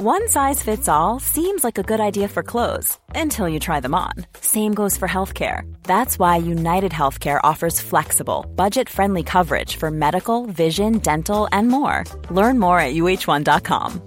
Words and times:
One 0.00 0.28
size 0.28 0.62
fits 0.62 0.86
all 0.86 1.18
seems 1.18 1.64
like 1.64 1.76
a 1.76 1.82
good 1.82 1.98
idea 1.98 2.28
for 2.28 2.44
clothes 2.44 2.96
until 3.16 3.48
you 3.48 3.58
try 3.58 3.80
them 3.80 3.96
on. 3.96 4.12
Same 4.40 4.72
goes 4.72 4.96
for 4.96 5.08
healthcare. 5.08 5.62
That's 5.82 6.20
why 6.20 6.36
United 6.36 6.92
Healthcare 6.92 7.40
offers 7.42 7.80
flexible, 7.80 8.46
budget 8.54 8.88
friendly 8.88 9.24
coverage 9.24 9.74
for 9.74 9.90
medical, 9.90 10.46
vision, 10.46 10.98
dental, 10.98 11.48
and 11.50 11.66
more. 11.66 12.04
Learn 12.30 12.60
more 12.60 12.78
at 12.78 12.94
uh1.com. 12.94 14.00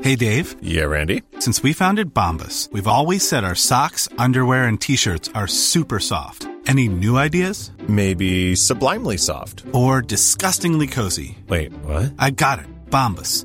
Hey 0.00 0.16
Dave. 0.16 0.56
Yeah, 0.62 0.84
Randy. 0.84 1.22
Since 1.40 1.62
we 1.62 1.74
founded 1.74 2.14
Bombus, 2.14 2.70
we've 2.72 2.86
always 2.88 3.26
said 3.28 3.44
our 3.44 3.54
socks, 3.54 4.08
underwear, 4.16 4.64
and 4.64 4.80
t 4.80 4.96
shirts 4.96 5.28
are 5.34 5.46
super 5.46 6.00
soft. 6.00 6.48
Any 6.66 6.88
new 6.88 7.18
ideas? 7.18 7.70
Maybe 7.86 8.56
sublimely 8.56 9.18
soft. 9.18 9.62
Or 9.72 10.00
disgustingly 10.00 10.86
cozy. 10.86 11.36
Wait, 11.48 11.74
what? 11.84 12.14
I 12.18 12.30
got 12.30 12.60
it. 12.60 12.66
Bombus. 12.88 13.44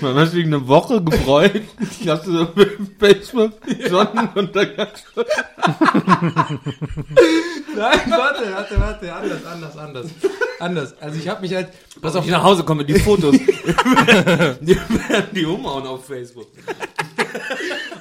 Man 0.00 0.14
hat 0.14 0.30
sich 0.30 0.44
eine 0.44 0.66
Woche 0.68 1.02
gefreut. 1.02 1.62
Ich 2.00 2.08
hatte 2.08 2.30
so 2.30 2.48
Facebook 2.98 3.52
Sonnenuntergang. 3.88 4.88
Nein, 7.76 8.00
warte, 8.06 8.52
warte, 8.52 8.80
warte, 8.80 9.12
anders, 9.14 9.44
anders, 9.46 9.76
anders. 9.76 10.06
Anders. 10.60 10.94
Also 11.00 11.18
ich 11.18 11.28
habe 11.28 11.40
mich 11.42 11.54
halt, 11.54 11.68
pass 12.00 12.16
auf, 12.16 12.24
ich 12.24 12.30
nach 12.30 12.42
Hause 12.42 12.64
komme, 12.64 12.84
die 12.84 12.94
Fotos. 13.00 13.36
die 13.36 14.76
werden 14.76 15.28
die 15.34 15.44
umhauen 15.44 15.86
auf 15.86 16.06
Facebook. 16.06 16.48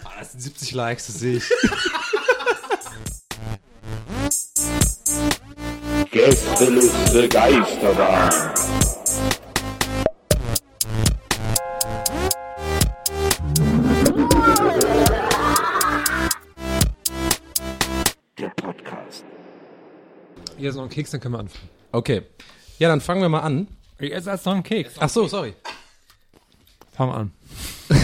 Ah, 0.04 0.10
das 0.20 0.32
sind 0.32 0.42
70 0.42 0.72
Likes, 0.74 1.08
das 1.08 1.20
sehe 1.20 1.38
ich. 1.38 1.44
Gästeliste 6.12 7.28
Geisterbahn. 7.30 8.32
Hier 20.58 20.70
ist 20.70 20.76
noch 20.76 20.84
ein 20.84 20.90
Keks, 20.90 21.12
dann 21.12 21.22
können 21.22 21.36
wir 21.36 21.40
anfangen. 21.40 21.70
Okay. 21.92 22.24
Ja, 22.80 22.90
dann 22.90 23.02
fangen 23.02 23.22
wir 23.22 23.30
mal 23.30 23.42
an. 23.42 23.68
Ich 24.00 24.14
esse 24.14 24.30
erst 24.30 24.46
noch 24.46 24.54
einen 24.54 24.64
Keks. 24.64 24.96
Ach 25.00 25.10
so, 25.10 25.28
sorry. 25.28 25.54
Fang 26.94 27.12
an. 27.12 27.32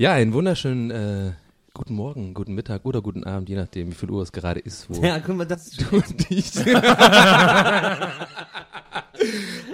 Ja, 0.00 0.12
einen 0.14 0.32
wunderschönen 0.32 0.90
äh, 0.90 1.32
guten 1.74 1.92
Morgen, 1.92 2.32
guten 2.32 2.54
Mittag 2.54 2.86
oder 2.86 3.02
guten 3.02 3.22
Abend, 3.22 3.50
je 3.50 3.56
nachdem, 3.56 3.90
wie 3.90 3.94
viel 3.94 4.08
Uhr 4.08 4.22
es 4.22 4.32
gerade 4.32 4.58
ist. 4.58 4.88
Wo 4.88 5.02
Ja, 5.04 5.18
guck 5.18 5.36
mal, 5.36 5.44
das 5.46 5.70
du 5.76 6.00
dich. 6.00 6.56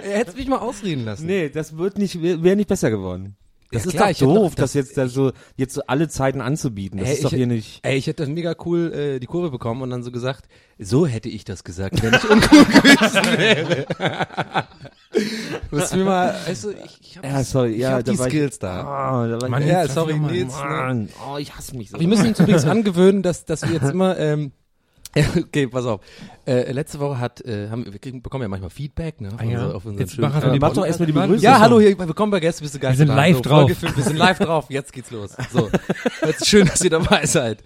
Er 0.03 0.17
hätte 0.17 0.35
mich 0.35 0.49
mal 0.49 0.57
ausreden 0.57 1.05
lassen. 1.05 1.27
Nee, 1.27 1.47
das 1.47 1.77
wird 1.77 1.97
nicht, 1.97 2.21
wäre 2.21 2.57
nicht 2.57 2.67
besser 2.67 2.89
geworden. 2.89 3.37
Das 3.71 3.83
Ja, 3.83 3.89
ist 3.89 3.95
klar, 3.97 4.13
doch 4.13 4.19
doof, 4.19 4.51
doch- 4.55 4.61
das, 4.63 4.73
jetzt 4.75 4.97
da 4.97 5.07
so, 5.09 5.31
jetzt 5.57 5.73
so 5.73 5.81
alle 5.87 6.07
Zeiten 6.07 6.39
anzubieten. 6.39 6.99
Das 6.99 7.09
Ey, 7.09 7.13
ist 7.15 7.23
doch 7.25 7.31
ich- 7.33 7.37
hier 7.37 7.47
nicht. 7.47 7.79
Ey, 7.83 7.97
ich 7.97 8.07
hätte 8.07 8.23
das 8.23 8.29
mega 8.29 8.55
cool 8.65 8.93
äh, 8.93 9.19
die 9.19 9.25
Kurve 9.27 9.51
bekommen 9.51 9.81
und 9.81 9.89
dann 9.89 10.03
so 10.03 10.11
gesagt, 10.11 10.45
so 10.79 11.05
hätte 11.05 11.27
ich 11.27 11.43
das 11.43 11.63
gesagt, 11.65 12.01
wenn 12.01 12.13
ich 12.13 12.23
uncool 12.29 12.63
gewesen 12.65 13.37
wäre. 13.37 13.85
Du 15.71 15.97
mir 15.97 16.03
mal, 16.05 16.35
du, 16.45 16.71
ich, 16.71 16.97
ich 17.01 17.17
habe 17.17 17.27
Ja, 17.27 17.43
sorry, 17.43 17.71
ich 17.73 17.79
ja, 17.79 17.91
hab 17.91 18.05
da 18.05 18.11
die 18.11 18.17
Skills 18.17 18.59
da. 18.59 18.83
Ah, 18.83 19.27
da 19.27 19.41
war 19.41 19.49
Mann, 19.49 19.67
Ja, 19.67 19.83
jetzt 19.83 19.95
sorry. 19.95 20.17
Nils, 20.17 20.53
ne? 20.53 21.07
Oh, 21.29 21.37
ich 21.37 21.55
hasse 21.55 21.75
mich 21.75 21.89
so. 21.89 21.99
Wir 21.99 22.07
müssen 22.07 22.27
uns 22.27 22.39
übrigens 22.39 22.65
angewöhnen, 22.65 23.21
dass, 23.23 23.45
dass 23.45 23.63
wir 23.63 23.71
jetzt 23.73 23.89
immer, 23.91 24.17
ähm, 24.19 24.51
okay, 25.37 25.67
pass 25.67 25.85
auf. 25.85 26.01
Äh, 26.45 26.71
letzte 26.71 26.99
Woche 26.99 27.19
hat, 27.19 27.41
äh, 27.41 27.69
haben 27.69 27.85
wir, 27.85 27.97
kriegen, 27.99 28.21
bekommen 28.21 28.43
ja 28.43 28.47
manchmal 28.47 28.69
Feedback, 28.69 29.19
ne? 29.21 29.29
Auf, 29.29 29.39
Ah, 29.39 29.43
ja. 29.43 29.71
auf 29.71 29.83
Jetzt 29.97 30.17
mach 30.17 30.43
Äh, 30.43 30.59
mach 30.59 30.73
doch 30.73 30.85
erstmal 30.85 31.07
die 31.07 31.13
Begrüßung. 31.13 31.39
Ja, 31.43 31.59
hallo, 31.59 31.79
hier, 31.79 31.97
willkommen 31.97 32.31
bei 32.31 32.39
Gäste, 32.39 32.61
bist 32.61 32.75
du 32.75 32.79
geil. 32.79 32.91
Wir 32.91 32.97
sind 32.97 33.07
live 33.07 33.41
drauf. 33.41 33.69
wir 33.69 34.03
sind 34.03 34.17
live 34.17 34.39
drauf, 34.39 34.65
jetzt 34.69 34.93
geht's 34.93 35.11
los. 35.11 35.35
So, 35.51 35.69
jetzt 36.25 36.47
schön, 36.47 36.67
dass 36.67 36.81
ihr 36.83 36.89
dabei 36.89 37.25
seid. 37.25 37.63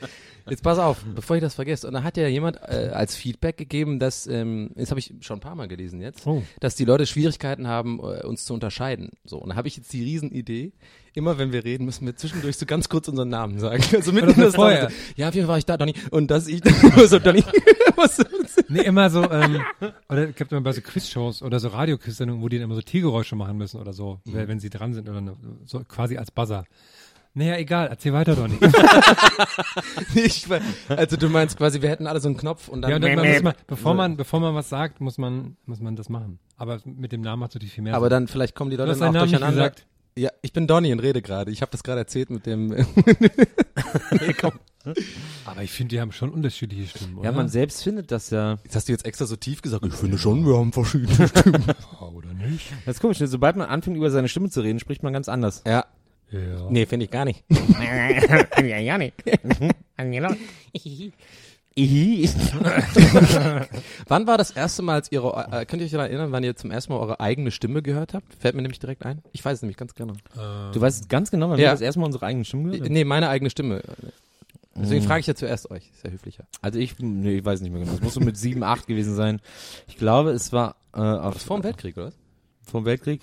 Jetzt 0.50 0.64
pass 0.64 0.80
auf, 0.80 1.04
bevor 1.16 1.36
ich 1.36 1.42
das 1.42 1.56
vergesse. 1.56 1.88
Und 1.88 1.94
da 1.94 2.04
hat 2.04 2.18
ja 2.18 2.28
jemand 2.28 2.58
äh, 2.58 2.90
als 2.94 3.16
Feedback 3.16 3.58
gegeben, 3.58 4.00
dass, 4.00 4.28
ähm, 4.28 4.72
das 4.76 4.90
habe 4.90 5.00
ich 5.00 5.14
schon 5.22 5.38
ein 5.38 5.42
paar 5.42 5.56
Mal 5.56 5.68
gelesen 5.68 6.02
jetzt, 6.02 6.26
Oh. 6.26 6.42
dass 6.60 6.76
die 6.76 6.86
Leute 6.86 7.06
Schwierigkeiten 7.06 7.68
haben, 7.68 8.00
äh, 8.00 8.26
uns 8.26 8.46
zu 8.46 8.54
unterscheiden. 8.54 9.10
So, 9.24 9.38
und 9.38 9.50
da 9.50 9.56
habe 9.56 9.68
ich 9.68 9.78
jetzt 9.78 9.92
die 9.94 10.04
Riesenidee, 10.04 10.74
immer 11.14 11.38
wenn 11.38 11.52
wir 11.52 11.64
reden, 11.64 11.86
müssen 11.86 12.06
wir 12.06 12.16
zwischendurch 12.16 12.58
so 12.58 12.66
ganz 12.66 12.90
kurz 12.90 13.08
unseren 13.08 13.30
Namen 13.30 13.60
sagen. 13.60 13.84
Also 13.94 14.12
mitten 14.12 14.32
in 14.32 14.40
das. 14.42 14.56
Namen- 14.58 14.88
Ja, 15.16 15.30
auf 15.30 15.36
jeden 15.36 15.46
Fall 15.46 15.54
war 15.54 15.58
ich 15.60 15.66
da, 15.66 15.78
Donny. 15.78 15.94
Und 16.10 16.32
das 16.32 16.48
ich, 16.48 16.62
so, 17.08 17.20
Donny. 17.20 17.44
Was- 17.96 18.20
Nee, 18.68 18.82
immer 18.82 19.10
so, 19.10 19.30
ähm, 19.30 19.62
oder 20.10 20.30
es 20.30 20.36
gibt 20.36 20.52
immer 20.52 20.62
bei 20.62 20.72
so 20.72 20.82
Quizshows 20.82 21.42
oder 21.42 21.60
so 21.60 21.68
Radioquiz-Sendungen, 21.70 22.42
wo 22.42 22.48
die 22.48 22.58
dann 22.58 22.66
immer 22.66 22.76
so 22.76 22.82
Tiergeräusche 22.82 23.36
machen 23.36 23.58
müssen 23.58 23.80
oder 23.82 23.92
so, 23.94 24.20
Mhm. 24.26 24.48
wenn 24.48 24.60
sie 24.60 24.70
dran 24.70 24.94
sind 24.94 25.10
oder 25.10 25.22
so 25.66 25.82
quasi 25.88 26.18
als 26.18 26.32
Buzzer. 26.32 26.64
Naja, 27.34 27.56
egal, 27.58 27.88
erzähl 27.88 28.12
weiter, 28.12 28.36
Donny. 28.36 28.58
ich, 30.16 30.48
also 30.90 31.16
du 31.16 31.30
meinst 31.30 31.58
quasi, 31.58 31.82
wir 31.82 31.90
hätten 31.90 32.06
alle 32.06 32.20
so 32.20 32.28
einen 32.28 32.36
Knopf 32.36 32.68
und 32.68 32.82
dann. 32.82 32.92
ja, 32.92 33.00
dann 33.00 33.26
muss 33.26 33.42
man, 33.42 33.54
bevor 33.68 33.94
man, 33.94 34.18
bevor 34.18 34.40
man 34.42 34.54
was 34.54 34.68
sagt, 34.68 35.00
muss 35.00 35.18
man, 35.18 35.56
muss 35.66 35.80
man 35.80 35.96
das 35.96 36.10
machen. 36.10 36.40
Aber 36.58 36.80
mit 36.84 37.14
dem 37.14 37.22
Namen 37.22 37.40
macht 37.40 37.52
es 37.52 37.56
natürlich 37.56 37.74
viel 37.74 37.84
mehr 37.84 37.96
aber 37.96 38.08
Sinn. 38.08 38.12
dann 38.12 38.28
vielleicht 38.28 38.54
kommen 38.54 38.70
die 38.70 38.76
Leute 38.76 38.92
dann 38.92 39.02
auch 39.10 39.14
Namen 39.14 39.30
durcheinander. 39.30 39.70
gesagt. 39.70 39.88
Ja, 40.18 40.30
ich 40.42 40.52
bin 40.52 40.68
Donny 40.68 40.92
und 40.92 41.00
rede 41.00 41.22
gerade. 41.22 41.52
Ich 41.52 41.62
habe 41.62 41.72
das 41.72 41.84
gerade 41.84 42.00
erzählt 42.00 42.30
mit 42.32 42.46
dem. 42.46 42.68
nee, 44.12 44.34
komm. 44.40 44.52
Aber 45.46 45.64
ich 45.64 45.72
finde, 45.72 45.96
die 45.96 46.02
haben 46.02 46.12
schon 46.12 46.32
unterschiedliche 46.32 46.98
Stimmen, 46.98 47.20
oder? 47.20 47.30
Ja, 47.30 47.32
man 47.32 47.48
selbst 47.48 47.82
findet 47.82 48.12
das 48.12 48.30
ja. 48.30 48.58
Jetzt 48.66 48.76
hast 48.76 48.90
du 48.90 48.92
jetzt 48.92 49.06
extra 49.06 49.26
so 49.26 49.38
tief 49.38 49.62
gesagt. 49.62 49.86
Ich 49.86 49.94
finde 49.94 50.18
schon, 50.18 50.46
wir 50.46 50.58
haben 50.58 50.74
verschiedene 50.74 51.30
Stimmen. 51.30 51.64
oder 52.02 52.34
nicht? 52.34 52.74
Das 52.86 52.98
ist 52.98 53.02
komisch, 53.02 53.20
sobald 53.20 53.56
man 53.56 53.70
anfängt, 53.70 53.96
über 53.96 54.12
seine 54.12 54.28
Stimme 54.28 54.50
zu 54.50 54.60
reden, 54.60 54.80
spricht 54.80 55.02
man 55.02 55.14
ganz 55.14 55.30
anders. 55.30 55.64
ja. 55.66 55.86
Ja. 56.32 56.68
Nee, 56.70 56.86
finde 56.86 57.06
ich 57.06 57.12
gar 57.12 57.26
nicht. 57.26 57.44
ja, 58.58 58.78
ja 58.78 58.98
nicht. 58.98 59.14
Wann 64.08 64.28
war 64.28 64.38
das 64.38 64.52
erste 64.52 64.82
Mal, 64.82 64.96
als 64.96 65.12
ihre, 65.12 65.48
äh, 65.52 65.66
könnt 65.66 65.82
ihr 65.82 65.86
euch 65.86 65.92
daran 65.92 66.08
erinnern, 66.08 66.32
wann 66.32 66.44
ihr 66.44 66.56
zum 66.56 66.72
ersten 66.72 66.94
Mal 66.94 67.00
eure 67.00 67.20
eigene 67.20 67.52
Stimme 67.52 67.82
gehört 67.82 68.14
habt? 68.14 68.34
Fällt 68.36 68.56
mir 68.56 68.62
nämlich 68.62 68.80
direkt 68.80 69.06
ein. 69.06 69.22
Ich 69.32 69.44
weiß 69.44 69.58
es 69.58 69.62
nämlich 69.62 69.78
ganz 69.78 69.96
genau. 69.96 70.14
Du 70.74 70.80
weißt 70.82 71.10
ganz 71.10 71.32
genau, 71.32 71.50
wann 71.50 71.60
Ja. 71.60 71.68
wir 71.68 71.72
das 71.72 71.82
erste 71.82 72.00
Mal 72.00 72.08
unsere 72.08 72.26
eigene 72.26 72.46
Stimme 72.46 72.64
gehört 72.72 72.86
haben? 72.86 72.94
Nee, 72.94 73.04
meine 73.04 73.30
eigene 73.30 73.50
Stimme. 73.50 73.82
Deswegen 74.76 75.04
frage 75.04 75.20
ich 75.20 75.28
ja 75.28 75.36
zuerst 75.36 75.70
euch. 75.70 75.90
Ist 75.94 76.04
ja 76.06 76.12
höflicher. 76.12 76.46
Also 76.62 76.80
ich, 76.80 76.98
nee, 77.00 77.38
ich 77.40 77.46
weiß 77.46 77.62
nicht 77.62 77.72
mehr 77.72 77.82
genau. 77.82 77.94
Es 77.94 78.02
muss 78.02 78.14
so 78.14 78.22
mit 78.22 78.38
sieben, 78.38 78.64
acht 78.64 78.88
gewesen 78.88 79.16
sein. 79.16 79.42
Ich 79.88 79.98
glaube, 79.98 80.32
es 80.32 80.54
war 80.54 80.76
äh, 80.94 81.00
auf, 81.00 81.42
Vor 81.42 81.60
dem 81.60 81.64
Weltkrieg, 81.66 81.98
oder 81.98 82.12
dem 82.74 82.86
Weltkrieg 82.86 83.22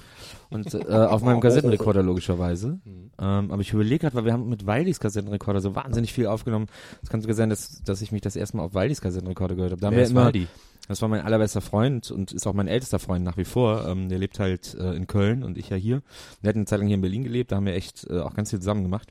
und 0.50 0.72
äh, 0.74 0.78
auf 0.88 1.22
meinem 1.22 1.40
Kassettenrekorder 1.40 2.02
logischerweise. 2.02 2.80
Ähm, 2.86 3.50
aber 3.50 3.60
ich 3.60 3.72
überlege 3.72 3.98
gerade, 3.98 4.16
weil 4.16 4.24
wir 4.24 4.32
haben 4.32 4.48
mit 4.48 4.66
Wildys 4.66 5.00
Kassettenrekorder 5.00 5.60
so 5.60 5.74
wahnsinnig 5.74 6.12
viel 6.12 6.26
aufgenommen. 6.26 6.66
Es 7.02 7.08
kann 7.08 7.20
sogar 7.20 7.36
sein, 7.36 7.50
dass, 7.50 7.82
dass 7.82 8.02
ich 8.02 8.12
mich 8.12 8.22
das 8.22 8.36
erste 8.36 8.56
Mal 8.56 8.64
auf 8.64 8.74
Wildys 8.74 9.00
Kassettenrekorder 9.00 9.54
gehört 9.54 9.72
habe. 9.72 9.80
Da 9.80 9.88
haben 9.88 9.96
Wer 9.96 10.04
wir 10.04 10.10
immer, 10.10 10.24
Waldi? 10.26 10.48
das 10.88 11.02
war 11.02 11.08
mein 11.08 11.20
allerbester 11.20 11.60
Freund 11.60 12.10
und 12.10 12.32
ist 12.32 12.46
auch 12.46 12.54
mein 12.54 12.68
ältester 12.68 12.98
Freund 12.98 13.24
nach 13.24 13.36
wie 13.36 13.44
vor. 13.44 13.86
Ähm, 13.86 14.08
der 14.08 14.18
lebt 14.18 14.38
halt 14.38 14.74
äh, 14.74 14.94
in 14.94 15.06
Köln 15.06 15.42
und 15.44 15.58
ich 15.58 15.68
ja 15.70 15.76
hier. 15.76 16.02
Der 16.42 16.50
hat 16.50 16.56
eine 16.56 16.66
Zeit 16.66 16.78
lang 16.78 16.88
hier 16.88 16.96
in 16.96 17.02
Berlin 17.02 17.24
gelebt, 17.24 17.52
da 17.52 17.56
haben 17.56 17.66
wir 17.66 17.74
echt 17.74 18.06
äh, 18.08 18.20
auch 18.20 18.34
ganz 18.34 18.50
viel 18.50 18.58
zusammen 18.58 18.82
gemacht. 18.82 19.08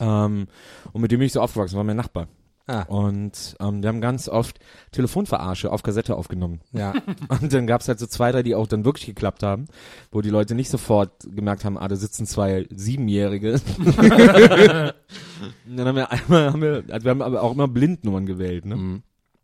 Ähm, 0.00 0.46
und 0.92 1.00
mit 1.00 1.10
dem 1.10 1.18
bin 1.18 1.26
ich 1.26 1.32
so 1.32 1.40
aufgewachsen, 1.40 1.76
war 1.76 1.84
mein 1.84 1.96
Nachbar. 1.96 2.28
Ah. 2.68 2.82
Und 2.82 3.56
ähm, 3.60 3.82
wir 3.82 3.88
haben 3.88 4.00
ganz 4.00 4.28
oft 4.28 4.58
Telefonverarsche 4.90 5.70
auf 5.70 5.84
Kassette 5.84 6.16
aufgenommen. 6.16 6.60
Ja. 6.72 6.94
Und 7.40 7.52
dann 7.52 7.66
gab's 7.66 7.86
halt 7.86 8.00
so 8.00 8.06
zwei, 8.06 8.32
drei, 8.32 8.42
die 8.42 8.56
auch 8.56 8.66
dann 8.66 8.84
wirklich 8.84 9.06
geklappt 9.06 9.44
haben, 9.44 9.66
wo 10.10 10.20
die 10.20 10.30
Leute 10.30 10.56
nicht 10.56 10.68
sofort 10.68 11.12
gemerkt 11.30 11.64
haben, 11.64 11.78
ah, 11.78 11.86
da 11.86 11.94
sitzen 11.94 12.26
zwei 12.26 12.66
Siebenjährige. 12.70 13.52
und 13.78 15.76
dann 15.76 15.86
haben 15.86 15.96
wir 15.96 16.10
einmal, 16.10 16.52
haben 16.52 16.62
wir, 16.62 16.84
also 16.90 17.04
wir 17.04 17.10
haben 17.10 17.22
aber 17.22 17.42
auch 17.42 17.52
immer 17.52 17.68
Blindnummern 17.68 18.26
gewählt, 18.26 18.64
ne? 18.64 18.76
Mhm. 18.76 19.02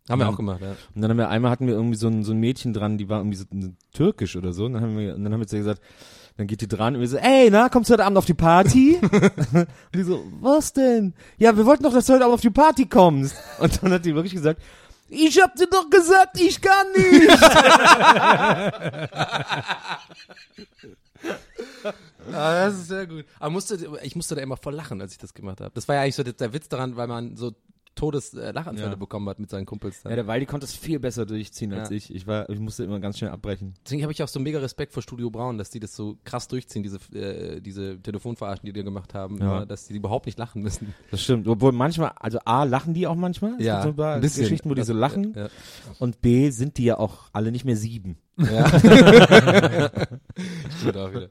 Haben 0.09 0.19
wir 0.19 0.27
auch 0.27 0.35
gemacht, 0.35 0.59
ja. 0.61 0.75
Und 0.93 1.01
dann 1.01 1.11
haben 1.11 1.17
wir 1.17 1.29
einmal 1.29 1.49
hatten 1.49 1.65
wir 1.65 1.75
irgendwie 1.75 1.95
so 1.95 2.07
ein, 2.07 2.25
so 2.25 2.33
ein 2.33 2.39
Mädchen 2.39 2.73
dran, 2.73 2.97
die 2.97 3.07
war 3.07 3.19
irgendwie 3.19 3.37
so 3.37 3.45
türkisch 3.93 4.35
oder 4.35 4.51
so. 4.51 4.65
Und 4.65 4.73
dann 4.73 4.81
haben 4.81 4.97
wir, 4.97 5.15
und 5.15 5.23
dann 5.23 5.31
haben 5.31 5.39
wir 5.39 5.47
zu 5.47 5.55
ihr 5.55 5.61
gesagt, 5.61 5.81
dann 6.37 6.47
geht 6.47 6.61
die 6.61 6.67
dran 6.67 6.95
und 6.95 7.01
wir 7.01 7.07
so, 7.07 7.17
ey, 7.17 7.49
na, 7.51 7.69
kommst 7.69 7.89
du 7.89 7.93
heute 7.93 8.05
Abend 8.05 8.17
auf 8.17 8.25
die 8.25 8.33
Party? 8.33 8.97
und 9.01 9.67
die 9.93 10.03
so, 10.03 10.25
was 10.39 10.73
denn? 10.73 11.13
Ja, 11.37 11.55
wir 11.55 11.65
wollten 11.65 11.83
doch, 11.83 11.93
dass 11.93 12.07
du 12.07 12.13
heute 12.13 12.23
Abend 12.23 12.35
auf 12.35 12.41
die 12.41 12.49
Party 12.49 12.87
kommst. 12.87 13.35
Und 13.59 13.83
dann 13.83 13.93
hat 13.93 14.05
die 14.05 14.15
wirklich 14.15 14.33
gesagt, 14.33 14.61
ich 15.09 15.39
hab 15.39 15.55
dir 15.55 15.67
doch 15.67 15.89
gesagt, 15.89 16.39
ich 16.39 16.59
kann 16.61 16.87
nicht. 16.95 17.29
Ah, 22.31 22.65
das 22.65 22.75
ist 22.75 22.87
sehr 22.87 23.05
gut. 23.05 23.25
Aber 23.39 23.49
musste, 23.49 23.77
ich 24.01 24.15
musste 24.15 24.35
da 24.35 24.41
immer 24.41 24.55
voll 24.55 24.73
lachen, 24.73 25.01
als 25.01 25.11
ich 25.11 25.17
das 25.17 25.33
gemacht 25.33 25.59
habe. 25.59 25.71
Das 25.73 25.87
war 25.87 25.95
ja 25.95 26.01
eigentlich 26.01 26.15
so 26.15 26.23
der, 26.23 26.33
der 26.33 26.53
Witz 26.53 26.69
daran, 26.69 26.95
weil 26.95 27.07
man 27.07 27.35
so 27.35 27.53
Todeslachanfälle 27.95 28.87
äh, 28.87 28.91
Ja. 28.91 28.95
bekommen 28.95 29.27
hat 29.29 29.39
mit 29.39 29.49
seinen 29.49 29.65
Kumpels. 29.65 30.01
Dann. 30.01 30.11
Ja, 30.11 30.15
der 30.17 30.27
Waldi 30.27 30.45
konnte 30.45 30.65
es 30.65 30.73
viel 30.75 30.99
besser 30.99 31.25
durchziehen 31.25 31.73
als 31.73 31.89
Ja. 31.89 31.95
ich. 31.95 32.13
Ich 32.13 32.25
war, 32.27 32.49
ich 32.49 32.59
musste 32.59 32.83
immer 32.83 32.99
ganz 32.99 33.17
schnell 33.19 33.31
abbrechen. 33.31 33.73
Deswegen 33.85 34.01
habe 34.03 34.11
ich 34.11 34.21
auch 34.23 34.27
so 34.27 34.39
mega 34.39 34.59
Respekt 34.59 34.93
vor 34.93 35.03
Studio 35.03 35.29
Braun, 35.29 35.57
dass 35.57 35.69
die 35.69 35.79
das 35.79 35.95
so 35.95 36.17
krass 36.23 36.47
durchziehen, 36.47 36.83
diese, 36.83 36.97
äh, 37.13 37.61
diese 37.61 37.99
Telefonverarschen, 38.01 38.65
die 38.65 38.73
die 38.73 38.83
gemacht 38.83 39.13
haben, 39.13 39.37
Ja. 39.37 39.43
immer, 39.43 39.65
dass 39.65 39.87
die 39.87 39.95
überhaupt 39.95 40.25
nicht 40.25 40.37
lachen 40.39 40.61
müssen. 40.61 40.93
Das 41.11 41.21
stimmt. 41.21 41.47
Obwohl 41.47 41.71
manchmal, 41.71 42.11
also 42.15 42.39
A, 42.45 42.63
lachen 42.63 42.93
die 42.93 43.07
auch 43.07 43.15
manchmal. 43.15 43.55
Es 43.59 43.65
Ja, 43.65 43.75
gibt 43.75 43.83
so 43.83 43.89
ein 43.89 43.95
paar 43.95 44.15
ein. 44.15 44.21
Geschichten, 44.21 44.69
wo 44.69 44.73
die 44.73 44.83
so 44.83 44.93
lachen. 44.93 45.35
Und 45.99 46.21
B, 46.21 46.49
sind 46.49 46.77
die 46.77 46.85
ja 46.85 46.97
auch 46.97 47.29
alle 47.33 47.51
nicht 47.51 47.65
mehr 47.65 47.77
sieben. 47.77 48.17
Ja. 48.37 48.67
Stimmt 50.79 50.97
auch 50.97 51.11
wieder. 51.11 51.29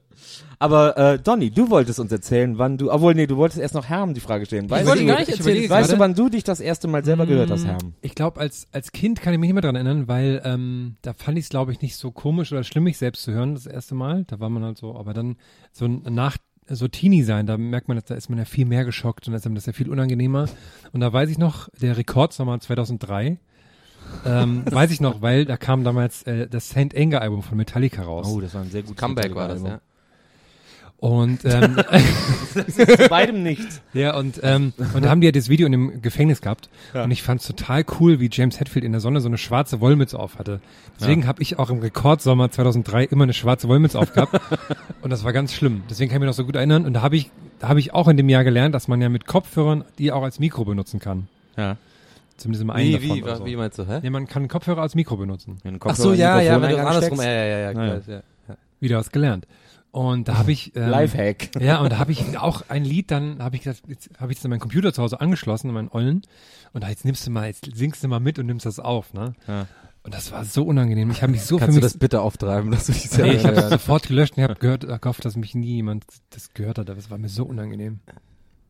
Aber 0.59 0.97
äh, 0.97 1.19
Donny, 1.19 1.51
du 1.51 1.71
wolltest 1.71 1.99
uns 1.99 2.13
erzählen, 2.13 2.57
wann 2.57 2.79
du, 2.79 2.93
obwohl 2.93 3.15
nee, 3.15 3.27
du 3.27 3.37
wolltest 3.37 3.61
erst 3.61 3.75
noch 3.75 3.89
Herm 3.89 4.15
die 4.15 4.21
Frage 4.21 4.47
stellen. 4.47 4.71
Weißt, 4.71 4.87
wollte 4.87 5.03
du, 5.03 5.09
gar 5.09 5.19
nicht 5.19 5.29
ich 5.29 5.39
erzählen. 5.39 5.69
weißt 5.69 5.93
du, 5.93 5.99
wann 5.99 6.15
du 6.15 6.29
dich 6.29 6.45
das 6.45 6.61
erste 6.61 6.87
Mal 6.87 7.05
selber 7.05 7.27
gehört 7.27 7.51
hast, 7.51 7.67
Herm? 7.67 7.95
Ich 8.01 8.15
glaube, 8.15 8.41
als, 8.41 8.69
als 8.71 8.93
Kind 8.93 9.21
kann 9.21 9.33
ich 9.33 9.41
mich 9.41 9.49
nicht 9.49 9.55
mehr 9.55 9.63
dran 9.63 9.75
erinnern, 9.75 10.07
weil 10.07 10.41
ähm, 10.45 10.97
da 11.03 11.15
fand 11.15 11.37
ich 11.39 11.47
es, 11.47 11.49
glaube 11.51 11.73
ich, 11.73 11.81
nicht 11.81 11.97
so 11.97 12.13
komisch 12.13 12.53
oder 12.53 12.63
schlimm, 12.63 12.85
mich 12.85 12.99
selbst 12.99 13.25
zu 13.25 13.33
hören, 13.33 13.55
das 13.55 13.67
erste 13.67 13.97
Mal. 13.97 14.25
Da 14.29 14.39
war 14.39 14.51
man 14.51 14.63
halt 14.63 14.79
so, 14.79 14.95
aber 14.95 15.15
dann 15.15 15.37
so 15.73 15.89
nach 15.89 16.37
so 16.69 16.87
Teenie 16.87 17.25
sein, 17.25 17.47
da 17.47 17.59
merkt 17.59 17.89
man, 17.89 17.97
dass 17.97 18.05
da 18.05 18.15
ist 18.15 18.29
man 18.29 18.39
ja 18.39 18.45
viel 18.45 18.67
mehr 18.67 18.85
geschockt 18.85 19.27
und 19.27 19.33
da 19.33 19.39
ist 19.39 19.47
einem 19.47 19.57
das 19.57 19.67
ja 19.67 19.73
viel 19.73 19.91
unangenehmer. 19.91 20.47
Und 20.93 21.01
da 21.01 21.13
weiß 21.13 21.29
ich 21.29 21.39
noch, 21.39 21.69
der 21.81 21.97
Rekordsommer 21.97 22.61
2003, 22.61 23.39
ähm, 24.25 24.63
weiß 24.71 24.91
ich 24.91 25.01
noch, 25.01 25.23
weil 25.23 25.45
da 25.45 25.57
kam 25.57 25.85
damals 25.85 26.23
äh, 26.25 26.49
das 26.49 26.71
Saint 26.71 26.97
Anger 26.97 27.21
Album 27.21 27.43
von 27.43 27.57
Metallica 27.57 28.03
raus. 28.03 28.27
Oh, 28.31 28.41
das 28.41 28.55
war 28.55 28.63
ein 28.63 28.71
sehr 28.71 28.83
gutes 28.83 28.97
Comeback 28.97 29.35
war 29.35 29.49
das, 29.49 29.63
ja. 29.63 29.81
Und 31.03 31.45
ähm, 31.45 31.79
Zu 32.69 33.09
beidem 33.09 33.43
nicht. 33.43 33.67
Ja, 33.93 34.17
und, 34.17 34.39
ähm, 34.45 34.73
und 34.95 35.05
da 35.05 35.11
haben 35.11 35.21
die 35.21 35.25
ja 35.25 35.33
das 35.33 35.49
Video 35.49 35.67
in 35.67 35.73
dem 35.73 36.01
Gefängnis 36.01 36.41
gehabt. 36.41 36.71
Und 36.95 37.11
ich 37.11 37.25
fand's 37.25 37.45
total 37.45 37.85
cool, 37.99 38.21
wie 38.21 38.29
James 38.31 38.61
Hetfield 38.61 38.85
in 38.85 38.93
der 38.93 39.01
Sonne 39.01 39.21
so 39.21 39.27
eine 39.27 39.37
schwarze 39.37 39.81
Wollmütze 39.81 40.17
auf 40.17 40.39
hatte. 40.39 40.61
Deswegen 41.01 41.27
habe 41.27 41.43
ich 41.43 41.59
auch 41.59 41.71
im 41.71 41.81
Rekordsommer 41.81 42.53
2003 42.53 43.03
immer 43.07 43.25
eine 43.25 43.33
schwarze 43.33 43.67
Wollmütze 43.67 43.99
aufgehabt. 43.99 44.41
und 45.03 45.11
das 45.11 45.25
war 45.25 45.33
ganz 45.33 45.53
schlimm. 45.53 45.83
Deswegen 45.91 46.09
kann 46.09 46.19
ich 46.19 46.21
mich 46.21 46.29
noch 46.29 46.35
so 46.35 46.45
gut 46.45 46.55
erinnern. 46.55 46.87
Und 46.87 46.93
da 46.93 47.03
habe 47.03 47.17
ich, 47.17 47.33
da 47.59 47.67
habe 47.67 47.81
ich 47.81 47.93
auch 47.93 48.07
in 48.07 48.17
dem 48.17 48.29
Jahr 48.29 48.45
gelernt, 48.45 48.73
dass 48.73 48.87
man 48.87 49.03
ja 49.03 49.09
mit 49.09 49.27
Kopfhörern 49.27 49.85
die 49.99 50.13
auch 50.13 50.23
als 50.23 50.39
Mikro 50.39 50.65
benutzen 50.65 51.01
kann. 51.01 51.27
Ja. 51.57 51.79
Zumindest 52.37 52.63
im 52.63 52.71
einen 52.71 52.89
Wie, 52.89 52.93
davon 52.93 53.17
wie, 53.17 53.23
oder 53.23 53.33
wa- 53.33 53.37
so. 53.37 53.47
wie 53.47 53.57
meinst 53.57 53.79
du, 53.79 53.87
hä? 53.87 54.01
Ja, 54.03 54.11
man 54.11 54.27
kann 54.27 54.49
Kopfhörer 54.49 54.83
als 54.83 54.95
Mikro 54.95 55.17
benutzen. 55.17 55.59
Ach 55.59 55.79
Kopfhörer 55.79 55.95
so, 55.95 56.13
ja, 56.13 56.41
ja, 56.41 56.61
wenn 56.61 56.71
du 56.71 56.87
andersrum, 56.87 57.19
ja, 57.19 57.25
ja, 57.25 57.45
ja, 57.45 57.59
ja, 57.59 57.71
ja. 57.73 58.01
ja. 58.07 58.23
ja. 58.49 58.57
Wieder 58.81 58.99
was 58.99 59.11
gelernt. 59.11 59.47
Und 59.93 60.29
da 60.29 60.39
habe 60.39 60.53
ich 60.53 60.75
ähm, 60.75 60.89
Lifehack. 60.89 61.51
Ja, 61.61 61.81
und 61.81 61.93
da 61.93 61.99
habe 61.99 62.13
ich 62.13 62.39
auch 62.39 62.63
ein 62.69 62.85
Lied, 62.85 63.11
dann 63.11 63.43
habe 63.43 63.57
ich 63.57 63.63
gesagt, 63.63 63.83
jetzt 63.89 64.09
habe 64.19 64.33
ich 64.33 64.39
es 64.39 64.45
an 64.45 64.51
meinen 64.51 64.61
Computer 64.61 64.93
zu 64.93 65.03
Hause 65.03 65.21
angeschlossen, 65.21 65.69
an 65.69 65.75
meinen 65.75 65.89
Ollen. 65.89 66.23
Und 66.73 66.83
da 66.83 66.89
jetzt 66.89 67.05
nimmst 67.05 67.27
du 67.27 67.31
mal, 67.31 67.47
jetzt 67.47 67.69
singst 67.75 68.03
du 68.03 68.09
mal 68.09 68.19
mit 68.19 68.39
und 68.39 68.47
nimmst 68.47 68.65
das 68.65 68.81
auf, 68.81 69.13
ne? 69.13 69.35
Ja. 69.47 69.67
Und 70.03 70.15
das 70.15 70.33
war 70.33 70.45
so 70.45 70.65
unangenehm. 70.65 71.11
Ich 71.11 71.23
habe 71.23 71.31
mich 71.31 71.43
so 71.43 71.59
Kannst 71.59 71.75
für 71.75 71.81
du 71.81 71.85
mich 71.85 71.93
das 71.93 71.99
bitte 71.99 72.23
auftreiben, 72.23 72.71
dass 72.71 72.87
du 72.87 72.93
dich 72.93 73.17
nee, 73.19 73.35
ich 73.35 73.45
habe 73.45 73.69
sofort 73.69 74.09
gelöscht 74.09 74.37
und 74.37 74.43
ich 74.43 74.49
habe 74.49 74.59
gehört, 74.59 74.83
äh, 74.83 74.99
gehofft, 74.99 75.25
dass 75.25 75.37
mich 75.37 75.55
nie 75.55 75.77
jemand 75.77 76.05
das 76.31 76.55
gehört 76.55 76.79
hat. 76.79 76.91
Aber 76.91 76.99
es 76.99 77.11
war 77.11 77.19
mir 77.19 77.29
so 77.29 77.45
unangenehm. 77.45 78.01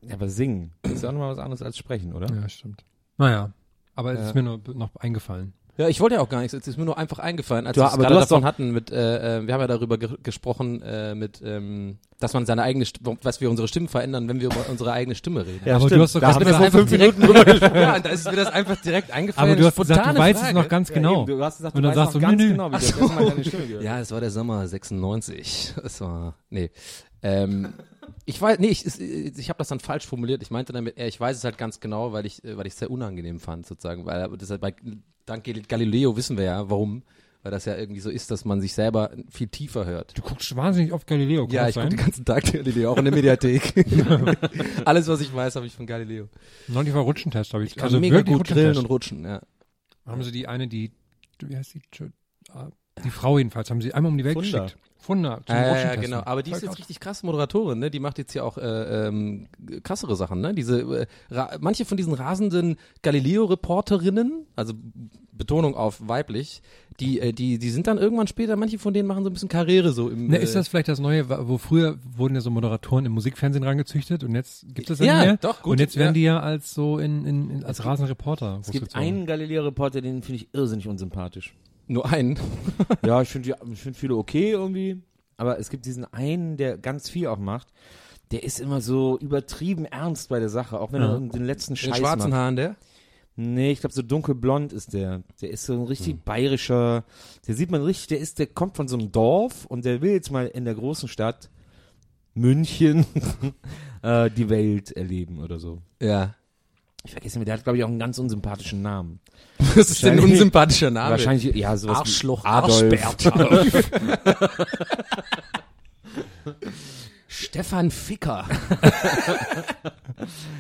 Ja, 0.03 0.15
aber 0.15 0.29
singen 0.29 0.73
ist 0.83 1.05
ja 1.05 1.09
auch 1.09 1.13
nochmal 1.13 1.31
was 1.31 1.39
anderes 1.39 1.63
als 1.63 1.79
sprechen, 1.79 2.13
oder? 2.13 2.27
Ja, 2.35 2.49
stimmt. 2.49 2.85
Naja, 3.23 3.51
aber 3.95 4.13
es 4.15 4.21
Ja. 4.21 4.27
ist 4.29 4.35
mir 4.35 4.43
nur 4.43 4.61
noch 4.75 4.95
eingefallen. 4.97 5.53
Ja, 5.79 5.89
ich 5.89 6.01
wollte 6.01 6.17
ja 6.17 6.21
auch 6.21 6.29
gar 6.29 6.41
nichts. 6.41 6.53
Es 6.53 6.69
ist 6.69 6.77
mir 6.77 6.85
nur 6.85 6.99
einfach 6.99 7.19
eingefallen, 7.19 7.67
als 7.67 7.79
wir 7.79 7.85
es 7.87 7.93
aber 7.95 8.03
gerade 8.03 8.17
davon 8.17 8.43
doch- 8.43 8.47
hatten 8.47 8.73
mit, 8.73 8.91
äh, 8.93 9.39
äh, 9.39 9.47
wir 9.47 9.55
haben 9.55 9.61
ja 9.63 9.67
darüber 9.67 9.97
ge 9.97 10.11
gesprochen, 10.23 10.83
äh, 10.83 11.15
mit, 11.15 11.41
ähm, 11.43 11.97
dass 12.21 12.35
man 12.35 12.45
seine 12.45 12.63
eigene, 12.63 12.85
St 12.85 13.01
was 13.23 13.41
wir 13.41 13.49
unsere 13.49 13.67
Stimmen 13.69 13.89
verändern, 13.89 14.29
wenn 14.29 14.39
wir 14.39 14.47
über 14.49 14.69
unsere 14.71 14.93
eigene 14.93 15.15
Stimme 15.15 15.47
reden. 15.47 15.63
Ja, 15.65 15.77
Aber 15.77 15.87
stimmt. 15.87 15.99
du 15.99 16.03
hast 16.03 16.15
doch 16.15 16.21
da 16.21 16.27
das 16.27 16.37
haben 16.37 16.45
wir 16.47 16.55
vor 16.55 16.65
einfach 16.67 16.79
fünf 16.81 16.91
direkt- 16.91 17.19
Minuten 17.19 17.35
drüber 17.39 17.45
gesprochen. 17.53 17.75
ja, 17.81 17.97
und 17.97 18.05
da 18.05 18.11
ist 18.11 18.31
mir 18.31 18.37
das 18.37 18.49
einfach 18.53 18.77
direkt 18.83 19.11
eingefallen. 19.13 19.51
Aber 19.53 19.61
du 19.61 19.67
hast 19.67 19.77
gesagt, 19.77 20.07
du 20.15 20.19
weißt 20.19 20.37
es 20.41 20.45
Frage. 20.47 20.59
noch 20.59 20.69
ganz 20.69 20.89
Ja, 20.91 20.95
genau. 20.95 21.23
eben, 21.23 21.27
du 21.39 21.43
hast 21.45 21.57
gesagt, 21.57 21.75
Und 21.75 21.83
du 21.83 21.89
dann 21.89 21.97
weißt 21.97 22.13
sagst 22.13 22.15
noch 22.15 22.21
du, 22.21 22.27
ganz 22.27 22.43
nö, 22.43 22.49
genau, 22.51 22.71
wie 22.71 23.01
du 23.01 23.15
Mal 23.15 23.31
deine 23.31 23.45
Stimme 23.45 23.67
gehört 23.67 23.83
Ja, 23.85 24.01
es 24.01 24.11
war 24.13 24.21
der 24.21 24.31
Sommer 24.31 24.69
96. 24.69 25.75
Es 25.83 26.01
war, 26.03 26.35
nee. 26.51 26.71
Ähm, 27.23 27.75
ich 28.25 28.41
weiß, 28.41 28.59
nee, 28.59 28.69
ich, 28.69 28.85
ich, 28.87 29.49
habe 29.49 29.59
das 29.59 29.69
dann 29.69 29.81
falsch 29.81 30.07
formuliert. 30.07 30.43
Ich 30.43 30.51
meinte 30.51 30.73
damit, 30.73 30.97
eher, 30.97 31.09
ich 31.09 31.19
weiß 31.19 31.37
es 31.37 31.45
halt 31.45 31.59
ganz 31.59 31.81
genau, 31.81 32.13
weil 32.13 32.27
ich, 32.27 32.45
äh, 32.45 32.57
weil 32.57 32.67
ich 32.67 32.75
es 32.75 32.79
sehr 32.79 32.91
unangenehm 32.91 33.41
fand, 33.41 33.67
sozusagen. 33.67 34.07
Weil 34.07 34.29
das 34.37 34.51
halt 34.51 34.61
bei, 34.61 34.75
dank 35.27 35.45
Galileo 35.69 36.17
wissen 36.17 36.37
wir 36.37 36.45
ja, 36.45 36.71
warum. 36.71 37.03
Weil 37.43 37.51
das 37.51 37.65
ja 37.65 37.77
irgendwie 37.77 38.01
so 38.01 38.09
ist, 38.09 38.31
dass 38.31 38.45
man 38.45 38.61
sich 38.61 38.73
selber 38.73 39.11
viel 39.29 39.49
tiefer 39.49 39.85
hört. 39.85 40.17
Du 40.17 40.23
guckst 40.23 40.55
wahnsinnig 40.55 40.93
oft 40.93 41.09
Galileo. 41.09 41.47
Kann 41.47 41.55
Ja, 41.57 41.69
ich 41.69 41.75
gucke 41.75 41.89
den 41.89 41.99
ganzen 41.99 42.25
Tag 42.25 42.45
Galileo, 42.45 42.93
auch 42.93 42.99
in 42.99 43.05
der 43.05 43.13
Mediathek. 43.13 43.85
Alles, 44.85 45.09
was 45.09 45.21
ich 45.21 45.35
weiß, 45.35 45.57
habe 45.57 45.67
ich 45.67 45.75
von 45.75 45.87
Galileo. 45.87 46.29
Neulich 46.69 46.95
war 46.95 47.03
Rutschentest, 47.03 47.53
habe 47.53 47.65
ich. 47.65 47.71
Ich 47.71 47.77
kann 47.77 47.87
also 47.87 47.99
mega 47.99 48.19
wirklich 48.19 48.37
gut 48.37 48.47
grillen 48.47 48.77
Rutschentest. 48.77 48.85
und 48.85 48.91
rutschen, 48.91 49.25
ja. 49.25 49.41
Haben 50.07 50.23
sie 50.23 50.31
die 50.31 50.47
eine, 50.47 50.69
die, 50.69 50.93
wie 51.41 51.57
heißt 51.57 51.75
die? 51.75 51.83
Ah, 52.51 52.71
Die 53.05 53.11
Frau 53.11 53.39
jedenfalls, 53.39 53.71
haben 53.71 53.81
sie 53.81 53.93
einmal 53.95 54.13
um 54.13 54.19
die 54.19 54.25
Welt 54.25 54.35
Funda. 54.35 54.65
geschickt. 54.65 54.79
Funda. 54.99 55.41
Zum 55.47 55.57
Ja, 55.57 55.61
ja, 55.63 55.67
ja, 55.67 55.73
Rutschentesten. 55.73 56.03
genau. 56.05 56.23
Aber 56.25 56.43
die 56.45 56.53
ist 56.53 56.63
jetzt 56.63 56.79
richtig 56.79 57.01
krass 57.01 57.25
Moderatorin, 57.25 57.79
ne? 57.81 57.91
Die 57.91 57.99
macht 57.99 58.19
jetzt 58.19 58.35
ja 58.35 58.45
auch 58.45 58.57
äh, 58.57 59.09
ähm, 59.09 59.49
krassere 59.83 60.15
Sachen, 60.15 60.41
ne? 60.41 60.55
Diese 60.55 61.07
äh, 61.31 61.47
manche 61.61 61.85
von 61.85 61.97
diesen 61.97 62.15
rasenden 62.15 62.77
Galileo-Reporterinnen, 63.03 64.47
also 64.55 64.75
Betonung 65.33 65.75
auf 65.75 66.07
weiblich, 66.07 66.63
die 67.01 67.19
äh, 67.19 67.33
die 67.33 67.59
die 67.59 67.71
sind 67.71 67.87
dann 67.89 67.99
irgendwann 67.99 68.27
später. 68.29 68.55
Manche 68.55 68.79
von 68.79 68.95
denen 68.95 69.09
machen 69.09 69.25
so 69.25 69.31
ein 69.31 69.33
bisschen 69.33 69.49
Karriere 69.49 69.93
so 69.93 70.09
im. 70.09 70.29
Ne, 70.29 70.39
äh, 70.39 70.43
ist 70.45 70.55
das 70.55 70.69
vielleicht 70.69 70.89
das 70.89 71.01
Neue, 71.01 71.29
wo 71.49 71.59
früher 71.59 71.99
wurden 72.17 72.35
ja 72.35 72.41
so 72.41 72.51
Moderatoren 72.51 73.05
im 73.07 73.13
Musikfernsehen 73.13 73.65
rangezüchtet 73.65 74.23
und 74.23 74.35
jetzt 74.37 74.67
gibt 74.75 74.89
es 74.91 74.99
das 74.99 75.07
Ja, 75.07 75.15
nicht 75.17 75.25
mehr? 75.25 75.37
doch, 75.39 75.63
gut, 75.63 75.73
Und 75.73 75.81
jetzt 75.81 75.97
werden 75.97 76.09
ja. 76.09 76.13
die 76.13 76.23
ja 76.23 76.41
als 76.41 76.75
so 76.75 76.99
in, 76.99 77.25
in, 77.25 77.51
in 77.51 77.65
als 77.65 77.85
rasende 77.85 78.11
Reporter 78.11 78.59
Es 78.61 78.71
gibt 78.71 78.95
einen 78.95 79.27
Galileo-Reporter, 79.27 80.01
den 80.01 80.23
finde 80.23 80.37
ich 80.37 80.49
irrsinnig 80.55 80.87
unsympathisch. 80.87 81.55
Nur 81.87 82.11
einen? 82.11 82.39
ja, 83.05 83.23
ich 83.23 83.29
finde 83.29 83.57
find 83.75 83.97
viele 83.97 84.17
okay 84.17 84.51
irgendwie. 84.53 85.01
Aber 85.37 85.59
es 85.59 85.71
gibt 85.71 85.87
diesen 85.87 86.05
einen, 86.13 86.57
der 86.57 86.79
ganz 86.79 87.09
viel 87.09 87.27
auch 87.27 87.39
macht. 87.39 87.69
Der 88.31 88.43
ist 88.45 88.61
immer 88.61 88.81
so 88.81 89.19
übertrieben 89.19 89.85
ernst 89.85 90.29
bei 90.29 90.39
der 90.39 90.49
Sache, 90.49 90.81
auch 90.81 90.93
wenn 90.93 91.03
Ja. 91.03 91.15
er 91.15 91.21
den 91.21 91.45
letzten 91.45 91.75
Den 91.75 91.79
Scheiß 91.79 91.99
schwarzen 91.99 92.31
macht. 92.31 92.39
Haaren, 92.39 92.57
der? 92.57 92.77
Nee, 93.35 93.73
ich 93.73 93.81
glaube 93.81 93.95
so 93.95 94.03
dunkelblond 94.03 94.73
ist 94.73 94.93
der. 94.93 95.23
Der 95.41 95.51
ist 95.51 95.65
so 95.65 95.73
ein 95.73 95.83
richtig 95.85 96.23
bayerischer, 96.25 97.05
der 97.47 97.55
sieht 97.55 97.71
man 97.71 97.83
richtig, 97.83 98.09
der 98.09 98.19
ist, 98.19 98.39
der 98.39 98.47
kommt 98.47 98.77
von 98.77 98.89
so 98.89 98.97
einem 98.97 99.11
Dorf 99.11 99.65
und 99.67 99.85
der 99.85 100.03
will 100.03 100.13
jetzt 100.13 100.31
mal 100.31 100.47
in 100.47 100.65
der 100.67 100.75
großen 100.75 101.09
Stadt 101.09 101.51
München 102.35 103.05
äh, 104.03 104.31
die 104.31 104.49
Welt 104.49 104.93
erleben 104.93 105.39
oder 105.39 105.59
so. 105.59 105.81
Ja. 106.01 106.35
Ich 107.05 107.11
vergesse 107.13 107.39
mir, 107.39 107.45
der 107.45 107.55
hat 107.55 107.65
glaube 107.65 107.79
ich 107.79 107.85
auch 107.85 107.89
einen 107.89 107.99
ganz 107.99 108.19
unsympathischen 108.19 108.83
Namen. 108.83 109.21
Das 109.75 109.91
ist 109.91 110.05
ein 110.05 110.11
Wahrscheinlich- 110.17 110.33
unsympathischer 110.33 110.91
Name. 110.91 111.11
Wahrscheinlich, 111.13 111.55
ja, 111.55 111.77
sowas 111.77 111.99
Arschloch, 111.99 112.45
wie 112.45 112.49
Adolf. 112.49 113.91
Stefan 117.29 117.91
Ficker. 117.91 118.45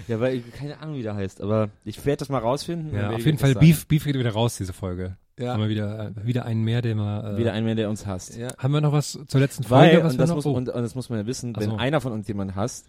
Ja, 0.08 0.18
weil 0.18 0.34
ich 0.36 0.52
keine 0.52 0.80
Ahnung, 0.80 0.96
wie 0.96 1.02
der 1.02 1.14
heißt, 1.14 1.40
aber 1.40 1.68
ich 1.84 2.04
werde 2.04 2.18
das 2.18 2.28
mal 2.28 2.38
rausfinden. 2.38 2.92
Ja, 2.94 3.10
auf 3.10 3.24
jeden 3.24 3.38
Fall. 3.38 3.54
Beef, 3.54 3.86
Beef 3.86 4.04
geht 4.04 4.16
wieder 4.16 4.32
raus, 4.32 4.56
diese 4.56 4.72
Folge. 4.72 5.16
Ja. 5.38 5.52
Haben 5.52 5.62
wir 5.62 5.68
wieder, 5.68 6.08
äh, 6.16 6.26
wieder 6.26 6.44
einen 6.44 6.62
mehr, 6.64 6.82
den 6.82 6.98
wir, 6.98 7.34
äh, 7.34 7.38
Wieder 7.38 7.52
ein 7.52 7.64
mehr, 7.64 7.76
der 7.76 7.88
uns 7.88 8.04
hasst. 8.04 8.36
Ja. 8.36 8.48
haben 8.58 8.72
wir 8.72 8.80
noch 8.80 8.92
was 8.92 9.18
zur 9.28 9.40
letzten 9.40 9.62
Folge? 9.62 9.98
Weil, 9.98 10.04
was 10.04 10.12
und 10.12 10.18
das, 10.18 10.28
noch? 10.30 10.36
muss, 10.36 10.46
oh, 10.46 10.52
und, 10.52 10.68
und 10.68 10.82
das 10.82 10.94
muss 10.96 11.08
man 11.08 11.20
ja 11.20 11.26
wissen, 11.26 11.52
Ach 11.56 11.60
wenn 11.60 11.70
so. 11.70 11.76
einer 11.76 12.00
von 12.00 12.12
uns 12.12 12.26
jemanden 12.26 12.56
hasst, 12.56 12.86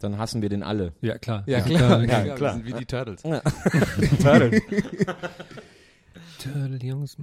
dann 0.00 0.18
hassen 0.18 0.42
wir 0.42 0.48
den 0.48 0.62
alle. 0.62 0.92
ja, 1.00 1.18
klar. 1.18 1.42
Ja, 1.46 1.60
klar. 1.60 2.02
ja, 2.04 2.34
klar. 2.34 2.38
Wir 2.56 2.64
sind 2.64 2.66
wie 2.66 2.72
die 2.78 2.86
Turtles. 2.86 3.22
Turtle, 6.38 6.78
Jungs. 6.82 7.16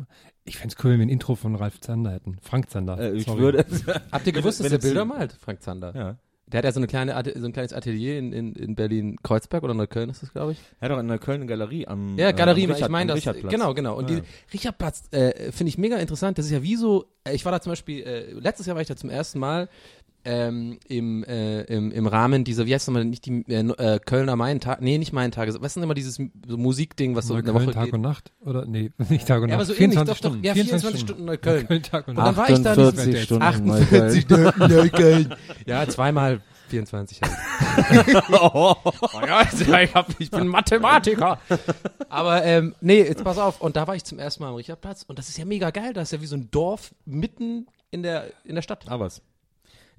Ich 0.45 0.57
fänd's 0.57 0.75
cool, 0.83 0.91
wenn 0.91 0.99
wir 0.99 1.05
ein 1.05 1.09
Intro 1.09 1.35
von 1.35 1.55
Ralf 1.55 1.79
Zander 1.79 2.11
hätten. 2.11 2.37
Frank 2.41 2.69
Zander. 2.69 2.99
Äh, 2.99 3.13
ich 3.17 3.25
sorry. 3.25 3.39
würde. 3.39 3.65
Habt 4.11 4.25
ihr 4.25 4.33
gewusst, 4.33 4.59
dass 4.59 4.67
der 4.67 4.77
jetzt- 4.77 4.83
Bilder 4.83 5.05
malt, 5.05 5.33
Frank 5.33 5.61
Zander? 5.61 5.93
ja. 5.95 6.17
Der 6.47 6.57
hat 6.57 6.65
ja 6.65 6.71
so 6.73 6.81
eine 6.81 6.87
kleine 6.87 7.13
so 7.37 7.45
ein 7.45 7.53
kleines 7.53 7.71
Atelier 7.71 8.19
in, 8.19 8.33
in, 8.33 8.53
in 8.55 8.75
Berlin 8.75 9.15
Kreuzberg 9.23 9.63
oder 9.63 9.73
Neukölln 9.73 10.09
ist 10.09 10.21
das, 10.21 10.33
glaube 10.33 10.51
ich. 10.51 10.57
Er 10.81 10.89
hat 10.89 10.91
doch 10.91 10.99
in 10.99 11.07
der 11.07 11.17
Köln 11.17 11.37
eine 11.39 11.45
Galerie 11.45 11.87
am. 11.87 12.17
Ja, 12.17 12.33
Galerie, 12.33 12.63
äh, 12.65 12.71
am 12.73 12.77
ich 12.77 12.89
meine 12.89 13.07
das. 13.13 13.17
Richardplatz. 13.19 13.53
Genau, 13.53 13.73
genau. 13.73 13.95
Und 13.97 14.09
Ja. 14.09 14.17
die 14.19 14.23
Richardplatz 14.51 15.03
äh, 15.13 15.53
finde 15.53 15.69
ich 15.69 15.77
mega 15.77 15.95
interessant. 15.95 16.37
Das 16.37 16.43
ist 16.47 16.51
ja 16.51 16.61
wie 16.61 16.75
so, 16.75 17.05
äh, 17.23 17.33
ich 17.35 17.45
war 17.45 17.53
da 17.53 17.61
zum 17.61 17.71
Beispiel, 17.71 18.01
äh, 18.03 18.31
letztes 18.33 18.65
Jahr 18.65 18.75
war 18.75 18.81
ich 18.81 18.89
da 18.89 18.97
zum 18.97 19.09
ersten 19.09 19.39
Mal 19.39 19.69
ähm, 20.25 20.79
im, 20.87 21.23
äh, 21.23 21.61
im, 21.63 21.91
im 21.91 22.07
Rahmen 22.07 22.43
dieser, 22.43 22.65
wie 22.65 22.73
heißt 22.73 22.87
nochmal, 22.87 23.05
nicht 23.05 23.25
die 23.25 23.43
äh, 23.47 23.59
äh, 23.59 23.99
Kölner 23.99 24.35
Main-Tag, 24.35 24.81
nee, 24.81 24.97
nicht 24.97 25.13
Main-Tage, 25.13 25.53
was 25.55 25.71
ist 25.71 25.75
denn 25.75 25.83
immer 25.83 25.93
dieses 25.93 26.15
so 26.15 26.57
Musikding, 26.57 27.15
was 27.15 27.27
so 27.27 27.35
in 27.37 27.45
der 27.45 27.53
Woche 27.53 27.71
Tag 27.71 27.85
geht? 27.85 27.93
und 27.93 28.01
Nacht? 28.01 28.31
Oder, 28.41 28.65
nee, 28.65 28.91
nicht 29.09 29.27
Tag 29.27 29.41
und 29.41 29.49
Ja, 29.49 29.57
Nacht. 29.57 29.65
aber 29.69 29.73
so 29.73 29.73
ähnlich, 29.73 29.99
24 29.99 30.05
doch, 30.05 30.05
doch, 30.05 30.29
Stunden. 30.29 30.45
ja, 30.45 30.53
24 30.53 30.99
Stunden 30.99 31.25
Neukölln. 31.25 31.61
Neukölln, 31.61 31.83
Tag 31.83 32.07
und 32.07 32.17
Und 32.17 32.25
dann 32.25 32.37
war 32.37 32.49
ich 32.49 32.61
da 32.61 32.73
in 32.73 32.79
diesem 32.79 32.93
48 32.97 33.23
Stunden. 33.23 33.43
48 33.43 34.29
Neukölln. 34.29 34.51
Stunden 34.53 34.75
Neukölln. 34.75 35.35
Ja, 35.65 35.87
zweimal 35.87 36.41
24 36.69 37.21
halt. 37.21 38.23
oh, 38.31 38.75
ja, 39.27 39.41
ich, 39.83 39.93
hab, 39.93 40.19
ich 40.19 40.31
bin 40.31 40.47
Mathematiker. 40.47 41.39
Aber 42.09 42.43
ähm, 42.43 42.75
nee, 42.81 42.99
jetzt 43.03 43.23
pass 43.23 43.37
auf. 43.37 43.61
Und 43.61 43.75
da 43.75 43.87
war 43.87 43.95
ich 43.95 44.03
zum 44.03 44.19
ersten 44.19 44.43
Mal 44.43 44.49
am 44.49 44.55
Richardplatz 44.55 45.03
und 45.07 45.19
das 45.19 45.29
ist 45.29 45.37
ja 45.37 45.45
mega 45.45 45.69
geil. 45.69 45.93
Das 45.93 46.03
ist 46.03 46.11
ja 46.13 46.21
wie 46.21 46.27
so 46.27 46.35
ein 46.35 46.49
Dorf 46.51 46.93
mitten 47.05 47.67
in 47.91 48.03
der, 48.03 48.27
in 48.45 48.55
der 48.55 48.61
Stadt. 48.61 48.85
Ah, 48.87 48.99
was. 48.99 49.21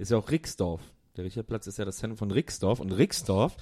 Ist 0.02 0.11
ja 0.11 0.18
auch 0.18 0.30
Rixdorf. 0.30 0.80
Der 1.16 1.25
Richardplatz 1.25 1.66
ist 1.66 1.78
ja 1.78 1.85
das 1.85 1.99
Zentrum 1.99 2.16
von 2.16 2.30
Rixdorf 2.30 2.80
und 2.80 2.90
Rixdorf 2.90 3.56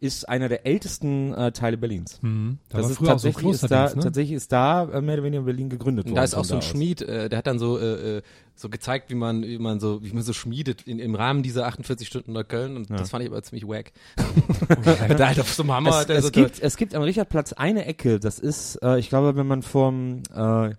ist 0.00 0.28
einer 0.28 0.48
der 0.48 0.64
ältesten 0.66 1.32
äh, 1.34 1.50
Teile 1.50 1.76
Berlins. 1.76 2.20
Mhm. 2.22 2.58
Da 2.68 2.78
das 2.78 2.84
war 2.84 2.90
ist 2.90 2.96
früher 2.98 3.14
auch 3.14 3.18
so 3.18 3.28
tatsächlich, 3.28 3.54
ist 3.54 3.70
da, 3.70 3.94
ne? 3.94 4.02
tatsächlich 4.02 4.36
ist 4.36 4.52
da 4.52 4.82
äh, 4.84 5.00
mehr 5.00 5.14
oder 5.14 5.24
weniger 5.24 5.42
Berlin 5.42 5.70
gegründet 5.70 6.04
Und 6.04 6.12
worden. 6.12 6.16
da 6.16 6.24
ist 6.24 6.34
auch 6.34 6.44
so 6.44 6.56
ein. 6.56 6.62
Schmied, 6.62 7.02
äh, 7.02 7.28
der 7.28 7.38
hat 7.38 7.46
dann 7.46 7.58
so, 7.58 7.78
äh, 7.78 8.18
äh, 8.18 8.22
so 8.54 8.68
gezeigt, 8.68 9.10
wie 9.10 9.14
man, 9.14 9.42
wie 9.42 9.58
man 9.58 9.80
so, 9.80 10.02
wie 10.04 10.12
man 10.12 10.22
so 10.22 10.32
schmiedet 10.32 10.82
in, 10.82 10.98
im 10.98 11.14
Rahmen 11.14 11.42
dieser 11.42 11.66
48 11.66 12.06
Stunden 12.06 12.32
Neukölln 12.32 12.76
und 12.76 12.90
das 12.90 13.10
fand 13.10 13.24
ich 13.24 13.30
aber 13.30 13.42
ziemlich 13.42 13.66
wack. 13.66 13.92
da 15.16 15.28
halt 15.28 15.40
auf 15.40 15.52
so 15.52 15.62
einem 15.62 15.72
Hammer, 15.72 16.00
Es, 16.00 16.06
der 16.06 16.18
es, 16.18 16.24
so 16.26 16.30
gibt, 16.30 16.60
es 16.60 16.76
gibt 16.76 16.94
am 16.94 17.02
Richardplatz 17.02 17.54
eine 17.54 17.86
Ecke, 17.86 18.20
das 18.20 18.38
ist, 18.38 18.76
äh, 18.82 18.98
ich 18.98 19.08
glaube, 19.08 19.36
wenn 19.36 19.46
man 19.46 19.62
vom, 19.62 20.22
äh, 20.34 20.68
äh, 20.68 20.74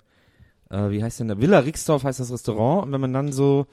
wie 0.70 1.04
heißt 1.04 1.20
denn 1.20 1.28
der, 1.28 1.42
Villa 1.42 1.60
Rixdorf 1.60 2.04
heißt 2.04 2.20
das 2.20 2.32
Restaurant, 2.32 2.86
und 2.86 2.92
wenn 2.94 3.02
man 3.02 3.12
dann 3.12 3.34
so 3.34 3.68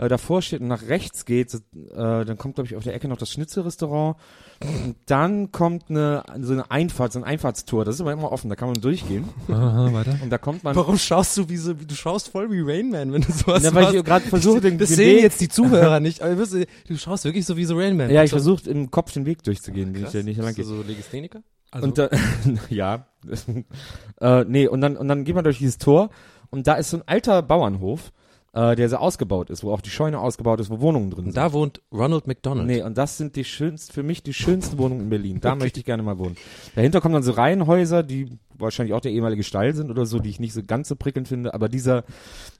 äh, 0.00 0.08
davor 0.08 0.40
steht 0.40 0.60
und 0.62 0.68
nach 0.68 0.88
rechts 0.88 1.24
geht, 1.26 1.52
äh, 1.54 1.60
dann 1.94 2.38
kommt, 2.38 2.54
glaube 2.54 2.66
ich, 2.68 2.76
auf 2.76 2.82
der 2.84 2.94
Ecke 2.94 3.06
noch 3.06 3.18
das 3.18 3.30
Schnitzelrestaurant 3.30 4.16
und 4.62 4.96
dann 5.06 5.52
kommt 5.52 5.90
eine, 5.90 6.22
so 6.40 6.52
eine 6.52 6.70
Einfahrt, 6.70 7.12
so 7.12 7.18
ein 7.18 7.24
Einfahrtstor, 7.24 7.84
das 7.84 7.96
ist 7.96 8.00
aber 8.00 8.12
immer 8.12 8.32
offen, 8.32 8.48
da 8.48 8.56
kann 8.56 8.68
man 8.68 8.80
durchgehen 8.80 9.24
Aha, 9.48 9.92
weiter. 9.92 10.18
und 10.22 10.30
da 10.30 10.38
kommt 10.38 10.64
man, 10.64 10.74
Warum 10.76 10.96
schaust 10.98 11.36
du 11.36 11.48
wie 11.48 11.56
so, 11.56 11.78
wie 11.80 11.86
du 11.86 11.94
schaust 11.94 12.28
voll 12.28 12.50
wie 12.50 12.60
Rain 12.60 12.90
Man, 12.90 13.12
wenn 13.12 13.22
du 13.22 13.30
sowas 13.32 13.62
Ja, 13.62 13.74
weil 13.74 13.82
machst? 13.84 13.96
ich 13.96 14.04
gerade 14.04 14.24
versuche, 14.28 14.60
den, 14.60 14.78
das 14.78 14.88
den 14.88 14.96
sehen 14.96 15.16
Weg, 15.16 15.22
jetzt 15.22 15.40
die 15.40 15.48
Zuhörer 15.48 16.00
nicht, 16.00 16.22
aber 16.22 16.38
wirst 16.38 16.54
du, 16.54 16.66
du 16.88 16.96
schaust 16.96 17.24
wirklich 17.24 17.44
so 17.46 17.56
wie 17.56 17.64
so 17.66 17.76
Rain 17.76 17.96
Man. 17.96 18.10
ja, 18.10 18.22
ich 18.24 18.30
so, 18.30 18.36
versuche 18.36 18.70
im 18.70 18.90
Kopf 18.90 19.12
den 19.12 19.26
Weg 19.26 19.42
durchzugehen, 19.42 19.92
den 19.92 19.96
ich 19.96 20.02
krass. 20.04 20.14
ja 20.14 20.22
nicht 20.22 20.40
lang 20.40 20.54
gehe. 20.54 20.64
so 20.64 20.82
Legistheniker? 20.82 21.42
Also, 21.70 21.86
Und 21.86 21.98
da, 21.98 22.08
ja, 22.70 23.06
äh, 24.20 24.44
nee, 24.44 24.66
und 24.66 24.80
dann, 24.80 24.96
und 24.96 25.08
dann 25.08 25.24
geht 25.24 25.34
man 25.34 25.44
durch 25.44 25.58
dieses 25.58 25.78
Tor 25.78 26.10
und 26.50 26.66
da 26.66 26.74
ist 26.74 26.90
so 26.90 26.96
ein 26.98 27.02
alter 27.06 27.42
Bauernhof, 27.42 28.12
äh, 28.52 28.74
der 28.76 28.88
so 28.88 28.96
ausgebaut 28.96 29.48
ist, 29.50 29.62
wo 29.62 29.72
auch 29.72 29.80
die 29.80 29.90
Scheune 29.90 30.18
ausgebaut 30.18 30.58
ist, 30.60 30.70
wo 30.70 30.80
Wohnungen 30.80 31.10
drin 31.10 31.20
Und 31.26 31.32
sind. 31.32 31.36
da 31.36 31.52
wohnt 31.52 31.80
Ronald 31.92 32.26
McDonald. 32.26 32.66
Nee, 32.66 32.82
und 32.82 32.98
das 32.98 33.16
sind 33.16 33.36
die 33.36 33.44
schönsten, 33.44 33.92
für 33.92 34.02
mich 34.02 34.22
die 34.22 34.34
schönsten 34.34 34.76
Wohnungen 34.78 35.02
in 35.02 35.10
Berlin. 35.10 35.40
Da 35.40 35.54
möchte 35.54 35.78
ich 35.80 35.86
gerne 35.86 36.02
mal 36.02 36.18
wohnen. 36.18 36.36
Dahinter 36.74 37.00
kommen 37.00 37.14
dann 37.14 37.22
so 37.22 37.32
Reihenhäuser, 37.32 38.02
die 38.02 38.38
wahrscheinlich 38.58 38.92
auch 38.94 39.00
der 39.00 39.12
ehemalige 39.12 39.42
Stall 39.42 39.74
sind 39.74 39.90
oder 39.90 40.04
so, 40.04 40.18
die 40.18 40.28
ich 40.28 40.38
nicht 40.40 40.52
so 40.52 40.62
ganz 40.62 40.88
so 40.88 40.94
prickelnd 40.96 41.28
finde, 41.28 41.54
aber 41.54 41.68
dieser, 41.70 42.04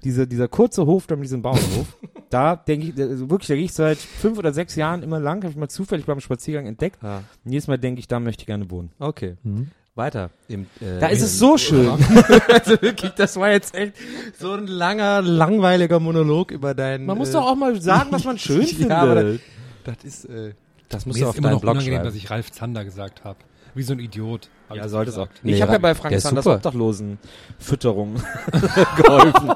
dieser, 0.02 0.24
dieser 0.26 0.48
kurze 0.48 0.86
Hof 0.86 1.06
da 1.06 1.14
mit 1.16 1.24
diesem 1.24 1.42
Bauernhof, 1.42 1.94
da 2.30 2.56
denke 2.56 2.86
ich, 2.86 2.98
also 2.98 3.28
wirklich, 3.28 3.48
da 3.48 3.54
gehe 3.56 3.64
ich 3.64 3.74
seit 3.74 3.98
fünf 3.98 4.38
oder 4.38 4.52
sechs 4.54 4.76
Jahren 4.76 5.02
immer 5.02 5.20
lang, 5.20 5.42
habe 5.42 5.50
ich 5.50 5.56
mal 5.58 5.68
zufällig 5.68 6.06
beim 6.06 6.20
Spaziergang 6.20 6.66
entdeckt. 6.66 7.02
Ah, 7.04 7.22
Und 7.44 7.50
jedes 7.52 7.66
Mal 7.68 7.78
denke 7.78 7.98
ich, 8.00 8.08
da 8.08 8.18
möchte 8.18 8.42
ich 8.42 8.46
gerne 8.46 8.70
wohnen. 8.70 8.92
okay. 8.98 9.36
Weiter. 10.00 10.30
Im, 10.48 10.62
äh, 10.80 10.98
Da 10.98 11.06
ist 11.08 11.22
es 11.22 11.38
so 11.38 11.56
schön. 11.58 11.88
also 12.52 12.82
wirklich, 12.82 13.12
das 13.12 13.36
war 13.36 13.50
jetzt 13.52 13.74
echt 13.74 13.94
so 14.38 14.52
ein 14.52 14.66
langer, 14.66 15.22
langweiliger 15.22 16.00
Monolog 16.00 16.50
über 16.50 16.74
deinen. 16.74 17.06
Man 17.06 17.16
muss 17.18 17.28
äh, 17.28 17.32
doch 17.34 17.46
auch 17.46 17.54
mal 17.54 17.80
sagen, 17.80 18.08
was 18.10 18.24
man 18.24 18.38
schön 18.38 18.62
Ja, 18.66 18.66
findet. 18.66 18.92
aber 18.92 19.24
das 19.84 20.04
ist, 20.04 20.24
äh, 20.24 20.54
das 20.88 21.06
ist 21.06 21.22
auf 21.22 21.36
immer 21.36 21.50
noch 21.50 21.60
Blog 21.60 21.72
unangenehm, 21.74 21.98
schreiben. 21.98 22.04
dass 22.08 22.14
ich 22.16 22.30
Ralf 22.30 22.50
Zander 22.50 22.84
gesagt 22.84 23.22
habe. 23.24 23.38
Wie 23.74 23.82
so 23.84 23.92
ein 23.92 24.00
Idiot. 24.00 24.48
ja, 24.74 24.84
ich 24.84 24.90
sollte 24.90 25.10
es 25.12 25.18
auch. 25.18 25.28
Nee, 25.42 25.54
ich 25.54 25.62
habe 25.62 25.72
ja 25.72 25.78
bei 25.78 25.94
Frank 25.94 26.18
super. 26.20 26.56
Obdachlosen 26.56 27.18
Fütterung 27.58 28.16
geholfen. 28.96 29.52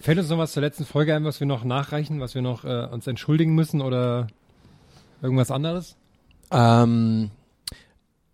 Fällt 0.00 0.18
uns 0.18 0.30
noch 0.30 0.38
was 0.38 0.52
zur 0.52 0.62
letzten 0.62 0.86
Folge 0.86 1.14
ein, 1.14 1.24
was 1.24 1.40
wir 1.40 1.46
noch 1.46 1.64
nachreichen, 1.64 2.20
was 2.20 2.34
wir 2.34 2.40
noch 2.40 2.64
äh, 2.64 2.86
uns 2.86 3.06
entschuldigen 3.06 3.54
müssen 3.54 3.82
oder 3.82 4.28
irgendwas 5.20 5.50
anderes? 5.50 5.96
Ähm, 6.50 7.30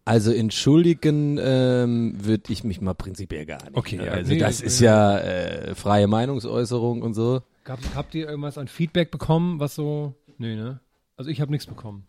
also 0.05 0.33
entschuldigen 0.33 1.39
ähm, 1.41 2.15
würde 2.19 2.53
ich 2.53 2.63
mich 2.65 2.81
mal 2.81 2.95
prinzipiell 2.95 3.47
gar 3.47 3.63
nicht. 3.65 3.77
Okay, 3.77 3.97
ne? 3.97 4.07
ja, 4.07 4.13
also 4.13 4.33
nee, 4.33 4.39
das 4.39 4.61
äh, 4.61 4.67
ist 4.67 4.81
ja 4.81 5.19
äh, 5.19 5.75
freie 5.75 6.07
Meinungsäußerung 6.07 7.03
und 7.03 7.15
so. 7.15 7.43
Gab, 7.65 7.79
habt 7.95 8.15
ihr 8.15 8.29
irgendwas 8.29 8.59
an 8.59 8.69
Feedback 8.69 9.11
bekommen, 9.11 9.61
was 9.61 9.75
so. 9.75 10.15
Nee, 10.37 10.57
ne? 10.57 10.81
Also 11.17 11.31
ich 11.31 11.41
habe 11.41 11.51
nichts 11.51 11.67
bekommen. 11.67 12.05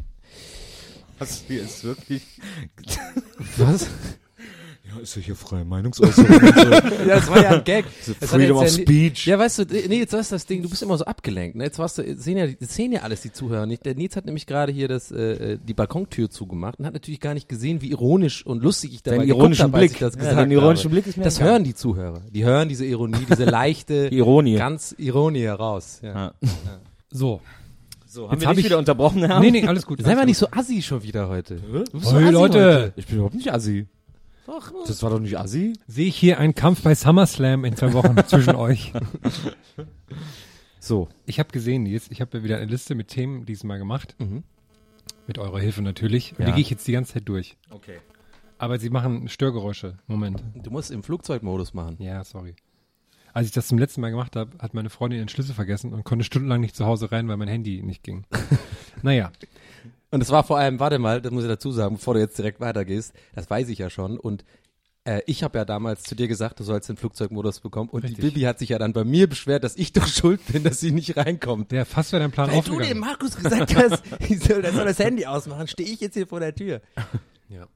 Das 1.20 1.46
hier 1.48 1.62
ist 1.62 1.84
wirklich. 1.84 2.24
Was? 3.58 3.88
Ja, 4.96 5.02
ist 5.02 5.16
ja 5.16 5.22
hier 5.22 5.36
freie 5.36 5.66
Meinungsäußerung. 5.66 6.30
ja, 6.42 6.82
das 7.06 7.30
war 7.30 7.42
ja 7.44 7.50
ein 7.52 7.64
Gag. 7.64 7.86
Freedom 8.22 8.58
of 8.58 8.64
jetzt 8.64 8.78
ja, 8.78 8.84
Speech. 8.84 9.26
Ja, 9.28 9.40
weißt 9.40 9.60
du, 9.60 9.64
nee, 9.88 10.00
jetzt 10.00 10.14
ist 10.14 10.32
das 10.32 10.46
Ding, 10.46 10.62
du 10.62 10.70
bist 10.70 10.82
immer 10.84 10.98
so 10.98 11.06
abgelenkt. 11.06 11.56
Ne? 11.56 11.64
Jetzt 11.66 11.80
warst 11.80 11.98
du, 11.98 12.02
jetzt 12.04 12.24
sehen 12.24 12.38
ja, 12.38 12.46
jetzt 12.46 12.70
sehen 12.74 12.92
ja 12.92 13.02
alles 13.02 13.22
die 13.22 13.32
Zuhörer 13.32 13.66
nicht. 13.66 13.86
Der 13.86 13.96
Nils 13.96 14.16
hat 14.16 14.26
nämlich 14.26 14.46
gerade 14.48 14.72
hier 14.72 14.88
das, 14.88 15.12
äh, 15.12 15.58
die 15.58 15.74
Balkontür 15.74 16.30
zugemacht 16.30 16.80
und 16.80 16.86
hat 16.86 16.94
natürlich 16.94 17.20
gar 17.20 17.34
nicht 17.34 17.50
gesehen, 17.50 17.82
wie 17.82 17.92
ironisch 17.92 18.46
und 18.46 18.64
lustig 18.64 18.94
ich 18.94 19.04
dabei 19.04 19.20
geguckt 19.26 19.40
ironischen 19.40 19.64
habe, 19.66 19.78
Blick. 19.80 19.92
ich 19.92 19.98
das 20.00 20.14
Ja, 20.16 20.20
gesagt 20.20 20.38
dein 20.38 20.52
ironischen 20.52 20.86
habe. 20.86 20.96
Blick 20.96 21.08
ist 21.08 21.18
mir 21.18 21.24
Das 21.24 21.42
hören 21.42 21.64
die 21.64 21.74
Zuhörer. 21.76 22.22
Die 22.32 22.44
hören 22.46 22.70
diese 22.70 22.86
Ironie, 22.86 23.26
diese 23.30 23.46
leichte, 23.46 24.10
Die 24.10 24.18
Ironie. 24.18 24.56
ganz 24.56 24.94
Ironie 24.98 25.42
heraus. 25.42 26.00
Ja. 26.02 26.14
Ja. 26.14 26.34
So. 27.12 27.42
So, 28.08 28.22
Jetzt 28.24 28.32
haben 28.32 28.42
wir 28.42 28.48
hab 28.48 28.56
dich 28.56 28.60
ich- 28.64 28.70
wieder 28.72 28.78
unterbrochen, 28.78 29.26
Herr? 29.26 29.42
Nee, 29.42 29.52
nee, 29.52 29.68
alles 29.68 29.86
gut. 29.86 30.02
Sei 30.02 30.16
mal 30.16 30.26
nicht 30.26 30.38
so 30.38 30.48
assi 30.50 30.82
schon 30.82 31.04
wieder 31.04 31.28
heute. 31.28 31.56
Du 31.56 31.84
bist 32.00 32.06
so 32.06 32.16
Hey, 32.16 32.24
assi 32.24 32.32
Leute. 32.34 32.54
heute. 32.66 32.94
Ich 32.96 33.08
bin 33.08 33.16
überhaupt 33.18 33.36
nicht 33.36 33.52
assi. 33.54 33.88
Das 34.88 35.02
war 35.04 35.10
doch 35.10 35.20
nicht 35.20 35.38
assi. 35.40 35.74
Sehe 35.88 36.08
ich 36.08 36.16
hier 36.16 36.40
einen 36.40 36.54
Kampf 36.56 36.82
bei 36.84 36.94
SummerSlam 36.96 37.66
in 37.66 37.76
zwei 37.76 37.94
Wochen 37.94 38.16
zwischen 38.28 38.56
euch. 38.56 38.94
So. 40.80 41.10
Ich 41.26 41.40
habe 41.40 41.50
gesehen, 41.52 41.84
Nils, 41.84 42.10
ich 42.12 42.22
habe 42.22 42.38
ja 42.38 42.44
wieder 42.44 42.58
eine 42.58 42.66
Liste 42.68 42.96
mit 42.96 43.08
Themen 43.08 43.46
diesmal 43.46 43.80
gemacht. 43.80 44.16
Mhm. 44.20 44.44
Mit 45.28 45.40
eurer 45.40 45.60
Hilfe 45.60 45.82
natürlich. 45.82 46.34
Und 46.34 46.40
Ja. 46.42 46.46
die 46.46 46.52
gehe 46.54 46.62
ich 46.62 46.70
jetzt 46.70 46.88
die 46.88 46.92
ganze 46.92 47.14
Zeit 47.14 47.28
durch. 47.28 47.58
Okay. 47.72 47.98
Aber 48.58 48.78
sie 48.80 48.90
machen 48.90 49.28
Störgeräusche. 49.28 49.98
Moment. 50.08 50.44
Du 50.56 50.70
musst 50.72 50.92
im 50.92 51.04
Flugzeugmodus 51.04 51.74
machen. 51.74 51.98
Ja, 52.00 52.24
sorry. 52.24 52.56
Als 53.34 53.48
ich 53.48 53.52
das 53.54 53.68
zum 53.68 53.78
letzten 53.78 54.00
Mal 54.00 54.12
gemacht 54.12 54.36
habe, 54.38 54.52
hat 54.60 54.74
meine 54.74 54.90
Freundin 54.90 55.20
ihren 55.20 55.28
Schlüssel 55.28 55.54
vergessen 55.54 55.92
und 55.92 56.06
konnte 56.06 56.24
stundenlang 56.24 56.62
nicht 56.62 56.76
zu 56.76 56.86
Hause 56.86 57.12
rein, 57.12 57.28
weil 57.28 57.36
mein 57.38 57.50
Handy 57.50 57.82
nicht 57.84 58.02
ging. 58.04 58.24
naja. 59.02 59.32
Und 60.12 60.22
es 60.22 60.30
war 60.30 60.44
vor 60.44 60.58
allem, 60.58 60.80
warte 60.80 61.00
mal, 61.00 61.22
das 61.22 61.32
muss 61.32 61.44
ich 61.44 61.50
dazu 61.50 61.72
sagen, 61.72 61.96
bevor 61.96 62.14
du 62.14 62.20
jetzt 62.20 62.38
direkt 62.38 62.60
weitergehst, 62.60 63.14
das 63.34 63.50
weiß 63.50 63.70
ich 63.70 63.80
ja 63.80 63.90
schon. 63.90 64.18
Und 64.20 64.46
äh, 65.04 65.22
ich 65.26 65.44
habe 65.44 65.58
ja 65.58 65.66
damals 65.66 66.04
zu 66.04 66.16
dir 66.16 66.28
gesagt, 66.28 66.60
du 66.60 66.64
sollst 66.64 66.90
den 66.90 66.98
Flugzeugmodus 66.98 67.60
bekommen. 67.60 67.90
Und 67.90 68.04
Richtig. 68.04 68.20
die 68.20 68.30
Bibi 68.30 68.42
hat 68.42 68.60
sich 68.60 68.70
ja 68.70 68.78
dann 68.80 68.94
bei 68.94 69.04
mir 69.04 69.28
beschwert, 69.28 69.64
dass 69.64 69.76
ich 69.76 69.94
doch 69.94 70.08
schuld 70.08 70.42
bin, 70.48 70.64
dass 70.64 70.80
sie 70.80 70.92
nicht 70.92 71.18
reinkommt. 71.18 71.72
Der 71.72 71.86
fast 71.86 72.12
wäre 72.12 72.22
dein 72.22 72.32
Plan 72.32 72.50
Weil 72.50 72.62
du 72.62 72.72
dem 72.72 72.74
aufgegangen. 72.76 73.00
Markus 73.02 73.36
gesagt 73.36 73.76
hast, 73.76 74.04
ich 74.30 74.40
soll, 74.40 74.64
er 74.64 74.74
soll 74.74 74.86
das 74.86 75.00
Handy 75.00 75.26
ausmachen, 75.26 75.68
stehe 75.68 75.90
ich 75.90 76.00
jetzt 76.00 76.14
hier 76.14 76.28
vor 76.28 76.40
der 76.40 76.56
Tür. 76.56 76.82
Ja. 77.50 77.68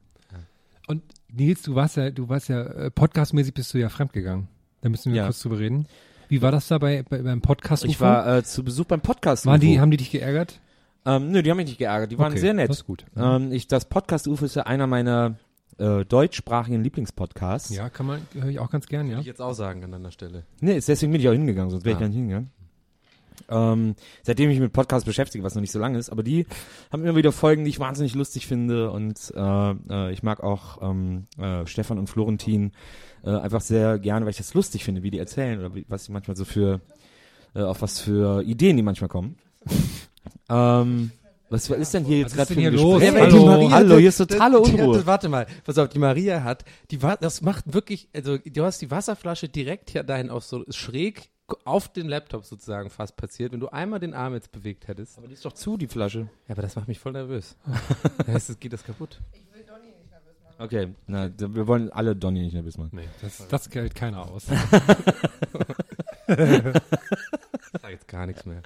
Und 0.86 1.02
Nils, 1.32 1.62
du 1.62 1.74
warst 1.76 1.96
ja, 1.96 2.10
du 2.10 2.28
warst 2.28 2.48
ja, 2.48 2.62
äh, 2.62 2.90
podcastmäßig 2.90 3.54
bist 3.54 3.72
du 3.74 3.78
ja 3.78 3.88
fremdgegangen. 3.88 4.48
Da 4.80 4.88
müssen 4.88 5.12
wir 5.12 5.18
Ja. 5.18 5.24
kurz 5.26 5.40
drüber 5.40 5.58
reden. 5.58 5.86
Wie 6.28 6.42
war 6.42 6.50
das 6.52 6.66
da 6.68 6.78
bei, 6.78 7.02
bei 7.02 7.22
beim 7.22 7.42
Podcast? 7.42 7.84
Ich 7.84 8.00
war 8.00 8.38
äh, 8.38 8.42
zu 8.42 8.64
Besuch 8.64 8.86
beim 8.86 9.00
Podcast. 9.00 9.46
waren 9.46 9.60
die, 9.60 9.74
UFO. 9.74 9.80
haben 9.80 9.90
die 9.92 9.96
dich 9.98 10.10
geärgert? 10.10 10.60
Ähm, 11.06 11.30
nö, 11.30 11.42
die 11.42 11.50
haben 11.50 11.56
mich 11.56 11.66
nicht 11.66 11.78
geärgert. 11.78 12.10
Die 12.12 12.18
waren 12.18 12.32
Okay, 12.32 12.40
sehr 12.40 12.54
nett. 12.54 12.68
Das 12.68 12.78
ist 12.78 12.86
gut. 12.86 13.04
Ähm, 13.16 13.52
ich, 13.52 13.66
das 13.66 13.84
Podcast 13.86 14.26
UFO 14.28 14.44
ist 14.44 14.56
ja 14.56 14.64
einer 14.64 14.86
meiner 14.86 15.36
äh, 15.78 16.04
deutschsprachigen 16.04 16.82
Lieblingspodcasts. 16.82 17.70
Ja, 17.74 17.88
kann 17.88 18.06
man, 18.06 18.20
höre 18.34 18.48
ich 18.50 18.58
auch 18.58 18.70
ganz 18.70 18.86
gern, 18.86 19.06
ja. 19.06 19.12
Würde 19.12 19.20
ich 19.22 19.26
jetzt 19.26 19.40
auch 19.40 19.54
sagen 19.54 19.82
an 19.84 19.92
deiner 19.92 20.10
Stelle. 20.10 20.44
Nee, 20.60 20.76
ist 20.76 20.88
deswegen 20.88 21.12
bin 21.12 21.20
ich 21.20 21.28
auch 21.28 21.32
hingegangen, 21.32 21.70
sonst 21.70 21.84
wäre 21.84 21.92
ich 21.92 21.96
Ah. 21.96 22.00
gar 22.00 22.08
nicht 22.08 22.16
hingegangen. 22.16 22.50
Ähm, 23.48 23.94
seitdem 24.22 24.50
ich 24.50 24.56
mich 24.56 24.62
mit 24.62 24.72
Podcasts 24.74 25.06
beschäftige, 25.06 25.42
was 25.42 25.54
noch 25.54 25.62
nicht 25.62 25.72
so 25.72 25.78
lange 25.78 25.98
ist, 25.98 26.10
aber 26.10 26.22
die 26.22 26.46
haben 26.92 27.02
immer 27.02 27.16
wieder 27.16 27.32
Folgen, 27.32 27.64
die 27.64 27.70
ich 27.70 27.80
wahnsinnig 27.80 28.14
lustig 28.14 28.46
finde 28.46 28.90
und 28.90 29.32
äh, 29.34 29.70
äh, 29.70 30.12
ich 30.12 30.22
mag 30.22 30.42
auch 30.42 30.82
ähm, 30.82 31.26
äh, 31.38 31.66
Stefan 31.66 31.98
und 31.98 32.08
Florentin 32.08 32.72
äh, 33.24 33.30
einfach 33.30 33.62
sehr 33.62 33.98
gerne, 33.98 34.26
weil 34.26 34.30
ich 34.30 34.36
das 34.36 34.52
lustig 34.54 34.84
finde, 34.84 35.02
wie 35.02 35.10
die 35.10 35.18
erzählen 35.18 35.58
oder 35.58 35.74
wie, 35.74 35.86
was 35.88 36.04
sie 36.04 36.12
manchmal 36.12 36.36
so 36.36 36.44
für, 36.44 36.80
äh, 37.54 37.62
auf 37.62 37.80
was 37.80 37.98
für 37.98 38.42
Ideen 38.42 38.76
die 38.76 38.82
manchmal 38.82 39.08
kommen. 39.08 39.36
Ähm, 40.48 41.10
was 41.48 41.68
ist 41.68 41.94
denn 41.94 42.04
hier 42.04 42.18
jetzt 42.18 42.34
gerade 42.36 42.46
für 42.54 42.60
ein 42.60 42.60
hier 42.60 42.70
los? 42.70 43.00
Gespräch? 43.00 43.20
Hallo. 43.22 43.30
Die 43.38 43.44
Maria, 43.44 43.70
hallo, 43.70 43.96
hier 43.98 44.08
ist 44.10 44.18
totale 44.18 44.62
Die- 44.62 44.70
die- 44.70 44.76
Unruhe. 44.80 44.96
das- 44.98 45.06
Warte 45.06 45.28
mal, 45.28 45.46
pass 45.64 45.78
auf, 45.78 45.88
die 45.88 45.98
Maria 45.98 46.44
hat, 46.44 46.64
die 46.92 47.02
war, 47.02 47.16
das 47.16 47.42
macht 47.42 47.72
wirklich, 47.74 48.08
also 48.14 48.38
du 48.38 48.64
hast 48.64 48.80
die 48.82 48.90
Wasserflasche 48.90 49.48
direkt 49.48 49.90
hier 49.90 50.02
dahin 50.04 50.30
auf 50.30 50.44
so 50.44 50.64
schräg 50.70 51.30
auf 51.64 51.88
den 51.92 52.06
Laptop 52.08 52.44
sozusagen 52.44 52.90
fast 52.90 53.16
passiert. 53.16 53.50
Wenn 53.52 53.58
du 53.58 53.68
einmal 53.70 53.98
den 53.98 54.14
Arm 54.14 54.34
jetzt 54.34 54.52
bewegt 54.52 54.86
hättest. 54.86 55.18
Aber 55.18 55.26
die 55.26 55.34
ist 55.34 55.44
doch 55.44 55.52
zu, 55.52 55.76
die 55.76 55.88
Flasche. 55.88 56.28
Ja, 56.46 56.52
aber 56.54 56.62
das 56.62 56.76
macht 56.76 56.86
mich 56.86 57.00
voll 57.00 57.10
nervös. 57.10 57.56
da 58.24 58.32
heißt, 58.32 58.50
es 58.50 58.60
geht 58.60 58.72
das 58.72 58.84
kaputt. 58.84 59.20
Okay, 60.60 60.88
na, 61.08 61.28
wir 61.38 61.66
wollen 61.66 61.90
alle 61.90 62.14
Donny 62.14 62.42
nicht 62.42 62.52
nervös 62.52 62.76
machen. 62.78 62.90
Nee, 62.92 63.08
das, 63.22 63.48
das 63.48 63.68
hält 63.72 63.94
keiner 63.96 64.30
aus. 64.30 64.44
Ich 67.72 67.80
sag 67.80 67.90
jetzt 67.92 68.08
gar 68.08 68.26
nichts 68.26 68.44
mehr. 68.46 68.62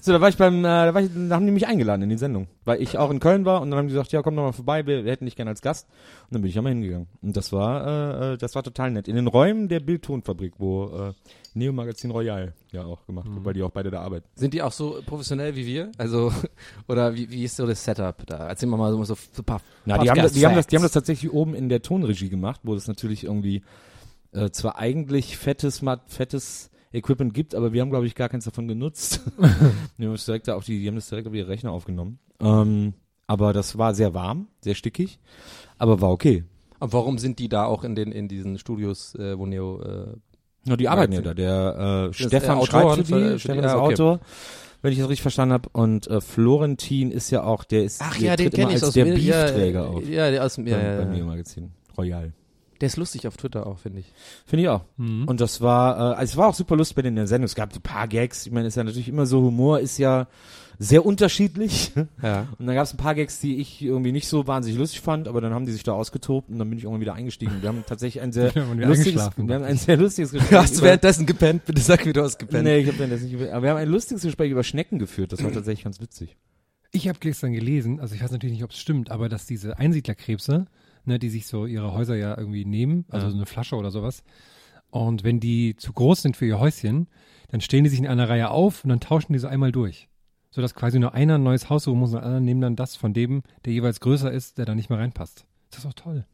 So, 0.00 0.12
da 0.12 0.20
war 0.20 0.28
ich 0.28 0.36
beim, 0.36 0.60
äh, 0.60 0.62
da, 0.62 0.94
war 0.94 1.02
ich, 1.02 1.10
da 1.12 1.34
haben 1.34 1.46
die 1.46 1.52
mich 1.52 1.66
eingeladen 1.66 2.02
in 2.02 2.10
die 2.10 2.16
Sendung, 2.16 2.46
weil 2.64 2.80
ich 2.80 2.96
auch 2.96 3.10
in 3.10 3.18
Köln 3.18 3.44
war 3.44 3.60
und 3.60 3.70
dann 3.70 3.78
haben 3.78 3.88
die 3.88 3.94
gesagt, 3.94 4.12
ja, 4.12 4.22
komm 4.22 4.36
doch 4.36 4.44
mal 4.44 4.52
vorbei, 4.52 4.86
wir, 4.86 5.04
wir 5.04 5.10
hätten 5.10 5.24
dich 5.24 5.34
gerne 5.34 5.50
als 5.50 5.62
Gast. 5.62 5.88
Und 6.24 6.34
dann 6.34 6.42
bin 6.42 6.50
ich 6.50 6.56
einmal 6.56 6.72
hingegangen. 6.72 7.08
Und 7.22 7.36
das 7.36 7.52
war, 7.52 7.86
äh, 7.86 8.34
äh, 8.34 8.36
das 8.36 8.54
war 8.54 8.62
total 8.62 8.92
nett. 8.92 9.08
In 9.08 9.16
den 9.16 9.26
Räumen 9.26 9.68
der 9.68 9.80
Bildtonfabrik, 9.80 10.54
wo 10.58 10.86
äh, 10.86 11.12
Neo 11.54 11.72
Magazin 11.72 12.10
Royal 12.12 12.54
ja 12.70 12.84
auch 12.84 13.04
gemacht 13.06 13.26
wird, 13.28 13.44
weil 13.44 13.54
die 13.54 13.62
auch 13.62 13.70
beide 13.70 13.90
da 13.90 14.02
arbeiten. 14.02 14.26
Sind 14.36 14.54
die 14.54 14.62
auch 14.62 14.72
so 14.72 15.00
professionell 15.04 15.56
wie 15.56 15.66
wir? 15.66 15.90
Also, 15.98 16.32
oder 16.88 17.14
wie, 17.16 17.28
wie 17.30 17.44
ist 17.44 17.56
so 17.56 17.66
das 17.66 17.82
Setup 17.82 18.24
da? 18.26 18.46
Erzähl 18.48 18.68
mal 18.68 18.76
mal 18.76 18.92
so, 18.92 19.02
so, 19.02 19.14
so 19.14 19.42
ein 19.42 19.44
paar 19.44 19.60
Na, 19.86 19.98
die 19.98 20.10
haben, 20.10 20.22
das, 20.22 20.32
die, 20.32 20.46
haben 20.46 20.54
das, 20.54 20.66
die 20.68 20.76
haben 20.76 20.82
das 20.82 20.92
tatsächlich 20.92 21.32
oben 21.32 21.54
in 21.54 21.68
der 21.68 21.82
Tonregie 21.82 22.28
gemacht, 22.28 22.60
wo 22.62 22.74
es 22.74 22.86
natürlich 22.86 23.24
irgendwie 23.24 23.62
äh, 24.32 24.50
zwar 24.50 24.78
eigentlich 24.78 25.36
fettes, 25.36 25.82
fettes 26.06 26.70
Equipment 26.96 27.34
gibt, 27.34 27.54
aber 27.54 27.72
wir 27.72 27.80
haben, 27.82 27.90
glaube 27.90 28.06
ich, 28.06 28.14
gar 28.14 28.28
keins 28.28 28.44
davon 28.44 28.66
genutzt. 28.68 29.20
die, 29.98 30.04
haben 30.04 30.12
das 30.12 30.24
direkt 30.24 30.48
auf 30.50 30.64
die, 30.64 30.80
die 30.80 30.88
haben 30.88 30.94
das 30.96 31.08
direkt 31.08 31.28
auf 31.28 31.34
ihre 31.34 31.48
Rechner 31.48 31.70
aufgenommen. 31.72 32.18
Ähm, 32.40 32.94
Aber 33.26 33.52
das 33.52 33.76
war 33.78 33.94
sehr 33.94 34.14
warm, 34.14 34.48
sehr 34.60 34.74
stickig, 34.74 35.18
aber 35.78 36.00
war 36.00 36.10
okay. 36.10 36.44
Aber 36.78 36.92
warum 36.92 37.18
sind 37.18 37.38
die 37.38 37.48
da 37.48 37.64
auch 37.64 37.84
in 37.84 37.94
den 37.94 38.12
in 38.12 38.28
diesen 38.28 38.58
Studios, 38.58 39.14
äh, 39.14 39.38
wo 39.38 39.46
Neo 39.46 39.80
äh, 39.82 40.16
Na, 40.64 40.76
die 40.76 40.88
arbeiten 40.88 41.12
ja 41.12 41.20
Magazin. 41.20 41.36
da. 41.36 41.74
Der 41.74 42.08
äh, 42.08 42.12
Stefan 42.12 42.58
der 42.60 42.66
schreibt 42.66 42.90
für 42.92 43.02
die, 43.02 43.12
für- 43.12 43.32
die- 43.32 43.38
Stefan 43.40 43.64
ist 43.64 43.70
ah, 43.70 43.82
okay. 43.82 43.92
Autor, 43.94 44.20
wenn 44.82 44.92
ich 44.92 44.98
das 44.98 45.08
richtig 45.08 45.22
verstanden 45.22 45.54
habe. 45.54 45.68
Und 45.72 46.06
äh, 46.08 46.20
Florentin 46.20 47.10
ist 47.10 47.30
ja 47.30 47.42
auch, 47.44 47.64
der 47.64 47.84
ist, 47.84 48.00
Ach 48.02 48.16
der 48.18 48.26
ja, 48.26 48.36
den 48.36 48.50
tritt 48.50 48.58
immer 48.58 48.68
ich 48.68 48.74
als 48.74 48.84
aus 48.84 48.92
der 48.94 49.06
ja, 49.06 49.14
Beefträger 49.44 49.88
auf. 49.88 50.06
Ja, 50.08 50.30
der 50.30 50.44
aus 50.44 50.54
dem, 50.56 50.66
ja, 50.66 50.78
ja, 50.78 50.94
ja. 51.00 51.04
Neo-Magazin. 51.06 51.72
Royal. 51.96 52.32
Der 52.80 52.86
ist 52.86 52.96
lustig 52.96 53.26
auf 53.26 53.36
Twitter 53.36 53.66
auch, 53.66 53.78
finde 53.78 54.00
ich. 54.00 54.12
Finde 54.44 54.62
ich 54.64 54.68
auch. 54.68 54.82
Mhm. 54.96 55.24
Und 55.26 55.40
das 55.40 55.60
war, 55.60 55.96
äh, 55.96 56.16
also 56.16 56.32
es 56.32 56.36
war 56.36 56.48
auch 56.48 56.54
super 56.54 56.76
lustig 56.76 56.96
bei 56.96 57.02
denen 57.02 57.16
in 57.16 57.22
der 57.22 57.26
Sendung. 57.26 57.46
Es 57.46 57.54
gab 57.54 57.72
so 57.72 57.78
ein 57.78 57.82
paar 57.82 58.08
Gags. 58.08 58.46
Ich 58.46 58.52
meine, 58.52 58.68
ist 58.68 58.76
ja 58.76 58.84
natürlich 58.84 59.08
immer 59.08 59.26
so, 59.26 59.42
Humor 59.42 59.80
ist 59.80 59.98
ja 59.98 60.28
sehr 60.78 61.06
unterschiedlich. 61.06 61.92
Ja. 62.22 62.48
Und 62.58 62.66
dann 62.66 62.74
gab 62.74 62.84
es 62.84 62.94
ein 62.94 62.96
paar 62.96 63.14
Gags, 63.14 63.40
die 63.40 63.58
ich 63.58 63.82
irgendwie 63.82 64.10
nicht 64.10 64.26
so 64.26 64.46
wahnsinnig 64.46 64.78
lustig 64.78 65.00
fand, 65.00 65.28
aber 65.28 65.40
dann 65.40 65.52
haben 65.52 65.66
die 65.66 65.72
sich 65.72 65.82
da 65.82 65.92
ausgetobt 65.92 66.48
und 66.48 66.58
dann 66.58 66.68
bin 66.68 66.78
ich 66.78 66.84
irgendwann 66.84 67.00
wieder 67.00 67.14
eingestiegen. 67.14 67.60
Wir 67.60 67.68
haben 67.68 67.84
tatsächlich 67.86 68.22
ein 68.22 68.32
sehr 68.32 68.52
lustiges, 68.54 69.30
wir 69.36 69.54
haben 69.54 69.64
ein 69.64 69.76
sehr 69.76 69.96
lustiges 69.96 70.32
Gespräch. 70.32 70.58
Hast 70.58 70.78
du 70.78 70.82
währenddessen 70.82 71.26
gepennt? 71.26 71.66
Bitte 71.66 71.80
sag, 71.80 72.04
wie 72.06 72.12
du 72.12 72.22
hast 72.22 72.38
gepennt. 72.38 72.64
Nee, 72.64 72.78
ich 72.78 72.88
habe 72.88 73.06
das 73.06 73.20
nicht 73.20 73.32
gepennt. 73.32 73.52
Aber 73.52 73.62
wir 73.62 73.70
haben 73.70 73.76
ein 73.76 73.88
lustiges 73.88 74.22
Gespräch 74.22 74.50
über 74.50 74.64
Schnecken 74.64 74.98
geführt. 74.98 75.32
Das 75.32 75.42
war 75.44 75.52
tatsächlich 75.52 75.84
ganz 75.84 76.00
witzig. 76.00 76.36
Ich 76.90 77.08
habe 77.08 77.18
gestern 77.20 77.52
gelesen, 77.52 78.00
also 78.00 78.14
ich 78.14 78.22
weiß 78.22 78.30
natürlich 78.30 78.54
nicht, 78.54 78.64
ob 78.64 78.70
es 78.70 78.78
stimmt, 78.78 79.10
aber 79.10 79.28
dass 79.28 79.46
diese 79.46 79.78
Einsiedlerkrebse, 79.78 80.66
ne, 81.06 81.18
die 81.18 81.28
sich 81.30 81.46
so 81.46 81.66
ihre 81.66 81.92
Häuser 81.92 82.16
ja 82.16 82.36
irgendwie 82.36 82.64
nehmen, 82.64 83.04
also 83.08 83.26
Ja. 83.26 83.30
so 83.30 83.36
eine 83.36 83.46
Flasche 83.46 83.76
oder 83.76 83.90
sowas, 83.90 84.22
und 84.90 85.24
wenn 85.24 85.40
die 85.40 85.76
zu 85.76 85.92
groß 85.92 86.22
sind 86.22 86.36
für 86.36 86.46
ihr 86.46 86.58
Häuschen, 86.60 87.08
dann 87.48 87.60
stellen 87.60 87.84
die 87.84 87.90
sich 87.90 87.98
in 87.98 88.06
einer 88.06 88.28
Reihe 88.28 88.50
auf 88.50 88.82
und 88.84 88.90
dann 88.90 89.00
tauschen 89.00 89.32
die 89.32 89.38
so 89.38 89.46
einmal 89.48 89.72
durch. 89.72 90.08
Sodass 90.50 90.74
quasi 90.74 90.98
nur 90.98 91.12
einer 91.12 91.34
ein 91.36 91.42
neues 91.42 91.68
Haus 91.68 91.84
suchen 91.84 91.98
muss 91.98 92.14
und 92.14 92.20
alle 92.20 92.40
nehmen 92.40 92.60
dann 92.60 92.76
das 92.76 92.96
von 92.96 93.12
dem, 93.12 93.42
der 93.64 93.72
jeweils 93.74 94.00
größer 94.00 94.30
ist, 94.32 94.58
der 94.58 94.64
da 94.64 94.74
nicht 94.74 94.88
mehr 94.88 94.98
reinpasst. 94.98 95.44
Das 95.70 95.78
ist 95.80 95.84
doch 95.84 95.92
toll. 95.92 96.24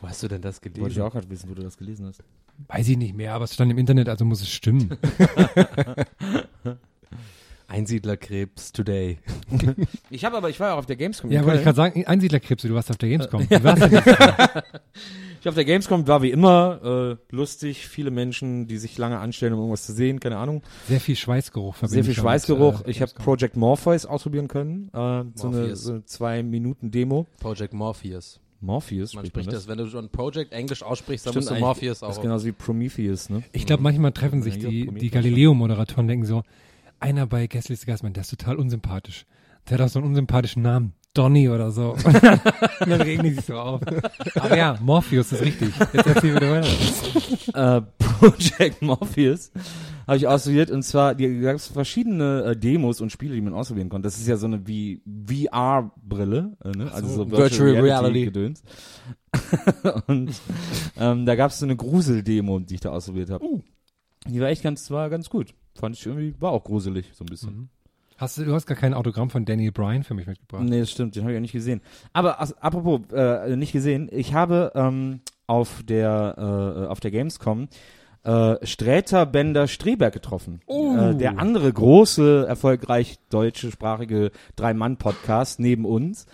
Wo 0.00 0.08
hast 0.08 0.22
du 0.22 0.28
denn 0.28 0.42
das 0.42 0.60
gelesen? 0.60 0.82
Wollte 0.82 0.94
ich 0.94 1.00
auch 1.00 1.12
gerade 1.12 1.30
wissen, 1.30 1.48
wo 1.50 1.54
du 1.54 1.62
das 1.62 1.76
gelesen 1.78 2.06
hast. 2.06 2.22
Weiß 2.68 2.88
ich 2.88 2.98
nicht 2.98 3.14
mehr, 3.14 3.32
aber 3.34 3.44
es 3.44 3.54
stand 3.54 3.70
im 3.70 3.78
Internet, 3.78 4.08
also 4.10 4.24
muss 4.26 4.42
es 4.42 4.50
stimmen. 4.50 4.90
Einsiedlerkrebs 7.70 8.72
today. 8.72 9.18
Ich 10.10 10.24
habe 10.24 10.36
aber, 10.36 10.50
ich 10.50 10.58
war 10.60 10.68
ja 10.68 10.74
auch 10.74 10.78
auf 10.78 10.86
der 10.86 10.96
Gamescom. 10.96 11.30
ja, 11.30 11.44
wollte 11.44 11.58
ich 11.58 11.64
gerade 11.64 11.76
sagen, 11.76 12.04
Einsiedlerkrebse, 12.04 12.68
du 12.68 12.74
warst 12.74 12.90
auf 12.90 12.98
der 12.98 13.08
Gamescom. 13.08 13.46
Wie 13.48 13.62
war's 13.64 13.78
denn? 13.80 14.02
Ich 15.40 15.48
auf 15.48 15.54
der 15.54 15.64
Gamescom 15.64 16.06
war 16.06 16.20
wie 16.22 16.30
immer 16.30 17.16
äh, 17.30 17.34
lustig, 17.34 17.86
viele 17.88 18.10
Menschen, 18.10 18.66
die 18.66 18.76
sich 18.76 18.98
lange 18.98 19.18
anstellen, 19.18 19.54
um 19.54 19.60
irgendwas 19.60 19.86
zu 19.86 19.92
sehen, 19.94 20.20
keine 20.20 20.36
Ahnung. 20.36 20.62
Sehr 20.86 21.00
viel 21.00 21.16
Schweißgeruch. 21.16 21.76
Sehr 21.76 21.88
viel 21.88 22.02
schon 22.02 22.08
mit, 22.08 22.16
Schweißgeruch. 22.16 22.84
äh, 22.84 22.90
ich 22.90 23.00
habe 23.00 23.12
Gamescom. 23.12 23.24
Project 23.24 23.56
Morpheus 23.56 24.04
ausprobieren 24.06 24.48
können. 24.48 24.88
Äh, 24.92 25.24
so, 25.34 25.48
eine, 25.48 25.56
Morpheus. 25.58 25.82
so 25.82 25.92
eine 25.92 26.04
zwei 26.04 26.42
Minuten 26.42 26.90
Demo. 26.90 27.26
Project 27.40 27.72
Morpheus. 27.72 28.40
Morpheus 28.60 29.14
Man 29.14 29.24
spricht 29.24 29.50
das, 29.50 29.66
wenn 29.68 29.78
du 29.78 29.86
schon 29.86 30.10
Project 30.10 30.52
Englisch 30.52 30.82
aussprichst, 30.82 31.24
dann 31.24 31.32
Stimmt 31.32 31.46
musst 31.46 31.56
du. 31.56 31.60
Morpheus 31.64 32.00
Das 32.00 32.10
ist 32.10 32.18
auch. 32.18 32.22
genauso 32.22 32.44
wie 32.46 32.52
Prometheus, 32.52 33.30
ne? 33.30 33.42
Ich 33.52 33.64
glaube, 33.64 33.82
manchmal 33.82 34.12
treffen 34.12 34.42
sich 34.42 34.56
Ja, 34.56 34.68
die, 34.68 34.86
die. 34.92 35.08
Galileo-Moderatoren 35.08 36.06
denken 36.06 36.26
so, 36.26 36.42
einer 37.00 37.26
bei 37.26 37.46
Gästeliste 37.46 37.86
Gastmann, 37.86 38.12
der 38.12 38.22
ist 38.22 38.30
total 38.30 38.56
unsympathisch. 38.56 39.26
Der 39.68 39.78
hat 39.78 39.86
auch 39.86 39.90
so 39.90 39.98
einen 39.98 40.08
unsympathischen 40.08 40.62
Namen. 40.62 40.94
Donny 41.12 41.48
oder 41.48 41.72
so. 41.72 41.90
Und 42.04 42.22
dann, 42.88 43.00
regen 43.00 43.24
die 43.24 43.30
sich 43.30 43.44
so 43.44 43.54
auf. 43.58 43.80
Aber 44.36 44.56
ja, 44.56 44.78
Morpheus 44.80 45.32
ist 45.32 45.42
richtig. 45.42 45.70
Jetzt 45.92 46.06
erzähl 46.06 46.36
wieder 46.36 46.52
weiter. 46.52 47.78
äh, 47.78 47.82
Project 47.98 48.80
Morpheus 48.80 49.50
habe 50.06 50.16
ich 50.16 50.26
ausprobiert 50.26 50.70
und 50.70 50.82
zwar 50.82 51.14
die 51.14 51.40
gab 51.40 51.56
es 51.56 51.66
verschiedene 51.66 52.44
äh, 52.44 52.56
Demos 52.56 53.00
und 53.00 53.10
Spiele, 53.10 53.34
die 53.34 53.40
man 53.40 53.54
ausprobieren 53.54 53.88
konnte. 53.88 54.06
Das 54.06 54.18
ist 54.18 54.26
ja 54.28 54.36
so 54.36 54.46
eine 54.46 54.66
wie 54.66 55.02
VR-Brille, 55.26 56.56
äh, 56.64 56.76
ne? 56.76 56.92
also 56.92 57.08
so 57.08 57.30
Virtual 57.30 57.76
Reality. 57.80 58.24
Gedöns. 58.26 58.62
und 60.06 60.32
ähm, 60.98 61.26
da 61.26 61.34
gab 61.34 61.50
es 61.50 61.58
so 61.58 61.66
eine 61.66 61.76
Grusel-Demo, 61.76 62.60
die 62.60 62.74
ich 62.74 62.80
da 62.80 62.90
ausprobiert 62.90 63.30
habe. 63.30 63.44
Die 64.26 64.40
war 64.40 64.48
echt 64.48 64.62
ganz, 64.62 64.90
war 64.90 65.10
ganz 65.10 65.28
gut. 65.28 65.54
Fand 65.74 65.96
ich 65.96 66.06
irgendwie, 66.06 66.34
war 66.40 66.52
auch 66.52 66.64
gruselig 66.64 67.10
so 67.14 67.24
ein 67.24 67.28
bisschen. 67.28 67.70
Hast 68.16 68.36
du, 68.36 68.44
du 68.44 68.52
hast 68.54 68.66
gar 68.66 68.76
kein 68.76 68.92
Autogramm 68.92 69.30
von 69.30 69.46
Daniel 69.46 69.72
Bryan 69.72 70.02
für 70.04 70.12
mich 70.12 70.26
mitgebracht. 70.26 70.62
Nee, 70.64 70.80
das 70.80 70.90
stimmt, 70.90 71.16
den 71.16 71.22
habe 71.22 71.32
ich 71.32 71.36
ja 71.36 71.40
nicht 71.40 71.52
gesehen. 71.52 71.80
Aber 72.12 72.40
as, 72.40 72.52
apropos, 72.60 73.00
äh, 73.12 73.56
nicht 73.56 73.72
gesehen, 73.72 74.10
ich 74.12 74.34
habe 74.34 74.72
ähm, 74.74 75.20
auf 75.46 75.82
der 75.84 76.34
äh, 76.36 76.86
auf 76.86 77.00
der 77.00 77.10
Gamescom 77.12 77.68
äh, 78.22 78.56
Sträter 78.66 79.24
Bender 79.24 79.66
Streberg 79.68 80.12
getroffen. 80.12 80.60
Äh, 80.68 81.14
der 81.14 81.38
andere 81.38 81.72
große, 81.72 82.44
erfolgreich 82.46 83.18
deutschsprachige 83.30 84.32
Drei-Mann-Podcast 84.56 85.58
neben 85.60 85.86
uns. 85.86 86.26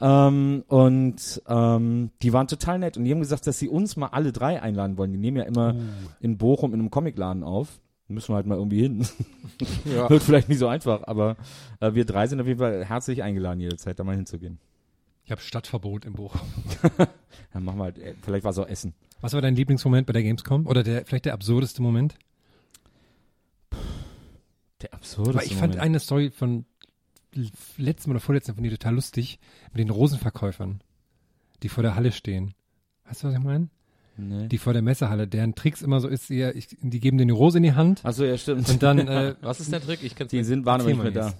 Ähm, 0.00 0.64
und 0.66 1.42
ähm, 1.46 2.10
die 2.22 2.32
waren 2.32 2.48
total 2.48 2.78
nett 2.78 2.96
und 2.96 3.04
die 3.04 3.12
haben 3.12 3.20
gesagt, 3.20 3.46
dass 3.46 3.58
sie 3.58 3.68
uns 3.68 3.96
mal 3.96 4.08
alle 4.08 4.32
drei 4.32 4.60
einladen 4.60 4.96
wollen. 4.96 5.12
Die 5.12 5.18
nehmen 5.18 5.36
ja 5.36 5.44
immer 5.44 5.74
in 6.20 6.38
Bochum 6.38 6.72
in 6.72 6.80
einem 6.80 6.90
Comicladen 6.90 7.44
auf. 7.44 7.80
Müssen 8.10 8.32
wir 8.32 8.36
halt 8.36 8.46
mal 8.46 8.56
irgendwie 8.56 8.82
hin. 8.82 9.06
Wird 9.84 10.22
vielleicht 10.22 10.48
nicht 10.48 10.58
so 10.58 10.66
einfach, 10.66 11.04
aber 11.04 11.36
äh, 11.78 11.94
wir 11.94 12.04
drei 12.04 12.26
sind 12.26 12.40
auf 12.40 12.46
jeden 12.46 12.58
Fall 12.58 12.84
herzlich 12.84 13.22
eingeladen, 13.22 13.60
jederzeit 13.60 13.98
da 13.98 14.04
mal 14.04 14.16
hinzugehen. 14.16 14.58
Ich 15.24 15.30
habe 15.30 15.40
Stadtverbot 15.40 16.04
im 16.04 16.14
Buch. 16.14 16.34
Dann 17.52 17.64
machen 17.64 17.78
wir 17.78 17.84
halt, 17.84 17.98
äh, 17.98 18.14
vielleicht 18.20 18.42
war 18.42 18.50
es 18.50 18.58
auch 18.58 18.66
Essen. 18.66 18.94
Was 19.20 19.32
war 19.32 19.40
dein 19.40 19.54
Lieblingsmoment 19.54 20.06
bei 20.06 20.12
der 20.12 20.24
Gamescom? 20.24 20.66
Oder 20.66 20.82
der, 20.82 21.06
vielleicht 21.06 21.26
der 21.26 21.34
absurdeste 21.34 21.82
Moment? 21.82 22.16
Der 24.82 24.92
absurde 24.92 25.34
Weil 25.34 25.46
ich 25.46 25.54
fand 25.54 25.76
eine 25.76 26.00
Story 26.00 26.30
von 26.30 26.64
letztem 27.76 28.10
oder 28.10 28.20
vorletztem 28.20 28.56
von 28.56 28.64
dir 28.64 28.70
total 28.70 28.94
lustig 28.94 29.38
mit 29.72 29.78
den 29.78 29.90
Rosenverkäufern, 29.90 30.82
die 31.62 31.68
vor 31.68 31.82
der 31.82 31.94
Halle 31.94 32.10
stehen. 32.10 32.54
Weißt 33.04 33.22
du, 33.22 33.28
was 33.28 33.34
ich 33.34 33.40
meine? 33.40 33.68
Nee. 34.16 34.48
Die 34.48 34.58
vor 34.58 34.72
der 34.72 34.82
Messehalle, 34.82 35.26
deren 35.26 35.54
Tricks 35.54 35.82
immer 35.82 36.00
so 36.00 36.08
ist, 36.08 36.30
ihr, 36.30 36.54
ich, 36.54 36.68
die 36.80 37.00
geben 37.00 37.18
dir 37.18 37.24
die 37.26 37.32
Rose 37.32 37.58
in 37.58 37.62
die 37.64 37.72
Hand 37.72 38.04
Achso, 38.04 38.24
ja, 38.24 38.36
stimmt. 38.36 38.68
und 38.68 38.82
dann, 38.82 38.98
äh, 39.06 39.34
Was 39.42 39.60
ist 39.60 39.72
der 39.72 39.80
Trick? 39.80 40.00
Ich 40.02 40.14
kenn's 40.14 40.30
die 40.30 40.38
nicht. 40.38 40.46
sind, 40.46 40.66
waren 40.66 40.80
aber 40.80 40.90
nicht 40.90 41.02
mehr 41.02 41.10
da. 41.12 41.34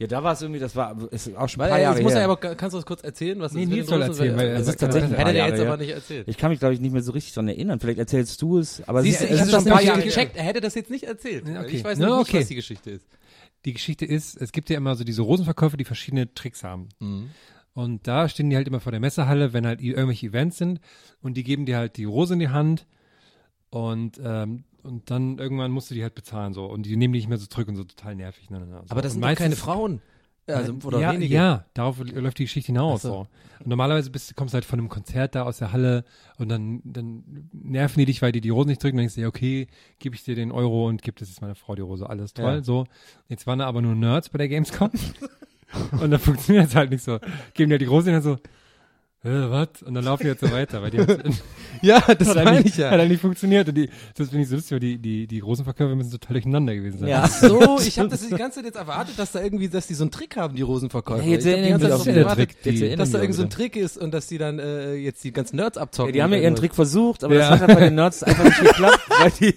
Ja, 0.00 0.06
da 0.06 0.22
war 0.22 0.32
es 0.34 0.42
irgendwie, 0.42 0.60
das 0.60 0.76
war, 0.76 0.96
ist 1.10 1.36
auch 1.36 1.48
schon 1.48 1.60
ein 1.62 1.70
paar 1.70 1.78
äh, 1.78 1.82
Jahre 1.82 1.96
jetzt 1.96 2.04
muss 2.04 2.12
her. 2.12 2.20
er 2.20 2.24
aber, 2.30 2.36
kannst 2.36 2.72
du 2.72 2.78
das 2.78 2.86
kurz 2.86 3.02
erzählen? 3.02 3.40
Was 3.40 3.52
Nee, 3.52 3.64
ist 3.64 3.68
Nils 3.68 3.86
den 3.86 3.88
soll 3.88 4.02
erzählen, 4.02 4.36
weil 4.36 4.46
er 4.48 4.56
Es 4.60 4.68
ist 4.68 4.78
tatsächlich 4.78 5.10
Hätte 5.18 5.32
Jahre 5.32 5.50
jetzt 5.50 5.58
her. 5.60 5.66
aber 5.66 5.76
nicht 5.76 5.90
erzählt. 5.90 6.28
Ich 6.28 6.36
kann 6.36 6.50
mich, 6.50 6.60
glaube 6.60 6.74
ich, 6.74 6.80
nicht 6.80 6.92
mehr 6.92 7.02
so 7.02 7.10
richtig 7.10 7.34
dran 7.34 7.48
erinnern. 7.48 7.80
Vielleicht 7.80 7.98
erzählst 7.98 8.40
du 8.40 8.58
es, 8.58 8.80
aber 8.86 9.02
Siehst 9.02 9.22
es 9.22 9.30
ich 9.30 9.40
habe 9.40 9.50
das 9.50 9.62
schon 9.64 9.72
ein 9.72 9.74
paar 9.74 9.82
Jahre 9.82 10.02
gecheckt, 10.02 10.36
er 10.36 10.44
hätte 10.44 10.60
das 10.60 10.76
jetzt 10.76 10.90
nicht 10.90 11.02
erzählt. 11.02 11.48
Ja, 11.48 11.62
okay. 11.62 11.70
Ich 11.78 11.82
weiß 11.84 11.98
nicht, 11.98 12.08
was 12.08 12.46
die 12.46 12.54
Geschichte 12.54 12.90
ist. 12.92 13.06
die 13.64 13.72
Geschichte 13.72 14.04
ist, 14.04 14.40
es 14.40 14.52
gibt 14.52 14.70
ja 14.70 14.76
immer 14.76 14.94
so 14.94 15.02
diese 15.02 15.22
Rosenverkäufer, 15.22 15.76
die 15.76 15.84
verschiedene 15.84 16.32
Tricks 16.32 16.62
haben. 16.62 16.90
Und 17.78 18.08
da 18.08 18.28
stehen 18.28 18.50
die 18.50 18.56
halt 18.56 18.66
immer 18.66 18.80
vor 18.80 18.90
der 18.90 19.00
Messehalle, 19.00 19.52
wenn 19.52 19.64
halt 19.64 19.80
irgendwelche 19.80 20.26
Events 20.26 20.58
sind 20.58 20.80
und 21.22 21.36
die 21.36 21.44
geben 21.44 21.64
dir 21.64 21.76
halt 21.76 21.96
die 21.96 22.06
Rose 22.06 22.34
in 22.34 22.40
die 22.40 22.48
Hand 22.48 22.88
und 23.70 24.20
ähm, 24.20 24.64
und 24.82 25.12
dann 25.12 25.38
irgendwann 25.38 25.70
musst 25.70 25.88
du 25.88 25.94
die 25.94 26.02
halt 26.02 26.16
bezahlen 26.16 26.54
so 26.54 26.64
und 26.66 26.86
die 26.86 26.96
nehmen 26.96 27.12
die 27.14 27.20
nicht 27.20 27.28
mehr 27.28 27.38
so 27.38 27.46
zurück 27.46 27.68
und 27.68 27.76
so 27.76 27.84
total 27.84 28.16
nervig. 28.16 28.50
Ne, 28.50 28.58
ne, 28.58 28.66
ne, 28.66 28.80
so. 28.84 28.90
Aber 28.90 29.00
das 29.00 29.14
und 29.14 29.22
sind 29.22 29.30
doch 29.30 29.38
keine 29.38 29.50
meistens- 29.50 29.60
Frauen. 29.60 30.02
Also, 30.48 30.74
oder 30.82 30.98
ja, 30.98 31.12
wenige. 31.12 31.32
ja, 31.32 31.66
darauf 31.74 31.98
läuft 32.00 32.38
die 32.40 32.44
Geschichte 32.44 32.68
hinaus. 32.68 33.02
So. 33.02 33.08
So. 33.08 33.26
Und 33.60 33.68
normalerweise 33.68 34.10
bist, 34.10 34.34
kommst 34.34 34.54
du 34.54 34.56
halt 34.56 34.64
von 34.64 34.80
einem 34.80 34.88
Konzert 34.88 35.36
da 35.36 35.42
aus 35.44 35.58
der 35.58 35.72
Halle 35.72 36.04
und 36.38 36.48
dann, 36.48 36.80
dann 36.84 37.48
nerven 37.52 38.00
die 38.00 38.06
dich, 38.06 38.22
weil 38.22 38.32
die 38.32 38.40
die 38.40 38.48
Rosen 38.48 38.70
nicht 38.70 38.82
drücken. 38.82 38.96
Dann 38.96 39.02
denkst 39.02 39.14
du, 39.14 39.20
ja, 39.20 39.28
okay, 39.28 39.68
gebe 40.00 40.16
ich 40.16 40.24
dir 40.24 40.34
den 40.34 40.50
Euro 40.50 40.88
und 40.88 41.02
gib 41.02 41.16
das 41.16 41.28
jetzt 41.28 41.42
meiner 41.42 41.54
Frau 41.54 41.76
die 41.76 41.82
Rose. 41.82 42.08
Alles 42.08 42.32
toll. 42.32 42.54
Ja. 42.54 42.62
So. 42.64 42.86
Jetzt 43.28 43.46
waren 43.46 43.60
da 43.60 43.66
aber 43.66 43.82
nur 43.82 43.94
Nerds 43.94 44.30
bei 44.30 44.38
der 44.38 44.48
Gamescom. 44.48 44.90
und 45.92 46.10
dann 46.10 46.20
funktioniert 46.20 46.68
es 46.68 46.74
halt 46.74 46.90
nicht 46.90 47.04
so. 47.04 47.18
Geben 47.54 47.70
die 47.78 47.84
Rose 47.84 48.08
und 48.08 48.14
dann 48.14 48.22
so, 48.22 48.38
äh, 49.24 49.50
was? 49.50 49.82
Und 49.84 49.94
dann 49.94 50.04
laufen 50.04 50.22
die 50.22 50.28
jetzt 50.28 50.40
so 50.40 50.50
weiter, 50.52 50.80
weil 50.80 50.90
die 50.90 50.98
halt, 50.98 51.24
Ja, 51.82 52.00
das 52.00 52.28
hat, 52.28 52.36
meine 52.36 52.50
halt 52.50 52.58
ich 52.60 52.64
nicht, 52.66 52.74
hat 52.84 52.92
ja. 52.92 52.98
halt 52.98 53.08
nicht 53.10 53.20
funktioniert. 53.20 53.68
Und 53.68 53.74
die, 53.76 53.88
das 54.16 54.28
finde 54.28 54.42
ich 54.42 54.48
so 54.48 54.54
lustig, 54.56 54.72
weil 54.72 54.80
die, 54.80 54.98
die, 54.98 55.26
die 55.26 55.40
Rosenverkäufer 55.40 55.94
müssen 55.96 56.10
total 56.12 56.34
durcheinander 56.34 56.74
gewesen 56.74 56.98
sein. 57.00 57.08
Ja. 57.08 57.22
Ach 57.24 57.30
so, 57.30 57.78
ich 57.80 57.98
habe 57.98 58.08
das 58.08 58.26
die 58.26 58.34
ganze 58.34 58.56
Zeit 58.56 58.66
jetzt 58.66 58.76
erwartet, 58.76 59.18
dass 59.18 59.32
da 59.32 59.42
irgendwie, 59.42 59.68
dass 59.68 59.86
die 59.86 59.94
so 59.94 60.04
einen 60.04 60.10
Trick 60.10 60.36
haben, 60.36 60.54
die 60.54 60.62
Rosenverkäufer. 60.62 61.24
Ja, 61.24 61.30
jetzt 61.32 61.46
ich 61.46 61.52
hab 61.52 61.56
die 61.58 61.62
erinnern 61.62 61.80
ganze 61.80 62.04
Zeit 62.04 62.56
Jetzt 62.64 62.66
erinnern 62.80 62.98
dass 62.98 63.10
da 63.10 63.18
auch 63.18 63.22
irgend 63.22 63.34
so 63.36 63.42
ein. 63.42 63.50
Trick 63.50 63.76
ist 63.76 63.98
und 63.98 64.14
dass 64.14 64.26
die 64.28 64.38
dann 64.38 64.58
äh, 64.58 64.94
jetzt 64.94 65.22
die 65.24 65.32
ganzen 65.32 65.56
Nerds 65.56 65.78
abzocken. 65.78 66.08
Ja, 66.10 66.12
die 66.12 66.22
haben 66.22 66.32
ja 66.32 66.38
ihren. 66.38 66.54
Trick 66.56 66.74
versucht, 66.74 67.24
aber 67.24 67.34
Ja. 67.34 67.50
das 67.50 67.60
hat 67.60 67.68
halt 67.68 67.78
bei 67.78 67.84
den 67.86 67.94
Nerds 67.96 68.22
einfach 68.22 68.44
nicht 68.44 68.60
geklappt, 68.60 69.00
weil 69.20 69.30
die, 69.40 69.54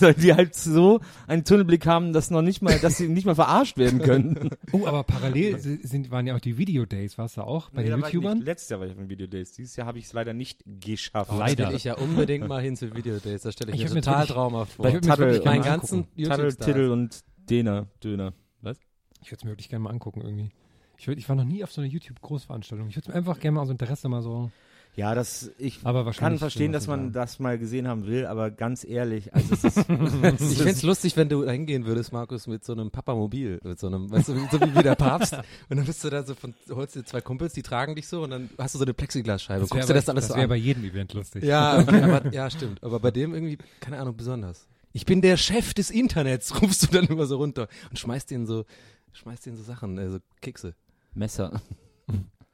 weil 0.00 0.14
die 0.14 0.34
halt 0.34 0.54
so 0.54 1.00
einen 1.26 1.44
Tunnelblick 1.44 1.86
haben, 1.86 2.12
dass 2.12 2.30
noch 2.30 2.42
nicht 2.42 2.62
mal, 2.62 2.78
dass 2.78 2.96
sie 2.98 3.08
nicht 3.08 3.24
mal 3.26 3.34
verarscht 3.34 3.76
werden 3.78 4.00
können. 4.00 4.50
Oh, 4.72 4.86
aber 4.86 5.02
parallel 5.04 5.58
sind, 5.58 6.10
waren 6.10 6.26
ja 6.26 6.34
auch 6.36 6.40
die 6.40 6.56
Video 6.58 6.84
Days, 6.86 7.18
warst 7.18 7.36
du 7.36 7.42
auch 7.42 7.70
bei 7.70 7.82
Nee, 7.82 7.88
den 7.88 7.96
da 7.96 8.02
war 8.02 8.08
ich 8.08 8.14
nicht. 8.14 8.22
YouTubern? 8.22 8.40
Letztes 8.42 8.70
Jahr 8.70 8.80
war 8.80 8.86
ich 8.86 8.97
den 8.98 9.10
Video 9.10 9.26
Days. 9.26 9.52
Dieses 9.52 9.76
Jahr 9.76 9.86
habe 9.86 9.98
ich 9.98 10.06
es 10.06 10.12
leider 10.12 10.32
nicht 10.32 10.62
geschafft. 10.66 11.30
Oh, 11.32 11.38
da 11.38 11.46
Leider. 11.46 11.68
will 11.68 11.76
ich 11.76 11.84
ja 11.84 11.94
unbedingt 11.94 12.48
mal 12.48 12.62
hin 12.62 12.76
zu 12.76 12.94
Video 12.94 13.18
Days. 13.18 13.42
Da 13.42 13.52
stelle 13.52 13.72
ich, 13.72 13.82
Ich 13.82 13.92
mir 13.92 14.00
total 14.00 14.26
traumhaft 14.26 14.72
vor. 14.72 14.86
Ich 14.86 14.94
würd 14.94 15.04
mich 15.04 15.10
Taddel 15.10 15.26
wirklich 15.26 15.42
gerne 15.44 15.60
meinen 15.60 15.64
ganzen 15.64 16.08
YouTube-Stars. 16.14 16.56
Tiddel 16.56 16.90
und 16.90 17.24
Dena, 17.50 17.86
Döner. 18.02 18.34
Was? 18.60 18.78
Ich 19.22 19.30
würde 19.30 19.36
es 19.36 19.44
mir 19.44 19.50
wirklich 19.50 19.68
gerne 19.68 19.84
mal 19.84 19.90
angucken 19.90 20.20
irgendwie. 20.20 20.50
Ich, 20.96 21.06
würd, 21.06 21.18
ich 21.18 21.28
war 21.28 21.36
noch 21.36 21.44
nie 21.44 21.62
auf 21.64 21.72
so 21.72 21.80
einer 21.80 21.90
YouTube-Großveranstaltung. 21.90 22.88
Ich 22.88 22.96
würde 22.96 23.08
es 23.08 23.08
mir 23.08 23.14
einfach 23.14 23.38
gerne 23.40 23.56
mal 23.56 23.62
aus 23.62 23.70
Interesse 23.70 24.08
mal 24.08 24.22
so. 24.22 24.50
Ja, 24.98 25.14
das, 25.14 25.52
ich 25.58 25.78
Aber 25.84 26.10
kann 26.10 26.38
verstehen, 26.38 26.72
dass 26.72 26.88
man 26.88 27.12
das 27.12 27.38
mal 27.38 27.56
gesehen 27.56 27.86
haben 27.86 28.08
will, 28.08 28.26
aber 28.26 28.50
ganz 28.50 28.82
ehrlich, 28.82 29.32
also 29.32 29.54
es 29.54 29.62
ist, 29.62 29.76
Ich 29.78 29.84
fände 29.86 30.70
es 30.72 30.82
lustig, 30.82 31.16
wenn 31.16 31.28
du 31.28 31.44
da 31.44 31.52
hingehen 31.52 31.86
würdest, 31.86 32.12
Markus, 32.12 32.48
mit 32.48 32.64
so 32.64 32.72
einem 32.72 32.90
Papamobil, 32.90 33.60
mit 33.62 33.78
so 33.78 33.86
einem, 33.86 34.10
weißt 34.10 34.30
du, 34.30 34.34
so 34.50 34.60
wie, 34.60 34.74
wie 34.74 34.82
der 34.82 34.96
Papst. 34.96 35.34
Und 35.68 35.76
dann 35.76 35.84
bist 35.86 36.02
du 36.02 36.10
da 36.10 36.24
so 36.24 36.34
von, 36.34 36.52
holst 36.68 36.96
dir 36.96 37.04
zwei 37.04 37.20
Kumpels, 37.20 37.52
die 37.52 37.62
tragen 37.62 37.94
dich 37.94 38.08
so 38.08 38.24
und 38.24 38.30
dann 38.30 38.50
hast 38.58 38.74
du 38.74 38.78
so 38.80 38.84
eine 38.84 38.92
Plexiglasscheibe. 38.92 39.60
Das 39.60 39.70
Guckst 39.70 39.88
wäre 39.88 40.00
dir 40.00 40.00
das 40.00 40.08
alles 40.08 40.26
das 40.26 40.36
so 40.36 40.42
an. 40.42 40.48
bei 40.48 40.56
jedem 40.56 40.82
Event 40.82 41.14
lustig. 41.14 41.44
Ja, 41.44 41.78
okay, 41.78 42.02
aber, 42.02 42.32
ja, 42.32 42.50
stimmt. 42.50 42.82
Aber 42.82 42.98
bei 42.98 43.12
dem 43.12 43.34
irgendwie, 43.34 43.58
keine 43.78 44.00
Ahnung, 44.00 44.16
besonders. 44.16 44.66
Ich 44.92 45.06
bin 45.06 45.22
der 45.22 45.36
Chef 45.36 45.74
des 45.74 45.90
Internets, 45.90 46.52
rufst 46.60 46.82
du 46.82 46.86
dann 46.88 47.06
immer 47.06 47.26
so 47.26 47.36
runter 47.36 47.68
und 47.90 48.00
schmeißt 48.00 48.32
denen 48.32 48.46
so, 48.46 48.64
schmeißt 49.12 49.46
denen 49.46 49.58
so 49.58 49.62
Sachen, 49.62 49.96
äh, 49.96 50.10
so 50.10 50.18
Kekse. 50.40 50.74
Messer. 51.14 51.62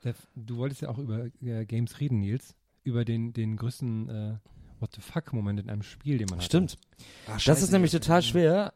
Der- 0.04 0.14
Du 0.36 0.56
wolltest 0.58 0.82
ja 0.82 0.88
auch 0.88 0.98
über 0.98 1.26
äh, 1.42 1.64
Games 1.64 2.00
reden, 2.00 2.20
Nils. 2.20 2.54
Über 2.82 3.04
den, 3.04 3.32
den 3.32 3.56
größten 3.56 4.08
äh, 4.08 4.34
What 4.80 4.92
the 4.94 5.00
fuck-Moment 5.00 5.60
in 5.60 5.70
einem 5.70 5.82
Spiel, 5.82 6.18
den 6.18 6.26
man 6.28 6.40
hat. 6.40 6.44
Stimmt. 6.44 6.76
Das 7.46 7.62
ist 7.62 7.70
nämlich 7.72 7.90
total 7.92 8.22
schwer. 8.22 8.72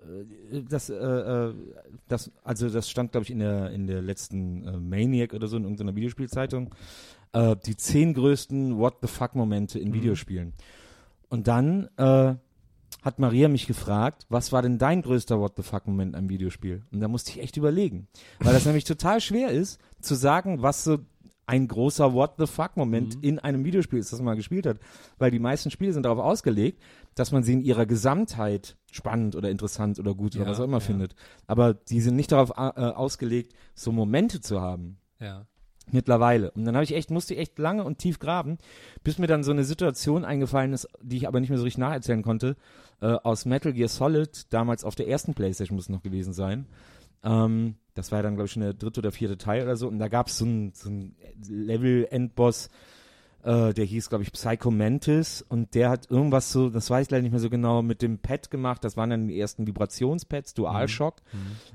Äh, 0.00 0.56
äh, 0.56 0.62
das, 0.68 0.88
äh, 0.90 0.94
äh, 0.94 1.54
das, 2.06 2.30
also 2.44 2.68
das 2.68 2.88
stand, 2.88 3.10
glaube 3.12 3.24
ich, 3.24 3.30
in 3.30 3.40
der 3.40 3.70
in 3.70 3.86
der 3.88 4.02
letzten 4.02 4.64
äh, 4.66 4.76
Maniac 4.76 5.32
oder 5.32 5.48
so 5.48 5.56
in 5.56 5.64
irgendeiner 5.64 5.96
Videospielzeitung. 5.96 6.72
Äh, 7.32 7.56
die 7.66 7.76
zehn 7.76 8.14
größten 8.14 8.78
What 8.78 8.98
the 9.02 9.08
fuck 9.08 9.34
Momente 9.34 9.78
in 9.80 9.92
Videospielen. 9.94 10.52
Und 11.28 11.48
dann 11.48 11.88
äh, 11.96 12.34
hat 13.02 13.18
Maria 13.18 13.48
mich 13.48 13.66
gefragt, 13.66 14.26
was 14.28 14.52
war 14.52 14.62
denn 14.62 14.78
dein 14.78 15.02
größter 15.02 15.40
What 15.40 15.54
the 15.56 15.62
fuck 15.62 15.86
Moment 15.86 16.14
einem 16.14 16.28
Videospiel? 16.28 16.82
Und 16.92 17.00
da 17.00 17.08
musste 17.08 17.30
ich 17.30 17.40
echt 17.40 17.56
überlegen, 17.56 18.08
weil 18.40 18.52
das 18.52 18.66
nämlich 18.66 18.84
total 18.84 19.20
schwer 19.20 19.50
ist 19.50 19.80
zu 20.00 20.14
sagen, 20.14 20.62
was 20.62 20.84
so 20.84 20.98
ein 21.46 21.66
großer 21.66 22.14
What 22.14 22.34
the 22.38 22.46
fuck 22.46 22.76
Moment 22.76 23.16
in 23.22 23.38
einem 23.38 23.64
Videospiel 23.64 23.98
ist, 23.98 24.12
das 24.12 24.20
man 24.20 24.26
mal 24.26 24.36
gespielt 24.36 24.64
hat, 24.66 24.78
weil 25.18 25.30
die 25.30 25.40
meisten 25.40 25.70
Spiele 25.70 25.92
sind 25.92 26.04
darauf 26.04 26.20
ausgelegt, 26.20 26.80
dass 27.14 27.32
man 27.32 27.42
sie 27.42 27.54
in 27.54 27.62
ihrer 27.62 27.84
Gesamtheit 27.84 28.76
spannend 28.90 29.34
oder 29.34 29.50
interessant 29.50 29.98
oder 29.98 30.14
gut 30.14 30.36
oder 30.36 30.44
Ja, 30.44 30.50
was 30.50 30.60
auch 30.60 30.64
immer 30.64 30.78
ja. 30.78 30.80
findet. 30.80 31.14
Aber 31.46 31.74
die 31.74 32.00
sind 32.00 32.16
nicht 32.16 32.32
darauf 32.32 32.50
äh, 32.50 32.80
ausgelegt, 32.80 33.54
so 33.74 33.90
Momente 33.92 34.40
zu 34.40 34.60
haben. 34.60 34.98
Ja. 35.18 35.46
Mittlerweile. 35.92 36.50
Und 36.52 36.64
dann 36.64 36.74
habe 36.74 36.84
ich 36.84 36.94
echt, 36.94 37.10
musste 37.10 37.34
ich 37.34 37.40
echt 37.40 37.58
lange 37.58 37.84
und 37.84 37.98
tief 37.98 38.18
graben, 38.18 38.58
bis 39.04 39.18
mir 39.18 39.26
dann 39.26 39.44
so 39.44 39.52
eine 39.52 39.64
Situation 39.64 40.24
eingefallen 40.24 40.72
ist, 40.72 40.88
die 41.02 41.18
ich 41.18 41.28
aber 41.28 41.38
nicht 41.38 41.50
mehr 41.50 41.58
so 41.58 41.64
richtig 41.64 41.78
nacherzählen 41.78 42.22
konnte, 42.22 42.56
äh, 43.00 43.06
aus 43.06 43.44
Metal 43.44 43.72
Gear 43.72 43.88
Solid, 43.88 44.52
damals 44.52 44.84
auf 44.84 44.94
der 44.94 45.08
ersten 45.08 45.34
Playstation 45.34 45.76
muss 45.76 45.84
es 45.84 45.90
noch 45.90 46.02
gewesen 46.02 46.32
sein. 46.32 46.66
Ähm, 47.22 47.76
das 47.94 48.10
war 48.10 48.20
ja 48.20 48.22
dann, 48.22 48.34
glaube 48.34 48.46
ich, 48.46 48.52
schon 48.52 48.62
der 48.62 48.74
dritte 48.74 49.00
oder 49.00 49.12
vierte 49.12 49.36
Teil 49.36 49.64
oder 49.64 49.76
so. 49.76 49.86
Und 49.86 49.98
da 49.98 50.08
gab 50.08 50.28
es 50.28 50.38
so 50.38 50.44
einen 50.44 50.72
so 50.74 50.90
Level-Endboss, 51.48 52.70
der 53.44 53.84
hieß, 53.84 54.08
glaube 54.08 54.22
ich, 54.24 54.32
Psycho 54.32 54.70
Mantis. 54.70 55.44
Und 55.48 55.74
der 55.74 55.90
hat 55.90 56.10
irgendwas 56.10 56.52
so, 56.52 56.70
das 56.70 56.88
weiß 56.90 57.06
ich 57.06 57.10
leider 57.10 57.22
nicht 57.22 57.32
mehr 57.32 57.40
so 57.40 57.50
genau, 57.50 57.82
mit 57.82 58.00
dem 58.02 58.18
Pad 58.18 58.50
gemacht. 58.50 58.84
Das 58.84 58.96
waren 58.96 59.10
dann 59.10 59.26
die 59.28 59.38
ersten 59.38 59.66
Vibrationspads, 59.66 60.54
DualShock. 60.54 61.16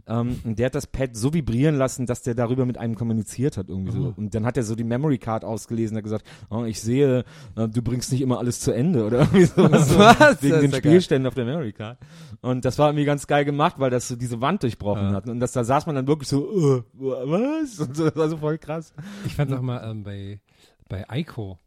Ähm, 0.07 0.39
und 0.45 0.59
der 0.59 0.67
hat 0.67 0.75
das 0.75 0.87
Pad 0.87 1.15
so 1.15 1.33
vibrieren 1.33 1.75
lassen, 1.75 2.05
dass 2.05 2.21
der 2.21 2.35
darüber 2.35 2.65
mit 2.65 2.77
einem 2.77 2.95
kommuniziert 2.95 3.57
hat 3.57 3.67
irgendwie 3.69 3.91
so. 3.91 4.13
Und 4.15 4.33
dann 4.33 4.45
hat 4.45 4.55
er 4.57 4.63
so 4.63 4.75
die 4.75 4.83
Memory 4.85 5.17
Card 5.17 5.43
ausgelesen, 5.43 5.97
hat 5.97 6.03
gesagt, 6.03 6.25
oh, 6.49 6.63
ich 6.63 6.79
sehe, 6.81 7.25
äh, 7.55 7.67
du 7.67 7.81
bringst 7.81 8.11
nicht 8.11 8.21
immer 8.21 8.39
alles 8.39 8.59
zu 8.61 8.71
Ende 8.71 9.05
oder 9.05 9.19
irgendwie 9.33 9.45
sowas. 9.45 9.89
so, 9.89 9.97
Was? 9.97 10.41
Wegen 10.41 10.61
den 10.61 10.71
ja 10.71 10.79
geil. 10.79 10.79
Spielständen 10.79 11.27
auf 11.27 11.35
der 11.35 11.45
Memory 11.45 11.73
Card. 11.73 11.97
Und 12.41 12.63
das 12.65 12.79
war 12.79 12.89
irgendwie 12.89 13.05
ganz 13.05 13.27
geil 13.27 13.43
gemacht, 13.45 13.75
weil 13.77 13.89
das 13.89 14.07
so 14.07 14.15
diese 14.15 14.39
Wand 14.41 14.63
durchbrochen 14.63 15.09
Ja. 15.09 15.13
hat. 15.13 15.27
Und 15.27 15.39
das, 15.39 15.51
da 15.51 15.63
saß 15.63 15.85
man 15.85 15.95
dann 15.95 16.07
wirklich 16.07 16.29
so, 16.29 16.77
äh, 16.77 16.83
was? 16.97 17.79
Und 17.87 17.95
so, 17.95 18.05
das 18.05 18.15
war 18.15 18.29
so 18.29 18.37
voll 18.37 18.57
krass. 18.57 18.93
Ich 19.25 19.35
fand 19.35 19.51
es 19.51 19.57
auch 19.57 19.61
mal 19.61 19.81
ähm, 19.89 20.03
bei, 20.03 20.39
bei 20.87 21.05
Ico. 21.11 21.59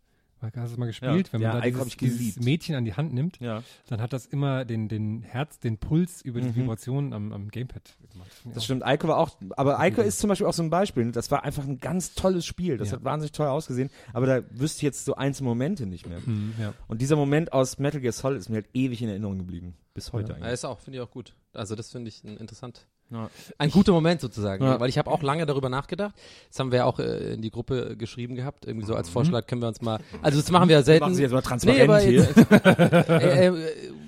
Hast 0.57 0.75
du 0.75 0.81
mal 0.81 0.87
gespielt? 0.87 1.27
Ja. 1.27 1.33
Wenn 1.35 1.43
man 1.43 1.53
Ja, 1.57 1.61
da 1.61 1.67
Ico 1.67 1.85
dieses, 1.85 1.93
ich 1.93 1.97
dieses. 1.99 2.41
Mädchen 2.43 2.75
an 2.75 2.87
die 2.87 2.95
Hand 2.95 3.13
nimmt, 3.13 3.39
Ja. 3.41 3.63
dann 3.89 4.01
hat 4.01 4.15
das 4.15 4.25
immer 4.25 4.65
den, 4.65 4.89
den 4.89 5.21
Herz, 5.21 5.59
den 5.59 5.77
Puls 5.77 6.23
über 6.23 6.41
die 6.41 6.49
Mhm. 6.49 6.55
Vibrationen 6.57 7.13
am, 7.13 7.31
am 7.35 7.49
Gamepad 7.51 7.83
gemacht. 8.11 8.31
Das 8.55 8.65
stimmt, 8.65 8.83
Ico 8.87 9.07
war 9.09 9.19
auch, 9.19 9.37
aber 9.51 9.77
Ico 9.87 10.01
ist 10.01 10.19
zum 10.19 10.29
Beispiel 10.29 10.47
auch 10.47 10.55
so 10.55 10.63
ein 10.63 10.71
Beispiel. 10.71 11.13
Das 11.13 11.31
war 11.31 11.45
einfach 11.45 11.65
ein 11.65 11.79
ganz 11.79 12.15
tolles 12.15 12.47
Spiel. 12.47 12.79
Das 12.79 12.89
Ja. 12.91 12.97
hat 12.97 13.05
wahnsinnig 13.05 13.33
toll 13.33 13.49
ausgesehen, 13.49 13.91
aber 14.15 14.25
da 14.25 14.41
wüsste 14.51 14.79
ich 14.79 14.83
jetzt 14.85 15.05
so 15.05 15.15
einzelne 15.15 15.51
Momente 15.51 15.85
nicht 15.85 16.07
mehr. 16.09 16.21
Mhm, 16.25 16.55
ja. 16.59 16.73
Und 16.89 17.03
dieser 17.03 17.17
Moment 17.17 17.53
aus 17.53 17.79
Metal 17.79 18.01
Gear 18.01 18.13
Solid 18.15 18.39
ist 18.41 18.49
mir 18.49 18.57
halt 18.57 18.69
ewig 18.73 19.03
in 19.03 19.11
Erinnerung 19.11 19.37
geblieben. 19.37 19.75
Bis 19.93 20.15
heute 20.15 20.29
Ja. 20.33 20.37
Ja, 20.39 20.43
eigentlich. 20.45 20.55
ist 20.55 20.65
auch, 20.65 20.81
finde 20.81 21.01
ich 21.01 21.03
auch 21.05 21.11
gut. 21.11 21.35
Also 21.53 21.75
das 21.75 21.91
finde 21.93 22.09
ich 22.09 22.25
interessant. 22.25 22.87
Ja. 23.11 23.29
Ein 23.59 23.70
guter 23.70 23.92
Moment 23.92 24.20
sozusagen, 24.20 24.64
Ja. 24.64 24.79
weil 24.79 24.88
ich 24.88 24.96
habe 24.99 25.11
auch 25.11 25.23
lange 25.23 25.44
darüber 25.46 25.68
nachgedacht. 25.68 26.14
Das 26.49 26.59
haben 26.61 26.70
wir 26.70 26.79
ja 26.79 26.85
auch 26.85 26.99
äh, 27.01 27.35
in 27.35 27.42
die 27.42 27.51
Gruppe 27.51 27.96
geschrieben 27.96 28.37
gehabt, 28.37 28.66
irgendwie 28.66 28.87
so 28.87 28.94
als 28.94 29.09
Vorschlag 29.09 29.46
können 29.46 29.62
wir 29.62 29.68
uns 29.68 29.81
mal, 29.81 29.99
also 30.23 30.40
das 30.40 30.51
machen 30.51 30.68
wir 30.68 30.77
ja 30.77 30.83
selten. 30.83 31.05
Machen 31.05 31.14
Sie 31.14 31.23
jetzt 31.23 31.33
mal 31.33 31.38
nee, 31.38 31.44
transparent 31.44 31.83
aber 31.83 31.99
hier. 31.99 32.29
äh, 33.09 33.46
äh, 33.46 33.53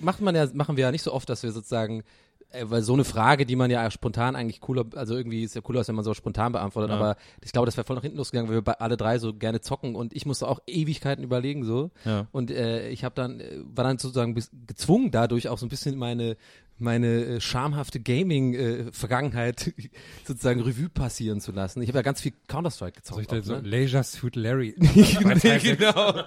macht 0.00 0.20
man 0.20 0.34
ja, 0.34 0.46
machen 0.54 0.76
wir 0.76 0.82
ja 0.84 0.90
nicht 0.92 1.02
so 1.02 1.12
oft, 1.12 1.28
dass 1.28 1.42
wir 1.42 1.50
sozusagen, 1.52 2.02
äh, 2.50 2.64
weil 2.68 2.82
so 2.82 2.92
eine 2.92 3.04
Frage, 3.04 3.44
die 3.46 3.56
man 3.56 3.70
ja 3.70 3.90
spontan 3.90 4.36
eigentlich 4.36 4.60
cooler, 4.60 4.84
also 4.94 5.16
irgendwie 5.16 5.42
ist 5.42 5.54
ja 5.54 5.62
cooler, 5.62 5.80
als 5.80 5.88
wenn 5.88 5.94
man 5.96 6.04
so 6.04 6.14
spontan 6.14 6.52
beantwortet, 6.52 6.90
Ja. 6.90 6.96
aber 6.96 7.16
ich 7.42 7.52
glaube, 7.52 7.66
das 7.66 7.76
wäre 7.76 7.84
voll 7.86 7.96
nach 7.96 8.02
hinten 8.02 8.18
losgegangen, 8.18 8.50
weil 8.52 8.64
wir 8.64 8.80
alle 8.80 8.96
drei 8.96 9.18
so 9.18 9.34
gerne 9.34 9.60
zocken 9.60 9.96
und 9.96 10.14
ich 10.14 10.26
musste 10.26 10.46
auch 10.46 10.60
Ewigkeiten 10.66 11.24
überlegen 11.24 11.64
so. 11.64 11.90
Ja. 12.04 12.26
Und 12.32 12.50
äh, 12.50 12.88
ich 12.90 13.04
habe 13.04 13.14
dann, 13.14 13.40
äh, 13.40 13.58
war 13.64 13.84
dann 13.84 13.98
sozusagen 13.98 14.34
bis, 14.34 14.50
gezwungen, 14.66 15.10
dadurch 15.10 15.48
auch 15.48 15.58
so 15.58 15.66
ein 15.66 15.70
bisschen 15.70 15.98
meine 15.98 16.36
meine 16.82 17.24
äh, 17.24 17.40
schamhafte 17.40 18.00
Gaming-Vergangenheit 18.00 19.72
sozusagen 20.26 20.60
Revue 20.60 20.88
passieren 20.88 21.40
zu 21.40 21.52
lassen. 21.52 21.82
Ich 21.82 21.88
habe 21.88 21.98
ja 21.98 22.02
ganz 22.02 22.20
viel 22.20 22.32
Counter-Strike 22.48 23.00
gezockt. 23.00 23.14
Soll 23.14 23.22
ich 23.22 23.28
da 23.28 23.38
auch, 23.38 23.56
so 23.60 23.62
ne? 23.62 23.68
Leisure 23.68 24.02
Suit 24.02 24.36
Larry? 24.36 24.74
nee, 24.78 25.58
genau. 25.58 26.24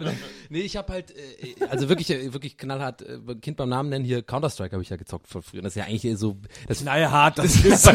nee, 0.50 0.62
ich 0.62 0.78
habe 0.78 0.94
halt, 0.94 1.12
äh, 1.12 1.66
also 1.70 1.90
wirklich, 1.90 2.10
äh, 2.10 2.34
wirklich 2.34 2.58
knallhart, 2.58 3.02
äh, 3.02 3.20
Kind 3.42 3.58
beim 3.58 3.70
Namen 3.70 3.90
nennen, 3.90 4.06
hier 4.06 4.22
Counter-Strike 4.22 4.74
habe 4.74 4.84
ich 4.84 4.90
ja 4.90 4.96
gezockt 4.96 5.28
vor 5.28 5.42
früher. 5.42 5.62
Das 5.62 5.74
ist 5.74 5.78
ja 5.78 5.86
eigentlich 5.86 6.18
so, 6.18 6.38
das, 6.68 6.80
Knallhart, 6.80 7.38
das 7.38 7.56
ist 7.66 7.84
so, 7.84 7.92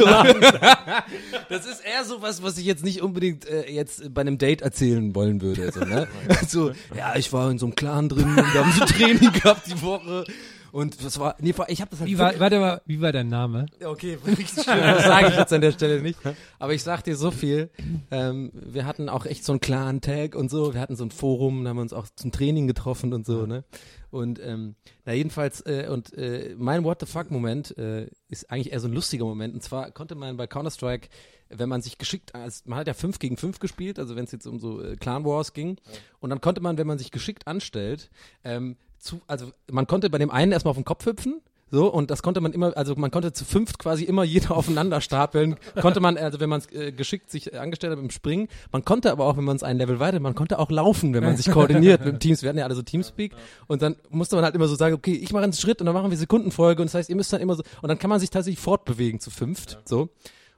das 1.48 1.66
ist 1.66 1.80
eher 1.84 2.04
so 2.04 2.22
was, 2.22 2.42
was 2.42 2.58
ich 2.58 2.66
jetzt 2.66 2.84
nicht 2.84 3.02
unbedingt 3.02 3.46
äh, 3.46 3.70
jetzt 3.70 4.12
bei 4.14 4.20
einem 4.20 4.38
Date 4.38 4.62
erzählen 4.62 5.14
wollen 5.14 5.40
würde. 5.40 5.72
So, 5.72 5.80
ne? 5.80 6.08
so, 6.46 6.72
ja, 6.96 7.16
ich 7.16 7.32
war 7.32 7.50
in 7.50 7.58
so 7.58 7.66
einem 7.66 7.74
Clan 7.74 8.08
drin 8.08 8.28
und 8.28 8.36
da 8.54 8.64
haben 8.64 8.72
so 8.72 8.84
Training 8.84 9.32
gehabt 9.32 9.66
die 9.66 9.80
Woche. 9.82 10.24
Und 10.72 11.04
das 11.04 11.18
war, 11.18 11.36
nee, 11.40 11.54
ich 11.68 11.80
habe 11.80 11.90
das 11.90 12.00
halt 12.00 12.10
Wie 12.10 12.18
war, 12.18 12.38
warte 12.38 12.60
mal, 12.60 12.82
wie 12.86 13.00
war 13.00 13.12
dein 13.12 13.28
Name? 13.28 13.66
Okay, 13.84 14.18
richtig 14.26 14.64
schön. 14.64 14.80
Das 14.80 15.04
sage 15.04 15.28
ich 15.28 15.36
jetzt 15.36 15.52
an 15.52 15.60
der 15.60 15.72
Stelle 15.72 16.00
nicht. 16.00 16.18
Aber 16.58 16.74
ich 16.74 16.82
sag 16.82 17.02
dir 17.02 17.16
so 17.16 17.30
viel. 17.30 17.70
Ähm, 18.10 18.50
wir 18.54 18.86
hatten 18.86 19.08
auch 19.08 19.26
echt 19.26 19.44
so 19.44 19.52
einen 19.52 19.60
klaren 19.60 20.00
Tag 20.00 20.34
und 20.34 20.50
so. 20.50 20.74
Wir 20.74 20.80
hatten 20.80 20.96
so 20.96 21.04
ein 21.04 21.10
Forum, 21.10 21.64
da 21.64 21.70
haben 21.70 21.76
wir 21.76 21.82
uns 21.82 21.92
auch 21.92 22.06
zum 22.14 22.32
Training 22.32 22.66
getroffen 22.66 23.12
und 23.12 23.26
so, 23.26 23.46
ne? 23.46 23.64
Und 24.10 24.40
ähm, 24.42 24.74
na 25.04 25.12
jedenfalls, 25.12 25.60
äh, 25.66 25.86
und 25.88 26.12
äh, 26.14 26.54
mein 26.58 26.82
What 26.82 26.98
the 27.00 27.06
fuck-Moment 27.06 27.76
äh, 27.78 28.08
ist 28.28 28.50
eigentlich 28.50 28.72
eher 28.72 28.80
so 28.80 28.88
ein 28.88 28.92
lustiger 28.92 29.24
Moment. 29.24 29.54
Und 29.54 29.62
zwar 29.62 29.92
konnte 29.92 30.16
man 30.16 30.36
bei 30.36 30.48
Counter-Strike, 30.48 31.08
wenn 31.48 31.68
man 31.68 31.80
sich 31.80 31.96
geschickt, 31.96 32.34
als, 32.34 32.64
man 32.66 32.78
hat 32.80 32.88
ja 32.88 32.94
5 32.94 33.18
gegen 33.20 33.36
5 33.36 33.60
gespielt, 33.60 33.98
also 33.98 34.16
wenn 34.16 34.24
es 34.24 34.32
jetzt 34.32 34.46
um 34.46 34.58
so 34.58 34.82
äh, 34.82 34.96
Clan 34.96 35.24
Wars 35.24 35.52
ging. 35.52 35.78
Und 36.18 36.30
dann 36.30 36.40
konnte 36.40 36.60
man, 36.60 36.76
wenn 36.76 36.88
man 36.88 36.98
sich 36.98 37.12
geschickt 37.12 37.46
anstellt, 37.46 38.10
ähm, 38.42 38.76
zu, 39.00 39.20
also 39.26 39.50
man 39.70 39.86
konnte 39.86 40.10
bei 40.10 40.18
dem 40.18 40.30
einen 40.30 40.52
erstmal 40.52 40.70
auf 40.70 40.76
den 40.76 40.84
Kopf 40.84 41.06
hüpfen, 41.06 41.40
so, 41.72 41.86
und 41.86 42.10
das 42.10 42.22
konnte 42.22 42.40
man 42.40 42.52
immer, 42.52 42.76
also 42.76 42.96
man 42.96 43.12
konnte 43.12 43.32
zu 43.32 43.44
fünft 43.44 43.78
quasi 43.78 44.04
immer 44.04 44.24
jeder 44.24 44.50
aufeinander 44.56 45.00
stapeln. 45.00 45.56
konnte 45.80 46.00
man, 46.00 46.16
also 46.16 46.40
wenn 46.40 46.48
man 46.48 46.60
es 46.60 46.72
äh, 46.72 46.90
geschickt 46.90 47.30
sich 47.30 47.58
angestellt 47.58 47.92
hat 47.92 47.98
im 48.00 48.10
Springen, 48.10 48.48
man 48.72 48.84
konnte 48.84 49.12
aber 49.12 49.24
auch, 49.24 49.36
wenn 49.36 49.44
man 49.44 49.56
es 49.56 49.62
ein 49.62 49.78
Level 49.78 50.00
weiter, 50.00 50.18
man 50.18 50.34
konnte 50.34 50.58
auch 50.58 50.70
laufen, 50.70 51.14
wenn 51.14 51.22
man 51.22 51.36
sich 51.36 51.50
koordiniert 51.50 52.04
mit 52.04 52.20
Teams. 52.20 52.42
Wir 52.42 52.48
hatten 52.48 52.58
ja 52.58 52.64
alle 52.64 52.74
so 52.74 52.82
Teamspeak 52.82 53.34
und 53.68 53.82
dann 53.82 53.96
musste 54.08 54.34
man 54.34 54.44
halt 54.44 54.56
immer 54.56 54.66
so 54.66 54.74
sagen, 54.74 54.94
okay, 54.94 55.12
ich 55.14 55.32
mache 55.32 55.44
einen 55.44 55.52
Schritt 55.52 55.80
und 55.80 55.86
dann 55.86 55.94
machen 55.94 56.10
wir 56.10 56.18
Sekundenfolge 56.18 56.82
und 56.82 56.88
das 56.88 56.94
heißt, 56.94 57.08
ihr 57.08 57.16
müsst 57.16 57.32
dann 57.32 57.40
immer 57.40 57.54
so, 57.54 57.62
und 57.82 57.88
dann 57.88 57.98
kann 57.98 58.10
man 58.10 58.18
sich 58.18 58.30
tatsächlich 58.30 58.60
fortbewegen 58.60 59.20
zu 59.20 59.30
fünft, 59.30 59.78
so. 59.84 60.08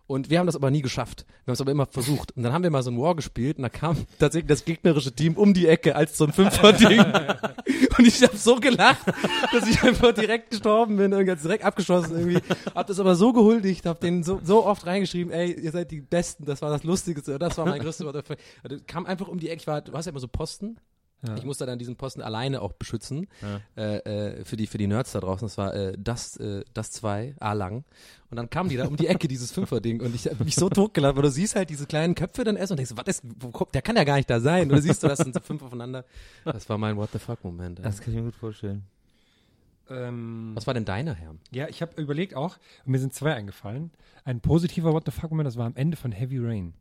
Und 0.06 0.30
wir 0.30 0.38
haben 0.38 0.46
das 0.46 0.56
aber 0.56 0.70
nie 0.70 0.82
geschafft. 0.82 1.24
Wir 1.44 1.52
haben 1.52 1.54
es 1.54 1.60
aber 1.60 1.70
immer 1.70 1.86
versucht. 1.86 2.36
Und 2.36 2.42
dann 2.42 2.52
haben 2.52 2.62
wir 2.62 2.70
mal 2.70 2.82
so 2.82 2.90
ein 2.90 3.00
War 3.00 3.14
gespielt 3.14 3.56
und 3.56 3.62
da 3.62 3.68
kam 3.68 3.96
tatsächlich 4.18 4.48
das 4.48 4.64
gegnerische 4.64 5.12
Team 5.12 5.36
um 5.36 5.54
die 5.54 5.66
Ecke 5.66 5.96
als 5.96 6.18
so 6.18 6.26
ein 6.26 6.32
Fünfer-Ding. 6.32 7.00
und 7.98 8.06
ich 8.06 8.22
habe 8.22 8.36
so 8.36 8.56
gelacht, 8.56 9.06
dass 9.52 9.68
ich 9.68 9.82
einfach 9.82 10.12
direkt 10.12 10.50
gestorben 10.50 10.96
bin, 10.96 11.12
irgendwie 11.12 11.36
direkt 11.40 11.64
abgeschossen 11.64 12.18
irgendwie. 12.18 12.40
Hab 12.74 12.86
das 12.86 13.00
aber 13.00 13.14
so 13.14 13.32
gehuldigt, 13.32 13.86
hab 13.86 14.00
denen 14.00 14.22
so, 14.22 14.40
so 14.44 14.66
oft 14.66 14.86
reingeschrieben, 14.86 15.32
ey, 15.32 15.52
ihr 15.52 15.70
seid 15.70 15.90
die 15.90 16.00
Besten, 16.00 16.44
das 16.44 16.60
war 16.62 16.70
das 16.70 16.84
Lustigste, 16.84 17.38
das 17.38 17.56
war 17.56 17.66
mein 17.66 17.80
größter 17.80 18.04
What 18.04 18.24
Also, 18.62 18.76
kam 18.86 19.06
einfach 19.06 19.28
um 19.28 19.38
die 19.38 19.48
Ecke, 19.48 19.62
ich 19.62 19.66
war, 19.66 19.80
du 19.80 19.92
hast 19.92 20.06
ja 20.06 20.10
immer 20.10 20.20
so 20.20 20.28
Posten. 20.28 20.76
Ja. 21.26 21.36
Ich 21.36 21.44
musste 21.44 21.66
dann 21.66 21.78
diesen 21.78 21.96
Posten 21.96 22.20
alleine 22.20 22.62
auch 22.62 22.72
beschützen 22.72 23.28
äh, 23.76 23.96
äh, 23.98 24.44
für 24.44 24.56
die 24.56 24.66
für 24.66 24.78
die 24.78 24.88
Nerds 24.88 25.12
da 25.12 25.20
draußen. 25.20 25.46
Das 25.46 25.56
war 25.56 25.72
äh, 25.74 25.96
das 25.96 26.36
äh, 26.38 26.64
das 26.74 26.90
zwei 26.90 27.34
A 27.38 27.52
lang 27.52 27.84
und 28.30 28.36
dann 28.36 28.50
kamen 28.50 28.68
die 28.68 28.76
da 28.76 28.86
um 28.86 28.96
die 28.96 29.06
Ecke 29.06 29.28
dieses 29.28 29.52
Fünfer-Ding 29.52 30.00
und 30.00 30.14
ich 30.14 30.26
habe 30.26 30.42
mich 30.42 30.56
so 30.56 30.68
totgelacht, 30.68 31.14
weil 31.16 31.22
du 31.22 31.30
siehst 31.30 31.54
halt 31.54 31.70
diese 31.70 31.86
kleinen 31.86 32.14
Köpfe 32.14 32.42
dann 32.44 32.56
erst 32.56 32.72
und 32.72 32.78
denkst, 32.78 32.92
was 32.96 33.06
ist, 33.06 33.22
wo 33.38 33.50
kommt, 33.50 33.74
der 33.74 33.82
kann 33.82 33.94
ja 33.94 34.04
gar 34.04 34.16
nicht 34.16 34.28
da 34.30 34.40
sein. 34.40 34.62
Und 34.62 34.76
du 34.76 34.82
siehst, 34.82 35.02
du 35.02 35.08
das 35.08 35.18
sind 35.18 35.34
so 35.34 35.40
fünf 35.40 35.62
aufeinander. 35.62 36.04
Das 36.44 36.68
war 36.68 36.78
mein 36.78 36.96
What 36.96 37.10
the 37.12 37.18
fuck 37.18 37.44
Moment. 37.44 37.78
ey. 37.78 37.84
Das 37.84 38.00
kann 38.00 38.12
ich 38.12 38.18
mir 38.18 38.24
gut 38.24 38.34
vorstellen. 38.34 38.82
Ähm, 39.90 40.52
Was 40.54 40.66
war 40.66 40.74
denn 40.74 40.84
deiner 40.84 41.14
Herr? 41.14 41.34
ja, 41.50 41.68
ich 41.68 41.82
habe 41.82 42.00
überlegt 42.00 42.34
auch, 42.34 42.56
und 42.84 42.92
mir 42.92 42.98
sind 42.98 43.14
zwei 43.14 43.34
eingefallen. 43.34 43.90
Ein 44.24 44.40
positiver 44.40 44.92
What 44.92 45.04
the 45.06 45.12
fuck 45.12 45.30
Moment, 45.30 45.46
das 45.46 45.56
war 45.56 45.66
am 45.66 45.76
Ende 45.76 45.96
von 45.96 46.12
Heavy 46.12 46.38
Rain. 46.38 46.74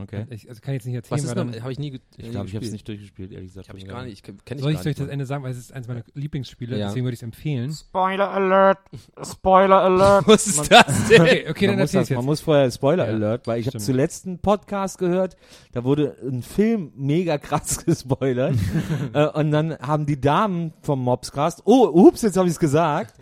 Okay. 0.00 0.26
Ich, 0.30 0.48
also 0.48 0.60
kann 0.60 0.74
ich 0.74 0.78
jetzt 0.78 0.86
nicht 0.86 0.94
erzählen, 0.94 1.18
Was 1.18 1.24
ist 1.24 1.36
dann, 1.36 1.60
habe 1.62 1.72
ich 1.72 1.78
nie 1.78 2.00
Ich 2.16 2.24
nie 2.24 2.30
glaube, 2.30 2.48
ich 2.48 2.54
habe 2.54 2.64
es 2.64 2.72
nicht 2.72 2.86
durchgespielt, 2.86 3.32
ehrlich 3.32 3.48
gesagt. 3.48 3.66
Ich 3.66 3.68
habe 3.70 3.78
ich 3.78 3.86
gar 3.86 4.04
nicht, 4.04 4.12
ich 4.12 4.22
kenne 4.22 4.38
ich 4.54 4.60
soll 4.60 4.72
ich, 4.72 4.84
nicht 4.84 5.00
das. 5.00 5.08
Ende 5.08 5.26
sagen, 5.26 5.42
weil 5.42 5.50
es 5.50 5.58
ist 5.58 5.72
eines 5.72 5.88
meiner 5.88 6.02
Lieblingsspiele, 6.14 6.78
Ja. 6.78 6.86
deswegen 6.86 7.04
würde 7.04 7.14
ich 7.14 7.18
es 7.20 7.24
empfehlen. 7.24 7.72
Spoiler 7.72 8.30
Alert! 8.30 8.78
Spoiler 9.22 9.82
Alert! 9.82 10.26
Was 10.28 10.46
ist 10.46 10.70
das 10.70 11.08
denn? 11.08 11.22
Okay, 11.22 11.46
okay, 11.50 11.66
dann 11.66 11.78
erzähl 11.78 12.00
das, 12.00 12.10
ich 12.10 12.16
man 12.16 12.22
jetzt. 12.22 12.26
muss 12.26 12.40
vorher 12.40 12.70
Spoiler 12.70 13.06
Ja, 13.08 13.14
Alert, 13.14 13.46
weil 13.46 13.60
ich 13.60 13.66
habe 13.66 13.78
zuletzt 13.78 14.26
einen 14.26 14.38
Podcast 14.38 14.98
gehört, 14.98 15.36
da 15.72 15.84
wurde 15.84 16.16
ein 16.22 16.42
Film 16.42 16.92
mega 16.96 17.38
krass 17.38 17.84
gespoilert 17.84 18.54
äh, 19.12 19.26
und 19.26 19.50
dann 19.50 19.76
haben 19.78 20.06
die 20.06 20.20
Damen 20.20 20.72
vom 20.82 21.02
Mobscast, 21.02 21.62
oh, 21.64 21.88
ups, 21.88 22.22
jetzt 22.22 22.36
habe 22.36 22.46
ich 22.46 22.52
es 22.54 22.58
gesagt, 22.60 23.14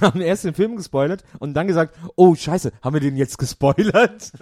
haben 0.00 0.20
erst 0.20 0.44
den 0.44 0.54
Film 0.54 0.76
gespoilert 0.76 1.24
und 1.38 1.54
dann 1.54 1.66
gesagt, 1.66 1.96
oh 2.16 2.34
scheiße, 2.34 2.72
haben 2.82 2.94
wir 2.94 3.00
den 3.00 3.16
jetzt 3.16 3.38
gespoilert? 3.38 4.32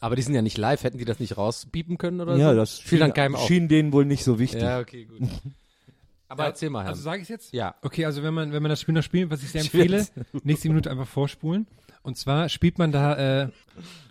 Aber 0.00 0.16
die 0.16 0.22
sind 0.22 0.34
ja 0.34 0.42
nicht 0.42 0.58
live, 0.58 0.82
hätten 0.82 0.98
die 0.98 1.04
das 1.04 1.18
nicht 1.20 1.27
rauspiepen 1.36 1.98
können 1.98 2.20
oder 2.20 2.36
ja, 2.36 2.50
so? 2.50 2.56
das 2.56 2.78
fiel 2.78 2.98
dann 2.98 3.08
schien, 3.08 3.14
keinem 3.14 3.34
auf. 3.34 3.46
schien 3.46 3.68
denen 3.68 3.92
wohl 3.92 4.04
nicht 4.04 4.24
so 4.24 4.38
wichtig. 4.38 4.62
Ja, 4.62 4.80
okay, 4.80 5.04
gut. 5.04 5.20
Aber 6.30 6.44
erzähl 6.44 6.68
mal, 6.70 6.82
Herr. 6.82 6.90
Also 6.90 7.02
sage 7.02 7.22
ich 7.22 7.28
jetzt? 7.28 7.52
ja. 7.54 7.74
Okay, 7.82 8.04
also 8.04 8.22
wenn 8.22 8.34
man, 8.34 8.52
wenn 8.52 8.62
man 8.62 8.68
das 8.70 8.80
Spiel 8.80 8.94
noch 8.94 9.02
spielt, 9.02 9.30
was 9.30 9.42
ich 9.42 9.50
sehr 9.50 9.62
empfehle, 9.62 10.06
nächste 10.44 10.68
Minute 10.68 10.90
einfach 10.90 11.06
vorspulen. 11.06 11.66
Und 12.02 12.16
zwar 12.16 12.48
spielt 12.48 12.78
man 12.78 12.92
da, 12.92 13.42
äh, 13.44 13.48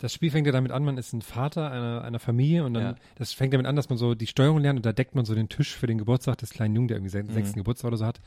das 0.00 0.12
Spiel 0.12 0.30
fängt 0.30 0.46
ja 0.46 0.52
damit 0.52 0.72
an, 0.72 0.84
man 0.84 0.98
ist 0.98 1.12
ein 1.12 1.22
Vater 1.22 1.70
einer, 1.70 2.02
einer 2.04 2.18
Familie 2.18 2.64
und 2.64 2.74
dann, 2.74 2.82
Ja. 2.82 2.94
das 3.16 3.32
fängt 3.32 3.54
damit 3.54 3.66
an, 3.66 3.76
dass 3.76 3.88
man 3.88 3.98
so 3.98 4.14
die 4.14 4.26
Steuerung 4.26 4.58
lernt 4.58 4.78
und 4.78 4.86
da 4.86 4.92
deckt 4.92 5.14
man 5.14 5.24
so 5.24 5.34
den 5.34 5.48
Tisch 5.48 5.74
für 5.74 5.86
den 5.86 5.98
Geburtstag 5.98 6.38
des 6.38 6.50
kleinen 6.50 6.74
Jungen, 6.74 6.88
der 6.88 6.98
irgendwie 6.98 7.10
seinen 7.10 7.30
sechsten 7.30 7.56
Geburtstag 7.58 7.88
oder 7.88 7.96
so 7.96 8.04
hat. 8.06 8.20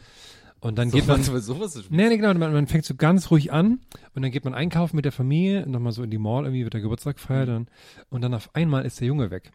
Und 0.62 0.78
dann 0.78 0.92
geht 0.92 1.08
man, 1.08 1.24
so, 1.24 1.38
sowas 1.40 1.76
ist 1.76 1.92
Nee, 1.92 2.08
nee, 2.08 2.18
genau. 2.18 2.34
Man, 2.36 2.54
man 2.54 2.68
fängt 2.68 2.86
so 2.86 2.94
ganz 2.94 3.32
ruhig 3.32 3.52
an 3.52 3.80
und 4.14 4.22
dann 4.22 4.32
geht 4.32 4.46
man 4.46 4.54
einkaufen 4.54 4.96
mit 4.96 5.06
der 5.06 5.12
Familie, 5.12 5.68
nochmal 5.68 5.92
so 5.92 6.04
in 6.04 6.12
die 6.12 6.20
Mall, 6.20 6.44
irgendwie 6.46 6.64
wird 6.64 6.76
der 6.76 6.82
Geburtstag 6.82 7.16
gefeiert 7.16 7.50
und, 7.50 7.70
und 8.10 8.22
dann 8.22 8.36
auf 8.36 8.54
einmal 8.54 8.86
ist 8.86 9.00
der 9.00 9.08
Junge 9.08 9.32
weg. 9.32 9.52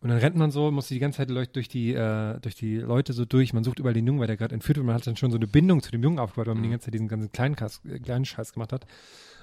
Und 0.00 0.10
dann 0.10 0.18
rennt 0.18 0.36
man 0.36 0.50
so, 0.50 0.70
muss 0.70 0.88
die 0.88 0.98
ganze 0.98 1.26
Zeit 1.26 1.56
durch 1.56 1.68
die, 1.68 1.94
äh, 1.94 2.38
durch 2.40 2.54
die 2.54 2.76
Leute 2.76 3.14
so 3.14 3.24
durch. 3.24 3.54
Man 3.54 3.64
sucht 3.64 3.78
überall 3.78 3.94
den 3.94 4.06
Jungen, 4.06 4.20
weil 4.20 4.26
der 4.26 4.36
gerade 4.36 4.54
entführt 4.54 4.76
wird. 4.76 4.86
Man 4.86 4.94
hat 4.94 5.06
dann 5.06 5.16
schon 5.16 5.30
so 5.30 5.38
eine 5.38 5.46
Bindung 5.46 5.82
zu 5.82 5.90
dem 5.90 6.02
Jungen 6.02 6.18
aufgebaut, 6.18 6.48
weil 6.48 6.54
man 6.54 6.64
die 6.64 6.70
ganze 6.70 6.84
Zeit 6.84 6.94
diesen 6.94 7.08
ganzen 7.08 7.32
kleinen, 7.32 7.56
Kass, 7.56 7.80
äh, 7.86 7.98
kleinen 7.98 8.26
Scheiß 8.26 8.52
gemacht 8.52 8.72
hat. 8.72 8.86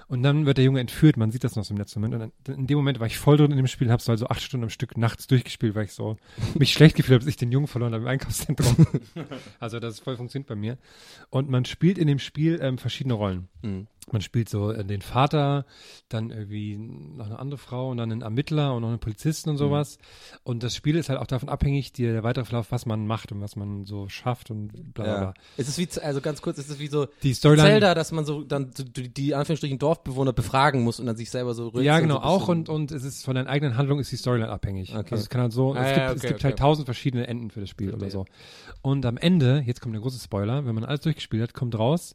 Und 0.08 0.22
dann 0.22 0.46
wird 0.46 0.58
der 0.58 0.64
Junge 0.64 0.80
entführt. 0.80 1.16
Man 1.16 1.30
sieht 1.30 1.44
das 1.44 1.56
noch 1.56 1.64
so 1.64 1.72
im 1.72 1.78
letzten 1.78 2.00
Moment. 2.00 2.22
Und 2.22 2.32
dann, 2.44 2.56
in 2.56 2.66
dem 2.66 2.76
Moment 2.76 3.00
war 3.00 3.06
ich 3.06 3.18
voll 3.18 3.36
drin 3.36 3.50
in 3.50 3.56
dem 3.56 3.66
Spiel, 3.66 3.90
habe 3.90 4.02
so 4.02 4.12
also 4.12 4.26
acht 4.28 4.42
Stunden 4.42 4.64
am 4.64 4.70
Stück 4.70 4.96
nachts 4.96 5.26
durchgespielt, 5.26 5.74
weil 5.74 5.84
ich 5.84 5.92
so 5.92 6.16
mich 6.58 6.72
schlecht 6.72 6.96
gefühlt 6.96 7.14
habe, 7.14 7.24
dass 7.24 7.28
ich 7.28 7.36
den 7.36 7.52
Jungen 7.52 7.66
verloren 7.66 7.94
habe 7.94 8.04
im 8.04 8.08
Einkaufszentrum. 8.08 8.86
also 9.60 9.80
das 9.80 10.00
voll 10.00 10.16
funktioniert 10.16 10.48
bei 10.48 10.56
mir. 10.56 10.78
Und 11.30 11.48
man 11.48 11.64
spielt 11.64 11.98
in 11.98 12.06
dem 12.06 12.18
Spiel 12.18 12.58
ähm, 12.62 12.78
verschiedene 12.78 13.14
Rollen. 13.14 13.48
Mhm. 13.62 13.86
Man 14.12 14.22
spielt 14.22 14.48
so 14.48 14.70
äh, 14.70 14.84
den 14.84 15.00
Vater, 15.02 15.64
dann 16.08 16.30
irgendwie 16.30 16.76
noch 16.76 17.26
eine 17.26 17.38
andere 17.38 17.58
Frau 17.58 17.90
und 17.90 17.96
dann 17.96 18.12
einen 18.12 18.22
Ermittler 18.22 18.74
und 18.74 18.82
noch 18.82 18.88
einen 18.90 18.98
Polizisten 18.98 19.50
und 19.50 19.56
sowas. 19.56 19.98
Und 20.42 20.62
das 20.62 20.74
Spiel 20.76 20.96
ist 20.96 21.08
halt 21.08 21.18
auch 21.18 21.26
davon 21.26 21.48
abhängig, 21.48 21.92
die, 21.92 22.02
der 22.02 22.22
weitere 22.22 22.44
Verlauf, 22.44 22.70
was 22.70 22.86
man 22.86 23.06
macht 23.06 23.32
und 23.32 23.40
was 23.40 23.56
man 23.56 23.86
so 23.86 24.08
schafft 24.08 24.50
und 24.50 24.68
bla 24.94 25.04
bla 25.04 25.12
Ja. 25.14 25.18
bla. 25.20 25.34
Es 25.56 25.68
ist 25.68 25.78
wie, 25.78 25.88
also 26.00 26.20
ganz 26.20 26.42
kurz, 26.42 26.58
es 26.58 26.68
ist 26.68 26.78
wie 26.80 26.88
so 26.88 27.06
Die 27.22 27.34
Storyline. 27.34 27.68
Zelda, 27.68 27.94
dass 27.94 28.12
man 28.12 28.24
so 28.24 28.42
dann 28.44 28.70
so 28.74 28.84
die, 28.84 29.08
die 29.12 29.34
Anführungsstrichen 29.34 29.78
Dorfbewohner 29.78 30.32
befragen 30.32 30.82
muss 30.82 31.00
und 31.00 31.06
dann 31.06 31.16
sich 31.16 31.30
selber 31.30 31.54
so 31.54 31.72
Ja, 31.80 31.98
genau, 32.00 32.16
so 32.16 32.20
auch 32.22 32.48
und, 32.48 32.68
und 32.68 32.92
es 32.92 33.04
ist 33.04 33.24
von 33.24 33.34
deinen 33.34 33.46
eigenen 33.48 33.76
Handlungen 33.76 34.00
ist 34.00 34.12
die 34.12 34.16
Storyline 34.16 34.50
abhängig. 34.50 34.90
Okay. 34.90 35.08
Also 35.12 35.22
es 35.22 35.28
kann 35.30 35.40
halt 35.40 35.52
so, 35.52 35.74
Ah, 35.74 35.78
es 35.82 35.90
ja, 35.90 35.94
gibt, 35.94 35.98
okay, 36.08 36.14
es 36.16 36.22
gibt 36.22 36.34
okay. 36.34 36.44
halt 36.44 36.58
tausend 36.58 36.84
verschiedene 36.86 37.26
Enden 37.26 37.50
für 37.50 37.60
das 37.60 37.70
Spiel 37.70 37.92
oder 37.94 38.10
so. 38.10 38.26
Und 38.82 39.06
am 39.06 39.16
Ende, 39.16 39.62
jetzt 39.66 39.80
kommt 39.80 39.94
der 39.94 40.02
große 40.02 40.18
Spoiler, 40.22 40.66
wenn 40.66 40.74
man 40.74 40.84
alles 40.84 41.00
durchgespielt 41.00 41.42
hat, 41.42 41.54
kommt 41.54 41.78
raus, 41.78 42.14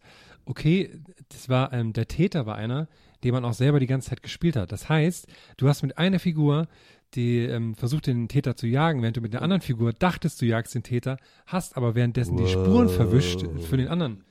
okay, 0.50 0.90
das 1.30 1.48
war, 1.48 1.72
ähm, 1.72 1.94
der 1.94 2.08
Täter 2.08 2.46
war 2.46 2.56
einer, 2.56 2.88
den 3.24 3.34
man 3.34 3.46
auch 3.46 3.54
selber 3.54 3.80
die 3.80 3.88
ganze 3.88 4.10
Zeit 4.10 4.24
gespielt 4.24 4.56
hat. 4.56 4.72
Das 4.72 4.90
heißt, 4.90 5.28
du 5.58 5.68
hast 5.68 5.84
mit 5.84 5.98
einer 5.98 6.20
Figur 6.20 6.68
die 7.16 7.40
ähm, 7.40 7.74
versucht 7.76 8.06
den 8.08 8.28
Täter 8.28 8.56
zu 8.56 8.68
jagen, 8.68 9.02
während 9.02 9.18
du 9.18 9.22
mit 9.22 9.34
der 9.34 9.42
anderen 9.42 9.62
Figur 9.62 9.94
dachtest, 9.94 10.42
du 10.42 10.46
jagst 10.46 10.76
den 10.76 10.84
Täter, 10.84 11.18
hast 11.48 11.76
aber 11.76 11.96
währenddessen 11.96 12.38
die 12.38 12.48
Spuren 12.48 12.88
verwischt 12.88 13.46
für 13.68 13.78
den 13.78 13.88
anderen. 13.88 14.24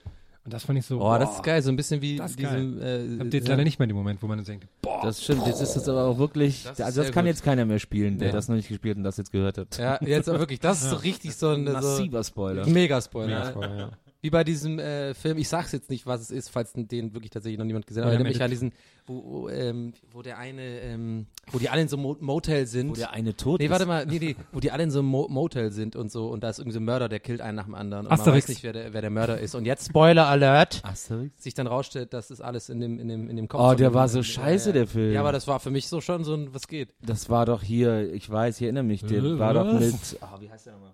Und 0.44 0.54
das 0.54 0.64
fand 0.64 0.78
ich 0.78 0.86
so, 0.86 1.00
Oh, 1.02 1.18
das 1.18 1.34
ist 1.34 1.42
geil, 1.42 1.60
so 1.60 1.70
ein 1.70 1.76
bisschen 1.76 2.00
wie 2.00 2.16
Das 2.16 2.36
diesem 2.36 2.80
äh, 2.80 3.18
Habt 3.18 3.34
ihr 3.34 3.40
jetzt 3.40 3.48
ja. 3.48 3.54
leider 3.54 3.64
nicht 3.64 3.78
mehr 3.80 3.86
den 3.88 3.96
Moment, 3.96 4.22
wo 4.22 4.28
man 4.28 4.38
dann 4.38 4.46
denkt, 4.46 4.66
boah, 4.80 5.00
Das 5.02 5.22
stimmt, 5.22 5.44
jetzt 5.46 5.60
ist 5.60 5.76
es 5.76 5.88
aber 5.88 6.04
auch 6.04 6.18
wirklich, 6.18 6.62
Das 6.62 6.80
also 6.80 7.02
das 7.02 7.10
kann 7.10 7.24
gut. 7.24 7.30
jetzt 7.30 7.42
keiner 7.42 7.64
mehr 7.66 7.80
spielen, 7.80 8.16
der 8.18 8.28
Nee. 8.28 8.32
das 8.32 8.48
noch 8.48 8.54
nicht 8.56 8.68
gespielt 8.68 8.96
und 8.96 9.02
das 9.02 9.16
jetzt 9.16 9.32
gehört 9.32 9.58
hat. 9.58 9.76
Ja, 9.76 9.98
jetzt 10.00 10.28
aber 10.28 10.38
wirklich, 10.38 10.60
das 10.60 10.82
ist 10.82 10.90
so 10.90 10.96
richtig 10.96 11.34
so 11.34 11.48
ein 11.48 11.64
Massiver 11.64 12.22
Spoiler. 12.24 12.64
Mega-Spoiler. 12.64 13.26
mega 13.38 13.50
Spoiler, 13.50 13.76
ja. 13.76 13.90
Wie 14.20 14.30
bei 14.30 14.42
diesem 14.42 14.80
äh, 14.80 15.14
Film, 15.14 15.38
ich 15.38 15.48
sag's 15.48 15.70
jetzt 15.70 15.90
nicht, 15.90 16.04
was 16.04 16.20
es 16.20 16.32
ist, 16.32 16.48
falls 16.48 16.72
den 16.74 17.14
wirklich 17.14 17.30
tatsächlich 17.30 17.56
noch 17.56 17.64
niemand 17.64 17.86
gesehen 17.86 18.02
hat, 18.02 18.08
aber 18.08 18.18
nämlich 18.18 18.34
Ende- 18.34 18.44
an 18.46 18.50
diesen, 18.50 18.72
wo, 19.06 19.22
wo, 19.24 19.48
ähm, 19.48 19.92
wo 20.10 20.22
der 20.22 20.38
eine, 20.38 20.60
ähm, 20.80 21.26
wo 21.52 21.60
die 21.60 21.68
alle 21.68 21.82
in 21.82 21.88
so 21.88 21.94
einem 21.96 22.02
Mo 22.02 22.16
Motel 22.18 22.66
sind. 22.66 22.90
Wo 22.90 22.94
der 22.94 23.12
eine 23.12 23.36
tot 23.36 23.60
nee, 23.60 23.66
ist. 23.66 23.70
warte 23.70 23.86
mal, 23.86 24.06
nee, 24.06 24.18
nee, 24.18 24.34
wo 24.50 24.58
die 24.58 24.72
alle 24.72 24.82
in 24.82 24.90
so 24.90 24.98
einem 24.98 25.08
Mo 25.08 25.28
Motel 25.28 25.70
sind 25.70 25.94
und 25.94 26.10
so 26.10 26.30
und 26.30 26.42
da 26.42 26.50
ist 26.50 26.58
irgendwie 26.58 26.72
so 26.74 26.80
ein 26.80 26.84
Mörder, 26.84 27.08
der 27.08 27.20
killt 27.20 27.40
einen 27.40 27.54
nach 27.54 27.66
dem 27.66 27.76
anderen 27.76 28.06
und 28.06 28.10
man 28.10 28.18
Asterix. 28.18 28.44
weiß 28.46 28.48
nicht, 28.48 28.62
wer 28.64 28.72
der, 28.72 28.92
wer 28.92 29.00
der 29.02 29.10
Mörder 29.10 29.38
ist. 29.38 29.54
Und 29.54 29.66
jetzt 29.66 29.86
Spoiler 29.86 30.26
Alert, 30.26 30.80
Asterix? 30.84 31.40
sich 31.40 31.54
dann 31.54 31.68
rausstellt, 31.68 32.12
dass 32.12 32.26
das 32.26 32.40
alles 32.40 32.70
in 32.70 32.80
dem, 32.80 32.98
in 32.98 33.06
dem, 33.06 33.30
in 33.30 33.36
dem 33.36 33.46
Kopf 33.46 33.60
Oh, 33.62 33.74
der 33.76 33.94
war 33.94 34.08
so 34.08 34.24
scheiße, 34.24 34.72
der 34.72 34.88
Film. 34.88 35.12
Ja, 35.14 35.20
aber 35.20 35.30
das 35.30 35.46
war 35.46 35.60
für 35.60 35.70
mich 35.70 35.86
so 35.86 36.00
schon 36.00 36.24
so 36.24 36.34
ein, 36.34 36.52
was 36.52 36.66
geht? 36.66 36.88
Das 37.06 37.30
war 37.30 37.46
doch 37.46 37.62
hier, 37.62 38.12
ich 38.12 38.28
weiß, 38.28 38.56
ich 38.56 38.62
erinnere 38.64 38.82
mich, 38.82 39.04
der 39.04 39.22
Äh, 39.22 39.38
war 39.38 39.54
doch 39.54 39.78
mit, 39.78 39.94
ah, 40.20 40.38
wie 40.40 40.50
heißt 40.50 40.66
der 40.66 40.72
nochmal? 40.72 40.90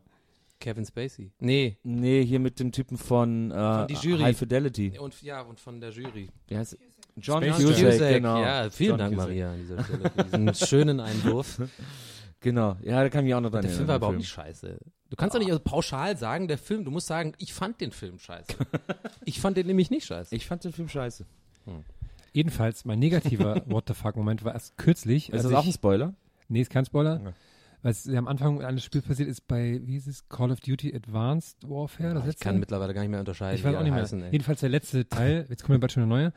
Kevin 0.65 0.87
Spacey. 0.87 1.31
Nee. 1.41 1.77
Nee, 1.83 2.25
hier 2.25 2.41
mit 2.41 2.59
dem 2.59 2.73
Typen 2.73 2.97
von, 2.97 3.51
äh, 3.51 3.55
Von 3.55 3.87
die 3.89 3.95
Jury. 3.95 4.23
High 4.23 4.37
Fidelity. 4.39 4.99
Und 4.99 5.21
ja, 5.21 5.43
und 5.43 5.61
von 5.61 5.79
der 5.79 5.91
Jury. 5.91 6.31
Wie 6.49 6.57
heißt 6.57 6.79
John 7.17 7.43
Space 7.43 7.57
Cusack. 7.57 7.93
Cusack, 7.93 8.15
genau. 8.15 8.41
Ja, 8.41 8.71
vielen 8.71 8.91
John 8.91 8.99
Dank, 8.99 9.15
Cusack. 9.15 9.29
Maria, 9.29 9.53
an 9.53 9.59
dieser 9.59 9.85
Stelle 9.85 10.11
für 10.11 10.25
diesen 10.25 10.55
schönen 10.69 11.01
Einwurf. 11.01 11.61
Genau, 12.41 12.77
ja, 12.83 13.03
da 13.03 13.11
kann 13.11 13.21
ich 13.21 13.25
mich 13.27 13.35
auch 13.35 13.43
noch 13.43 13.51
dran 13.51 13.63
Der 13.63 13.71
Film 13.71 13.89
war 13.89 13.97
überhaupt 13.97 14.17
nicht 14.17 14.29
scheiße. 14.29 14.79
Du 15.11 15.17
kannst 15.17 15.35
doch 15.35 15.39
nicht 15.39 15.51
also 15.51 15.61
pauschal 15.63 16.17
sagen, 16.17 16.49
der 16.49 16.57
Film, 16.57 16.87
du 16.87 16.91
musst 16.91 17.09
sagen, 17.09 17.35
ich 17.37 17.53
fand 17.53 17.83
den 17.83 17.93
Film 17.93 18.19
scheiße. 18.19 18.57
ich 19.27 19.41
fand 19.41 19.59
den 19.59 19.67
nämlich 19.67 19.91
nicht 19.91 20.07
scheiße. 20.07 20.35
Ich 20.35 20.47
fand 20.47 20.65
den 20.65 20.73
Film 20.73 20.89
scheiße. 20.89 21.27
Jedenfalls, 22.33 22.87
mein 22.87 22.99
negativer 22.99 23.63
What 23.67 23.85
the 23.89 23.95
fuck-Moment 23.95 24.45
war 24.45 24.55
erst 24.55 24.79
kürzlich. 24.79 25.29
Ist 25.29 25.35
als 25.35 25.43
das 25.43 25.53
ich, 25.53 25.59
auch 25.59 25.67
ein 25.67 25.73
Spoiler? 25.73 26.15
Nee, 26.49 26.63
ist 26.63 26.71
kein 26.71 26.87
Spoiler. 26.87 27.21
Ja. 27.23 27.33
Weil 27.85 27.91
es 27.93 28.09
am 28.09 28.27
Anfang 28.29 28.63
eines 28.65 28.83
Spiels 28.83 29.05
passiert 29.05 29.29
ist 29.29 29.47
bei, 29.47 29.79
wie 29.85 29.93
hieß 29.93 30.07
es, 30.07 30.27
Call 30.31 30.51
of 30.51 30.61
Duty 30.61 30.95
Advanced 30.97 31.59
Warfare, 31.69 32.15
das 32.15 32.23
ich 32.23 32.29
letzte? 32.29 32.45
kann 32.45 32.59
mittlerweile 32.59 32.95
gar 32.95 33.03
nicht 33.03 33.11
mehr 33.11 33.21
unterscheiden. 33.21 33.59
ich 33.59 33.63
weiß 33.63 33.75
auch 33.77 33.83
nicht 33.83 33.93
mehr. 33.93 34.01
heißen. 34.03 34.25
Jedenfalls 34.33 34.61
der 34.61 34.71
letzte 34.71 35.07
Teil, 35.07 35.45
jetzt 35.51 35.63
kommt 35.65 35.75
ja 35.77 35.79
bald 35.81 35.93
schon 35.93 36.01
der 36.01 36.09
neue. 36.09 36.33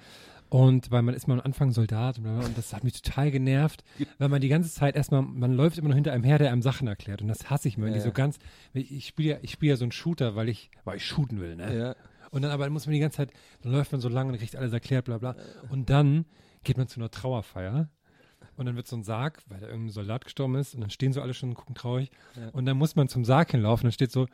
Und 0.49 0.91
weil 0.91 1.03
man 1.03 1.15
ist 1.15 1.27
man 1.27 1.39
am 1.39 1.45
Anfang 1.45 1.71
Soldat 1.71 2.19
und, 2.19 2.57
das 2.57 2.73
hat 2.73 2.83
mich 2.83 3.01
total 3.01 3.31
genervt, 3.31 3.83
weil 4.17 4.27
man 4.27 4.41
die 4.41 4.49
ganze 4.49 4.69
Zeit 4.69 4.97
erstmal, 4.97 5.21
man 5.21 5.53
läuft 5.53 5.77
immer 5.77 5.87
noch 5.87 5.95
hinter 5.95 6.11
einem 6.11 6.25
her, 6.25 6.37
der 6.37 6.51
einem 6.51 6.61
Sachen 6.61 6.87
erklärt. 6.87 7.21
Und 7.21 7.29
das 7.29 7.49
hasse 7.49 7.69
ich 7.69 7.77
mir, 7.77 7.85
wenn 7.85 7.93
die 7.93 7.99
Ja. 7.99 8.05
so 8.05 8.11
ganz, 8.11 8.39
ich, 8.73 8.93
ich 8.93 9.07
spiele 9.07 9.29
ja, 9.29 9.37
ich 9.41 9.51
spiele 9.51 9.69
ja 9.71 9.77
so 9.77 9.85
einen 9.85 9.93
Shooter, 9.93 10.35
weil 10.35 10.49
ich, 10.49 10.69
weil 10.83 10.97
ich 10.97 11.05
shooten 11.05 11.39
will, 11.39 11.55
ne? 11.55 11.77
Ja. 11.77 11.95
Und 12.31 12.41
dann 12.41 12.51
aber 12.51 12.69
muss 12.69 12.85
man 12.85 12.93
die 12.93 12.99
ganze 12.99 13.17
Zeit, 13.17 13.31
dann 13.61 13.71
läuft 13.71 13.93
man 13.93 14.01
so 14.01 14.09
lang 14.09 14.27
und 14.29 14.37
kriegt 14.37 14.55
alles 14.57 14.73
erklärt, 14.73 15.05
bla 15.05 15.17
bla. 15.17 15.35
Und 15.69 15.89
dann 15.89 16.25
geht 16.65 16.77
man 16.77 16.87
zu 16.89 16.99
einer 16.99 17.09
Trauerfeier 17.09 17.89
und 18.57 18.65
dann 18.65 18.75
wird 18.75 18.87
so 18.87 18.95
ein 18.95 19.03
Sarg, 19.03 19.41
weil 19.47 19.59
da 19.59 19.67
irgendein 19.67 19.91
Soldat 19.91 20.25
gestorben 20.25 20.55
ist 20.55 20.75
und 20.75 20.81
dann 20.81 20.89
stehen 20.89 21.13
so 21.13 21.21
alle 21.21 21.33
schon 21.33 21.49
und 21.49 21.55
gucken 21.55 21.75
traurig. 21.75 22.11
Und 22.53 22.65
dann 22.65 22.77
muss 22.77 22.95
man 22.95 23.07
zum 23.07 23.23
Sarg 23.23 23.51
hinlaufen 23.51 23.85
und 23.85 23.87
dann 23.87 23.93
steht 23.93 24.11
so, 24.11 24.27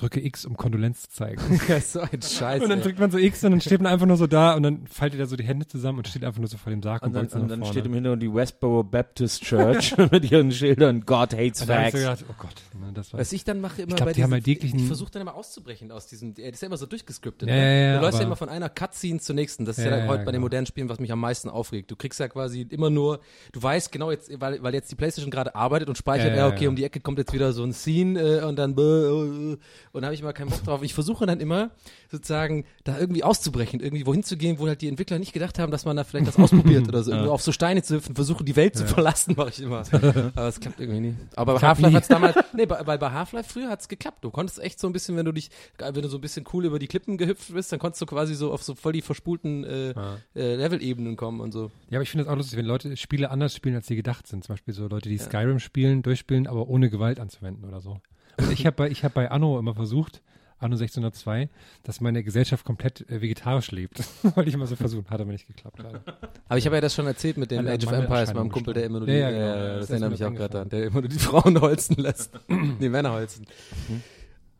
drücke 0.00 0.24
X, 0.24 0.44
um 0.44 0.56
Kondolenz 0.56 1.02
zu 1.02 1.10
zeigen. 1.10 1.40
Das 1.68 1.84
ist 1.84 1.92
so 1.92 2.00
ein 2.00 2.22
Scheiß. 2.22 2.62
und 2.62 2.68
dann 2.70 2.80
drückt 2.80 2.98
man 2.98 3.10
so 3.10 3.18
X 3.18 3.44
und 3.44 3.52
dann 3.52 3.60
steht 3.60 3.80
man 3.80 3.92
einfach 3.92 4.06
nur 4.06 4.16
so 4.16 4.26
da 4.26 4.54
und 4.54 4.62
dann 4.62 4.86
faltet 4.86 5.20
er 5.20 5.26
so 5.26 5.36
die 5.36 5.44
Hände 5.44 5.66
zusammen 5.66 5.98
und 5.98 6.08
steht 6.08 6.24
einfach 6.24 6.40
nur 6.40 6.48
so 6.48 6.56
vor 6.58 6.70
dem 6.70 6.82
Sarg 6.82 7.02
und, 7.02 7.08
Und 7.08 7.14
dann, 7.14 7.22
beugt 7.22 7.32
sich 7.32 7.42
und 7.42 7.48
dann 7.48 7.64
steht 7.64 7.86
im 7.86 7.94
Hintergrund 7.94 8.22
die 8.22 8.32
Westboro 8.32 8.82
Baptist 8.82 9.42
Church 9.44 9.96
mit 10.10 10.30
ihren 10.30 10.50
Schildern 10.52 11.02
God 11.02 11.32
hates 11.34 11.62
und 11.62 11.68
dann 11.68 11.86
ich 11.86 11.92
facts. 11.92 11.98
gedacht, 11.98 12.24
oh 12.28 12.34
Gott, 12.38 12.80
ne, 12.80 12.92
das 12.92 13.12
war 13.12 13.20
Was 13.20 13.32
ich 13.32 13.44
dann 13.44 13.60
mache 13.60 13.82
immer 13.82 13.94
glaub, 13.94 14.08
bei 14.08 14.12
die 14.12 14.22
haben 14.22 14.32
halt 14.32 14.46
ich 14.48 14.86
versuche 14.86 15.10
dann 15.10 15.22
immer 15.22 15.34
auszubrechen 15.34 15.92
aus 15.92 16.06
diesem, 16.06 16.34
das 16.34 16.44
ist 16.44 16.62
ja 16.62 16.66
immer 16.66 16.76
so 16.76 16.86
durchgescriptet. 16.86 17.48
Ja, 17.48 17.54
ne? 17.54 17.60
ja, 17.60 17.92
ja, 17.92 17.96
du 17.96 18.02
läufst 18.02 18.20
ja 18.20 18.26
immer 18.26 18.36
von 18.36 18.48
einer 18.48 18.68
Cutscene 18.68 19.20
zur 19.20 19.34
nächsten. 19.34 19.64
Das 19.64 19.78
ist 19.78 19.84
Ja, 19.84 19.96
ja, 19.96 20.06
heute 20.06 20.24
bei 20.24 20.32
den 20.32 20.32
genau. 20.32 20.42
modernen 20.42 20.66
Spielen, 20.66 20.88
was 20.88 20.98
mich 20.98 21.12
am 21.12 21.20
meisten 21.20 21.48
aufregt. 21.48 21.90
Du 21.90 21.96
kriegst 21.96 22.18
ja 22.20 22.28
quasi 22.28 22.62
immer 22.62 22.90
nur, 22.90 23.20
du 23.52 23.62
weißt 23.62 23.92
genau 23.92 24.10
jetzt, 24.10 24.30
weil, 24.40 24.62
weil 24.62 24.74
jetzt 24.74 24.90
die 24.90 24.96
Playstation 24.96 25.30
gerade 25.30 25.54
arbeitet 25.54 25.88
und 25.88 25.96
speichert, 25.96 26.36
Ja, 26.36 26.48
okay, 26.48 26.66
um 26.66 26.76
die 26.76 26.84
Ecke 26.84 27.00
kommt 27.00 27.18
jetzt 27.18 27.32
wieder 27.32 27.52
so 27.52 27.62
ein 27.62 27.72
Scene 27.72 28.20
äh, 28.20 28.44
und 28.44 28.56
dann, 28.56 28.76
äh, 28.76 28.82
äh, 28.82 29.58
und 29.92 30.02
da 30.02 30.06
habe 30.06 30.14
ich 30.14 30.20
immer 30.20 30.32
keinen 30.32 30.50
Bock 30.50 30.62
drauf. 30.62 30.82
Ich 30.82 30.94
versuche 30.94 31.26
dann 31.26 31.40
immer 31.40 31.70
sozusagen 32.10 32.64
da 32.84 32.98
irgendwie 32.98 33.24
auszubrechen, 33.24 33.80
irgendwie 33.80 34.06
wohin 34.06 34.22
zu 34.22 34.36
gehen, 34.36 34.58
wo 34.58 34.68
halt 34.68 34.82
die 34.82 34.88
Entwickler 34.88 35.18
nicht 35.18 35.32
gedacht 35.32 35.58
haben, 35.58 35.72
dass 35.72 35.84
man 35.84 35.96
da 35.96 36.04
vielleicht 36.04 36.28
das 36.28 36.36
ausprobiert 36.38 36.88
oder 36.88 37.02
so. 37.02 37.10
Irgendwo 37.10 37.32
auf 37.32 37.42
so 37.42 37.50
Steine 37.50 37.82
zu 37.82 37.96
hüpfen, 37.96 38.14
versuchen 38.14 38.46
die 38.46 38.54
Welt 38.56 38.76
zu 38.76 38.86
verlassen, 38.86 39.34
mache 39.36 39.50
ich 39.50 39.60
immer. 39.60 39.82
Aber 39.92 40.48
es 40.48 40.60
klappt 40.60 40.80
irgendwie 40.80 41.00
nie. 41.00 41.14
Aber 41.34 41.54
bei 41.54 41.60
Half-Life 41.60 41.90
nie. 41.90 41.96
hat's 41.96 42.08
damals, 42.08 42.36
nee, 42.52 42.66
bei, 42.66 42.82
bei, 42.82 42.98
bei 42.98 43.10
Half-Life 43.10 43.52
früher 43.52 43.68
hat's 43.68 43.88
geklappt. 43.88 44.24
Du 44.24 44.30
konntest 44.30 44.60
echt 44.60 44.78
so 44.78 44.86
ein 44.86 44.92
bisschen, 44.92 45.16
wenn 45.16 45.24
du 45.24 45.32
dich, 45.32 45.50
wenn 45.78 45.94
du 45.94 46.08
so 46.08 46.18
ein 46.18 46.20
bisschen 46.20 46.44
cool 46.52 46.64
über 46.64 46.78
die 46.78 46.86
Klippen 46.86 47.18
gehüpft 47.18 47.52
bist, 47.52 47.72
dann 47.72 47.80
konntest 47.80 48.00
du 48.02 48.06
quasi 48.06 48.34
so 48.34 48.52
auf 48.52 48.62
so 48.62 48.74
voll 48.74 48.92
die 48.92 49.02
verspulten 49.02 49.64
äh, 49.64 49.90
äh, 50.34 50.54
Level-Ebenen 50.54 51.16
kommen 51.16 51.40
und 51.40 51.52
so. 51.52 51.70
Ja, 51.90 51.98
aber 51.98 52.02
ich 52.02 52.10
finde 52.10 52.24
es 52.24 52.30
auch 52.30 52.36
lustig, 52.36 52.58
wenn 52.58 52.66
Leute 52.66 52.96
Spiele 52.96 53.30
anders 53.30 53.54
spielen, 53.54 53.74
als 53.74 53.88
sie 53.88 53.96
gedacht 53.96 54.26
sind. 54.26 54.44
Zum 54.44 54.54
Beispiel 54.54 54.74
so 54.74 54.86
Leute, 54.86 55.08
die 55.08 55.18
Skyrim 55.18 55.58
spielen, 55.58 56.02
durchspielen, 56.02 56.46
aber 56.46 56.68
ohne 56.68 56.90
Gewalt 56.90 57.18
anzuwenden 57.18 57.64
oder 57.64 57.80
so. 57.80 58.00
Und 58.42 58.52
ich 58.52 58.66
habe 58.66 58.76
bei, 58.76 58.90
ich 58.90 59.04
hab 59.04 59.14
bei 59.14 59.30
Anno 59.30 59.58
immer 59.58 59.74
versucht, 59.74 60.22
Anno 60.58 60.74
1602, 60.74 61.48
dass 61.84 62.00
meine 62.02 62.22
Gesellschaft 62.22 62.64
komplett 62.66 63.08
äh, 63.10 63.20
vegetarisch 63.22 63.70
lebt. 63.70 64.02
Wollte 64.36 64.48
ich 64.48 64.54
immer 64.54 64.66
so 64.66 64.76
versuchen, 64.76 65.08
hat 65.08 65.20
aber 65.20 65.32
nicht 65.32 65.46
geklappt 65.46 65.78
leider. 65.82 66.02
Aber 66.48 66.58
ich 66.58 66.66
habe 66.66 66.76
ja 66.76 66.80
das 66.82 66.94
schon 66.94 67.06
erzählt 67.06 67.38
mit 67.38 67.50
dem 67.50 67.60
Alle 67.60 67.72
Age 67.72 67.86
of 67.86 67.92
Empires, 67.92 68.34
meinem 68.34 68.50
Kumpel, 68.50 68.74
der 68.74 68.84
immer 68.84 68.98
nur 68.98 69.06
die, 69.06 69.14
Ja, 69.14 69.30
ja, 69.30 69.30
genau. 69.30 69.46
ja, 69.46 69.68
Das 69.76 69.80
das 69.80 69.90
erinnert 69.90 70.10
mich 70.12 70.24
auch 70.24 70.34
gerade 70.34 70.60
eingefallen. 70.60 70.64
an, 70.64 70.68
der 70.70 70.84
immer 70.86 71.00
nur 71.00 71.08
die 71.08 71.18
Frauen 71.18 71.60
holzen 71.60 71.96
lässt. 71.96 72.38
nee, 72.78 72.88
Männer 72.90 73.12
holzen. 73.12 73.46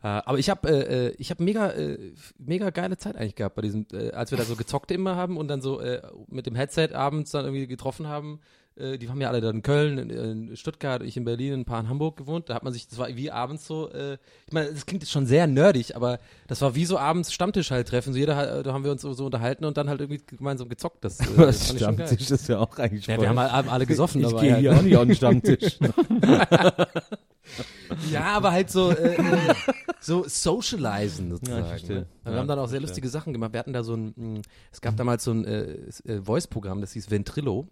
Äh, 0.02 0.06
aber 0.06 0.38
ich 0.38 0.48
habe 0.48 0.66
äh, 0.68 1.08
äh, 1.08 1.14
ich 1.18 1.30
habe 1.30 1.44
mega 1.44 1.70
äh, 1.72 1.98
mega 2.38 2.70
geile 2.70 2.96
Zeit 2.96 3.16
eigentlich 3.16 3.34
gehabt 3.34 3.54
bei 3.56 3.62
diesem 3.62 3.86
äh, 3.92 4.12
als 4.12 4.30
wir 4.30 4.38
da 4.38 4.44
so 4.44 4.56
gezockt 4.56 4.90
immer 4.90 5.14
haben 5.16 5.36
und 5.36 5.48
dann 5.48 5.60
so 5.60 5.78
äh, 5.80 6.00
mit 6.28 6.46
dem 6.46 6.54
Headset 6.54 6.94
abends 6.94 7.32
dann 7.32 7.44
irgendwie 7.44 7.66
getroffen 7.66 8.06
haben 8.08 8.40
äh, 8.80 8.98
die 8.98 9.08
haben 9.08 9.20
ja 9.20 9.28
alle 9.28 9.40
dann 9.40 9.56
in 9.56 9.62
Köln 9.62 9.98
in, 9.98 10.10
in 10.48 10.56
Stuttgart 10.56 11.02
ich 11.02 11.16
in 11.16 11.24
Berlin 11.24 11.52
ein 11.60 11.64
paar 11.64 11.80
in 11.80 11.88
Hamburg 11.88 12.16
gewohnt 12.16 12.48
da 12.48 12.54
hat 12.54 12.62
man 12.64 12.72
sich 12.72 12.88
das 12.88 12.98
war 12.98 13.08
wie 13.14 13.30
abends 13.30 13.66
so 13.66 13.90
äh, 13.92 14.14
ich 14.46 14.52
meine 14.52 14.72
das 14.72 14.86
klingt 14.86 15.02
jetzt 15.02 15.12
schon 15.12 15.26
sehr 15.26 15.46
nerdig 15.46 15.94
aber 15.96 16.18
das 16.48 16.60
war 16.62 16.74
wie 16.74 16.84
so 16.86 16.98
abends 16.98 17.32
Stammtisch 17.32 17.70
halt 17.70 17.88
treffen 17.88 18.12
so 18.12 18.18
jeder 18.18 18.36
hat- 18.36 18.66
da 18.66 18.72
haben 18.72 18.84
wir 18.84 18.90
uns 18.92 19.02
so, 19.02 19.12
so 19.12 19.26
unterhalten 19.26 19.64
und 19.64 19.76
dann 19.76 19.88
halt 19.88 20.00
irgendwie 20.00 20.22
gemeinsam 20.26 20.68
gezockt 20.68 21.04
das, 21.04 21.20
äh, 21.20 21.24
geil. 21.36 21.52
Stammtisch 21.52 22.30
ist 22.30 22.48
ja 22.48 22.58
auch 22.58 22.76
eigentlich 22.78 23.06
ja, 23.06 23.14
voll- 23.14 23.22
wir 23.24 23.28
haben 23.28 23.38
halt 23.38 23.68
alle 23.68 23.86
gesoffen 23.86 24.20
Ich 24.22 24.28
gehe 24.36 24.52
halt, 24.52 24.60
hier 24.60 24.72
auch 24.76 24.82
nicht 24.82 24.96
auf 24.96 25.04
den 25.06 25.14
Stammtisch. 25.14 25.78
Ja, 28.10 28.24
aber 28.36 28.52
halt 28.52 28.70
so, 28.70 28.90
äh, 28.92 29.14
äh, 29.16 29.54
so 30.00 30.24
socializen 30.26 31.30
sozusagen. 31.30 31.66
Ja, 31.66 31.74
ich 31.76 31.88
ne? 31.88 32.06
Wir 32.22 32.32
Ja, 32.32 32.38
haben 32.38 32.48
dann 32.48 32.58
auch 32.58 32.68
sehr 32.68 32.80
lustige 32.80 33.08
Sachen 33.08 33.32
gemacht. 33.32 33.52
Wir 33.52 33.58
hatten 33.60 33.72
da 33.72 33.82
so 33.82 33.94
ein, 33.94 34.12
mh, 34.16 34.40
es 34.72 34.80
gab 34.80 34.96
damals 34.96 35.24
so 35.24 35.32
ein 35.32 35.44
äh, 35.44 35.62
äh, 36.04 36.22
Voice-Programm, 36.22 36.80
das 36.80 36.92
hieß 36.92 37.10
Ventrilo. 37.10 37.66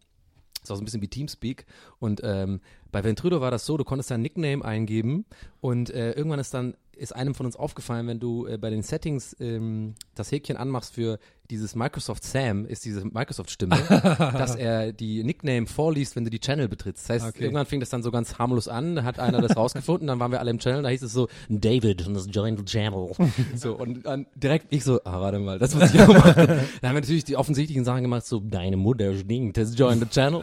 Das 0.69 0.71
war 0.71 0.77
so 0.77 0.83
ein 0.83 0.85
bisschen 0.85 1.03
wie 1.03 1.09
Teamspeak. 1.09 1.67
Und 1.99 2.21
ähm, 2.23 2.61
bei 2.93 3.03
Ventrilo 3.03 3.41
war 3.41 3.51
das 3.51 3.67
so, 3.67 3.77
du 3.77 3.85
konntest 3.85 4.11
dein 4.11 4.23
Nickname 4.23 4.65
eingeben 4.65 5.25
und 5.61 5.91
äh, 5.91 6.13
irgendwann 6.13 6.41
ist 6.41 6.55
dann 6.55 6.75
ist 6.99 7.15
einem 7.15 7.35
von 7.35 7.47
uns 7.47 7.57
aufgefallen, 7.57 8.07
wenn 8.07 8.21
du 8.21 8.47
äh, 8.47 8.59
bei 8.59 8.71
den 8.71 8.83
Settings 8.83 9.37
ähm, 9.41 9.95
das 10.15 10.31
Häkchen 10.33 10.57
anmachst 10.57 10.95
für 10.95 11.19
dieses 11.51 11.75
Microsoft 11.75 12.25
Sam, 12.25 12.67
ist 12.67 12.85
diese 12.85 13.07
Microsoft-Stimme, 13.07 13.75
dass 14.37 14.55
er 14.55 14.93
die 14.93 15.25
Nickname 15.25 15.67
vorliest, 15.67 16.15
wenn 16.15 16.25
du 16.25 16.31
die 16.31 16.41
Channel 16.41 16.69
betrittst. 16.69 17.09
Das 17.09 17.23
heißt, 17.23 17.29
Okay. 17.29 17.45
irgendwann 17.45 17.65
fing 17.65 17.81
das 17.81 17.89
dann 17.89 18.03
so 18.03 18.11
ganz 18.11 18.39
harmlos 18.39 18.69
an, 18.69 18.97
da 18.97 19.05
hat 19.05 19.19
einer 19.19 19.41
das 19.41 19.57
rausgefunden, 19.57 20.07
dann 20.09 20.21
waren 20.21 20.31
wir 20.31 20.41
alle 20.41 20.51
im 20.51 20.59
Channel, 20.59 20.83
da 20.83 20.91
hieß 20.91 21.03
es 21.03 21.13
so, 21.13 21.29
David, 21.49 22.07
und 22.07 22.13
das 22.15 22.27
joined 22.31 22.59
the 22.59 22.65
channel. 22.67 23.13
so, 23.55 23.77
und 23.77 24.05
dann 24.05 24.27
direkt 24.35 24.67
ich 24.71 24.85
so, 24.85 25.01
ah, 25.05 25.21
warte 25.23 25.39
mal, 25.39 25.59
das 25.59 25.75
muss 25.75 25.95
ich 25.95 26.01
auch 26.03 26.09
machen. 26.09 26.35
Dann 26.37 26.59
haben 26.59 26.97
wir 26.97 27.01
natürlich 27.01 27.25
die 27.25 27.37
offensichtlichen 27.37 27.85
Sachen 27.85 28.03
gemacht, 28.03 28.27
so, 28.27 28.41
deine 28.41 28.77
Mutter 28.77 29.17
stinkt, 29.17 29.57
das 29.57 29.79
joined 29.79 30.03
the 30.03 30.09
channel. 30.09 30.43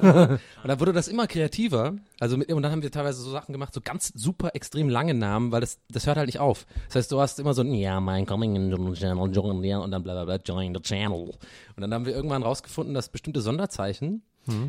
und 0.63 0.67
dann 0.67 0.79
wurde 0.79 0.91
das 0.93 1.07
immer 1.07 1.27
kreativer, 1.27 1.93
also 2.19 2.35
mit, 2.37 2.51
und 2.51 2.63
dann 2.63 2.71
haben 2.71 2.81
wir 2.81 2.89
teilweise 2.91 3.21
so 3.21 3.29
Sachen 3.29 3.51
gemacht, 3.51 3.73
so 3.75 3.81
ganz 3.81 4.11
super 4.15 4.51
extrem 4.55 4.89
lange 4.89 5.13
Namen, 5.13 5.51
weil 5.51 5.61
das, 5.61 5.77
das 5.91 6.07
hört 6.07 6.17
halt 6.17 6.27
nicht 6.27 6.39
auf. 6.39 6.44
Das 6.87 6.95
heißt, 6.95 7.11
du 7.11 7.19
hast 7.19 7.39
immer 7.39 7.53
so, 7.53 7.61
ein, 7.61 7.73
ja, 7.73 7.99
mein 7.99 8.25
coming 8.25 8.55
in 8.55 8.71
the 8.71 8.99
channel, 8.99 9.31
join, 9.31 9.63
ja, 9.63 9.79
und 9.79 9.91
dann 9.91 10.03
bla, 10.03 10.13
bla, 10.13 10.25
bla, 10.25 10.35
join 10.35 10.73
the 10.73 10.81
channel. 10.81 11.31
Und 11.75 11.81
dann 11.81 11.93
haben 11.93 12.05
wir 12.05 12.15
irgendwann 12.15 12.43
rausgefunden, 12.43 12.93
dass 12.93 13.09
bestimmte 13.09 13.41
Sonderzeichen 13.41 14.23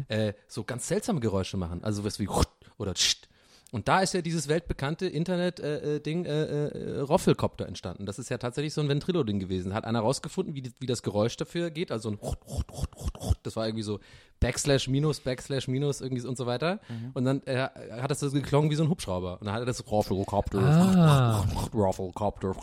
äh, 0.09 0.33
so 0.49 0.65
ganz 0.65 0.89
seltsame 0.89 1.21
Geräusche 1.21 1.57
machen. 1.57 1.85
Also 1.85 2.05
was 2.05 2.19
wie 2.19 2.29
oder 2.79 2.95
tscht. 2.95 3.29
Und 3.73 3.89
da 3.89 4.01
ist 4.01 4.15
ja 4.15 4.23
dieses 4.23 4.49
weltbekannte 4.49 5.07
Internet-Ding 5.07 6.25
äh, 6.25 6.43
äh, 6.45 6.69
äh, 6.69 7.01
Roffelcopter 7.01 7.67
entstanden. 7.67 8.07
Das 8.07 8.19
ist 8.19 8.31
ja 8.31 8.39
tatsächlich 8.39 8.73
so 8.73 8.81
ein 8.81 8.89
Ventrilo-Ding 8.89 9.41
gewesen. 9.41 9.75
Hat 9.75 9.85
einer 9.85 10.01
rausgefunden, 10.01 10.55
wie, 10.55 10.63
die, 10.63 10.73
wie 10.79 10.87
das 10.87 11.03
Geräusch 11.03 11.37
dafür 11.37 11.71
geht. 11.71 11.91
Also 11.91 12.11
ein 12.11 12.19
das 13.43 13.57
war 13.57 13.67
irgendwie 13.67 13.83
so 13.83 13.99
Backslash 14.41 14.89
minus, 14.89 15.21
Backslash 15.21 15.67
minus 15.69 16.01
irgendwie 16.01 16.27
und 16.27 16.37
so 16.37 16.47
weiter. 16.47 16.81
Und 17.15 17.25
dann 17.25 17.43
äh, 17.47 17.69
hat 18.01 18.11
das 18.11 18.21
so 18.21 18.31
geklungen 18.31 18.71
wie 18.71 18.75
so 18.75 18.83
ein 18.85 18.89
Hubschrauber. 18.91 19.41
Und 19.41 19.47
dann 19.47 19.55
hat 19.55 19.63
er 19.63 19.67
das 19.67 19.87
Roffelcopter, 19.91 20.59
Ah. 20.61 21.45
Roffelcopter. 21.75 22.55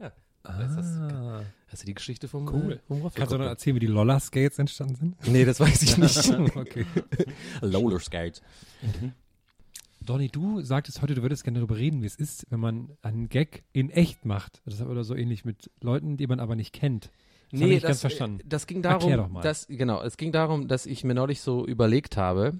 Ja, 0.00 0.12
das 0.42 0.70
ist 0.70 0.76
das. 0.76 1.44
Hast 1.70 1.82
du 1.82 1.86
die 1.86 1.94
Geschichte 1.94 2.28
vom, 2.28 2.48
cool. 2.48 2.80
vom 2.88 3.02
Kannst 3.14 3.32
du 3.32 3.36
noch 3.38 3.44
erzählen, 3.46 3.76
wie 3.76 3.80
die 3.80 3.86
Lolla-Skates 3.86 4.58
entstanden 4.58 4.94
sind? 4.96 5.28
Nee, 5.28 5.44
das 5.44 5.60
weiß 5.60 5.82
ich 5.82 5.98
nicht. 5.98 6.56
okay. 6.56 6.86
Roller 7.62 8.00
Skate. 8.00 8.40
Donny, 10.00 10.28
du 10.28 10.62
sagtest 10.62 11.02
heute, 11.02 11.14
du 11.14 11.22
würdest 11.22 11.44
gerne 11.44 11.58
darüber 11.58 11.76
reden, 11.76 12.00
wie 12.02 12.06
es 12.06 12.14
ist, 12.16 12.46
wenn 12.50 12.60
man 12.60 12.90
einen 13.02 13.28
Gag 13.28 13.64
in 13.72 13.90
echt 13.90 14.24
macht. 14.24 14.62
Das 14.64 14.74
ist 14.74 14.82
oder 14.82 15.04
so 15.04 15.14
ähnlich 15.14 15.44
mit 15.44 15.70
Leuten, 15.82 16.16
die 16.16 16.26
man 16.26 16.40
aber 16.40 16.56
nicht 16.56 16.72
kennt. 16.72 17.10
Das 17.52 17.82
ganz 17.82 18.00
verstanden. 18.00 18.40
äh, 18.40 18.44
Das 18.48 18.66
ging 18.66 18.82
Erklär 18.82 18.98
darum, 19.16 19.16
doch 19.26 19.28
mal. 19.34 19.40
dass 19.42 19.66
genau, 19.68 20.02
es 20.02 20.16
ging 20.16 20.32
darum, 20.32 20.68
dass 20.68 20.86
ich 20.86 21.04
mir 21.04 21.14
neulich 21.14 21.40
so 21.40 21.66
überlegt 21.66 22.16
habe, 22.16 22.58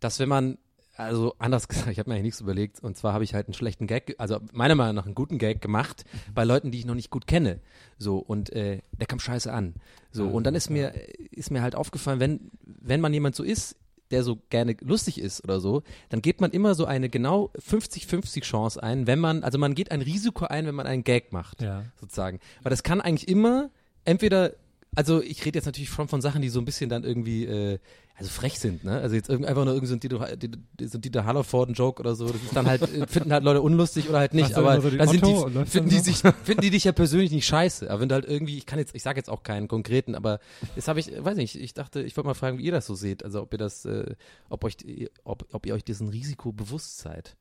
dass 0.00 0.18
wenn 0.18 0.28
man 0.28 0.58
also 0.96 1.34
anders 1.38 1.68
gesagt, 1.68 1.88
ich 1.90 1.98
habe 2.00 2.10
mir 2.10 2.14
eigentlich 2.16 2.24
nichts 2.24 2.40
überlegt 2.40 2.82
und 2.82 2.96
zwar 2.96 3.12
habe 3.12 3.22
ich 3.22 3.32
halt 3.34 3.46
einen 3.46 3.54
schlechten 3.54 3.86
Gag, 3.86 4.16
also 4.18 4.40
meiner 4.52 4.74
Meinung 4.74 4.96
nach 4.96 5.06
einen 5.06 5.14
guten 5.14 5.38
Gag 5.38 5.60
gemacht 5.60 6.04
bei 6.34 6.42
Leuten, 6.44 6.72
die 6.72 6.78
ich 6.78 6.86
noch 6.86 6.96
nicht 6.96 7.10
gut 7.10 7.26
kenne. 7.28 7.60
So 7.98 8.18
und 8.18 8.50
äh, 8.50 8.80
der 8.98 9.06
kam 9.06 9.20
scheiße 9.20 9.52
an. 9.52 9.74
So 10.10 10.26
und 10.26 10.44
dann 10.44 10.54
ist 10.56 10.70
mir 10.70 10.92
ist 11.30 11.50
mir 11.52 11.62
halt 11.62 11.76
aufgefallen, 11.76 12.18
wenn 12.18 12.50
wenn 12.64 13.00
man 13.00 13.12
jemand 13.14 13.36
so 13.36 13.44
ist, 13.44 13.76
der 14.10 14.24
so 14.24 14.38
gerne 14.50 14.74
lustig 14.80 15.20
ist 15.20 15.44
oder 15.44 15.60
so, 15.60 15.82
dann 16.08 16.22
geht 16.22 16.40
man 16.40 16.50
immer 16.50 16.74
so 16.74 16.86
eine 16.86 17.08
genau 17.10 17.50
50-50 17.58 18.40
Chance 18.42 18.82
ein, 18.82 19.06
wenn 19.06 19.18
man, 19.18 19.44
also 19.44 19.58
man 19.58 19.74
geht 19.74 19.90
ein 19.90 20.00
Risiko 20.00 20.46
ein, 20.46 20.66
wenn 20.66 20.74
man 20.74 20.86
einen 20.86 21.04
Gag 21.04 21.30
macht 21.32 21.60
Ja. 21.60 21.84
sozusagen. 22.00 22.40
Weil 22.62 22.70
das 22.70 22.82
kann 22.82 23.00
eigentlich 23.02 23.28
immer 23.28 23.70
entweder, 24.08 24.54
also 24.96 25.22
ich 25.22 25.44
rede 25.44 25.58
jetzt 25.58 25.66
natürlich 25.66 25.90
schon 25.90 26.08
von 26.08 26.20
Sachen, 26.20 26.42
die 26.42 26.48
so 26.48 26.58
ein 26.60 26.64
bisschen 26.64 26.88
dann 26.90 27.04
irgendwie, 27.04 27.44
äh, 27.44 27.78
also 28.16 28.30
frech 28.30 28.58
sind, 28.58 28.82
ne? 28.82 28.98
Also 28.98 29.14
jetzt 29.14 29.30
einfach 29.30 29.64
nur 29.64 29.74
irgendwie 29.74 29.86
so 29.86 29.94
ein 29.94 30.00
Dieter, 30.00 30.36
Dieter- 30.36 30.98
Dieter 30.98 31.24
Hallervorden-Joke 31.24 32.00
oder 32.00 32.16
so, 32.16 32.26
das 32.26 32.42
ist 32.42 32.56
dann 32.56 32.66
halt, 32.66 32.82
finden 33.08 33.32
halt 33.32 33.44
Leute 33.44 33.62
unlustig 33.62 34.08
oder 34.08 34.18
halt 34.18 34.34
nicht, 34.34 34.50
aber 34.56 34.80
so 34.80 34.90
die 34.90 34.96
da 34.96 35.06
sind 35.06 35.22
Otto 35.22 35.48
die, 35.50 35.70
finden 35.70 35.90
dann 35.90 35.98
die 35.98 36.02
sich, 36.04 36.16
finden 36.42 36.60
die 36.62 36.70
dich 36.70 36.82
ja 36.82 36.90
persönlich 36.90 37.30
nicht 37.30 37.46
scheiße. 37.46 37.88
Aber 37.88 38.00
wenn 38.00 38.08
du 38.08 38.16
halt 38.16 38.24
irgendwie, 38.24 38.58
ich 38.58 38.66
kann 38.66 38.80
jetzt, 38.80 38.92
ich 38.96 39.04
sage 39.04 39.18
jetzt 39.20 39.30
auch 39.30 39.44
keinen 39.44 39.68
konkreten, 39.68 40.16
aber 40.16 40.40
das 40.74 40.88
habe 40.88 40.98
ich, 40.98 41.12
weiß 41.16 41.36
nicht, 41.36 41.54
ich 41.54 41.74
dachte, 41.74 42.02
ich 42.02 42.16
wollte 42.16 42.26
mal 42.26 42.34
fragen, 42.34 42.58
wie 42.58 42.64
ihr 42.64 42.72
das 42.72 42.86
so 42.86 42.96
seht, 42.96 43.24
also 43.24 43.40
ob 43.42 43.54
ihr 43.54 43.58
das, 43.58 43.84
äh, 43.84 44.16
ob 44.48 44.64
euch, 44.64 44.76
ob, 45.22 45.46
ob 45.52 45.64
ihr 45.66 45.74
euch 45.74 45.84
diesen 45.84 46.08
Risiko 46.08 46.50
bewusst 46.50 46.98
seid. 46.98 47.36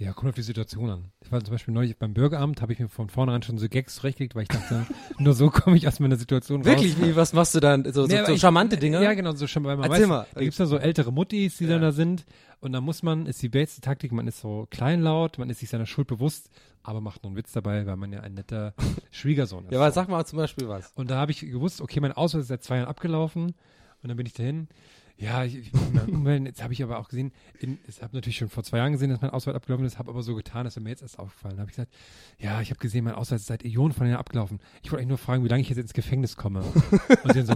Ja, 0.00 0.12
kommt 0.12 0.28
auf 0.28 0.36
die 0.36 0.42
Situation 0.42 0.88
an. 0.90 1.10
Ich 1.24 1.32
war 1.32 1.42
zum 1.42 1.50
Beispiel 1.52 1.74
neulich 1.74 1.96
beim 1.98 2.14
Bürgeramt, 2.14 2.62
habe 2.62 2.72
ich 2.72 2.78
mir 2.78 2.88
von 2.88 3.08
vornherein 3.10 3.42
schon 3.42 3.58
so 3.58 3.68
Gags 3.68 3.96
zurechtgelegt, 3.96 4.36
weil 4.36 4.42
ich 4.42 4.48
dachte, 4.48 4.86
nur 5.18 5.34
so 5.34 5.50
komme 5.50 5.76
ich 5.76 5.88
aus 5.88 5.98
meiner 5.98 6.14
Situation 6.14 6.60
raus. 6.60 6.66
Wirklich, 6.66 7.02
wie, 7.02 7.16
was 7.16 7.32
machst 7.32 7.56
du 7.56 7.60
dann? 7.60 7.82
So, 7.84 8.06
so, 8.06 8.24
so 8.26 8.32
ich- 8.32 8.40
charmante 8.40 8.76
Dinge? 8.76 9.02
Ja, 9.02 9.14
genau, 9.14 9.32
so 9.32 9.48
schon, 9.48 9.64
weil 9.64 9.76
man 9.76 9.90
Erzähl 9.90 10.02
weiß, 10.04 10.08
mal. 10.08 10.26
da 10.32 10.40
gibt's 10.40 10.58
ja 10.58 10.66
so 10.66 10.76
ältere 10.78 11.12
Muttis, 11.12 11.56
die 11.58 11.66
dann 11.66 11.82
da 11.82 11.90
sind 11.90 12.26
und 12.60 12.70
dann 12.72 12.84
muss 12.84 13.02
man, 13.02 13.26
ist 13.26 13.42
die 13.42 13.48
beste 13.48 13.80
Taktik, 13.80 14.12
man 14.12 14.28
ist 14.28 14.38
so 14.40 14.68
kleinlaut, 14.70 15.36
man 15.38 15.50
ist 15.50 15.58
sich 15.58 15.68
seiner 15.68 15.86
Schuld 15.86 16.06
bewusst, 16.06 16.48
aber 16.84 17.00
macht 17.00 17.24
nur 17.24 17.30
einen 17.30 17.36
Witz 17.36 17.50
dabei, 17.50 17.84
weil 17.86 17.96
man 17.96 18.12
ja 18.12 18.20
ein 18.20 18.34
netter 18.34 18.74
Schwiegersohn 19.10 19.64
ist. 19.64 19.72
Ja, 19.72 19.80
aber 19.80 19.90
sag 19.90 20.08
mal 20.08 20.24
zum 20.24 20.36
Beispiel 20.36 20.68
was. 20.68 20.92
Und 20.94 21.10
da 21.10 21.16
habe 21.16 21.32
ich 21.32 21.40
gewusst, 21.40 21.80
okay, 21.80 21.98
mein 21.98 22.12
Ausweis 22.12 22.42
ist 22.42 22.48
seit 22.48 22.62
zwei 22.62 22.76
Jahren 22.76 22.88
abgelaufen 22.88 23.46
und 24.02 24.08
dann 24.08 24.16
bin 24.16 24.26
ich 24.26 24.32
dahin. 24.34 24.68
Ja, 25.20 25.44
ich, 25.44 25.56
ich 25.56 25.72
umwählen. 26.06 26.46
jetzt 26.46 26.62
habe 26.62 26.72
ich 26.72 26.82
aber 26.82 26.98
auch 26.98 27.08
gesehen, 27.08 27.32
in, 27.58 27.78
ich 27.88 28.00
habe 28.02 28.14
natürlich 28.14 28.36
schon 28.36 28.48
vor 28.48 28.62
zwei 28.62 28.78
Jahren 28.78 28.92
gesehen, 28.92 29.10
dass 29.10 29.20
mein 29.20 29.30
Ausweis 29.30 29.56
abgelaufen 29.56 29.84
ist, 29.84 29.98
habe 29.98 30.10
aber 30.10 30.22
so 30.22 30.36
getan, 30.36 30.64
dass 30.64 30.76
er 30.76 30.82
mir 30.82 30.90
jetzt 30.90 31.02
erst 31.02 31.18
aufgefallen. 31.18 31.56
Da 31.56 31.62
habe 31.62 31.70
ich 31.70 31.76
gesagt, 31.76 31.92
ja, 32.38 32.60
ich 32.60 32.70
habe 32.70 32.78
gesehen, 32.78 33.04
mein 33.04 33.14
Ausweis 33.14 33.40
ist 33.40 33.48
seit 33.48 33.64
Äonen 33.64 33.92
von 33.92 34.06
Jahren 34.06 34.20
abgelaufen. 34.20 34.60
Ich 34.82 34.92
wollte 34.92 35.00
eigentlich 35.00 35.08
nur 35.08 35.18
fragen, 35.18 35.42
wie 35.42 35.48
lange 35.48 35.62
ich 35.62 35.68
jetzt 35.68 35.78
ins 35.78 35.92
Gefängnis 35.92 36.36
komme. 36.36 36.60
Und 37.24 37.32
sie 37.32 37.44
dann 37.44 37.46
so, 37.46 37.54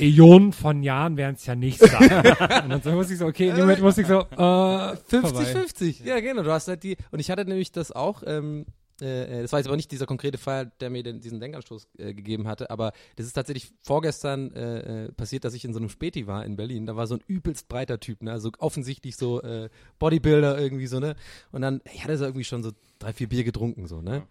Äonen 0.00 0.52
von 0.52 0.82
Jahren 0.82 1.16
werden 1.16 1.36
es 1.36 1.46
ja 1.46 1.54
nicht 1.54 1.78
sein. 1.80 2.10
und 2.62 2.70
dann 2.70 2.82
so 2.82 2.92
musste 2.92 3.12
ich 3.12 3.18
so, 3.18 3.26
okay, 3.26 3.48
in 3.48 3.56
dem 3.56 3.62
Moment 3.62 3.80
musste 3.80 4.02
ich 4.02 4.06
so, 4.06 4.20
äh, 4.20 4.26
vorbei. 4.36 4.96
50-50. 5.10 6.04
Ja, 6.04 6.20
genau. 6.20 6.42
Du 6.42 6.52
hast 6.52 6.68
halt 6.68 6.82
die. 6.84 6.96
Und 7.10 7.18
ich 7.18 7.30
hatte 7.30 7.44
nämlich 7.44 7.72
das 7.72 7.90
auch. 7.90 8.22
Ähm, 8.24 8.66
äh, 9.00 9.42
das 9.42 9.52
war 9.52 9.58
jetzt 9.58 9.66
aber 9.66 9.76
nicht 9.76 9.90
dieser 9.90 10.06
konkrete 10.06 10.38
Fall, 10.38 10.72
der 10.80 10.90
mir 10.90 11.02
den, 11.02 11.20
diesen 11.20 11.40
Denkanstoß 11.40 11.88
äh, 11.98 12.14
gegeben 12.14 12.48
hatte, 12.48 12.70
aber 12.70 12.92
das 13.16 13.26
ist 13.26 13.32
tatsächlich 13.32 13.72
vorgestern 13.82 14.52
äh, 14.52 15.06
äh, 15.06 15.12
passiert, 15.12 15.44
dass 15.44 15.54
ich 15.54 15.64
in 15.64 15.72
so 15.72 15.78
einem 15.78 15.88
Späti 15.88 16.26
war 16.26 16.44
in 16.44 16.56
Berlin. 16.56 16.86
Da 16.86 16.96
war 16.96 17.06
so 17.06 17.14
ein 17.14 17.22
übelst 17.26 17.68
breiter 17.68 18.00
Typ, 18.00 18.22
ne? 18.22 18.32
Also 18.32 18.50
offensichtlich 18.58 19.16
so 19.16 19.42
äh, 19.42 19.68
Bodybuilder 19.98 20.58
irgendwie 20.58 20.86
so, 20.86 21.00
ne? 21.00 21.16
Und 21.52 21.62
dann, 21.62 21.80
ich 21.92 22.02
hatte 22.04 22.16
so 22.16 22.24
irgendwie 22.24 22.44
schon 22.44 22.62
so 22.62 22.72
drei, 22.98 23.12
vier 23.12 23.28
Bier 23.28 23.44
getrunken, 23.44 23.86
so, 23.86 24.02
ne? 24.02 24.26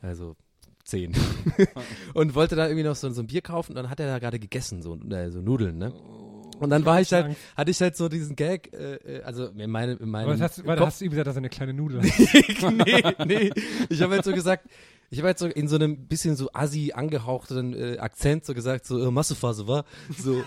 Also 0.00 0.36
zehn. 0.84 1.14
und 2.14 2.34
wollte 2.34 2.56
da 2.56 2.66
irgendwie 2.66 2.84
noch 2.84 2.96
so, 2.96 3.08
so 3.10 3.22
ein 3.22 3.26
Bier 3.26 3.42
kaufen 3.42 3.72
und 3.72 3.76
dann 3.76 3.90
hat 3.90 4.00
er 4.00 4.06
da 4.06 4.18
gerade 4.18 4.38
gegessen, 4.38 4.82
so, 4.82 4.98
äh, 5.10 5.30
so 5.30 5.40
Nudeln, 5.40 5.78
ne? 5.78 5.92
Und 6.62 6.70
dann 6.70 6.84
war 6.84 7.00
ich 7.00 7.12
halt, 7.12 7.36
hatte 7.56 7.70
ich 7.72 7.80
halt 7.80 7.96
so 7.96 8.08
diesen 8.08 8.36
Gag, 8.36 8.72
äh, 8.72 8.94
äh, 8.94 9.22
also 9.22 9.46
in 9.46 9.70
meinem, 9.70 9.98
in 9.98 10.08
meinem 10.08 10.30
Aber 10.30 10.38
hast, 10.38 10.64
warte, 10.64 10.86
hast 10.86 11.00
du 11.00 11.06
ihm 11.06 11.10
gesagt, 11.10 11.26
dass 11.26 11.34
er 11.34 11.38
eine 11.38 11.48
kleine 11.48 11.74
Nudel 11.74 12.02
hat? 12.02 12.72
nee, 12.86 13.02
nee. 13.26 13.50
Ich 13.88 14.00
habe 14.00 14.14
halt 14.14 14.24
so 14.24 14.32
gesagt, 14.32 14.68
ich 15.10 15.18
habe 15.18 15.26
halt 15.26 15.38
so 15.38 15.46
in 15.46 15.68
so 15.68 15.74
einem 15.76 16.06
bisschen 16.06 16.36
so 16.36 16.48
assi 16.54 16.92
angehauchten 16.94 17.74
äh, 17.74 17.98
Akzent 17.98 18.46
so 18.46 18.54
gesagt, 18.54 18.86
so 18.86 18.98
äh, 18.98 19.10
Massephase 19.10 19.66
war. 19.66 19.84
So. 20.16 20.32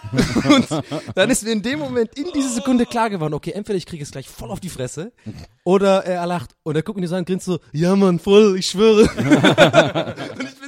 Und 0.50 0.68
dann 1.14 1.30
ist 1.30 1.44
mir 1.44 1.52
in 1.52 1.62
dem 1.62 1.80
Moment, 1.80 2.18
in 2.18 2.26
dieser 2.34 2.50
Sekunde 2.50 2.88
klar 2.88 3.12
geworden, 3.12 3.36
okay, 3.36 3.52
entweder 3.52 3.78
ich 3.78 3.86
kriege 3.86 4.02
es 4.02 4.12
gleich 4.12 4.28
voll 4.28 4.50
auf 4.50 4.60
die 4.60 4.70
Fresse 4.70 5.12
oder 5.66 6.06
er 6.06 6.26
lacht 6.26 6.56
und 6.64 6.76
er 6.76 6.82
guckt 6.82 7.00
mir 7.00 7.08
so 7.08 7.14
an 7.14 7.20
und 7.20 7.28
grinst 7.28 7.46
so, 7.46 7.60
ja 7.74 7.96
Mann, 7.96 8.18
voll, 8.18 8.58
ich 8.58 8.68
schwöre. 8.68 9.02
und 10.40 10.50
ich 10.50 10.60
bin 10.60 10.65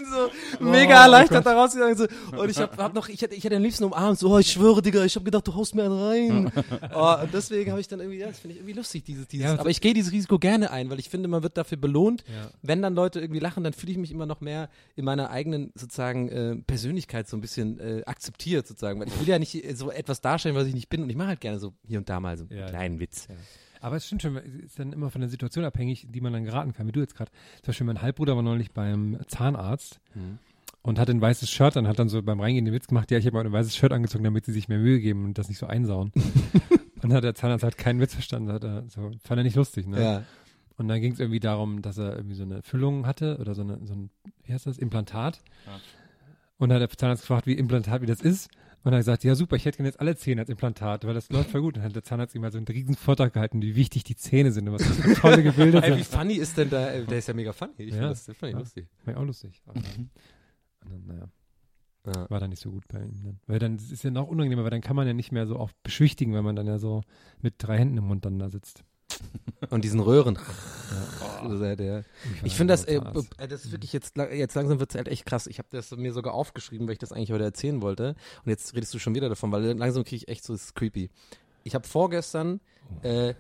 mega 0.59 1.03
erleichtert 1.03 1.45
da 1.45 1.53
rausgegangen. 1.53 1.97
So. 1.97 2.07
Und 2.37 2.49
ich 2.49 2.57
hab, 2.57 2.77
hab 2.77 2.93
noch, 2.93 3.09
ich 3.09 3.21
hätte, 3.21 3.35
ich 3.35 3.43
hätte 3.43 3.55
am 3.55 3.63
liebsten 3.63 3.83
umarmt, 3.83 4.19
so, 4.19 4.33
oh, 4.33 4.39
ich 4.39 4.51
schwöre, 4.51 4.81
Digga, 4.81 5.03
ich 5.05 5.15
hab 5.15 5.25
gedacht, 5.25 5.47
du 5.47 5.53
haust 5.55 5.75
mir 5.75 5.83
einen 5.83 5.99
rein. 5.99 6.51
oh, 6.95 7.15
und 7.23 7.33
deswegen 7.33 7.71
habe 7.71 7.81
ich 7.81 7.87
dann 7.87 7.99
irgendwie, 7.99 8.19
ja, 8.19 8.27
das 8.27 8.39
finde 8.39 8.53
ich 8.53 8.59
irgendwie 8.61 8.73
lustig, 8.77 9.03
dieses, 9.03 9.27
dieses. 9.27 9.45
Ja, 9.45 9.59
aber 9.59 9.69
ich 9.69 9.81
gehe 9.81 9.93
dieses 9.93 10.11
Risiko 10.11 10.39
gerne 10.39 10.71
ein, 10.71 10.89
weil 10.89 10.99
ich 10.99 11.09
finde, 11.09 11.27
man 11.27 11.43
wird 11.43 11.57
dafür 11.57 11.77
belohnt. 11.77 12.23
Ja. 12.27 12.49
Wenn 12.61 12.81
dann 12.81 12.95
Leute 12.95 13.19
irgendwie 13.19 13.39
lachen, 13.39 13.63
dann 13.63 13.73
fühle 13.73 13.91
ich 13.91 13.97
mich 13.97 14.11
immer 14.11 14.25
noch 14.25 14.41
mehr 14.41 14.69
in 14.95 15.05
meiner 15.05 15.29
eigenen 15.29 15.71
sozusagen 15.75 16.29
äh, 16.29 16.55
Persönlichkeit 16.55 17.27
so 17.27 17.37
ein 17.37 17.41
bisschen 17.41 17.79
äh, 17.79 18.03
akzeptiert 18.05 18.67
sozusagen. 18.67 18.99
Weil 18.99 19.07
ich 19.07 19.19
will 19.19 19.27
ja 19.27 19.39
nicht 19.39 19.63
so 19.77 19.91
etwas 19.91 20.21
darstellen, 20.21 20.55
was 20.55 20.67
ich 20.67 20.73
nicht 20.73 20.89
bin. 20.89 21.03
Und 21.03 21.09
ich 21.09 21.15
mache 21.15 21.29
halt 21.29 21.41
gerne 21.41 21.59
so 21.59 21.73
hier 21.87 21.99
und 21.99 22.09
da 22.09 22.19
mal 22.19 22.37
so 22.37 22.45
einen 22.49 22.59
Ja. 22.59 22.67
kleinen 22.67 22.99
Witz. 22.99 23.27
Aber 23.81 23.95
es 23.95 24.05
stimmt 24.05 24.21
schon, 24.21 24.35
es 24.37 24.53
ist 24.65 24.79
dann 24.79 24.93
immer 24.93 25.09
von 25.09 25.21
der 25.21 25.29
Situation 25.29 25.65
abhängig, 25.65 26.07
die 26.09 26.21
man 26.21 26.33
dann 26.33 26.43
geraten 26.43 26.73
kann, 26.73 26.87
wie 26.87 26.91
du 26.91 26.99
jetzt 26.99 27.15
gerade. 27.15 27.31
Zum 27.61 27.67
Beispiel 27.67 27.85
mein 27.87 28.01
Halbbruder 28.01 28.35
war 28.35 28.43
neulich 28.43 28.71
beim 28.71 29.17
Zahnarzt 29.27 29.99
Mhm. 30.15 30.39
und 30.81 30.99
hatte 30.99 31.11
ein 31.11 31.21
weißes 31.21 31.49
Shirt 31.49 31.77
an, 31.77 31.87
hat 31.87 31.99
dann 31.99 32.09
so 32.09 32.21
beim 32.23 32.39
Reingehen 32.39 32.65
den 32.65 32.73
Witz 32.73 32.87
gemacht, 32.87 33.11
ja, 33.11 33.17
ich 33.17 33.25
habe 33.25 33.35
mal 33.37 33.45
ein 33.45 33.51
weißes 33.51 33.75
Shirt 33.75 33.91
angezogen, 33.91 34.23
damit 34.23 34.45
sie 34.45 34.51
sich 34.53 34.67
mehr 34.67 34.79
Mühe 34.79 34.99
geben 34.99 35.25
und 35.25 35.37
das 35.37 35.49
nicht 35.49 35.57
so 35.59 35.67
einsauen. 35.67 36.11
und 36.95 37.03
dann 37.03 37.13
hat 37.13 37.23
der 37.23 37.35
Zahnarzt 37.35 37.63
halt 37.63 37.77
keinen 37.77 37.99
Witz 37.99 38.13
verstanden, 38.13 38.51
hat 38.51 38.63
er, 38.63 38.83
so, 38.89 39.11
fand 39.23 39.39
er 39.39 39.43
nicht 39.43 39.55
lustig, 39.55 39.87
ne? 39.87 40.01
Ja. 40.01 40.23
Und 40.77 40.87
dann 40.89 41.01
ging 41.01 41.13
es 41.13 41.19
irgendwie 41.19 41.39
darum, 41.39 41.81
dass 41.81 41.97
er 41.97 42.15
irgendwie 42.15 42.35
so 42.35 42.43
eine 42.43 42.61
Füllung 42.61 43.07
hatte 43.07 43.37
oder 43.39 43.55
so, 43.55 43.63
eine, 43.63 43.79
so 43.85 43.93
ein, 43.95 44.11
wie 44.43 44.53
heißt 44.53 44.67
das, 44.67 44.77
Implantat. 44.77 45.41
Und 46.59 46.69
dann 46.69 46.79
hat 46.81 46.89
der 46.91 46.97
Zahnarzt 46.97 47.23
gefragt, 47.23 47.47
wie 47.47 47.53
Implantat, 47.53 48.01
wie 48.01 48.05
das 48.05 48.21
ist. 48.21 48.49
Und 48.87 48.93
er 48.93 48.97
hat 48.97 49.01
gesagt, 49.01 49.23
ja 49.25 49.35
super, 49.35 49.57
ich 49.57 49.65
hätte 49.65 49.77
gerne 49.77 49.89
jetzt 49.89 49.99
alle 49.99 50.15
Zähne 50.15 50.41
als 50.41 50.49
Implantat, 50.49 51.05
weil 51.05 51.13
das 51.13 51.29
läuft 51.29 51.49
voll 51.51 51.59
gut. 51.61 51.75
Und 51.75 51.81
dann 51.81 51.89
hat 51.89 51.95
der 51.95 52.03
Zahnarzt 52.03 52.33
ihm 52.35 52.41
mal 52.41 52.51
so 52.53 52.57
einen 52.57 52.67
riesen 52.67 52.95
Vortrag 52.95 53.33
gehalten, 53.33 53.61
wie 53.61 53.75
wichtig 53.75 54.05
die 54.05 54.15
Zähne 54.15 54.51
sind 54.53 54.67
und 54.69 54.75
was 54.75 54.87
das 54.87 54.95
für 54.97 55.13
tolle 55.13 55.43
Gebilde 55.43 55.83
Ey, 55.83 55.91
wie 55.97 56.03
sind. 56.03 56.05
funny 56.19 56.35
ist 56.35 56.57
denn 56.57 56.69
da, 56.69 56.97
der 57.01 57.17
ist 57.17 57.27
ja 57.27 57.33
mega 57.33 57.51
funny. 57.51 57.73
Ich 57.79 57.87
Ja. 57.89 57.93
finde 57.95 58.07
das, 58.09 58.25
das 58.25 58.37
fand 58.37 58.49
ich 58.49 58.53
Ja. 58.53 58.59
lustig. 58.59 58.87
War 59.03 59.13
ja 59.13 59.19
auch 59.19 59.25
lustig. 59.25 59.61
Aber 59.65 59.81
dann, 59.81 60.09
und 60.85 60.91
dann, 60.91 61.05
naja, 61.05 61.29
Ja. 62.07 62.29
war 62.29 62.39
dann 62.39 62.49
nicht 62.51 62.61
so 62.61 62.71
gut 62.71 62.87
bei 62.87 62.99
ihm 63.03 63.11
dann. 63.23 63.39
Weil 63.45 63.59
dann 63.59 63.75
ist 63.75 63.91
es 63.91 64.03
ja 64.03 64.09
noch 64.11 64.27
unangenehmer, 64.29 64.63
weil 64.63 64.71
dann 64.71 64.79
kann 64.81 64.95
man 64.95 65.05
ja 65.05 65.13
nicht 65.13 65.33
mehr 65.33 65.47
so 65.47 65.59
oft 65.59 65.75
beschwichtigen, 65.83 66.33
weil 66.33 66.43
man 66.43 66.55
dann 66.55 66.67
ja 66.67 66.77
so 66.79 67.01
mit 67.41 67.55
drei 67.57 67.77
Händen 67.77 67.97
im 67.97 68.05
Mund 68.05 68.23
dann 68.23 68.39
da 68.39 68.49
sitzt. 68.49 68.85
Und 69.69 69.83
diesen 69.83 69.99
Röhren. 69.99 70.37
Also 71.41 71.59
der, 71.59 71.75
der, 71.75 72.05
ich 72.43 72.55
finde 72.55 72.73
das, 72.73 72.85
äh, 72.85 73.01
äh, 73.37 73.47
das 73.47 73.65
ist 73.65 73.71
wirklich 73.71 73.93
jetzt, 73.93 74.15
jetzt 74.17 74.55
langsam 74.55 74.79
wird 74.79 74.91
es 74.91 74.95
halt 74.95 75.07
echt 75.07 75.25
krass. 75.25 75.47
Ich 75.47 75.59
habe 75.59 75.67
das 75.71 75.91
mir 75.91 76.13
sogar 76.13 76.33
aufgeschrieben, 76.33 76.87
weil 76.87 76.93
ich 76.93 76.99
das 76.99 77.11
eigentlich 77.11 77.31
heute 77.31 77.43
erzählen 77.43 77.81
wollte. 77.81 78.15
Und 78.43 78.49
jetzt 78.49 78.75
redest 78.75 78.93
du 78.93 78.99
schon 78.99 79.15
wieder 79.15 79.29
davon, 79.29 79.51
weil 79.51 79.63
langsam 79.77 80.03
kriege 80.03 80.17
ich 80.17 80.27
echt 80.27 80.43
so, 80.43 80.53
es 80.53 80.65
ist 80.65 80.75
creepy. 80.75 81.09
Ich 81.63 81.75
habe 81.75 81.87
vorgestern, 81.87 82.59
äh, 83.03 83.33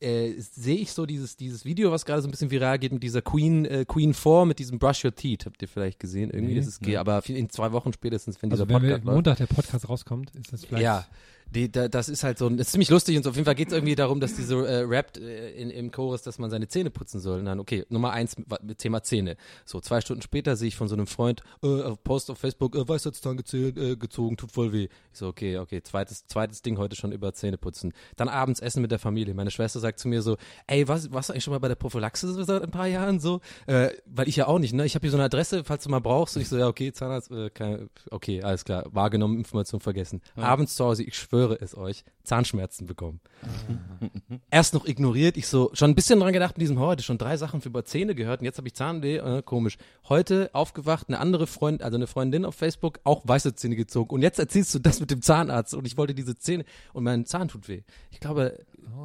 äh, 0.00 0.34
sehe 0.38 0.76
ich 0.76 0.92
so 0.92 1.04
dieses, 1.04 1.36
dieses 1.36 1.64
Video, 1.64 1.90
was 1.90 2.04
gerade 2.04 2.22
so 2.22 2.28
ein 2.28 2.30
bisschen 2.30 2.50
viral 2.50 2.78
geht 2.78 2.92
mit 2.92 3.02
dieser 3.02 3.20
Queen, 3.20 3.64
äh, 3.66 3.84
Queen 3.86 4.14
4 4.14 4.46
mit 4.46 4.58
diesem 4.58 4.78
Brush 4.78 5.04
Your 5.04 5.14
Teeth. 5.14 5.46
Habt 5.46 5.60
ihr 5.60 5.68
vielleicht 5.68 5.98
gesehen? 5.98 6.30
Irgendwie 6.30 6.54
Nee, 6.54 6.60
ist 6.60 6.80
es, 6.80 6.96
aber 6.96 7.22
in 7.28 7.50
zwei 7.50 7.72
Wochen 7.72 7.92
spätestens, 7.92 8.40
wenn 8.42 8.50
Also 8.50 8.64
dieser 8.64 8.74
wenn 8.74 8.82
Podcast 8.82 9.04
läuft. 9.04 9.14
Montag 9.14 9.36
der 9.38 9.46
Podcast 9.46 9.88
rauskommt, 9.88 10.34
ist 10.34 10.52
das 10.52 10.64
vielleicht. 10.64 10.84
Ja, 10.84 11.06
die, 11.54 11.70
da, 11.70 11.88
das 11.88 12.08
ist 12.08 12.22
halt 12.24 12.38
so, 12.38 12.46
ein- 12.46 12.56
das 12.56 12.68
ist 12.68 12.72
ziemlich 12.72 12.90
lustig 12.90 13.16
und 13.16 13.22
so. 13.24 13.30
Auf 13.30 13.36
jeden 13.36 13.44
Fall 13.46 13.54
geht 13.54 13.68
es 13.68 13.74
irgendwie 13.74 13.94
darum, 13.94 14.20
dass 14.20 14.34
diese 14.34 14.54
äh, 14.66 14.82
rappt 14.86 15.18
äh, 15.18 15.50
in, 15.52 15.70
im 15.70 15.90
Chorus, 15.90 16.22
dass 16.22 16.38
man 16.38 16.50
seine 16.50 16.68
Zähne 16.68 16.90
putzen 16.90 17.20
soll. 17.20 17.40
Und 17.40 17.46
dann, 17.46 17.60
okay, 17.60 17.84
Nummer 17.88 18.12
eins, 18.12 18.36
mit 18.62 18.78
Thema 18.78 19.02
Zähne. 19.02 19.36
So, 19.64 19.80
zwei 19.80 20.00
Stunden 20.00 20.22
später 20.22 20.56
sehe 20.56 20.68
ich 20.68 20.76
von 20.76 20.88
so 20.88 20.94
einem 20.94 21.06
Freund, 21.06 21.42
äh, 21.62 21.68
Post 22.04 22.30
auf 22.30 22.38
Facebook, 22.38 22.76
äh, 22.76 22.88
Weisheitszahn 22.88 23.36
gezählt, 23.36 23.76
äh, 23.78 23.96
gezogen, 23.96 24.36
tut 24.36 24.52
voll 24.52 24.72
weh. 24.72 24.84
Ich 25.12 25.18
so, 25.18 25.26
okay, 25.28 25.58
okay, 25.58 25.82
zweites, 25.82 26.26
zweites 26.26 26.62
Ding 26.62 26.78
heute 26.78 26.94
schon 26.96 27.12
über 27.12 27.32
Zähne 27.32 27.58
putzen. 27.58 27.92
Dann 28.16 28.28
abends 28.28 28.60
essen 28.60 28.82
mit 28.82 28.90
der 28.90 28.98
Familie. 28.98 29.34
Meine 29.34 29.50
Schwester 29.50 29.80
sagt 29.80 29.98
zu 29.98 30.08
mir 30.08 30.22
so, 30.22 30.36
ey, 30.66 30.86
was, 30.88 31.12
warst 31.12 31.28
du 31.28 31.32
eigentlich 31.32 31.44
schon 31.44 31.52
mal 31.52 31.58
bei 31.58 31.68
der 31.68 31.74
Prophylaxe 31.74 32.32
so 32.32 32.42
seit 32.44 32.62
ein 32.62 32.70
paar 32.70 32.86
Jahren 32.86 33.18
so? 33.18 33.40
Äh, 33.66 33.90
weil 34.06 34.28
ich 34.28 34.36
ja 34.36 34.46
auch 34.46 34.58
nicht, 34.58 34.72
ne? 34.72 34.84
Ich 34.86 34.94
habe 34.94 35.02
hier 35.02 35.10
so 35.10 35.16
eine 35.16 35.24
Adresse, 35.24 35.64
falls 35.64 35.84
du 35.84 35.90
mal 35.90 36.00
brauchst. 36.00 36.36
Und 36.36 36.42
ich 36.42 36.48
so, 36.48 36.56
ja, 36.58 36.68
okay, 36.68 36.92
Zahnarzt, 36.92 37.30
äh, 37.30 37.50
keine, 37.50 37.88
okay, 38.10 38.42
alles 38.42 38.64
klar, 38.64 38.84
wahrgenommen, 38.92 39.36
Information 39.38 39.80
vergessen. 39.80 40.20
Abends 40.36 40.76
zu 40.76 40.84
Hause, 40.84 41.02
ich 41.02 41.16
schwöre 41.16 41.39
es 41.60 41.76
euch, 41.76 42.04
Zahnschmerzen 42.24 42.86
bekommen. 42.86 43.20
Erst 44.50 44.74
noch 44.74 44.86
ignoriert, 44.86 45.36
ich 45.36 45.46
so, 45.46 45.70
schon 45.72 45.90
ein 45.90 45.94
bisschen 45.94 46.20
dran 46.20 46.32
gedacht 46.32 46.56
mit 46.56 46.62
diesem, 46.62 46.78
heute 46.78 47.02
schon 47.02 47.18
drei 47.18 47.36
Sachen 47.36 47.60
über 47.62 47.84
Zähne 47.84 48.14
gehört 48.14 48.40
und 48.40 48.44
jetzt 48.44 48.58
habe 48.58 48.68
ich 48.68 48.74
Zahnweh, 48.74 49.16
äh, 49.16 49.42
komisch. 49.42 49.78
Heute 50.08 50.50
aufgewacht, 50.52 51.08
eine 51.08 51.18
andere 51.18 51.46
Freundin, 51.46 51.84
also 51.84 51.96
eine 51.96 52.06
Freundin 52.06 52.44
auf 52.44 52.54
Facebook, 52.54 53.00
auch 53.04 53.26
weiße 53.26 53.54
Zähne 53.54 53.76
gezogen 53.76 54.14
und 54.14 54.22
jetzt 54.22 54.38
erzählst 54.38 54.74
du 54.74 54.78
das 54.78 55.00
mit 55.00 55.10
dem 55.10 55.22
Zahnarzt 55.22 55.74
und 55.74 55.86
ich 55.86 55.96
wollte 55.96 56.14
diese 56.14 56.36
Zähne 56.36 56.64
und 56.92 57.04
mein 57.04 57.24
Zahn 57.24 57.48
tut 57.48 57.68
weh. 57.68 57.82
Ich 58.10 58.20
glaube, 58.20 58.58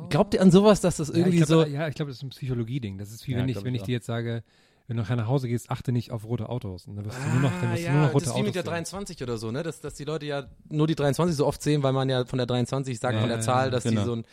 glaubt 0.09 0.33
ihr 0.33 0.41
an 0.41 0.51
sowas, 0.51 0.81
dass 0.81 0.97
das 0.97 1.09
Ja, 1.09 1.15
irgendwie 1.15 1.39
ich 1.39 1.45
glaub, 1.45 1.65
so, 1.67 1.71
Ja, 1.71 1.87
ich 1.87 1.95
glaube, 1.95 2.09
das 2.09 2.17
ist 2.17 2.23
ein 2.23 2.29
Psychologie-Ding. 2.29 2.97
Das 2.97 3.11
ist 3.11 3.27
wie 3.27 3.31
Ja, 3.33 3.37
wenn 3.37 3.49
ich, 3.49 3.63
wenn 3.63 3.75
ich 3.75 3.81
ich 3.81 3.85
dir 3.85 3.93
jetzt 3.93 4.07
sage, 4.07 4.43
wenn 4.87 4.97
du 4.97 5.03
nachher 5.03 5.15
nach 5.15 5.27
Hause 5.27 5.47
gehst, 5.47 5.71
achte 5.71 5.91
nicht 5.91 6.11
auf 6.11 6.25
rote 6.25 6.49
Autos. 6.49 6.85
Und 6.87 6.95
dann 6.95 7.05
wirst 7.05 7.17
du 7.17 7.29
nur 7.31 7.41
noch, 7.41 7.51
dann 7.61 7.71
wirst 7.73 7.83
du 7.85 7.89
nur 7.89 7.99
Ah, 7.99 8.01
ja, 8.01 8.05
noch 8.07 8.13
rote 8.13 8.25
das 8.25 8.33
ist 8.33 8.35
wie 8.35 8.39
Autos 8.39 8.45
mit 8.45 8.55
der 8.55 8.61
sehen. 8.63 8.69
23 8.69 9.23
oder 9.23 9.37
so, 9.37 9.51
ne? 9.51 9.63
Dass, 9.63 9.81
dass 9.81 9.93
die 9.95 10.03
Leute 10.03 10.25
ja 10.25 10.45
nur 10.69 10.87
die 10.87 10.95
23 10.95 11.35
so 11.35 11.45
oft 11.47 11.61
sehen, 11.61 11.81
weil 11.83 11.93
man 11.93 12.07
ja 12.09 12.25
von 12.25 12.37
der 12.37 12.45
23 12.45 12.99
sagt, 12.99 13.13
Ja, 13.15 13.19
von 13.19 13.29
der 13.29 13.37
ja, 13.39 13.43
Zahl, 13.43 13.65
ja, 13.65 13.71
dass 13.71 13.83
genau. 13.83 14.01
die 14.01 14.05
so 14.05 14.15
ein. 14.15 14.23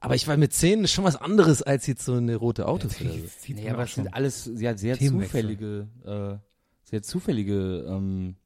Aber 0.00 0.14
ich 0.14 0.28
war 0.28 0.36
mit 0.36 0.52
10 0.52 0.84
ist 0.84 0.92
schon 0.92 1.04
was 1.04 1.16
anderes 1.16 1.62
als 1.62 1.86
jetzt 1.86 2.04
so 2.04 2.12
eine 2.12 2.36
rote 2.36 2.68
Autos 2.68 3.00
oder 3.00 3.10
so. 3.10 3.18
Das 3.22 3.38
zieht 3.40 3.56
Nee, 3.56 3.70
aber 3.70 3.84
es 3.84 3.94
sind 3.94 4.12
alles 4.12 4.50
ja, 4.56 4.76
sehr 4.76 4.98
zufällige, 4.98 5.88
äh, 6.04 6.36
sehr 6.82 7.02
zufällige 7.02 7.86
ähm, 7.88 8.36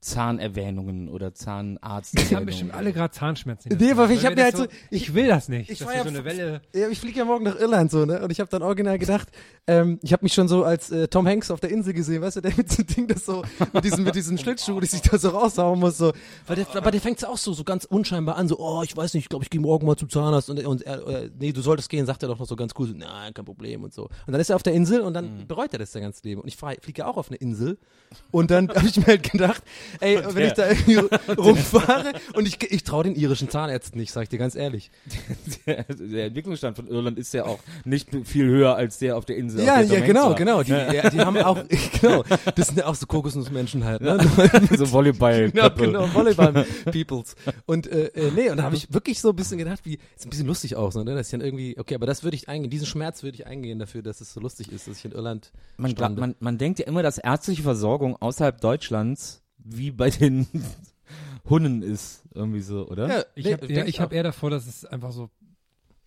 Zahnerwähnungen 0.00 1.08
oder 1.08 1.34
Zahnarzt. 1.34 2.18
Die 2.30 2.36
haben 2.36 2.46
bestimmt 2.46 2.74
alle 2.74 2.92
gerade 2.92 3.12
Zahnschmerzen. 3.12 3.76
Nee, 3.78 3.90
aber 3.92 4.08
ich 4.10 4.24
hab 4.24 4.34
mir 4.34 4.44
halt 4.44 4.56
so- 4.56 4.66
ich 4.90 5.14
will 5.14 5.26
das 5.28 5.48
nicht. 5.48 5.70
ich 5.70 5.80
ja 5.80 5.86
so 6.02 6.08
eine 6.08 6.24
Welle. 6.24 6.60
Ja, 6.74 6.88
ich 6.88 7.00
fliege 7.00 7.18
ja 7.18 7.24
morgen 7.24 7.44
nach 7.44 7.56
Irland 7.58 7.90
so, 7.90 8.04
ne? 8.04 8.22
Und 8.22 8.30
ich 8.30 8.40
habe 8.40 8.50
dann 8.50 8.62
original 8.62 8.98
gedacht, 8.98 9.28
ähm, 9.66 9.98
ich 10.02 10.12
habe 10.12 10.24
mich 10.24 10.34
schon 10.34 10.48
so 10.48 10.64
als 10.64 10.90
äh, 10.90 11.08
Tom 11.08 11.26
Hanks 11.26 11.50
auf 11.50 11.60
der 11.60 11.70
Insel 11.70 11.92
gesehen, 11.92 12.22
weißt 12.22 12.36
du, 12.36 12.40
der 12.40 12.52
mit 12.56 12.70
diesem 12.70 12.86
Ding, 12.86 13.08
das 13.08 13.24
so, 13.24 13.42
mit 13.72 13.84
diesem, 13.84 14.04
mit 14.04 14.14
diesem 14.14 14.38
Schlittschuh, 14.38 14.80
das 14.80 14.92
ich 14.92 15.02
da 15.02 15.18
so 15.18 15.30
raushauen 15.30 15.78
muss, 15.80 15.98
so. 15.98 16.12
Weil 16.46 16.56
der, 16.56 16.66
aber 16.74 16.90
der 16.90 17.00
fängt 17.00 17.24
auch 17.26 17.36
so, 17.38 17.52
so 17.52 17.64
ganz 17.64 17.84
unscheinbar 17.84 18.36
an, 18.36 18.48
so, 18.48 18.58
oh, 18.58 18.82
ich 18.82 18.96
weiß 18.96 19.14
nicht, 19.14 19.24
ich 19.24 19.28
glaube, 19.28 19.44
ich 19.44 19.50
gehe 19.50 19.60
morgen 19.60 19.86
mal 19.86 19.96
zum 19.96 20.08
Zahnarzt 20.08 20.48
und, 20.50 20.64
und 20.64 20.82
er, 20.82 21.06
äh, 21.06 21.30
nee, 21.38 21.52
du 21.52 21.60
solltest 21.60 21.88
gehen, 21.88 22.06
sagt 22.06 22.22
er 22.22 22.28
doch 22.28 22.38
noch 22.38 22.46
so 22.46 22.56
ganz 22.56 22.72
cool, 22.78 22.86
so, 22.88 22.94
nein, 22.94 23.34
kein 23.34 23.44
Problem 23.44 23.82
und 23.82 23.92
so. 23.92 24.04
Und 24.04 24.32
dann 24.32 24.40
ist 24.40 24.50
er 24.50 24.56
auf 24.56 24.62
der 24.62 24.72
Insel 24.74 25.00
und 25.00 25.14
dann 25.14 25.46
bereut 25.46 25.72
er 25.72 25.78
das 25.78 25.92
sein 25.92 26.02
ganzes 26.02 26.22
Leben. 26.24 26.40
Und 26.40 26.48
ich 26.48 26.56
fliege 26.56 27.00
ja 27.00 27.06
auch 27.06 27.16
auf 27.16 27.28
eine 27.28 27.36
Insel 27.36 27.78
und 28.30 28.50
dann 28.50 28.68
habe 28.74 28.86
ich 28.86 28.96
mir 28.96 29.06
halt 29.06 29.30
gedacht, 29.30 29.62
ey, 30.00 30.20
wenn 30.30 30.46
ich 30.46 30.52
da 30.54 30.68
irgendwie 30.68 30.96
rumfahre 31.36 32.12
und 32.34 32.46
ich, 32.46 32.58
ich 32.70 32.84
traue 32.84 33.04
den 33.04 33.14
irischen 33.14 33.48
Zahnärzten 33.48 34.00
nicht, 34.00 34.12
sag 34.12 34.24
ich 34.24 34.28
dir 34.28 34.38
ganz 34.38 34.54
ehrlich. 34.54 34.90
der, 35.66 35.84
der 35.84 36.26
Entwicklungsstand 36.26 36.76
von 36.76 36.86
Irland 36.88 37.18
ist 37.18 37.34
ja 37.34 37.44
auch 37.44 37.58
nicht 37.84 38.08
viel 38.24 38.46
höher 38.46 38.74
als 38.74 38.98
der 38.98 39.16
auf 39.16 39.24
der 39.24 39.36
Insel. 39.36 39.64
Ja, 39.64 39.82
der 39.82 40.00
ja, 40.00 40.06
genau, 40.06 40.34
genau. 40.34 40.62
Die, 40.62 40.72
ja, 40.72 41.10
die 41.10 41.20
haben 41.20 41.36
auch, 41.38 41.58
genau, 42.00 42.24
das 42.54 42.68
sind 42.68 42.78
ja 42.78 42.86
auch 42.86 42.94
so 42.94 43.06
Kokosnussmenschen 43.06 43.84
halt, 43.84 44.00
ne? 44.00 44.18
so 44.76 44.90
Volleyball. 44.90 45.50
Genau, 45.50 45.70
genau, 45.70 46.14
Volleyball-Peoples. 46.14 47.36
Und 47.66 47.86
äh, 47.86 48.06
äh, 48.08 48.30
nee, 48.34 48.50
und 48.50 48.58
da 48.58 48.64
habe 48.64 48.76
ich 48.76 48.92
wirklich 48.92 49.20
so 49.20 49.30
ein 49.30 49.36
bisschen 49.36 49.58
gedacht, 49.58 49.80
wie, 49.84 49.98
ist 50.16 50.26
ein 50.26 50.30
bisschen 50.30 50.46
lustig 50.46 50.76
auch, 50.76 50.92
so, 50.92 51.02
ne? 51.02 51.14
Das 51.14 51.26
ist 51.26 51.32
dann 51.32 51.40
irgendwie, 51.40 51.76
okay, 51.78 51.94
aber 51.94 52.06
das 52.06 52.22
würde 52.22 52.36
ich 52.36 52.48
eingehen, 52.48 52.70
diesen 52.70 52.86
Schmerz 52.86 53.22
würde 53.22 53.36
ich 53.36 53.46
eingehen 53.46 53.78
dafür, 53.78 54.02
dass 54.02 54.20
es 54.20 54.32
so 54.32 54.40
lustig 54.40 54.72
ist, 54.72 54.88
dass 54.88 54.98
ich 54.98 55.04
in 55.04 55.12
Irland 55.12 55.52
Man, 55.76 55.94
man, 56.16 56.34
man 56.40 56.58
denkt 56.58 56.78
ja 56.78 56.86
immer, 56.86 57.02
dass 57.02 57.18
ärztliche 57.18 57.62
Versorgung 57.62 58.16
außerhalb 58.16 58.60
Deutschlands 58.60 59.42
wie 59.70 59.90
bei 59.90 60.10
den 60.10 60.46
Hunnen 61.48 61.82
ist, 61.82 62.22
irgendwie 62.34 62.60
so, 62.60 62.88
oder? 62.88 63.08
ja, 63.08 63.24
Ich 63.34 63.44
nee, 63.44 63.52
habe 63.52 63.72
ja, 63.72 63.84
hab 64.00 64.12
eher 64.12 64.22
davor, 64.22 64.50
dass 64.50 64.66
es 64.66 64.84
einfach 64.84 65.12
so 65.12 65.30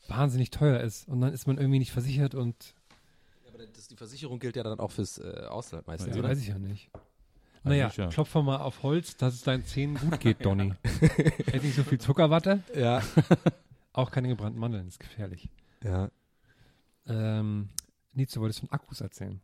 wahnsinnig 0.07 0.49
teuer 0.51 0.79
ist 0.81 1.07
und 1.07 1.21
dann 1.21 1.33
ist 1.33 1.47
man 1.47 1.57
irgendwie 1.57 1.79
nicht 1.79 1.91
versichert 1.91 2.35
und 2.35 2.75
aber 3.47 3.65
das, 3.65 3.87
die 3.87 3.95
Versicherung 3.95 4.39
gilt 4.39 4.55
ja 4.55 4.63
dann 4.63 4.79
auch 4.79 4.91
fürs 4.91 5.17
äh, 5.19 5.45
Ausland 5.49 5.87
meistens, 5.87 6.15
ja, 6.15 6.19
oder? 6.19 6.29
weiß 6.29 6.39
ich 6.39 6.47
ja 6.49 6.57
nicht. 6.59 6.89
Naja, 7.63 7.91
ja. 7.95 8.07
klopf 8.07 8.33
doch 8.33 8.41
mal 8.43 8.57
auf 8.57 8.81
Holz, 8.81 9.17
dass 9.17 9.35
es 9.35 9.43
deinen 9.43 9.63
Zähnen 9.65 9.95
gut 9.95 10.19
geht, 10.19 10.43
Donny. 10.45 10.73
Hätte 10.99 11.65
nicht 11.65 11.75
so 11.75 11.83
viel 11.83 11.99
Zuckerwatte, 11.99 12.63
Ja, 12.75 13.01
auch 13.93 14.09
keine 14.11 14.27
gebrannten 14.29 14.59
Mandeln, 14.59 14.87
ist 14.87 14.99
gefährlich. 14.99 15.49
ja. 15.83 16.09
Ähm, 17.07 17.69
Nietzsche, 18.13 18.39
wolltest 18.39 18.61
du 18.61 18.67
von 18.67 18.71
Akkus 18.73 19.01
erzählen? 19.01 19.41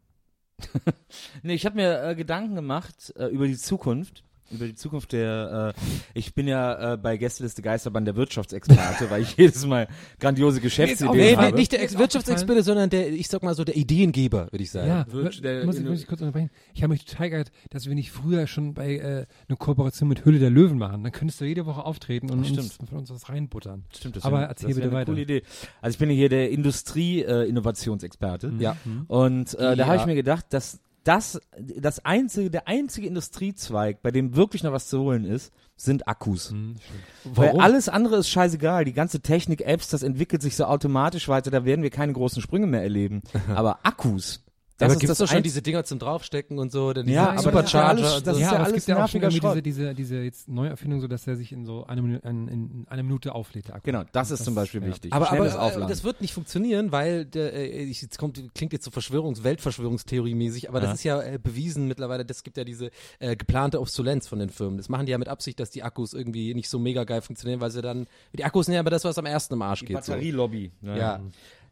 Nee, 1.43 1.53
ich 1.53 1.65
habe 1.65 1.75
mir 1.75 2.03
äh, 2.03 2.15
Gedanken 2.15 2.55
gemacht 2.55 3.13
äh, 3.17 3.27
über 3.27 3.47
die 3.47 3.57
Zukunft. 3.57 4.23
Über 4.49 4.65
die 4.65 4.75
Zukunft 4.75 5.11
der, 5.11 5.73
äh, 5.75 5.79
ich 6.13 6.33
bin 6.33 6.47
ja 6.47 6.93
äh, 6.93 6.97
bei 6.97 7.17
Gästeliste 7.17 7.61
Geisterbahn 7.61 8.05
der 8.05 8.15
Wirtschaftsexperte, 8.15 9.05
weil 9.09 9.21
ich 9.23 9.35
jedes 9.37 9.65
Mal 9.65 9.87
grandiose 10.19 10.61
Geschäftsideen 10.61 11.15
Nee, 11.17 11.29
jeden 11.29 11.39
nee, 11.41 11.47
habe. 11.47 11.57
nicht 11.57 11.71
der 11.73 11.81
Ex 11.83 11.97
Wirtschaftsexperte, 11.97 12.63
sondern 12.63 12.89
der, 12.89 13.11
ich 13.11 13.27
sag 13.27 13.43
mal 13.43 13.55
so, 13.55 13.63
der 13.63 13.75
Ideengeber, 13.75 14.47
würde 14.51 14.63
ich 14.63 14.71
sagen. 14.71 14.87
Ja, 14.87 15.05
wir- 15.11 15.29
der 15.29 15.65
muss, 15.65 15.77
ich, 15.77 15.85
muss 15.85 15.99
ich 16.01 16.07
kurz 16.07 16.21
unterbrechen. 16.21 16.49
Ich 16.73 16.83
habe 16.83 16.93
mich 16.93 17.03
total 17.05 17.29
geärgert, 17.29 17.51
dass 17.71 17.87
wir 17.87 17.95
nicht 17.95 18.11
früher 18.11 18.47
schon 18.47 18.73
bei 18.73 18.95
äh, 18.97 19.25
eine 19.49 19.57
Kooperation 19.57 20.07
mit 20.07 20.23
Hülle 20.25 20.39
der 20.39 20.49
Löwen 20.49 20.77
machen. 20.77 21.03
Dann 21.03 21.11
könntest 21.11 21.41
du 21.41 21.45
jede 21.45 21.65
Woche 21.65 21.83
auftreten 21.85 22.29
und 22.29 22.39
uns, 22.39 22.77
von 22.89 22.97
uns 22.99 23.09
was 23.09 23.29
reinbuttern. 23.29 23.83
Stimmt, 23.95 24.15
das 24.15 24.23
Aber 24.25 24.39
wär- 24.39 24.47
erzähl 24.47 24.69
das 24.69 24.75
bitte 24.75 24.87
eine 24.87 24.95
weiter. 24.97 25.11
Coole 25.11 25.21
Idee. 25.23 25.43
Also 25.81 25.95
ich 25.95 25.99
bin 25.99 26.09
ja 26.09 26.15
hier 26.15 26.29
der 26.29 26.51
Industrie-Innovationsexperte. 26.51 28.53
Ja. 28.59 28.77
Und 29.07 29.53
äh, 29.55 29.75
da 29.75 29.85
habe 29.85 29.95
Ja. 29.95 30.01
ich 30.01 30.05
mir 30.05 30.15
gedacht, 30.15 30.45
dass 30.51 30.79
das, 31.07 31.39
das 31.57 32.03
einzige, 32.03 32.51
der 32.51 32.67
einzige 32.67 33.07
Industriezweig, 33.07 34.01
bei 34.01 34.11
dem 34.11 34.35
wirklich 34.35 34.63
noch 34.63 34.73
was 34.73 34.87
zu 34.87 34.99
holen 34.99 35.23
ist, 35.23 35.53
sind 35.77 36.07
Akkus. 36.07 36.51
Hm. 36.51 36.75
Weil 37.23 37.59
alles 37.59 37.87
andere 37.87 38.17
ist 38.17 38.29
scheißegal. 38.29 38.83
Die 38.83 38.93
ganze 38.93 39.21
Technik, 39.21 39.61
Apps, 39.61 39.89
das 39.89 40.03
entwickelt 40.03 40.41
sich 40.41 40.55
so 40.55 40.65
automatisch 40.65 41.29
weiter. 41.29 41.51
Da 41.51 41.63
werden 41.63 41.83
wir 41.83 41.91
keine 41.91 42.13
großen 42.13 42.41
Sprünge 42.41 42.67
mehr 42.67 42.81
erleben. 42.81 43.21
Aber 43.55 43.79
Akkus, 43.83 44.43
Das 44.79 44.91
aber 44.93 45.01
ist 45.01 45.09
das 45.09 45.17
doch 45.17 45.27
schon 45.27 45.41
diese 45.41 45.61
Dinger 45.63 45.83
zum 45.83 45.97
draufstecken 45.97 46.59
und 46.59 46.71
so, 46.71 46.93
denn 46.93 47.07
Ja, 47.07 47.31
diese 47.33 47.49
aber 47.49 47.61
das 47.61 47.69
ist 47.69 47.73
ja 47.73 47.79
Supercharger. 47.81 47.87
alles- 47.89 48.17
und 48.17 48.27
das 48.27 48.35
so. 48.35 48.39
ist 48.39 48.45
ja, 48.45 48.51
ja 48.51 48.55
aber 48.57 48.57
alles 48.65 48.77
es 48.77 48.85
gibt 48.85 48.97
ja 48.97 49.03
auch 49.03 49.07
schon 49.09 49.21
diese, 49.29 49.61
diese, 49.63 49.93
diese 49.95 50.15
jetzt 50.17 50.47
Neuerfindung, 50.47 51.01
so 51.01 51.07
dass 51.07 51.25
er 51.25 51.35
sich 51.35 51.51
in 51.51 51.65
so 51.65 51.85
eine 51.87 52.01
Minute, 52.03 52.27
in, 52.27 52.47
in 52.47 52.85
einer 52.87 53.01
Minute 53.03 53.33
auflädt. 53.33 53.69
Der 53.69 53.75
Akku. 53.75 53.85
Genau, 53.85 54.03
das 54.11 54.29
ist 54.29 54.39
Das- 54.39 54.45
zum 54.45 54.53
Beispiel 54.53 54.81
ja. 54.81 54.87
wichtig. 54.87 55.11
Aber, 55.13 55.27
aber 55.27 55.35
Schnelles 55.37 55.55
äh, 55.55 55.57
Aufladen. 55.57 55.87
das 55.89 56.03
wird 56.03 56.21
nicht 56.21 56.33
funktionieren, 56.33 56.91
weil 56.91 57.25
der, 57.25 57.53
äh, 57.53 57.83
ich, 57.85 58.01
jetzt 58.03 58.19
kommt, 58.19 58.39
klingt 58.53 58.71
jetzt 58.71 58.85
so 58.85 58.91
Verschwörungs-, 58.91 59.43
Weltverschwörungstheorie 59.43 60.35
mäßig, 60.35 60.69
aber 60.69 60.79
Ja. 60.79 60.85
das 60.85 60.99
ist 60.99 61.03
ja 61.03 61.21
äh, 61.23 61.39
bewiesen 61.41 61.87
mittlerweile, 61.87 62.23
das 62.23 62.43
gibt 62.43 62.57
ja 62.57 62.63
diese 62.63 62.91
äh, 63.19 63.35
geplante 63.35 63.81
Obsolenz 63.81 64.27
von 64.27 64.37
den 64.39 64.49
Firmen. 64.49 64.77
Das 64.77 64.89
machen 64.89 65.07
die 65.07 65.11
ja 65.11 65.17
mit 65.17 65.27
Absicht, 65.27 65.59
dass 65.59 65.71
die 65.71 65.81
Akkus 65.81 66.13
irgendwie 66.13 66.53
nicht 66.53 66.69
so 66.69 66.77
mega 66.77 67.03
geil 67.03 67.21
funktionieren, 67.21 67.61
weil 67.61 67.71
sie 67.71 67.81
dann, 67.81 68.05
die 68.33 68.43
Akkus 68.45 68.67
sind 68.67 68.75
ja 68.75 68.81
aber 68.81 68.91
das, 68.91 69.03
was 69.05 69.17
am 69.17 69.25
ersten 69.25 69.55
im 69.55 69.61
Arsch 69.63 69.79
die 69.79 69.87
geht. 69.87 70.03
So. 70.03 70.11
Batterielobby. 70.11 70.71
Ja. 70.83 71.19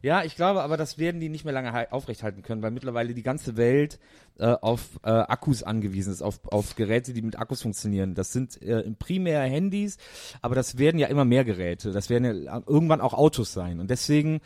Ja, 0.06 0.22
ich 0.22 0.36
glaube, 0.36 0.62
aber 0.62 0.76
das 0.76 0.98
werden 0.98 1.20
die 1.20 1.28
nicht 1.28 1.44
mehr 1.44 1.52
lange 1.52 1.92
aufrechthalten 1.92 2.44
können, 2.44 2.62
weil 2.62 2.70
mittlerweile 2.70 3.12
die 3.12 3.24
ganze 3.24 3.56
Welt 3.56 3.98
äh, 4.38 4.46
auf 4.46 5.00
äh, 5.02 5.08
Akkus 5.08 5.64
angewiesen 5.64 6.12
ist, 6.12 6.22
auf, 6.22 6.38
auf 6.44 6.76
Geräte, 6.76 7.12
die 7.12 7.22
mit 7.22 7.36
Akkus 7.40 7.62
funktionieren. 7.62 8.14
Das 8.14 8.32
sind 8.32 8.62
äh, 8.62 8.82
im 8.82 8.94
primär 8.94 9.40
Handys, 9.40 9.98
aber 10.42 10.54
das 10.54 10.78
werden 10.78 11.00
ja 11.00 11.08
immer 11.08 11.24
mehr 11.24 11.44
Geräte. 11.44 11.90
Das 11.90 12.08
werden 12.08 12.44
ja 12.44 12.62
irgendwann 12.68 13.00
auch 13.00 13.14
Autos 13.14 13.52
sein. 13.52 13.80
Und 13.80 13.90
deswegen 13.90 14.42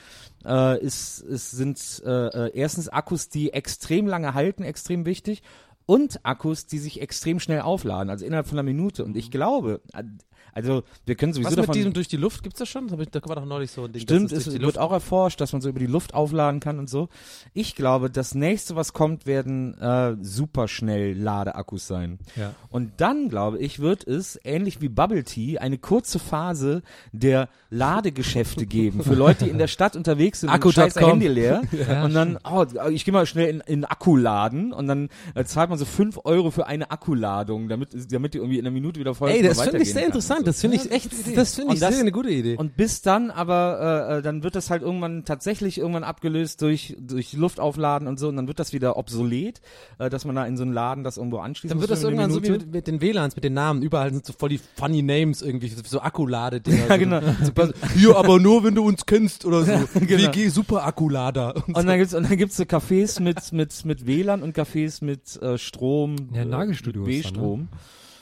äh, 0.46 0.82
ist, 0.82 1.20
ist, 1.20 1.50
sind 1.50 2.02
äh, 2.06 2.28
äh, 2.28 2.52
erstens 2.54 2.88
Akkus, 2.88 3.28
die 3.28 3.52
extrem 3.52 4.06
lange 4.06 4.32
halten, 4.32 4.62
extrem 4.62 5.04
wichtig. 5.04 5.42
Und 5.84 6.24
Akkus, 6.24 6.64
die 6.68 6.78
sich 6.78 7.02
extrem 7.02 7.38
schnell 7.38 7.60
aufladen, 7.60 8.08
also 8.08 8.24
innerhalb 8.24 8.46
von 8.46 8.58
einer 8.58 8.64
Minute. 8.66 9.04
Und 9.04 9.14
ich 9.14 9.30
glaube, 9.30 9.82
äh, 9.92 10.04
also 10.52 10.82
wir 11.06 11.14
können 11.14 11.32
sowieso 11.32 11.48
Was 11.48 11.56
mit 11.56 11.62
davon 11.64 11.74
diesem 11.74 11.92
durch 11.92 12.08
die 12.08 12.16
Luft 12.16 12.42
gibt's 12.42 12.58
das 12.58 12.68
schon? 12.68 12.88
Das 12.88 12.98
ich, 12.98 13.10
da 13.10 13.20
war 13.26 13.36
doch 13.36 13.44
neulich 13.44 13.70
so 13.70 13.84
ein 13.84 13.92
Ding. 13.92 14.02
Stimmt, 14.02 14.32
es 14.32 14.50
wird 14.50 14.62
Luft- 14.62 14.78
auch 14.78 14.92
erforscht, 14.92 15.40
dass 15.40 15.52
man 15.52 15.62
so 15.62 15.68
über 15.68 15.78
die 15.78 15.86
Luft 15.86 16.14
aufladen 16.14 16.60
kann 16.60 16.78
und 16.78 16.88
so. 16.88 17.08
Ich 17.54 17.74
glaube, 17.74 18.10
das 18.10 18.34
nächste, 18.34 18.76
was 18.76 18.92
kommt, 18.92 19.26
werden 19.26 19.78
äh, 19.80 20.16
superschnell 20.20 21.16
Ladeakkus 21.16 21.86
sein. 21.86 22.18
Ja. 22.36 22.54
Und 22.68 22.92
dann, 22.98 23.28
glaube 23.28 23.58
ich, 23.58 23.80
wird 23.80 24.06
es, 24.06 24.38
ähnlich 24.44 24.80
wie 24.80 24.88
Bubble 24.88 25.24
Tea, 25.24 25.58
eine 25.58 25.78
kurze 25.78 26.18
Phase 26.18 26.82
der 27.12 27.48
Ladegeschäfte 27.70 28.66
geben. 28.66 29.02
Für 29.02 29.14
Leute, 29.14 29.44
die 29.44 29.50
in 29.50 29.58
der 29.58 29.68
Stadt 29.68 29.96
unterwegs 29.96 30.40
sind 30.40 30.48
und 30.50 30.54
Akku.com. 30.54 30.72
scheiß 30.72 30.96
Handy 30.96 31.28
leer. 31.28 31.62
und 32.04 32.14
dann, 32.14 32.38
oh, 32.44 32.64
ich 32.90 33.04
gehe 33.04 33.12
mal 33.12 33.26
schnell 33.26 33.48
in, 33.48 33.60
in 33.60 33.84
Akku 33.84 34.16
laden 34.16 34.72
und 34.72 34.86
dann 34.86 35.08
äh, 35.34 35.44
zahlt 35.44 35.70
man 35.70 35.78
so 35.78 35.84
fünf 35.84 36.18
Euro 36.24 36.50
für 36.50 36.66
eine 36.66 36.90
Akkuladung, 36.90 37.68
damit, 37.68 37.90
damit 38.12 38.34
die 38.34 38.38
irgendwie 38.38 38.58
in 38.58 38.66
einer 38.66 38.72
Minute 38.72 39.00
wieder 39.00 39.14
voll 39.14 39.30
Ey, 39.30 39.42
das 39.42 39.60
finde 39.62 39.78
ich 39.82 39.92
sehr 39.92 40.02
kann 40.02 40.12
und 40.12 40.20
interessant. 40.40 40.74
Das 40.74 40.82
finde 40.82 40.96
ich 40.96 41.04
echt, 41.06 41.36
das 41.36 41.54
finde 41.54 41.74
ich 41.74 41.76
Und 41.76 41.82
das- 41.82 41.92
sehr 41.94 42.00
eine 42.00 42.12
gute 42.12 42.30
Idee. 42.30 42.56
Und 42.56 42.76
bis 42.76 43.02
dann 43.02 43.30
aber, 43.30 44.08
äh, 44.10 44.18
äh, 44.18 44.22
dann 44.22 44.42
wird 44.42 44.56
das 44.56 44.70
halt 44.70 44.82
irgendwann 44.82 45.24
tatsächlich 45.24 45.78
irgendwann 45.78 46.04
abgelöst 46.04 46.60
durch, 46.62 46.96
durch 47.00 47.32
Luftaufladen 47.32 48.08
und 48.08 48.18
so 48.18 48.28
und 48.28 48.36
dann 48.36 48.48
wird 48.48 48.58
das 48.58 48.72
wieder 48.72 48.96
obsolet, 48.96 49.60
äh, 49.98 50.10
dass 50.10 50.24
man 50.24 50.36
da 50.36 50.44
in 50.46 50.56
so 50.56 50.62
einen 50.64 50.72
Laden 50.72 51.04
das 51.04 51.16
irgendwo 51.16 51.38
anschließt. 51.38 51.72
Dann 51.72 51.80
wird 51.80 51.90
das 51.90 52.02
irgendwann 52.02 52.30
so 52.30 52.42
wie 52.42 52.50
mit, 52.50 52.72
mit 52.72 52.86
den 52.86 53.00
WLANs, 53.00 53.36
mit 53.36 53.44
den 53.44 53.54
Namen. 53.54 53.82
Überall 53.82 54.12
sind 54.12 54.26
so 54.26 54.32
voll 54.32 54.48
die 54.48 54.60
funny 54.76 55.02
Names 55.02 55.42
irgendwie, 55.42 55.68
so, 55.68 55.82
so 55.84 56.00
Akkulade-Dinger. 56.00 56.80
Ja, 56.90 56.96
genau. 56.96 57.20
So, 57.44 57.52
hier, 57.96 58.16
aber 58.16 58.38
nur, 58.40 58.64
wenn 58.64 58.74
du 58.74 58.84
uns 58.84 59.06
kennst 59.06 59.44
oder 59.44 59.62
so. 59.64 59.72
genau. 60.00 60.32
WG 60.32 60.48
Super 60.48 60.84
Akkulader. 60.86 61.54
Und 61.68 61.76
dann 61.86 61.98
gibt's 61.98 62.14
und 62.14 62.28
dann 62.28 62.36
gibt's 62.36 62.56
so 62.56 62.64
Cafés 62.64 63.20
mit 63.22 63.52
mit 63.52 63.84
mit 63.84 64.06
WLAN 64.06 64.42
und 64.42 64.56
Cafés 64.56 65.04
mit 65.04 65.40
äh, 65.42 65.58
Strom, 65.58 66.16
Ja, 66.34 66.42
äh, 66.42 66.44
Nagelstudios 66.44 67.06
mit 67.06 67.24
dann, 67.24 67.32
B-Strom. 67.32 67.68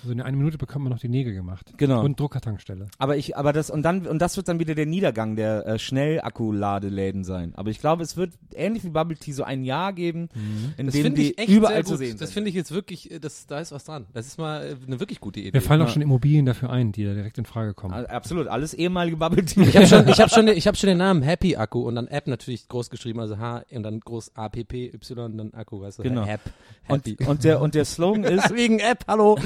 So 0.05 0.13
in 0.13 0.21
einer 0.21 0.37
Minute 0.37 0.59
bekommt 0.59 0.85
man 0.85 0.93
noch 0.93 1.01
die 1.01 1.09
Nägel 1.09 1.35
gemacht. 1.35 1.73
Genau. 1.77 2.05
Und 2.05 2.21
Druckertankstelle. 2.21 2.87
Aber 2.99 3.17
ich, 3.17 3.37
aber 3.37 3.53
das 3.53 3.69
und 3.71 3.83
dann 3.83 4.07
und 4.07 4.21
das 4.21 4.37
wird 4.37 4.47
dann 4.49 4.61
wieder 4.61 4.75
der 4.77 4.87
Niedergang 4.87 5.35
der 5.37 5.67
äh, 5.67 5.79
Schnellakku-Ladeläden 5.79 7.25
sein. 7.25 7.53
Aber 7.57 7.71
ich 7.71 7.81
glaube, 7.81 8.03
es 8.03 8.17
wird 8.17 8.33
ähnlich 8.55 8.85
wie 8.85 8.91
Bubble 8.91 9.17
Tea 9.17 9.33
so 9.33 9.43
ein 9.43 9.65
Jahr 9.65 9.93
geben, 9.93 10.29
in 10.77 10.87
Das 10.87 10.95
dem 10.95 11.03
finde 11.05 11.21
die 11.23 11.31
ich 11.33 11.39
echt 11.39 11.49
überall 11.49 11.75
sehr 11.77 11.85
zu 11.85 11.91
gut. 11.93 11.99
sehen 11.99 12.17
Das 12.19 12.33
finde 12.33 12.51
ich 12.51 12.55
jetzt 12.57 12.71
wirklich, 12.73 13.11
äh, 13.11 13.19
das, 13.19 13.47
da 13.47 13.59
ist 13.61 13.73
was 13.73 13.85
dran. 13.85 14.07
Das 14.13 14.27
ist 14.27 14.39
mal 14.39 14.63
äh, 14.65 14.77
eine 14.87 15.01
wirklich 15.01 15.21
gute 15.21 15.41
Idee. 15.41 15.51
Mir 15.53 15.61
fallen 15.63 15.83
auch 15.83 15.87
Ja. 15.87 15.93
schon 15.95 16.03
Immobilien 16.03 16.47
dafür 16.47 16.71
ein, 16.71 16.93
die 16.93 17.05
da 17.05 17.15
direkt 17.15 17.39
in 17.39 17.45
Frage 17.45 17.75
kommen. 17.75 17.95
Ah, 17.95 18.05
Absolut, 18.05 18.47
alles 18.47 18.75
ehemalige 18.75 19.17
Bubble 19.17 19.45
Tea. 19.45 19.63
Ich 19.63 19.77
habe 19.77 19.87
schon, 19.87 20.09
ich 20.09 20.21
habe 20.21 20.31
schon, 20.31 20.47
ich 20.49 20.67
habe 20.67 20.77
schon 20.77 20.89
den 20.89 20.99
Namen 20.99 21.23
Happy 21.23 21.57
Akku 21.57 21.81
und 21.81 21.95
dann 21.97 22.07
App 22.09 22.27
natürlich 22.27 22.69
groß 22.69 22.91
geschrieben, 22.91 23.21
also 23.21 23.39
H 23.39 23.63
und 23.73 23.83
dann 23.83 24.01
groß 24.01 24.37
A 24.37 24.49
P 24.49 24.65
P 24.65 24.93
Y 24.95 25.33
und 25.33 25.39
dann 25.39 25.55
Akku, 25.55 25.81
weißt 25.81 25.99
du? 25.99 26.03
Genau. 26.05 26.25
App. 26.27 26.41
Und, 26.89 27.07
Happy. 27.07 27.25
und 27.25 27.45
der 27.45 27.61
und 27.61 27.75
der 27.75 27.85
Slogan 27.85 28.23
ist 28.25 28.55
Wegen 28.55 28.79
App, 28.79 29.05
hallo. 29.09 29.39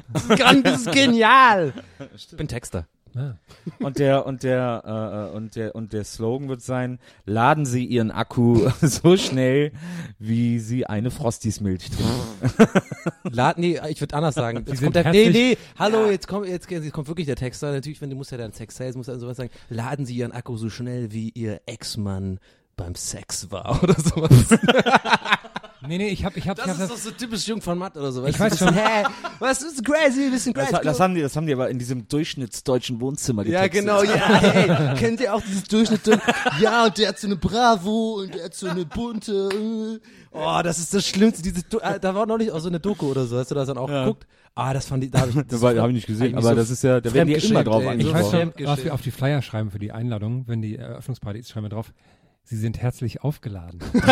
Das 0.12 0.22
ist, 0.24 0.38
gran- 0.38 0.62
das 0.62 0.80
ist 0.82 0.92
genial. 0.92 1.72
Ich 2.14 2.28
bin 2.36 2.48
Texter. 2.48 2.86
Ah. 3.14 3.34
Und 3.78 3.98
der 3.98 4.26
und 4.26 4.42
der 4.42 4.82
äh, 4.84 5.32
äh, 5.32 5.36
und 5.36 5.56
der 5.56 5.74
und 5.74 5.94
der 5.94 6.04
Slogan 6.04 6.50
wird 6.50 6.60
sein: 6.60 6.98
Laden 7.24 7.64
Sie 7.64 7.84
Ihren 7.84 8.10
Akku 8.10 8.68
so 8.82 9.16
schnell, 9.16 9.72
wie 10.18 10.58
Sie 10.58 10.84
eine 10.86 11.10
Frosties 11.10 11.60
Milch 11.62 11.88
trinken. 11.88 12.82
Lad, 13.30 13.56
nee, 13.56 13.80
ich 13.88 14.00
würde 14.02 14.14
anders 14.16 14.34
sagen. 14.34 14.64
Jetzt 14.66 14.80
sind 14.80 14.92
kommt 14.92 14.96
der, 14.96 15.10
nee, 15.12 15.30
nee, 15.30 15.56
hallo, 15.78 16.10
jetzt 16.10 16.28
kommt, 16.28 16.46
jetzt, 16.46 16.70
jetzt 16.70 16.92
kommt 16.92 17.08
wirklich 17.08 17.26
der 17.26 17.36
Texter. 17.36 17.72
Natürlich, 17.72 18.02
wenn 18.02 18.10
du 18.10 18.16
musst 18.16 18.32
ja 18.32 18.38
dann 18.38 18.52
Sex 18.52 18.76
Sales, 18.76 18.96
musst 18.96 19.08
du 19.08 19.12
dann 19.12 19.20
sowas 19.20 19.38
sagen. 19.38 19.50
Laden 19.70 20.04
Sie 20.04 20.14
Ihren 20.16 20.32
Akku 20.32 20.58
so 20.58 20.68
schnell, 20.68 21.10
wie 21.12 21.30
Ihr 21.30 21.62
Ex-Mann 21.64 22.38
beim 22.76 22.94
Sex 22.96 23.50
war 23.50 23.82
oder 23.82 23.94
sowas. 23.94 24.58
Nee, 25.88 25.98
nee, 25.98 26.08
ich 26.08 26.24
hab, 26.24 26.36
ich 26.36 26.48
hab, 26.48 26.58
ich 26.58 26.64
Das 26.64 26.74
hab 26.76 26.84
ist 26.84 26.90
doch 26.90 26.96
so 26.96 27.10
typisch 27.10 27.46
Jung 27.46 27.60
von 27.60 27.78
Matt 27.78 27.96
oder 27.96 28.12
so. 28.12 28.24
Ich 28.26 28.38
weiß 28.38 28.58
schon. 28.58 28.74
Hä? 28.74 29.04
Was 29.38 29.62
ist 29.62 29.84
crazy? 29.84 30.30
Bisschen 30.30 30.52
Das, 30.54 30.68
crazy. 30.70 30.82
das 30.84 31.00
haben 31.00 31.14
die, 31.14 31.20
das 31.22 31.36
haben 31.36 31.46
die 31.46 31.52
aber 31.52 31.68
in 31.70 31.78
diesem 31.78 32.06
durchschnittsdeutschen 32.08 33.00
Wohnzimmer. 33.00 33.44
Die 33.44 33.50
ja, 33.50 33.66
genau, 33.68 34.02
ja, 34.02 34.12
hey, 34.40 34.96
kennt 34.96 35.20
ihr 35.20 35.34
auch 35.34 35.42
dieses 35.42 35.64
Durchschnitt? 35.64 36.00
Ja, 36.60 36.86
und 36.86 36.98
der 36.98 37.08
hat 37.08 37.18
so 37.18 37.26
eine 37.26 37.36
Bravo 37.36 38.20
und 38.20 38.34
der 38.34 38.44
hat 38.44 38.54
so 38.54 38.68
eine 38.68 38.84
bunte. 38.84 39.48
äh. 39.52 40.00
Oh, 40.32 40.60
das 40.62 40.78
ist 40.78 40.92
das 40.92 41.06
Schlimmste. 41.06 41.42
Diese, 41.42 41.60
äh, 41.80 41.98
da 41.98 42.14
war 42.14 42.26
neulich 42.26 42.50
auch 42.52 42.60
so 42.60 42.68
eine 42.68 42.78
Doku 42.80 43.06
oder 43.06 43.24
so. 43.26 43.38
Hast 43.38 43.50
du 43.50 43.54
das 43.54 43.68
dann 43.68 43.78
auch 43.78 43.88
Ja. 43.88 44.04
geguckt? 44.04 44.26
Ah, 44.54 44.72
das 44.72 44.86
fand 44.86 45.04
ich, 45.04 45.10
da 45.10 45.20
habe 45.20 45.30
ich, 45.30 45.36
Das 45.48 45.62
habe 45.62 45.88
ich 45.88 45.94
nicht 45.94 46.06
gesehen, 46.06 46.28
ich 46.28 46.36
aber 46.36 46.48
so 46.50 46.54
das 46.54 46.70
ist 46.70 46.82
ja, 46.82 47.00
da 47.00 47.12
werden 47.12 47.28
die 47.28 47.34
immer 47.34 47.62
drauf 47.62 47.82
ey. 47.84 47.96
Ich 47.98 48.12
weiß 48.12 48.30
schon, 48.30 48.52
was 48.64 48.84
wir 48.84 48.94
auf 48.94 49.02
die 49.02 49.10
Flyer 49.10 49.42
schreiben 49.42 49.70
für 49.70 49.78
die 49.78 49.92
Einladung, 49.92 50.44
wenn 50.46 50.62
die 50.62 50.76
Eröffnungsparty 50.76 51.40
ist, 51.40 51.50
schreiben 51.50 51.66
wir 51.66 51.70
drauf. 51.70 51.92
Sie 52.48 52.56
sind 52.56 52.78
herzlich 52.80 53.22
aufgeladen. 53.22 53.80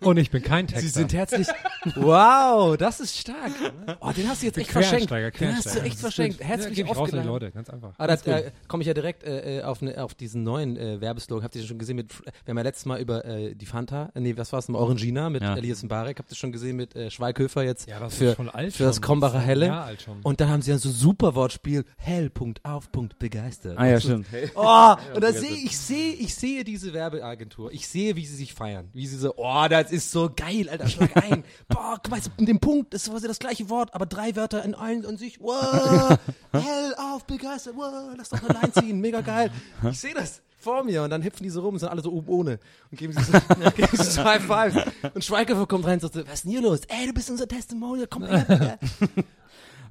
Und 0.00 0.16
ich 0.16 0.32
bin 0.32 0.42
kein 0.42 0.66
Texter. 0.66 0.84
Sie 0.84 0.92
sind 0.92 1.12
herzlich. 1.12 1.46
Wow, 1.94 2.76
das 2.76 2.98
ist 2.98 3.16
stark. 3.16 3.52
Oh, 4.00 4.10
den 4.10 4.28
hast 4.28 4.42
du 4.42 4.46
jetzt 4.46 4.58
echt 4.58 4.72
verschenkt. 4.72 5.08
Den 5.10 5.54
hast 5.56 5.76
du 5.76 5.80
echt 5.80 6.00
verschenkt. 6.00 6.40
Ja, 6.40 6.46
Herzlich 6.46 6.74
geb 6.74 6.86
ich 6.86 6.90
raus 6.90 6.98
an 6.98 7.22
die 7.22 7.28
aufgeladen. 7.28 7.30
Leute, 7.30 7.50
ganz 7.52 7.70
einfach. 7.70 7.92
Ah, 7.98 8.08
da 8.08 8.14
äh, 8.14 8.50
komme 8.66 8.82
ich 8.82 8.88
ja 8.88 8.94
direkt 8.94 9.22
äh, 9.22 9.58
äh, 9.58 9.62
auf, 9.62 9.80
ne, 9.80 10.02
auf 10.02 10.14
diesen 10.14 10.42
neuen 10.42 10.76
äh, 10.76 11.00
Werbeslogan. 11.00 11.44
Habt 11.44 11.54
ihr 11.54 11.62
schon 11.62 11.78
gesehen 11.78 11.94
mit, 11.94 12.12
wir 12.18 12.32
haben 12.48 12.56
ja 12.56 12.64
letztes 12.64 12.86
Mal 12.86 13.00
über 13.00 13.24
äh, 13.24 13.54
die 13.54 13.66
Fanta, 13.66 14.10
äh, 14.16 14.20
nee, 14.20 14.36
was 14.36 14.52
war 14.52 14.58
es, 14.58 14.68
Orangina 14.68 15.30
mit 15.30 15.42
Ja. 15.42 15.56
Elias 15.56 15.84
Mbarek. 15.84 16.18
Habt 16.18 16.32
ihr 16.32 16.36
schon 16.36 16.50
gesehen 16.50 16.74
mit 16.76 16.96
äh, 16.96 17.10
Schweighöfer 17.12 17.62
jetzt 17.62 17.88
Ja, 17.88 18.00
das 18.00 18.16
für, 18.16 18.24
ist 18.30 18.36
schon 18.36 18.48
alt 18.50 18.74
für 18.74 18.82
das 18.82 18.96
schon. 18.96 19.02
Krombacher 19.02 19.38
Helle. 19.40 19.66
Jahr 19.66 19.84
alt 19.84 20.02
schon. 20.02 20.20
Und 20.22 20.40
dann 20.40 20.48
haben 20.48 20.62
sie 20.62 20.72
ja 20.72 20.78
so 20.78 20.90
super 20.90 21.36
Wortspiel, 21.36 21.84
hell, 21.96 22.28
Punkt, 22.30 22.64
auf, 22.64 22.90
Punkt, 22.90 23.18
begeistert. 23.20 23.78
Ah 23.78 23.86
ja, 23.86 24.00
stimmt. 24.00 24.26
Oh, 24.56 24.94
und 25.14 25.22
da 25.22 25.32
sehe 25.32 25.50
ich 25.54 25.75
sehe 25.78 26.12
ich 26.12 26.34
sehe 26.34 26.64
diese 26.64 26.92
Werbeagentur. 26.92 27.72
Ich 27.72 27.88
sehe, 27.88 28.16
wie 28.16 28.26
sie 28.26 28.36
sich 28.36 28.54
feiern. 28.54 28.88
Wie 28.92 29.06
sie 29.06 29.16
so, 29.16 29.34
oh, 29.36 29.66
das 29.68 29.90
ist 29.90 30.10
so 30.10 30.30
geil, 30.34 30.68
Alter, 30.68 30.88
schlag 30.88 31.16
ein. 31.16 31.44
Boah, 31.68 31.98
guck 32.02 32.10
mal, 32.10 32.20
mit 32.38 32.48
dem 32.48 32.60
Punkt, 32.60 32.94
das 32.94 33.04
ist 33.04 33.10
quasi 33.10 33.26
das 33.26 33.38
gleiche 33.38 33.68
Wort, 33.68 33.94
aber 33.94 34.06
drei 34.06 34.36
Wörter 34.36 34.64
in 34.64 34.74
einem 34.74 35.04
und 35.04 35.18
sich, 35.18 35.40
wow, 35.40 36.18
hell 36.52 36.94
auf, 36.98 37.24
begeistert, 37.24 37.74
wow, 37.76 38.14
lass 38.16 38.28
doch 38.28 38.42
eine 38.42 38.58
Line 38.60 38.72
ziehen, 38.72 39.00
mega 39.00 39.20
geil. 39.20 39.50
Ich 39.90 40.00
sehe 40.00 40.14
das 40.14 40.42
vor 40.58 40.82
mir 40.82 41.04
und 41.04 41.10
dann 41.10 41.22
hüpfen 41.22 41.44
die 41.44 41.50
so 41.50 41.60
rum 41.60 41.74
und 41.74 41.78
sind 41.78 41.88
alle 41.88 42.02
so 42.02 42.10
oben 42.10 42.28
ohne 42.28 42.58
und 42.90 42.98
geben 42.98 43.12
sich 43.12 43.24
so, 43.24 43.32
geben 43.76 43.96
sich 43.96 44.06
so 44.06 44.24
High 44.24 44.42
Five. 44.42 44.92
Und 45.14 45.24
Schweighöfer 45.24 45.66
kommt 45.66 45.84
rein 45.86 45.94
und 45.94 46.00
sagt 46.00 46.14
so, 46.14 46.26
was 46.26 46.34
ist 46.34 46.44
denn 46.44 46.52
hier 46.52 46.62
los? 46.62 46.80
Ey, 46.88 47.06
du 47.06 47.12
bist 47.12 47.30
unser 47.30 47.46
Testimonial, 47.46 48.08
komm 48.08 48.24
her. 48.24 48.78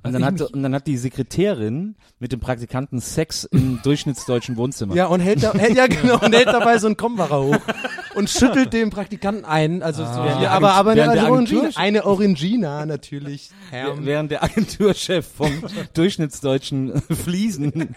Und 0.05 0.13
dann, 0.13 0.25
hat, 0.25 0.41
und 0.41 0.63
dann 0.63 0.73
hat 0.75 0.87
die 0.87 0.97
Sekretärin 0.97 1.95
mit 2.19 2.31
dem 2.31 2.39
Praktikanten 2.39 2.99
Sex 2.99 3.43
im 3.45 3.79
durchschnittsdeutschen 3.83 4.57
Wohnzimmer. 4.57 4.95
Ja, 4.95 5.07
und 5.07 5.19
hält, 5.19 5.43
da, 5.43 5.53
hält, 5.53 5.75
ja, 5.75 5.87
genau, 5.87 6.19
und 6.19 6.33
hält 6.33 6.47
dabei 6.47 6.77
so 6.77 6.87
einen 6.87 6.97
Kombacher 6.97 7.41
hoch 7.41 7.57
und 8.15 8.29
schüttelt 8.29 8.73
dem 8.73 8.89
Praktikanten 8.89 9.45
ein. 9.45 9.81
Also, 9.83 10.05
so, 10.05 10.23
Während 10.23 10.41
ja, 10.41 10.51
aber, 10.51 10.73
aber 10.73 10.91
eine, 10.91 11.09
also 11.09 11.27
Orangina, 11.27 11.69
eine 11.75 12.05
Orangina 12.05 12.85
natürlich. 12.85 13.49
Wär- 13.71 13.95
Während 14.05 14.31
der 14.31 14.43
Agenturchef 14.43 15.27
vom 15.27 15.51
durchschnittsdeutschen 15.93 17.01
Fliesen 17.01 17.71
im 17.71 17.89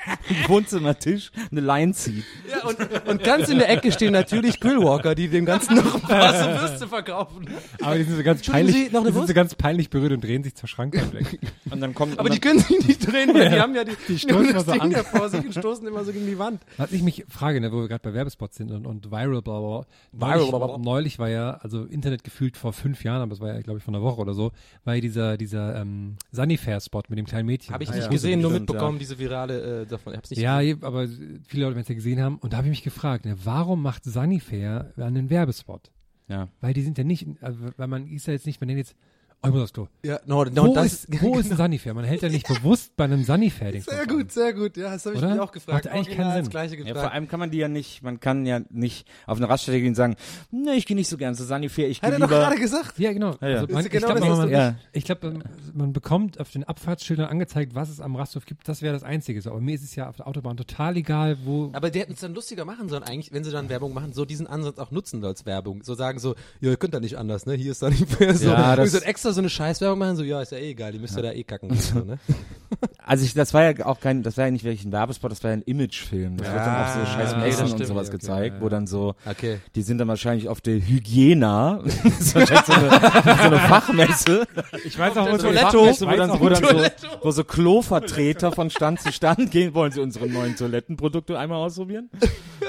Wohnzimmertisch 0.49 1.31
eine 1.51 1.61
Line 1.61 1.93
zieht. 1.93 2.25
Ja, 2.51 2.67
und, 2.69 2.79
und 3.09 3.23
ganz 3.23 3.49
in 3.49 3.59
der 3.59 3.69
Ecke 3.71 3.93
stehen 3.93 4.13
natürlich 4.13 4.61
Grillwalker, 4.61 5.15
die 5.15 5.29
dem 5.29 5.45
Ganzen 5.45 5.77
noch 5.77 5.95
ein 5.95 6.01
paar 6.01 6.33
so 6.35 6.61
Würste 6.61 6.89
verkaufen. 6.89 7.47
Aber 7.83 7.97
die 7.97 8.05
sind 8.05 8.17
so 8.17 8.23
ganz 8.23 8.43
peinlich, 8.47 8.75
Sie, 8.75 8.85
noch 8.91 9.01
eine 9.01 9.01
die 9.01 9.05
sind 9.07 9.15
Wurst? 9.17 9.29
so 9.29 9.35
ganz 9.35 9.55
peinlich 9.55 9.91
berührt 9.91 10.13
und 10.13 10.25
drehen 10.25 10.43
sich 10.43 10.55
zur 10.55 10.69
Schrankwand 10.69 11.13
weg. 11.15 11.39
Und 11.71 11.81
dann 11.83 11.95
kommt, 11.95 12.19
Aber 12.19 12.29
und 12.31 12.35
die 12.35 12.41
dann, 12.41 12.53
können 12.57 12.65
sich 12.65 12.89
nicht 12.89 13.13
drehen, 13.13 13.35
weil 13.35 13.51
die 13.51 13.61
haben 13.61 13.75
ja 13.75 13.85
die, 13.85 13.93
die 14.09 14.19
stoßen 14.19 14.55
das 14.55 14.65
so 14.65 14.73
Ding 14.73 14.81
an. 14.81 14.91
da 14.91 15.03
vor 15.05 15.29
sich 15.29 15.45
und 15.45 15.53
stoßen 15.53 15.87
immer 15.87 16.03
so 16.03 16.13
gegen 16.13 16.27
die 16.27 16.39
Wand. 16.39 16.63
Was 16.79 16.93
ich 16.93 17.03
mich 17.03 17.27
frage, 17.29 17.61
ne, 17.61 17.71
wo 17.71 17.81
wir 17.83 17.89
gerade 17.89 18.03
bei 18.03 18.15
Werbespots 18.15 18.57
sind 18.57 18.71
und, 18.71 18.87
und 18.87 19.11
Viral, 19.11 19.43
bla, 19.43 19.59
bla, 19.61 19.61
bla, 19.61 19.87
neulich, 20.13 20.51
neulich 20.79 21.19
war 21.19 21.29
ja, 21.29 21.53
also 21.55 21.85
Internet 21.85 22.25
gefühlt 22.25 22.57
vor 22.57 22.73
fünf 22.73 23.05
Jahren, 23.05 23.23
aber 23.23 23.33
es 23.33 23.41
war 23.41 23.53
ja, 23.55 23.61
glaube 23.61 23.79
ich, 23.79 23.85
von 23.85 23.95
einer 23.95 24.03
Woche 24.05 24.21
oder 24.21 24.35
so, 24.35 24.53
war 24.85 24.95
ja 24.95 25.01
dieser, 25.01 25.37
dieser 25.37 25.81
ähm, 25.81 26.17
Sunnyfair-Spot 26.33 27.03
mit 27.09 27.19
dem 27.19 27.27
kleinen 27.27 27.47
Mädchen. 27.47 27.73
Habe 27.75 27.85
ich 27.85 27.91
Ah, 27.91 27.95
nicht 27.95 28.05
ja. 28.05 28.11
gesehen, 28.11 28.41
nur 28.41 28.51
mitbekommen, 28.51 28.97
ja. 28.97 28.99
diese 29.01 29.19
virale 29.19 29.83
äh, 29.83 29.87
davon. 29.87 30.13
Ich 30.13 30.17
hab's 30.19 30.31
nicht 30.31 30.41
Ja, 30.41 30.61
gesehen. 30.61 30.83
aber 30.83 31.07
viele 31.47 31.65
Leute 31.65 31.75
werden 31.77 31.83
es 31.83 31.89
ja 31.89 31.95
gesehen 31.95 32.21
haben. 32.21 32.37
Und 32.39 32.53
da 32.53 32.59
habe 32.59 32.67
ich 32.69 32.71
mich 32.71 32.83
gefragt, 32.83 33.25
ne, 33.25 33.37
warum 33.45 33.83
macht 33.83 34.05
Sunnyfair 34.05 34.93
einen 34.97 35.31
Werbespot? 35.31 35.91
Ja. 36.29 36.49
Weil 36.61 36.75
die 36.75 36.83
sind 36.83 36.99
ja 36.99 37.05
nicht, 37.05 37.27
also, 37.41 37.59
weil 37.77 37.87
man 37.89 38.07
ist 38.07 38.27
ja 38.27 38.33
jetzt 38.35 38.47
nicht, 38.47 38.61
man 38.61 38.67
nennt 38.69 38.79
jetzt, 38.79 38.95
oh, 39.43 39.49
ich 39.49 39.53
muss 39.55 39.63
aufs 39.63 39.73
Klo. 39.73 39.89
Ja, 40.05 40.21
no, 40.27 40.45
no, 40.45 40.67
wo, 40.69 40.75
das 40.75 40.87
ist, 41.05 41.23
wo 41.23 41.39
ist 41.39 41.51
ein 41.51 41.57
Sunnyfair? 41.57 41.95
Man 41.95 42.05
hält 42.05 42.23
ja 42.23 42.29
nicht 42.29 42.47
bewusst 42.49 42.97
bei 42.97 43.05
einem 43.05 43.25
Sunnyfair-Ding. 43.25 43.83
Sehr 43.83 44.07
gut, 44.07 44.33
sehr 44.33 44.53
gut. 44.53 44.77
Ja, 44.77 44.91
das 44.93 45.07
habe 45.07 45.17
ich 45.17 45.23
Oder? 45.23 45.31
mich 45.33 45.41
auch 45.41 45.53
gefragt. 45.53 45.85
Macht 45.85 45.95
eigentlich 45.95 46.17
keinen 46.17 46.43
Sinn. 46.45 46.51
Gleiche 46.51 46.77
Ja, 46.77 46.83
gefragt. 46.85 47.01
vor 47.01 47.13
allem 47.13 47.29
kann 47.29 47.41
man 47.41 47.51
die 47.51 47.59
ja 47.59 47.69
nicht, 47.69 48.03
man 48.03 48.21
kann 48.21 48.47
ja 48.47 48.61
nicht 48.71 49.07
auf 49.27 49.39
eine 49.39 49.49
Raststätte 49.49 49.79
gehen 49.79 49.89
und 49.91 49.95
sagen, 49.95 50.17
ne, 50.51 50.75
ich 50.75 50.87
gehe 50.87 50.97
nicht 50.97 51.09
so 51.09 51.17
gern 51.17 51.35
zu 51.35 51.45
Sunnyfair, 51.45 51.89
ich 51.89 52.01
gehe 52.01 52.09
Hat 52.09 52.15
er 52.15 52.21
doch 52.21 52.29
gerade 52.29 52.57
gesagt. 52.57 52.99
Ja, 52.99 53.13
genau. 53.13 53.37
Ja, 53.41 53.49
ja. 53.49 53.59
Also 53.61 53.73
man, 53.75 53.85
ich 53.85 53.91
genau 53.91 54.07
glaube, 54.15 54.21
man, 54.29 54.51
Ja. 54.51 54.75
ich 54.93 55.05
glaub, 55.05 55.23
man, 55.23 55.45
man 55.75 55.93
bekommt 55.93 56.41
auf 56.41 56.51
den 56.51 56.65
Abfahrtsschildern 56.65 57.27
angezeigt, 57.29 57.75
was 57.75 57.89
es 57.91 58.01
am 58.01 58.17
Rasthof 58.17 58.45
gibt. 58.47 58.69
Das 58.69 58.83
wäre 58.83 58.93
das 58.95 59.03
Einzige. 59.03 59.41
So. 59.43 59.51
Aber 59.51 59.61
mir 59.61 59.75
ist 59.75 59.83
es 59.85 59.95
ja 59.95 60.09
auf 60.09 60.17
der 60.17 60.27
Autobahn 60.27 60.57
total 60.57 60.97
egal, 60.97 61.39
wo. 61.45 61.71
Aber 61.73 61.91
die 61.91 62.01
hätten 62.01 62.13
es 62.15 62.21
dann 62.21 62.35
lustiger 62.35 62.65
machen 62.65 62.89
sollen 62.89 63.03
eigentlich, 63.03 63.33
wenn 63.33 63.45
sie 63.45 63.51
dann 63.51 63.69
Werbung 63.69 63.95
machen, 63.95 64.13
so 64.13 64.25
diesen 64.25 64.47
Ansatz 64.47 64.79
auch 64.79 64.91
nutzen 64.91 65.25
als 65.25 65.47
Werbung. 65.47 65.83
So 65.83 65.95
sagen 65.95 66.19
so, 66.19 66.35
ja, 66.61 66.71
ihr 66.71 66.77
könnt 66.77 66.95
da 66.95 67.01
nicht 67.01 67.17
anders, 67.19 67.47
ne? 67.47 67.55
Hier 67.55 67.73
ist 67.73 67.83
da 67.83 67.91
nicht 67.91 68.19
mehr 68.21 68.35
so. 68.35 68.49
Ja, 68.51 68.75
das- 68.77 68.93
so 68.93 68.99
extra 68.99 69.28
so 69.33 69.41
eine 69.41 69.51
Scheißwerbung 69.51 69.99
machen, 69.99 70.17
so, 70.17 70.23
ja, 70.23 70.41
ist 70.43 70.53
ja 70.53 70.59
eh 70.59 70.71
egal, 70.71 70.93
die 70.93 70.99
müsst 70.99 71.17
ja 71.17 71.23
da 71.23 71.33
eh 71.33 71.45
kacken. 71.45 71.75
So, 71.77 72.01
ne? 72.01 72.19
Also 73.05 73.25
ich, 73.25 73.33
das 73.35 73.55
war 73.55 73.71
ja 73.71 73.87
auch 73.87 74.01
kein, 74.01 74.23
das 74.23 74.37
war 74.37 74.45
ja 74.45 74.51
nicht 74.51 74.65
wirklich 74.65 74.85
ein 74.85 74.93
Werbespot, 74.93 75.31
das 75.33 75.43
war 75.43 75.51
ja 75.51 75.57
ein 75.57 75.63
Imagefilm. 75.63 76.37
Das 76.37 76.47
Ja, 76.49 76.55
wird 76.55 76.67
dann 76.67 76.85
auch 76.85 76.89
so 76.89 77.07
scheiß 77.07 77.33
okay, 77.33 77.41
Messen 77.41 77.73
und 77.73 77.87
sowas 77.87 78.09
okay, 78.09 78.17
gezeigt, 78.19 78.55
ja, 78.57 78.61
wo 78.61 78.65
ja. 78.67 78.71
dann 78.71 78.87
so, 78.87 79.15
Okay. 79.25 79.61
die 79.75 79.83
sind 79.83 79.99
dann 79.99 80.09
wahrscheinlich 80.09 80.49
auf 80.49 80.61
der 80.61 80.75
Hygiena, 80.75 81.83
so 82.21 82.39
eine, 82.39 82.47
so 82.47 82.73
eine 82.73 83.59
Fachmesse, 83.61 84.47
ich 84.85 84.99
weiß 84.99 85.17
auch, 85.17 85.25
so 85.27 85.31
eine 85.31 85.39
Toiletto. 85.39 85.71
Fachmesse, 85.71 86.07
wo 86.07 86.17
dann, 86.17 86.31
auch, 86.31 86.41
wo 86.41 86.49
dann 86.51 86.63
so, 86.65 87.07
wo 87.23 87.31
so 87.31 87.45
Klovertreter 87.45 88.53
von 88.53 88.69
Stand 88.71 89.01
zu 89.01 89.11
Stand 89.13 89.51
gehen, 89.51 89.73
wollen 89.75 89.93
sie 89.93 90.01
unsere 90.01 90.29
neuen 90.29 90.57
Toilettenprodukte 90.57 91.39
einmal 91.39 91.59
ausprobieren? 91.65 92.11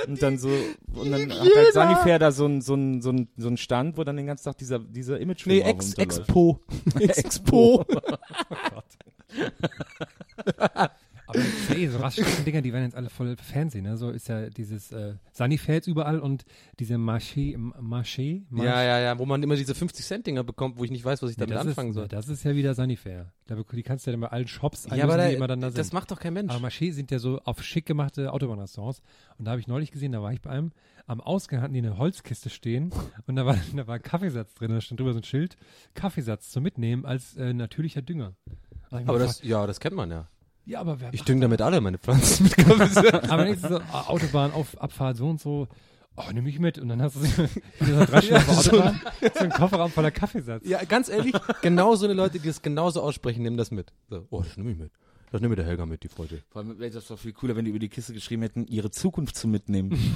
Und 0.08 0.22
dann 0.24 0.38
so, 0.38 0.50
und 0.93 1.12
dann 1.12 1.30
hat 1.30 1.47
halt 1.56 1.74
Sanifair 1.74 2.20
da 2.20 2.32
so 2.32 2.45
ein, 2.45 2.62
so 2.62 2.76
ein, 2.76 3.02
so 3.02 3.12
ein, 3.12 3.28
so 3.36 3.50
ein 3.50 3.58
Stand, 3.58 3.97
wo 3.97 4.04
dann 4.06 4.16
den 4.16 4.28
ganzen 4.28 4.45
Tag 4.45 4.58
dieser, 4.58 4.80
dieser 4.80 5.20
Imagefilm 5.20 5.58
Nee, 5.58 5.64
auch 5.64 5.68
Ex. 5.70 5.93
Expo. 5.95 6.60
Expo. 7.00 7.86
Aber 11.30 11.42
hey, 11.68 11.88
so 11.88 12.00
Raststätten-Dinger, 12.00 12.64
die 12.64 12.74
werden 12.74 12.86
jetzt 12.86 12.96
alle 12.96 13.12
voll 13.12 13.36
Fernsehen. 13.38 13.84
Ne? 13.84 13.98
So 13.98 14.10
ist 14.10 14.30
ja 14.30 14.50
dieses 14.50 14.92
äh, 14.92 15.14
Sunnyfair 15.32 15.76
jetzt 15.76 15.86
überall 15.86 16.20
und 16.20 16.44
diese 16.80 16.96
Marché, 16.96 17.56
Marché, 17.56 18.42
Marché 18.52 18.64
Ja, 18.64 18.82
ja, 18.82 19.00
ja, 19.00 19.20
wo 19.20 19.28
man 19.28 19.44
immer 19.44 19.56
diese 19.56 19.74
50-Cent-Dinger 19.74 20.44
bekommt, 20.44 20.80
wo 20.80 20.84
ich 20.86 20.90
nicht 20.90 21.06
weiß, 21.06 21.22
was 21.22 21.30
ich 21.30 21.38
Nee, 21.38 21.46
damit 21.46 21.58
das 21.58 21.68
anfangen 21.68 21.90
ist, 21.90 21.96
soll. 21.96 22.08
Das 22.08 22.30
ist 22.30 22.44
ja 22.44 22.56
wieder 22.56 22.74
Sunnyfair. 22.74 23.32
Da 23.46 23.56
die 23.56 23.84
kannst 23.84 24.08
du 24.08 24.10
ja 24.10 24.14
dann 24.14 24.22
bei 24.22 24.30
allen 24.30 24.48
Shops 24.48 24.88
Ja, 24.92 25.04
aber 25.04 25.18
die 25.18 25.24
da, 25.24 25.30
immer 25.30 25.48
dann 25.48 25.62
da 25.62 25.70
sind. 25.70 25.78
das 25.78 25.94
macht 25.94 26.10
doch 26.10 26.20
kein 26.20 26.34
Mensch. 26.34 26.52
Aber 26.52 26.68
Marché 26.68 26.92
sind 26.94 27.12
ja 27.12 27.20
so 27.20 27.40
auf 27.44 27.62
schick 27.62 27.86
gemachte 27.86 28.34
Autobahnrestaurants. 28.34 29.04
Und 29.38 29.46
da 29.46 29.52
habe 29.52 29.62
ich 29.62 29.68
neulich 29.68 29.92
gesehen, 29.92 30.14
da 30.14 30.24
war 30.24 30.34
ich 30.34 30.42
bei 30.42 30.50
einem, 30.50 30.72
am 31.06 31.22
Ausgang 31.22 31.62
hatten 31.62 31.76
die 31.76 31.80
eine 31.80 32.00
Holzkiste 32.00 32.50
stehen 32.50 32.92
und 33.28 33.36
da 33.36 33.46
war, 33.46 33.56
da 33.76 33.86
war 33.86 33.96
ein 33.96 34.02
Kaffeesatz 34.02 34.56
drin, 34.56 34.72
da 34.72 34.82
stand 34.82 35.00
drüber 35.00 35.14
so 35.14 35.20
ein 35.20 35.24
Schild, 35.24 35.58
Kaffeesatz 35.94 36.50
zum 36.50 36.64
Mitnehmen 36.64 37.06
als 37.06 37.38
äh, 37.38 37.54
natürlicher 37.54 38.02
Dünger. 38.02 38.34
Aber 38.92 39.20
das, 39.20 39.44
ja, 39.44 39.66
das 39.68 39.80
kennt 39.80 39.96
man 39.96 40.10
ja. 40.12 40.28
ja, 40.66 40.80
aber 40.80 41.00
wer 41.00 41.14
Ich 41.14 41.24
dünge 41.24 41.42
damit 41.42 41.62
alle 41.62 41.82
meine 41.82 41.98
Pflanzen 41.98 42.44
mit 42.44 42.58
Kaffeesatz. 42.58 43.30
Aber 43.30 43.44
dann 43.44 43.54
ist 43.54 43.64
es 43.64 43.70
so, 43.70 43.80
ah, 43.92 44.06
Autobahn 44.08 44.52
auf 44.52 44.80
Abfahrt 44.82 45.18
so 45.18 45.30
und 45.30 45.40
so, 45.40 45.68
oh, 46.16 46.24
nimm 46.34 46.44
mich 46.44 46.60
mit. 46.60 46.80
Und 46.80 46.90
dann 46.90 47.02
hast 47.02 47.16
du 47.16 47.20
so, 47.20 47.46
so 47.80 48.06
drei 48.06 48.22
Stunden 48.22 48.50
auf 48.50 48.64
der 48.64 48.74
Autobahn, 48.74 49.02
so 49.22 49.40
ein 49.40 49.50
Kofferraum 49.52 49.92
voller 49.92 50.12
Kaffeesatz. 50.12 50.66
Ja, 50.66 50.84
ganz 50.86 51.10
ehrlich, 51.10 51.34
genau 51.62 51.96
so 51.96 52.06
eine 52.06 52.14
Leute, 52.14 52.40
die 52.40 52.48
das 52.48 52.62
genauso 52.62 53.02
aussprechen, 53.02 53.44
nehmen 53.44 53.58
das 53.58 53.72
mit. 53.72 53.94
So, 54.10 54.26
oh, 54.30 54.42
das 54.42 54.58
nehme 54.58 54.72
ich 54.72 54.78
mit. 54.78 54.92
Das 55.32 55.42
nehme 55.42 55.56
der 55.56 55.66
Helga 55.66 55.86
mit, 55.86 56.02
die 56.02 56.08
Freude. 56.08 56.42
Vor 56.50 56.64
allem 56.64 56.80
wäre 56.80 56.90
das 56.90 57.06
doch 57.06 57.20
viel 57.20 57.34
cooler, 57.34 57.56
wenn 57.56 57.66
die 57.66 57.70
über 57.70 57.80
die 57.80 57.90
Kiste 57.90 58.14
geschrieben 58.14 58.42
hätten, 58.42 58.66
ihre 58.66 58.90
Zukunft 58.90 59.36
zu 59.36 59.48
mitnehmen. 59.48 59.92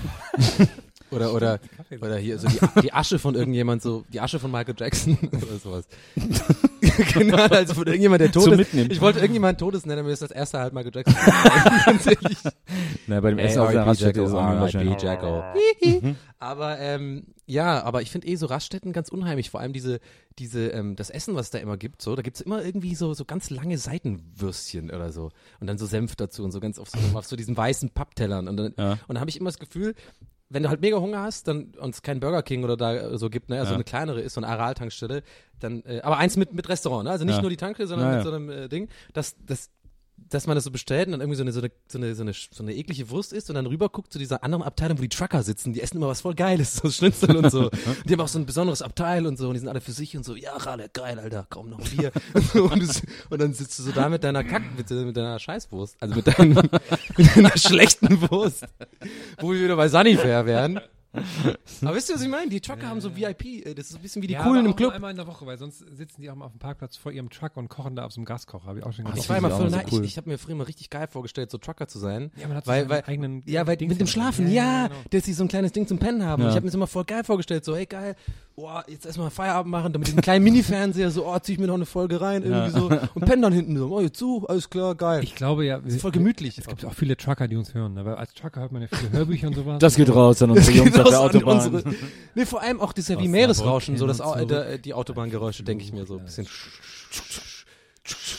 Oder, 1.13 1.33
oder, 1.33 1.59
oder 2.01 2.17
hier, 2.17 2.39
so 2.39 2.47
die, 2.47 2.59
die 2.81 2.93
Asche 2.93 3.19
von 3.19 3.35
irgendjemand, 3.35 3.81
so, 3.81 4.03
die 4.11 4.19
Asche 4.19 4.39
von 4.39 4.51
Michael 4.51 4.75
Jackson 4.77 5.17
oder 5.31 5.57
sowas. 5.61 5.85
genau, 7.13 7.37
also 7.37 7.73
von 7.73 7.85
irgendjemand, 7.87 8.21
der 8.21 8.31
tot 8.31 8.43
Zum 8.43 8.53
ist. 8.53 8.57
Mitnehmen. 8.59 8.91
Ich 8.91 9.01
wollte 9.01 9.19
irgendjemand 9.19 9.59
Todes 9.59 9.85
nennen, 9.85 9.99
aber 9.99 10.07
mir 10.07 10.13
ist 10.13 10.21
das 10.21 10.31
erste 10.31 10.59
halt 10.59 10.73
Michael 10.73 10.91
Jackson. 10.93 11.15
ganz 11.85 12.05
ehrlich. 12.07 12.37
Na, 13.07 13.19
bei 13.21 13.29
dem 13.29 13.39
Ey, 13.39 13.45
Essen 13.45 13.59
auf 13.61 13.71
der. 13.71 13.85
Raststätte 13.85 14.21
ist 14.21 14.29
es 14.29 14.33
auch 14.33 14.41
wahrscheinlich. 14.41 15.01
Jacko. 15.01 15.43
aber 16.39 16.79
ähm, 16.79 17.25
ja, 17.45 17.83
aber 17.83 18.01
ich 18.01 18.11
finde 18.11 18.27
eh 18.27 18.35
so 18.35 18.45
Raststätten 18.45 18.93
ganz 18.93 19.09
unheimlich. 19.09 19.49
Vor 19.49 19.59
allem 19.59 19.73
diese, 19.73 19.99
diese, 20.39 20.67
ähm, 20.69 20.95
das 20.95 21.09
Essen, 21.09 21.35
was 21.35 21.47
es 21.47 21.51
da 21.51 21.57
immer 21.59 21.77
gibt, 21.77 22.01
so, 22.01 22.15
da 22.15 22.21
gibt's 22.21 22.41
immer 22.41 22.63
irgendwie 22.63 22.95
so, 22.95 23.13
so 23.13 23.25
ganz 23.25 23.49
lange 23.49 23.77
Seitenwürstchen 23.77 24.89
oder 24.89 25.11
so. 25.11 25.31
Und 25.59 25.67
dann 25.67 25.77
so 25.77 25.85
Senf 25.85 26.15
dazu 26.15 26.43
und 26.43 26.51
so 26.51 26.59
ganz 26.59 26.79
auf 26.79 26.89
so, 26.89 26.97
auf 27.17 27.25
so 27.25 27.35
diesen 27.35 27.55
weißen 27.57 27.89
Papptellern. 27.89 28.47
Und 28.47 28.57
dann, 28.57 28.73
Ja. 28.77 28.91
und 28.93 28.99
dann 29.09 29.19
habe 29.19 29.29
ich 29.29 29.39
immer 29.39 29.49
das 29.49 29.59
Gefühl, 29.59 29.95
wenn 30.53 30.63
du 30.63 30.69
halt 30.69 30.81
mega 30.81 30.97
Hunger 30.99 31.21
hast, 31.21 31.47
dann 31.47 31.73
und 31.79 31.93
es 31.95 32.01
kein 32.01 32.19
Burger 32.19 32.43
King 32.43 32.63
oder 32.63 32.77
da 32.77 33.17
so 33.17 33.29
gibt, 33.29 33.49
ne, 33.49 33.59
also 33.59 33.71
Ja. 33.71 33.75
eine 33.75 33.83
kleinere 33.83 34.21
ist, 34.21 34.33
so 34.35 34.41
eine 34.41 34.47
Aral-Tankstelle, 34.47 35.23
dann, 35.59 35.83
äh, 35.85 36.01
aber 36.01 36.17
eins 36.17 36.37
mit, 36.37 36.53
mit 36.53 36.69
Restaurant, 36.69 37.05
ne? 37.05 37.11
also 37.11 37.25
nicht 37.25 37.35
Ja. 37.35 37.41
nur 37.41 37.49
die 37.49 37.57
Tankstelle, 37.57 37.87
sondern 37.87 38.09
Ja, 38.09 38.15
mit 38.17 38.23
so 38.23 38.31
einem 38.31 38.49
äh, 38.49 38.69
Ding, 38.69 38.89
dass, 39.13 39.35
das 39.45 39.69
dass 40.33 40.47
man 40.47 40.55
das 40.55 40.63
so 40.63 40.71
bestellt 40.71 41.07
und 41.07 41.13
dann 41.13 41.21
irgendwie 41.21 41.37
so 41.37 41.43
eine, 41.43 41.51
so 41.51 41.59
eine, 41.59 41.71
so 41.87 41.97
eine, 41.97 42.15
so 42.15 42.21
eine, 42.23 42.33
so 42.33 42.63
eine 42.63 42.73
eklige 42.73 43.09
Wurst 43.09 43.33
isst 43.33 43.49
und 43.49 43.55
dann 43.55 43.65
rüber 43.65 43.89
guckt 43.89 44.11
zu 44.11 44.19
dieser 44.19 44.43
anderen 44.43 44.63
Abteilung, 44.63 44.97
wo 44.97 45.01
die 45.01 45.09
Trucker 45.09 45.43
sitzen, 45.43 45.73
die 45.73 45.81
essen 45.81 45.97
immer 45.97 46.07
was 46.07 46.21
voll 46.21 46.33
Geiles, 46.35 46.75
so 46.77 46.89
Schnitzel 46.89 47.35
und 47.35 47.51
so. 47.51 47.69
die 48.05 48.13
haben 48.13 48.21
auch 48.21 48.27
so 48.27 48.39
ein 48.39 48.45
besonderes 48.45 48.81
Abteil 48.81 49.25
und 49.25 49.37
so 49.37 49.47
und 49.47 49.53
die 49.53 49.59
sind 49.59 49.69
alle 49.69 49.81
für 49.81 49.91
sich 49.91 50.15
und 50.17 50.23
so, 50.23 50.35
ja, 50.35 50.55
Rale, 50.55 50.89
geil, 50.91 51.19
Alter, 51.19 51.45
komm 51.49 51.69
noch 51.69 51.81
Bier. 51.81 52.11
und, 52.33 52.43
so, 52.53 52.63
und, 52.65 53.03
und 53.29 53.41
dann 53.41 53.53
sitzt 53.53 53.79
du 53.79 53.83
so 53.83 53.91
da 53.91 54.09
mit 54.09 54.23
deiner 54.23 54.43
Kack, 54.43 54.63
mit, 54.77 54.89
mit 54.89 55.15
deiner 55.15 55.39
Scheißwurst, 55.39 55.97
also 55.99 56.15
mit, 56.15 56.27
deinem, 56.27 56.69
mit 57.17 57.35
deiner 57.35 57.57
schlechten 57.57 58.21
Wurst, 58.29 58.65
wo 59.39 59.51
wir 59.51 59.63
wieder 59.63 59.75
bei 59.75 59.89
Sunnyfair 59.89 60.45
wären. 60.45 60.79
Aber 61.13 61.95
wisst 61.95 62.09
ihr, 62.09 62.15
was 62.15 62.21
ich 62.23 62.27
meine? 62.29 62.49
Die 62.49 62.59
Trucker 62.59 62.87
haben 62.89 62.99
so 63.01 63.15
VIP, 63.15 63.65
äh, 63.65 63.73
das 63.75 63.89
ist 63.91 63.95
ein 63.95 64.01
bisschen 64.01 64.21
wie 64.23 64.27
die 64.27 64.33
ja, 64.33 64.43
Coolen 64.43 64.59
aber 64.61 64.69
im 64.69 64.75
Club. 64.75 64.89
Nur 64.89 64.95
einmal 64.95 65.11
in 65.11 65.17
der 65.17 65.27
Woche, 65.27 65.45
weil 65.45 65.57
sonst 65.57 65.79
sitzen 65.95 66.21
die 66.21 66.29
auch 66.31 66.35
mal 66.35 66.45
auf 66.45 66.51
dem 66.53 66.59
Parkplatz 66.59 66.97
vor 66.97 67.11
ihrem 67.11 67.29
Truck 67.29 67.55
und 67.55 67.69
kochen 67.69 67.95
da 67.95 68.05
auf 68.05 68.11
so 68.13 68.19
einem 68.19 68.25
Gaskocher. 68.25 68.65
Habe 68.65 68.79
ich 68.79 68.85
auch 68.85 68.93
schon 68.93 69.05
Ich 69.07 69.13
gesehen. 69.13 69.29
war 69.29 69.37
immer 69.37 69.51
voll 69.51 69.69
so 69.69 69.75
nein, 69.75 69.85
cool. 69.91 70.03
ich, 70.03 70.11
ich 70.11 70.17
habe 70.17 70.29
mir 70.29 70.37
früher 70.37 70.53
immer 70.53 70.67
richtig 70.67 70.89
geil 70.89 71.07
vorgestellt, 71.07 71.51
so 71.51 71.57
Trucker 71.59 71.87
zu 71.87 71.99
sein. 71.99 72.31
Ja, 72.35 72.47
man 72.47 72.57
hat 72.57 72.65
so 72.65 72.71
weil, 72.71 72.91
eigenen 73.05 73.43
ja, 73.45 73.67
weil 73.67 73.77
Dings 73.77 73.91
mit 73.91 73.99
dem. 74.01 74.07
Schlafen, 74.07 74.47
Ja, 74.51 74.63
ja, 74.63 74.87
genau. 74.87 74.99
dass 75.11 75.25
sie 75.25 75.33
so 75.33 75.43
ein 75.43 75.47
kleines 75.49 75.71
Ding 75.71 75.87
zum 75.87 75.99
Pennen 75.99 76.23
haben. 76.25 76.41
Ja. 76.41 76.47
Und 76.47 76.51
ich 76.51 76.55
habe 76.55 76.63
mir 76.65 76.69
das 76.69 76.75
immer 76.75 76.87
voll 76.87 77.05
geil 77.05 77.23
vorgestellt, 77.23 77.63
so, 77.65 77.75
hey 77.75 77.85
geil, 77.85 78.15
boah, 78.55 78.83
jetzt 78.87 79.05
erstmal 79.05 79.29
Feierabend 79.29 79.71
machen, 79.71 79.93
dann 79.93 79.99
mit 79.99 80.07
diesem 80.07 80.21
kleinen 80.21 80.43
Mini-Fernseher, 80.43 81.09
so, 81.11 81.27
oh, 81.27 81.37
zieh 81.39 81.53
ich 81.53 81.59
mir 81.59 81.67
noch 81.67 81.73
eine 81.73 81.85
Folge 81.85 82.21
rein, 82.21 82.43
irgendwie 82.43 82.69
so, 82.71 82.85
und 83.15 83.25
pennen 83.25 83.41
dann 83.41 83.53
hinten 83.53 83.77
so, 83.77 83.87
oh, 83.95 83.99
jetzt 84.01 84.17
zu, 84.17 84.45
alles 84.47 84.69
klar, 84.69 84.95
geil. 84.95 85.23
Ich 85.23 85.35
glaube 85.35 85.65
ja, 85.65 85.77
ist 85.77 86.01
voll 86.01 86.11
gemütlich. 86.11 86.57
Es 86.57 86.67
gibt 86.67 86.85
auch 86.85 86.93
viele 86.93 87.17
Trucker, 87.17 87.47
die 87.47 87.55
uns 87.55 87.73
hören. 87.73 87.97
Aber 87.97 88.17
als 88.19 88.33
Trucker 88.33 88.61
hört 88.61 88.71
man 88.71 88.81
ja 88.83 88.87
viele 88.91 89.11
Hörbücher 89.11 89.47
und 89.47 89.55
sowas. 89.55 89.79
Das 89.79 89.95
geht 89.95 90.13
raus 90.13 90.41
an 90.41 90.51
unsere 90.51 90.77
Jungs 90.77 90.97
auf 90.99 91.09
der 91.09 91.19
Autobahn. 91.19 91.73
unsere- 91.73 91.95
Nee, 92.35 92.45
vor 92.45 92.61
allem 92.61 92.79
auch 92.79 92.93
das 92.93 93.05
ist 93.05 93.09
ja 93.09 93.17
wie 93.19 93.23
Aus 93.23 93.29
Meeresrauschen, 93.29 93.97
so 93.97 94.05
das, 94.07 94.17
der, 94.47 94.77
die 94.77 94.93
Autobahngeräusche, 94.93 95.63
denke 95.63 95.83
ich 95.83 95.91
mir 95.91 96.05
so 96.05 96.17
ein 96.17 96.25
bisschen. 96.25 96.47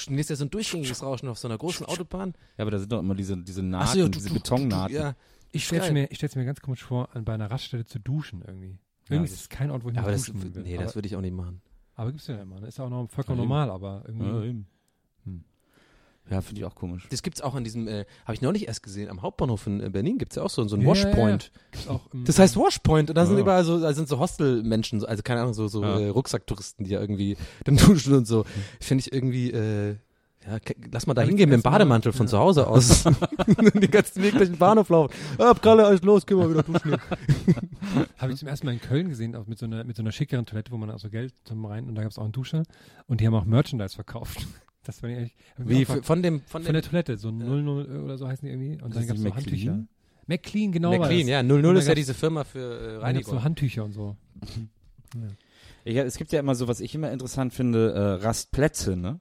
Und 0.09 0.19
ist 0.19 0.31
ja 0.31 0.37
so 0.37 0.45
ein 0.45 0.51
durchgängiges 0.51 1.03
Rauschen 1.03 1.29
auf 1.29 1.39
so 1.39 1.49
einer 1.49 1.57
großen 1.57 1.87
Autobahn. 1.87 2.35
Ja, 2.59 2.63
aber 2.63 2.71
da 2.71 2.79
sind 2.79 2.93
doch 2.93 2.99
immer 3.01 3.15
diese, 3.15 3.37
diese 3.37 3.63
Nahten, 3.63 3.87
Ach 3.89 3.93
so, 3.95 3.99
ja, 4.01 4.05
du- 4.09 4.11
diese. 4.11 4.95
Ja, 4.95 5.15
Ich 5.53 5.65
stell's 5.67 5.85
Geil. 5.85 5.93
mir, 5.93 6.11
ich 6.11 6.19
stell's 6.19 6.37
mir 6.37 6.45
ganz 6.45 6.61
komisch 6.61 6.83
vor, 6.85 7.09
an, 7.15 7.25
bei 7.25 7.33
einer 7.35 7.51
Raststätte 7.51 7.87
zu 7.87 7.99
duschen 7.99 8.43
irgendwie. 8.47 8.79
Irgendwie 9.09 9.29
das- 9.31 9.35
ist 9.39 9.43
es 9.43 9.49
kein 9.49 9.71
Ort, 9.71 9.85
wo 9.85 9.91
ich 9.91 9.99
aber 9.99 10.11
nicht 10.13 10.29
das, 10.29 10.35
duschen 10.35 10.55
will. 10.55 10.63
nee, 10.63 10.75
aber, 10.75 10.85
das 10.85 10.95
würde 10.95 11.07
ich 11.09 11.17
auch 11.17 11.21
nicht 11.21 11.35
machen. 11.35 11.61
aber 11.95 12.11
gibt's 12.11 12.27
ja 12.27 12.41
immer. 12.41 12.61
ne? 12.61 12.67
Ist 12.69 12.79
ja 12.79 12.85
auch 12.85 12.91
noch 12.91 13.09
vollkommen 13.11 13.39
Ja, 13.39 13.45
normal, 13.45 13.71
aber 13.71 14.03
irgendwie. 14.07 14.27
Ja. 14.27 14.43
Hm. 15.25 15.45
Ja, 16.31 16.41
finde 16.41 16.61
ich 16.63 16.65
auch 16.65 16.75
komisch. 16.75 17.07
Das 17.11 17.23
gibt's 17.23 17.43
auch 17.43 17.55
an 17.55 17.65
diesem, 17.65 17.87
äh, 17.87 18.07
habe 18.25 18.33
ich 18.35 18.41
neulich 18.41 18.67
erst 18.67 18.83
gesehen, 18.83 19.11
am 19.11 19.21
Hauptbahnhof 19.21 19.67
in 19.67 19.81
äh, 19.83 19.91
Berlin 19.91 20.17
gibt's 20.17 20.37
ja 20.37 20.43
auch 20.43 20.49
so, 20.49 20.67
so 20.67 20.75
einen 20.77 20.87
Ja, 20.87 20.95
ja, 20.95 21.05
Washpoint. 21.05 21.53
Das 22.25 22.39
heißt 22.39 22.57
Washpoint 22.57 23.11
und 23.11 23.17
da 23.17 23.27
sind 23.27 23.37
Ja. 23.37 23.43
überall 23.43 23.63
so, 23.65 23.79
da 23.79 23.93
sind 23.93 24.09
so 24.09 24.19
Hostelmenschen, 24.19 25.01
so, 25.01 25.07
also 25.07 25.23
keine 25.23 25.43
Ahnung, 25.43 25.53
so, 25.53 25.69
so 25.69 25.83
Ja. 25.83 25.99
äh, 26.01 26.09
Rucksacktouristen, 26.09 26.87
die 26.87 26.93
ja 26.93 27.01
irgendwie 27.01 27.37
dann 27.65 27.77
duschen 27.77 28.15
und 28.15 28.27
so. 28.27 28.45
Finde 28.81 29.03
ich 29.03 29.13
irgendwie, 29.13 29.51
äh, 29.51 29.97
ja, 30.47 30.59
lass 30.93 31.07
mal 31.07 31.15
da 31.15 31.23
ich 31.23 31.29
hingehen 31.29 31.49
mit 31.49 31.55
dem 31.55 31.59
ersten 31.59 31.69
Mal- 31.69 31.79
Bademantel 31.79 32.13
von 32.13 32.27
ja. 32.27 32.31
zu 32.31 32.39
Hause 32.39 32.67
aus. 32.67 33.05
Den 33.75 33.91
ganzen 33.91 34.23
Weg 34.23 34.33
durch 34.37 34.51
den 34.51 34.59
Bahnhof 34.59 34.89
laufen. 34.89 35.15
Ab, 35.39 35.63
Kalle, 35.63 35.87
alles 35.87 36.03
los, 36.03 36.27
gehen 36.27 36.39
wir 36.39 36.51
wieder 36.51 36.63
duschen. 36.63 36.97
Habe 38.19 38.33
ich 38.33 38.39
zum 38.39 38.49
ersten 38.49 38.67
Mal 38.67 38.73
in 38.73 38.81
Köln 38.81 39.09
gesehen, 39.09 39.37
auch 39.37 39.47
mit 39.47 39.59
so 39.59 39.67
einer, 39.67 39.85
mit 39.85 39.97
so 39.97 40.03
einer 40.03 40.13
schickeren 40.13 40.45
Toilette, 40.47 40.71
wo 40.73 40.77
man 40.77 40.91
auch 40.91 40.99
so 40.99 41.09
Geld 41.11 41.33
zum 41.45 41.65
rein 41.65 41.89
und 41.89 41.95
da 41.95 42.03
gab's 42.03 42.19
auch 42.19 42.25
einen 42.25 42.33
Duscher 42.33 42.63
und 43.07 43.21
die 43.21 43.27
haben 43.27 43.35
auch 43.35 43.45
Merchandise 43.45 43.95
verkauft. 43.95 44.47
Das 44.85 45.03
war 45.03 45.09
ich 45.11 45.35
Wie, 45.57 45.85
mal- 45.87 46.03
von 46.03 46.23
dem, 46.23 46.41
von, 46.41 46.63
von 46.63 46.65
dem 46.65 46.73
der 46.75 46.83
Toilette, 46.83 47.17
so 47.17 47.31
00 47.31 48.03
oder 48.05 48.19
so 48.19 48.29
heißen 48.29 48.47
die 48.47 48.53
irgendwie. 48.53 48.83
Und 48.83 48.95
dann 48.95 49.07
gab's 49.07 49.21
nicht 49.21 49.31
so 49.33 49.37
Handtücher. 49.37 49.85
McLean? 50.27 50.73
Genau. 50.73 50.91
McLean, 50.99 51.27
ja, 51.29 51.41
Und 51.41 51.49
00 51.49 51.75
da 51.75 51.81
ist 51.81 51.89
ja 51.89 51.95
diese 51.95 52.15
Firma 52.15 52.45
für 52.45 52.59
äh, 52.61 52.97
Reinigung. 52.97 53.35
so 53.35 53.43
Handtücher 53.43 53.85
und 53.85 53.93
so. 53.93 54.17
Ja, 55.85 56.03
es 56.03 56.17
gibt 56.17 56.33
ja 56.33 56.41
immer 56.41 56.55
so, 56.55 56.67
was 56.67 56.81
ich 56.81 56.95
immer 56.95 57.11
interessant 57.13 57.53
finde, 57.53 57.93
äh, 57.93 58.25
Rastplätze, 58.25 58.97
ne? 58.97 59.21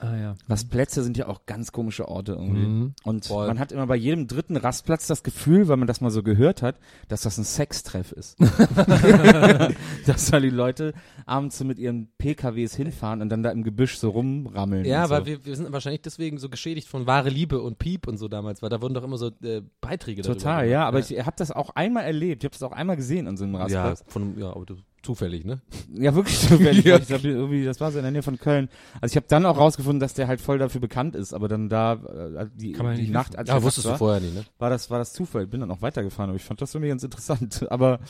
Ah 0.00 0.16
ja. 0.16 0.34
Rastplätze 0.48 1.02
sind 1.02 1.16
ja 1.16 1.28
auch 1.28 1.46
ganz 1.46 1.72
komische 1.72 2.08
Orte 2.08 2.32
irgendwie. 2.32 2.66
Mhm. 2.66 2.94
Und 3.04 3.26
Voll. 3.26 3.46
man 3.46 3.58
hat 3.58 3.72
immer 3.72 3.86
bei 3.86 3.96
jedem 3.96 4.26
dritten 4.26 4.56
Rastplatz 4.56 5.06
das 5.06 5.22
Gefühl, 5.22 5.68
weil 5.68 5.76
man 5.76 5.86
das 5.86 6.00
mal 6.00 6.10
so 6.10 6.22
gehört 6.22 6.62
hat, 6.62 6.76
dass 7.08 7.22
das 7.22 7.38
ein 7.38 7.44
Sextreff 7.44 8.12
ist. 8.12 8.36
dass 10.06 10.30
da 10.30 10.40
die 10.40 10.50
Leute 10.50 10.94
abends 11.26 11.58
so 11.58 11.64
mit 11.64 11.78
ihren 11.78 12.08
PKWs 12.18 12.74
hinfahren 12.74 13.22
und 13.22 13.28
dann 13.28 13.42
da 13.42 13.50
im 13.50 13.62
Gebüsch 13.62 13.96
so 13.96 14.10
rumrammeln. 14.10 14.84
Ja, 14.84 15.02
und 15.02 15.08
so. 15.08 15.14
weil 15.14 15.26
wir, 15.26 15.44
wir 15.44 15.56
sind 15.56 15.72
wahrscheinlich 15.72 16.02
deswegen 16.02 16.38
so 16.38 16.48
geschädigt 16.48 16.88
von 16.88 17.06
wahre 17.06 17.28
Liebe 17.28 17.60
und 17.60 17.78
Piep 17.78 18.06
und 18.06 18.18
so 18.18 18.28
damals, 18.28 18.62
weil 18.62 18.70
da 18.70 18.82
wurden 18.82 18.94
doch 18.94 19.04
immer 19.04 19.18
so 19.18 19.28
äh, 19.42 19.62
Beiträge 19.80 20.22
darüber 20.22 20.38
Total, 20.38 20.62
gemacht. 20.64 20.72
ja, 20.72 20.86
aber 20.86 20.98
ich 20.98 21.10
habe 21.24 21.36
das 21.36 21.50
auch 21.50 21.70
einmal 21.70 22.04
erlebt. 22.04 22.42
Ich 22.42 22.46
habe 22.46 22.54
das 22.54 22.62
auch 22.62 22.72
einmal 22.72 22.96
gesehen 22.96 23.26
an 23.28 23.36
so 23.36 23.44
einem 23.44 23.54
ja, 23.54 23.60
Rastplatz. 23.60 24.04
von, 24.08 24.38
ja, 24.38 24.50
aber 24.50 24.66
du, 24.66 24.76
zufällig, 25.04 25.44
ne? 25.44 25.60
Ja, 25.92 26.14
wirklich 26.14 26.38
zufällig. 26.38 26.84
Ja. 26.84 26.98
Ich 26.98 27.06
glaub, 27.06 27.24
irgendwie, 27.24 27.64
das 27.64 27.80
war 27.80 27.92
so 27.92 27.98
in 27.98 28.02
der 28.02 28.12
Nähe 28.12 28.22
von 28.22 28.38
Köln. 28.38 28.68
Also 29.00 29.12
ich 29.12 29.16
habe 29.16 29.26
dann 29.28 29.46
auch 29.46 29.56
rausgefunden, 29.56 30.00
dass 30.00 30.14
der 30.14 30.26
halt 30.26 30.40
voll 30.40 30.58
dafür 30.58 30.80
bekannt 30.80 31.14
ist, 31.14 31.32
aber 31.32 31.48
dann 31.48 31.68
da 31.68 31.94
äh, 31.94 32.46
die, 32.54 32.72
man 32.74 32.96
die 32.96 33.02
nicht 33.02 33.12
Nacht, 33.12 33.36
als 33.36 33.48
ich 33.48 33.54
Ja, 33.54 33.62
wusstest 33.62 33.86
du 33.86 33.90
war, 33.90 33.98
vorher 33.98 34.20
nicht, 34.20 34.34
ne? 34.34 34.44
war 34.58 34.70
das 34.70 34.90
war 34.90 34.98
das 34.98 35.12
Zufall. 35.12 35.44
Ich 35.44 35.50
bin 35.50 35.60
dann 35.60 35.70
auch 35.70 35.82
weitergefahren, 35.82 36.30
aber 36.30 36.36
ich 36.36 36.44
fand 36.44 36.60
das 36.60 36.74
irgendwie 36.74 36.88
ganz 36.88 37.02
interessant. 37.02 37.66
Aber 37.70 38.00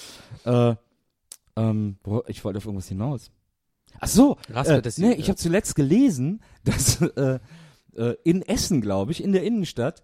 äh, 0.45 0.75
ähm, 1.57 1.97
wo, 2.03 2.23
ich 2.27 2.45
wollte 2.45 2.59
auf 2.59 2.65
irgendwas 2.65 2.89
hinaus. 2.89 3.31
Ach 4.01 4.09
so, 4.09 4.37
äh, 4.53 4.83
nee, 4.97 5.13
ich 5.13 5.29
habe 5.29 5.37
zuletzt 5.37 5.77
gelesen, 5.77 6.43
dass 6.65 7.01
äh, 7.01 7.39
äh, 7.97 8.17
in 8.25 8.43
Essen, 8.43 8.81
glaube 8.81 9.13
ich, 9.13 9.23
in 9.23 9.33
der 9.33 9.45
Innenstadt 9.45 10.03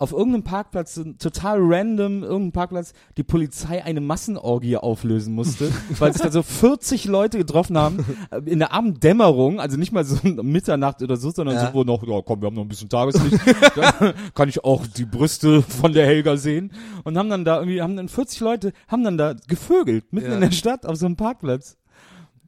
auf 0.00 0.12
irgendeinem 0.12 0.42
Parkplatz, 0.44 0.98
total 1.18 1.58
random, 1.60 2.22
irgendein 2.22 2.52
Parkplatz, 2.52 2.94
die 3.18 3.22
Polizei 3.22 3.84
eine 3.84 4.00
Massenorgie 4.00 4.78
auflösen 4.78 5.34
musste, 5.34 5.70
weil 5.98 6.12
sich 6.12 6.22
da 6.22 6.30
so 6.32 6.42
40 6.42 7.04
Leute 7.04 7.36
getroffen 7.38 7.76
haben, 7.76 8.04
äh, 8.30 8.38
in 8.46 8.58
der 8.60 8.72
Abenddämmerung, 8.72 9.60
also 9.60 9.76
nicht 9.76 9.92
mal 9.92 10.04
so 10.04 10.16
Mitternacht 10.42 11.02
oder 11.02 11.16
so, 11.16 11.30
sondern 11.30 11.56
Ja. 11.56 11.66
so, 11.68 11.74
wo 11.74 11.84
noch, 11.84 12.02
ja 12.02 12.20
komm, 12.24 12.40
wir 12.40 12.46
haben 12.46 12.54
noch 12.54 12.62
ein 12.62 12.68
bisschen 12.68 12.88
Tageslicht, 12.88 13.38
da 13.76 14.14
kann 14.34 14.48
ich 14.48 14.64
auch 14.64 14.86
die 14.86 15.04
Brüste 15.04 15.62
von 15.62 15.92
der 15.92 16.06
Helga 16.06 16.36
sehen 16.38 16.72
und 17.04 17.18
haben 17.18 17.28
dann 17.28 17.44
da 17.44 17.56
irgendwie, 17.58 17.82
haben 17.82 17.96
dann 17.96 18.08
40 18.08 18.40
Leute, 18.40 18.72
haben 18.88 19.04
dann 19.04 19.18
da 19.18 19.34
gevögelt, 19.48 20.12
mitten 20.12 20.28
Ja. 20.30 20.34
in 20.36 20.40
der 20.40 20.50
Stadt 20.52 20.86
auf 20.86 20.96
so 20.96 21.04
einem 21.06 21.16
Parkplatz. 21.16 21.76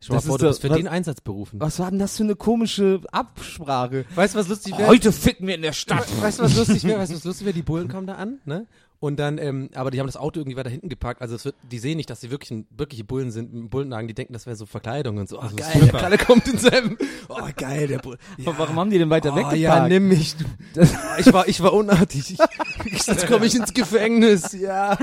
Stell 0.02 0.14
mal 0.14 0.18
Das 0.18 0.26
vor, 0.26 0.38
du 0.38 0.48
bist 0.48 0.60
für 0.60 0.68
was- 0.70 0.76
den 0.76 0.88
Einsatz 0.88 1.20
berufen. 1.20 1.60
Was 1.60 1.78
war 1.78 1.88
denn 1.90 1.98
das 2.00 2.16
für 2.16 2.24
eine 2.24 2.34
komische 2.36 3.00
Absprache? 3.12 4.04
Weißt 4.14 4.34
du, 4.34 4.38
was 4.40 4.48
lustig 4.48 4.76
wäre? 4.76 4.88
Heute 4.88 5.12
ficken 5.12 5.46
wir 5.46 5.54
in 5.54 5.62
der 5.62 5.72
Stadt. 5.72 6.06
Weißt 6.20 6.38
du, 6.40 6.42
was 6.42 6.56
lustig 6.56 6.84
wäre? 6.84 6.98
Weißt 7.00 7.12
du, 7.12 7.16
was 7.16 7.24
lustig 7.24 7.46
wäre? 7.46 7.54
Die 7.54 7.62
Bullen 7.62 7.88
kommen 7.88 8.06
da 8.06 8.14
an, 8.16 8.38
ne? 8.44 8.66
Und 8.98 9.18
dann, 9.18 9.38
ähm, 9.38 9.68
aber 9.74 9.90
die 9.90 9.98
haben 9.98 10.06
das 10.06 10.16
Auto 10.16 10.38
irgendwie 10.38 10.56
weiter 10.56 10.70
hinten 10.70 10.88
geparkt. 10.88 11.22
Also 11.22 11.34
es 11.34 11.44
wird, 11.44 11.56
die 11.68 11.80
sehen 11.80 11.96
nicht, 11.96 12.08
dass 12.08 12.20
sie 12.20 12.30
wirklich 12.30 12.52
ein, 12.52 12.66
wirkliche 12.70 13.02
Bullen 13.02 13.32
sind, 13.32 13.52
mit 13.52 13.68
Bullenwagen. 13.68 14.06
Die 14.06 14.14
denken, 14.14 14.32
das 14.32 14.46
wäre 14.46 14.54
so 14.54 14.64
Verkleidung 14.64 15.18
und 15.18 15.28
so. 15.28 15.40
Ach 15.40 15.54
geil, 15.56 15.72
der 15.90 16.00
Kalle 16.00 16.18
kommt 16.18 16.46
in 16.46 16.56
seinem. 16.56 16.96
Oh 17.28 17.40
geil, 17.56 17.88
der 17.88 17.98
Bull. 17.98 18.16
Ja. 18.38 18.54
Warum 18.56 18.76
haben 18.78 18.90
die 18.90 18.98
denn 18.98 19.10
weiter 19.10 19.32
Oh, 19.32 19.36
weggeparkt? 19.36 19.58
ja, 19.58 19.88
nimm 19.88 20.06
mich. 20.06 20.36
Du. 20.36 20.44
Ich 21.18 21.32
war, 21.32 21.48
ich 21.48 21.60
war 21.60 21.72
unartig. 21.72 22.36
Ich, 22.84 23.06
jetzt 23.08 23.26
komme 23.26 23.44
ich 23.46 23.56
ins 23.56 23.74
Gefängnis. 23.74 24.52
Ja. 24.52 24.96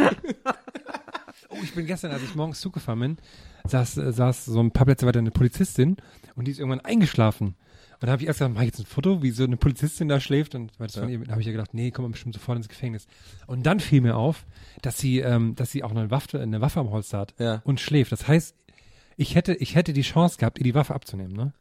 Oh, 1.49 1.57
ich 1.63 1.73
bin 1.73 1.85
gestern, 1.87 2.11
als 2.11 2.21
ich 2.23 2.35
morgens 2.35 2.59
Zug 2.61 2.73
gefahren 2.73 2.99
bin, 2.99 3.17
saß, 3.65 3.97
äh, 3.97 4.13
saß 4.13 4.45
so 4.45 4.59
ein 4.59 4.71
paar 4.71 4.85
Plätze 4.85 5.05
weiter 5.07 5.19
eine 5.19 5.31
Polizistin 5.31 5.97
und 6.35 6.45
die 6.45 6.51
ist 6.51 6.59
irgendwann 6.59 6.81
eingeschlafen. 6.81 7.55
Und 8.01 8.07
da 8.07 8.11
habe 8.13 8.21
ich 8.21 8.27
erst 8.27 8.39
gesagt, 8.39 8.53
mach 8.53 8.61
ich 8.61 8.67
jetzt 8.67 8.79
ein 8.79 8.85
Foto, 8.85 9.21
wie 9.23 9.31
so 9.31 9.43
eine 9.43 9.57
Polizistin 9.57 10.07
da 10.07 10.19
schläft 10.19 10.55
und 10.55 10.71
weil 10.79 10.87
das 10.87 10.95
von 10.97 11.09
ihr, 11.09 11.19
da 11.19 11.31
habe 11.31 11.41
ich 11.41 11.47
ja 11.47 11.51
gedacht, 11.51 11.73
nee, 11.73 11.91
komm 11.91 12.05
mal 12.05 12.11
bestimmt 12.11 12.33
sofort 12.35 12.57
ins 12.57 12.69
Gefängnis. 12.69 13.07
Und 13.47 13.65
dann 13.65 13.79
fiel 13.79 13.99
mir 14.01 14.15
auf, 14.15 14.45
dass 14.81 14.97
sie, 14.99 15.19
ähm, 15.19 15.55
dass 15.55 15.71
sie 15.71 15.83
auch 15.83 15.91
eine 15.91 16.09
Waffe, 16.11 16.39
eine 16.39 16.61
Waffe 16.61 16.79
am 16.79 16.91
Holster 16.91 17.17
hat 17.17 17.33
Ja. 17.39 17.61
und 17.65 17.79
schläft. 17.81 18.11
Das 18.11 18.27
heißt, 18.27 18.55
ich 19.17 19.35
hätte, 19.35 19.53
ich 19.55 19.75
hätte 19.75 19.91
die 19.91 20.03
Chance 20.03 20.37
gehabt, 20.37 20.59
ihr 20.59 20.63
die 20.63 20.75
Waffe 20.75 20.93
abzunehmen, 20.95 21.33
ne? 21.35 21.53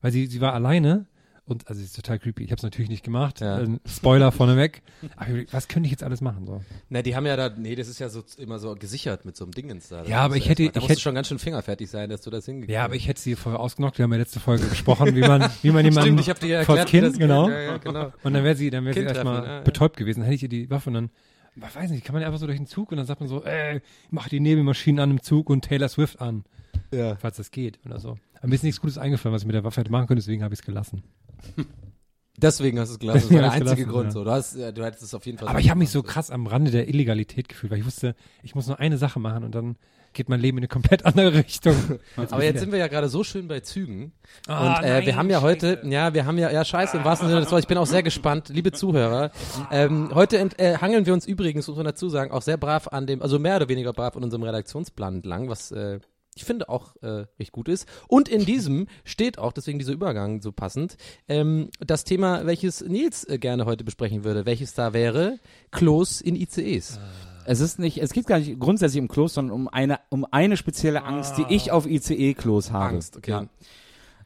Weil 0.00 0.12
sie, 0.12 0.26
sie 0.26 0.40
war 0.40 0.54
alleine 0.54 1.06
und 1.46 1.68
also 1.68 1.78
sie 1.78 1.84
ist 1.84 1.96
total 1.96 2.18
creepy. 2.18 2.42
Ich 2.44 2.50
habe 2.50 2.56
es 2.58 2.62
natürlich 2.64 2.90
nicht 2.90 3.04
gemacht. 3.04 3.40
Ja. 3.40 3.60
Ähm, 3.60 3.80
Spoiler 3.86 4.32
vorneweg. 4.32 4.82
Aber 5.16 5.30
was 5.52 5.68
könnte 5.68 5.86
ich 5.86 5.92
jetzt 5.92 6.02
alles 6.02 6.20
machen 6.20 6.44
so? 6.46 6.60
Na, 6.88 7.02
die 7.02 7.14
haben 7.14 7.24
ja 7.24 7.36
da, 7.36 7.48
nee, 7.56 7.74
das 7.76 7.88
ist 7.88 8.00
ja 8.00 8.08
so 8.08 8.22
immer 8.36 8.58
so 8.58 8.74
gesichert 8.74 9.24
mit 9.24 9.36
so 9.36 9.44
einem 9.44 9.52
Dingens 9.52 9.88
da. 9.88 10.04
Ja, 10.04 10.20
aber 10.22 10.36
ich 10.36 10.48
hätte- 10.48 10.64
erstmal- 10.64 10.80
Da 10.80 10.84
ich 10.84 10.90
hätte- 10.90 11.00
schon 11.00 11.14
ganz 11.14 11.28
schön 11.28 11.38
fingerfertig 11.38 11.88
sein, 11.88 12.10
dass 12.10 12.22
du 12.22 12.30
das 12.30 12.44
hingekriegt 12.46 12.72
Ja, 12.74 12.84
aber 12.84 12.96
ich 12.96 13.06
hätte 13.08 13.20
sie 13.20 13.36
vorher 13.36 13.60
ausgenockt. 13.60 13.98
Wir 13.98 14.02
haben 14.04 14.12
ja 14.12 14.18
letzte 14.18 14.40
Folge 14.40 14.66
gesprochen, 14.68 15.14
wie 15.14 15.20
man, 15.20 15.48
wie 15.62 15.70
man 15.70 15.84
jemanden 15.84 16.00
Stimmt, 16.02 16.20
ich 16.20 16.30
hab 16.30 16.40
dir 16.40 16.48
ja 16.48 16.58
erklärt, 16.60 16.88
Kind, 16.88 17.06
das 17.06 17.16
genau. 17.18 17.48
Ja, 17.48 17.60
ja, 17.60 17.76
genau. 17.78 18.12
Und 18.24 18.34
dann 18.34 18.42
wäre 18.44 18.56
sie, 18.56 18.70
dann 18.70 18.84
wäre 18.84 18.94
sie 18.94 19.00
erstmal 19.02 19.44
ja, 19.46 19.60
betäubt 19.60 19.96
gewesen. 19.96 20.20
Dann 20.20 20.24
hätte 20.26 20.34
ich 20.34 20.42
ihr 20.42 20.48
die 20.48 20.68
Waffe 20.68 20.90
und 20.90 20.94
dann, 20.94 21.10
ich 21.56 21.74
weiß 21.76 21.90
nicht, 21.90 22.04
kann 22.04 22.14
man 22.14 22.24
einfach 22.24 22.38
so 22.40 22.46
durch 22.46 22.58
den 22.58 22.66
Zug 22.66 22.90
und 22.90 22.96
dann 22.98 23.06
sagt 23.06 23.20
man 23.20 23.28
so, 23.28 23.44
ey, 23.44 23.80
mach 24.10 24.28
die 24.28 24.40
Nebelmaschinen 24.40 24.98
an 25.00 25.10
im 25.12 25.22
Zug 25.22 25.48
und 25.48 25.64
Taylor 25.64 25.88
Swift 25.88 26.20
an. 26.20 26.44
Ja. 26.92 27.16
Falls 27.16 27.36
das 27.36 27.50
geht 27.52 27.78
oder 27.86 27.98
so. 28.00 28.18
Aber 28.38 28.48
mir 28.48 28.54
ist 28.54 28.62
nichts 28.62 28.80
Gutes 28.80 28.98
eingefallen, 28.98 29.34
was 29.34 29.42
ich 29.42 29.46
mit 29.46 29.54
der 29.54 29.64
Waffe 29.64 29.80
hätte 29.80 29.90
machen 29.90 30.06
können, 30.06 30.18
deswegen 30.18 30.42
habe 30.44 30.52
ich 30.52 30.60
es 30.60 30.66
gelassen. 30.66 31.02
Deswegen 32.38 32.78
hast 32.78 32.90
du 32.90 32.94
es 32.94 32.98
gelassen. 32.98 33.28
Das 33.28 33.32
war 33.32 33.40
der 33.40 33.52
einzige 33.52 33.86
gelassen, 33.86 33.92
Grund. 33.92 34.06
ja. 34.06 34.10
So. 34.12 34.24
Du, 34.24 34.30
hast, 34.30 34.56
du 34.56 34.84
hättest 34.84 35.02
es 35.02 35.14
auf 35.14 35.24
jeden 35.24 35.38
Fall 35.38 35.48
Aber 35.48 35.58
ich 35.58 35.70
habe 35.70 35.78
mich 35.78 35.90
so 35.90 36.02
krass 36.02 36.30
am 36.30 36.46
Rande 36.46 36.70
der 36.70 36.88
Illegalität 36.88 37.48
gefühlt, 37.48 37.72
weil 37.72 37.78
ich 37.78 37.86
wusste, 37.86 38.14
ich 38.42 38.54
muss 38.54 38.66
nur 38.66 38.78
eine 38.78 38.98
Sache 38.98 39.18
machen 39.18 39.44
und 39.44 39.54
dann 39.54 39.76
geht 40.12 40.28
mein 40.28 40.40
Leben 40.40 40.58
in 40.58 40.62
eine 40.62 40.68
komplett 40.68 41.04
andere 41.06 41.34
Richtung. 41.34 41.76
Aber 42.16 42.42
jetzt 42.42 42.60
sind 42.60 42.72
wir 42.72 42.78
ja 42.78 42.88
gerade 42.88 43.08
so 43.08 43.22
schön 43.22 43.48
bei 43.48 43.60
Zügen. 43.60 44.12
Ah, 44.48 44.78
und 44.78 44.84
äh, 44.84 45.00
wir 45.00 45.06
nein, 45.06 45.16
haben 45.16 45.30
ja 45.30 45.42
heute, 45.42 45.76
scheiße. 45.76 45.88
ja, 45.88 46.14
wir 46.14 46.26
haben 46.26 46.38
ja, 46.38 46.50
ja, 46.50 46.64
scheiße, 46.64 46.96
im 46.96 47.04
wahrsten 47.04 47.28
Sinne 47.28 47.40
des 47.40 47.50
Wortes, 47.50 47.64
ich 47.64 47.68
bin 47.68 47.78
auch 47.78 47.86
sehr 47.86 48.02
gespannt, 48.02 48.48
liebe 48.48 48.72
Zuhörer. 48.72 49.30
Ähm, 49.70 50.10
heute 50.14 50.38
ent, 50.38 50.58
äh, 50.58 50.78
hangeln 50.78 51.06
wir 51.06 51.12
uns 51.12 51.26
übrigens, 51.26 51.68
muss 51.68 51.76
man 51.76 51.86
dazu 51.86 52.08
sagen, 52.08 52.32
auch 52.32 52.42
sehr 52.42 52.56
brav 52.56 52.88
an 52.88 53.06
dem, 53.06 53.22
also 53.22 53.38
mehr 53.38 53.56
oder 53.56 53.68
weniger 53.68 53.92
brav 53.92 54.16
an 54.16 54.24
unserem 54.24 54.42
Redaktionsplan 54.42 55.16
entlang, 55.16 55.48
was 55.48 55.70
äh, 55.70 56.00
ich 56.36 56.44
finde 56.44 56.68
auch 56.68 56.94
äh, 57.02 57.24
recht 57.40 57.50
gut 57.50 57.68
ist. 57.68 57.88
Und 58.06 58.28
in 58.28 58.44
diesem 58.44 58.86
steht 59.04 59.38
auch, 59.38 59.52
deswegen 59.52 59.78
dieser 59.78 59.94
Übergang 59.94 60.42
so 60.42 60.52
passend, 60.52 60.96
ähm, 61.28 61.70
das 61.80 62.04
Thema, 62.04 62.46
welches 62.46 62.82
Nils 62.82 63.24
äh, 63.24 63.38
gerne 63.38 63.64
heute 63.64 63.84
besprechen 63.84 64.22
würde. 64.22 64.46
Welches 64.46 64.74
da 64.74 64.92
wäre? 64.92 65.38
Klos 65.70 66.20
in 66.20 66.36
ICEs. 66.36 67.00
Es 67.46 67.60
ist 67.60 67.78
nicht, 67.78 67.98
es 67.98 68.12
geht 68.12 68.26
gar 68.26 68.38
nicht 68.38 68.58
grundsätzlich 68.58 69.00
um 69.00 69.08
Klos, 69.08 69.34
sondern 69.34 69.54
um 69.54 69.68
eine, 69.68 70.00
um 70.10 70.26
eine 70.30 70.56
spezielle 70.56 71.04
Angst, 71.04 71.38
die 71.38 71.46
ich 71.48 71.70
auf 71.70 71.86
ICE-Klos 71.86 72.70
habe. 72.70 72.96
Angst, 72.96 73.16
okay. 73.16 73.30
Ja. 73.30 73.46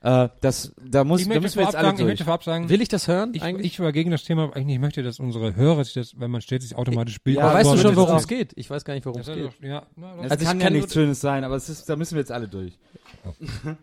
Äh, 0.03 0.31
das, 0.41 0.73
da 0.83 1.05
muss, 1.05 1.21
Ich 1.21 1.29
da 1.29 1.41
müssen 1.41 1.59
wir 1.59 1.65
jetzt 1.65 1.77
alle 1.77 1.89
sagen, 1.89 1.97
ich 1.97 2.01
durch. 2.01 2.09
möchte 2.13 2.25
vorab 2.25 2.43
sagen, 2.43 2.71
Will 2.71 2.81
ich 2.81 2.89
das 2.89 3.07
hören? 3.07 3.33
Ich, 3.35 3.43
eigentlich? 3.43 3.67
ich 3.67 3.81
war 3.81 3.93
gegen 3.93 4.11
das 4.11 4.25
Thema, 4.25 4.45
eigentlich 4.57 4.77
ich 4.77 4.81
möchte, 4.81 5.03
dass 5.03 5.21
unsere 5.21 5.55
Hörer 5.57 5.85
sich 5.85 5.93
das, 5.93 6.19
wenn 6.19 6.31
man 6.31 6.41
stellt 6.41 6.63
sich 6.63 6.75
automatisch 6.75 7.21
Bild. 7.21 7.37
Aber 7.39 7.53
weißt 7.53 7.71
du 7.73 7.77
schon, 7.77 7.91
das 7.91 7.97
worum 7.97 8.17
es 8.17 8.27
geht? 8.27 8.53
Ich 8.57 8.71
weiß 8.71 8.85
gar 8.87 8.95
nicht, 8.95 9.05
worum 9.05 9.21
es 9.21 9.27
Das 9.27 9.37
geht. 9.37 9.45
doch- 9.47 9.63
ja, 9.63 9.83
na, 9.97 10.15
das- 10.17 10.25
Es 10.27 10.31
Also 10.33 10.43
ich 10.45 10.49
kann 10.49 10.61
ja 10.61 10.71
nichts 10.71 10.95
Schönes 10.95 11.21
sein, 11.21 11.45
aber 11.45 11.57
es 11.57 11.69
ist, 11.69 11.87
da 11.89 11.97
müssen 11.97 12.15
wir 12.15 12.21
jetzt 12.21 12.33
alle 12.33 12.49
durch. 12.49 12.79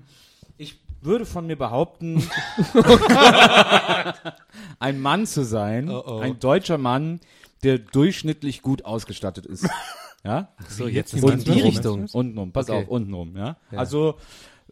Ich 0.59 0.79
würde 1.03 1.27
von 1.27 1.45
mir 1.45 1.55
behaupten, 1.55 2.23
ein 4.79 4.99
Mann 4.99 5.25
zu 5.25 5.43
sein, 5.45 5.89
Oh, 5.89 6.03
oh. 6.05 6.19
ein 6.19 6.39
deutscher 6.39 6.77
Mann, 6.77 7.19
der 7.63 7.79
durchschnittlich 7.79 8.61
gut 8.61 8.85
ausgestattet 8.85 9.45
ist. 9.45 9.67
Ja? 10.23 10.49
So, 10.67 10.87
jetzt 10.87 11.13
ist 11.13 11.23
in 11.23 11.43
die? 11.43 11.61
Richtung. 11.61 12.07
Untenrum, 12.11 12.51
pass 12.51 12.69
Okay. 12.69 12.83
auf, 12.83 12.87
untenrum, 12.89 13.35
ja. 13.37 13.57
Ja. 13.71 13.77
Also 13.77 14.15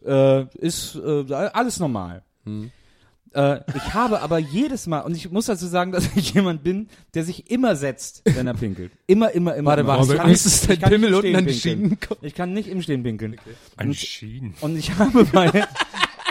äh, 0.04 0.44
ist 0.58 0.96
äh, 0.96 1.32
alles 1.32 1.78
normal. 1.80 2.22
Hm. 2.44 2.70
Äh, 3.34 3.60
ich 3.74 3.92
habe 3.94 4.22
aber 4.22 4.38
jedes 4.38 4.86
Mal, 4.86 5.00
und 5.00 5.14
ich 5.14 5.30
muss 5.30 5.46
dazu 5.46 5.66
sagen, 5.66 5.92
dass 5.92 6.08
ich 6.16 6.32
jemand 6.34 6.62
bin, 6.62 6.88
der 7.14 7.24
sich 7.24 7.50
immer 7.50 7.76
setzt, 7.76 8.22
wenn 8.24 8.46
er 8.46 8.54
pinkelt. 8.54 8.92
Immer, 9.06 9.30
immer, 9.32 9.54
immer. 9.56 9.70
Warte, 9.70 9.86
warte, 9.86 10.12
Ich 10.12 10.18
kann 10.18 10.30
nicht- 10.30 10.46
ich 10.46 10.80
kann 10.80 10.90
nicht 10.90 11.00
Pimmel 11.00 11.08
im 11.10 11.14
unten 11.14 11.20
Stehen 11.26 11.36
an 11.36 11.46
die. 11.46 11.54
Schienen 11.54 12.00
kommt. 12.00 12.22
Ich 12.22 12.34
kann 12.34 12.52
nicht 12.52 12.68
im 12.68 12.82
Stehen 12.82 13.02
pinkeln. 13.02 13.36
Ein 13.76 13.88
Und- 13.88 13.96
Schienen. 13.96 14.54
Und 14.60 14.76
ich 14.76 14.96
habe 14.98 15.24
bei, 15.26 15.66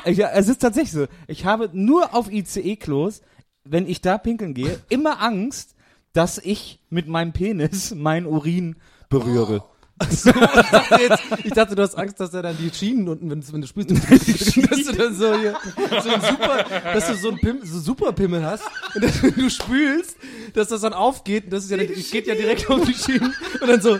ich, 0.05 0.19
es 0.23 0.47
ist 0.47 0.61
tatsächlich 0.61 0.91
so, 0.93 1.05
ich 1.27 1.45
habe 1.45 1.69
nur 1.73 2.13
auf 2.15 2.31
ICE-Klos, 2.31 3.21
wenn 3.63 3.87
ich 3.87 4.01
da 4.01 4.17
pinkeln 4.17 4.53
gehe, 4.53 4.79
immer 4.89 5.21
Angst, 5.21 5.75
dass 6.13 6.37
ich 6.37 6.79
mit 6.89 7.07
meinem 7.07 7.33
Penis 7.33 7.93
meinen 7.93 8.25
Urin 8.25 8.77
berühre. 9.09 9.63
Ich, 10.11 10.23
dachte 10.23 11.01
jetzt, 11.01 11.23
ich 11.45 11.53
dachte, 11.53 11.75
du 11.75 11.81
hast 11.81 11.95
Angst, 11.95 12.19
dass 12.19 12.33
er 12.33 12.41
dann 12.41 12.57
die 12.57 12.69
Schienen 12.69 13.07
unten, 13.07 13.29
wenn, 13.29 13.53
wenn 13.53 13.61
du 13.61 13.67
spürst, 13.67 13.91
dass 13.91 14.85
du 14.85 14.91
dann 14.91 15.15
so 15.15 15.37
hier, 15.37 15.57
so 16.03 16.09
ein 16.09 16.21
super, 16.21 16.65
dass 16.93 17.07
du 17.07 17.15
so 17.15 17.29
ein 17.29 17.37
Pim, 17.37 17.59
so 17.63 17.79
super 17.79 18.11
Pimmel 18.11 18.45
hast 18.45 18.63
und 18.93 19.03
dass 19.03 19.23
wenn 19.23 19.35
du 19.35 19.49
spülst, 19.49 20.17
dass 20.53 20.67
das 20.67 20.81
dann 20.81 20.93
aufgeht 20.93 21.45
und 21.45 21.53
das 21.53 21.63
ist 21.63 21.71
ja, 21.71 21.77
das 21.77 22.11
geht 22.11 22.27
ja 22.27 22.35
direkt 22.35 22.69
auf 22.69 22.85
die 22.85 22.93
Schienen 22.93 23.33
und 23.61 23.67
dann 23.67 23.81
so, 23.81 23.99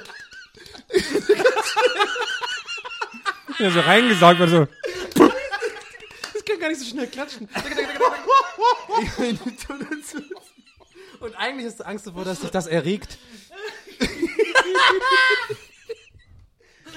Ja, 3.59 3.71
so 3.71 3.79
reingesaugt 3.79 4.39
wird 4.39 4.49
so. 4.49 4.67
ich 6.35 6.45
kann 6.45 6.59
gar 6.59 6.69
nicht 6.69 6.81
so 6.81 6.85
schnell 6.85 7.07
klatschen. 7.07 7.47
Und 11.21 11.35
eigentlich 11.37 11.67
hast 11.67 11.79
du 11.79 11.85
Angst 11.85 12.05
davor, 12.05 12.25
dass 12.25 12.41
dich 12.41 12.51
das 12.51 12.67
erregt. 12.67 13.17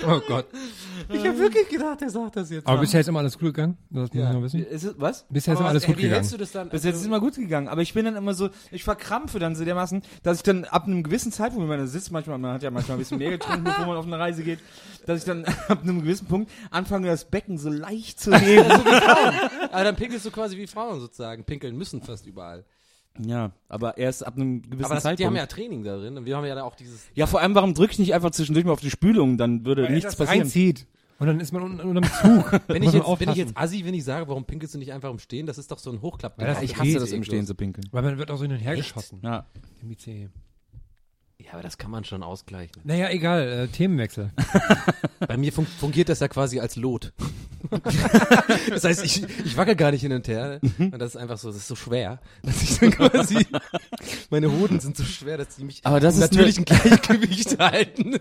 Oh 0.07 0.21
Gott. 0.29 0.47
Ich 1.11 1.27
habe 1.27 1.39
wirklich 1.39 1.69
gedacht, 1.69 2.03
er 2.03 2.11
sagt 2.11 2.37
das 2.37 2.51
jetzt. 2.51 2.67
Aber 2.67 2.81
bisher 2.81 3.01
ist 3.01 3.09
immer 3.09 3.19
alles 3.21 3.35
gut 3.39 3.55
gegangen. 3.55 3.77
Das 3.91 4.13
muss 4.13 4.21
Ja. 4.23 4.29
ich 4.29 4.35
noch 4.35 4.43
wissen. 4.43 4.65
Ist 4.65 4.85
es, 4.85 4.95
was? 4.99 5.27
Bisher 5.29 5.55
ist 5.55 5.61
immer 5.61 5.69
alles 5.71 5.83
was- 5.83 5.87
gut 5.87 5.97
wie 5.99 6.03
gegangen. 6.03 6.15
hältst 6.21 6.33
du 6.33 6.37
das 6.39 6.53
dann? 6.53 6.69
Bis 6.69 6.85
jetzt 6.85 6.95
ist 6.97 7.01
es 7.01 7.07
immer 7.07 7.21
gut 7.21 7.35
gegangen, 7.35 7.69
aber 7.69 7.83
ich 7.83 7.95
bin 7.95 8.05
dann 8.05 8.17
immer 8.17 8.35
so, 8.35 8.51
ich 8.71 8.85
verkrampfe 8.85 9.39
dann 9.39 9.57
so 9.57 9.65
dermaßen, 9.65 10.03
dass 10.23 10.39
ich 10.39 10.43
dann 10.43 10.65
ab 10.65 10.85
einem 10.87 11.03
gewissen 11.03 11.33
Zeitpunkt, 11.33 11.63
wenn 11.63 11.69
man 11.69 11.79
da 11.79 11.87
sitzt, 11.87 12.13
manchmal, 12.13 12.39
man 12.39 12.53
hat 12.55 12.63
ja 12.63 12.71
manchmal 12.71 12.97
ein 12.97 13.01
bisschen 13.01 13.19
mehr 13.19 13.31
getrunken, 13.31 13.65
bevor 13.65 13.87
man 13.87 13.97
auf 13.97 14.07
eine 14.07 14.19
Reise 14.19 14.43
geht, 14.43 14.59
dass 15.07 15.21
ich 15.21 15.25
dann 15.25 15.45
ab 15.69 15.83
einem 15.83 16.03
gewissen 16.03 16.27
Punkt 16.27 16.51
anfange, 16.71 17.09
das 17.09 17.25
Becken 17.25 17.59
so 17.59 17.71
leicht 17.71 18.21
zu 18.21 18.35
heben. 18.35 18.71
Aber 19.73 19.85
dann 19.85 19.97
pinkelst 19.97 20.27
du 20.27 20.31
quasi 20.31 20.57
wie 20.57 20.67
Frauen 20.67 21.01
sozusagen. 21.01 21.45
Pinkeln 21.45 21.77
müssen 21.77 22.03
fast 22.03 22.27
überall. 22.27 22.65
Ja, 23.19 23.53
aber 23.69 23.99
erst 23.99 24.27
ab 24.27 24.37
einem 24.37 24.63
gewissen 24.63 24.85
Aber 24.85 24.95
das, 24.95 25.03
Zeitpunkt. 25.03 25.21
die 25.21 25.27
haben 25.27 25.37
ja 25.37 25.47
Training 25.47 25.83
da 25.85 25.97
drin 25.97 26.17
und 26.17 26.25
wir 26.25 26.37
haben 26.37 26.45
ja 26.45 26.55
da 26.55 26.63
auch 26.65 26.77
dieses. 26.77 27.09
ja, 27.15 27.27
vor 27.27 27.41
allem, 27.41 27.55
warum 27.55 27.75
drücke 27.75 27.93
ich 27.93 27.99
nicht 27.99 28.15
einfach 28.15 28.31
zwischendurch 28.31 28.65
mal 28.65 28.73
auf 28.73 28.81
die 28.81 28.91
Spülung, 28.91 29.39
dann 29.39 29.65
würde 29.65 29.91
nichts 29.91 30.17
passieren. 30.17 30.43
Reinzieht. 30.43 30.87
Und 31.19 31.27
dann 31.27 31.41
ist 31.41 31.53
man 31.53 31.63
un 31.63 31.81
unterm 31.81 32.05
Zug. 32.05 32.53
Wenn 32.69 32.85
Muss 32.85 32.95
ich, 32.95 33.03
man 33.03 33.11
jetzt, 33.11 33.21
wenn 33.21 33.29
ich 33.31 33.37
jetzt 33.37 33.57
assi, 33.57 33.85
wenn 33.85 33.95
ich 33.95 34.05
sage, 34.05 34.29
warum 34.29 34.45
pinkelst 34.45 34.75
du 34.75 34.79
nicht 34.79 34.93
einfach 34.93 35.11
im 35.11 35.19
Stehen, 35.19 35.47
das 35.47 35.59
ist 35.59 35.69
doch 35.71 35.79
so 35.79 35.91
ein 35.91 36.01
Hochklapp. 36.01 36.39
Weil 36.39 36.47
das 36.47 36.63
ich 36.63 36.79
hasse 36.79 37.01
das 37.01 37.11
im. 37.11 37.25
Stehen 37.25 37.45
zu 37.45 37.57
pinkeln. 37.57 37.89
Weil 37.91 38.05
man 38.05 38.19
wird 38.19 38.31
auch 38.31 38.37
so 38.37 38.45
hin 38.45 38.53
und 38.53 38.59
her 38.59 38.77
geschossen. 38.77 39.21
Ja. 39.25 39.47
Im 39.83 39.91
ICE. 39.91 40.29
Ja, 41.49 41.55
aber 41.55 41.63
das 41.63 41.79
kann 41.79 41.91
man 41.91 42.05
schon 42.05 42.23
ausgleichen. 42.23 42.83
Naja, 42.85 43.09
egal. 43.09 43.49
Äh, 43.49 43.69
Themenwechsel. 43.69 44.31
Bei 45.27 45.39
mir 45.39 45.51
fun 45.51 45.67
fungiert 45.67 46.11
das 46.11 46.21
ja 46.21 46.29
quasi 46.29 46.61
als 46.61 46.77
Lot. 46.77 47.15
das 48.69 48.85
heißt, 48.85 49.03
ich, 49.03 49.23
ich 49.23 49.57
wackel 49.57 49.75
gar 49.75 49.91
nicht 49.91 50.03
hin 50.03 50.13
und 50.13 50.29
her. 50.29 50.61
Mhm. 50.61 50.93
Und 50.93 50.99
das 50.99 51.15
ist 51.15 51.17
einfach 51.17 51.39
so, 51.39 51.49
das 51.49 51.57
ist 51.57 51.69
so 51.69 51.75
schwer, 51.75 52.21
dass 52.43 52.63
ich 52.63 52.79
dann 52.79 52.91
quasi, 52.91 53.47
meine 54.31 54.53
Hoden 54.53 54.79
sind 54.79 54.99
so 54.99 55.05
schwer, 55.05 55.39
dass 55.39 55.57
die 55.57 55.65
mich 55.65 55.81
Aber 55.85 56.01
das 56.01 56.17
im 56.17 56.23
ist 56.23 56.33
natürlichen 56.33 56.67
Gleichgewicht 56.67 57.59
halten. 57.59 58.19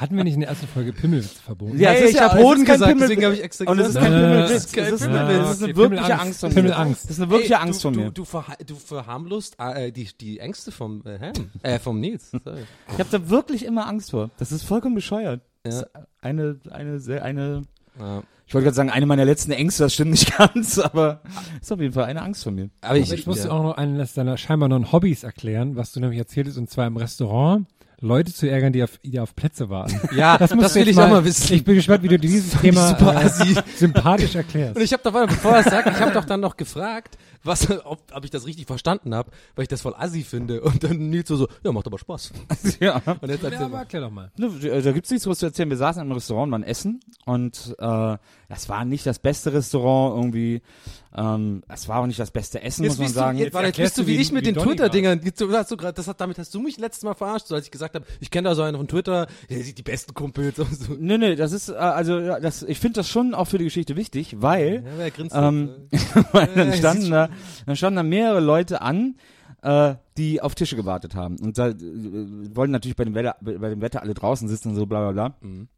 Hatten 0.00 0.16
wir 0.16 0.24
nicht 0.24 0.34
in 0.34 0.40
der 0.40 0.48
ersten 0.48 0.66
Folge 0.66 0.92
Pimmelwitz 0.94 1.32
verboten? 1.40 1.78
Ja, 1.78 1.92
es 1.92 2.00
ist 2.04 2.10
ich 2.10 2.16
ja- 2.16 2.22
habe 2.22 2.38
es 2.38 2.40
ist 2.40 2.46
Hoden 2.46 2.64
kein 2.64 2.74
gesagt, 2.74 2.90
Pimmel- 2.92 3.00
deswegen 3.00 3.24
habe 3.24 3.34
ich 3.34 3.42
extra 3.42 3.70
Und 3.70 3.78
es 3.78 3.88
ist 3.88 3.94
gesagt. 3.94 4.06
kein 4.06 4.22
Pimmelwitz. 4.22 4.50
das 4.50 4.64
ist 4.64 4.76
eine, 4.78 4.88
das 4.90 5.50
ist 5.50 5.62
eine 5.62 5.72
Okay, 5.72 5.76
wirkliche. 5.76 6.18
Angst 6.20 6.40
von 6.40 6.48
mir. 6.48 6.54
Pimmelangst. 6.54 7.04
Das 7.04 7.10
ist 7.10 7.20
eine 7.20 7.30
wirkliche 7.30 7.54
Ey, 7.54 7.60
Angst 7.60 7.80
du, 7.80 7.88
von 7.88 7.96
mir. 7.96 8.04
Du, 8.06 8.10
du, 8.12 8.24
verha 8.24 8.54
du 8.66 8.74
verharmlost 8.76 9.56
äh, 9.58 9.92
die, 9.92 10.08
die 10.18 10.38
Ängste 10.38 10.72
vom 10.72 11.02
äh, 11.04 11.32
äh, 11.62 11.78
vom 11.78 12.00
Nils. 12.00 12.30
Sorry. 12.30 12.62
Ich 12.92 12.98
habe 12.98 13.08
da 13.10 13.28
wirklich 13.28 13.64
immer 13.66 13.86
Angst 13.86 14.12
vor. 14.12 14.30
Das 14.38 14.52
ist 14.52 14.62
vollkommen 14.62 14.94
bescheuert. 14.94 15.42
Ja. 15.66 15.84
eine, 16.22 16.58
eine, 16.70 16.98
sehr, 17.00 17.22
eine, 17.22 17.64
Ja. 17.98 18.22
ich 18.46 18.54
wollte 18.54 18.64
gerade 18.64 18.74
sagen, 18.76 18.88
eine 18.88 19.04
meiner 19.04 19.26
letzten 19.26 19.52
Ängste, 19.52 19.82
das 19.82 19.92
stimmt 19.92 20.12
nicht 20.12 20.34
ganz, 20.38 20.78
aber 20.78 21.20
ist 21.60 21.70
auf 21.70 21.78
jeden 21.80 21.92
Fall 21.92 22.04
eine 22.04 22.22
Angst 22.22 22.42
von 22.44 22.54
mir. 22.54 22.70
Aber 22.80 22.96
ich, 22.96 23.12
Ich, 23.12 23.20
ich 23.20 23.26
musste 23.26 23.48
ja. 23.48 23.52
auch 23.52 23.62
noch 23.62 23.76
eines 23.76 24.14
deiner 24.14 24.38
scheinbar 24.38 24.70
neuen 24.70 24.90
Hobbys 24.92 25.22
erklären, 25.24 25.76
was 25.76 25.92
du 25.92 26.00
nämlich 26.00 26.18
erzählt 26.18 26.46
hast, 26.48 26.56
und 26.56 26.70
zwar 26.70 26.86
im 26.86 26.96
Restaurant. 26.96 27.66
Leute 28.00 28.32
zu 28.32 28.48
ärgern, 28.48 28.72
die 28.72 28.82
auf, 28.82 28.98
die 29.02 29.20
auf 29.20 29.34
Plätze 29.36 29.68
warten. 29.68 30.00
Ja, 30.16 30.38
das, 30.38 30.54
musst 30.54 30.74
du 30.74 30.80
will 30.80 30.88
ich 30.88 30.98
auch 30.98 31.08
mal 31.08 31.24
wissen. 31.24 31.52
Ich 31.54 31.64
bin 31.64 31.74
gespannt, 31.74 32.02
wie 32.02 32.08
du 32.08 32.18
dieses 32.18 32.60
Thema 32.60 32.88
super 32.88 33.22
äh, 33.24 33.62
sympathisch 33.76 34.34
erklärst. 34.34 34.76
Und 34.76 34.82
ich 34.82 34.92
habe 34.92 35.02
dabei, 35.02 35.26
bevor 35.26 35.52
er 35.52 35.62
sagt, 35.62 35.88
ich 35.88 36.00
habe 36.00 36.12
doch 36.12 36.24
dann 36.24 36.40
noch 36.40 36.56
gefragt, 36.56 37.16
was, 37.42 37.70
ob, 37.84 38.00
ob 38.12 38.24
ich 38.24 38.30
das 38.30 38.46
richtig 38.46 38.66
verstanden 38.66 39.14
habe, 39.14 39.30
weil 39.54 39.62
ich 39.62 39.68
das 39.68 39.82
voll 39.82 39.94
assi 39.96 40.22
finde. 40.22 40.60
Und 40.62 40.82
dann 40.82 41.10
Nils 41.10 41.28
so, 41.28 41.36
so 41.36 41.48
ja, 41.64 41.72
macht 41.72 41.86
aber 41.86 41.98
Spaß. 41.98 42.32
ja. 42.80 42.96
Und 43.20 43.28
jetzt 43.28 43.42
Ja, 43.42 43.48
erzähl 43.50 43.56
aber 43.58 43.68
mal. 43.68 43.78
erklär 43.80 44.02
doch 44.02 44.10
mal. 44.10 44.30
Ne, 44.36 44.82
Da 44.82 44.92
gibt's 44.92 45.10
nichts 45.10 45.26
was 45.26 45.38
zu 45.38 45.46
erzählen. 45.46 45.70
Wir 45.70 45.76
saßen 45.76 46.02
im 46.02 46.12
Restaurant, 46.12 46.50
waren 46.52 46.62
essen 46.62 47.00
und 47.26 47.74
äh, 47.78 48.16
das 48.50 48.68
war 48.68 48.84
nicht 48.84 49.06
das 49.06 49.20
beste 49.20 49.52
Restaurant 49.52 50.16
irgendwie. 50.18 50.60
Ähm, 51.16 51.62
es 51.68 51.88
war 51.88 52.00
auch 52.00 52.06
nicht 52.06 52.18
das 52.18 52.32
beste 52.32 52.60
Essen, 52.62 52.84
muss 52.84 52.98
man 52.98 53.08
sagen. 53.08 53.38
Du, 53.38 53.44
jetzt, 53.44 53.54
warte, 53.54 53.68
jetzt 53.68 53.76
bist 53.76 53.98
du 53.98 54.02
wie 54.08 54.18
wie- 54.18 54.20
ich 54.20 54.32
mit 54.32 54.44
wie 54.44 54.52
den 54.52 54.60
Twitter-Dingern. 54.62 55.20
Jetzt, 55.22 55.40
das 55.40 56.16
damit 56.16 56.36
hast 56.36 56.52
du 56.52 56.60
mich 56.60 56.76
letztes 56.76 57.04
Mal 57.04 57.14
verarscht, 57.14 57.46
so 57.46 57.54
als 57.54 57.66
ich 57.66 57.70
gesagt 57.70 57.94
habe, 57.94 58.04
ich 58.18 58.28
kenne 58.30 58.48
da 58.48 58.56
so 58.56 58.62
einen 58.62 58.76
von 58.76 58.88
Twitter, 58.88 59.28
der 59.48 59.62
sieht 59.62 59.78
die 59.78 59.82
besten 59.84 60.14
Kumpels 60.14 60.58
und 60.58 60.74
so. 60.76 60.96
Nee, 60.98 61.18
nee, 61.18 61.36
das 61.36 61.52
ist, 61.52 61.68
äh, 61.68 61.74
also, 61.74 62.18
ja, 62.18 62.40
das, 62.40 62.64
ich 62.64 62.80
finde 62.80 63.00
das 63.00 63.08
schon 63.08 63.34
auch 63.34 63.46
für 63.46 63.58
die 63.58 63.64
Geschichte 63.64 63.94
wichtig, 63.94 64.34
weil, 64.40 64.84
Ja, 65.32 65.48
ähm, 65.48 65.70
jetzt, 65.92 66.14
weil 66.34 66.48
Ja, 66.48 66.54
dann 66.56 66.72
standen 66.72 67.10
da, 67.12 67.28
dann 67.66 67.76
standen 67.76 67.96
da 67.98 68.02
mehrere 68.02 68.40
Leute 68.40 68.82
an, 68.82 69.14
äh, 69.62 69.94
die 70.16 70.40
auf 70.42 70.56
Tische 70.56 70.74
gewartet 70.74 71.14
haben. 71.14 71.38
Und 71.38 71.56
da 71.56 71.68
äh, 71.68 71.74
wollten 72.54 72.72
natürlich 72.72 72.96
bei 72.96 73.04
dem 73.04 73.14
Wetter, 73.14 73.36
bei 73.40 73.68
dem 73.68 73.80
Wetter 73.80 74.02
alle 74.02 74.14
draußen 74.14 74.48
sitzen 74.48 74.70
und 74.70 74.74
so 74.74 74.86
bla 74.86 75.10
bla 75.10 75.12
bla. 75.12 75.36
Mhm. 75.48 75.68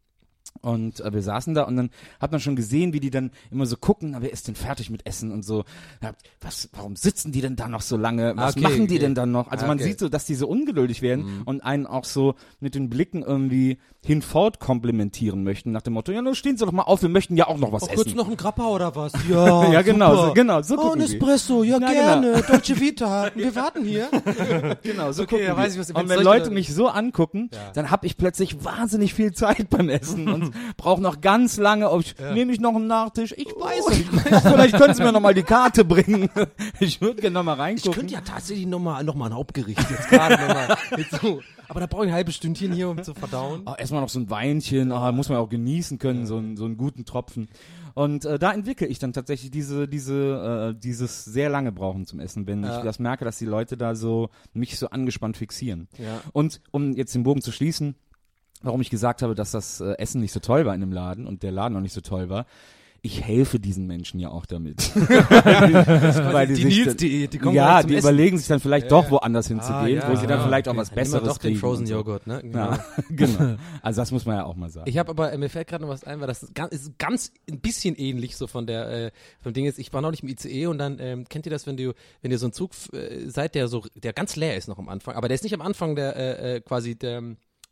Und 0.61 0.99
äh, 1.01 1.11
wir 1.11 1.21
saßen 1.21 1.53
da 1.55 1.63
und 1.63 1.75
dann 1.75 1.89
hat 2.21 2.31
man 2.31 2.39
schon 2.39 2.55
gesehen, 2.55 2.93
wie 2.93 2.99
die 2.99 3.09
dann 3.09 3.31
immer 3.51 3.65
so 3.65 3.75
gucken, 3.75 4.11
na, 4.11 4.21
wer 4.21 4.31
ist 4.31 4.47
denn 4.47 4.55
fertig 4.55 4.89
mit 4.89 5.05
Essen 5.05 5.31
und 5.31 5.43
so. 5.43 5.63
Ja, 6.01 6.11
was, 6.41 6.69
warum 6.73 6.95
sitzen 6.95 7.31
die 7.31 7.41
denn 7.41 7.55
da 7.55 7.67
noch 7.67 7.81
so 7.81 7.97
lange? 7.97 8.33
Was 8.37 8.53
Okay, 8.55 8.61
machen 8.63 8.87
die 8.87 8.95
okay. 8.95 8.99
denn 8.99 9.15
dann 9.15 9.31
noch? 9.31 9.47
Also 9.49 9.65
Ah, 9.65 9.67
man 9.67 9.77
okay. 9.77 9.87
sieht 9.87 9.99
so, 9.99 10.09
dass 10.09 10.25
die 10.25 10.35
so 10.35 10.47
ungeduldig 10.47 11.01
werden 11.01 11.41
und 11.45 11.61
einen 11.63 11.85
auch 11.87 12.05
so 12.05 12.35
mit 12.59 12.75
den 12.75 12.89
Blicken 12.89 13.23
irgendwie 13.23 13.77
hinfort 14.05 14.59
komplimentieren 14.59 15.43
möchten, 15.43 15.71
nach 15.71 15.81
dem 15.81 15.93
Motto, 15.93 16.11
ja, 16.11 16.21
nun 16.21 16.35
stehen 16.35 16.57
Sie 16.57 16.65
doch 16.65 16.73
mal 16.73 16.83
auf, 16.83 17.01
wir 17.01 17.09
möchten 17.09 17.37
ja 17.37 17.47
auch 17.47 17.57
noch 17.57 17.71
was 17.71 17.83
Oh, 17.83 17.87
kurz 17.87 18.07
essen. 18.07 18.17
noch 18.17 18.29
ein 18.29 18.35
Grappa 18.37 18.67
oder 18.67 18.95
was? 18.95 19.13
Ja, 19.29 19.71
ja, 19.71 19.81
genau, 19.81 20.27
so, 20.27 20.33
genau, 20.33 20.61
so 20.61 20.77
Oh, 20.77 20.91
ein. 20.91 21.01
Espresso, 21.01 21.63
ja, 21.63 21.77
Ja, 21.81 21.89
gerne. 21.91 22.43
Dolce 22.43 22.79
Vita, 22.79 23.31
wir 23.33 23.55
warten 23.55 23.85
hier. 23.85 24.09
Genau, 24.83 25.11
so 25.13 25.23
Okay, 25.23 25.35
gucken 25.35 25.45
ja, 25.47 25.57
weiß 25.57 25.73
ich, 25.73 25.79
was 25.79 25.91
Und 25.91 26.09
wenn 26.09 26.21
Leute- 26.21 26.51
mich 26.51 26.73
so 26.73 26.87
angucken, 26.89 27.49
Ja. 27.53 27.71
dann 27.73 27.91
habe 27.91 28.05
ich 28.05 28.17
plötzlich 28.17 28.63
wahnsinnig 28.65 29.13
viel 29.13 29.31
Zeit 29.33 29.69
beim 29.69 29.87
Essen 29.89 30.27
und 30.33 30.53
brauche 30.77 31.01
noch 31.01 31.21
ganz 31.21 31.57
lange, 31.57 31.89
ob 31.91 32.01
ich, 32.01 32.15
nehme 32.33 32.51
ich 32.51 32.59
noch 32.59 32.75
einen 32.75 32.87
Nachtisch? 32.87 33.33
Ich 33.37 33.47
weiß 33.47 33.89
nicht. 33.89 34.09
Vielleicht 34.41 34.75
können 34.77 34.93
Sie 34.93 35.03
mir 35.03 35.11
noch 35.11 35.19
mal 35.21 35.33
die 35.33 35.43
Karte 35.43 35.85
bringen. 35.85 36.29
Ich 36.79 36.99
würde 37.01 37.21
gerne 37.21 37.35
noch 37.35 37.43
mal 37.43 37.53
Ich 37.53 37.59
reingucken. 37.59 37.93
könnte 37.93 38.13
ja 38.13 38.21
tatsächlich 38.21 38.65
nochmal 38.67 39.03
noch 39.03 39.15
mal 39.15 39.27
ein 39.27 39.33
Hauptgericht 39.35 39.79
jetzt 39.89 40.09
gerade 40.09 40.35
nochmal. 40.35 40.77
So. 41.21 41.41
Aber 41.69 41.79
da 41.79 41.85
brauche 41.87 42.03
ich 42.05 42.09
ein 42.11 42.15
halbes 42.15 42.35
Stündchen 42.35 42.71
hier, 42.73 42.89
um 42.89 43.01
zu 43.03 43.13
verdauen. 43.13 43.61
oh, 43.65 43.73
erstmal 43.77 44.01
noch 44.01 44.09
so 44.09 44.19
ein 44.19 44.29
Weinchen, 44.29 44.91
oh, 44.91 45.11
muss 45.11 45.29
man 45.29 45.37
auch 45.37 45.49
genießen 45.49 45.97
können, 45.97 46.25
so, 46.25 46.37
einen, 46.37 46.57
so 46.57 46.65
einen 46.65 46.77
guten 46.77 47.05
Tropfen. 47.05 47.47
Und 47.95 48.25
äh, 48.25 48.37
da 48.39 48.51
entwickle 48.51 48.87
ich 48.87 48.99
dann 48.99 49.13
tatsächlich 49.13 49.51
diese, 49.51 49.87
diese, 49.87 50.73
äh, 50.75 50.79
dieses 50.79 51.25
sehr 51.25 51.49
lange 51.49 51.71
brauchen 51.71 52.05
zum 52.05 52.19
Essen, 52.19 52.45
wenn 52.47 52.63
Ja. 52.63 52.79
ich 52.79 52.83
das 52.83 52.99
merke, 52.99 53.23
dass 53.23 53.37
die 53.37 53.45
Leute 53.45 53.77
da 53.77 53.95
so 53.95 54.29
mich 54.53 54.77
so 54.77 54.89
angespannt 54.89 55.37
fixieren. 55.37 55.87
Ja. 55.97 56.21
Und 56.33 56.59
um 56.71 56.93
jetzt 56.93 57.13
den 57.15 57.23
Bogen 57.23 57.41
zu 57.41 57.51
schließen, 57.51 57.95
warum 58.63 58.81
ich 58.81 58.89
gesagt 58.89 59.21
habe, 59.21 59.35
dass 59.35 59.51
das 59.51 59.79
äh, 59.81 59.93
Essen 59.99 60.19
nicht 60.21 60.31
so 60.31 60.39
toll 60.39 60.65
war 60.65 60.73
in 60.73 60.81
dem 60.81 60.91
Laden 60.91 61.27
und 61.27 61.43
der 61.43 61.51
Laden 61.51 61.77
auch 61.77 61.81
nicht 61.81 61.93
so 61.93 62.01
toll 62.01 62.29
war, 62.29 62.45
ich 63.05 63.21
helfe 63.21 63.59
diesen 63.59 63.85
Menschen 63.85 64.17
ja 64.21 64.29
auch 64.29 64.45
damit. 64.45 64.95
Weil 64.95 66.47
die 66.47 66.55
sich 66.55 66.63
Nils, 66.65 66.85
dann- 66.87 66.97
die- 66.97 67.27
die 67.27 67.37
kommen 67.37 67.53
ja, 67.55 67.83
die 67.83 67.95
Essen. 67.95 67.99
überlegen 68.07 68.37
sich 68.37 68.47
dann 68.47 68.61
vielleicht 68.61 68.85
Ja, 68.85 68.89
doch 69.01 69.11
woanders 69.11 69.47
hinzugehen, 69.47 70.01
Ah, 70.01 70.07
wo 70.07 70.13
ja, 70.13 70.19
sie 70.19 70.27
dann 70.27 70.39
ja, 70.39 70.45
vielleicht 70.45 70.67
auch 70.67 70.71
okay. 70.71 70.79
was 70.79 70.89
nehmen 70.91 70.97
wir 70.97 71.03
Besseres 71.03 71.27
doch 71.27 71.37
den 71.37 71.47
kriegen. 71.49 71.59
Frozen 71.59 71.81
und 71.81 71.87
so. 71.87 71.93
Joghurt, 71.95 72.27
ne? 72.27 72.39
Genau. 72.41 72.77
Genau. 73.09 73.55
Also 73.81 74.01
das 74.01 74.11
muss 74.11 74.25
man 74.25 74.37
ja 74.37 74.45
auch 74.45 74.55
mal 74.55 74.69
sagen. 74.69 74.89
Ich 74.89 74.97
habe 74.97 75.09
aber, 75.09 75.33
äh, 75.33 75.37
mir 75.37 75.49
fällt 75.49 75.67
gerade 75.67 75.83
noch 75.83 75.89
was 75.91 76.03
ein, 76.05 76.19
weil 76.21 76.27
das 76.27 76.43
ist 76.43 76.55
ganz, 76.55 76.73
ist 76.73 76.97
ganz 76.97 77.31
ein 77.49 77.59
bisschen 77.59 77.95
ähnlich 77.95 78.37
so 78.37 78.47
von 78.47 78.65
der, 78.67 78.89
äh, 79.07 79.11
vom 79.41 79.53
Ding 79.53 79.65
jetzt. 79.65 79.79
Ich 79.79 79.91
war 79.91 80.01
neulich 80.01 80.23
im 80.23 80.29
ICE 80.29 80.67
und 80.67 80.77
dann, 80.77 80.97
ähm, 80.99 81.25
kennt 81.27 81.45
ihr 81.45 81.51
das, 81.51 81.67
wenn 81.67 81.75
du, 81.77 81.93
wenn 82.21 82.31
ihr 82.31 82.39
so 82.39 82.47
ein 82.47 82.53
Zug 82.53 82.71
äh, 82.93 83.27
seid, 83.29 83.55
der 83.55 83.67
so, 83.67 83.83
der 84.01 84.13
ganz 84.13 84.35
leer 84.35 84.55
ist 84.55 84.67
noch 84.69 84.79
am 84.79 84.87
Anfang, 84.89 85.15
aber 85.15 85.27
der 85.27 85.35
ist 85.35 85.43
nicht 85.43 85.53
am 85.53 85.61
Anfang 85.61 85.95
der, 85.95 86.15
äh, 86.15 86.55
äh, 86.55 86.61
quasi 86.61 86.95
der, 86.95 87.21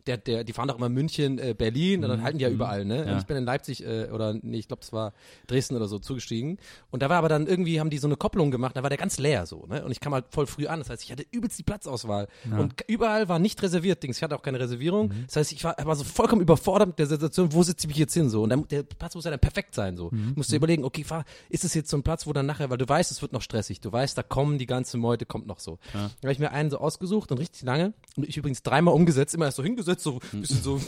der, 0.07 0.17
der, 0.17 0.43
die 0.43 0.53
fahren 0.53 0.67
doch 0.67 0.77
immer 0.77 0.89
München, 0.89 1.39
äh, 1.39 1.53
Berlin 1.57 2.03
und 2.03 2.09
dann 2.09 2.23
halten 2.23 2.37
die 2.37 2.43
ja 2.43 2.49
überall, 2.49 2.85
ne? 2.85 3.01
Mhm. 3.01 3.07
Ja. 3.07 3.13
Und 3.13 3.19
ich 3.19 3.25
bin 3.25 3.37
in 3.37 3.45
Leipzig 3.45 3.85
äh, 3.85 4.09
oder 4.11 4.33
nee, 4.41 4.57
ich 4.57 4.67
glaube, 4.67 4.81
es 4.83 4.91
war 4.93 5.13
Dresden 5.47 5.75
oder 5.75 5.87
so 5.87 5.99
zugestiegen 5.99 6.57
und 6.89 7.01
da 7.01 7.09
war 7.09 7.17
aber 7.17 7.29
dann 7.29 7.47
irgendwie 7.47 7.79
haben 7.79 7.89
die 7.89 7.97
so 7.97 8.07
eine 8.07 8.15
Kopplung 8.15 8.51
gemacht, 8.51 8.75
da 8.75 8.83
war 8.83 8.89
der 8.89 8.97
ganz 8.97 9.19
leer 9.19 9.45
so, 9.45 9.65
ne? 9.67 9.83
Und 9.83 9.91
ich 9.91 9.99
kam 9.99 10.13
halt 10.13 10.25
voll 10.29 10.47
früh 10.47 10.67
an, 10.67 10.79
das 10.79 10.89
heißt, 10.89 11.03
ich 11.03 11.11
hatte 11.11 11.25
übelst 11.31 11.57
die 11.59 11.63
Platzauswahl 11.63 12.27
und 12.57 12.75
überall 12.87 13.29
war 13.29 13.39
nicht 13.39 13.61
reserviert, 13.61 14.03
Dings, 14.03 14.17
ich 14.17 14.23
hatte 14.23 14.35
auch 14.35 14.41
keine 14.41 14.59
Reservierung. 14.59 15.07
Mhm. 15.09 15.23
Das 15.27 15.35
heißt, 15.37 15.51
ich 15.51 15.63
war, 15.63 15.75
war 15.83 15.95
so 15.95 16.03
vollkommen 16.03 16.41
überfordert 16.41 16.89
mit 16.89 16.99
der 16.99 17.07
Situation, 17.07 17.53
wo 17.53 17.63
sitze 17.63 17.87
ich 17.89 17.97
jetzt 17.97 18.13
hin 18.13 18.29
so 18.29 18.43
und 18.43 18.49
dann, 18.49 18.67
der 18.67 18.83
Platz 18.83 19.15
muss 19.15 19.25
ja 19.25 19.31
dann 19.31 19.39
perfekt 19.39 19.75
sein 19.75 19.97
so. 19.97 20.09
Mhm. 20.11 20.33
Musst 20.35 20.49
du 20.49 20.53
dir 20.53 20.57
überlegen, 20.57 20.83
okay, 20.83 21.03
fahr, 21.03 21.25
ist 21.49 21.63
es 21.63 21.73
jetzt 21.73 21.89
so 21.89 21.97
ein 21.97 22.03
Platz, 22.03 22.27
wo 22.27 22.33
dann 22.33 22.45
nachher, 22.45 22.69
weil 22.69 22.77
du 22.77 22.87
weißt, 22.87 23.11
es 23.11 23.21
wird 23.21 23.33
noch 23.33 23.41
stressig, 23.41 23.81
du 23.81 23.91
weißt, 23.91 24.17
da 24.17 24.23
kommen 24.23 24.57
die 24.57 24.65
ganze 24.65 24.97
Meute, 24.97 25.25
kommt 25.25 25.47
noch 25.47 25.59
so. 25.59 25.79
Dann 25.93 26.11
habe 26.23 26.31
ich 26.31 26.39
mir 26.39 26.51
einen 26.51 26.69
so 26.69 26.77
ausgesucht 26.77 27.31
und 27.31 27.37
richtig 27.37 27.63
lange 27.63 27.93
und 28.15 28.27
ich 28.27 28.37
übrigens 28.37 28.63
dreimal 28.63 28.93
umgesetzt, 28.93 29.33
immer 29.33 29.45
erst 29.45 29.57
so 29.57 29.63
hingesetzt, 29.63 29.90
so 29.99 30.19
ein 30.33 30.41
bisschen 30.41 30.61
so, 30.61 30.79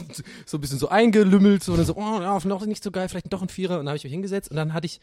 so 0.46 0.56
ein 0.56 0.60
bisschen 0.60 0.78
so 0.78 0.88
eingelümmelt, 0.88 1.62
so 1.62 1.72
und 1.72 1.78
dann 1.78 1.86
so, 1.86 1.96
oh 1.96 2.20
ja, 2.20 2.38
noch 2.44 2.64
nicht 2.66 2.82
so 2.82 2.90
geil, 2.90 3.08
vielleicht 3.08 3.32
doch 3.32 3.42
ein 3.42 3.48
Vierer. 3.48 3.78
Und 3.78 3.86
dann 3.86 3.90
habe 3.90 3.96
ich 3.96 4.04
mich 4.04 4.12
hingesetzt 4.12 4.50
und 4.50 4.56
dann 4.56 4.72
hatte 4.72 4.86
ich 4.86 5.00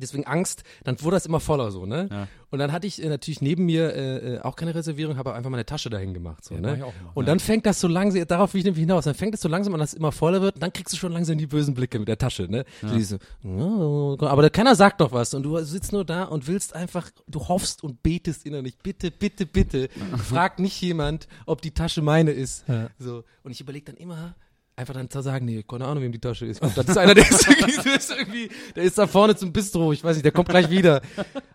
deswegen 0.00 0.26
Angst, 0.26 0.62
dann 0.84 1.00
wurde 1.02 1.16
das 1.16 1.26
immer 1.26 1.40
voller 1.40 1.70
so, 1.70 1.86
ne? 1.86 2.08
Ja. 2.10 2.28
Und 2.50 2.60
dann 2.60 2.72
hatte 2.72 2.86
ich 2.86 3.02
äh, 3.02 3.08
natürlich 3.08 3.40
neben 3.40 3.66
mir 3.66 3.92
äh, 3.94 4.34
äh, 4.36 4.40
auch 4.40 4.56
keine 4.56 4.74
Reservierung, 4.74 5.16
habe 5.16 5.34
einfach 5.34 5.50
meine 5.50 5.66
Tasche 5.66 5.90
dahin 5.90 6.14
gemacht, 6.14 6.44
so, 6.44 6.54
Ja, 6.54 6.60
mach 6.60 6.70
ne? 6.70 6.76
immer. 6.76 6.92
Und 7.14 7.26
dann 7.26 7.40
fängt 7.40 7.66
das 7.66 7.80
so 7.80 7.88
langsam, 7.88 8.26
darauf 8.26 8.54
will 8.54 8.60
ich 8.60 8.64
nämlich 8.64 8.80
hinaus, 8.80 9.04
dann 9.04 9.14
fängt 9.14 9.34
es 9.34 9.40
so 9.40 9.48
langsam 9.48 9.74
an, 9.74 9.80
dass 9.80 9.92
es 9.92 9.98
immer 9.98 10.12
voller 10.12 10.40
wird, 10.40 10.54
und 10.54 10.62
dann 10.62 10.72
kriegst 10.72 10.92
du 10.92 10.96
schon 10.96 11.12
langsam 11.12 11.38
die 11.38 11.46
bösen 11.46 11.74
Blicke 11.74 11.98
mit 11.98 12.08
der 12.08 12.18
Tasche, 12.18 12.48
ne? 12.48 12.64
So 12.82 12.94
diese, 12.94 13.18
oh, 13.44 14.16
aber 14.20 14.42
da, 14.42 14.48
keiner 14.48 14.74
sagt 14.74 15.00
doch 15.00 15.12
was 15.12 15.34
und 15.34 15.42
du 15.42 15.58
sitzt 15.58 15.92
nur 15.92 16.04
da 16.04 16.24
und 16.24 16.46
willst 16.46 16.74
einfach, 16.74 17.10
du 17.26 17.48
hoffst 17.48 17.82
und 17.82 18.02
betest 18.02 18.46
innerlich, 18.46 18.78
bitte, 18.78 19.10
bitte, 19.10 19.46
bitte, 19.46 19.88
frag 20.16 20.58
nicht 20.58 20.80
jemand, 20.80 21.26
ob 21.46 21.62
die 21.62 21.72
Tasche 21.72 22.02
meine 22.02 22.30
ist. 22.30 22.66
Ja. 22.68 22.88
So. 22.98 23.24
Und 23.42 23.50
ich 23.50 23.60
überlege 23.60 23.86
dann 23.86 23.96
immer, 23.96 24.34
einfach 24.76 24.92
dann 24.94 25.08
zu 25.08 25.22
sagen, 25.22 25.46
nee, 25.46 25.62
keine 25.62 25.86
Ahnung, 25.86 26.02
wem 26.02 26.12
die 26.12 26.18
Tasche 26.18 26.44
ist. 26.46 26.62
Das 26.62 26.86
ist 26.86 26.98
einer, 26.98 27.14
der 27.14 27.28
ist, 27.28 27.48
irgendwie, 27.48 27.82
der 27.84 27.96
ist 27.96 28.10
irgendwie, 28.10 28.50
der 28.74 28.82
ist 28.84 28.98
da 28.98 29.06
vorne 29.06 29.34
zum 29.34 29.52
Bistro, 29.52 29.92
ich 29.92 30.04
weiß 30.04 30.16
nicht, 30.16 30.24
der 30.24 30.32
kommt 30.32 30.48
gleich 30.50 30.68
wieder. 30.70 31.00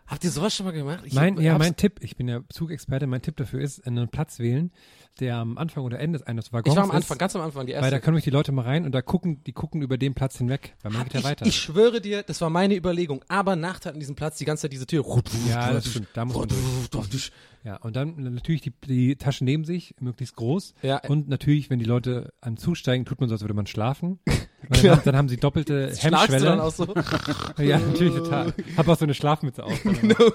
Habt 0.07 0.23
ihr 0.23 0.31
sowas 0.31 0.55
schon 0.55 0.65
mal 0.65 0.71
gemacht? 0.73 1.01
Ich 1.05 1.13
Mein, 1.13 1.35
hab- 1.35 1.43
ja, 1.43 1.57
mein 1.57 1.75
Tipp, 1.75 1.99
ich 2.01 2.15
bin 2.17 2.27
ja 2.27 2.41
Zugexperte, 2.49 3.05
mein 3.07 3.21
Tipp 3.21 3.37
dafür 3.37 3.61
ist, 3.61 3.85
einen 3.85 4.09
Platz 4.09 4.39
wählen, 4.39 4.71
der 5.19 5.35
am 5.37 5.57
Anfang 5.59 5.83
oder 5.83 5.99
Ende 5.99 6.25
eines 6.25 6.51
Waggons 6.51 6.73
Ich 6.73 6.75
war 6.77 6.83
am 6.83 6.89
ist, 6.89 6.95
Anfang, 6.95 7.17
ganz 7.19 7.35
am 7.35 7.41
Anfang, 7.43 7.65
die 7.67 7.73
erste. 7.73 7.83
weil 7.83 7.91
da 7.91 7.99
können 7.99 8.13
nämlich 8.15 8.23
die 8.23 8.29
Leute 8.31 8.51
mal 8.51 8.63
rein 8.63 8.85
und 8.85 8.91
da 8.93 9.01
gucken, 9.03 9.43
die 9.45 9.51
gucken 9.53 9.81
über 9.83 9.97
den 9.97 10.13
Platz 10.15 10.37
hinweg, 10.37 10.73
weil 10.81 10.91
man 10.91 11.03
geht 11.03 11.13
ja 11.13 11.19
ich, 11.19 11.25
weiter. 11.25 11.45
ich 11.45 11.55
schwöre 11.57 12.01
dir, 12.01 12.23
das 12.23 12.41
war 12.41 12.49
meine 12.49 12.75
Überlegung. 12.75 13.23
Aber 13.27 13.55
Nachteil 13.55 13.93
an 13.93 13.99
diesem 13.99 14.15
Platz, 14.15 14.37
die 14.39 14.45
ganze 14.45 14.63
Zeit 14.63 14.73
diese 14.73 14.87
Tür. 14.87 15.05
ja, 15.47 15.73
das 15.73 15.87
stimmt, 15.89 16.07
da 16.13 16.25
muss 16.25 16.35
man 16.37 16.49
durch. 16.89 17.31
Ja, 17.63 17.77
und 17.77 17.95
dann 17.95 18.15
natürlich 18.33 18.61
die, 18.61 18.73
die 18.87 19.15
Taschen 19.15 19.45
neben 19.45 19.65
sich, 19.65 19.93
möglichst 19.99 20.35
groß. 20.35 20.73
Ja. 20.81 20.99
Und 21.07 21.29
natürlich, 21.29 21.69
wenn 21.69 21.77
die 21.77 21.85
Leute 21.85 22.33
einem 22.41 22.57
zusteigen, 22.57 23.05
tut 23.05 23.19
man 23.19 23.29
so, 23.29 23.35
als 23.35 23.41
würde 23.41 23.53
man 23.53 23.67
schlafen. 23.67 24.19
Dann, 24.69 25.01
dann 25.03 25.15
haben 25.17 25.27
sie 25.27 25.37
doppelte 25.37 25.93
Schlagst 25.95 26.03
du 26.03 26.33
Hemmschwelle. 26.33 26.45
dann 26.45 26.59
auch 26.59 26.71
so? 26.71 26.85
Ja, 27.63 27.79
natürlich 27.79 28.13
total. 28.13 28.53
Hab 28.77 28.87
auch 28.87 28.95
so 28.95 29.05
eine 29.05 29.15
Schlafmütze 29.15 29.63
auf. 29.63 29.81
Genau. 29.83 30.31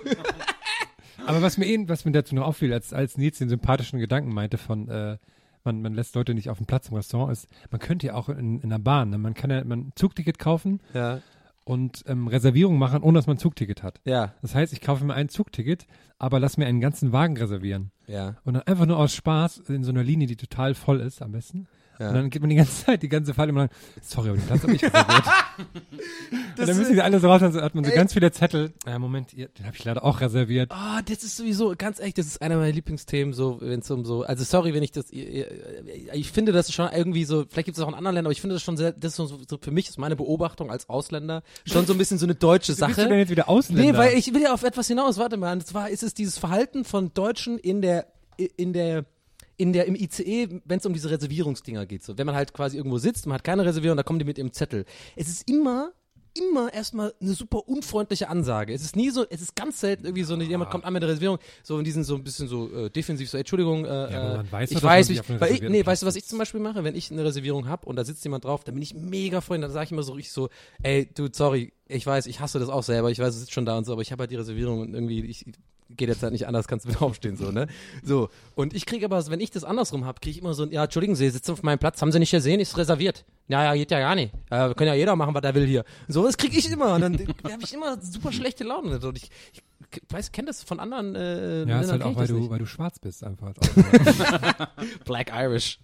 Aber 1.26 1.42
was 1.42 1.58
mir 1.58 1.66
eben, 1.66 1.88
was 1.88 2.04
mir 2.04 2.12
dazu 2.12 2.34
noch 2.34 2.44
auffiel, 2.44 2.72
als, 2.72 2.92
als 2.92 3.16
Nils 3.16 3.38
den 3.38 3.48
sympathischen 3.48 3.98
Gedanken 3.98 4.34
meinte 4.34 4.58
von, 4.58 4.88
äh, 4.88 5.16
man, 5.64 5.80
man 5.82 5.94
lässt 5.94 6.14
Leute 6.14 6.34
nicht 6.34 6.50
auf 6.50 6.58
dem 6.58 6.66
Platz 6.66 6.88
im 6.88 6.96
Restaurant, 6.96 7.32
ist, 7.32 7.48
man 7.70 7.80
könnte 7.80 8.08
ja 8.08 8.14
auch 8.14 8.28
in, 8.28 8.60
in 8.60 8.70
der 8.70 8.78
Bahn, 8.78 9.10
ne? 9.10 9.18
man 9.18 9.34
kann 9.34 9.50
ja 9.50 9.62
man 9.64 9.78
ein 9.80 9.92
Zugticket 9.94 10.38
kaufen 10.38 10.80
Ja. 10.92 11.20
Und 11.66 12.04
ähm, 12.06 12.28
Reservierung 12.28 12.78
machen, 12.78 13.02
ohne 13.02 13.18
dass 13.18 13.26
man 13.26 13.36
ein 13.36 13.40
Zugticket 13.40 13.82
hat. 13.82 14.00
Ja. 14.04 14.34
Das 14.40 14.54
heißt, 14.54 14.72
ich 14.72 14.80
kaufe 14.80 15.04
mir 15.04 15.14
ein 15.14 15.28
Zugticket, 15.28 15.86
aber 16.16 16.38
lass 16.38 16.56
mir 16.56 16.66
einen 16.66 16.80
ganzen 16.80 17.12
Wagen 17.12 17.36
reservieren. 17.36 17.90
Ja. 18.06 18.36
Und 18.44 18.54
dann 18.54 18.62
einfach 18.62 18.86
nur 18.86 18.98
aus 18.98 19.14
Spaß 19.14 19.58
in 19.68 19.82
so 19.82 19.90
einer 19.90 20.04
Linie, 20.04 20.28
die 20.28 20.36
total 20.36 20.74
voll 20.74 21.00
ist, 21.00 21.22
am 21.22 21.32
besten. 21.32 21.66
Ja. 21.98 22.08
Und 22.08 22.14
dann 22.14 22.30
geht 22.30 22.42
man 22.42 22.50
die 22.50 22.56
ganze 22.56 22.84
Zeit, 22.84 23.02
die 23.02 23.08
ganze 23.08 23.34
Fahrt 23.34 23.48
immer 23.48 23.60
lang, 23.60 23.70
sorry, 24.02 24.28
aber 24.28 24.38
den 24.38 24.46
Platz 24.46 24.62
habe 24.62 24.74
ich 24.74 24.82
reserviert. 24.82 25.24
und 26.58 26.68
dann 26.68 26.76
müssen 26.76 26.94
die 26.94 27.02
alle 27.02 27.20
so 27.20 27.28
raus, 27.28 27.40
dann 27.40 27.54
hat 27.54 27.74
man 27.74 27.84
so 27.84 27.90
ganz 27.92 28.12
viele 28.12 28.30
Zettel. 28.32 28.72
Ja, 28.86 28.98
Moment, 28.98 29.32
den 29.32 29.48
habe 29.64 29.76
ich 29.76 29.84
leider 29.84 30.04
auch 30.04 30.20
reserviert. 30.20 30.70
Ah, 30.72 31.00
das 31.02 31.22
ist 31.22 31.36
sowieso, 31.36 31.74
ganz 31.76 31.98
ehrlich, 31.98 32.14
das 32.14 32.26
ist 32.26 32.42
einer 32.42 32.56
meiner 32.56 32.72
Lieblingsthemen, 32.72 33.32
so, 33.34 33.58
wenn 33.60 33.80
es 33.80 33.90
um 33.90 34.04
so, 34.04 34.22
also 34.22 34.44
sorry, 34.44 34.74
wenn 34.74 34.82
ich 34.82 34.92
das, 34.92 35.06
ich, 35.10 36.32
finde 36.32 36.52
das 36.52 36.72
schon 36.72 36.90
irgendwie 36.92 37.24
so, 37.24 37.44
vielleicht 37.48 37.66
gibt 37.66 37.78
es 37.78 37.82
auch 37.82 37.88
in 37.88 37.94
anderen 37.94 38.14
Ländern, 38.14 38.26
aber 38.26 38.32
ich 38.32 38.40
finde 38.40 38.54
das 38.54 38.62
schon 38.62 38.76
sehr, 38.76 38.92
das 38.92 39.18
ist 39.18 39.28
so, 39.48 39.58
für 39.60 39.70
mich 39.70 39.88
ist 39.88 39.98
meine 39.98 40.16
Beobachtung 40.16 40.70
als 40.70 40.88
Ausländer 40.88 41.42
schon 41.64 41.86
so 41.86 41.94
ein 41.94 41.98
bisschen 41.98 42.18
so 42.18 42.26
eine 42.26 42.34
deutsche 42.34 42.72
Bist 42.72 42.82
du 42.82 42.86
denn 42.86 42.94
Sache. 42.94 43.14
jetzt 43.14 43.30
wieder 43.30 43.48
Ausländer? 43.48 43.92
Nee, 43.92 43.96
weil 43.96 44.18
ich 44.18 44.32
will 44.34 44.42
ja 44.42 44.52
auf 44.52 44.62
etwas 44.62 44.88
hinaus, 44.88 45.18
warte 45.18 45.36
mal, 45.36 45.52
und 45.52 45.66
zwar 45.66 45.90
ist 45.90 46.02
es 46.02 46.14
dieses 46.14 46.38
Verhalten 46.38 46.84
von 46.84 47.12
Deutschen 47.14 47.58
in 47.58 47.82
der, 47.82 48.06
in 48.36 48.72
der, 48.72 49.04
in 49.56 49.72
der, 49.72 49.86
im 49.86 49.94
ICE, 49.94 50.60
wenn 50.64 50.78
es 50.78 50.86
um 50.86 50.92
diese 50.92 51.10
Reservierungsdinger 51.10 51.86
geht, 51.86 52.04
so, 52.04 52.18
wenn 52.18 52.26
man 52.26 52.34
halt 52.34 52.52
quasi 52.52 52.76
irgendwo 52.76 52.98
sitzt, 52.98 53.26
man 53.26 53.34
hat 53.34 53.44
keine 53.44 53.64
Reservierung, 53.64 53.96
da 53.96 54.02
kommen 54.02 54.18
die 54.18 54.24
mit 54.24 54.38
ihrem 54.38 54.52
Zettel. 54.52 54.84
Es 55.16 55.28
ist 55.28 55.48
immer, 55.48 55.92
immer 56.38 56.72
erstmal 56.72 57.14
eine 57.20 57.32
super 57.32 57.66
unfreundliche 57.66 58.28
Ansage. 58.28 58.74
Es 58.74 58.82
ist 58.82 58.96
nie 58.96 59.08
so, 59.10 59.24
es 59.28 59.40
ist 59.40 59.56
ganz 59.56 59.80
selten 59.80 60.04
irgendwie 60.04 60.24
so, 60.24 60.34
eine, 60.34 60.44
jemand 60.44 60.70
kommt 60.70 60.84
an 60.84 60.92
mit 60.92 61.02
der 61.02 61.08
Reservierung, 61.08 61.38
so 61.62 61.78
in 61.78 61.84
diesen 61.84 62.04
so 62.04 62.14
ein 62.16 62.22
bisschen 62.22 62.48
so 62.48 62.70
äh, 62.70 62.90
defensiv, 62.90 63.30
so, 63.30 63.38
Entschuldigung, 63.38 63.86
äh, 63.86 63.88
aber 63.88 64.36
man 64.36 64.52
weiß 64.52 64.70
ich 64.70 64.76
doch, 64.76 64.84
weiß 64.84 65.10
einen 65.10 65.40
weil 65.40 65.52
ich, 65.52 65.62
nee, 65.62 65.82
Platz 65.82 65.86
weißt 65.86 66.02
du, 66.02 66.06
was 66.06 66.16
ich 66.16 66.26
zum 66.26 66.38
Beispiel 66.38 66.60
mache, 66.60 66.84
wenn 66.84 66.94
ich 66.94 67.10
eine 67.10 67.24
Reservierung 67.24 67.68
habe 67.68 67.86
und 67.86 67.96
da 67.96 68.04
sitzt 68.04 68.24
jemand 68.24 68.44
drauf, 68.44 68.64
dann 68.64 68.74
bin 68.74 68.82
ich 68.82 68.94
mega 68.94 69.40
freundlich, 69.40 69.68
dann 69.68 69.72
sage 69.72 69.86
ich 69.86 69.92
immer 69.92 70.02
so 70.02 70.12
richtig 70.12 70.32
so, 70.32 70.50
ey, 70.82 71.08
du, 71.14 71.28
sorry, 71.32 71.72
ich 71.88 72.06
weiß, 72.06 72.26
ich 72.26 72.40
hasse 72.40 72.58
das 72.58 72.68
auch 72.68 72.82
selber, 72.82 73.10
ich 73.10 73.18
weiß, 73.18 73.32
du 73.32 73.40
sitzt 73.40 73.52
schon 73.52 73.64
da 73.64 73.78
und 73.78 73.84
so, 73.84 73.92
aber 73.92 74.02
ich 74.02 74.12
habe 74.12 74.20
halt 74.22 74.30
die 74.30 74.36
Reservierung 74.36 74.80
und 74.80 74.94
irgendwie, 74.94 75.24
ich 75.24 75.46
geht 75.90 76.08
jetzt 76.08 76.22
halt 76.22 76.32
nicht 76.32 76.46
anders, 76.46 76.68
kannst 76.68 76.84
du 76.86 76.90
wieder 76.90 77.02
aufstehen, 77.06 77.36
so, 77.36 77.50
ne? 77.50 77.66
So. 78.02 78.28
Und 78.54 78.74
ich 78.74 78.86
kriege 78.86 79.04
aber, 79.04 79.24
wenn 79.28 79.40
ich 79.40 79.50
das 79.50 79.64
andersrum 79.64 80.04
habe, 80.04 80.20
kriege 80.20 80.32
ich 80.36 80.42
immer 80.42 80.54
so 80.54 80.64
ein, 80.64 80.70
ja, 80.72 80.84
entschuldigen 80.84 81.14
Sie, 81.14 81.24
Sie 81.26 81.30
sitzen 81.30 81.52
auf 81.52 81.62
meinem 81.62 81.78
Platz, 81.78 82.00
haben 82.02 82.12
Sie 82.12 82.18
nicht 82.18 82.30
gesehen, 82.30 82.60
ist 82.60 82.76
reserviert. 82.76 83.24
Ja, 83.48 83.64
ja, 83.64 83.74
geht 83.74 83.90
ja 83.90 84.00
gar 84.00 84.14
nicht. 84.14 84.32
Ja, 84.50 84.74
können 84.74 84.88
ja 84.88 84.94
jeder 84.94 85.14
machen, 85.16 85.34
was 85.34 85.42
er 85.44 85.54
will 85.54 85.66
hier. 85.66 85.84
So, 86.08 86.24
das 86.24 86.36
kriege 86.36 86.58
ich 86.58 86.70
immer. 86.70 86.94
Und 86.94 87.00
dann 87.02 87.14
habe 87.44 87.62
ich 87.62 87.72
immer 87.72 88.00
super 88.02 88.32
schlechte 88.32 88.64
Laune. 88.64 88.98
Und 88.98 89.16
ich, 89.16 89.30
ich 89.52 89.62
weiß, 90.10 90.32
kenne 90.32 90.46
das 90.46 90.62
von 90.64 90.80
anderen 90.80 91.14
äh, 91.14 91.64
Ja, 91.64 91.80
ist 91.80 91.90
halt 91.90 92.02
auch, 92.02 92.16
weil 92.16 92.26
du, 92.26 92.38
nicht. 92.38 92.50
weil 92.50 92.58
du 92.58 92.66
schwarz 92.66 92.98
bist 92.98 93.22
einfach. 93.22 93.52
als 94.76 94.98
Black 95.04 95.30
Irish. 95.32 95.78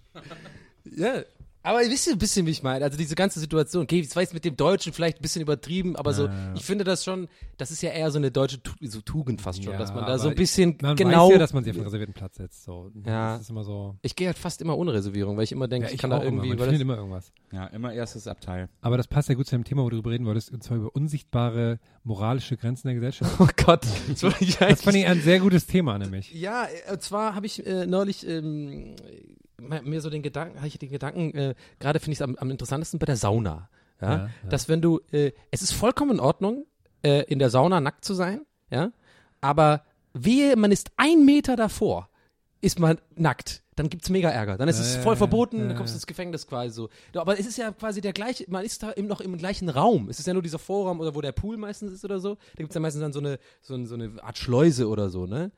Ja. 0.95 1.21
Aber 1.63 1.81
ihr 1.81 1.89
wisst 1.89 2.05
ja 2.07 2.13
ein 2.13 2.19
bisschen, 2.19 2.45
wie 2.45 2.51
ich 2.51 2.61
meine. 2.61 2.83
Also 2.83 2.97
diese 2.97 3.15
ganze 3.15 3.39
Situation. 3.39 3.83
Okay, 3.83 3.99
ich 4.01 4.13
weiß 4.15 4.33
mit 4.33 4.43
dem 4.43 4.57
Deutschen 4.57 4.91
vielleicht 4.93 5.19
ein 5.19 5.21
bisschen 5.21 5.41
übertrieben, 5.41 5.95
aber 5.95 6.13
so, 6.13 6.29
ich 6.55 6.63
finde 6.65 6.83
das 6.83 7.03
schon, 7.05 7.29
das 7.57 7.71
ist 7.71 7.81
ja 7.81 7.91
eher 7.91 8.11
so 8.11 8.17
eine 8.17 8.31
deutsche 8.31 8.61
Tu- 8.61 8.73
so 8.81 8.99
Tugend 9.01 9.41
fast 9.41 9.63
schon, 9.63 9.71
Ja, 9.71 9.79
dass 9.79 9.93
man 9.93 10.05
da 10.05 10.19
so 10.19 10.27
ein 10.29 10.35
bisschen 10.35 10.77
Man 10.81 10.95
genau. 10.97 11.27
weiß 11.27 11.33
ja, 11.33 11.39
dass 11.39 11.53
man 11.53 11.63
sich 11.63 11.71
auf 11.71 11.77
einen 11.77 11.85
reservierten 11.85 12.13
Platz 12.13 12.35
setzt. 12.35 12.63
So. 12.65 12.91
Ja. 13.05 13.33
Das 13.33 13.43
ist 13.43 13.49
immer 13.49 13.63
so. 13.63 13.95
ich 14.01 14.15
gehe 14.15 14.27
halt 14.27 14.37
fast 14.37 14.61
immer 14.61 14.77
ohne 14.77 14.93
Reservierung, 14.93 15.37
weil 15.37 15.45
ich 15.45 15.53
immer 15.53 15.67
denke, 15.69 15.85
Ja, 15.85 15.89
ich 15.89 15.95
ich 15.95 16.01
kann 16.01 16.11
auch 16.11 16.19
da 16.19 16.25
irgendwie. 16.25 16.47
immer. 16.47 16.55
Man 16.57 16.63
findet 16.65 16.75
das, 16.75 16.81
immer 16.81 16.97
irgendwas. 16.97 17.31
Ja, 17.53 17.67
immer 17.67 17.93
erstes 17.93 18.27
Abteil. 18.27 18.67
Aber 18.81 18.97
das 18.97 19.07
passt 19.07 19.29
ja 19.29 19.35
gut 19.35 19.47
zu 19.47 19.55
dem 19.55 19.63
Thema, 19.63 19.83
wo 19.83 19.89
du 19.89 19.95
drüber 19.97 20.11
reden 20.11 20.25
wolltest, 20.25 20.51
und 20.51 20.63
zwar 20.63 20.77
über 20.77 20.93
unsichtbare 20.93 21.79
moralische 22.03 22.57
Grenzen 22.57 22.87
der 22.87 22.95
Gesellschaft. 22.95 23.31
oh 23.39 23.47
Gott. 23.65 23.85
Das, 24.09 24.19
Das 24.59 24.81
fand 24.81 24.97
ich 24.97 25.07
ein 25.07 25.21
sehr 25.21 25.39
gutes 25.39 25.65
Thema, 25.65 25.97
nämlich. 25.97 26.33
Ja, 26.33 26.65
äh, 26.87 26.91
und 26.91 27.01
zwar 27.01 27.35
habe 27.35 27.45
ich 27.45 27.65
äh, 27.65 27.85
neulich 27.85 28.27
ähm, 28.27 28.95
mir 29.83 30.01
so 30.01 30.09
den 30.09 30.21
Gedanken, 30.21 30.57
habe 30.57 30.67
ich 30.67 30.77
den 30.77 30.89
Gedanken, 30.89 31.33
äh, 31.35 31.55
gerade 31.79 31.99
finde 31.99 32.13
ich 32.13 32.17
es 32.19 32.21
am, 32.21 32.35
am 32.35 32.49
interessantesten 32.51 32.99
bei 32.99 33.05
der 33.05 33.17
Sauna. 33.17 33.69
Ja? 34.01 34.11
Ja, 34.11 34.17
ja. 34.17 34.29
Dass 34.49 34.69
wenn 34.69 34.81
du, 34.81 34.99
äh, 35.11 35.31
es 35.51 35.61
ist 35.61 35.73
vollkommen 35.73 36.11
in 36.11 36.19
Ordnung, 36.19 36.65
äh, 37.03 37.23
in 37.23 37.39
der 37.39 37.49
Sauna 37.49 37.79
nackt 37.79 38.05
zu 38.05 38.13
sein, 38.13 38.45
ja, 38.69 38.91
aber 39.41 39.83
wehe, 40.13 40.55
man 40.55 40.71
ist 40.71 40.91
ein 40.97 41.25
Meter 41.25 41.55
davor, 41.55 42.09
ist 42.61 42.79
man 42.79 42.97
nackt. 43.15 43.61
Dann 43.75 43.89
gibt's 43.89 44.09
mega 44.09 44.29
Ärger. 44.29 44.57
Dann 44.57 44.69
ist 44.69 44.77
Ja, 44.77 44.83
es 44.85 44.95
voll 44.97 45.13
ja, 45.13 45.17
verboten, 45.17 45.59
ja, 45.59 45.67
dann 45.67 45.77
kommst 45.77 45.93
du 45.93 45.97
ins 45.97 46.05
Gefängnis 46.05 46.45
quasi 46.45 46.73
so. 46.73 46.89
Aber 47.15 47.39
es 47.39 47.45
ist 47.47 47.57
ja 47.57 47.71
quasi 47.71 48.01
der 48.01 48.13
gleiche, 48.13 48.45
man 48.47 48.63
ist 48.63 48.83
da 48.83 48.93
eben 48.93 49.07
noch 49.07 49.19
im 49.19 49.35
gleichen 49.37 49.67
Raum. 49.67 50.09
Es 50.09 50.19
ist 50.19 50.27
ja 50.27 50.33
nur 50.33 50.43
dieser 50.43 50.59
Vorraum 50.59 50.99
oder 50.99 51.15
wo 51.15 51.21
der 51.21 51.31
Pool 51.31 51.57
meistens 51.57 51.91
ist 51.91 52.05
oder 52.05 52.19
so. 52.19 52.35
Da 52.35 52.57
gibt's 52.57 52.75
ja 52.75 52.81
meistens 52.81 53.01
dann 53.01 53.13
so 53.13 53.19
eine, 53.19 53.39
so, 53.61 53.83
so 53.85 53.95
eine 53.95 54.23
Art 54.23 54.37
Schleuse 54.37 54.87
oder 54.87 55.09
so, 55.09 55.25
ne? 55.25 55.51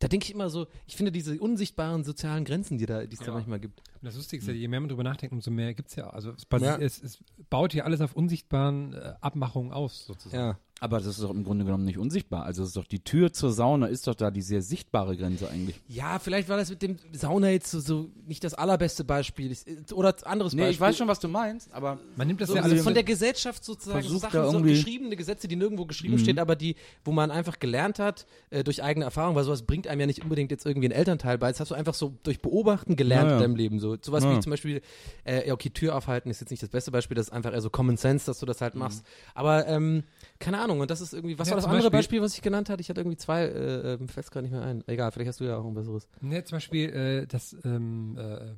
Da 0.00 0.08
denke 0.08 0.24
ich 0.24 0.32
immer 0.34 0.48
so, 0.50 0.66
ich 0.86 0.96
finde 0.96 1.12
diese 1.12 1.38
unsichtbaren 1.38 2.04
sozialen 2.04 2.44
Grenzen, 2.46 2.78
die 2.78 2.86
da, 2.86 3.04
die 3.06 3.14
es 3.14 3.20
da 3.20 3.32
manchmal 3.32 3.60
gibt. 3.60 3.82
Das 4.02 4.16
Lustige 4.16 4.40
ist 4.42 4.48
ja, 4.48 4.54
je 4.54 4.66
mehr 4.66 4.80
man 4.80 4.88
drüber 4.88 5.04
nachdenkt, 5.04 5.32
umso 5.34 5.50
mehr 5.50 5.74
gibt's 5.74 5.94
ja. 5.94 6.08
Also 6.08 6.32
es, 6.32 6.48
basi- 6.50 6.64
Ja. 6.64 6.78
es, 6.78 7.02
es 7.02 7.18
baut 7.50 7.72
hier 7.72 7.84
alles 7.84 8.00
auf 8.00 8.14
unsichtbaren 8.16 8.94
äh, 8.94 9.12
Abmachungen 9.20 9.72
aus, 9.72 10.06
sozusagen. 10.06 10.42
Ja. 10.42 10.58
Aber 10.82 10.96
das 10.96 11.06
ist 11.08 11.22
doch 11.22 11.30
im 11.30 11.44
Grunde 11.44 11.66
genommen 11.66 11.84
nicht 11.84 11.98
unsichtbar. 11.98 12.44
Also 12.44 12.62
es 12.62 12.68
ist 12.70 12.76
doch 12.78 12.86
die 12.86 13.00
Tür 13.04 13.32
zur 13.34 13.52
Sauna 13.52 13.86
ist 13.86 14.06
doch 14.06 14.14
da 14.14 14.30
die 14.30 14.40
sehr 14.40 14.62
sichtbare 14.62 15.14
Grenze 15.14 15.48
eigentlich. 15.50 15.78
Ja, 15.88 16.18
vielleicht 16.18 16.48
war 16.48 16.56
das 16.56 16.70
mit 16.70 16.80
dem 16.80 16.96
Sauna 17.12 17.50
jetzt 17.50 17.70
so, 17.70 17.80
so 17.80 18.08
nicht 18.26 18.42
das 18.44 18.54
allerbeste 18.54 19.04
Beispiel. 19.04 19.54
Oder 19.92 20.14
anderes 20.24 20.54
Nee, 20.54 20.62
Beispiel. 20.62 20.72
ich 20.74 20.80
weiß 20.80 20.96
schon, 20.96 21.06
was 21.06 21.20
du 21.20 21.28
meinst, 21.28 21.70
aber 21.74 21.98
Man 22.16 22.26
nimmt 22.28 22.40
das 22.40 22.48
So, 22.48 22.56
ja 22.56 22.62
also 22.62 22.74
von 22.82 22.94
der 22.94 23.02
Gesellschaft 23.04 23.62
sozusagen 23.62 24.02
so 24.08 24.16
Sachen, 24.16 24.40
so 24.42 24.52
irgendwie- 24.52 24.70
geschriebene 24.70 25.16
Gesetze, 25.16 25.48
die 25.48 25.56
nirgendwo 25.56 25.84
geschrieben 25.84 26.18
stehen, 26.18 26.38
aber 26.38 26.56
die, 26.56 26.76
wo 27.04 27.12
man 27.12 27.30
einfach 27.30 27.58
gelernt 27.58 27.98
hat, 27.98 28.26
äh, 28.48 28.64
durch 28.64 28.82
eigene 28.82 29.04
Erfahrung, 29.04 29.34
weil 29.34 29.44
sowas 29.44 29.62
bringt 29.64 29.86
einem 29.86 30.00
ja 30.00 30.06
nicht 30.06 30.22
unbedingt 30.22 30.50
jetzt 30.50 30.64
irgendwie 30.64 30.88
ein 30.88 30.92
Elternteil 30.92 31.36
bei. 31.36 31.50
Das 31.50 31.60
hast 31.60 31.72
du 31.72 31.74
einfach 31.74 31.92
so 31.94 32.14
durch 32.22 32.40
Beobachten 32.40 32.96
gelernt 32.96 33.24
Ja, 33.26 33.30
ja. 33.32 33.36
in 33.36 33.42
deinem 33.42 33.56
Leben. 33.56 33.80
So 33.80 33.98
sowas 34.00 34.24
Ja. 34.24 34.34
wie 34.34 34.40
zum 34.40 34.48
Beispiel, 34.48 34.80
äh, 35.24 35.46
ja 35.46 35.52
okay, 35.52 35.68
Tür 35.68 35.94
aufhalten 35.94 36.30
ist 36.30 36.40
jetzt 36.40 36.50
nicht 36.50 36.62
das 36.62 36.70
beste 36.70 36.90
Beispiel, 36.90 37.16
das 37.16 37.26
ist 37.26 37.32
einfach 37.34 37.52
eher 37.52 37.60
so 37.60 37.68
Common 37.68 37.98
Sense, 37.98 38.24
dass 38.24 38.38
du 38.38 38.46
das 38.46 38.62
halt 38.62 38.76
machst. 38.76 39.04
Aber 39.34 39.66
ähm, 39.66 40.04
keine 40.38 40.58
Ahnung, 40.58 40.69
und 40.78 40.90
das 40.90 41.00
ist 41.00 41.14
irgendwie, 41.14 41.38
was 41.38 41.48
Ja, 41.48 41.52
war 41.52 41.56
das 41.56 41.64
andere 41.64 41.90
Beispiel- 41.90 42.18
Beispiel, 42.18 42.22
was 42.22 42.34
ich 42.34 42.42
genannt 42.42 42.68
hatte? 42.68 42.80
Ich 42.82 42.90
hatte 42.90 43.00
irgendwie 43.00 43.16
zwei, 43.16 43.44
äh, 43.44 43.94
äh, 43.94 43.96
mir 43.98 44.08
fällt's 44.08 44.30
gerade 44.30 44.44
nicht 44.46 44.52
mehr 44.52 44.62
ein. 44.62 44.84
Egal, 44.86 45.10
vielleicht 45.10 45.28
hast 45.30 45.40
du 45.40 45.44
ja 45.44 45.56
auch 45.56 45.64
ein 45.64 45.74
besseres. 45.74 46.06
Ne, 46.20 46.44
zum 46.44 46.56
Beispiel, 46.56 46.90
äh, 46.90 47.26
dass, 47.26 47.56
ähm, 47.64 48.16
äh, 48.18 48.54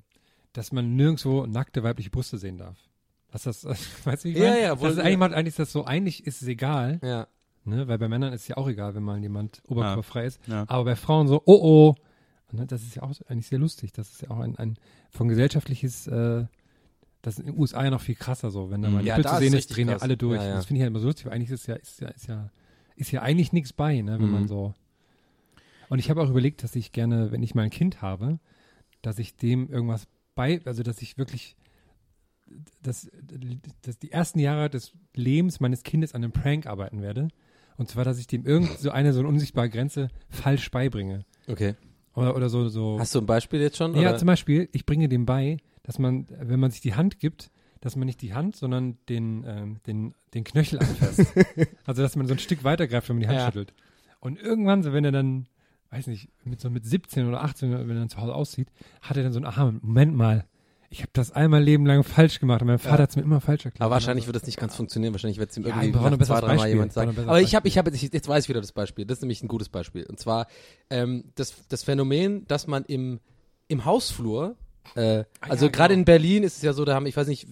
dass 0.53 0.73
man 0.73 0.97
nirgendwo 0.97 1.47
nackte 1.47 1.83
weibliche 1.83 2.11
Brüste 2.11 2.37
sehen 2.37 2.59
darf. 2.59 2.77
Was 3.31 3.45
das, 3.45 3.65
weißt 4.05 4.25
du, 4.25 4.29
wie 4.29 4.33
ich 4.33 4.39
Ja, 4.39 4.51
meine? 4.51 4.61
ja, 4.63 4.69
das 4.75 4.81
wohl- 4.81 4.91
ist 4.91 4.99
eigentlich, 4.99 5.17
macht, 5.19 5.33
eigentlich 5.33 5.53
ist 5.53 5.59
das 5.61 5.73
so, 5.73 5.85
eigentlich 5.87 6.27
ist 6.27 6.43
es 6.43 6.49
egal, 6.49 6.99
Ja. 7.03 7.29
ne, 7.65 7.87
weil 7.89 7.97
bei 7.99 8.09
Männern 8.09 8.33
ist 8.33 8.43
es 8.43 8.49
ja 8.49 8.57
auch 8.59 8.69
egal, 8.69 8.95
wenn 8.95 9.03
mal 9.05 9.19
jemand 9.21 9.63
oberkörperfrei 9.69 10.27
ist. 10.27 10.41
Ja. 10.49 10.65
Aber 10.69 10.85
bei 10.85 10.97
Frauen 10.97 11.29
so, 11.29 11.41
oh 11.47 11.61
oh, 11.63 11.95
ne, 12.55 12.67
das 12.67 12.83
ist 12.83 12.97
ja 12.97 13.03
auch 13.05 13.13
eigentlich 13.29 13.47
sehr 13.47 13.59
lustig. 13.59 13.93
Das 13.93 14.11
ist 14.11 14.21
ja 14.23 14.31
auch 14.31 14.41
ein, 14.41 14.57
ein 14.57 14.77
von 15.11 15.29
gesellschaftliches, 15.29 16.07
äh, 16.09 16.45
das 17.23 17.35
ist 17.39 17.41
in 17.47 17.47
den 17.53 17.59
USA 17.61 17.85
ja 17.85 17.91
noch 17.91 18.01
viel 18.01 18.14
krasser 18.16 18.51
so. 18.51 18.70
Wenn 18.70 18.83
da 18.83 18.89
mal 18.89 18.95
Mhm. 18.95 18.99
ein 19.01 19.07
Ja, 19.07 19.18
da 19.18 19.35
zu 19.35 19.39
sehen 19.39 19.55
ist, 19.55 19.68
drehen 19.75 19.89
ja 19.89 19.95
krass. 19.95 20.03
alle 20.03 20.16
durch. 20.16 20.41
Ja, 20.43 20.49
ja. 20.49 20.55
Das 20.57 20.66
finde 20.66 20.79
ich 20.79 20.83
halt 20.83 20.91
immer 20.91 20.99
so 21.01 21.07
lustig, 21.07 21.27
weil 21.27 21.33
eigentlich 21.35 21.51
ist 21.51 21.66
ja, 21.66 21.75
ist 21.77 22.01
ja, 22.01 22.09
ist 22.09 22.27
ja, 22.29 22.51
ist 22.97 23.11
ja 23.12 23.23
eigentlich 23.23 23.53
nichts 23.53 23.73
bei, 23.73 24.01
ne, 24.03 24.18
wenn 24.18 24.27
Mhm. 24.27 24.33
man 24.33 24.49
so. 24.49 24.75
Und 25.89 25.99
ich 25.99 26.11
habe 26.11 26.23
auch 26.23 26.31
überlegt, 26.31 26.62
dass 26.62 26.75
ich 26.77 26.93
gerne, 26.93 27.33
wenn 27.33 27.43
ich 27.43 27.55
mal 27.55 27.62
ein 27.62 27.70
Kind 27.70 28.03
habe, 28.03 28.39
dass 29.03 29.18
ich 29.18 29.37
dem 29.37 29.70
irgendwas 29.70 30.07
bei, 30.35 30.61
also 30.64 30.83
dass 30.83 31.03
ich 31.03 31.18
wirklich, 31.18 31.57
dass, 32.83 33.11
dass 33.83 33.99
die 33.99 34.11
ersten 34.12 34.39
Jahre 34.39 34.70
des 34.70 34.93
Lebens 35.14 35.61
meines 35.61 35.83
Kindes 35.83 36.14
an 36.14 36.23
einem 36.25 36.33
Prank 36.33 36.66
arbeiten 36.66 37.03
werde. 37.03 37.29
Und 37.77 37.89
zwar, 37.89 38.05
dass 38.05 38.18
ich 38.18 38.27
dem 38.27 38.45
irgend 38.47 38.70
so 38.79 38.91
eine 38.91 39.12
so 39.12 39.20
eine 39.20 39.29
unsichtbare 39.29 39.68
Grenze 39.70 40.09
falsch 40.29 40.70
beibringe. 40.70 41.25
Okay. 41.49 41.75
Oder, 42.14 42.37
oder 42.37 42.49
so, 42.51 42.68
so. 42.68 42.99
Hast 42.99 43.14
du 43.14 43.20
ein 43.20 43.27
Beispiel 43.27 43.61
jetzt 43.61 43.77
schon? 43.79 43.95
Ja, 43.95 44.11
oder? 44.11 44.18
zum 44.18 44.27
Beispiel, 44.27 44.68
ich 44.73 44.85
bringe 44.85 45.09
dem 45.09 45.25
bei, 45.25 45.57
dass 45.83 45.99
man, 45.99 46.26
wenn 46.30 46.61
man 46.61 46.70
sich 46.70 46.80
die 46.80 46.95
Hand 46.95 47.18
gibt, 47.18 47.51
dass 47.80 47.97
man 47.97 48.07
nicht 48.07 48.22
die 48.22 48.33
Hand, 48.35 48.55
sondern 48.57 48.99
den, 49.09 49.45
ähm, 49.47 49.76
den, 49.87 50.14
den 50.35 50.45
Knöchel 50.45 50.78
anfasst. 50.78 51.26
also, 51.85 52.03
dass 52.03 52.14
man 52.16 52.26
so 52.28 52.35
ein 52.35 52.39
Stück 52.39 52.62
weitergreift, 52.64 53.09
wenn 53.09 53.16
man 53.16 53.20
die 53.22 53.28
Hand 53.28 53.39
Ja. 53.39 53.47
schüttelt. 53.47 53.74
Und 54.20 54.39
irgendwann, 54.41 54.85
so 54.85 54.93
wenn 54.93 55.05
er 55.05 55.11
dann, 55.11 55.49
weiß 55.91 56.07
nicht, 56.07 56.28
mit 56.45 56.61
so 56.61 56.70
mit 56.70 56.87
17 56.87 57.26
oder 57.26 57.43
18, 57.43 57.72
wenn 57.72 57.89
er 57.91 57.95
dann 57.97 58.09
zu 58.09 58.18
Hause 58.18 58.35
aussieht, 58.35 58.68
hat 59.01 59.16
er 59.16 59.24
dann 59.24 59.33
so 59.33 59.41
ein 59.41 59.45
Aha, 59.45 59.72
Moment 59.83 60.14
mal, 60.14 60.45
ich 60.91 61.01
habe 61.01 61.11
das 61.14 61.33
einmal 61.33 61.61
Leben 61.62 61.85
lang 61.87 62.05
falsch 62.05 62.39
gemacht 62.39 62.61
und 62.61 62.68
mein 62.68 62.78
Vater 62.78 63.03
hat's 63.03 63.16
mir 63.16 63.22
immer 63.22 63.41
falsch 63.41 63.64
erklärt. 63.64 63.80
Aber 63.80 63.95
wahrscheinlich 63.95 64.24
Und 64.24 64.35
wird 64.35 64.37
das 64.43 64.47
nicht 64.47 64.61
ganz 64.61 64.76
funktionieren. 64.76 65.12
Wahrscheinlich 65.14 65.39
wird 65.39 65.51
es 65.51 65.57
ihm 65.57 65.64
Ja, 65.64 65.83
irgendwie 65.83 65.99
nach 65.99 66.18
zwei, 66.18 66.39
dreimal 66.41 66.57
Beispiel. 66.59 66.72
jemand 66.74 66.93
sagen. 66.93 67.18
Aber 67.18 67.41
ich 67.41 67.55
habe, 67.57 67.66
ich 67.66 67.78
habe, 67.78 67.91
ich, 67.91 68.03
jetzt 68.03 68.28
weiß 68.28 68.45
ich 68.45 68.49
wieder 68.51 68.61
das 68.61 68.72
Beispiel. 68.72 69.07
Das 69.07 69.18
ist 69.18 69.22
nämlich 69.22 69.43
ein 69.43 69.49
gutes 69.49 69.70
Beispiel. 69.70 70.05
Und 70.05 70.20
zwar 70.20 70.47
ähm, 70.91 71.33
das, 71.35 71.66
das 71.68 71.83
Phänomen, 71.83 72.47
dass 72.47 72.66
man 72.68 72.85
im 72.85 73.18
im 73.68 73.87
Hausflur, 73.87 74.57
äh, 74.95 75.24
also 75.41 75.66
ja, 75.66 75.70
gerade 75.72 75.95
genau. 75.95 76.01
in 76.01 76.05
Berlin 76.05 76.43
ist 76.43 76.57
es 76.57 76.62
ja 76.62 76.72
so, 76.72 76.85
da 76.85 76.95
haben, 76.95 77.07
ich 77.07 77.16
weiß 77.16 77.26
nicht, 77.26 77.47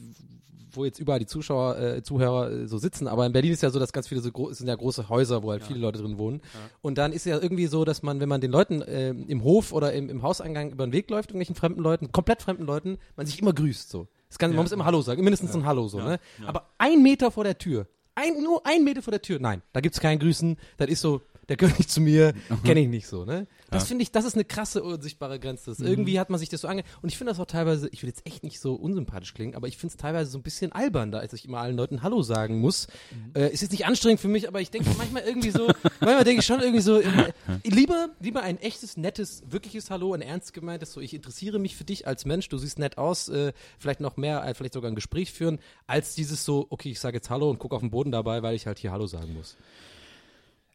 wo 0.77 0.85
jetzt 0.85 0.99
überall 0.99 1.19
die 1.19 1.27
Zuschauer, 1.27 1.79
äh, 1.79 2.03
Zuhörer 2.03 2.51
äh, 2.51 2.67
so 2.67 2.79
sitzen, 2.79 3.09
aber 3.09 3.27
in 3.27 3.33
Berlin 3.33 3.53
ist 3.53 3.63
ja 3.63 3.71
so, 3.71 3.79
dass 3.79 3.93
ganz 3.93 4.09
viele 4.09 4.21
so 4.21 4.31
groß, 4.31 4.59
sind 4.59 4.69
ja 4.69 4.75
große 4.75 5.09
Häuser, 5.09 5.43
wo 5.43 5.51
halt 5.51 5.63
viele 5.63 5.81
Leute 5.81 5.99
drin 5.99 6.19
wohnen. 6.19 6.41
Und 6.83 6.99
dann 6.99 7.13
ist 7.13 7.27
ja 7.27 7.39
irgendwie 7.41 7.67
so, 7.67 7.85
dass 7.85 8.03
man, 8.03 8.21
wenn 8.21 8.29
man 8.29 8.41
den 8.41 8.51
Leuten 8.51 8.83
äh, 8.83 9.11
im 9.11 9.45
Hof 9.45 9.73
oder 9.73 9.93
im, 9.93 10.09
im 10.09 10.23
Hauseingang 10.23 10.71
über 10.71 10.87
den 10.87 10.93
Weg 10.93 11.11
läuft, 11.11 11.31
irgendwelchen 11.31 11.57
fremden 11.57 11.81
Leuten, 11.83 12.13
komplett 12.13 12.43
fremden 12.43 12.65
Leuten, 12.65 12.99
man 13.17 13.27
sich 13.27 13.41
immer 13.41 13.53
grüßt 13.53 13.91
so. 13.91 14.09
Kann, 14.39 14.51
Man 14.55 14.63
muss 14.63 14.73
immer 14.73 14.85
Hallo 14.85 15.03
sagen, 15.03 15.25
mindestens 15.25 15.55
ein 15.57 15.65
Hallo 15.65 15.89
so, 15.89 15.99
ne? 16.01 16.21
Aber 16.47 16.69
ein 16.79 17.03
Meter 17.03 17.33
vor 17.33 17.43
der 17.43 17.59
Tür, 17.59 17.89
ein, 18.15 18.41
nur 18.43 18.65
ein 18.65 18.85
Meter 18.85 19.03
vor 19.03 19.11
der 19.11 19.23
Tür, 19.23 19.41
nein, 19.41 19.63
da 19.73 19.81
gibt's 19.81 19.99
kein 19.99 20.21
Grüßen, 20.21 20.57
das 20.77 20.89
ist 20.89 21.01
so, 21.01 21.23
der 21.51 21.57
gehört 21.57 21.79
nicht 21.79 21.91
zu 21.91 22.01
mir, 22.01 22.33
kenne 22.65 22.79
ich 22.79 22.89
nicht 22.89 23.09
so, 23.09 23.25
ne? 23.25 23.49
Das 23.73 23.89
finde 23.89 24.05
ich, 24.05 24.13
das 24.13 24.25
ist 24.25 24.35
eine 24.35 24.45
krasse, 24.45 24.85
unsichtbare 24.85 25.41
Grenze. 25.41 25.71
Das 25.71 25.81
Irgendwie 25.81 26.21
hat 26.21 26.31
man 26.31 26.39
sich 26.39 26.49
das 26.49 26.61
so 26.61 26.69
ange... 26.69 26.85
Und 27.03 27.09
ich 27.09 27.19
finde 27.19 27.33
das 27.33 27.41
auch 27.41 27.47
teilweise, 27.47 27.89
ich 27.91 28.03
will 28.03 28.09
jetzt 28.09 28.25
echt 28.25 28.45
nicht 28.45 28.61
so 28.61 28.75
unsympathisch 28.75 29.35
klingen, 29.35 29.57
aber 29.57 29.67
ich 29.67 29.77
finde 29.77 29.93
es 29.93 29.97
teilweise 29.97 30.31
so 30.31 30.39
ein 30.39 30.43
bisschen 30.43 30.71
albern, 30.71 31.11
da 31.11 31.19
als 31.19 31.33
ich 31.33 31.45
immer 31.45 31.59
allen 31.59 31.77
Leuten 31.77 32.05
Hallo 32.05 32.23
sagen 32.23 32.61
muss. 32.61 32.87
Äh, 33.35 33.53
ist 33.53 33.63
jetzt 33.63 33.73
nicht 33.73 33.85
anstrengend 33.85 34.21
für 34.21 34.29
mich, 34.29 34.47
aber 34.47 34.61
ich 34.61 34.71
denke 34.71 34.91
manchmal 34.97 35.25
irgendwie 35.25 35.51
so, 35.51 35.67
manchmal 36.01 36.23
denke 36.23 36.39
ich 36.39 36.47
schon 36.47 36.61
irgendwie 36.61 36.83
so, 36.83 37.01
äh, 37.01 37.33
lieber, 37.65 38.11
lieber 38.21 38.43
ein 38.43 38.59
echtes, 38.59 38.97
nettes, 38.97 39.43
wirkliches 39.49 39.91
Hallo, 39.91 40.15
ein 40.15 40.23
ernst 40.23 40.53
gemeintes, 40.53 40.93
so 40.93 41.01
ich 41.01 41.15
interessiere 41.15 41.59
mich 41.59 41.75
für 41.75 41.85
dich 41.85 42.07
als 42.07 42.25
Mensch, 42.27 42.49
du 42.49 42.59
siehst 42.59 42.79
nett 42.79 42.97
aus, 42.97 43.29
äh, 43.29 43.53
vielleicht 43.81 43.99
noch 43.99 44.17
mehr, 44.17 44.47
äh, 44.47 44.55
vielleicht 44.55 44.75
sogar 44.75 44.89
ein 44.89 44.95
Gespräch 44.95 45.33
führen, 45.33 45.59
als 45.89 46.15
dieses 46.15 46.45
so, 46.45 46.69
okay, 46.71 46.91
ich 46.91 47.01
sage 47.01 47.17
jetzt 47.17 47.29
Hallo 47.29 47.51
und 47.51 47.59
gucke 47.59 47.75
auf 47.75 47.83
den 47.83 47.91
Boden 47.91 48.13
dabei, 48.13 48.45
weil 48.45 48.55
ich 48.55 48.69
halt 48.69 48.79
hier 48.79 48.93
Hallo 48.93 49.09
sagen 49.09 49.35
muss. 49.35 49.57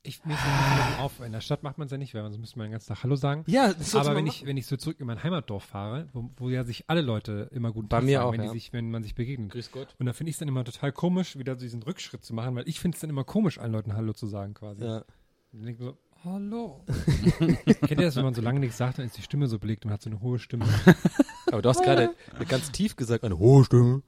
Ich, 0.06 0.24
mir 0.24 0.36
bisschen 0.36 1.00
auf. 1.00 1.20
In 1.20 1.32
der 1.32 1.42
Stadt 1.42 1.64
macht 1.64 1.78
man 1.78 1.86
es 1.86 1.92
ja 1.92 1.98
nicht, 1.98 2.14
weil 2.14 2.22
sonst 2.24 2.38
müsste 2.38 2.58
man 2.58 2.68
den 2.68 2.72
ganzen 2.74 2.90
Tag 2.90 3.04
Hallo 3.04 3.16
sagen. 3.16 3.44
Ja, 3.48 3.74
das 3.74 3.96
Aber 3.96 4.16
wenn 4.16 4.26
machen. 4.26 4.28
ich, 4.28 4.46
wenn 4.46 4.58
ich 4.58 4.68
so 4.68 4.78
zurück 4.78 5.00
in 5.00 5.08
mein 5.08 5.24
Heimatdorf 5.24 5.64
fahre, 5.64 6.08
wo, 6.14 6.30
wo 6.38 6.50
ja 6.50 6.64
sich 6.64 6.90
alle 6.90 7.02
Leute 7.02 7.50
immer 7.52 7.72
gut 7.72 7.90
Bei 7.90 8.02
mir 8.02 8.20
sagen, 8.20 8.28
auch, 8.28 8.34
wenn, 8.34 8.42
ja. 8.42 8.48
die 8.48 8.60
sich, 8.60 8.74
wenn 8.74 8.92
man 8.92 9.04
sich 9.04 9.16
begegnet. 9.16 9.52
Grüß 9.52 9.72
Gott. 9.72 9.96
Und 10.00 10.06
da 10.06 10.14
finde 10.14 10.30
ich 10.30 10.36
es 10.36 10.40
dann 10.40 10.48
immer 10.48 10.64
total 10.64 10.92
komisch, 10.92 11.38
wieder 11.38 11.56
so 11.56 11.62
diesen 11.62 11.84
Rückschritt 11.84 12.24
zu 12.24 12.34
machen, 12.34 12.56
weil 12.56 12.68
ich 12.68 12.80
finde 12.80 12.96
es 12.96 13.02
dann 13.02 13.10
immer 13.10 13.24
komisch, 13.24 13.58
allen 13.58 13.72
Leuten 13.72 13.94
Hallo 13.94 14.14
zu 14.14 14.28
sagen 14.28 14.54
quasi. 14.54 14.84
Ja. 14.84 15.04
Dann 15.52 15.64
denke 15.64 15.72
ich 15.72 15.80
mir 15.80 15.86
so, 15.86 15.98
Hallo. 16.26 16.84
Kennt 17.66 17.92
ihr 17.92 17.98
das, 17.98 18.16
wenn 18.16 18.24
man 18.24 18.34
so 18.34 18.42
lange 18.42 18.60
nichts 18.60 18.78
sagt, 18.78 18.98
dann 18.98 19.06
ist 19.06 19.16
die 19.16 19.22
Stimme 19.22 19.48
so 19.48 19.60
belegt 19.60 19.86
und 19.86 19.92
hat 19.92 20.02
so 20.02 20.10
eine 20.10 20.22
hohe 20.22 20.40
Stimme? 20.40 20.66
Aber 21.52 21.62
du 21.62 21.70
hast 21.70 21.84
gerade 21.84 22.16
ganz 22.50 22.72
tief 22.72 22.96
gesagt, 22.96 23.24
eine 23.24 23.38
hohe 23.38 23.64
Stimme. 23.64 24.02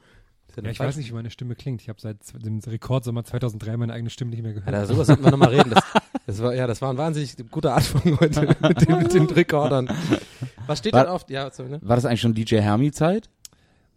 Ja, 0.66 0.72
ich 0.72 0.78
falsche- 0.78 0.88
weiß 0.90 0.98
nicht, 0.98 1.10
wie 1.10 1.14
meine 1.14 1.30
Stimme 1.30 1.56
klingt. 1.56 1.82
Ich 1.82 1.90
habe 1.90 2.00
seit 2.02 2.18
dem 2.44 2.60
Rekordsommer 2.60 3.24
2003 3.24 3.78
meine 3.78 3.94
eigene 3.94 4.10
Stimme 4.10 4.32
nicht 4.32 4.42
mehr 4.44 4.54
gehört. 4.54 4.68
Alter, 4.74 4.86
sowas 4.88 5.08
sollten 5.08 5.24
wir 5.24 5.32
nochmal 5.32 5.50
reden. 5.50 5.70
Das, 5.72 5.84
das 6.26 6.42
war, 6.42 6.54
ja, 6.56 6.68
das 6.68 6.82
war 6.82 6.90
ein 6.92 6.98
wahnsinnig 6.98 7.36
guter 7.52 7.76
Anfang 7.76 8.20
heute 8.20 8.48
mit, 8.62 8.88
den, 8.88 8.98
mit 8.98 9.14
den 9.14 9.26
Rekordern. 9.26 9.90
Was 10.66 10.80
steht 10.80 10.94
War- 10.94 11.04
denn 11.04 11.12
auf? 11.14 11.26
Ja, 11.30 11.50
sorry, 11.52 11.70
ne? 11.70 11.80
War 11.82 11.96
das 11.96 12.06
eigentlich 12.06 12.22
schon 12.22 12.34
DJ 12.34 12.58
Hermi-Zeit? 12.58 13.30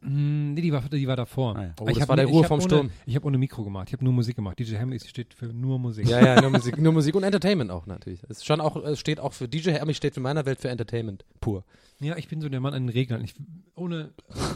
Mm, 0.02 0.54
nee, 0.54 0.62
die 0.62 0.72
war, 0.72 0.82
die 0.82 1.06
war 1.06 1.16
davor. 1.16 1.56
Ah 1.56 1.62
ja. 1.62 1.74
Oh, 1.80 1.86
ich 1.88 1.98
das 1.98 2.08
war 2.08 2.16
der 2.16 2.26
Ruhe 2.26 2.44
vom 2.44 2.60
Sturm. 2.60 2.90
Ich 3.06 3.14
habe 3.16 3.26
ohne 3.26 3.36
Mikro 3.38 3.64
gemacht. 3.64 3.88
Ich 3.88 3.92
habe 3.92 4.04
nur 4.04 4.12
Musik 4.14 4.36
gemacht. 4.36 4.58
DJ 4.58 4.76
Hammer 4.76 4.98
steht 4.98 5.34
für 5.34 5.46
nur 5.46 5.78
Musik. 5.78 6.08
Ja, 6.08 6.24
ja, 6.24 6.40
nur 6.40 6.50
Musik, 6.50 6.78
nur 6.80 6.92
Musik 6.92 7.14
und 7.14 7.22
Entertainment 7.22 7.70
auch 7.70 7.86
natürlich. 7.86 8.20
Es 8.28 8.44
schon 8.44 8.60
auch, 8.60 8.76
es 8.76 8.98
steht 8.98 9.20
auch 9.20 9.32
für 9.34 9.46
DJ 9.46 9.70
Hermi 9.72 9.92
steht 9.94 10.16
in 10.16 10.22
meiner 10.22 10.46
Welt 10.46 10.60
für 10.60 10.70
Entertainment 10.70 11.24
pur. 11.40 11.64
Ja, 12.02 12.16
ich 12.16 12.28
bin 12.28 12.40
so 12.40 12.48
der 12.48 12.60
Mann 12.60 12.72
an 12.72 12.86
den 12.86 12.88
Reglern. 12.88 13.22
Ich, 13.22 13.34
ohne, 13.74 14.10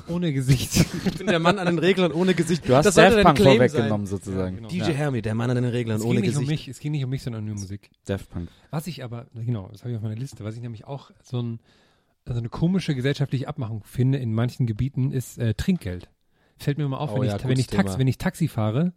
ohne 0.09 0.32
Gesicht. 0.32 0.86
Ich 1.05 1.18
bin 1.18 1.26
der 1.26 1.38
Mann 1.38 1.59
an 1.59 1.66
den 1.66 1.78
Reglern 1.78 2.12
ohne 2.12 2.32
Gesicht. 2.34 2.66
Du 2.66 2.74
hast 2.74 2.86
das 2.86 2.95
Daft 2.95 3.20
Punk 3.22 3.38
vorweggenommen 3.38 4.07
Ja, 4.07 4.11
sozusagen. 4.11 4.57
genau. 4.57 4.68
sein. 4.70 4.78
DJ 4.78 4.92
Hermi, 4.92 5.20
der 5.20 5.34
Mann 5.34 5.51
an 5.51 5.57
den 5.57 5.66
Reglern 5.66 5.99
es 5.99 6.05
ohne 6.05 6.20
nicht 6.20 6.30
um 6.36 6.45
Gesicht. 6.45 6.49
mich. 6.49 6.68
Es 6.68 6.80
ging 6.80 6.92
nicht 6.92 7.05
um 7.05 7.11
mich, 7.11 7.22
sondern 7.22 7.45
nur 7.45 7.57
Musik. 7.57 7.90
Daft 8.07 8.30
Punk. 8.30 8.49
Was 8.70 8.86
ich 8.86 9.05
aber, 9.05 9.26
genau, 9.34 9.68
das 9.70 9.82
habe 9.82 9.90
ich 9.90 9.97
auf 9.99 10.03
meiner 10.03 10.16
Liste, 10.16 10.42
was 10.42 10.55
ich 10.57 10.62
nämlich 10.62 10.86
auch 10.86 11.11
so 11.22 11.42
ein, 11.42 11.59
also 12.27 12.41
eine 12.41 12.49
komische 12.49 12.95
gesellschaftliche 12.95 13.49
Abmachung 13.49 13.83
finde 13.85 14.18
in 14.18 14.33
manchen 14.33 14.66
Gebieten, 14.66 15.12
ist 15.12 15.39
äh, 15.39 15.55
Trinkgeld. 15.55 16.09
Fällt 16.57 16.79
mir 16.79 16.85
immer 16.85 17.01
auf, 17.01 17.12
Oh 17.12 17.20
wenn, 17.20 17.29
ja, 17.29 17.37
ich, 17.37 17.45
wenn, 17.45 17.59
ich 17.59 17.66
Taxi, 17.66 17.99
wenn 17.99 18.07
ich 18.07 18.18
Taxi 18.18 18.49
fahre, 18.49 18.93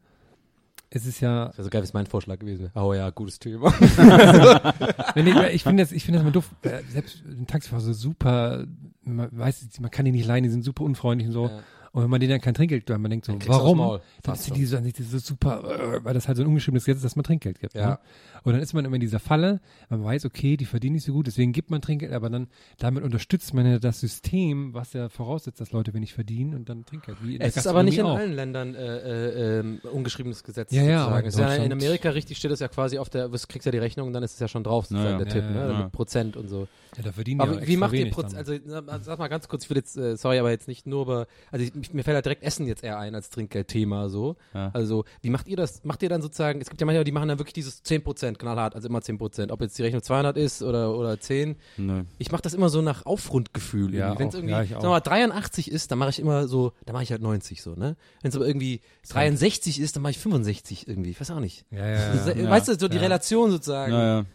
es 0.90 1.06
ist 1.06 1.20
ja, 1.20 1.48
Das 1.48 1.58
wäre 1.58 1.64
so 1.66 1.70
geil, 1.70 1.82
wie 1.82 1.86
es 1.86 1.94
mein 1.94 2.06
Vorschlag 2.06 2.40
gewesen 2.40 2.72
wäre. 2.74 2.86
Oh 2.86 2.94
ja, 2.94 3.10
gutes 3.10 3.40
Thema. 3.40 3.74
ich, 5.16 5.36
ich 5.56 5.64
finde 5.64 5.84
das, 5.84 5.92
ich 5.92 6.06
finde 6.06 6.20
das 6.20 6.22
immer 6.24 6.32
doof, 6.32 6.50
äh, 6.62 6.82
selbst 6.90 7.24
ein 7.26 7.46
Taxifahrer 7.46 7.82
so 7.82 7.94
super, 7.94 8.66
man 9.04 9.28
weiß, 9.38 9.68
man 9.82 9.92
kann 9.92 10.06
die 10.06 10.12
nicht 10.12 10.26
leihen, 10.26 10.44
die 10.44 10.50
sind 10.50 10.64
super 10.64 10.84
unfreundlich 10.84 11.28
und 11.28 11.34
so. 11.34 11.48
Ja. 11.48 11.64
Und 11.92 12.04
wenn 12.04 12.10
man 12.10 12.20
denen 12.20 12.32
dann 12.32 12.42
kein 12.42 12.54
Trinkgeld 12.54 12.86
gibt, 12.86 13.00
man 13.00 13.10
denkt 13.10 13.26
so, 13.26 13.34
warum? 13.48 14.00
Dann 14.22 14.36
sind 14.36 14.56
die 14.56 14.66
so, 14.66 14.78
die 14.78 15.04
so 15.04 15.18
super, 15.18 15.96
äh, 15.96 16.06
weil 16.06 16.14
das 16.14 16.28
halt 16.28 16.38
so 16.38 16.44
ein 16.44 16.48
ungeschriebenes 16.48 16.86
Gesetz 16.86 16.98
ist, 16.98 17.06
dass 17.06 17.16
man 17.16 17.24
Trinkgeld 17.24 17.60
gibt. 17.60 17.74
Ja. 17.74 17.90
Ne? 17.90 18.00
Und 18.44 18.54
dann 18.54 18.62
ist 18.62 18.74
man 18.74 18.86
immer 18.86 18.96
in 18.96 19.02
dieser 19.02 19.20
Falle, 19.20 19.60
man 19.90 20.04
weiß, 20.04 20.26
okay, 20.26 20.58
die 20.58 20.66
verdienen 20.66 20.96
nicht 20.96 21.06
so 21.06 21.14
gut, 21.14 21.28
deswegen 21.28 21.52
gibt 21.54 21.70
man 21.72 21.82
Trinkgeld, 21.82 22.14
aber 22.14 22.30
dann, 22.30 22.48
damit 22.78 23.04
unterstützt 23.04 23.54
man 23.54 23.66
ja 23.66 23.80
das 23.80 24.00
System, 24.00 24.74
was 24.74 24.94
ja 24.94 25.10
voraussetzt, 25.10 25.60
dass 25.62 25.72
Leute 25.72 25.94
wenig 25.94 26.14
verdienen 26.14 26.54
und 26.56 26.70
dann 26.70 26.86
Trinkgeld. 26.86 27.18
Wie 27.24 27.40
Es 27.40 27.58
ist 27.58 27.68
aber 27.68 27.84
nicht 27.84 27.98
in 27.98 28.06
auch. 28.06 28.18
allen 28.18 28.34
Ländern 28.34 28.76
äh, 28.76 28.98
äh, 28.98 29.60
ähm, 29.60 29.80
ungeschriebenes 29.92 30.44
Gesetz. 30.44 30.72
Ja, 30.72 30.84
ja, 30.84 31.08
aber 31.08 31.24
in 31.24 31.32
ja 31.32 31.54
in 31.56 31.72
Amerika 31.72 32.10
richtig 32.10 32.38
steht 32.38 32.52
es 32.52 32.60
ja 32.60 32.68
quasi 32.68 32.98
auf 32.98 33.10
der, 33.10 33.30
du 33.30 33.38
kriegst 33.48 33.66
ja 33.66 33.72
die 33.72 33.78
Rechnung 33.78 34.08
und 34.08 34.14
dann 34.14 34.24
ist 34.24 34.34
es 34.34 34.40
ja 34.40 34.48
schon 34.48 34.64
drauf, 34.64 34.86
sozusagen, 34.86 35.20
Ja, 35.20 35.20
ja. 35.20 35.24
der 35.26 35.34
Tipp, 35.34 35.44
ne? 35.50 35.70
ja. 35.72 35.84
Mit 35.84 35.92
Prozent 35.92 36.38
und 36.38 36.48
so. 36.48 36.68
Ja, 36.98 37.04
da 37.04 37.12
verdienen 37.12 37.42
Aber 37.42 37.60
ja 37.62 37.68
wie 37.68 37.78
macht 37.78 37.94
ihr 37.94 38.10
Prozent? 38.10 38.36
Also 38.38 38.56
sag- 38.66 39.04
sag 39.04 39.20
mal 39.20 39.28
ganz 39.28 39.48
kurz, 39.48 39.64
ich 39.66 39.70
will 39.70 39.78
jetzt, 39.78 39.98
äh, 39.98 40.16
sorry, 40.18 40.40
aber 40.40 40.50
jetzt 40.52 40.68
nicht 40.68 40.88
nur 40.88 41.04
über, 41.04 41.28
also 41.52 41.64
ich, 41.66 41.94
mir 41.94 42.04
fällt 42.04 42.16
halt 42.16 42.26
direkt 42.26 42.44
Essen 42.44 42.66
jetzt 42.68 42.84
eher 42.84 42.98
ein 43.00 43.14
als 43.16 43.30
Trinkgeldthema 43.30 44.10
so. 44.10 44.36
Also 44.54 45.06
wie 45.22 45.30
macht 45.30 45.48
ihr 45.48 45.58
das? 45.58 45.84
Macht 45.84 46.02
ihr 46.04 46.10
dann 46.10 46.22
sozusagen, 46.22 46.60
es 46.62 46.70
gibt 46.70 46.82
ja 46.82 46.86
manche, 46.86 47.04
die 47.04 47.12
machen 47.12 47.28
dann 47.30 47.40
wirklich 47.40 47.54
dieses 47.54 47.84
10% 47.84 48.27
knallhart, 48.36 48.76
also 48.76 48.88
immer 48.88 49.00
10%, 49.00 49.52
ob 49.52 49.62
jetzt 49.62 49.78
die 49.78 49.84
Rechnung 49.84 50.02
200 50.02 50.38
ist 50.38 50.62
oder, 50.64 50.96
oder 50.96 51.20
10. 51.20 51.56
Nö. 51.78 52.04
Ich 52.18 52.32
mache 52.32 52.42
das 52.42 52.54
immer 52.54 52.70
so 52.70 52.82
nach 52.82 53.06
Aufrundgefühl. 53.06 53.94
Ja, 53.94 54.18
Wenn 54.18 54.30
es 54.30 54.36
irgendwie, 54.36 54.54
Ja, 54.54 54.66
sag 54.66 54.84
mal, 54.84 55.00
83 55.00 55.72
ist, 55.72 55.92
dann 55.92 56.00
mache 56.00 56.10
ich 56.10 56.20
immer 56.20 56.48
so, 56.48 56.74
dann 56.86 56.94
mache 56.94 57.04
ich 57.04 57.12
halt 57.12 57.22
90 57.22 57.62
so, 57.62 57.76
ne? 57.76 57.96
Wenn 58.22 58.30
es 58.30 58.36
aber 58.36 58.48
irgendwie 58.48 58.82
63 59.10 59.80
ist, 59.80 59.96
dann 59.96 60.04
mache 60.04 60.12
ich 60.12 60.20
65 60.20 60.88
irgendwie. 60.88 61.12
Ich 61.12 61.22
weiß 61.22 61.32
auch 61.32 61.40
nicht. 61.40 61.66
Ja, 61.72 61.88
ja, 61.88 62.16
ja. 62.16 62.50
Weißt 62.50 62.68
du, 62.68 62.78
so 62.78 62.88
die. 62.88 62.98
Relation 62.98 63.52
sozusagen. 63.52 64.28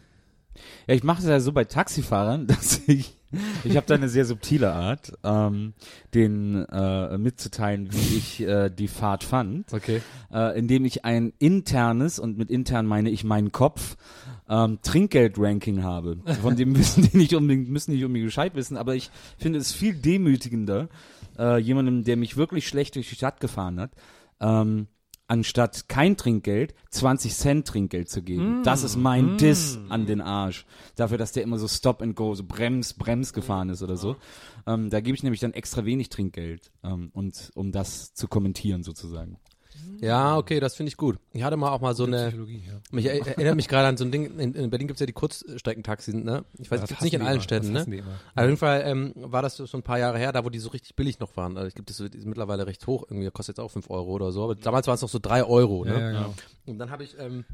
Ja, 0.87 0.93
ich 0.95 1.03
mache 1.03 1.21
das 1.21 1.29
ja 1.29 1.39
so 1.39 1.51
bei 1.51 1.63
Taxifahrern, 1.65 2.47
dass 2.47 2.81
ich, 2.87 3.17
ich 3.63 3.75
habe 3.75 3.87
da 3.87 3.95
eine 3.95 4.09
sehr 4.09 4.25
subtile 4.25 4.73
Art, 4.73 5.13
ähm, 5.23 5.73
denen 6.13 6.65
äh, 6.65 7.17
mitzuteilen, 7.17 7.91
wie 7.91 8.17
ich 8.17 8.41
äh, 8.41 8.69
die 8.69 8.87
Fahrt 8.87 9.23
fand, 9.23 9.71
Okay. 9.73 10.01
äh, 10.31 10.57
indem 10.57 10.85
ich 10.85 11.05
ein 11.05 11.33
internes, 11.39 12.19
und 12.19 12.37
mit 12.37 12.49
intern 12.49 12.85
meine 12.85 13.09
ich 13.09 13.23
meinen 13.23 13.51
Kopf, 13.51 13.97
ähm, 14.49 14.79
Trinkgeld-Ranking 14.81 15.83
habe. 15.83 16.17
Von 16.41 16.55
dem 16.55 16.71
müssen 16.73 17.09
die 17.09 17.17
nicht 17.17 17.33
unbedingt, 17.33 17.69
müssen 17.69 17.91
nicht 17.91 18.03
unbedingt 18.03 18.27
Bescheid 18.27 18.55
wissen, 18.55 18.77
aber 18.77 18.93
ich 18.95 19.09
finde 19.37 19.59
es 19.59 19.71
viel 19.71 19.95
demütigender, 19.95 20.89
äh, 21.39 21.57
jemandem, 21.57 22.03
der 22.03 22.17
mich 22.17 22.37
wirklich 22.37 22.67
schlecht 22.67 22.95
durch 22.95 23.09
die 23.09 23.15
Stadt 23.15 23.39
gefahren 23.39 23.79
hat, 23.79 23.91
ähm, 24.39 24.87
anstatt 25.27 25.87
kein 25.87 26.17
Trinkgeld, 26.17 26.73
20 26.91 27.33
Cent 27.33 27.67
Trinkgeld 27.67 28.09
zu 28.09 28.21
geben. 28.21 28.61
Das 28.63 28.83
ist 28.83 28.97
mein 28.97 29.37
Diss 29.37 29.79
an 29.89 30.05
den 30.05 30.21
Arsch. 30.21 30.65
Dafür, 30.95 31.17
dass 31.17 31.31
der 31.31 31.43
immer 31.43 31.57
so 31.57 31.67
Stop 31.67 32.01
and 32.01 32.15
Go, 32.15 32.35
so 32.35 32.43
Brems, 32.43 32.93
Brems 32.93 33.33
gefahren 33.33 33.69
ist 33.69 33.81
oder 33.81 33.97
so. 33.97 34.15
Ähm, 34.67 34.89
da 34.89 34.99
gebe 34.99 35.15
ich 35.15 35.23
nämlich 35.23 35.39
dann 35.39 35.53
extra 35.53 35.85
wenig 35.85 36.09
Trinkgeld, 36.09 36.71
ähm, 36.83 37.09
und, 37.13 37.51
um 37.55 37.71
das 37.71 38.13
zu 38.13 38.27
kommentieren 38.27 38.83
sozusagen. 38.83 39.37
Ja, 40.01 40.37
okay, 40.37 40.59
das 40.59 40.75
finde 40.75 40.89
ich 40.89 40.97
gut. 40.97 41.17
Ich 41.31 41.43
hatte 41.43 41.55
mal 41.55 41.71
auch 41.71 41.79
mal 41.79 41.95
so 41.95 42.05
eine, 42.05 42.33
ja. 42.33 42.81
mich 42.91 43.05
er, 43.05 43.25
erinnert 43.25 43.55
mich 43.55 43.67
gerade 43.67 43.87
an 43.87 43.97
so 43.97 44.03
ein 44.03 44.11
Ding, 44.11 44.37
in, 44.37 44.53
in 44.53 44.69
Berlin 44.69 44.87
gibt's 44.87 44.99
ja 44.99 45.05
die 45.05 45.13
Kurzstreckentaxis, 45.13 46.13
ne? 46.13 46.43
Ich 46.59 46.69
weiß, 46.69 46.81
Das 46.81 46.89
gibt's 46.89 47.03
nicht 47.03 47.13
in 47.13 47.21
allen 47.21 47.35
immer. 47.35 47.41
Städten, 47.41 47.73
Das 47.73 47.87
ne? 47.87 47.97
immer. 47.97 48.19
Auf 48.35 48.43
jeden 48.43 48.57
Fall 48.57 48.83
ähm, 48.85 49.13
war 49.15 49.41
das 49.41 49.57
so 49.57 49.77
ein 49.77 49.83
paar 49.83 49.99
Jahre 49.99 50.17
her, 50.17 50.31
da 50.31 50.43
wo 50.43 50.49
die 50.49 50.59
so 50.59 50.69
richtig 50.69 50.95
billig 50.95 51.19
noch 51.19 51.37
waren. 51.37 51.57
Also 51.57 51.67
ich 51.67 51.75
glaube, 51.75 51.85
das 51.85 51.97
sind 51.97 52.25
mittlerweile 52.25 52.67
recht 52.67 52.85
hoch, 52.87 53.05
irgendwie 53.09 53.29
kostet 53.31 53.57
jetzt 53.57 53.63
auch 53.63 53.71
5 53.71 53.89
Euro 53.89 54.11
oder 54.11 54.31
so, 54.31 54.43
aber 54.43 54.55
damals 54.55 54.87
waren 54.87 54.95
es 54.95 55.01
noch 55.01 55.09
so 55.09 55.19
3 55.19 55.45
Euro, 55.45 55.85
ne? 55.85 55.93
Ja, 55.93 55.99
ja, 55.99 56.11
genau. 56.11 56.33
Und 56.65 56.79
dann 56.79 56.89
habe 56.91 57.03
ich, 57.03 57.17
ähm, 57.19 57.45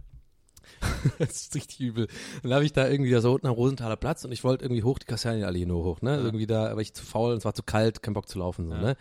das 1.20 1.30
ist 1.30 1.56
richtig 1.56 1.80
übel. 1.80 2.08
Dann 2.44 2.54
habe 2.54 2.66
ich 2.66 2.74
da 2.74 2.88
irgendwie 2.88 3.12
da 3.12 3.22
so 3.22 3.34
unten 3.34 3.48
am 3.48 3.54
Rosenthaler 3.54 3.96
Platz 3.96 4.24
und 4.26 4.32
ich 4.32 4.44
wollte 4.44 4.66
irgendwie 4.66 4.84
hoch 4.84 5.00
die 5.00 5.06
Kastanienallee 5.06 5.66
nur 5.66 5.84
hoch, 5.84 6.02
ne? 6.02 6.18
Irgendwie 6.18 6.48
da, 6.48 6.70
aber 6.70 6.82
ich 6.82 6.94
zu 6.94 7.04
faul 7.04 7.32
und 7.32 7.38
es 7.38 7.46
war 7.46 7.54
zu 7.54 7.64
kalt, 7.64 8.02
kein 8.02 8.14
Bock 8.14 8.28
zu 8.28 8.40
laufen, 8.40 8.70
so, 8.70 8.76
ne? 8.76 8.96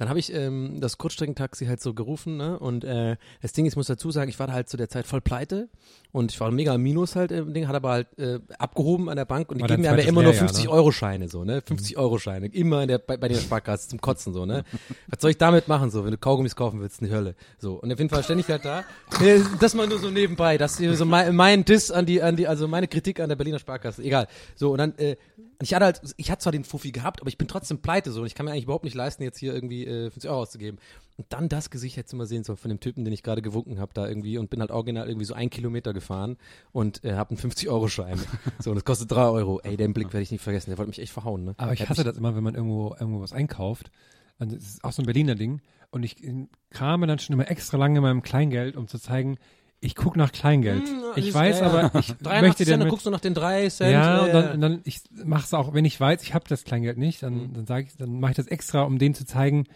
Dann 0.00 0.08
habe 0.08 0.18
ich 0.18 0.32
ähm, 0.32 0.78
das 0.80 0.96
Kurzstreckentaxi 0.96 1.66
halt 1.66 1.82
so 1.82 1.92
gerufen, 1.92 2.38
ne? 2.38 2.58
Und 2.58 2.84
äh, 2.84 3.16
das 3.42 3.52
Ding 3.52 3.66
ich 3.66 3.76
muss 3.76 3.86
dazu 3.86 4.10
sagen, 4.10 4.30
ich 4.30 4.38
war 4.38 4.46
da 4.46 4.54
halt 4.54 4.66
zu 4.66 4.78
der 4.78 4.88
Zeit 4.88 5.06
voll 5.06 5.20
pleite 5.20 5.68
und 6.10 6.32
ich 6.32 6.40
war 6.40 6.50
mega 6.50 6.74
im 6.74 6.82
Minus 6.82 7.16
halt 7.16 7.30
im 7.30 7.52
Ding, 7.52 7.68
hat 7.68 7.76
aber 7.76 7.90
halt 7.90 8.18
äh, 8.18 8.40
abgehoben 8.58 9.10
an 9.10 9.16
der 9.16 9.26
Bank 9.26 9.50
und 9.50 9.58
die 9.58 9.60
War 9.60 9.68
geben 9.68 9.82
mir 9.82 9.90
aber 9.90 10.02
immer 10.02 10.22
nur 10.22 10.32
Lehrjahr, 10.32 10.48
50 10.48 10.64
ne? 10.64 10.70
Euro 10.70 10.90
Scheine 10.90 11.28
so, 11.28 11.44
ne? 11.44 11.60
50 11.60 11.98
Euro 11.98 12.16
Scheine, 12.18 12.46
immer 12.46 12.80
in 12.80 12.88
der, 12.88 12.96
bei, 12.96 13.18
bei 13.18 13.28
den 13.28 13.36
Sparkassen 13.36 13.90
zum 13.90 14.00
Kotzen 14.00 14.32
so, 14.32 14.46
ne? 14.46 14.64
Was 15.08 15.20
soll 15.20 15.32
ich 15.32 15.36
damit 15.36 15.68
machen 15.68 15.90
so, 15.90 16.02
wenn 16.02 16.12
du 16.12 16.16
Kaugummis 16.16 16.56
kaufen 16.56 16.80
willst, 16.80 17.02
in 17.02 17.08
die 17.08 17.12
Hölle. 17.12 17.34
So, 17.58 17.74
und 17.74 17.92
auf 17.92 17.98
jeden 17.98 18.08
Fall 18.08 18.24
ständig 18.24 18.48
halt 18.48 18.64
da. 18.64 18.84
Äh, 19.22 19.40
Das 19.60 19.74
mal 19.74 19.86
nur 19.86 19.98
so 19.98 20.08
nebenbei, 20.08 20.56
das 20.56 20.78
so 20.78 21.04
mein, 21.04 21.36
mein 21.36 21.66
Diss 21.66 21.90
an 21.90 22.06
die, 22.06 22.22
an 22.22 22.36
die, 22.36 22.48
also 22.48 22.66
meine 22.68 22.88
Kritik 22.88 23.20
an 23.20 23.28
der 23.28 23.36
Berliner 23.36 23.58
Sparkasse. 23.58 24.02
Egal. 24.02 24.28
So, 24.56 24.72
und 24.72 24.78
dann, 24.78 24.96
äh, 24.96 25.16
ich 25.62 25.74
hatte 25.74 25.84
halt, 25.84 26.00
ich 26.16 26.30
hatte 26.30 26.42
zwar 26.42 26.52
den 26.52 26.64
Fuffi 26.64 26.90
gehabt, 26.90 27.20
aber 27.20 27.28
ich 27.28 27.36
bin 27.36 27.46
trotzdem 27.46 27.82
pleite 27.82 28.12
so 28.12 28.22
und 28.22 28.26
ich 28.26 28.34
kann 28.34 28.46
mir 28.46 28.52
eigentlich 28.52 28.64
überhaupt 28.64 28.84
nicht 28.84 28.94
leisten, 28.94 29.22
jetzt 29.22 29.38
hier 29.38 29.52
irgendwie 29.54 29.84
äh, 29.90 30.10
50 30.10 30.30
Euro 30.30 30.42
auszugeben. 30.42 30.78
Und 31.16 31.26
dann 31.30 31.50
das 31.50 31.68
Gesicht 31.68 31.96
jetzt 31.96 32.14
mal 32.14 32.24
sehen, 32.26 32.44
so 32.44 32.56
von 32.56 32.70
dem 32.70 32.80
Typen, 32.80 33.04
den 33.04 33.12
ich 33.12 33.22
gerade 33.22 33.42
gewunken 33.42 33.78
habe 33.78 33.92
da 33.92 34.08
irgendwie 34.08 34.38
und 34.38 34.48
bin 34.48 34.60
halt 34.60 34.70
original 34.70 35.06
irgendwie 35.06 35.26
so 35.26 35.34
ein 35.34 35.50
Kilometer 35.50 35.92
gefahren 35.92 36.38
und 36.72 37.04
äh, 37.04 37.12
habe 37.14 37.30
einen 37.30 37.38
50-Euro-Schein. 37.38 38.18
so, 38.58 38.70
und 38.70 38.76
das 38.76 38.84
kostet 38.86 39.10
drei 39.10 39.24
Euro. 39.26 39.60
Ey, 39.62 39.76
den 39.76 39.92
Blick 39.92 40.14
werde 40.14 40.22
ich 40.22 40.30
nicht 40.30 40.42
vergessen, 40.42 40.70
der 40.70 40.78
wollte 40.78 40.88
mich 40.88 40.98
echt 41.00 41.12
verhauen, 41.12 41.44
ne? 41.44 41.54
Aber 41.58 41.72
ich 41.74 41.78
Der 41.80 41.88
hat 41.88 41.90
hasse 41.90 42.00
mich- 42.02 42.06
das 42.12 42.16
immer, 42.16 42.34
wenn 42.36 42.42
man 42.44 42.54
irgendwo, 42.54 42.94
irgendwo 42.98 43.20
was 43.20 43.34
einkauft. 43.34 43.90
Und 44.38 44.52
das 44.52 44.62
ist 44.64 44.84
auch 44.84 44.92
so 44.92 45.02
ein 45.02 45.06
Berliner 45.06 45.34
Ding. 45.34 45.60
Und 45.90 46.04
ich 46.04 46.24
äh, 46.24 46.46
krame 46.70 47.06
dann 47.06 47.18
schon 47.18 47.34
immer 47.34 47.50
extra 47.50 47.76
lange 47.76 47.98
in 47.98 48.02
meinem 48.02 48.22
Kleingeld, 48.22 48.76
um 48.76 48.88
zu 48.88 48.98
zeigen, 48.98 49.36
ich 49.80 49.94
gucke 49.94 50.18
nach 50.18 50.30
Kleingeld. 50.32 50.86
Hm, 50.86 51.02
ich 51.16 51.32
weiß 51.32 51.60
ja, 51.60 51.66
ja. 51.66 51.72
aber, 51.72 51.98
ich 52.00 52.08
83 52.08 52.42
möchte 52.42 52.56
Cent, 52.56 52.68
den 52.68 52.80
dann 52.80 52.88
guckst 52.88 53.06
du 53.06 53.10
nach 53.10 53.20
den 53.20 53.34
drei 53.34 53.68
Cent. 53.68 53.92
ja, 53.92 54.20
und 54.20 54.32
dann, 54.32 54.60
dann 54.60 54.80
ich 54.84 55.00
mach's 55.24 55.54
auch, 55.54 55.72
wenn 55.72 55.84
ich 55.84 55.98
weiß, 55.98 56.22
ich 56.22 56.34
habe 56.34 56.44
das 56.48 56.64
Kleingeld 56.64 56.98
nicht, 56.98 57.22
dann, 57.22 57.52
dann 57.54 57.66
sage 57.66 57.86
ich, 57.86 57.96
dann 57.96 58.20
mache 58.20 58.32
ich 58.32 58.36
das 58.36 58.46
extra, 58.46 58.82
um 58.82 58.98
denen 58.98 59.14
zu 59.14 59.24
zeigen, 59.24 59.66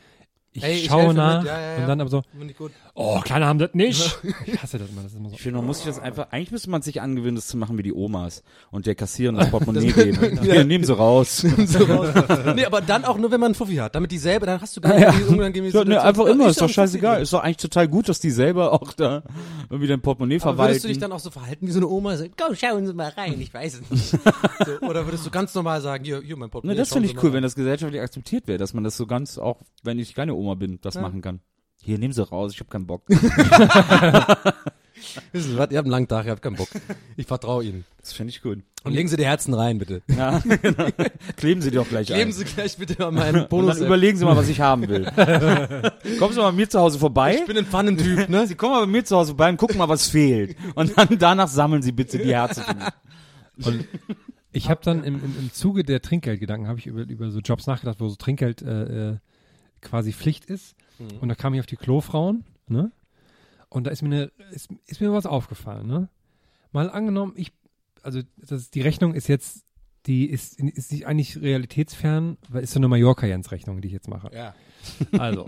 ich 0.57 0.63
Ey, 0.63 0.75
ich 0.75 0.87
schaue 0.87 1.03
helfe 1.03 1.15
nach 1.17 1.45
ja, 1.45 1.59
ja, 1.61 1.73
ja. 1.73 1.77
und 1.83 1.89
dann 1.89 2.01
aber 2.01 2.11
so, 2.11 2.23
ich 2.47 2.55
oh, 2.95 3.21
Kleine 3.23 3.47
haben 3.47 3.59
das 3.59 3.71
nicht. 3.75 4.19
ich 4.47 4.63
hasse 4.63 4.79
das 4.79 4.89
immer, 4.89 5.03
das 5.03 5.11
ist 5.11 5.19
immer 5.19 5.29
so. 5.31 5.35
Ich 5.35 5.43
finde, 5.43 5.59
man 5.59 5.67
muss 5.67 5.79
sich 5.79 5.87
das 5.87 5.99
einfach, 5.99 6.29
eigentlich 6.31 6.53
müsste 6.53 6.71
man 6.71 6.81
sich 6.81 7.01
angewöhnen, 7.01 7.35
das 7.35 7.49
zu 7.49 7.57
machen 7.57 7.77
wie 7.77 7.83
die 7.83 7.93
Omas 7.93 8.45
und 8.71 8.87
der 8.87 8.95
Kassiererin 8.95 9.37
das 9.37 9.51
Portemonnaie 9.51 9.91
geben. 9.93 10.39
Hier, 10.43 10.65
nehmen 10.65 10.85
sie 10.85 10.97
raus. 10.97 11.39
so 11.67 11.85
raus. 11.85 12.09
nee, 12.55 12.65
aber 12.65 12.81
dann 12.83 13.05
auch 13.05 13.19
nur, 13.19 13.33
wenn 13.33 13.41
man 13.41 13.49
einen 13.49 13.55
Fuffi 13.57 13.75
hat. 13.75 13.97
Damit 13.97 14.13
die 14.13 14.19
selber, 14.19 14.47
dann 14.47 14.61
hast 14.61 14.77
du 14.77 14.81
gar 14.81 14.95
nicht 14.97 15.29
die 15.29 15.35
unangenehme 15.35 15.73
Ja, 15.73 15.81
ne, 15.81 15.87
Situation. 15.87 15.99
einfach 15.99 16.27
immer, 16.27 16.45
Ich 16.45 16.51
ist 16.51 16.61
doch 16.61 16.69
scheißegal. 16.69 17.23
Ist 17.23 17.33
doch 17.33 17.43
eigentlich 17.43 17.57
total 17.57 17.89
gut, 17.89 18.09
dass 18.09 18.21
die 18.21 18.31
selber 18.31 18.73
auch 18.73 18.93
da 18.93 19.25
irgendwie 19.71 19.89
dein 19.89 20.03
Portemonnaie 20.03 20.37
Aber 20.37 20.43
verwalten. 20.53 20.71
würdest 20.71 20.85
du 20.85 20.89
dich 20.89 20.99
dann 20.99 21.11
auch 21.11 21.19
so 21.19 21.33
verhalten 21.33 21.67
wie 21.67 21.73
so 21.73 21.81
eine 21.81 21.89
Oma? 21.89 22.17
So, 22.17 22.27
komm, 22.41 22.55
schauen 22.55 22.87
Sie 22.87 22.95
mal 22.95 23.09
rein, 23.09 23.41
ich 23.41 23.53
weiß 23.53 23.81
es 23.81 23.91
nicht. 23.91 24.11
so, 24.11 24.87
oder 24.87 25.05
würdest 25.05 25.27
du 25.27 25.31
ganz 25.31 25.53
normal 25.53 25.81
sagen, 25.81 26.05
hier, 26.05 26.21
hier 26.21 26.37
mein 26.37 26.47
ne, 26.47 26.51
Portemonnaie. 26.51 26.77
das 26.79 26.91
schauen 26.91 27.03
finde 27.03 27.09
ich 27.09 27.17
cool, 27.17 27.31
wenn 27.31 27.39
rein. 27.39 27.43
das 27.43 27.57
gesellschaftlich 27.57 28.01
akzeptiert 28.01 28.47
wäre, 28.47 28.59
dass 28.59 28.73
man 28.73 28.85
das 28.85 28.97
so 28.97 29.07
ganz, 29.07 29.37
auch 29.37 29.59
wenn 29.83 29.99
ich 29.99 30.15
keine 30.15 30.35
Oma 30.35 30.44
bin, 30.57 30.79
das 30.83 30.95
Ja. 30.95 31.01
machen 31.01 31.23
kann. 31.23 31.41
Hier, 31.83 31.99
nehmen 31.99 32.13
sie 32.15 32.23
raus, 32.27 32.53
ich 32.55 32.61
habe 32.61 32.71
keinen 32.71 32.87
Bock. 32.87 33.03
Wissen 35.33 35.51
Sie 35.53 35.59
was, 35.59 35.71
ihr 35.71 35.79
habt 35.79 35.87
einen 35.87 35.91
langen 35.91 36.09
Tag, 36.09 36.25
ihr 36.27 36.31
habt 36.33 36.41
keinen 36.41 36.57
Bock. 36.57 36.69
Ich 37.17 37.27
vertraue 37.27 37.65
Ihnen. 37.65 37.85
Das 38.01 38.13
finde 38.13 38.31
ich 38.31 38.41
gut. 38.41 38.61
Und 38.85 38.93
legen 38.93 39.09
Sie 39.09 39.17
die 39.17 39.25
Herzen 39.27 39.53
rein, 39.53 39.79
bitte. 39.79 40.03
Ja, 40.09 40.39
genau. 40.63 40.87
Kleben 41.37 41.61
Sie 41.61 41.71
die 41.71 41.77
doch 41.77 41.89
gleich 41.89 42.07
Kleben 42.07 42.31
ein. 42.31 42.33
Sie 42.33 42.45
gleich 42.45 42.77
bitte 42.79 43.05
an 43.07 43.15
meinen 43.15 43.41
Und 43.43 43.49
Bonus. 43.51 43.77
dann 43.79 43.87
überlegen 43.87 44.17
Sie 44.17 44.25
mal, 44.25 44.37
was 44.37 44.49
ich 44.49 44.61
haben 44.61 44.89
will. 44.89 45.05
Kommen 46.19 46.33
Sie 46.33 46.39
mal 46.41 46.51
bei 46.51 46.53
mir 46.53 46.69
zu 46.71 46.79
Hause 46.81 46.99
vorbei. 46.99 47.37
ich 47.41 47.45
bin 47.47 47.59
ein 47.59 47.67
Pfannentyp, 47.67 48.29
ne? 48.29 48.47
Sie 48.47 48.55
kommen 48.55 48.73
mal 48.73 48.81
bei 48.81 48.87
mir 48.87 49.05
zu 49.05 49.17
Hause 49.17 49.29
vorbei 49.31 49.49
und 49.51 49.57
gucken 49.57 49.77
mal, 49.79 49.89
was 49.89 50.09
fehlt. 50.09 50.57
Und 50.75 50.97
dann 50.97 51.09
danach 51.19 51.49
sammeln 51.49 51.83
Sie 51.83 51.93
bitte 51.93 52.19
die 52.19 52.33
Herzen. 52.35 52.63
mich. 53.57 53.85
Ich 54.53 54.71
habe 54.71 54.81
dann 54.85 55.03
im, 55.05 55.17
im, 55.17 55.35
im 55.39 55.53
Zuge 55.53 55.83
der 55.83 56.01
Trinkgeldgedanken, 56.01 56.69
habe 56.69 56.79
ich 56.79 56.87
über, 56.87 57.03
über 57.03 57.31
so 57.31 57.41
Jobs 57.41 57.67
nachgedacht, 57.67 57.99
wo 58.01 58.09
so 58.09 58.15
Trinkgeld 58.17 58.63
äh, 58.63 59.11
äh, 59.11 59.17
quasi 59.85 60.13
Pflicht 60.13 60.47
ist. 60.47 60.75
Mhm. 60.99 61.19
Und 61.21 61.29
da 61.29 61.35
kam 61.35 61.55
ich 61.55 61.61
auf 61.61 61.67
die 61.67 61.77
Klofrauen, 61.77 62.45
ne? 62.67 62.91
Und 63.69 63.85
da 63.87 63.91
ist 63.91 64.03
mir, 64.03 64.09
eine, 64.09 64.33
ist, 64.53 64.69
ist 64.87 65.01
mir 65.01 65.13
was 65.13 65.27
aufgefallen, 65.27 65.87
ne? 65.87 66.09
Mal 66.73 66.91
angenommen, 66.91 67.35
ich, 67.37 67.53
also 68.03 68.21
das 68.37 68.71
die 68.71 68.81
Rechnung 68.81 69.15
ist 69.15 69.29
jetzt, 69.29 69.65
die 70.07 70.27
ist, 70.27 70.61
ist 70.61 70.93
nicht 70.93 71.07
eigentlich 71.07 71.41
realitätsfern, 71.41 72.37
weil 72.49 72.63
ist 72.63 72.73
so 72.73 72.81
eine 72.81 72.89
Mallorca-Jens-Rechnung, 72.89 73.81
die 73.81 73.89
ich 73.89 73.95
jetzt 73.95 74.09
mache. 74.09 74.31
Ja. 74.35 74.55
Also, 75.19 75.47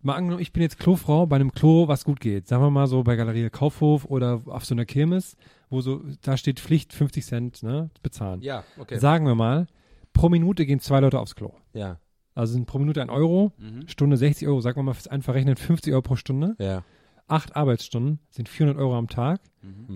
mal 0.00 0.14
angenommen, 0.14 0.40
ich 0.40 0.52
bin 0.52 0.62
jetzt 0.62 0.78
Klofrau 0.78 1.26
bei 1.26 1.36
einem 1.36 1.52
Klo, 1.52 1.88
was 1.88 2.04
gut 2.04 2.20
geht. 2.20 2.48
Sagen 2.48 2.62
wir 2.62 2.70
mal 2.70 2.86
so 2.86 3.02
bei 3.02 3.16
Galerie 3.16 3.50
Kaufhof 3.50 4.06
oder 4.06 4.40
auf 4.46 4.64
so 4.64 4.74
einer 4.74 4.86
Kirmes, 4.86 5.36
wo 5.68 5.80
so, 5.80 6.02
da 6.22 6.36
steht 6.36 6.58
Pflicht 6.58 6.92
50 6.92 7.24
Cent, 7.24 7.62
ne, 7.62 7.90
bezahlen. 8.02 8.40
Ja, 8.40 8.64
okay. 8.78 8.98
Sagen 8.98 9.26
wir 9.26 9.34
mal, 9.34 9.66
pro 10.12 10.28
Minute 10.28 10.66
gehen 10.66 10.80
zwei 10.80 11.00
Leute 11.00 11.20
aufs 11.20 11.34
Klo. 11.34 11.52
Ja, 11.74 11.98
Also 12.34 12.54
sind 12.54 12.66
pro 12.66 12.78
Minute 12.78 13.02
ein 13.02 13.10
Euro, 13.10 13.52
Stunde 13.86 14.16
60 14.16 14.48
Euro, 14.48 14.60
sagen 14.60 14.76
wir 14.78 14.82
mal 14.84 14.94
fürs 14.94 15.08
einfach 15.08 15.34
rechnen 15.34 15.56
50 15.56 15.92
Euro 15.92 16.02
pro 16.02 16.16
Stunde. 16.16 16.54
ja. 16.58 16.82
Acht 17.28 17.56
Arbeitsstunden 17.56 18.18
sind 18.30 18.48
400 18.48 18.76
Euro 18.82 18.96
am 18.98 19.08
Tag, 19.08 19.40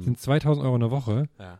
sind 0.00 0.18
2000 0.18 0.64
Euro 0.64 0.76
in 0.76 0.80
der 0.80 0.90
Woche, 0.90 1.28
Ja. 1.38 1.58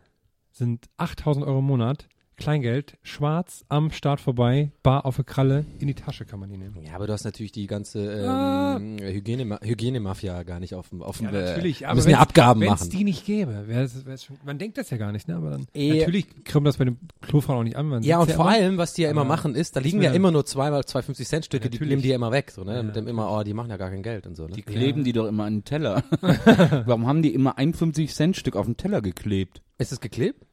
sind 0.53 0.89
8000 0.97 1.45
Euro 1.45 1.59
im 1.59 1.67
Monat. 1.67 2.09
Kleingeld, 2.39 2.99
schwarz, 3.03 3.65
am 3.71 3.91
Start 3.91 4.21
vorbei, 4.21 4.71
bar 4.83 5.07
auf 5.07 5.17
der 5.17 5.25
Kralle, 5.25 5.65
in 5.79 5.87
die 5.87 5.95
Tasche 5.95 6.27
kann 6.27 6.39
man 6.39 6.51
die 6.51 6.59
nehmen. 6.59 6.77
Ja, 6.83 6.93
aber 6.95 7.07
du 7.07 7.15
hast 7.15 7.25
natürlich 7.25 7.51
die 7.51 7.67
ganze 7.67 8.01
ähm, 8.13 8.29
Ah. 8.29 8.79
Hygiene, 8.79 9.59
Hygienemafia 9.63 10.43
gar 10.43 10.61
nicht 10.61 10.75
auf 10.75 10.91
dem, 10.91 11.01
auf 11.03 11.17
dem 11.17 11.27
Ja, 11.27 11.33
natürlich, 11.33 11.83
äh, 11.83 11.85
aber 11.87 11.95
müssen 11.95 12.11
ja 12.11 12.19
Abgaben 12.19 12.61
wenn's 12.61 12.81
machen. 12.81 12.91
die 12.91 13.05
nicht 13.05 13.25
gäbe, 13.25 13.65
wär's, 13.69 14.05
wär's 14.05 14.25
schon, 14.25 14.37
man 14.45 14.59
denkt 14.59 14.77
das 14.77 14.91
ja 14.91 14.99
gar 14.99 15.13
nicht, 15.13 15.29
ne? 15.29 15.37
Aber 15.37 15.49
dann, 15.51 15.67
Eh. 15.73 15.99
natürlich 15.99 16.27
kommt 16.45 16.67
das 16.67 16.77
bei 16.77 16.85
den 16.85 16.99
Klofrauen 17.23 17.59
auch 17.61 17.65
nicht 17.65 17.77
an. 17.77 17.87
Man 17.89 18.03
Ja, 18.03 18.19
und 18.19 18.27
sieht's 18.27 18.37
vor 18.37 18.45
immer. 18.45 18.55
allem, 18.55 18.77
was 18.77 18.93
die 18.93 19.03
ja 19.03 19.11
immer 19.11 19.25
machen, 19.25 19.55
ist, 19.55 19.75
da 19.75 19.81
liegen 19.81 20.03
ja 20.03 20.13
immer 20.13 20.31
nur 20.31 20.45
zweimal 20.45 20.85
250 20.85 21.27
Cent 21.27 21.45
Stücke, 21.47 21.71
die 21.71 21.79
nehmen 21.85 22.03
die 22.03 22.09
ja 22.11 22.17
immer 22.17 22.33
weg, 22.33 22.51
so, 22.51 22.65
ne? 22.65 22.77
Ja, 22.77 22.83
Mit 22.83 22.97
dem 22.97 23.09
immer, 23.09 23.33
oh, 23.33 23.43
die 23.45 23.55
machen 23.55 23.71
ja 23.71 23.79
gar 23.79 23.89
kein 23.89 24.03
Geld 24.03 24.27
und 24.27 24.35
so, 24.37 24.47
ne? 24.47 24.55
Die 24.55 24.63
kleben 24.63 25.05
die 25.05 25.13
doch 25.15 25.27
immer 25.27 25.45
an 25.45 25.55
den 25.55 25.65
Teller. 25.65 26.05
Warum 26.85 27.07
haben 27.07 27.23
die 27.23 27.33
immer 27.33 27.57
ein 27.57 27.73
50-Cent-Stück 27.73 28.57
auf 28.57 28.67
den 28.67 28.77
Teller 28.77 29.01
geklebt? 29.01 29.63
Ist 29.79 29.93
es 29.93 30.01
geklebt? 30.01 30.46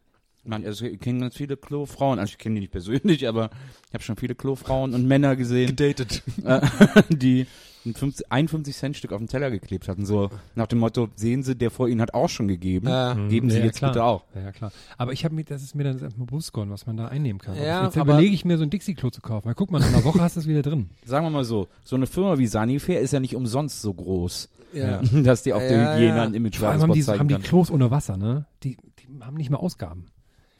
Man, 0.45 0.65
also 0.65 0.85
ich 0.85 0.99
kenne 0.99 1.21
ganz 1.21 1.37
viele 1.37 1.55
Klofrauen, 1.55 2.19
also 2.19 2.31
ich 2.31 2.37
kenne 2.37 2.55
die 2.55 2.61
nicht 2.61 2.71
persönlich, 2.71 3.27
aber 3.27 3.49
ich 3.87 3.93
habe 3.93 4.03
schon 4.03 4.17
viele 4.17 4.35
Klofrauen 4.35 4.93
und 4.93 5.07
Männer 5.07 5.35
gesehen, 5.35 5.67
Gedatet. 5.75 6.21
äh, 6.43 6.61
die 7.09 7.47
ein 7.85 7.93
50 7.93 8.31
ein 8.31 8.47
50-Cent-Stück 8.47 9.11
auf 9.11 9.17
den 9.19 9.27
Teller 9.27 9.51
geklebt 9.51 9.89
hatten. 9.89 10.05
So 10.05 10.29
nach 10.55 10.67
dem 10.67 10.79
Motto, 10.79 11.09
sehen 11.15 11.43
Sie, 11.43 11.53
der 11.55 11.69
vor 11.69 11.89
Ihnen 11.89 11.99
hat 12.01 12.13
auch 12.13 12.29
schon 12.29 12.47
gegeben, 12.47 12.87
Ja. 12.87 13.13
geben 13.27 13.49
Sie 13.49 13.57
Ja, 13.59 13.65
jetzt 13.65 13.79
klar. 13.79 13.91
bitte 13.91 14.03
auch. 14.05 14.23
Ja, 14.35 14.41
ja, 14.41 14.51
klar. 14.53 14.71
Aber 14.97 15.11
ich 15.11 15.25
habe 15.25 15.35
mir, 15.35 15.43
das 15.43 15.61
ist 15.63 15.75
mir 15.75 15.83
dann 15.83 15.99
erstmal 15.99 16.25
bewusst 16.27 16.53
geworden, 16.53 16.69
was 16.71 16.85
man 16.85 16.95
da 16.95 17.07
einnehmen 17.09 17.41
kann. 17.41 17.57
Ja, 17.57 17.83
jetzt 17.83 17.97
überlege 17.97 18.33
ich 18.33 18.45
mir 18.45 18.57
so 18.57 18.63
ein 18.63 18.69
Dixie-Klo 18.69 19.09
zu 19.09 19.19
kaufen. 19.19 19.49
Mal 19.49 19.53
guck 19.53 19.69
mal, 19.71 19.81
in 19.81 19.87
einer 19.93 20.03
Woche 20.05 20.21
hast 20.21 20.37
du 20.37 20.39
es 20.39 20.47
wieder 20.47 20.61
drin. 20.61 20.91
Sagen 21.05 21.25
wir 21.25 21.29
mal 21.29 21.43
so, 21.43 21.67
so 21.83 21.97
eine 21.97 22.07
Firma 22.07 22.37
wie 22.37 22.47
Sanifair 22.47 23.01
ist 23.01 23.11
ja 23.11 23.19
nicht 23.19 23.35
umsonst 23.35 23.81
so 23.81 23.93
groß, 23.93 24.47
Ja. 24.73 25.01
dass 25.23 25.43
die 25.43 25.51
auf 25.51 25.61
der 25.61 25.93
Hygiene 25.95 26.15
ja. 26.15 26.23
ein 26.23 26.33
Image 26.33 26.61
allem 26.63 26.81
haben 26.83 26.93
die, 26.93 27.03
haben 27.03 27.27
die. 27.27 27.35
Klos 27.35 27.69
ohne 27.69 27.91
Wasser, 27.91 28.15
ne? 28.15 28.45
Die, 28.63 28.77
die 28.99 29.19
haben 29.21 29.35
nicht 29.35 29.49
mal 29.49 29.57
Ausgaben. 29.57 30.05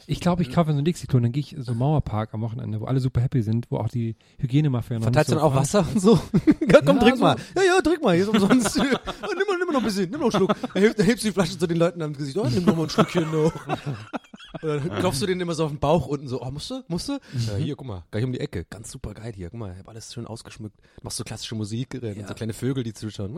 Ich 0.08 0.20
glaube, 0.20 0.42
ich 0.42 0.52
kaufe 0.52 0.72
so 0.72 0.78
ein 0.78 0.86
Dixie-Klo 0.86 1.18
und 1.18 1.24
dann 1.24 1.32
gehe 1.32 1.42
ich 1.42 1.56
so 1.60 1.74
Mauerpark 1.74 2.34
am 2.34 2.42
Wochenende, 2.42 2.82
wo 2.82 2.86
alle 2.86 3.00
super 3.00 3.22
happy 3.22 3.42
sind, 3.42 3.68
wo 3.70 3.78
auch 3.78 3.90
die 3.90 4.16
Hygienemafia 4.40 4.98
noch 4.98 5.04
Verteilst 5.04 5.32
du 5.32 5.36
nicht 5.36 5.44
dann 5.44 5.52
so 5.52 5.56
auch 5.56 5.60
Wasser 5.60 5.86
und 5.94 6.02
so? 6.02 6.14
ja, 6.72 6.82
komm, 6.86 6.98
Ja, 6.98 7.04
trink 7.04 7.18
so. 7.18 7.24
mal. 7.24 7.36
Ja, 7.56 7.62
ja, 7.64 7.82
trink 7.82 8.04
mal, 8.04 8.16
hier 8.16 8.24
ist 8.24 8.30
umsonst. 8.30 8.78
oh, 8.80 8.82
nimm, 8.82 8.92
mal, 8.92 9.58
nimm 9.58 9.68
mal 9.68 9.74
noch 9.74 9.80
ein 9.80 9.86
bisschen, 9.86 10.10
nimm 10.10 10.20
noch 10.20 10.34
einen 10.34 10.48
Schluck. 10.48 10.56
Dann 10.74 10.84
hebst, 10.84 11.00
dann 11.00 11.06
hebst 11.06 11.24
du 11.24 11.28
die 11.30 11.34
Flasche 11.34 11.58
zu 11.58 11.68
den 11.68 11.78
Leuten 11.78 12.02
am 12.02 12.14
Gesicht. 12.14 12.38
Oh, 12.38 12.48
nimm 12.48 12.66
noch 12.66 12.76
mal 12.76 12.84
ein 12.84 12.90
Stückchen 12.90 13.32
noch. 13.32 13.54
Und 14.62 14.70
dann 14.70 15.00
klopfst 15.00 15.22
du 15.22 15.26
denen 15.26 15.42
immer 15.42 15.56
so 15.56 15.66
auf 15.66 15.72
den 15.72 15.80
Bauch 15.80 16.08
unten 16.08 16.28
so, 16.28 16.42
oh, 16.42 16.52
musst 16.52 16.70
du, 16.70 16.84
musst 16.88 17.10
du? 17.10 17.14
Ja, 17.48 17.56
hier, 17.56 17.76
guck 17.76 17.88
mal, 17.88 18.04
gleich 18.12 18.24
um 18.24 18.32
die 18.32 18.40
Ecke. 18.40 18.66
Ganz 18.66 18.92
super 18.92 19.14
geil 19.14 19.34
hier. 19.36 19.50
Guck 19.50 19.60
mal, 19.60 19.74
ich 19.74 19.80
hab 19.80 19.90
alles 19.90 20.14
schön 20.14 20.28
ausgeschmückt. 20.28 20.80
Machst 21.02 21.18
so 21.18 21.24
klassische 21.24 21.56
Musik, 21.56 21.94
und 21.94 22.28
so 22.28 22.34
kleine 22.34 22.54
Vögel, 22.54 22.84
die 22.84 22.94
zuschauen. 22.94 23.34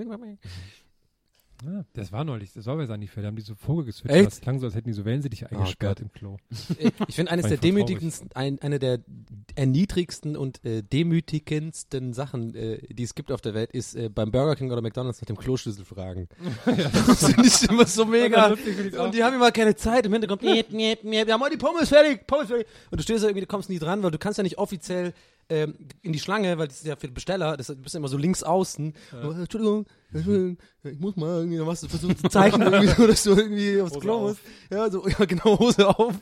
Ja, 1.63 1.85
das 1.93 2.11
war 2.11 2.23
neulich, 2.23 2.51
das 2.53 2.65
war 2.65 2.75
bei 2.75 2.85
Sanifair, 2.85 3.23
da 3.23 3.27
haben 3.27 3.35
die 3.35 3.41
so 3.41 3.55
Vogel 3.55 3.85
geswitcht. 3.85 4.13
Echt? 4.13 4.27
Das 4.27 4.41
klang 4.41 4.59
so, 4.59 4.65
als 4.65 4.75
hätten 4.75 4.89
die 4.89 4.93
so 4.93 5.05
Wellensittich 5.05 5.49
eingesperrt 5.49 6.01
im 6.01 6.11
Klo. 6.11 6.37
Ich 7.07 7.15
finde 7.15 7.31
eines 7.31 7.47
der 7.47 7.57
demütigendsten, 7.57 8.29
ein, 8.33 8.61
eine 8.61 8.77
der 8.77 8.99
erniedrigsten 9.55 10.35
und 10.35 10.63
äh, 10.65 10.83
demütigendsten 10.83 12.13
Sachen, 12.13 12.55
äh, 12.55 12.79
die 12.93 13.03
es 13.03 13.15
gibt 13.15 13.31
auf 13.31 13.41
der 13.41 13.53
Welt, 13.53 13.71
ist 13.71 13.95
äh, 13.95 14.09
beim 14.09 14.31
Burger 14.31 14.55
King 14.55 14.71
oder 14.71 14.81
McDonalds 14.81 15.21
nach 15.21 15.27
dem 15.27 15.37
Kloschlüssel 15.37 15.85
fragen. 15.85 16.27
Das 16.65 17.25
finde 17.25 17.47
ich 17.47 17.69
immer 17.69 17.85
so 17.85 18.05
mega. 18.05 18.47
Und 18.97 19.13
die 19.13 19.23
haben 19.23 19.35
immer 19.35 19.51
keine 19.51 19.75
Zeit. 19.75 20.05
Im 20.05 20.11
Hintergrund, 20.13 20.41
wir 20.41 21.33
haben 21.33 21.41
heute 21.41 21.57
die 21.57 21.63
Pommes 21.63 21.89
fertig, 21.89 22.27
Pommes 22.27 22.47
fertig. 22.47 22.67
Und 22.91 22.99
du 22.99 23.03
stehst 23.03 23.23
da 23.23 23.27
irgendwie, 23.27 23.41
du 23.41 23.47
kommst 23.47 23.69
nie 23.69 23.79
dran, 23.79 24.03
weil 24.03 24.11
du 24.11 24.17
kannst 24.17 24.37
ja 24.37 24.43
nicht 24.43 24.57
offiziell 24.57 25.13
ähm, 25.49 25.75
in 26.01 26.13
die 26.13 26.19
Schlange, 26.19 26.57
weil 26.57 26.67
das 26.67 26.77
ist 26.77 26.87
ja 26.87 26.95
für 26.95 27.07
den 27.07 27.13
Besteller, 27.13 27.57
das, 27.57 27.67
du 27.67 27.75
bist 27.75 27.93
ja 27.93 27.99
immer 27.99 28.07
so 28.07 28.17
links 28.17 28.43
außen. 28.43 28.93
Oh, 29.23 29.31
Entschuldigung, 29.31 29.85
Entschuldigung, 30.13 30.57
ich 30.83 30.99
muss 30.99 31.15
mal 31.15 31.39
irgendwie, 31.39 31.57
dann 31.57 31.67
machst 31.67 31.83
du 31.83 31.87
versuchst 31.87 32.19
zu 32.19 32.29
zeichnen, 32.29 32.61
irgendwie, 32.73 32.93
so, 32.95 33.07
dass 33.07 33.23
du 33.23 33.31
irgendwie 33.31 33.81
aufs 33.81 33.99
Klo 33.99 34.19
musst. 34.19 34.39
Ja, 34.71 34.89
so, 34.89 35.07
ja, 35.07 35.25
genau, 35.25 35.59
Hose 35.59 35.87
auf. 35.87 36.15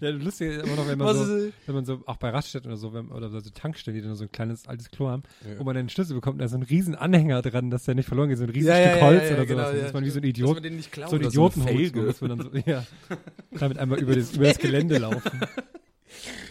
Ja, 0.00 0.08
lustig 0.08 0.52
ist 0.52 0.64
immer 0.64 0.76
noch, 0.76 0.88
wenn 0.88 0.96
man, 0.96 1.14
so, 1.14 1.50
wenn 1.66 1.74
man 1.74 1.84
so, 1.84 2.02
auch 2.06 2.16
bei 2.16 2.30
Raststätten 2.30 2.70
oder 2.70 2.78
so, 2.78 2.94
wenn, 2.94 3.08
oder 3.08 3.28
so 3.28 3.40
Tankstellen, 3.50 4.00
die 4.00 4.06
dann 4.06 4.14
so 4.16 4.24
ein 4.24 4.32
kleines 4.32 4.66
altes 4.66 4.90
Klo 4.90 5.08
haben, 5.08 5.24
wo 5.58 5.64
man 5.64 5.76
den 5.76 5.90
Schlüssel 5.90 6.14
bekommt, 6.14 6.40
da 6.40 6.46
ist 6.46 6.52
so 6.52 6.56
ein 6.56 6.62
riesen 6.62 6.94
Anhänger 6.94 7.42
dran, 7.42 7.68
dass 7.70 7.84
der 7.84 7.94
nicht 7.94 8.06
verloren 8.06 8.30
geht, 8.30 8.38
so 8.38 8.44
ein 8.44 8.50
riesen 8.50 8.68
Ja, 8.68 8.78
ja, 8.78 8.88
Stück 8.88 9.00
ja, 9.02 9.06
Holz 9.06 9.22
ja, 9.28 9.34
oder 9.34 9.46
genau, 9.46 9.62
sowas. 9.64 9.76
ja, 9.76 9.82
dass 9.82 9.92
man 9.92 10.04
wie 10.06 10.10
so 10.10 10.18
ein 10.18 10.22
Dass 10.22 10.30
Idiot, 10.30 10.56
so 10.56 11.16
ein 11.16 11.20
oder 11.20 11.30
so 11.30 11.42
muss 11.42 12.20
man 12.22 12.30
dann 12.30 12.40
so, 12.40 12.50
ja, 12.64 12.86
damit 13.58 13.76
einmal 13.76 14.00
über 14.00 14.14
das, 14.14 14.32
über 14.32 14.46
das 14.46 14.58
Gelände 14.58 14.96
laufen. 14.96 15.40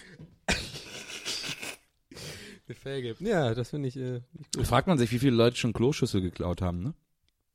Eine 2.69 2.75
Felge. 2.75 3.15
Ja, 3.19 3.53
das 3.55 3.71
finde 3.71 3.87
ich, 3.87 3.97
äh, 3.97 4.21
nicht 4.33 4.55
Da 4.55 4.59
gut. 4.59 4.67
fragt 4.67 4.87
man 4.87 4.97
sich, 4.97 5.11
wie 5.11 5.19
viele 5.19 5.35
Leute 5.35 5.57
schon 5.57 5.73
Kloschüssel 5.73 6.21
geklaut 6.21 6.61
haben, 6.61 6.83
ne? 6.83 6.93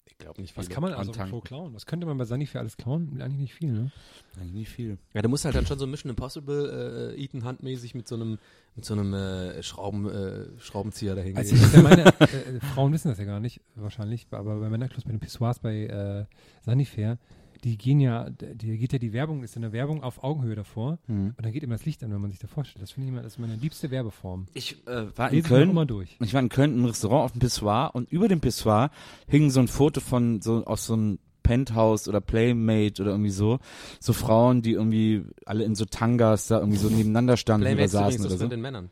Ich 0.06 0.18
glaube 0.18 0.40
nicht 0.40 0.56
Was 0.56 0.68
kann 0.68 0.82
man 0.82 0.92
also. 0.92 1.10
Klo 1.12 1.40
klauen? 1.40 1.74
Was 1.74 1.86
könnte 1.86 2.06
man 2.06 2.16
bei 2.18 2.24
Sanifair 2.24 2.60
alles 2.60 2.76
klauen? 2.76 3.20
Eigentlich 3.20 3.40
nicht 3.40 3.54
viel, 3.54 3.72
ne? 3.72 3.92
Eigentlich 4.36 4.52
nicht 4.54 4.68
viel. 4.70 4.98
Ja, 5.12 5.22
du 5.22 5.28
musst 5.28 5.44
halt 5.44 5.54
dann 5.56 5.66
schon 5.66 5.78
so 5.78 5.86
Mission 5.88 6.10
Impossible 6.10 7.14
äh, 7.16 7.20
Ethan 7.22 7.44
Hunt 7.44 7.62
mäßig 7.62 7.94
mit 7.94 8.06
so 8.06 8.14
einem 8.14 8.38
mit 8.76 8.84
so 8.84 8.94
einem 8.94 9.12
äh, 9.14 9.60
Schrauben 9.62 10.08
äh, 10.08 10.46
Schraubenzieher 10.60 11.14
dahin 11.16 11.36
Also 11.36 11.54
gehen. 11.56 11.68
ja 11.72 11.82
meine, 11.82 12.04
äh, 12.20 12.60
Frauen 12.74 12.92
wissen 12.92 13.08
das 13.08 13.18
ja 13.18 13.24
gar 13.24 13.40
nicht, 13.40 13.60
wahrscheinlich, 13.74 14.26
aber 14.30 14.58
bei 14.60 14.68
Männerklos, 14.68 15.04
bei 15.04 15.10
den 15.10 15.20
Pissoirs 15.20 15.58
bei 15.58 15.86
äh, 15.86 16.26
Sanifair, 16.64 17.18
die 17.64 17.76
gehen 17.78 17.98
ja, 18.00 18.28
die 18.30 18.76
geht 18.78 18.92
ja 18.92 18.98
die 18.98 19.12
Werbung, 19.12 19.42
ist 19.42 19.54
ja 19.56 19.60
eine 19.62 19.72
Werbung 19.72 20.02
auf 20.02 20.22
Augenhöhe 20.22 20.54
davor 20.54 20.98
Mhm. 21.06 21.34
und 21.36 21.44
dann 21.44 21.52
geht 21.52 21.62
immer 21.62 21.74
das 21.76 21.84
Licht 21.86 22.04
an, 22.04 22.12
wenn 22.12 22.20
man 22.20 22.30
sich 22.30 22.38
da 22.40 22.46
vorstellt. 22.46 22.82
Das 22.82 22.92
finde 22.92 23.08
ich 23.08 23.12
immer, 23.14 23.22
das 23.22 23.34
ist 23.34 23.38
meine 23.38 23.56
liebste 23.56 23.90
Werbeform. 23.90 24.46
Ich 24.54 24.86
äh, 24.86 25.06
war 25.16 25.30
in 25.30 25.36
Lese 25.36 25.38
ich 25.38 25.42
noch 25.44 25.48
Köln. 25.48 25.70
immer 25.70 25.86
durch. 25.86 26.16
Ich 26.22 26.34
war 26.34 26.40
in 26.42 26.48
Köln 26.50 26.74
im 26.78 26.84
Restaurant 26.84 27.24
auf 27.24 27.32
dem 27.32 27.40
Pissoir 27.40 27.90
und 27.94 28.10
über 28.12 28.28
dem 28.28 28.40
Pissoir 28.40 28.90
hing 29.26 29.50
so 29.50 29.60
ein 29.60 29.68
Foto 29.68 30.00
von 30.00 30.40
so 30.42 30.64
aus 30.64 30.86
so 30.86 30.92
einem 30.94 31.18
Penthouse 31.42 32.08
oder 32.08 32.20
Playmate 32.22 33.02
oder 33.02 33.10
irgendwie 33.12 33.30
so. 33.30 33.58
So 34.00 34.12
Frauen, 34.14 34.62
die 34.62 34.72
irgendwie 34.72 35.24
alle 35.44 35.64
in 35.64 35.74
so 35.74 35.84
Tangas 35.84 36.46
da 36.46 36.58
irgendwie 36.58 36.78
so 36.78 36.88
nebeneinander 36.88 37.36
standen 37.36 37.66
oder 37.66 37.74
Playmates 37.74 37.92
saßen 37.92 38.22
das 38.22 38.26
oder 38.32 38.38
so. 38.38 38.44
mit 38.44 38.52
den 38.52 38.60
Männern. 38.62 38.90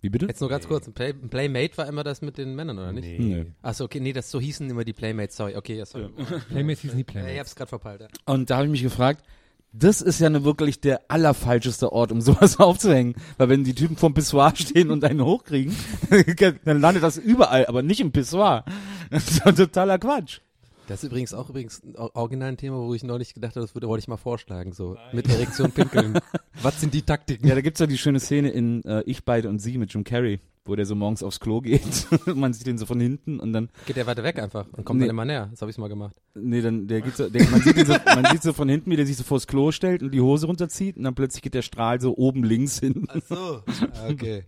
Wie 0.00 0.10
bitte? 0.10 0.26
Jetzt 0.26 0.40
nur 0.40 0.50
ganz 0.50 0.68
kurz, 0.68 0.86
ein, 0.86 0.92
Play, 0.92 1.10
ein 1.10 1.30
Playmate 1.30 1.76
war 1.78 1.86
immer 1.86 2.04
das 2.04 2.20
mit 2.22 2.38
den 2.38 2.54
Männern, 2.54 2.78
oder 2.78 2.92
nicht? 2.92 3.18
Nee. 3.18 3.46
Achso, 3.62 3.84
okay, 3.84 4.00
nee, 4.00 4.12
das 4.12 4.30
so 4.30 4.40
hießen 4.40 4.68
immer 4.68 4.84
die 4.84 4.92
Playmates, 4.92 5.36
sorry, 5.36 5.56
okay, 5.56 5.76
ja, 5.76 5.86
sorry. 5.86 6.10
Playmates 6.48 6.80
hießen 6.82 6.96
nie 6.96 7.02
Ja, 7.02 7.06
ich 7.08 7.12
Playmates. 7.12 7.38
hab's 7.40 7.54
gerade 7.56 7.68
verpeilt, 7.68 8.00
ja. 8.02 8.08
Und 8.26 8.50
da 8.50 8.56
habe 8.56 8.66
ich 8.66 8.70
mich 8.72 8.82
gefragt, 8.82 9.24
das 9.72 10.00
ist 10.00 10.20
ja 10.20 10.30
ne 10.30 10.44
wirklich 10.44 10.80
der 10.80 11.02
allerfalscheste 11.08 11.92
Ort, 11.92 12.12
um 12.12 12.20
sowas 12.22 12.58
aufzuhängen. 12.58 13.14
Weil 13.36 13.48
wenn 13.48 13.64
die 13.64 13.74
Typen 13.74 13.96
vorm 13.96 14.14
Pissoir 14.14 14.54
stehen 14.56 14.90
und 14.90 15.04
einen 15.04 15.22
hochkriegen, 15.24 15.74
dann 16.64 16.80
landet 16.80 17.02
das 17.02 17.16
überall, 17.18 17.66
aber 17.66 17.82
nicht 17.82 18.00
im 18.00 18.12
Pissoir. 18.12 18.64
Das 19.10 19.28
ist 19.28 19.46
doch 19.46 19.54
totaler 19.54 19.98
Quatsch. 19.98 20.40
Das 20.88 21.02
ist 21.02 21.08
übrigens 21.10 21.34
auch 21.34 21.50
übrigens 21.50 21.82
ein 21.82 21.96
or- 21.96 22.14
original 22.14 22.48
ein 22.50 22.56
Thema, 22.56 22.78
wo 22.78 22.94
ich 22.94 23.02
neulich 23.02 23.34
gedacht 23.34 23.56
habe, 23.56 23.66
das 23.66 23.74
würde, 23.74 23.88
wollte 23.88 24.00
ich 24.02 24.08
mal 24.08 24.16
vorschlagen, 24.16 24.72
so 24.72 24.96
mit 25.12 25.28
Erektion 25.28 25.72
pinkeln. 25.72 26.18
Was 26.62 26.80
sind 26.80 26.94
die 26.94 27.02
Taktiken? 27.02 27.46
Ja, 27.48 27.54
da 27.56 27.60
gibt's 27.60 27.80
ja 27.80 27.86
die 27.86 27.98
schöne 27.98 28.20
Szene 28.20 28.50
in 28.50 28.84
äh, 28.84 29.02
Ich, 29.06 29.24
beide 29.24 29.48
und 29.48 29.58
sie 29.58 29.78
mit 29.78 29.92
Jim 29.92 30.04
Carrey, 30.04 30.38
wo 30.64 30.76
der 30.76 30.86
so 30.86 30.94
morgens 30.94 31.22
aufs 31.24 31.40
Klo 31.40 31.60
geht. 31.60 31.82
Man 32.34 32.52
sieht 32.52 32.66
den 32.68 32.78
so 32.78 32.86
von 32.86 33.00
hinten 33.00 33.40
und 33.40 33.52
dann, 33.52 33.68
Geht 33.86 33.96
der 33.96 34.06
weiter 34.06 34.22
weg 34.22 34.38
einfach 34.38 34.66
und 34.76 34.84
kommt 34.84 35.00
Nee. 35.00 35.06
dann 35.06 35.10
immer 35.16 35.24
näher. 35.24 35.48
Das 35.50 35.60
habe 35.60 35.70
ich 35.72 35.78
mal 35.78 35.88
gemacht. 35.88 36.14
nee, 36.34 36.60
dann, 36.60 36.86
der 36.86 37.00
geht 37.00 37.16
so, 37.16 37.28
der, 37.28 37.44
man, 37.50 37.60
sieht 37.62 37.84
so, 37.86 37.92
man 38.06 38.24
sieht 38.26 38.42
so 38.42 38.52
von 38.52 38.68
hinten, 38.68 38.90
wie 38.90 38.96
der 38.96 39.06
sich 39.06 39.16
so 39.16 39.24
vors 39.24 39.46
Klo 39.48 39.72
stellt 39.72 40.02
und 40.04 40.12
die 40.12 40.20
Hose 40.20 40.46
runterzieht 40.46 40.96
und 40.96 41.02
dann 41.02 41.14
plötzlich 41.16 41.42
geht 41.42 41.54
der 41.54 41.62
Strahl 41.62 42.00
so 42.00 42.16
oben 42.16 42.44
links 42.44 42.78
hin. 42.78 43.06
so. 43.28 43.62
Okay. 44.08 44.44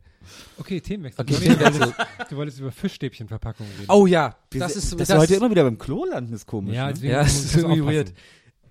Okay, 0.58 0.80
Themenwechsel. 0.80 1.22
Okay, 1.22 1.34
du, 1.34 1.40
wolltest, 1.40 1.72
Themenwechsel. 1.80 2.06
du 2.30 2.36
wolltest 2.36 2.60
über 2.60 2.72
Fischstäbchenverpackungen 2.72 3.72
reden. 3.72 3.90
Oh 3.90 4.06
ja, 4.06 4.36
Das 4.50 4.74
das 4.74 4.76
ist 4.84 5.00
das, 5.00 5.08
wir 5.08 5.18
heute 5.18 5.34
immer 5.34 5.50
wieder 5.50 5.64
beim 5.64 5.78
Klo 5.78 6.04
landen, 6.04 6.34
ist 6.34 6.46
komisch. 6.46 6.74
ja, 6.74 6.90
ne? 6.90 6.98
ja, 7.02 7.22
das 7.22 7.44
ist 7.44 7.56
irgendwie 7.56 7.84
weird. 7.84 8.12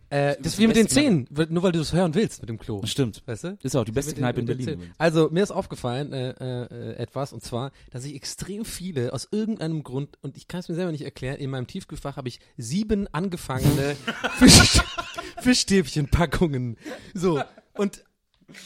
Äh, 0.10 0.38
das 0.42 0.54
ist 0.54 0.60
wie 0.60 0.68
mit 0.68 0.78
den 0.78 0.88
Zähnen, 0.88 1.28
nur 1.50 1.64
weil 1.64 1.74
du 1.74 1.82
es 1.82 1.92
hören 1.92 2.16
willst 2.16 2.40
mit 2.42 2.48
dem 2.48 2.58
Klo. 2.58 2.82
Stimmt. 2.86 3.24
Weißt 3.26 3.44
du? 3.44 3.58
Ist 3.62 3.76
auch 3.76 3.84
die 3.84 3.92
beste 3.92 4.16
Kneipe 4.16 4.40
in 4.40 4.46
Berlin. 4.46 4.94
Also 4.98 5.28
mir 5.32 5.44
ist 5.44 5.52
aufgefallen 5.52 6.14
äh, 6.14 6.30
äh, 6.30 6.94
etwas 6.96 7.34
und 7.34 7.44
zwar, 7.44 7.72
dass 7.92 8.06
ich 8.06 8.16
extrem 8.16 8.64
viele 8.64 9.12
aus 9.12 9.28
irgendeinem 9.32 9.84
Grund 9.84 10.18
und 10.22 10.38
ich 10.38 10.48
kann 10.48 10.62
es 10.62 10.70
mir 10.70 10.76
selber 10.76 10.94
nicht 10.94 11.04
erklären. 11.04 11.38
In 11.40 11.50
meinem 11.50 11.68
Tiefkühlfach 11.68 12.16
habe 12.16 12.30
ich 12.30 12.40
sieben 12.56 13.14
angefangene 13.14 13.98
Fisch, 14.38 14.80
Fischstäbchenpackungen. 15.42 16.78
So 17.14 17.42
und 17.74 18.04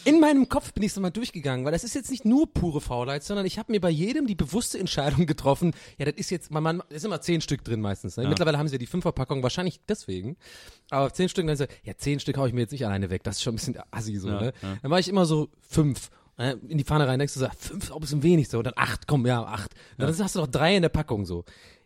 in 0.05 0.19
meinem 0.19 0.47
Kopf 0.47 0.73
bin 0.73 0.83
ich 0.83 0.93
so 0.93 1.01
mal 1.01 1.09
durchgegangen, 1.09 1.65
weil 1.65 1.71
das 1.71 1.83
ist 1.83 1.95
jetzt 1.95 2.11
nicht 2.11 2.23
nur 2.23 2.51
pure 2.53 2.81
Faulheit, 2.81 3.23
sondern 3.23 3.45
ich 3.47 3.57
habe 3.57 3.71
mir 3.71 3.81
bei 3.81 3.89
jedem 3.89 4.27
die 4.27 4.35
bewusste 4.35 4.77
Entscheidung 4.77 5.25
getroffen, 5.25 5.73
ja, 5.97 6.05
das 6.05 6.15
ist 6.15 6.29
jetzt, 6.29 6.51
man, 6.51 6.61
man 6.63 6.83
ist 6.89 7.03
immer 7.03 7.19
zehn 7.21 7.41
Stück 7.41 7.63
drin 7.63 7.81
meistens. 7.81 8.15
Ne? 8.17 8.27
Mittlerweile 8.27 8.57
haben 8.59 8.67
sie 8.67 8.75
ja 8.75 8.79
die 8.79 8.85
Fünferpackung, 8.85 9.41
wahrscheinlich 9.41 9.79
deswegen. 9.89 10.37
Aber 10.91 11.11
zehn 11.13 11.29
Stück, 11.29 11.47
dann 11.47 11.57
so, 11.57 11.65
ja, 11.83 11.93
zehn 11.97 12.19
Stück 12.19 12.37
hau 12.37 12.45
ich 12.45 12.53
mir 12.53 12.61
jetzt 12.61 12.71
nicht 12.71 12.85
alleine 12.85 13.09
weg, 13.09 13.23
das 13.23 13.37
ist 13.37 13.41
schon 13.43 13.53
ein 13.53 13.57
bisschen 13.57 13.77
assi 13.91 14.17
so, 14.17 14.29
ne? 14.29 14.53
Dann 14.81 14.91
war 14.91 14.99
ich 14.99 15.07
immer 15.09 15.25
so 15.25 15.49
fünf. 15.67 16.09
äh, 16.37 16.55
In 16.67 16.77
die 16.77 16.83
Pfanne 16.83 17.07
rein, 17.07 17.17
denkst 17.19 17.33
du 17.33 17.39
so, 17.39 17.47
fünf 17.57 17.85
ist 17.85 17.91
auch 17.91 17.95
ein 17.97 18.01
bisschen 18.01 18.23
wenig 18.23 18.49
so, 18.49 18.59
und 18.59 18.65
dann 18.65 18.73
acht, 18.75 19.07
komm, 19.07 19.25
ja, 19.25 19.43
acht. 19.43 19.73
Und 19.97 20.03
dann 20.07 20.17
hast 20.19 20.35
du 20.35 20.39
noch 20.39 20.47
drei 20.47 20.75
in 20.75 20.83
der 20.83 20.89
Packung 20.89 21.25
so. 21.25 21.43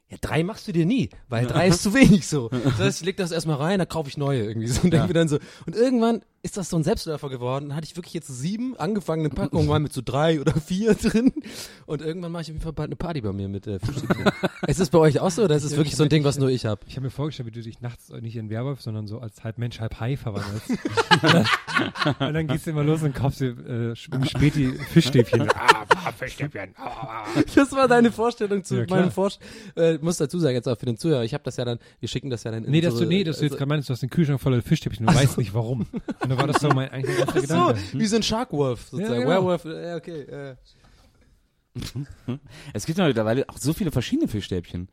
Ja, 0.09 0.17
drei 0.21 0.43
machst 0.43 0.67
du 0.67 0.71
dir 0.71 0.85
nie, 0.85 1.09
weil 1.29 1.47
drei 1.47 1.67
ist 1.67 1.81
zu 1.81 1.93
wenig 1.95 2.27
so. 2.27 2.49
Das 2.63 2.77
heißt, 2.79 2.99
ich 3.01 3.05
leg 3.07 3.17
das 3.17 3.31
erstmal 3.31 3.55
rein, 3.57 3.79
dann 3.79 3.87
kaufe 3.89 4.07
ich 4.09 4.17
neue 4.17 4.43
irgendwie 4.43 4.67
so 4.67 4.81
und 4.83 4.91
denke 4.91 5.07
mir 5.07 5.13
dann 5.13 5.27
so. 5.27 5.39
Und 5.65 5.75
irgendwann 5.75 6.21
ist 6.45 6.57
das 6.57 6.69
so 6.69 6.77
ein 6.77 6.83
Selbstläufer 6.83 7.27
geworden. 7.29 7.69
Dann 7.69 7.75
hatte 7.75 7.87
ich 7.87 7.95
wirklich 7.95 8.13
jetzt 8.13 8.27
sieben 8.27 8.77
angefangene 8.77 9.29
Packungen, 9.29 9.67
mal 9.67 9.79
mit 9.79 9.91
so 9.91 10.01
drei 10.05 10.39
oder 10.39 10.53
vier 10.53 10.93
drin. 10.93 11.33
Und 11.87 12.03
irgendwann 12.03 12.31
mache 12.31 12.43
ich 12.43 12.49
auf 12.49 12.53
jeden 12.53 12.61
Fall 12.61 12.73
bald 12.73 12.89
eine 12.89 12.95
Party 12.95 13.21
bei 13.21 13.33
mir 13.33 13.47
mit 13.47 13.65
äh, 13.65 13.79
Fischstäbchen. 13.79 14.25
ist 14.67 14.79
es 14.79 14.91
bei 14.91 14.99
euch 14.99 15.19
auch 15.19 15.31
so 15.31 15.43
oder 15.43 15.55
ist 15.55 15.63
es 15.63 15.75
wirklich 15.75 15.95
so 15.95 16.03
ein 16.03 16.09
Ding, 16.09 16.23
was 16.23 16.37
nur 16.37 16.49
ich 16.49 16.67
habe? 16.67 16.81
Ich 16.87 16.97
habe 16.97 17.05
mir 17.05 17.09
vorgestellt, 17.09 17.47
wie 17.47 17.51
du 17.51 17.63
dich 17.63 17.81
nachts 17.81 18.09
nicht 18.09 18.35
in 18.35 18.51
Werwolf, 18.51 18.81
sondern 18.81 19.07
so 19.07 19.17
als 19.17 19.43
halb 19.43 19.57
Mensch, 19.57 19.79
halb 19.79 19.99
Hai 19.99 20.17
verwandelst. 20.17 20.69
und 22.19 22.33
dann 22.33 22.45
gehst 22.47 22.67
du 22.67 22.69
immer 22.69 22.83
los 22.83 23.01
und 23.01 23.15
kaufst 23.15 23.41
dir 23.41 23.55
äh, 23.67 24.15
im 24.15 24.25
Späti 24.25 24.71
Fischstäbchen. 24.91 25.49
ah, 25.49 26.11
Fischstäbchen. 26.15 26.75
Das 27.55 27.71
war 27.71 27.87
deine 27.87 28.11
Vorstellung 28.11 28.63
zu 28.63 28.75
Ja, 28.75 28.85
meinem 28.87 29.09
Vorsch... 29.11 29.39
Äh, 29.75 29.97
muss 29.99 30.17
dazu 30.17 30.37
sagen, 30.39 30.53
jetzt 30.53 30.67
auch 30.67 30.77
für 30.77 30.85
den 30.85 30.97
Zuhörer, 30.97 31.23
ich 31.23 31.33
habe 31.33 31.43
das 31.43 31.57
ja 31.57 31.65
dann, 31.65 31.79
wir 31.99 32.07
schicken 32.07 32.29
das 32.29 32.43
ja 32.43 32.51
dann 32.51 32.65
in 32.65 32.71
Nee, 32.71 32.81
dass 32.81 32.95
du, 32.95 33.05
nee, 33.05 33.23
dass 33.23 33.39
du 33.39 33.45
jetzt 33.45 33.57
gerade 33.57 33.67
meinst, 33.67 33.89
du 33.89 33.93
hast 33.93 34.01
den 34.01 34.11
Kühlschrank 34.11 34.39
voller 34.39 34.61
Fischstäbchen, 34.61 35.07
du 35.07 35.13
weißt 35.13 35.39
nicht 35.39 35.55
warum. 35.55 35.87
Und 36.21 36.34
dann 36.35 36.47
war 36.47 36.53
das 36.53 36.61
so 36.61 36.69
mein 36.69 36.89
eigentlich 36.89 37.17
erster 37.17 37.31
Ach 37.31 37.35
so, 37.35 37.41
Gedanke. 37.41 37.79
wie 37.93 38.05
so 38.05 38.15
ein 38.17 38.23
Sharkwolf 38.23 38.81
sozusagen. 38.89 39.13
Ja, 39.13 39.19
genau. 39.19 39.29
Werewolf, 39.29 39.65
ja, 39.65 39.95
okay. 39.95 40.21
Äh. 40.21 40.55
Es 42.73 42.85
gibt 42.85 42.97
ja 42.97 43.05
mittlerweile 43.07 43.47
auch 43.49 43.57
so 43.57 43.73
viele 43.73 43.91
verschiedene 43.91 44.27
Fischstäbchen. 44.27 44.87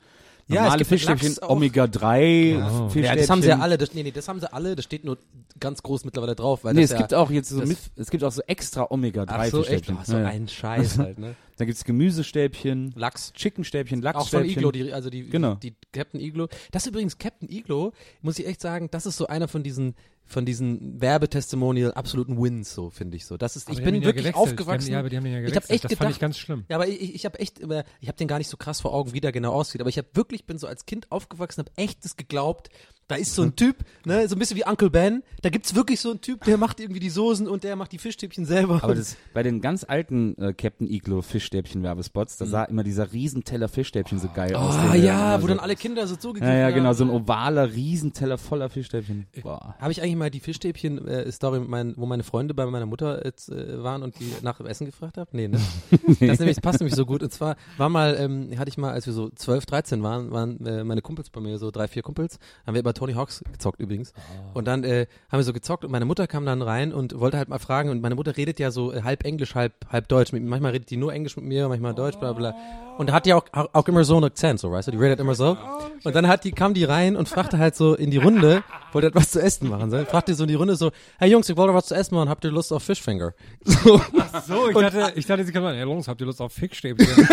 Ja, 0.48 0.56
es 0.56 0.60
Normale 0.62 0.78
gibt 0.78 0.89
Fischstäbchen, 0.89 1.28
Lachs 1.28 1.39
auch. 1.39 1.51
Omega-3 1.51 2.52
Genau. 2.55 2.89
Fischstäbchen. 2.89 3.05
Ja, 3.05 3.14
das 3.14 3.31
haben 3.31 3.43
sie 3.43 3.48
ja 3.48 3.59
alle. 3.60 3.78
Das, 3.78 3.94
nee, 3.94 4.02
nee, 4.02 4.10
das 4.10 4.27
haben 4.27 4.40
sie 4.40 4.52
alle. 4.52 4.74
Das 4.74 4.85
steht 4.85 5.05
nur 5.05 5.16
ganz 5.60 5.85
groß 5.85 6.05
mittlerweile 6.05 6.35
drauf. 6.35 6.64
Weil 6.64 6.74
Nee, 6.74 6.81
das 6.82 6.90
es 6.90 6.94
ja, 6.94 6.98
gibt 6.98 7.14
auch 7.14 7.31
jetzt 7.31 7.51
so 7.51 7.60
das- 7.60 7.69
mit, 7.69 7.78
es 7.94 8.10
gibt 8.10 8.24
auch 8.24 8.32
so 8.32 8.43
extra 8.48 8.89
Omega-3 8.90 9.27
Ach 9.28 9.44
so, 9.47 9.59
echt? 9.60 9.69
Fischstäbchen. 9.69 9.98
Oh, 10.01 10.05
so 10.05 10.19
Ja, 10.19 10.27
ein 10.27 10.48
Scheiß 10.48 10.98
halt, 10.98 11.19
ne? 11.20 11.36
Dann 11.59 11.66
gibt's 11.69 11.85
Gemüsestäbchen, 11.85 12.93
Lachs. 12.97 13.32
Chickenstäbchen, 13.35 14.01
Auch 14.01 14.12
von 14.28 14.40
Lachsstäbchen. 14.40 14.51
Iglo, 14.51 14.73
die, 14.73 14.93
also 14.93 15.10
die, 15.10 15.28
Genau. 15.28 15.55
die, 15.55 15.70
die 15.70 15.77
Captain 15.93 16.20
Iglo. 16.20 16.48
Das 16.73 16.82
ist 16.82 16.89
übrigens 16.89 17.19
Captain 17.19 17.48
Iglo, 17.48 17.93
muss 18.20 18.36
ich 18.40 18.47
echt 18.48 18.60
sagen, 18.60 18.89
das 18.90 19.06
ist 19.06 19.16
so 19.16 19.28
einer 19.28 19.47
von 19.47 19.62
diesen, 19.62 19.94
von 20.32 20.44
diesen 20.46 21.00
Werbetestimonial 21.00 21.92
absoluten 21.92 22.40
Wins, 22.42 22.74
so 22.74 22.90
finde 22.90 23.16
ich 23.16 23.26
so. 23.26 23.36
Das 23.36 23.54
ist, 23.56 23.68
Aber 23.68 23.72
ich 23.72 23.78
die 23.78 23.84
bin 23.84 23.94
ja 23.96 24.00
wirklich 24.02 24.24
gewechselt. 24.24 24.36
aufgewachsen. 24.42 24.86
Die 24.88 24.92
haben, 24.92 24.92
ja, 24.94 24.98
aber 25.00 25.09
die 25.10 25.16
haben 25.18 25.26
ja 25.26 25.32
Ich 25.38 25.38
gewechselt. 25.46 25.64
hab 25.64 25.70
echt 25.70 25.84
das 25.84 25.88
gedacht, 25.90 25.98
fand 26.04 26.14
ich 26.14 26.20
ganz 26.20 26.38
schlimm. 26.38 26.64
Ja, 26.68 26.76
aber 26.76 26.88
ich, 26.88 27.00
ich, 27.00 27.14
ich 27.14 27.24
habe 27.24 27.38
echt, 27.38 27.59
immer- 27.60 27.84
ich 28.00 28.09
habe 28.09 28.18
den 28.18 28.28
gar 28.28 28.38
nicht 28.38 28.48
so 28.48 28.56
krass 28.56 28.80
vor 28.80 28.92
Augen, 28.94 29.12
wie 29.12 29.20
der 29.20 29.32
genau 29.32 29.52
aussieht. 29.52 29.80
Aber 29.80 29.90
ich 29.90 29.98
habe 29.98 30.09
wirklich, 30.14 30.44
bin 30.46 30.59
so 30.59 30.66
als 30.66 30.86
Kind 30.86 31.10
aufgewachsen, 31.12 31.60
habe 31.60 31.70
echt 31.76 32.04
das 32.04 32.16
geglaubt. 32.16 32.70
Da 33.12 33.18
ist 33.18 33.34
so 33.34 33.43
ein 33.43 33.55
Typ, 33.56 33.76
ne, 34.05 34.28
so 34.28 34.36
ein 34.36 34.39
bisschen 34.39 34.56
wie 34.56 34.64
Uncle 34.66 34.90
Ben. 34.90 35.22
Da 35.43 35.51
gibt's 35.51 35.74
wirklich 35.74 36.01
so 36.01 36.10
einen 36.10 36.20
Typ, 36.20 36.44
der 36.44 36.56
macht 36.56 36.80
irgendwie 36.80 37.01
die 37.01 37.10
Soßen 37.10 37.47
und 37.48 37.64
der 37.64 37.76
macht 37.76 37.93
die 37.93 37.98
Fischstäbchen 37.98 38.44
selber. 38.44 38.80
Aber 38.82 38.94
das, 38.94 39.16
bei 39.34 39.43
den 39.43 39.60
ganz 39.60 39.84
alten 39.84 40.36
äh, 40.40 40.52
Captain 40.55 40.89
Iglo 40.89 41.22
Fischstäbchen 41.22 41.82
Werbespots, 41.82 42.36
da 42.39 42.47
sah 42.47 42.64
immer 42.64 42.84
dieser 42.84 43.12
Riesenteller 43.12 43.68
Fischstäbchen 43.68 44.18
so 44.18 44.28
geil 44.34 44.55
aus. 44.55 44.74
Ah 44.76 44.94
ja, 44.94 45.36
wo 45.39 45.43
so- 45.43 45.48
dann 45.48 45.59
alle 45.60 45.76
Kinder 45.76 46.06
so 46.06 46.16
zugegriffen 46.16 46.52
Ja, 46.52 46.59
ja, 46.60 46.66
haben. 46.66 46.74
genau, 46.74 46.93
so 46.93 47.05
ein 47.05 47.10
ovaler 47.10 47.72
Riesenteller 47.72 48.39
voller 48.39 48.68
Fischstäbchen. 48.70 49.26
Boah. 49.43 49.74
Habe 49.78 49.93
ich 49.93 50.01
eigentlich 50.02 50.16
mal 50.16 50.30
die 50.30 50.40
Fischstäbchen-Story, 50.40 51.60
meinen- 51.60 51.94
wo 51.97 52.06
meine 52.06 52.22
Freunde 52.22 52.55
bei 52.55 52.66
meiner 52.66 52.86
Mutter 52.86 53.24
jetzt, 53.24 53.48
äh, 53.51 53.82
waren 53.82 54.02
und 54.02 54.18
die 54.20 54.32
nach 54.43 54.56
dem 54.59 54.66
Essen 54.66 54.86
gefragt 54.86 55.16
haben? 55.18 55.30
Nee, 55.32 55.48
ne? 55.48 55.59
Das, 56.20 56.39
nämlich, 56.39 56.56
das 56.56 56.60
passt 56.60 56.80
nämlich 56.80 56.94
so 56.94 57.05
gut. 57.06 57.22
Und 57.22 57.32
zwar 57.32 57.56
war 57.76 57.89
mal, 57.89 58.16
ähm, 58.18 58.51
hatte 58.59 58.68
ich 58.68 58.78
mal, 58.78 58.93
als 58.93 59.06
wir 59.06 59.12
so 59.12 59.28
12, 59.30 59.66
13 59.66 60.02
waren, 60.02 60.30
waren 60.30 60.64
äh, 60.66 60.84
meine 60.84 61.02
Kumpels 61.02 61.30
bei 61.30 61.40
mir, 61.40 61.59
so 61.59 61.70
drei, 61.70 61.89
vier 61.89 62.02
Kumpels, 62.02 62.39
haben 62.66 62.74
wir 62.74 62.80
über 62.80 62.94
Tony 63.02 63.14
Hawks 63.14 63.42
gezockt 63.50 63.80
übrigens. 63.80 64.12
Und 64.54 64.68
dann 64.68 64.84
äh, 64.84 65.06
haben 65.28 65.40
wir 65.40 65.42
so 65.42 65.52
gezockt 65.52 65.84
und 65.84 65.90
meine 65.90 66.04
Mutter 66.04 66.28
kam 66.28 66.46
dann 66.46 66.62
rein 66.62 66.92
und 66.92 67.18
wollte 67.18 67.36
halt 67.36 67.48
mal 67.48 67.58
fragen 67.58 67.90
und 67.90 68.00
meine 68.00 68.14
Mutter 68.14 68.36
redet 68.36 68.60
ja 68.60 68.70
so 68.70 68.92
äh, 68.92 69.02
halb 69.02 69.24
Englisch, 69.24 69.56
halb, 69.56 69.72
halb 69.90 70.06
Deutsch. 70.06 70.30
Mit, 70.32 70.44
manchmal 70.44 70.70
redet 70.70 70.88
die 70.90 70.96
nur 70.96 71.12
Englisch 71.12 71.36
mit 71.36 71.44
mir, 71.44 71.68
manchmal 71.68 71.94
Deutsch, 71.94 72.16
bla 72.20 72.32
bla. 72.32 72.54
Und 72.98 73.08
da 73.08 73.14
hat 73.14 73.26
die 73.26 73.34
auch, 73.34 73.44
auch, 73.52 73.88
immer 73.88 74.04
so 74.04 74.16
einen 74.16 74.26
Akzent, 74.26 74.60
so, 74.60 74.70
weißt 74.70 74.86
du? 74.88 74.92
Die 74.92 74.98
redet 74.98 75.18
immer 75.18 75.34
so. 75.34 75.56
Und 76.04 76.14
dann 76.14 76.28
hat 76.28 76.44
die, 76.44 76.52
kam 76.52 76.74
die 76.74 76.84
rein 76.84 77.16
und 77.16 77.28
fragte 77.28 77.58
halt 77.58 77.74
so 77.74 77.94
in 77.94 78.10
die 78.12 78.18
Runde, 78.18 78.62
wollte 78.92 79.08
etwas 79.08 79.30
zu 79.30 79.40
essen 79.40 79.68
machen, 79.68 79.90
so. 79.90 80.04
Fragte 80.04 80.34
so 80.34 80.44
in 80.44 80.48
die 80.48 80.54
Runde 80.54 80.76
so, 80.76 80.92
hey 81.18 81.30
Jungs, 81.30 81.48
ich 81.48 81.56
wollte 81.56 81.74
was 81.74 81.86
zu 81.86 81.94
essen 81.94 82.14
machen, 82.14 82.28
habt 82.28 82.44
ihr 82.44 82.52
Lust 82.52 82.72
auf 82.72 82.84
Fishfinger? 82.84 83.32
So. 83.64 84.00
So, 84.46 84.68
ich 84.68 84.76
dachte, 84.76 85.12
ich 85.16 85.26
dachte, 85.26 85.44
sie 85.44 85.52
kann 85.52 85.62
sagen, 85.62 85.76
hey 85.76 85.86
Jungs, 85.86 86.06
habt 86.06 86.20
ihr 86.20 86.26
Lust 86.26 86.40
auf 86.40 86.52
Fischstäbchen? 86.52 87.08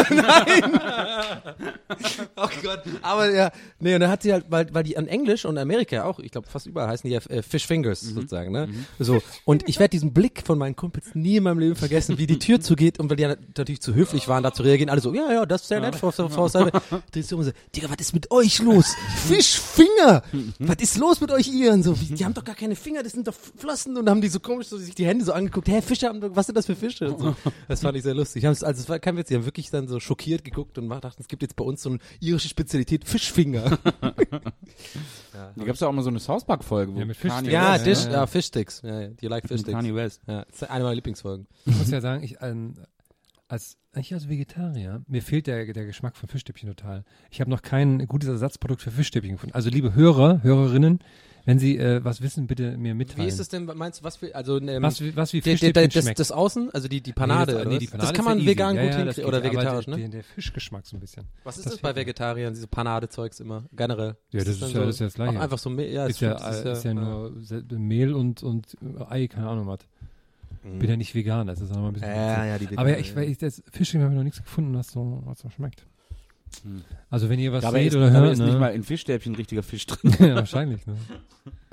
Oh 2.36 2.48
Gott. 2.64 2.84
Aber 3.02 3.30
ja, 3.30 3.52
nee, 3.80 3.94
und 3.94 4.02
dann 4.02 4.10
hat 4.10 4.24
sie 4.24 4.32
halt, 4.32 4.46
weil, 4.50 4.74
weil 4.74 4.84
die 4.84 4.98
an 4.98 5.08
Englisch 5.08 5.46
und 5.50 5.58
Amerika 5.58 6.04
auch, 6.06 6.20
ich 6.20 6.32
glaube 6.32 6.48
fast 6.48 6.66
überall 6.68 6.88
heißen 6.88 7.08
die 7.08 7.14
ja 7.14 7.20
äh, 7.30 7.42
Fish 7.42 7.66
Fingers 7.68 8.02
sozusagen, 8.02 8.52
ne? 8.52 8.70
So. 9.00 9.22
Und 9.46 9.68
ich 9.68 9.80
werde 9.80 9.90
diesen 9.92 10.14
Blick 10.14 10.44
von 10.46 10.58
meinen 10.58 10.76
Kumpels 10.76 11.16
nie 11.16 11.38
in 11.38 11.44
meinem 11.44 11.60
Leben 11.60 11.76
vergessen, 11.76 12.18
wie 12.18 12.28
die 12.28 12.40
Tür 12.40 12.62
zugeht 12.62 13.00
und 13.00 13.10
weil 13.10 13.18
die 13.18 13.24
ja 13.24 13.36
natürlich 13.58 13.82
zu 13.82 13.94
höflich 13.94 14.28
waren, 14.28 14.44
da 14.44 14.54
zu 14.54 14.64
reagieren, 14.64 14.90
alle 14.90 15.02
so, 15.02 15.14
ja, 15.14 15.32
ja, 15.34 15.46
das 15.46 15.64
ist 15.64 15.68
sehr 15.68 15.82
nett, 15.82 15.96
Frau, 15.96 16.12
Salve. 16.12 16.72
Drehst 17.12 17.32
du 17.32 17.36
um 17.36 17.40
und 17.42 17.46
so, 17.48 17.52
Digga, 17.76 17.90
was 17.90 17.98
ist 18.00 18.14
mit 18.14 18.32
euch 18.32 18.60
los? 18.62 18.96
Fischfinger! 19.28 20.24
Was 20.60 20.78
ist 20.80 20.98
los 20.98 21.22
mit 21.22 21.32
euch 21.32 21.48
ihr? 21.48 21.74
Und 21.74 21.84
so, 21.84 22.00
wie, 22.00 22.06
die 22.14 22.24
haben 22.26 22.34
doch 22.34 22.44
gar 22.44 22.56
keine 22.56 22.76
Finger, 22.76 23.04
das 23.04 23.14
sind 23.14 23.28
doch 23.28 23.34
Flossen 23.58 23.98
und 23.98 24.10
haben 24.10 24.22
die 24.22 24.28
so 24.30 24.40
komisch 24.40 24.68
so 24.68 24.78
sich 24.78 24.96
die 24.96 25.06
Hände 25.06 25.26
so 25.26 25.34
angeguckt, 25.34 25.68
hä, 25.68 25.82
Fische 25.82 26.08
haben 26.08 26.22
doch, 26.22 26.36
was 26.36 26.46
sind 26.46 26.56
das 26.56 26.66
für 26.66 26.76
Fische? 26.76 27.12
Und 27.12 27.20
so. 27.20 27.36
Das 27.68 27.82
fand 27.82 27.98
ich 27.98 28.04
sehr 28.04 28.14
lustig. 28.14 28.46
Haben's- 28.46 28.64
Also 28.64 28.82
es 28.82 28.90
war 28.90 29.00
kein 29.00 29.18
Witz, 29.18 29.28
die 29.30 29.36
haben 29.36 29.46
wirklich 29.46 29.70
dann 29.72 29.88
so 29.88 30.00
schockiert 30.00 30.44
geguckt 30.44 30.78
und 30.78 30.90
dachten, 30.90 31.22
es 31.22 31.28
gibt 31.28 31.42
jetzt 31.42 31.56
bei 31.56 31.64
uns 31.64 31.82
so 31.82 31.90
eine 31.90 32.00
irische 32.20 32.48
Spezialität, 32.50 33.06
Fischfinger. 33.08 33.78
Da 35.56 35.64
gab's 35.66 35.80
ja 35.80 35.88
auch 35.88 35.92
mal 35.92 36.02
so 36.02 36.10
eine 36.10 36.20
South 36.20 36.46
Park 36.46 36.64
Folge, 36.64 36.94
wo 36.94 37.00
Ja, 37.00 37.06
mit 37.06 37.18
Fischstäbchen. 37.18 37.52
ja, 37.52 37.74
West, 37.76 37.86
Dish, 37.86 38.06
ja, 38.06 38.12
ja. 38.12 38.28
Fischsticks. 38.28 38.82
Ja, 38.84 39.02
ja, 39.02 39.08
do 39.08 39.16
you 39.22 39.30
like 39.30 39.44
mit 39.44 39.52
Fischsticks? 39.52 39.74
Kanye 39.76 39.96
West. 39.96 40.22
Ja, 40.28 40.46
das 40.46 40.62
ist 40.62 40.70
eine 40.70 40.84
meiner 40.84 40.96
Lieblingsfolgen. 40.96 41.48
Ich 41.66 41.76
muss 41.78 41.90
ja 41.92 42.02
sagen, 42.02 42.24
ich 42.24 42.38
ähm, 42.42 42.76
als 43.48 43.78
ich 43.96 44.14
als 44.14 44.30
Vegetarier, 44.30 45.02
mir 45.08 45.24
fehlt 45.24 45.48
der, 45.48 45.66
der 45.74 45.86
Geschmack 45.86 46.16
von 46.16 46.30
Fischstäbchen 46.30 46.70
total. 46.70 47.04
Ich 47.32 47.42
habe 47.42 47.50
noch 47.50 47.64
kein 47.64 48.06
gutes 48.06 48.30
Ersatzprodukt 48.30 48.82
für 48.82 48.92
Fischstäbchen 48.92 49.34
gefunden. 49.34 49.56
Also 49.56 49.70
liebe 49.72 49.96
Hörer, 49.96 50.44
Hörerinnen, 50.44 51.00
Wenn 51.46 51.58
Sie 51.60 51.78
äh, 51.78 52.04
was 52.04 52.22
wissen, 52.22 52.48
bitte 52.48 52.78
mir 52.78 52.94
mitteilen. 52.96 53.24
Wie 53.24 53.28
ist 53.28 53.40
es 53.40 53.50
denn, 53.50 53.66
meinst 53.66 54.00
du, 54.02 54.04
was 54.04 54.18
für, 54.18 54.34
also, 54.36 54.60
ähm, 54.60 54.84
Was, 54.84 55.02
was 55.16 55.34
wie 55.34 55.42
der, 55.42 55.56
der, 55.56 55.58
Fischstäbchen 55.58 55.74
der, 55.74 55.88
das, 55.88 56.04
schmeckt? 56.04 56.20
das 56.20 56.32
Außen, 56.32 56.72
also 56.72 56.88
die, 56.88 57.02
die 57.02 57.14
Panade, 57.14 57.54
nee, 57.54 57.58
das, 57.58 57.68
nee, 57.68 57.78
die 57.80 57.88
Panade 57.88 58.08
das 58.08 58.14
kann 58.14 58.26
ist 58.26 58.30
ja 58.30 58.36
man 58.36 58.46
vegan 58.46 58.76
ja, 58.76 58.82
gut 58.84 58.92
ja, 58.92 58.98
hinkriegen, 58.98 59.26
oder 59.26 59.38
aber 59.38 59.46
vegetarisch, 59.52 59.86
der, 59.86 59.96
ne? 59.96 60.02
Der, 60.02 60.10
der 60.10 60.24
Fischgeschmack 60.24 60.86
so 60.86 60.98
ein 60.98 61.00
bisschen. 61.00 61.26
Was 61.44 61.58
ist 61.58 61.66
Das 61.66 61.74
das 61.74 61.82
bei. 61.82 61.96
Vegetariern, 61.96 62.54
diese 62.54 62.68
Panade-Zeugs 62.68 63.40
immer, 63.40 63.64
generell? 63.76 64.16
Ja, 64.32 64.40
das 64.40 64.48
ist 64.50 64.62
dann 64.62 64.72
ja- 64.72 64.80
das 64.82 64.90
ist 64.96 65.00
ja 65.00 65.06
das 65.08 65.14
Gleiche. 65.16 65.40
Einfach 65.40 65.58
so, 65.58 65.70
Mehl- 65.70 65.92
ja, 65.92 66.06
ist, 66.06 66.20
ja, 66.22 66.38
stimmt, 66.38 66.66
ist 66.78 66.84
ja 66.84 66.94
nur 66.94 67.34
Mehl 67.72 68.14
und, 68.14 68.44
und 68.44 68.78
Ei, 69.10 69.28
keine 69.28 69.48
Ahnung 69.50 69.68
was. 69.68 69.80
Bin 70.62 70.90
ja 70.90 70.98
nicht 70.98 71.16
vegan, 71.16 71.48
das 71.48 71.62
ist 71.62 71.72
auch 71.72 71.78
noch 71.78 71.88
ein 71.88 71.94
bisschen. 71.94 72.10
Mhm. 72.10 72.16
Ja, 72.16 72.46
ja, 72.46 72.58
die 72.58 72.66
aber 72.78 72.90
ja, 72.90 72.98
Veganer, 72.98 72.98
ich, 73.00 73.10
ja. 73.12 73.16
weil 73.16 73.30
ich 73.30 73.38
das 73.38 73.64
Fischchen 73.72 74.02
habe 74.02 74.12
ich 74.12 74.18
noch 74.18 74.24
nichts 74.26 74.44
gefunden, 74.44 74.76
was 74.76 74.92
so, 74.92 75.22
was 75.26 75.40
so 75.40 75.50
schmeckt. 75.50 75.86
Hm. 76.64 76.84
Also 77.10 77.30
wenn 77.30 77.40
ihr 77.40 77.52
was 77.52 77.64
Dabei 77.64 77.84
seht 77.84 77.90
ist, 77.90 77.96
oder 77.96 78.08
dabei 78.08 78.20
hört, 78.20 78.34
ist 78.34 78.40
ne? 78.40 78.46
nicht 78.46 78.60
mal 78.60 78.70
in 78.70 78.84
Fischstäbchen 78.84 79.36
richtiger 79.36 79.64
Fisch 79.64 79.86
drin. 79.86 80.16
ja, 80.20 80.36
wahrscheinlich, 80.36 80.86
ne? 80.86 80.96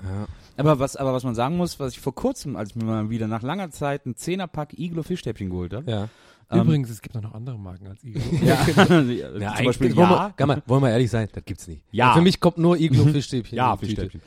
Ja. 0.02 0.26
Aber 0.56 0.78
was, 0.78 0.96
aber 0.96 1.12
was 1.12 1.24
man 1.24 1.34
sagen 1.34 1.56
muss, 1.56 1.78
was 1.80 1.92
ich 1.92 2.00
vor 2.00 2.14
kurzem, 2.14 2.56
als 2.56 2.70
ich 2.70 2.76
mir 2.76 2.84
mal 2.84 3.10
wieder 3.10 3.26
nach 3.26 3.42
langer 3.42 3.70
Zeit 3.70 4.06
einen 4.06 4.16
Zehnerpack 4.16 4.78
Iglo 4.78 5.02
Fischstäbchen 5.02 5.50
geholt 5.50 5.74
habe. 5.74 5.90
Ja. 5.90 6.08
Ähm, 6.50 6.60
Übrigens, 6.60 6.90
es 6.90 7.02
gibt 7.02 7.16
auch 7.16 7.22
noch 7.22 7.34
andere 7.34 7.58
Marken 7.58 7.88
als 7.88 8.04
Iglo. 8.04 8.22
Ja, 8.42 8.64
Ja, 9.38 9.54
zum 9.56 9.66
Beispiel 9.66 9.96
wollen, 9.96 10.10
ja. 10.10 10.28
wir, 10.28 10.32
kann 10.36 10.48
man, 10.48 10.62
wollen 10.66 10.82
wir 10.82 10.90
ehrlich 10.90 11.10
sein, 11.10 11.28
das 11.32 11.44
gibt's 11.44 11.66
nicht. 11.66 11.82
Ja. 11.90 12.14
Für 12.14 12.20
mich 12.20 12.40
kommt 12.40 12.58
nur 12.58 12.78
Iglo 12.78 13.04
Fischstäbchen. 13.04 13.56
Ja. 13.56 13.76
Fischstäbchen. 13.76 14.22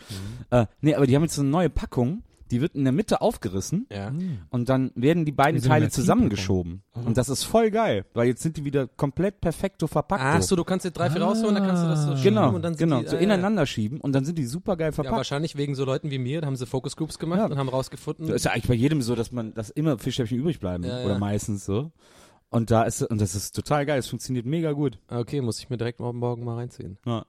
Äh, 0.49 0.65
nee, 0.81 0.93
aber 0.95 1.07
die 1.07 1.15
haben 1.15 1.23
jetzt 1.23 1.35
so 1.35 1.41
eine 1.41 1.49
neue 1.49 1.69
Packung, 1.69 2.23
die 2.51 2.61
wird 2.61 2.75
in 2.75 2.83
der 2.83 2.93
Mitte 2.93 3.21
aufgerissen 3.21 3.87
Ja. 3.91 4.11
und 4.49 4.69
dann 4.69 4.91
werden 4.95 5.25
die 5.25 5.31
beiden 5.31 5.59
so 5.61 5.67
Teile 5.69 5.89
zusammengeschoben. 5.89 6.83
Und 6.93 7.17
das 7.17 7.29
ist 7.29 7.43
voll 7.43 7.71
geil, 7.71 8.05
weil 8.13 8.27
jetzt 8.27 8.41
sind 8.43 8.57
die 8.57 8.65
wieder 8.65 8.87
komplett 8.87 9.39
perfekto 9.41 9.87
verpackt. 9.87 10.21
Ach 10.23 10.41
so, 10.41 10.55
du 10.55 10.63
kannst 10.63 10.85
dir 10.85 10.91
drei, 10.91 11.09
vier 11.09 11.21
rausholen, 11.21 11.55
dann 11.55 11.65
kannst 11.65 11.83
du 11.83 11.87
das 11.87 12.03
so 12.03 12.15
schieben 12.17 12.35
Genau, 12.35 12.55
und 12.55 12.61
dann 12.61 12.73
sind 12.75 12.87
genau, 12.89 13.01
die, 13.01 13.07
so 13.07 13.15
äh, 13.15 13.23
ineinander 13.23 13.65
schieben 13.65 14.01
und 14.01 14.13
dann 14.13 14.25
sind 14.25 14.37
die 14.37 14.45
super 14.45 14.75
geil 14.77 14.89
Ja, 14.89 14.91
verpackt. 14.93 15.15
wahrscheinlich 15.17 15.55
wegen 15.55 15.75
so 15.75 15.85
Leuten 15.85 16.11
wie 16.11 16.17
mir, 16.19 16.41
da 16.41 16.47
haben 16.47 16.55
sie 16.55 16.65
Focus 16.65 16.95
Groups 16.95 17.19
gemacht 17.19 17.39
Ja. 17.39 17.45
und 17.45 17.57
haben 17.57 17.69
rausgefunden. 17.69 18.27
Das 18.27 18.37
ist 18.37 18.45
ja 18.45 18.51
eigentlich 18.51 18.67
bei 18.67 18.73
jedem 18.73 19.01
so, 19.01 19.15
dass 19.15 19.31
man, 19.31 19.53
dass 19.53 19.69
immer 19.69 19.97
Fischstäbchen 19.97 20.37
übrig 20.37 20.59
bleiben 20.59 20.83
Ja, 20.83 21.03
oder 21.03 21.13
ja. 21.13 21.19
meistens 21.19 21.65
so. 21.65 21.91
Und 22.51 22.71
da 22.71 22.81
ist 22.83 23.03
und 23.03 23.21
das 23.21 23.35
ist 23.35 23.55
total 23.55 23.85
geil, 23.85 23.99
es 23.99 24.07
funktioniert 24.07 24.45
mega 24.47 24.71
gut. 24.71 24.97
Okay, 25.07 25.39
muss 25.41 25.59
ich 25.59 25.69
mir 25.69 25.77
direkt 25.77 25.99
morgen, 25.99 26.17
morgen 26.17 26.43
mal 26.43 26.55
reinziehen. 26.55 26.97
Ja. 27.05 27.23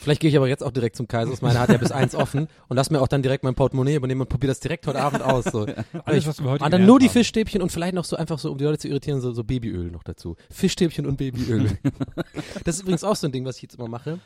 Vielleicht 0.00 0.20
gehe 0.20 0.30
ich 0.30 0.36
aber 0.36 0.48
jetzt 0.48 0.62
auch 0.62 0.70
direkt 0.70 0.96
zum 0.96 1.08
Kaisers. 1.08 1.42
Meine 1.42 1.58
hat 1.58 1.70
ja 1.70 1.76
bis 1.76 1.92
eins 1.92 2.14
offen 2.14 2.48
und 2.68 2.76
lass 2.76 2.90
mir 2.90 3.00
auch 3.00 3.08
dann 3.08 3.22
direkt 3.22 3.44
mein 3.44 3.54
Portemonnaie 3.54 3.96
übernehmen 3.96 4.22
und 4.22 4.28
probiere 4.28 4.50
das 4.50 4.60
direkt 4.60 4.86
heute 4.86 5.00
Abend 5.00 5.22
aus. 5.22 5.44
So. 5.44 5.66
Alles, 6.04 6.26
was 6.26 6.42
wir 6.42 6.50
heute 6.50 6.64
Und 6.64 6.70
dann 6.72 6.80
gelernt 6.80 6.86
nur 6.86 6.98
die 6.98 7.06
haben. 7.06 7.12
Fischstäbchen 7.12 7.62
und 7.62 7.72
vielleicht 7.72 7.94
noch 7.94 8.04
so 8.04 8.16
einfach 8.16 8.38
so, 8.38 8.50
um 8.50 8.58
die 8.58 8.64
Leute 8.64 8.78
zu 8.78 8.88
irritieren, 8.88 9.20
so, 9.20 9.32
so 9.32 9.44
Babyöl 9.44 9.90
noch 9.90 10.02
dazu. 10.02 10.36
Fischstäbchen 10.50 11.06
und 11.06 11.16
Babyöl. 11.16 11.78
das 12.64 12.76
ist 12.76 12.82
übrigens 12.82 13.04
auch 13.04 13.16
so 13.16 13.26
ein 13.26 13.32
Ding, 13.32 13.44
was 13.44 13.56
ich 13.56 13.62
jetzt 13.62 13.74
immer 13.74 13.88
mache. 13.88 14.20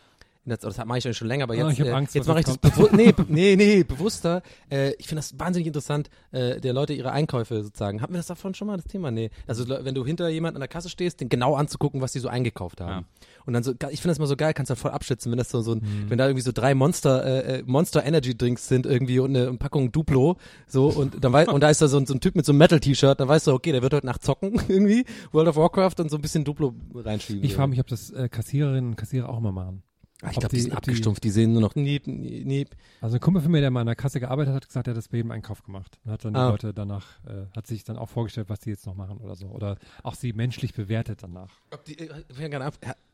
Das, 0.44 0.59
das 0.59 0.84
mache 0.84 0.98
ich 0.98 1.16
schon 1.16 1.28
länger, 1.28 1.44
aber 1.44 1.55
Ah, 1.55 1.68
jetzt, 1.68 1.74
ich 1.74 1.80
hab 1.80 1.86
äh, 1.86 1.93
Angst, 1.93 2.14
jetzt 2.16 2.26
mache 2.26 2.40
ich 2.40 2.47
das 2.47 2.59
bewusst, 2.59 2.93
nee, 2.94 3.14
nee, 3.28 3.55
nee, 3.55 3.84
bewusster. 3.84 4.43
Äh, 4.68 4.90
ich 4.94 5.06
finde 5.06 5.20
das 5.20 5.39
wahnsinnig 5.39 5.68
interessant, 5.68 6.10
äh, 6.32 6.60
der 6.60 6.72
Leute 6.72 6.94
ihre 6.94 7.12
Einkäufe 7.12 7.62
sozusagen. 7.62 8.02
Hatten 8.02 8.12
wir 8.12 8.18
das 8.18 8.26
davon 8.26 8.52
schon 8.55 8.66
mal, 8.66 8.76
das 8.76 8.86
Thema? 8.86 9.12
Nee. 9.12 9.30
Also 9.47 9.68
wenn 9.68 9.94
du 9.94 10.05
hinter 10.05 10.28
jemand 10.28 10.56
an 10.56 10.60
der 10.60 10.68
Kasse 10.68 10.89
stehst, 10.89 11.20
den 11.20 11.28
genau 11.28 11.55
anzugucken, 11.55 12.01
was 12.01 12.10
die 12.10 12.18
so 12.18 12.28
eingekauft 12.28 12.80
haben. 12.80 13.06
Und 13.47 13.52
dann 13.55 13.62
so, 13.62 13.73
ich 13.90 14.01
finde 14.01 14.09
das 14.09 14.19
mal 14.19 14.27
so 14.27 14.36
geil, 14.36 14.52
kannst 14.55 14.70
du 14.70 14.77
voll 14.77 14.90
abschätzen, 14.93 15.31
wenn 15.32 15.39
das 15.39 15.51
so, 15.51 15.60
so 15.62 15.73
ein, 15.73 15.78
Mhm. 15.78 16.10
wenn 16.10 16.19
da 16.19 16.27
irgendwie 16.27 16.43
so 16.43 16.52
drei 16.52 16.74
Monster, 16.74 17.24
äh, 17.24 17.59
äh, 17.59 17.62
Monster 17.66 18.05
Energy 18.05 18.36
Drinks 18.36 18.69
sind 18.69 18.86
irgendwie 18.86 19.19
und 19.19 19.36
eine, 19.36 19.52
Packung 19.55 19.93
Duplo, 19.93 20.36
so, 20.66 20.86
und 20.89 21.23
dann 21.24 21.32
wei 21.32 21.47
und 21.48 21.60
da 21.62 21.70
ist 21.70 21.82
da 21.82 21.89
so 21.89 21.98
ein, 21.98 22.06
so 22.06 22.14
ein 22.14 22.20
Typ 22.20 22.35
mit 22.36 22.44
so 22.47 22.52
einem 22.52 22.59
Metal-T-Shirt, 22.59 23.19
dann 23.20 23.28
weißt 23.28 23.47
du, 23.47 23.52
okay, 23.52 23.73
der 23.73 23.82
wird 23.82 23.94
heute 23.94 24.06
Nacht 24.06 24.23
zocken, 24.23 24.60
irgendwie, 24.69 25.05
World 25.32 25.48
of 25.48 25.56
Warcraft 25.56 25.94
und 26.01 26.10
so 26.10 26.16
ein 26.16 26.23
bisschen 26.23 26.44
Duplo 26.44 26.74
reinschieben. 26.94 27.43
Ich 27.44 27.55
frage 27.55 27.70
mich, 27.70 27.81
ob 27.81 27.86
das 27.89 28.10
äh, 28.10 28.28
Kassiererinnen 28.28 28.90
und 28.90 28.97
Kassierer 28.97 29.28
auch 29.28 29.40
mal 29.40 29.52
machen. 29.52 29.82
Ah, 30.24 30.28
ich 30.31 30.39
glaube, 30.39 30.49
die, 30.51 30.57
die- 30.57 30.62
sind 30.62 30.73
ob 30.73 30.82
die- 30.82 30.90
abgestumpft, 30.90 31.24
die 31.24 31.31
sehen 31.31 31.53
nur 31.53 31.61
noch 31.62 31.74
niep, 31.74 32.07
niep. 32.07 32.70
Also 33.01 33.16
ein 33.16 33.20
Kumpel 33.20 33.43
von 33.43 33.51
mir, 33.51 33.61
der 33.61 33.70
mal 33.73 33.81
an 33.81 33.86
der 33.86 33.97
Kasse 33.97 34.20
gearbeitet 34.20 34.55
hat, 34.55 34.62
hat 34.62 34.69
gesagt, 34.69 34.86
er 34.86 34.93
hat 34.93 34.97
das 34.97 35.09
bei 35.09 35.16
jedem 35.19 35.32
Einkauf 35.32 35.62
gemacht. 35.65 35.99
Und 36.05 36.12
hat 36.12 36.24
dann 36.24 36.35
die 36.35 36.39
Ah. 36.40 36.49
Leute 36.51 36.73
danach, 36.73 37.07
äh, 37.27 37.47
hat 37.57 37.66
sich 37.66 37.82
dann 37.85 37.97
auch 37.99 38.09
vorgestellt, 38.09 38.49
was 38.49 38.61
die 38.61 38.70
jetzt 38.70 38.86
noch 38.86 38.94
machen 38.94 39.19
oder 39.19 39.35
so. 39.35 39.47
Oder 39.49 39.77
auch 40.05 40.15
sie 40.15 40.32
menschlich 40.32 40.74
bewertet 40.74 41.23
danach. 41.23 41.51
Die, 41.89 41.99
äh, 41.99 42.09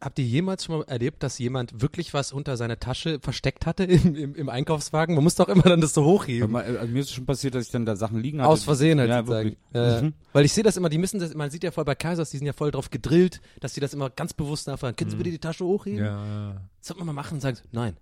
Habt 0.01 0.19
ihr 0.21 0.25
jemals 0.25 0.65
schon 0.65 0.79
mal 0.79 0.85
erlebt, 0.85 1.23
dass 1.25 1.39
jemand 1.39 1.81
wirklich 1.83 2.15
was 2.15 2.33
unter 2.33 2.57
seiner 2.57 2.79
Tasche 2.79 3.19
versteckt 3.21 3.67
hatte 3.67 3.83
im, 3.85 4.15
im, 4.15 4.35
im 4.37 4.49
Einkaufswagen? 4.49 5.15
Man 5.15 5.25
muss 5.25 5.35
doch 5.35 5.49
immer 5.49 5.63
dann 5.63 5.81
das 5.81 5.95
so 5.95 6.05
hochheben. 6.05 6.55
Also 6.55 6.87
mir 6.87 7.01
ist 7.01 7.13
schon 7.13 7.27
passiert, 7.27 7.55
dass 7.55 7.65
ich 7.67 7.71
dann 7.73 7.85
da 7.85 7.97
Sachen 7.97 8.21
liegen 8.21 8.41
hatte. 8.41 8.51
Aus 8.51 8.63
Versehen 8.65 9.01
halt 9.01 9.09
ja, 9.11 9.19
sozusagen. 9.21 9.51
wirklich. 9.51 9.59
Äh, 9.75 10.03
Mhm. 10.03 10.13
Weil 10.33 10.45
ich 10.45 10.53
sehe 10.53 10.63
das 10.63 10.77
immer, 10.77 10.89
die 10.91 10.99
müssen 10.99 11.19
das, 11.19 11.35
man 11.35 11.51
sieht 11.51 11.65
ja 11.65 11.71
voll 11.71 11.85
bei 11.85 11.95
Kaisers, 11.95 12.31
die 12.31 12.37
sind 12.37 12.47
ja 12.47 12.53
voll 12.53 12.71
drauf 12.71 12.91
gedrillt, 12.91 13.41
dass 13.61 13.75
sie 13.75 13.81
das 13.81 13.95
immer 13.95 14.11
ganz 14.11 14.35
bewusst 14.35 14.67
nachfragen. 14.69 14.95
Können 14.97 15.11
Sie 15.11 15.17
bitte 15.17 15.31
die 15.31 15.39
Tasche 15.39 15.65
hochheben? 15.65 16.05
Ja. 16.05 16.53
Das 16.78 16.78
sollte 16.81 16.99
man 17.05 17.15
mal 17.15 17.21
machen 17.21 17.35
und 17.35 17.41
sagen, 17.41 17.59
nein, 17.73 17.97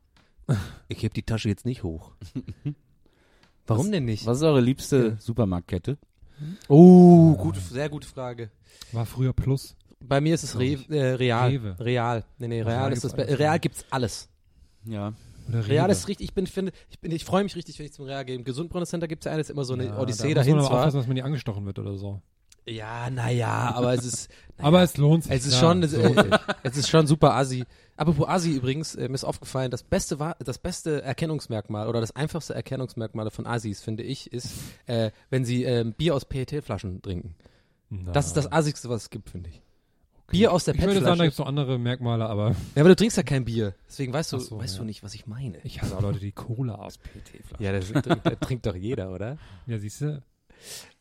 ich 0.88 1.02
heb 1.02 1.14
die 1.14 1.22
Tasche 1.22 1.48
jetzt 1.48 1.64
nicht 1.66 1.82
hoch. 1.82 2.12
Warum 3.66 3.90
denn 3.90 4.04
nicht? 4.04 4.26
Was 4.26 4.38
ist 4.38 4.42
eure 4.44 4.60
liebste 4.60 5.16
Supermarktkette? 5.18 5.98
Oh, 6.68 7.34
gute, 7.36 7.58
sehr 7.60 7.88
gute 7.88 8.06
Frage. 8.06 8.50
War 8.92 9.06
früher 9.06 9.32
Plus. 9.32 9.74
Bei 10.00 10.20
mir 10.20 10.34
ist 10.34 10.44
es 10.44 10.58
Re, 10.58 10.78
äh, 10.90 11.14
Real. 11.14 11.48
Rewe. 11.50 11.76
Real. 11.80 12.24
Nee, 12.38 12.48
nee, 12.48 12.62
Real 12.62 12.78
Real 12.78 12.92
ist 12.92 13.02
das 13.04 13.14
gibt's 13.14 13.16
Be- 13.16 13.28
alles, 13.28 13.38
Real 13.40 13.54
ja. 13.54 13.58
gibt's 13.58 13.84
alles. 13.90 14.28
Ja. 14.84 15.12
Real 15.48 15.90
ist 15.90 16.08
richtig, 16.08 16.28
ich 16.28 16.34
bin, 16.34 16.46
finde, 16.46 16.72
ich 16.90 17.00
bin, 17.00 17.10
ich 17.12 17.24
freue 17.24 17.44
mich 17.44 17.54
richtig, 17.56 17.78
wenn 17.78 17.86
ich 17.86 17.92
zum 17.92 18.04
Real 18.04 18.24
gehe. 18.24 18.34
Im 18.34 18.44
Gesundbrunnen 18.44 18.84
Center 18.86 19.08
gibt's 19.08 19.26
ja 19.26 19.32
alles 19.32 19.48
immer 19.48 19.64
so 19.64 19.74
eine 19.74 19.86
ja, 19.86 19.98
Odyssee 19.98 20.34
da 20.34 20.40
muss 20.40 20.44
dahin 20.44 20.50
man 20.56 20.60
aber 20.60 20.68
zwar. 20.68 20.78
aufpassen, 20.80 20.96
dass 20.98 21.06
man 21.06 21.14
nicht 21.14 21.24
angestochen 21.24 21.66
wird 21.66 21.78
oder 21.78 21.96
so. 21.96 22.20
Ja, 22.68 23.10
naja, 23.10 23.72
aber 23.74 23.94
es 23.94 24.04
ist, 24.04 24.28
naja, 24.58 24.68
Aber 24.68 24.82
es 24.82 24.96
lohnt 24.96 25.24
sich. 25.24 25.32
es 25.32 25.46
ist 25.46 25.58
klar, 25.58 25.72
schon, 25.72 25.82
es 25.84 25.92
äh, 25.92 26.38
es 26.64 26.76
ist 26.76 26.88
schon 26.88 27.06
super 27.06 27.34
assi. 27.34 27.64
Apropos 27.96 28.28
assi 28.28 28.50
übrigens, 28.56 28.96
äh, 28.96 29.08
mir 29.08 29.14
ist 29.14 29.24
aufgefallen, 29.24 29.70
das 29.70 29.84
beste 29.84 30.18
war, 30.18 30.36
das 30.44 30.58
beste 30.58 31.00
Erkennungsmerkmal 31.02 31.88
oder 31.88 32.00
das 32.00 32.14
einfachste 32.16 32.54
Erkennungsmerkmal 32.54 33.30
von 33.30 33.46
Assis, 33.46 33.82
finde 33.82 34.02
ich, 34.02 34.32
ist, 34.32 34.52
äh, 34.86 35.12
wenn 35.30 35.44
sie 35.44 35.62
ähm, 35.62 35.92
Bier 35.92 36.14
aus 36.14 36.24
PET-Flaschen 36.24 37.02
trinken. 37.02 37.36
Das 38.12 38.26
ist 38.26 38.36
das 38.36 38.50
assigste, 38.50 38.88
was 38.88 39.02
es 39.02 39.10
gibt, 39.10 39.30
finde 39.30 39.48
ich. 39.50 39.62
Bier 40.26 40.50
aus 40.52 40.64
der 40.64 40.74
Ich 40.74 40.80
würde 40.80 40.94
sagen, 40.94 41.04
da 41.04 41.10
PET-Flasche. 41.10 41.22
gibt 41.22 41.32
es 41.34 41.38
noch 41.38 41.46
andere 41.46 41.78
Merkmale, 41.78 42.26
aber 42.26 42.48
Ja, 42.74 42.82
aber 42.82 42.88
du 42.88 42.96
trinkst 42.96 43.16
ja 43.16 43.22
kein 43.22 43.44
Bier. 43.44 43.74
Deswegen 43.86 44.12
weißt 44.12 44.32
du, 44.32 44.40
so, 44.40 44.58
weißt 44.58 44.74
ja. 44.74 44.78
du 44.80 44.84
nicht, 44.86 45.04
was 45.04 45.14
ich 45.14 45.28
meine. 45.28 45.58
ich 45.62 45.80
hasse 45.80 45.96
auch 45.96 46.02
Leute, 46.02 46.18
die 46.18 46.32
Cola 46.32 46.74
aus 46.74 46.98
PET-Flaschen. 46.98 47.64
Ja, 47.64 47.70
das 47.70 47.86
trinkt, 47.92 48.26
das 48.26 48.38
trinkt 48.40 48.66
doch 48.66 48.74
jeder, 48.74 49.12
oder? 49.12 49.38
Ja, 49.66 49.78
siehst 49.78 50.00
du. 50.00 50.20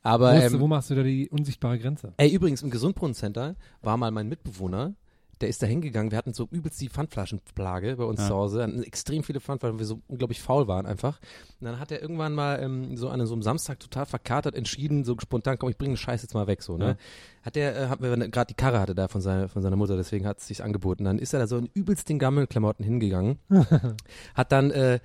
Aber, 0.06 0.34
Wo, 0.34 0.38
ist- 0.38 0.53
ähm, 0.53 0.60
wo 0.60 0.68
machst 0.68 0.90
du 0.90 0.95
da 0.95 1.03
die 1.03 1.27
unsichtbare 1.30 1.80
Grenze? 1.80 2.14
ey, 2.18 2.30
übrigens, 2.34 2.61
im 2.61 2.69
Gesundbrunnen-Center 2.69 3.56
war 3.82 3.98
mal 3.98 4.11
mein 4.11 4.27
Mitbewohner, 4.30 4.94
der 5.41 5.49
ist 5.49 5.61
da 5.61 5.68
hingegangen, 5.68 6.11
wir 6.11 6.18
hatten 6.18 6.34
so 6.34 6.48
übelst 6.52 6.80
die 6.80 6.88
Pfandflaschenplage 6.90 7.98
bei 7.98 8.03
uns 8.06 8.22
Ja. 8.22 8.27
zu 8.27 8.36
Hause, 8.36 8.64
hatten 8.64 8.84
extrem 8.84 9.23
viele 9.23 9.41
Pfandflaschen, 9.41 9.73
weil 9.76 9.80
wir 9.80 9.86
so 9.86 9.99
unglaublich 10.07 10.41
faul 10.41 10.68
waren 10.68 10.86
einfach. 10.86 11.19
Und 11.60 11.65
dann 11.65 11.80
hat 11.80 11.91
er 11.91 12.02
irgendwann 12.02 12.34
mal 12.34 12.60
ähm, 12.61 12.95
so 12.95 13.10
an 13.10 13.26
so 13.26 13.34
einem 13.34 13.41
Samstag 13.41 13.80
total 13.80 14.06
verkatert 14.06 14.56
entschieden, 14.56 15.03
so 15.03 15.15
spontan, 15.19 15.57
komm, 15.60 15.69
ich 15.69 15.77
bringe 15.77 15.94
den 15.94 15.98
Scheiß 15.98 16.22
jetzt 16.22 16.34
mal 16.36 16.48
weg, 16.48 16.61
so, 16.61 16.77
ne? 16.77 16.86
Ja. 16.86 16.95
Hat 17.45 17.55
der, 17.55 17.77
äh, 17.77 17.88
hat 17.89 18.01
mir 18.01 18.17
gerade 18.30 18.47
die 18.47 18.55
Karre 18.55 18.80
hatte 18.80 18.95
da 18.95 19.07
von 19.07 19.22
seiner, 19.22 19.47
von 19.47 19.61
seiner 19.61 19.76
Mutter, 19.76 19.95
deswegen 19.95 20.26
hat 20.26 20.39
es 20.39 20.47
sich 20.47 20.63
angeboten. 20.63 21.03
Dann 21.03 21.19
ist 21.19 21.31
er 21.31 21.39
da 21.39 21.45
so 21.45 21.57
in 21.57 21.69
übelst 21.76 22.09
den 22.09 22.17
Gammelklamotten 22.17 22.84
hingegangen, 22.84 23.38
hat 24.34 24.51
dann 24.51 24.72
äh, 24.72 24.99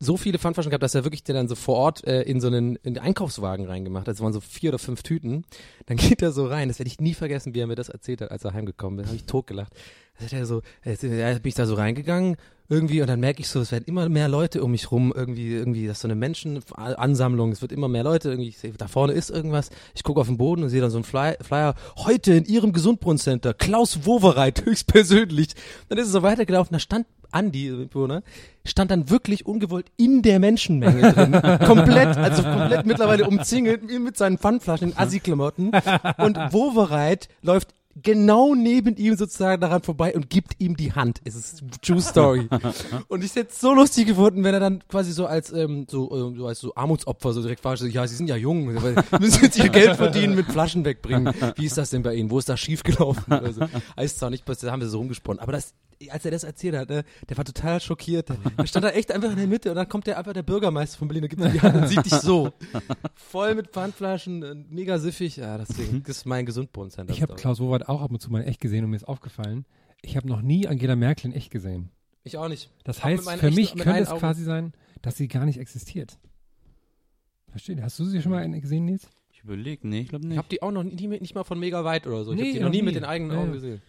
so 0.00 0.16
viele 0.16 0.38
Pfandflaschen 0.38 0.70
gehabt, 0.70 0.82
dass 0.82 0.94
er 0.94 1.04
wirklich 1.04 1.24
den 1.24 1.34
dann 1.34 1.46
so 1.46 1.54
vor 1.54 1.76
Ort 1.76 2.02
äh, 2.06 2.22
in 2.22 2.40
so 2.40 2.46
einen 2.46 2.76
in 2.76 2.94
den 2.94 3.02
Einkaufswagen 3.02 3.66
reingemacht 3.66 4.08
hat. 4.08 4.14
Das 4.14 4.22
waren 4.22 4.32
so 4.32 4.40
vier 4.40 4.70
oder 4.70 4.78
fünf 4.78 5.02
Tüten. 5.02 5.44
Dann 5.84 5.98
geht 5.98 6.22
er 6.22 6.32
so 6.32 6.46
rein, 6.46 6.68
das 6.68 6.78
werde 6.78 6.88
ich 6.88 7.00
nie 7.00 7.12
vergessen, 7.12 7.52
wie 7.52 7.60
er 7.60 7.66
mir 7.66 7.74
das 7.74 7.90
erzählt 7.90 8.22
hat, 8.22 8.30
als 8.30 8.44
er 8.44 8.54
heimgekommen 8.54 9.00
ist. 9.00 9.08
habe 9.08 9.16
ich 9.16 9.26
totgelacht. 9.26 9.74
Da 10.18 10.24
hat 10.24 10.32
er 10.32 10.46
so, 10.46 10.62
ja, 10.84 10.94
bin 11.34 11.40
ich 11.44 11.54
da 11.54 11.66
so 11.66 11.74
reingegangen 11.74 12.36
irgendwie 12.68 13.02
und 13.02 13.08
dann 13.08 13.20
merke 13.20 13.40
ich 13.40 13.48
so, 13.48 13.60
es 13.60 13.72
werden 13.72 13.84
immer 13.86 14.08
mehr 14.08 14.28
Leute 14.28 14.62
um 14.62 14.70
mich 14.70 14.90
rum, 14.90 15.12
irgendwie, 15.14 15.52
irgendwie, 15.52 15.86
das 15.86 15.98
ist 15.98 16.02
so 16.02 16.08
eine 16.08 16.14
Menschenansammlung, 16.14 17.52
es 17.52 17.60
wird 17.60 17.72
immer 17.72 17.88
mehr 17.88 18.04
Leute, 18.04 18.30
irgendwie, 18.30 18.48
ich 18.48 18.58
sehe, 18.58 18.72
da 18.72 18.88
vorne 18.88 19.12
ist 19.12 19.30
irgendwas, 19.30 19.70
ich 19.94 20.02
gucke 20.02 20.20
auf 20.20 20.28
den 20.28 20.38
Boden 20.38 20.62
und 20.62 20.70
sehe 20.70 20.80
dann 20.80 20.90
so 20.90 20.96
einen 20.96 21.04
Fly, 21.04 21.34
Flyer, 21.42 21.74
heute 21.96 22.32
in 22.32 22.46
ihrem 22.46 22.72
Gesundbrunnen-Center, 22.72 23.52
Klaus 23.52 24.06
Wowereit, 24.06 24.64
höchstpersönlich. 24.64 25.48
Dann 25.88 25.98
ist 25.98 26.06
es 26.06 26.12
so 26.12 26.22
weitergelaufen, 26.22 26.72
da 26.72 26.78
stand 26.78 27.06
Andi, 27.34 27.70
Mitbewohner, 27.70 28.22
stand 28.64 28.92
dann 28.92 29.10
wirklich 29.10 29.44
ungewollt 29.44 29.86
in 29.96 30.22
der 30.22 30.38
Menschenmenge 30.38 31.12
drin. 31.12 31.32
komplett, 31.66 32.16
also 32.16 32.42
komplett 32.44 32.86
mittlerweile 32.86 33.26
umzingelt 33.26 33.82
mit 33.82 34.16
seinen 34.16 34.38
Pfandflaschen 34.38 34.92
in 34.92 34.96
Assi-Klamotten. 34.96 35.72
Und 36.18 36.36
Wowereit 36.52 37.28
läuft 37.42 37.74
genau 38.02 38.54
neben 38.54 38.96
ihm 38.96 39.16
sozusagen 39.16 39.60
daran 39.60 39.82
vorbei 39.82 40.14
und 40.14 40.30
gibt 40.30 40.60
ihm 40.60 40.76
die 40.76 40.92
Hand. 40.92 41.20
Es 41.24 41.34
ist 41.34 41.62
True 41.82 42.00
Story. 42.00 42.48
und 43.08 43.24
ich 43.24 43.34
hätte 43.34 43.50
es 43.50 43.60
so 43.60 43.74
lustig 43.74 44.06
gefunden, 44.06 44.44
wenn 44.44 44.54
er 44.54 44.60
dann 44.60 44.82
quasi 44.88 45.12
so 45.12 45.26
als 45.26 45.52
ähm, 45.52 45.86
so, 45.88 46.10
ähm, 46.14 46.36
so 46.36 46.46
als 46.46 46.60
so 46.60 46.74
Armutsopfer 46.74 47.32
so 47.32 47.42
direkt 47.42 47.64
war, 47.64 47.76
so, 47.76 47.86
ja, 47.86 48.06
sie 48.06 48.16
sind 48.16 48.28
ja 48.28 48.36
jung, 48.36 48.72
müssen 49.20 49.42
jetzt 49.42 49.58
ihr 49.58 49.68
Geld 49.68 49.96
verdienen 49.96 50.34
mit 50.34 50.46
Flaschen 50.46 50.84
wegbringen. 50.84 51.32
Wie 51.56 51.66
ist 51.66 51.78
das 51.78 51.90
denn 51.90 52.02
bei 52.02 52.14
Ihnen? 52.14 52.30
Wo 52.30 52.38
ist 52.38 52.48
das 52.48 52.60
schiefgelaufen? 52.60 53.32
Also, 53.32 53.66
ist 53.96 54.18
zwar 54.18 54.30
nicht 54.30 54.44
passiert, 54.44 54.68
da 54.68 54.72
haben 54.72 54.80
wir 54.80 54.88
so 54.88 54.98
rumgesponnen, 54.98 55.40
aber 55.40 55.52
das 55.52 55.74
als 56.10 56.24
er 56.24 56.30
das 56.30 56.44
erzählt 56.44 56.76
hat, 56.76 56.88
ne, 56.88 57.04
der 57.28 57.36
war 57.36 57.44
total 57.44 57.80
schockiert. 57.80 58.28
Der 58.58 58.66
stand 58.66 58.84
da 58.84 58.90
echt 58.90 59.12
einfach 59.12 59.30
in 59.30 59.36
der 59.36 59.46
Mitte 59.46 59.70
und 59.70 59.76
dann 59.76 59.88
kommt 59.88 60.06
der 60.06 60.18
einfach 60.18 60.32
der 60.32 60.42
Bürgermeister 60.42 60.98
von 60.98 61.08
Berlin 61.08 61.24
und 61.24 61.30
gibt 61.30 61.42
ihm 61.42 61.52
die 61.52 61.60
Hand 61.60 61.76
und 61.76 61.88
sieht 61.88 62.04
dich 62.04 62.14
so. 62.14 62.52
Voll 63.14 63.54
mit 63.54 63.68
Pfandflaschen, 63.68 64.42
äh, 64.42 64.54
mega 64.68 64.98
siffig. 64.98 65.36
Ja, 65.36 65.58
deswegen, 65.58 66.02
das 66.02 66.18
ist 66.18 66.26
mein 66.26 66.46
Gesundbrunnen-Center. 66.46 67.12
Ich 67.12 67.22
habe 67.22 67.34
Klaus 67.34 67.60
Wowereit 67.88 68.00
auch 68.00 68.02
ab 68.02 68.10
und 68.10 68.20
zu 68.20 68.30
mal 68.30 68.42
echt 68.42 68.60
gesehen 68.60 68.84
und 68.84 68.90
mir 68.90 68.96
ist 68.96 69.08
aufgefallen, 69.08 69.64
ich 70.02 70.16
habe 70.16 70.28
noch 70.28 70.42
nie 70.42 70.66
Angela 70.66 70.96
Merkel 70.96 71.30
in 71.30 71.36
echt 71.36 71.50
gesehen. 71.50 71.90
Ich 72.24 72.36
auch 72.36 72.48
nicht. 72.48 72.70
Das 72.84 73.00
Auch 73.00 73.04
heißt, 73.04 73.28
für 73.32 73.50
mich 73.50 73.74
könnte 73.76 74.00
es 74.00 74.08
Augen. 74.08 74.20
quasi 74.20 74.44
sein, 74.44 74.72
dass 75.02 75.16
sie 75.16 75.28
gar 75.28 75.44
nicht 75.44 75.58
existiert. 75.58 76.18
Versteht 77.50 77.78
ihr? 77.78 77.84
Hast 77.84 77.98
du 77.98 78.04
sie 78.04 78.20
schon 78.22 78.32
mal 78.32 78.48
gesehen, 78.60 78.84
Nils? 78.86 79.08
Ich 79.30 79.42
überlege, 79.44 79.86
nee, 79.86 80.00
ich 80.00 80.08
glaube 80.08 80.24
Ich 80.24 80.28
nicht. 80.30 80.38
habe 80.38 80.48
die 80.50 80.62
auch 80.62 80.70
noch 80.72 80.82
nie, 80.84 81.06
nicht 81.06 81.34
mal 81.34 81.44
von 81.44 81.58
mega 81.58 81.84
weit 81.84 82.06
oder 82.06 82.24
so. 82.24 82.32
Ich 82.32 82.36
Nee, 82.38 82.42
habe 82.44 82.52
die 82.52 82.58
noch 82.60 82.64
noch 82.66 82.70
nie 82.72 82.78
nie. 82.78 82.82
mit 82.82 82.94
den 82.96 83.04
eigenen 83.04 83.32
Ja, 83.32 83.38
Augen 83.38 83.48
ja. 83.48 83.54
gesehen. 83.54 83.82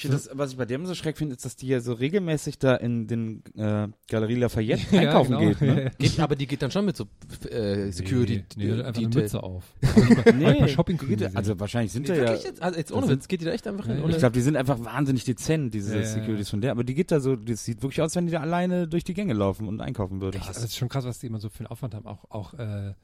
Ich 0.00 0.08
das, 0.08 0.30
was 0.32 0.52
ich 0.52 0.56
bei 0.56 0.64
dem 0.64 0.86
so 0.86 0.94
schreck 0.94 1.16
finde, 1.16 1.34
ist, 1.34 1.44
dass 1.44 1.56
die 1.56 1.66
ja 1.66 1.80
so 1.80 1.92
regelmäßig 1.92 2.58
da 2.60 2.76
in 2.76 3.08
den 3.08 3.42
äh, 3.56 3.88
Galerie 4.08 4.36
Lafayette 4.36 4.82
Ja, 4.94 5.00
einkaufen 5.00 5.36
genau. 5.38 5.48
geht. 5.48 5.60
Ne? 5.60 5.90
Geht, 5.98 6.20
aber 6.20 6.36
die 6.36 6.46
geht 6.46 6.62
dann 6.62 6.70
schon 6.70 6.84
mit 6.84 6.96
so 6.96 7.06
äh, 7.50 7.90
Security. 7.90 8.44
Nee, 8.56 8.64
nee, 8.66 8.72
einfach 8.82 8.96
eine 9.00 9.08
Detail. 9.08 9.22
Mütze 9.22 9.42
auf. 9.42 9.64
nee, 10.34 10.68
shopping 10.68 10.98
die 10.98 11.06
geht, 11.06 11.36
also 11.36 11.58
wahrscheinlich 11.58 11.90
sind 11.92 12.02
Nee, 12.08 12.14
da 12.14 12.14
ja. 12.14 12.20
wirklich 12.28 12.44
jetzt? 12.44 12.62
Also 12.62 12.78
jetzt 12.78 12.92
ohne 12.92 13.06
sind- 13.08 13.16
Witz, 13.16 13.28
geht 13.28 13.40
die 13.40 13.44
da 13.46 13.50
echt 13.50 13.66
einfach 13.66 13.86
hin? 13.86 14.02
Ich 14.08 14.18
glaube, 14.18 14.32
die 14.34 14.40
sind 14.40 14.56
einfach 14.56 14.78
wahnsinnig 14.84 15.24
dezent, 15.24 15.74
diese 15.74 15.98
Ja. 15.98 16.04
Securities 16.04 16.48
von 16.48 16.60
der. 16.60 16.70
Aber 16.70 16.84
die 16.84 16.94
geht 16.94 17.10
da 17.10 17.18
so, 17.18 17.34
das 17.34 17.64
sieht 17.64 17.82
wirklich 17.82 18.00
aus, 18.00 18.14
wenn 18.14 18.26
die 18.26 18.32
da 18.32 18.40
alleine 18.40 18.86
durch 18.86 19.02
die 19.02 19.14
Gänge 19.14 19.32
laufen 19.34 19.66
und 19.66 19.80
einkaufen 19.80 20.20
würde. 20.20 20.38
Das 20.38 20.62
ist 20.62 20.76
schon 20.76 20.88
krass, 20.88 21.04
was 21.06 21.18
die 21.18 21.26
immer 21.26 21.40
so 21.40 21.48
für 21.48 21.60
einen 21.60 21.66
Aufwand 21.68 21.94
haben. 21.94 22.06
Auch, 22.06 22.24
auch 22.30 22.54
äh, 22.54 22.94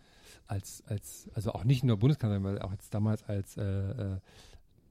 als, 0.46 0.84
als, 0.86 1.28
also 1.34 1.52
auch 1.52 1.64
nicht 1.64 1.82
nur 1.82 1.96
Bundeskanzlerin, 1.96 2.44
weil 2.44 2.58
auch 2.60 2.70
jetzt 2.70 2.94
damals 2.94 3.24
als 3.28 3.56
äh, 3.56 3.62
äh, 3.62 4.16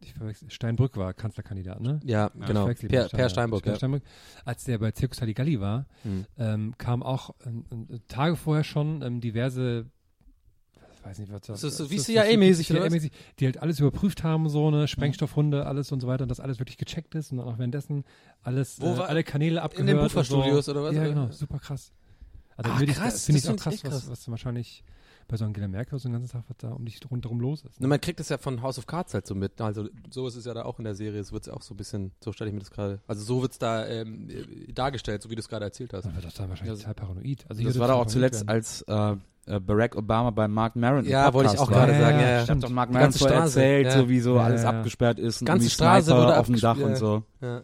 ich 0.05 0.13
verwechsel, 0.13 0.49
Steinbrück 0.49 0.97
war 0.97 1.13
Kanzlerkandidat, 1.13 1.81
ne? 1.81 1.99
ja, 2.03 2.29
genau. 2.29 2.47
Ich 2.69 2.79
verwechsel 2.79 2.89
Per, 2.89 3.07
per 3.09 3.29
Steinbock, 3.29 3.63
Per 3.63 3.71
ja. 3.73 3.77
Steinbrück. 3.77 4.03
Als 4.45 4.63
der 4.63 4.77
bei 4.77 4.91
Circus 4.91 5.21
Halligalli 5.21 5.59
war, 5.59 5.85
Hm. 6.03 6.25
ähm, 6.37 6.75
kam 6.77 7.03
auch 7.03 7.31
ähm, 7.45 7.65
Tage 8.07 8.35
vorher 8.35 8.63
schon 8.63 9.01
ähm, 9.01 9.21
diverse 9.21 9.85
ich 10.95 11.09
weiß 11.09 11.19
nicht, 11.19 11.33
was 11.33 11.41
das 11.41 11.61
ist 11.65 11.75
so 11.75 11.91
wie 11.91 11.97
CIA-mäßig, 11.99 12.69
was? 12.73 12.77
CIA-mäßig, 12.77 13.11
die 13.39 13.45
halt 13.45 13.57
alles 13.61 13.77
überprüft 13.81 14.23
haben, 14.23 14.47
so 14.47 14.67
eine 14.69 14.87
Sprengstoffhunde, 14.87 15.65
alles 15.65 15.91
und 15.91 15.99
so 15.99 16.07
weiter, 16.07 16.23
und 16.23 16.29
das 16.29 16.39
alles 16.39 16.59
wirklich 16.59 16.77
gecheckt 16.77 17.13
ist 17.15 17.31
und 17.33 17.39
dann 17.39 17.47
auch 17.47 17.57
währenddessen 17.57 18.05
alles, 18.41 18.79
Wo 18.79 18.93
äh, 18.95 18.99
alle 19.01 19.23
Kanäle 19.25 19.61
abgehört. 19.61 19.89
den 19.89 19.97
und 19.97 20.03
Buchverstudios 20.03 20.63
so. 20.65 20.71
oder 20.71 20.83
was? 20.83 20.95
Ja, 20.95 21.05
genau, 21.05 21.29
super 21.31 21.59
krass. 21.59 21.91
Also 22.55 22.71
Ah, 22.71 22.77
finde 22.77 22.91
ich, 22.93 22.97
krass, 22.97 23.25
finde 23.25 23.39
ich 23.39 23.49
auch 23.49 23.55
krass, 23.57 23.73
echt 23.73 23.83
was, 23.83 23.91
krass. 23.91 24.09
was 24.09 24.29
wahrscheinlich 24.29 24.83
bei 25.27 25.37
so 25.37 25.45
Angela 25.45 25.67
Merkel 25.67 25.97
so 25.99 26.07
den 26.07 26.13
ganzen 26.13 26.31
Tag 26.31 26.43
was 26.47 26.57
da 26.57 26.71
um 26.71 26.85
dich 26.85 26.99
rundherum 27.09 27.39
los 27.39 27.63
ist. 27.63 27.79
Na, 27.79 27.87
man 27.87 27.99
kriegt 28.01 28.19
es 28.19 28.29
ja 28.29 28.37
von 28.37 28.61
House 28.61 28.77
of 28.77 28.87
Cards 28.87 29.13
halt 29.13 29.27
so 29.27 29.35
mit. 29.35 29.59
Also 29.61 29.87
so 30.09 30.27
ist 30.27 30.35
es 30.35 30.45
ja 30.45 30.53
da 30.53 30.63
auch 30.63 30.79
in 30.79 30.85
der 30.85 30.95
Serie. 30.95 31.19
Es 31.19 31.31
wird 31.31 31.49
auch 31.49 31.61
so 31.61 31.73
ein 31.73 31.77
bisschen, 31.77 32.11
so 32.23 32.31
stelle 32.31 32.49
ich 32.49 32.53
mir 32.53 32.59
das 32.59 32.71
gerade. 32.71 32.99
Also 33.07 33.23
so 33.23 33.41
wird 33.41 33.53
es 33.53 33.59
da 33.59 33.85
ähm, 33.87 34.29
äh, 34.29 34.71
dargestellt, 34.73 35.21
so 35.21 35.29
wie 35.29 35.35
du 35.35 35.41
es 35.41 35.49
gerade 35.49 35.65
erzählt 35.65 35.93
hast. 35.93 36.05
Dann 36.05 36.15
wird 36.15 36.25
das 36.25 36.33
da 36.33 36.47
wahrscheinlich 36.49 36.79
Ja, 36.79 36.93
total 36.93 36.93
paranoid. 36.95 37.45
Also 37.49 37.63
Das 37.63 37.79
war 37.79 37.87
doch 37.87 37.97
auch 37.99 38.07
zuletzt, 38.07 38.45
paranoid 38.45 38.65
als 38.65 38.81
äh, 38.83 39.15
äh, 39.45 39.59
Barack 39.59 39.95
Obama 39.95 40.29
bei 40.29 40.47
Mark 40.47 40.75
Maron 40.75 41.05
Ja, 41.05 41.33
wollte 41.33 41.53
ich 41.53 41.59
auch 41.59 41.69
gerade 41.69 41.93
sagen. 41.93 42.19
Ja, 42.19 42.21
ja. 42.21 42.33
Ich 42.35 42.37
hab 42.39 42.45
stimmt. 42.45 42.63
doch 42.63 42.69
Mark 42.69 42.91
Maron 42.91 43.11
erzählt, 43.11 43.87
ja. 43.87 43.97
so 43.97 44.09
wie 44.09 44.19
so 44.19 44.35
Ja, 44.35 44.43
alles 44.43 44.63
ja. 44.63 44.69
abgesperrt 44.69 45.19
ist 45.19 45.41
und 45.41 45.47
Ganze 45.47 45.65
wie 45.65 45.69
Straße 45.69 46.15
wurde 46.15 46.37
auf 46.37 46.45
dem 46.47 46.59
Dach 46.59 46.77
und 46.77 46.97
so. 46.97 47.23
Ja. 47.41 47.63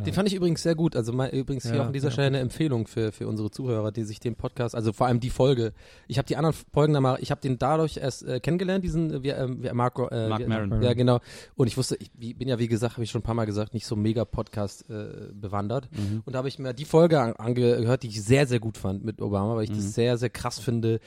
Ja. 0.00 0.04
Den 0.04 0.14
fand 0.14 0.28
ich 0.28 0.34
übrigens 0.34 0.62
sehr 0.62 0.74
gut. 0.74 0.96
Also 0.96 1.12
mein, 1.12 1.30
übrigens 1.30 1.64
hier 1.64 1.76
Ja, 1.76 1.82
auch 1.82 1.86
an 1.86 1.92
dieser 1.92 2.08
ja, 2.08 2.12
Stelle 2.12 2.26
eine 2.28 2.40
Empfehlung 2.40 2.86
für, 2.86 3.12
für 3.12 3.28
unsere 3.28 3.50
Zuhörer, 3.50 3.92
die 3.92 4.02
sich 4.04 4.18
den 4.20 4.34
Podcast, 4.34 4.74
also 4.74 4.92
vor 4.92 5.06
allem 5.06 5.20
die 5.20 5.30
Folge. 5.30 5.72
Ich 6.08 6.18
habe 6.18 6.26
die 6.26 6.36
anderen 6.36 6.56
Folgen 6.72 6.92
da 6.94 7.00
mal, 7.00 7.18
ich 7.20 7.30
habe 7.30 7.40
den 7.40 7.58
dadurch 7.58 7.96
erst 7.98 8.24
äh, 8.24 8.40
kennengelernt, 8.40 8.82
diesen 8.84 9.12
äh, 9.12 9.22
wie, 9.22 9.28
ähm, 9.28 9.62
wie 9.62 9.70
Marco, 9.72 10.08
äh, 10.08 10.28
Mark 10.28 10.40
wie, 10.42 10.46
Maron. 10.46 10.82
Ja, 10.82 10.94
genau. 10.94 11.20
Und 11.54 11.66
ich 11.68 11.76
wusste, 11.76 11.96
ich 12.00 12.10
wie- 12.16 12.34
bin 12.34 12.48
ja 12.48 12.58
wie 12.58 12.68
gesagt, 12.68 12.94
habe 12.94 13.04
ich 13.04 13.10
schon 13.10 13.20
ein 13.20 13.24
paar 13.24 13.34
Mal 13.34 13.44
gesagt, 13.46 13.74
nicht 13.74 13.86
so 13.86 13.94
mega 13.96 14.24
Podcast 14.24 14.88
äh, 14.90 15.28
bewandert. 15.32 15.88
Mhm. 15.92 16.22
Und 16.24 16.32
da 16.34 16.38
habe 16.38 16.48
ich 16.48 16.58
mir 16.58 16.72
die 16.74 16.84
Folge 16.84 17.20
an, 17.20 17.34
angehört, 17.34 18.02
die 18.02 18.08
ich 18.08 18.22
sehr, 18.22 18.46
sehr 18.46 18.60
gut 18.60 18.78
fand 18.78 19.04
mit 19.04 19.20
Obama, 19.22 19.54
weil 19.56 19.64
ich 19.64 19.70
Mhm. 19.70 19.74
das 19.76 19.94
sehr, 19.94 20.16
sehr 20.18 20.30
krass 20.30 20.58
finde, 20.58 21.00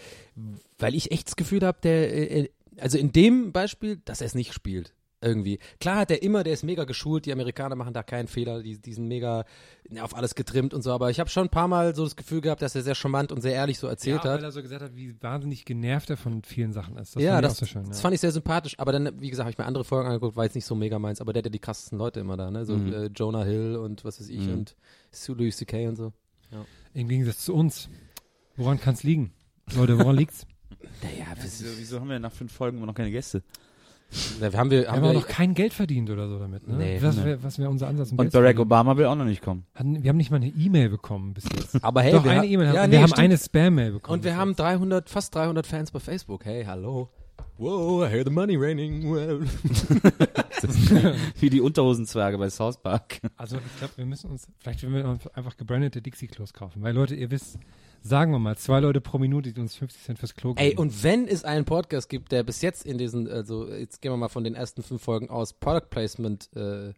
weil 0.80 0.96
ich 0.96 1.12
echt 1.12 1.28
das 1.28 1.36
Gefühl 1.36 1.62
habe, 1.66 1.78
der, 1.84 2.32
äh, 2.32 2.50
also 2.80 2.98
in 2.98 3.12
dem 3.12 3.52
Beispiel, 3.52 3.98
dass 4.06 4.22
er 4.22 4.28
es 4.28 4.36
nicht 4.36 4.54
spielt. 4.54 4.94
Irgendwie. 5.24 5.60
Klar 5.80 5.98
hat 5.98 6.12
er 6.12 6.22
immer, 6.22 6.44
der 6.44 6.54
ist 6.54 6.64
mega 6.64 6.84
geschult, 6.84 7.26
die 7.26 7.32
Amerikaner 7.32 7.76
machen 7.76 7.94
da 7.94 8.04
keinen 8.04 8.28
Fehler, 8.28 8.62
die, 8.62 8.78
die 8.78 8.94
sind 8.94 9.08
mega 9.08 9.46
auf 10.02 10.16
alles 10.16 10.36
getrimmt 10.36 10.74
und 10.74 10.82
so, 10.82 10.92
aber 10.92 11.10
ich 11.10 11.20
habe 11.20 11.30
schon 11.30 11.48
ein 11.48 11.50
paar 11.50 11.68
Mal 11.68 11.96
so 11.96 12.04
das 12.04 12.16
Gefühl 12.16 12.42
gehabt, 12.42 12.62
dass 12.62 12.76
er 12.76 12.82
sehr 12.84 12.96
charmant 12.96 13.32
und 13.32 13.42
sehr 13.42 13.54
ehrlich 13.54 13.80
so 13.80 13.88
erzählt 13.88 14.24
ja, 14.24 14.32
hat. 14.32 14.38
weil 14.40 14.44
er 14.44 14.52
so 14.52 14.62
gesagt 14.62 14.82
hat, 14.82 14.96
wie 14.96 15.16
wahnsinnig 15.22 15.66
genervt 15.66 16.10
er 16.10 16.18
von 16.18 16.44
vielen 16.44 16.74
Sachen 16.74 16.98
ist. 16.98 17.16
ja, 17.16 17.34
fand 17.34 17.46
ich 17.46 17.50
das, 17.50 17.54
auch 17.54 17.60
so 17.60 17.66
schön. 17.66 17.86
das 17.88 17.98
ja. 17.98 18.02
fand 18.02 18.14
ich 18.16 18.22
sehr 18.22 18.32
sympathisch. 18.32 18.78
Aber 18.80 18.92
dann, 18.92 19.22
wie 19.22 19.30
gesagt, 19.30 19.46
habe 19.46 19.52
ich 19.52 19.58
mir 19.58 19.66
andere 19.66 19.84
Folgen 19.84 20.08
angeguckt, 20.08 20.36
war 20.36 20.44
jetzt 20.46 20.56
nicht 20.56 20.66
so 20.66 20.76
mega 20.76 21.00
meins, 21.00 21.22
aber 21.22 21.32
der 21.34 21.40
hat 21.42 21.46
ja 21.46 21.52
die 21.52 21.60
krassesten 21.60 21.98
Leute 21.98 22.20
immer 22.20 22.38
da, 22.38 22.50
ne? 22.52 22.66
So 22.66 22.76
Mhm. 22.76 22.94
äh, 22.94 23.06
Jonah 23.08 23.44
Hill 23.44 23.76
und 23.78 24.04
was 24.04 24.20
weiß 24.20 24.30
ich 24.30 24.42
Mhm. 24.48 24.54
und 24.54 24.76
Sue 25.12 25.36
Louis 25.36 25.56
C.K. 25.58 25.88
und 25.88 25.96
so. 25.96 26.14
Im 26.94 27.08
Gegensatz 27.08 27.40
zu 27.46 27.54
uns. 27.56 27.90
Woran 28.58 28.80
kann 28.80 28.94
es 28.94 29.04
liegen? 29.04 29.32
Leute, 29.76 29.98
woran 29.98 30.16
liegt's? 30.16 30.46
Naja, 31.02 31.26
Wieso, 31.42 31.66
wieso 31.78 32.00
haben 32.00 32.10
wir 32.10 32.20
nach 32.20 32.32
fünf 32.32 32.52
Folgen 32.52 32.78
immer 32.78 32.86
noch 32.88 32.96
keine 32.96 33.12
Gäste? 33.12 33.42
Wir 34.40 34.54
haben 34.60 34.70
wir, 34.72 34.82
Wir 34.84 34.92
haben 34.92 35.02
wir 35.04 35.14
noch 35.14 35.28
kein 35.28 35.54
Geld 35.54 35.74
verdient 35.74 36.10
oder 36.10 36.28
so 36.28 36.40
damit. 36.40 36.68
Ne? 36.68 36.76
Nee. 36.78 36.98
was 37.02 37.18
Nee. 37.18 37.26
wäre 37.26 37.44
wär 37.60 37.70
unser 37.70 37.88
Ansatz? 37.88 38.12
Um 38.12 38.20
Und 38.20 38.26
Geld 38.26 38.34
Barack? 38.34 38.60
Obama 38.60 38.96
will 38.98 39.06
auch 39.06 39.16
noch 39.16 39.26
nicht 39.26 39.42
kommen. 39.42 39.66
Hatten, 39.76 40.04
wir 40.04 40.10
haben 40.10 40.18
nicht 40.18 40.30
mal 40.32 40.38
eine 40.38 40.48
E-Mail 40.50 40.90
bekommen 40.90 41.34
bis 41.34 41.46
jetzt. 41.56 41.84
aber 41.84 42.02
hey, 42.02 42.12
Doch, 42.12 42.24
wir 42.24 42.32
eine 42.32 42.42
ha- 42.42 42.46
E-Mail. 42.46 42.68
ja, 42.76 42.82
haben 42.82 42.90
nee, 42.90 42.96
wir 42.96 43.02
haben 43.02 43.08
stimmt. 43.10 43.20
eine 43.20 43.38
Spam-Mail 43.38 43.92
bekommen. 43.94 44.20
Und 44.20 44.24
wir 44.24 44.38
haben 44.38 44.50
jetzt. 44.52 44.60
300, 44.60 45.10
fast 45.10 45.34
300 45.36 45.66
Fans 45.66 45.92
bei 45.92 46.00
Facebook. 46.00 46.46
Hey, 46.46 46.64
hallo. 46.66 47.10
Whoa, 47.58 48.04
I 48.04 48.10
hear 48.10 48.24
the 48.24 48.32
money 48.32 48.56
raining. 48.56 49.12
Well. 49.14 49.42
Wie 51.40 51.50
die 51.50 51.62
Unterhosenzwerge 51.62 52.38
bei 52.38 52.50
South 52.50 52.78
Park. 52.78 53.20
Also 53.38 53.58
ich 53.58 53.78
glaube, 53.78 53.94
wir 53.98 54.06
müssen 54.06 54.32
uns, 54.32 54.48
vielleicht 54.60 54.82
werden 54.82 54.96
wir 54.96 55.06
uns 55.06 55.28
einfach 55.28 55.56
gebrandete 55.56 56.02
Dixie-Klos 56.02 56.54
kaufen. 56.54 56.82
Weil 56.82 56.96
Leute, 56.96 57.16
ihr 57.16 57.30
wisst, 57.30 57.60
sagen 58.02 58.32
wir 58.32 58.40
mal, 58.40 58.58
zwei 58.58 58.80
Leute 58.80 59.02
pro 59.02 59.20
Minute, 59.20 59.54
die 59.54 59.62
uns 59.62 59.76
50 59.76 60.04
Cent 60.04 60.20
fürs 60.20 60.34
Klo 60.34 60.56
geben. 60.56 60.68
Ey, 60.68 60.76
und 60.76 61.04
wenn 61.04 61.28
es 61.28 61.44
einen 61.44 61.66
Podcast 61.66 62.10
gibt, 62.10 62.32
der 62.32 62.44
bis 62.44 62.62
jetzt 62.64 62.86
in 62.86 62.98
diesen, 62.98 63.30
also 63.30 63.68
jetzt 63.68 64.02
gehen 64.02 64.12
wir 64.12 64.18
mal 64.18 64.30
von 64.30 64.44
den 64.44 64.56
ersten 64.56 64.82
fünf 64.82 65.04
Folgen 65.04 65.30
aus, 65.30 65.54
Product 65.54 65.90
Placement, 65.92 66.50
äh, 66.56 66.94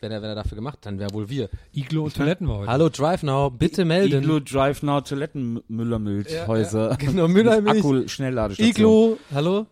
wenn 0.00 0.12
er, 0.12 0.22
wenn 0.22 0.28
er 0.30 0.34
dafür 0.34 0.56
gemacht 0.56 0.78
hat, 0.78 0.86
dann 0.86 0.98
wäre 0.98 1.12
wohl 1.12 1.28
wir. 1.28 1.48
Iglo 1.72 2.04
und 2.04 2.14
Toiletten 2.14 2.48
war 2.48 2.58
heute. 2.58 2.70
Hallo 2.70 2.88
Drive 2.88 3.22
Now, 3.22 3.50
bitte 3.50 3.84
melden. 3.84 4.22
Iglo 4.22 4.40
Drive 4.40 4.82
Now 4.82 5.00
Toilettenmüllermilchhäuser. 5.00 6.84
Ja, 6.84 6.90
ja, 6.90 6.96
genau, 6.98 7.28
Müllermilch. 7.28 7.78
Akku 7.78 8.08
Schnellladestation. 8.08 8.70
Iglo, 8.70 9.18
hallo? 9.34 9.66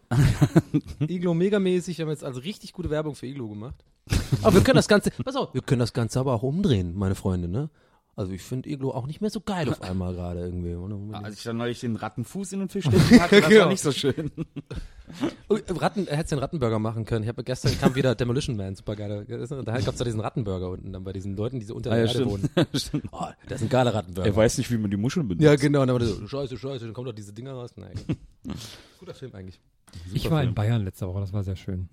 Iglo 1.06 1.34
megamäßig, 1.34 1.98
wir 1.98 2.04
haben 2.04 2.10
jetzt 2.10 2.24
also 2.24 2.40
richtig 2.40 2.72
gute 2.72 2.90
Werbung 2.90 3.14
für 3.14 3.26
Iglo 3.26 3.48
gemacht. 3.48 3.84
Aber 4.42 4.54
wir 4.54 4.62
können 4.62 4.76
das 4.76 4.88
Ganze, 4.88 5.10
pass 5.10 5.36
auf, 5.36 5.54
wir 5.54 5.62
können 5.62 5.80
das 5.80 5.92
Ganze 5.92 6.20
aber 6.20 6.34
auch 6.34 6.42
umdrehen, 6.42 6.94
meine 6.94 7.14
Freunde, 7.14 7.48
ne? 7.48 7.70
Also 8.16 8.32
ich 8.32 8.42
finde 8.42 8.68
Iglo 8.70 8.90
auch 8.92 9.06
nicht 9.06 9.20
mehr 9.20 9.30
so 9.30 9.40
geil 9.40 9.68
auf 9.68 9.82
einmal 9.82 10.14
gerade 10.14 10.40
irgendwie. 10.40 10.74
oder? 10.74 10.96
Als 11.24 11.38
ich 11.38 11.42
dann 11.42 11.56
neulich 11.56 11.80
den 11.80 11.96
Rattenfuß 11.96 12.52
in 12.52 12.60
den 12.60 12.68
Fisch 12.68 12.84
stecken 12.86 13.20
hatte, 13.20 13.40
das 13.40 13.48
Genau. 13.48 13.62
war 13.62 13.68
nicht 13.70 13.82
so 13.82 13.90
schön. 13.92 14.30
Ratten, 15.50 16.06
er 16.08 16.16
hätte 16.16 16.30
den 16.30 16.38
Rattenburger 16.38 16.78
machen 16.78 17.04
können. 17.04 17.22
Ich 17.24 17.28
habe 17.28 17.44
gestern 17.44 17.78
kam 17.78 17.94
wieder 17.94 18.14
Demolition 18.14 18.56
Man, 18.56 18.74
super 18.74 18.96
geil. 18.96 19.26
Da 19.28 19.80
gab's 19.80 19.98
da 19.98 20.04
diesen 20.04 20.20
Rattenburger 20.20 20.70
unten 20.70 20.92
dann 20.92 21.04
bei 21.04 21.12
diesen 21.12 21.36
Leuten, 21.36 21.60
die 21.60 21.66
so 21.66 21.74
unter 21.74 21.90
Ah, 21.90 21.96
der 21.96 22.06
ja, 22.06 22.12
Erde 22.12 22.30
stimmt. 22.30 22.94
wohnen. 22.94 23.08
Oh, 23.12 23.26
das 23.48 23.60
ist 23.60 23.66
ein 23.66 23.68
geiler 23.68 23.94
Rattenburger. 23.94 24.28
Er 24.28 24.36
weiß 24.36 24.58
nicht, 24.58 24.70
wie 24.70 24.78
man 24.78 24.90
die 24.90 24.96
Muscheln 24.96 25.28
benutzt. 25.28 25.44
ja, 25.44 25.54
genau. 25.56 25.82
Und 25.82 25.88
dann 25.88 25.94
war 25.94 25.98
der 26.00 26.08
so, 26.08 26.26
scheiße, 26.26 26.56
scheiße, 26.56 26.84
dann 26.86 26.94
kommen 26.94 27.06
doch 27.06 27.14
diese 27.14 27.32
Dinger 27.32 27.52
raus. 27.52 27.72
Nein. 27.76 27.92
Guter 28.98 29.14
Film 29.14 29.34
eigentlich. 29.34 29.60
ich 30.12 30.30
war 30.30 30.42
in 30.42 30.54
Bayern 30.54 30.82
letzte 30.84 31.06
Woche, 31.06 31.20
das 31.20 31.32
war 31.32 31.42
sehr 31.44 31.56
schön. 31.56 31.88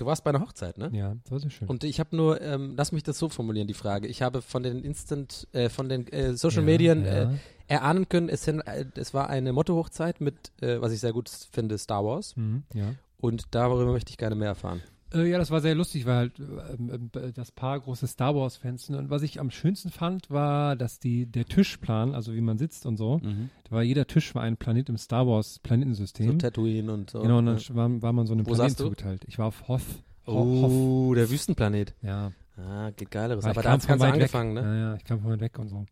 Du 0.00 0.06
warst 0.06 0.24
bei 0.24 0.30
einer 0.30 0.40
Hochzeit, 0.40 0.78
ne? 0.78 0.88
Ja, 0.94 1.14
das 1.22 1.30
war 1.30 1.40
sehr 1.40 1.50
schön. 1.50 1.68
Und 1.68 1.84
ich 1.84 2.00
habe 2.00 2.16
nur, 2.16 2.40
ähm, 2.40 2.72
lass 2.74 2.90
mich 2.90 3.02
das 3.02 3.18
so 3.18 3.28
formulieren, 3.28 3.68
die 3.68 3.74
Frage. 3.74 4.08
Ich 4.08 4.22
habe 4.22 4.40
von 4.40 4.62
den 4.62 4.82
Instant, 4.82 5.46
äh, 5.52 5.68
von 5.68 5.90
den 5.90 6.08
äh, 6.08 6.34
Social 6.34 6.60
ja, 6.60 6.64
Medien 6.64 7.04
ja. 7.04 7.24
äh, 7.24 7.28
erahnen 7.66 8.08
können, 8.08 8.30
es, 8.30 8.44
sind, 8.44 8.60
äh, 8.60 8.86
es 8.94 9.12
war 9.12 9.28
eine 9.28 9.52
Motto-Hochzeit 9.52 10.22
mit, 10.22 10.52
äh, 10.62 10.80
was 10.80 10.92
ich 10.92 11.00
sehr 11.00 11.12
gut 11.12 11.28
finde, 11.28 11.76
Star 11.76 12.02
Wars. 12.02 12.34
Mhm, 12.34 12.62
ja. 12.72 12.94
Und 13.18 13.44
darüber 13.50 13.92
möchte 13.92 14.08
ich 14.08 14.16
gerne 14.16 14.36
mehr 14.36 14.48
erfahren. 14.48 14.80
Äh, 15.12 15.28
ja, 15.28 15.38
das 15.38 15.50
war 15.50 15.60
sehr 15.60 15.74
lustig, 15.74 16.06
weil 16.06 16.16
halt 16.16 16.38
ähm, 16.38 17.10
ähm, 17.14 17.32
das 17.34 17.50
Paar 17.50 17.80
große 17.80 18.06
Star 18.06 18.34
Wars-Fans 18.34 18.86
sind. 18.86 18.94
Und 18.96 19.10
was 19.10 19.22
ich 19.22 19.40
am 19.40 19.50
schönsten 19.50 19.90
fand, 19.90 20.30
war, 20.30 20.76
dass 20.76 20.98
die 21.00 21.26
der 21.26 21.46
Tischplan, 21.46 22.14
also 22.14 22.34
wie 22.34 22.40
man 22.40 22.58
sitzt 22.58 22.86
und 22.86 22.96
so, 22.96 23.18
Mhm. 23.18 23.50
da 23.64 23.70
war 23.72 23.82
jeder 23.82 24.06
Tisch 24.06 24.34
war 24.34 24.42
ein 24.42 24.56
Planet 24.56 24.88
im 24.88 24.96
Star 24.96 25.26
Wars 25.26 25.54
So 25.54 25.60
Planetensystem. 25.64 26.38
Tatooine 26.38 26.92
und 26.92 27.10
so. 27.10 27.20
genau, 27.22 27.38
und 27.38 27.46
dann 27.46 27.58
war, 27.70 28.02
war 28.02 28.12
man 28.12 28.26
so 28.26 28.32
einem 28.34 28.46
Wo 28.46 28.52
Planeten 28.52 28.76
zugeteilt. 28.76 29.24
Ich 29.26 29.38
war 29.38 29.46
auf 29.46 29.66
Hoth. 29.68 29.80
Ho 30.26 30.32
Hoth. 30.44 30.70
Oh, 30.70 31.14
der 31.14 31.28
Wüstenplanet. 31.30 31.94
Ja, 32.02 32.32
Ah, 32.56 32.90
geht 32.90 33.10
geileres. 33.10 33.44
Aber 33.46 33.62
da 33.62 33.70
hat's 33.72 33.86
von 33.86 33.98
ganz 33.98 34.12
angefangen, 34.12 34.54
weg. 34.54 34.62
ne? 34.64 34.68
Ja, 34.68 34.90
ja, 34.90 34.94
ich 34.96 35.04
kam 35.04 35.20
von 35.20 35.40
weg 35.40 35.58
und 35.58 35.68
so. 35.70 35.86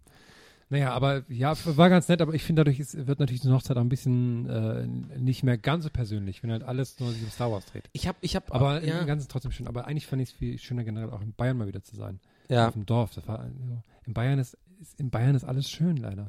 Naja, 0.70 0.92
aber 0.92 1.22
ja, 1.30 1.54
war 1.64 1.88
ganz 1.88 2.08
nett, 2.08 2.20
aber 2.20 2.34
ich 2.34 2.44
finde, 2.44 2.60
dadurch 2.60 2.78
ist, 2.78 3.06
wird 3.06 3.20
natürlich 3.20 3.40
die 3.40 3.48
Hochzeit 3.50 3.76
auch 3.78 3.80
ein 3.80 3.88
bisschen 3.88 4.46
äh, 4.50 4.86
nicht 5.18 5.42
mehr 5.42 5.56
ganz 5.56 5.84
so 5.84 5.90
persönlich, 5.90 6.42
wenn 6.42 6.52
halt 6.52 6.62
alles 6.62 7.00
nur 7.00 7.10
sich 7.10 7.22
um 7.22 7.30
Star 7.30 7.50
Wars 7.50 7.64
dreht. 7.66 7.88
Ich 7.94 8.06
habe, 8.06 8.18
ich 8.20 8.36
habe, 8.36 8.52
Aber 8.52 8.84
ja, 8.84 9.00
im 9.00 9.06
Ganzen 9.06 9.28
trotzdem 9.30 9.50
schön. 9.50 9.66
Aber 9.66 9.86
eigentlich 9.86 10.06
fand 10.06 10.20
ich 10.20 10.28
es 10.30 10.34
viel 10.34 10.58
schöner 10.58 10.84
generell 10.84 11.08
auch 11.10 11.22
in 11.22 11.32
Bayern 11.32 11.56
mal 11.56 11.66
wieder 11.68 11.82
zu 11.82 11.96
sein. 11.96 12.20
ja. 12.50 12.68
Auf 12.68 12.74
dem 12.74 12.84
Dorf. 12.84 13.14
Das 13.14 13.26
war, 13.26 13.38
also, 13.40 13.52
in 14.04 14.12
Bayern 14.12 14.38
ist, 14.38 14.58
ist 14.82 15.00
in 15.00 15.08
Bayern 15.08 15.34
ist 15.34 15.44
alles 15.44 15.70
schön, 15.70 15.96
leider. 15.96 16.28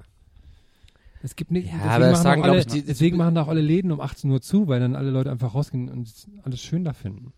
Es 1.22 1.36
gibt 1.36 1.52
nicht, 1.52 1.68
Ja, 1.68 1.74
deswegen, 1.84 2.12
machen, 2.12 2.24
sagen, 2.24 2.44
alle, 2.44 2.60
ich, 2.60 2.66
die- 2.68 2.82
deswegen 2.86 3.18
machen 3.18 3.36
da 3.36 3.42
auch 3.42 3.48
alle 3.50 3.60
Läden 3.62 3.92
um 3.92 4.00
18 4.00 4.32
Uhr 4.32 4.42
zu, 4.42 4.70
weil 4.70 4.80
dann 4.80 4.96
alle 4.96 5.10
Leute 5.10 5.30
einfach 5.32 5.54
rausgehen 5.54 5.90
und 5.90 6.08
es 6.08 6.28
alles 6.44 6.62
schön 6.62 6.86
da 6.86 6.94
finden. 6.94 7.34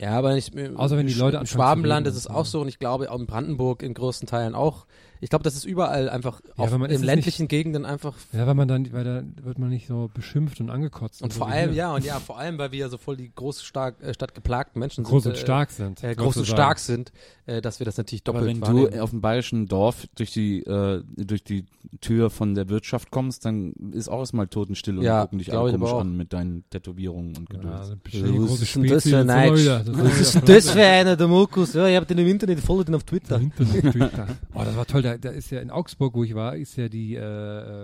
Ja, 0.00 0.12
aber 0.12 0.32
nicht, 0.34 0.56
Außer 0.56 0.96
wenn 0.96 1.08
die 1.08 1.12
Leute 1.14 1.38
zu 1.40 1.46
Schwabenland 1.46 2.06
ist 2.06 2.14
es 2.16 2.26
auch 2.26 2.46
so 2.46 2.60
und 2.62 2.68
ich 2.68 2.78
glaube 2.78 3.10
auch 3.10 3.18
in 3.18 3.26
Brandenburg 3.26 3.82
in 3.82 3.92
großen 3.94 4.26
Teilen 4.28 4.54
auch. 4.54 4.86
Ich 5.20 5.30
glaube, 5.30 5.42
das 5.42 5.54
ist 5.56 5.64
überall 5.64 6.08
einfach 6.08 6.40
Ja, 6.56 6.64
aber 6.72 6.88
ist 6.88 7.00
in 7.00 7.06
ländlichen 7.06 7.48
Gegenden 7.48 7.84
einfach. 7.84 8.14
Ja, 8.32 8.46
weil 8.46 8.54
man 8.54 8.68
dann, 8.68 8.92
weil 8.92 9.04
da 9.04 9.22
wird 9.44 9.58
man 9.58 9.68
nicht 9.70 9.86
so 9.88 10.10
beschimpft 10.14 10.60
und 10.60 10.70
angekotzt. 10.70 11.22
Und 11.22 11.32
so 11.32 11.40
vor 11.40 11.48
wie 11.48 11.52
allem, 11.52 11.74
ja, 11.74 11.94
und 11.94 12.04
ja, 12.04 12.20
vor 12.20 12.38
allem, 12.38 12.58
weil 12.58 12.72
wir 12.72 12.78
ja 12.80 12.88
so 12.88 12.98
voll 12.98 13.16
die 13.16 13.30
groß 13.34 13.62
stark, 13.64 13.96
äh, 14.02 14.14
stadtgeplagten 14.14 14.78
Menschen 14.80 15.04
Groß 15.04 15.24
sind. 15.24 15.32
und 15.32 15.38
stark 15.38 15.70
sind. 15.70 16.02
Äh, 16.04 16.14
groß 16.14 16.36
und 16.36 16.44
sagen. 16.46 16.56
stark 16.56 16.78
sind, 16.78 17.12
äh, 17.46 17.60
dass 17.60 17.80
wir 17.80 17.84
das 17.84 17.96
natürlich 17.96 18.22
Aber 18.26 18.38
doppelt 18.40 18.56
wenn 18.56 18.60
wahrnehmen. 18.62 18.90
du 18.92 19.02
auf 19.02 19.10
dem 19.10 19.20
bayerischen 19.20 19.66
Dorf 19.66 20.06
durch 20.14 20.32
die 20.32 20.60
äh, 20.64 21.02
durch 21.16 21.42
die 21.42 21.64
Tür 22.00 22.30
von 22.30 22.54
der 22.54 22.68
Wirtschaft 22.68 23.10
kommst, 23.10 23.44
dann 23.44 23.72
ist 23.92 24.08
auch 24.08 24.20
erstmal 24.20 24.46
Totenstille 24.46 24.98
und 24.98 25.04
Ja, 25.04 25.22
gucken 25.22 25.38
dich 25.38 25.52
alle 25.52 25.70
ich 25.70 25.74
aber 25.74 25.78
komisch 25.86 25.92
auch. 25.94 26.00
an 26.02 26.16
mit 26.16 26.32
deinen 26.32 26.64
Tätowierungen 26.70 27.36
und 27.36 27.48
Ja, 27.52 27.58
Gedöns. 27.58 27.96
bist 28.04 28.14
du 28.16 28.22
die 28.24 28.38
große 28.38 28.62
ist 28.64 28.76
das 28.90 29.02
für 29.04 29.18
ein 29.18 29.26
das. 29.26 30.32
Das 30.32 30.40
das 30.44 30.70
für 30.70 30.84
einer, 30.84 31.16
der 31.16 31.28
Markus? 31.28 31.72
Ja, 31.74 31.86
ich 31.88 31.96
hab 31.96 32.06
den 32.06 32.18
im 32.18 32.26
Internet, 32.28 32.60
folge 32.60 32.84
den 32.86 32.94
auf 32.94 33.04
Twitter. 33.04 33.40
Internet, 33.40 33.92
Twitter. 33.92 34.26
Oh, 34.54 34.62
das 34.64 34.76
war 34.76 34.86
toll. 34.86 35.07
Da, 35.12 35.18
da 35.18 35.30
ist 35.30 35.50
ja 35.50 35.60
in 35.60 35.70
Augsburg, 35.70 36.14
wo 36.14 36.24
ich 36.24 36.34
war, 36.34 36.56
ist 36.56 36.76
ja 36.76 36.88
die, 36.88 37.14
äh, 37.14 37.20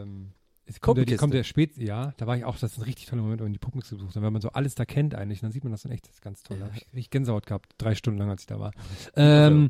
ähm, 0.02 0.32
es 0.66 0.80
kommt, 0.80 0.96
der, 0.96 1.04
die, 1.04 1.16
kommt 1.16 1.34
der 1.34 1.44
Spät, 1.44 1.76
ja, 1.76 2.14
da 2.16 2.26
war 2.26 2.38
ich 2.38 2.44
auch, 2.46 2.56
das 2.58 2.72
ist 2.72 2.78
ein 2.78 2.84
richtig 2.84 3.04
toller 3.06 3.20
Moment, 3.20 3.40
wenn 3.40 3.46
man 3.46 3.52
die 3.52 3.58
Puppenkiste 3.58 3.96
besucht, 3.96 4.14
wenn 4.16 4.32
man 4.32 4.40
so 4.40 4.48
alles 4.50 4.74
da 4.74 4.86
kennt 4.86 5.14
eigentlich, 5.14 5.40
dann 5.40 5.52
sieht 5.52 5.62
man 5.62 5.72
das 5.72 5.82
dann 5.82 5.92
echt, 5.92 6.06
das 6.06 6.14
ist 6.14 6.22
ganz 6.22 6.42
toll. 6.42 6.56
Da 6.58 6.64
habe 6.66 6.74
ich 6.76 6.86
richtig 6.94 7.10
Gänsehaut 7.10 7.44
gehabt, 7.46 7.72
drei 7.76 7.94
Stunden 7.94 8.18
lang, 8.18 8.30
als 8.30 8.42
ich 8.42 8.46
da 8.46 8.58
war. 8.58 8.70
Ähm, 9.14 9.68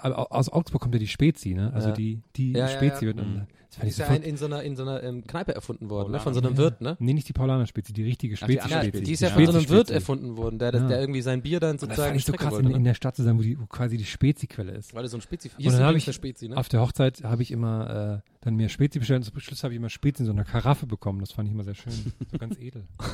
aber 0.00 0.32
aus 0.32 0.48
Augsburg 0.48 0.82
kommt 0.82 0.94
ja 0.94 0.98
die 0.98 1.06
Spezi, 1.06 1.54
ne? 1.54 1.72
Also 1.72 1.90
Ja. 1.90 1.94
die, 1.94 2.22
die 2.34 2.52
Ja, 2.52 2.58
ja, 2.60 2.68
Spezi 2.68 3.04
ja. 3.04 3.08
wird, 3.08 3.18
dann- 3.20 3.46
das 3.80 3.88
Ist 3.90 3.98
ja 3.98 4.06
in 4.06 4.36
so 4.36 4.46
einer, 4.46 4.62
in 4.62 4.74
so 4.76 4.82
einer 4.82 5.02
ähm, 5.02 5.24
Kneipe 5.26 5.54
erfunden 5.54 5.90
worden, 5.90 6.12
ne? 6.12 6.20
von 6.20 6.32
so 6.34 6.40
einem 6.40 6.56
Wirt, 6.56 6.80
ne? 6.80 6.96
nee, 6.98 7.12
nicht 7.12 7.28
die 7.28 7.32
Paulaner 7.32 7.66
Spezi, 7.66 7.92
die 7.92 8.04
richtige 8.04 8.34
Ach, 8.40 8.46
die 8.46 8.54
Spezi. 8.54 8.70
Ja, 8.70 8.82
Spezi. 8.82 9.04
die 9.04 9.12
ist 9.12 9.20
ja 9.20 9.28
Ja. 9.28 9.34
von 9.34 9.44
so 9.46 9.50
einem 9.52 9.60
Spezi, 9.60 9.72
Wirt 9.74 9.86
Spezi. 9.88 9.94
erfunden 9.94 10.36
worden, 10.36 10.58
der, 10.58 10.74
Ja. 10.74 10.86
der 10.88 11.00
irgendwie 11.00 11.22
sein 11.22 11.42
Bier 11.42 11.60
dann 11.60 11.70
Und 11.72 11.82
das 11.82 11.88
sozusagen 11.88 12.08
fand 12.10 12.16
ich 12.20 12.24
so 12.24 12.32
krass 12.32 12.52
wollte. 12.52 12.68
in, 12.70 12.74
in 12.76 12.82
ne? 12.82 12.88
der 12.90 12.94
Stadt 12.94 13.16
zu 13.16 13.22
sein, 13.22 13.36
wo 13.38 13.42
die 13.42 13.58
wo 13.60 13.66
quasi 13.66 13.96
die 13.96 14.04
Spezi-Quelle 14.04 14.72
ist. 14.72 14.94
Weil 14.94 15.02
das 15.02 15.10
so 15.12 15.18
ein 15.18 15.20
Spezi. 15.20 15.50
Und 15.58 15.64
dann 15.66 15.82
habe 15.82 15.98
ich 15.98 16.06
eine 16.06 16.14
Spezi, 16.14 16.48
ne? 16.48 16.56
auf 16.56 16.68
der 16.68 16.80
Hochzeit 16.80 17.22
habe 17.24 17.42
ich 17.42 17.50
immer 17.50 18.22
äh, 18.24 18.30
dann 18.40 18.54
mir 18.56 18.68
Spezi 18.68 18.98
bestellt 18.98 19.18
und 19.18 19.24
zum 19.24 19.40
Schluss 19.40 19.62
habe 19.64 19.74
ich 19.74 19.78
immer 19.78 19.90
Spezi 19.90 20.22
in 20.22 20.26
so 20.26 20.32
einer 20.32 20.44
Karaffe 20.44 20.86
bekommen. 20.86 21.20
Das 21.20 21.32
fand 21.32 21.48
ich 21.48 21.54
immer 21.54 21.64
sehr 21.64 21.74
schön. 21.74 21.92
So 22.32 22.38
ganz 22.38 22.58
edel. 22.58 22.84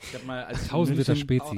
Ich 0.00 0.14
hab 0.14 0.24
mal 0.26 0.44
als 0.44 0.58
ich 0.58 0.64
in 0.66 0.70
1000 0.70 0.98
Liter 0.98 1.16
Spezi. 1.16 1.56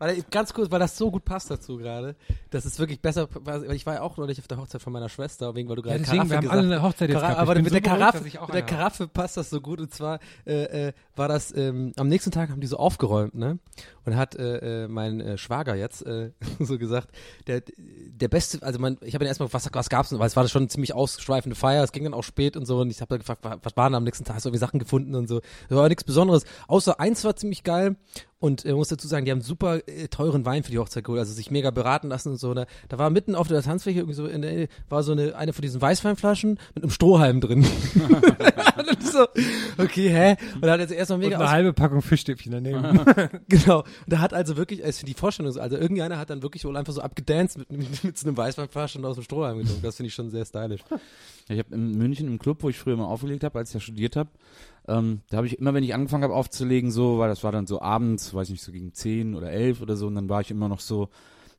Weil, 0.00 0.22
ganz 0.30 0.52
kurz, 0.54 0.70
weil 0.72 0.80
das 0.80 0.96
so 0.96 1.10
gut 1.10 1.24
passt 1.24 1.50
dazu 1.50 1.76
gerade. 1.76 2.16
Das 2.50 2.66
ist 2.66 2.78
wirklich 2.80 3.00
besser, 3.00 3.28
weil 3.44 3.70
ich 3.72 3.86
war 3.86 3.94
ja 3.94 4.00
auch 4.02 4.16
neulich 4.16 4.40
auf 4.40 4.48
der 4.48 4.56
Hochzeit 4.58 4.82
von 4.82 4.92
meiner 4.92 5.08
Schwester, 5.08 5.54
wegen, 5.54 5.68
weil 5.68 5.76
du 5.76 5.82
Ja, 5.82 5.88
gerade 5.90 5.98
deswegen, 6.00 6.16
Karaffe 6.16 6.30
wir 6.30 6.36
haben 6.38 6.42
gesagt 6.42 6.58
alle 6.64 6.74
eine 6.74 6.82
Hochzeit 6.82 7.10
jetzt 7.10 7.20
Kara 7.20 7.34
aber 7.36 7.54
mit, 7.54 7.64
so 7.66 7.70
der 7.74 7.80
beruhigt, 7.80 8.00
Karaffe, 8.00 8.40
auch 8.40 8.48
mit 8.48 8.54
der. 8.56 8.62
Karaffe 8.62 9.06
passt 9.08 9.36
das 9.36 9.50
so 9.50 9.60
gut. 9.60 9.78
Und 9.80 9.94
zwar 9.94 10.18
äh, 10.46 10.88
äh, 10.88 10.92
war 11.16 11.28
das, 11.28 11.54
ähm, 11.56 11.92
am 11.96 12.08
nächsten 12.08 12.30
Tag 12.30 12.48
haben 12.50 12.60
die 12.60 12.66
so 12.66 12.78
aufgeräumt, 12.78 13.34
ne? 13.34 13.58
Und 14.06 14.16
hat 14.16 14.34
äh, 14.34 14.84
äh, 14.84 14.88
mein 14.88 15.20
äh, 15.20 15.36
Schwager 15.38 15.74
jetzt 15.76 16.04
äh, 16.06 16.30
so 16.58 16.78
gesagt, 16.78 17.10
der, 17.46 17.62
der 17.76 18.28
beste, 18.28 18.62
also 18.66 18.78
man, 18.78 18.96
ich 19.02 19.14
habe 19.14 19.24
ihn 19.24 19.28
erstmal 19.28 19.52
was, 19.52 19.68
was 19.72 19.88
gab's 19.90 20.08
denn? 20.08 20.18
Weil 20.18 20.26
es 20.26 20.34
war 20.34 20.48
schon 20.48 20.62
eine 20.62 20.68
ziemlich 20.68 20.94
ausschweifende 20.94 21.54
Feier, 21.54 21.84
es 21.84 21.92
ging 21.92 22.04
dann 22.04 22.14
auch 22.14 22.24
spät 22.24 22.56
und 22.56 22.64
so. 22.64 22.78
Und 22.80 22.90
ich 22.90 23.02
habe 23.02 23.10
dann 23.10 23.18
gefragt, 23.18 23.44
wa- 23.44 23.58
was 23.62 23.76
waren 23.76 23.94
am 23.94 24.04
nächsten 24.04 24.24
Tag? 24.24 24.36
Hast 24.36 24.46
du 24.46 24.48
irgendwie 24.48 24.60
Sachen 24.60 24.78
gefunden 24.80 25.14
und 25.14 25.28
so. 25.28 25.40
Das 25.68 25.76
war 25.76 25.88
nichts 25.88 26.04
Besonderes. 26.04 26.44
Außer 26.68 26.98
eins 26.98 27.22
war 27.24 27.36
ziemlich 27.36 27.62
geil. 27.64 27.96
Und 28.40 28.64
äh, 28.64 28.72
muss 28.72 28.88
dazu 28.88 29.06
sagen, 29.06 29.26
die 29.26 29.30
haben 29.30 29.42
super 29.42 29.86
äh, 29.86 30.08
teuren 30.08 30.46
Wein 30.46 30.62
für 30.62 30.70
die 30.70 30.78
Hochzeit 30.78 31.04
geholt, 31.04 31.18
also 31.18 31.34
sich 31.34 31.50
mega 31.50 31.70
beraten 31.70 32.08
lassen 32.08 32.30
und 32.30 32.38
so. 32.38 32.54
Da, 32.54 32.64
da 32.88 32.98
war 32.98 33.10
mitten 33.10 33.34
auf 33.34 33.48
der 33.48 33.60
Tanzfläche 33.60 33.98
irgendwie 33.98 34.14
so 34.14 34.26
in 34.26 34.40
der, 34.40 34.68
war 34.88 35.02
so 35.02 35.12
eine 35.12 35.36
eine 35.36 35.52
von 35.52 35.60
diesen 35.60 35.80
Weißweinflaschen 35.80 36.58
mit 36.74 36.82
einem 36.82 36.90
Strohhalm 36.90 37.42
drin. 37.42 37.66
und 38.90 39.02
so, 39.06 39.26
okay, 39.76 40.08
hä? 40.08 40.36
Und 40.54 40.64
da 40.64 40.72
hat 40.72 40.80
er 40.80 40.86
jetzt 40.86 40.92
erstmal 40.92 41.18
Und 41.18 41.24
mega 41.24 41.36
eine 41.36 41.44
aus, 41.44 41.50
halbe 41.50 41.72
Packung 41.74 42.00
Fischstäbchen 42.00 42.52
daneben. 42.52 42.82
genau. 43.48 43.80
Und 43.80 43.86
da 44.06 44.20
hat 44.20 44.32
also 44.32 44.56
wirklich, 44.56 44.82
also 44.82 45.04
die 45.04 45.12
Vorstellung, 45.12 45.52
so, 45.52 45.60
also 45.60 45.76
irgendeiner 45.76 46.18
hat 46.18 46.30
dann 46.30 46.42
wirklich 46.42 46.64
wohl 46.64 46.78
einfach 46.78 46.94
so 46.94 47.02
abgedanced 47.02 47.58
mit, 47.58 47.70
mit, 47.70 48.04
mit 48.04 48.16
so 48.16 48.26
einem 48.26 48.38
Weißweinflaschen 48.38 49.04
aus 49.04 49.16
dem 49.16 49.24
Strohhalm 49.24 49.58
getrunken. 49.58 49.82
Das 49.82 49.96
finde 49.96 50.08
ich 50.08 50.14
schon 50.14 50.30
sehr 50.30 50.46
stylisch. 50.46 50.80
Ja, 50.90 50.98
ich 51.56 51.58
habe 51.58 51.74
in 51.74 51.98
München 51.98 52.26
im 52.26 52.38
Club, 52.38 52.62
wo 52.62 52.70
ich 52.70 52.78
früher 52.78 52.96
mal 52.96 53.04
aufgelegt 53.04 53.44
habe, 53.44 53.58
als 53.58 53.68
ich 53.70 53.74
da 53.74 53.80
studiert 53.80 54.16
habe, 54.16 54.30
ähm, 54.88 55.20
da 55.28 55.38
habe 55.38 55.46
ich 55.46 55.58
immer, 55.58 55.74
wenn 55.74 55.84
ich 55.84 55.94
angefangen 55.94 56.24
habe 56.24 56.34
aufzulegen, 56.34 56.90
so, 56.90 57.18
weil 57.18 57.28
das 57.28 57.44
war 57.44 57.52
dann 57.52 57.66
so 57.66 57.80
abends, 57.80 58.34
weiß 58.34 58.48
nicht, 58.50 58.62
so 58.62 58.72
gegen 58.72 58.92
10 58.92 59.34
oder 59.34 59.50
11 59.50 59.82
oder 59.82 59.96
so, 59.96 60.06
und 60.06 60.14
dann 60.14 60.28
war 60.28 60.40
ich 60.40 60.50
immer 60.50 60.68
noch 60.68 60.80
so, 60.80 61.08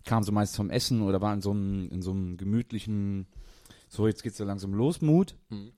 kam 0.06 0.24
so 0.24 0.32
meist 0.32 0.56
vom 0.56 0.70
Essen 0.70 1.02
oder 1.02 1.22
war 1.22 1.34
in 1.34 1.42
so 1.42 1.52
einem, 1.52 1.90
in 1.90 2.02
so 2.02 2.12
einem 2.12 2.38
gemütlichen, 2.38 3.28
so, 3.90 4.08
jetzt 4.08 4.24
geht's 4.24 4.38
so 4.38 4.46
langsam 4.46 4.74
los, 4.74 5.02
Mut. 5.02 5.36
Mhm. 5.50 5.74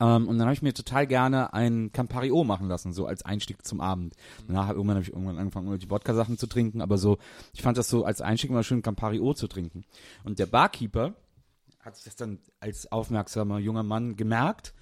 Ähm, 0.00 0.28
und 0.28 0.38
dann 0.38 0.46
habe 0.46 0.54
ich 0.54 0.62
mir 0.62 0.74
total 0.74 1.06
gerne 1.06 1.52
ein 1.52 1.92
Campari 1.92 2.30
O 2.30 2.44
machen 2.44 2.68
lassen, 2.68 2.92
so 2.92 3.06
als 3.06 3.24
Einstieg 3.24 3.64
zum 3.64 3.80
Abend. 3.80 4.14
Danach 4.46 4.68
hab, 4.68 4.76
irgendwann 4.76 4.96
habe 4.96 5.04
ich 5.04 5.12
irgendwann 5.12 5.38
angefangen, 5.38 5.66
irgendwelche 5.66 5.90
Wodka-Sachen 5.90 6.38
zu 6.38 6.46
trinken, 6.46 6.80
aber 6.80 6.98
so, 6.98 7.18
ich 7.52 7.62
fand 7.62 7.78
das 7.78 7.88
so 7.88 8.04
als 8.04 8.20
Einstieg 8.20 8.50
immer 8.50 8.62
schön, 8.62 8.82
Campari 8.82 9.20
O 9.20 9.34
zu 9.34 9.48
trinken. 9.48 9.84
Und 10.24 10.38
der 10.38 10.46
Barkeeper 10.46 11.14
hat 11.80 11.96
sich 11.96 12.04
das 12.04 12.16
dann 12.16 12.40
als 12.58 12.90
aufmerksamer 12.90 13.58
junger 13.58 13.84
Mann 13.84 14.16
gemerkt, 14.16 14.74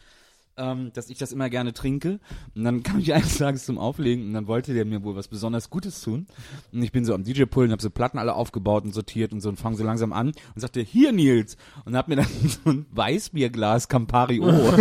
ähm, 0.57 0.93
dass 0.93 1.11
ich 1.11 1.19
das 1.19 1.33
immer 1.33 1.51
gerne 1.51 1.73
trinke. 1.73 2.21
Und 2.55 2.65
dann 2.65 2.83
kam 2.83 2.99
ich 2.99 3.13
eines 3.15 3.39
Tages 3.39 3.65
zum 3.65 3.79
Auflegen 3.79 4.27
und 4.27 4.35
dann 4.35 4.47
wollte 4.47 4.75
der 4.75 4.85
mir 4.85 5.03
wohl 5.03 5.17
was 5.17 5.29
besonders 5.29 5.71
Gutes 5.71 6.01
tun. 6.03 6.27
Und 6.73 6.83
ich 6.83 6.93
bin 6.93 7.05
so 7.05 7.15
am 7.15 7.25
DJ-Pool 7.25 7.65
und 7.67 7.73
habe 7.73 7.83
so 7.83 7.91
Platten 7.91 8.19
alle 8.19 8.35
aufgebaut 8.35 8.85
und 8.85 8.95
sortiert 8.95 9.33
und 9.33 9.41
so 9.41 9.49
und 9.49 9.59
fange 9.59 9.77
so 9.77 9.85
langsam 9.85 10.13
an 10.13 10.29
und 10.29 10.61
sagte, 10.61 10.81
hier 10.81 11.13
Nils. 11.13 11.57
Und 11.85 11.97
hab 11.97 12.09
mir 12.09 12.17
dann 12.17 12.27
so 12.65 12.71
ein 12.71 12.87
Weißbierglas 12.93 13.89
Campari 13.89 14.41
O 14.41 14.47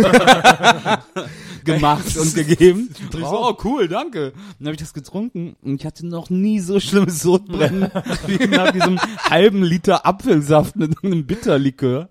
gemacht 1.64 2.16
und 2.16 2.34
gegeben. 2.34 2.90
Und 3.12 3.14
ich 3.14 3.26
so, 3.26 3.48
oh 3.48 3.56
cool, 3.64 3.88
danke. 3.88 4.32
Und 4.32 4.34
dann 4.58 4.68
habe 4.68 4.74
ich 4.74 4.80
das 4.80 4.94
getrunken 4.94 5.56
und 5.62 5.80
ich 5.80 5.86
hatte 5.86 6.06
noch 6.06 6.30
nie 6.30 6.60
so 6.60 6.78
schlimmes 6.80 7.20
Sodbrennen 7.20 7.90
wie 8.26 8.46
nach 8.46 8.70
diesem 8.72 8.98
halben 8.98 9.62
Liter 9.62 10.06
Apfelsaft 10.06 10.76
mit 10.76 11.02
einem 11.02 11.26
Bitterlikör. 11.26 12.08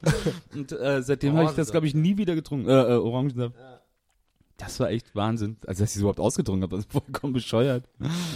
Und 0.54 0.72
äh, 0.72 1.02
seitdem 1.02 1.36
habe 1.36 1.50
ich 1.50 1.56
das, 1.56 1.72
glaube 1.72 1.88
ich, 1.88 1.94
nie 1.94 2.18
wieder 2.18 2.36
getrunken. 2.36 2.68
Äh, 2.70 2.74
äh, 2.74 2.96
Orangensaft. 2.96 3.53
Das 4.58 4.80
war 4.80 4.90
echt 4.92 5.16
Wahnsinn. 5.16 5.58
Also, 5.66 5.84
dass 5.84 5.92
ich 5.92 5.96
es 5.96 6.02
überhaupt 6.02 6.20
ausgetrunken 6.20 6.64
habe, 6.64 6.76
das 6.76 6.86
ist 6.86 6.92
vollkommen 6.92 7.34
bescheuert. 7.34 7.86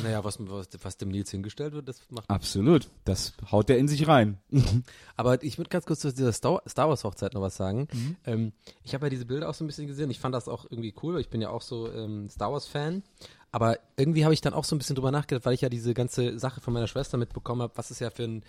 Naja, 0.04 0.24
was, 0.24 0.40
was, 0.40 0.68
was 0.82 0.98
dem 0.98 1.10
Nils 1.10 1.30
hingestellt 1.30 1.74
wird, 1.74 1.88
das 1.88 2.02
macht 2.10 2.30
Absolut. 2.30 2.90
Das 3.06 3.34
haut 3.52 3.70
der 3.70 3.78
in 3.78 3.88
sich 3.88 4.08
rein. 4.08 4.38
Aber 5.16 5.44
ich 5.44 5.58
würde 5.58 5.70
ganz 5.70 5.86
kurz 5.86 6.00
zu 6.00 6.12
dieser 6.12 6.34
Star, 6.34 6.62
Wars 6.76 7.04
Hochzeit 7.04 7.34
noch 7.34 7.42
was 7.42 7.56
sagen. 7.56 7.88
Ähm, 8.26 8.52
ich 8.84 8.94
habe 8.94 9.06
ja 9.06 9.10
diese 9.10 9.26
Bilder 9.26 9.50
auch 9.50 9.54
so 9.54 9.64
ein 9.64 9.68
bisschen 9.68 9.88
gesehen. 9.88 10.10
Ich 10.10 10.20
fand 10.20 10.34
das 10.34 10.48
auch 10.48 10.66
irgendwie 10.70 10.94
cool, 11.04 11.14
weil 11.14 11.22
ich 11.22 11.30
bin 11.30 11.42
ja 11.42 11.50
auch 11.50 11.62
so 11.62 11.92
ähm, 11.92 12.30
Star 12.30 12.52
Wars 12.52 12.68
Fan. 12.68 13.04
Aber 13.52 13.80
irgendwie 13.96 14.24
habe 14.24 14.34
ich 14.34 14.42
dann 14.42 14.54
auch 14.54 14.66
so 14.66 14.76
ein 14.76 14.80
bisschen 14.80 14.96
drüber 14.96 15.12
nachgedacht, 15.12 15.46
weil 15.46 15.54
ich 15.54 15.62
ja 15.62 15.70
diese 15.70 15.94
ganze 15.94 16.38
Sache 16.38 16.62
von 16.62 16.74
meiner 16.74 16.88
Schwester 16.88 17.18
mitbekommen 17.18 17.62
habe, 17.62 17.74
was 17.76 17.92
ist 17.92 18.00
ja 18.00 18.10
für 18.10 18.24
ein 18.24 18.44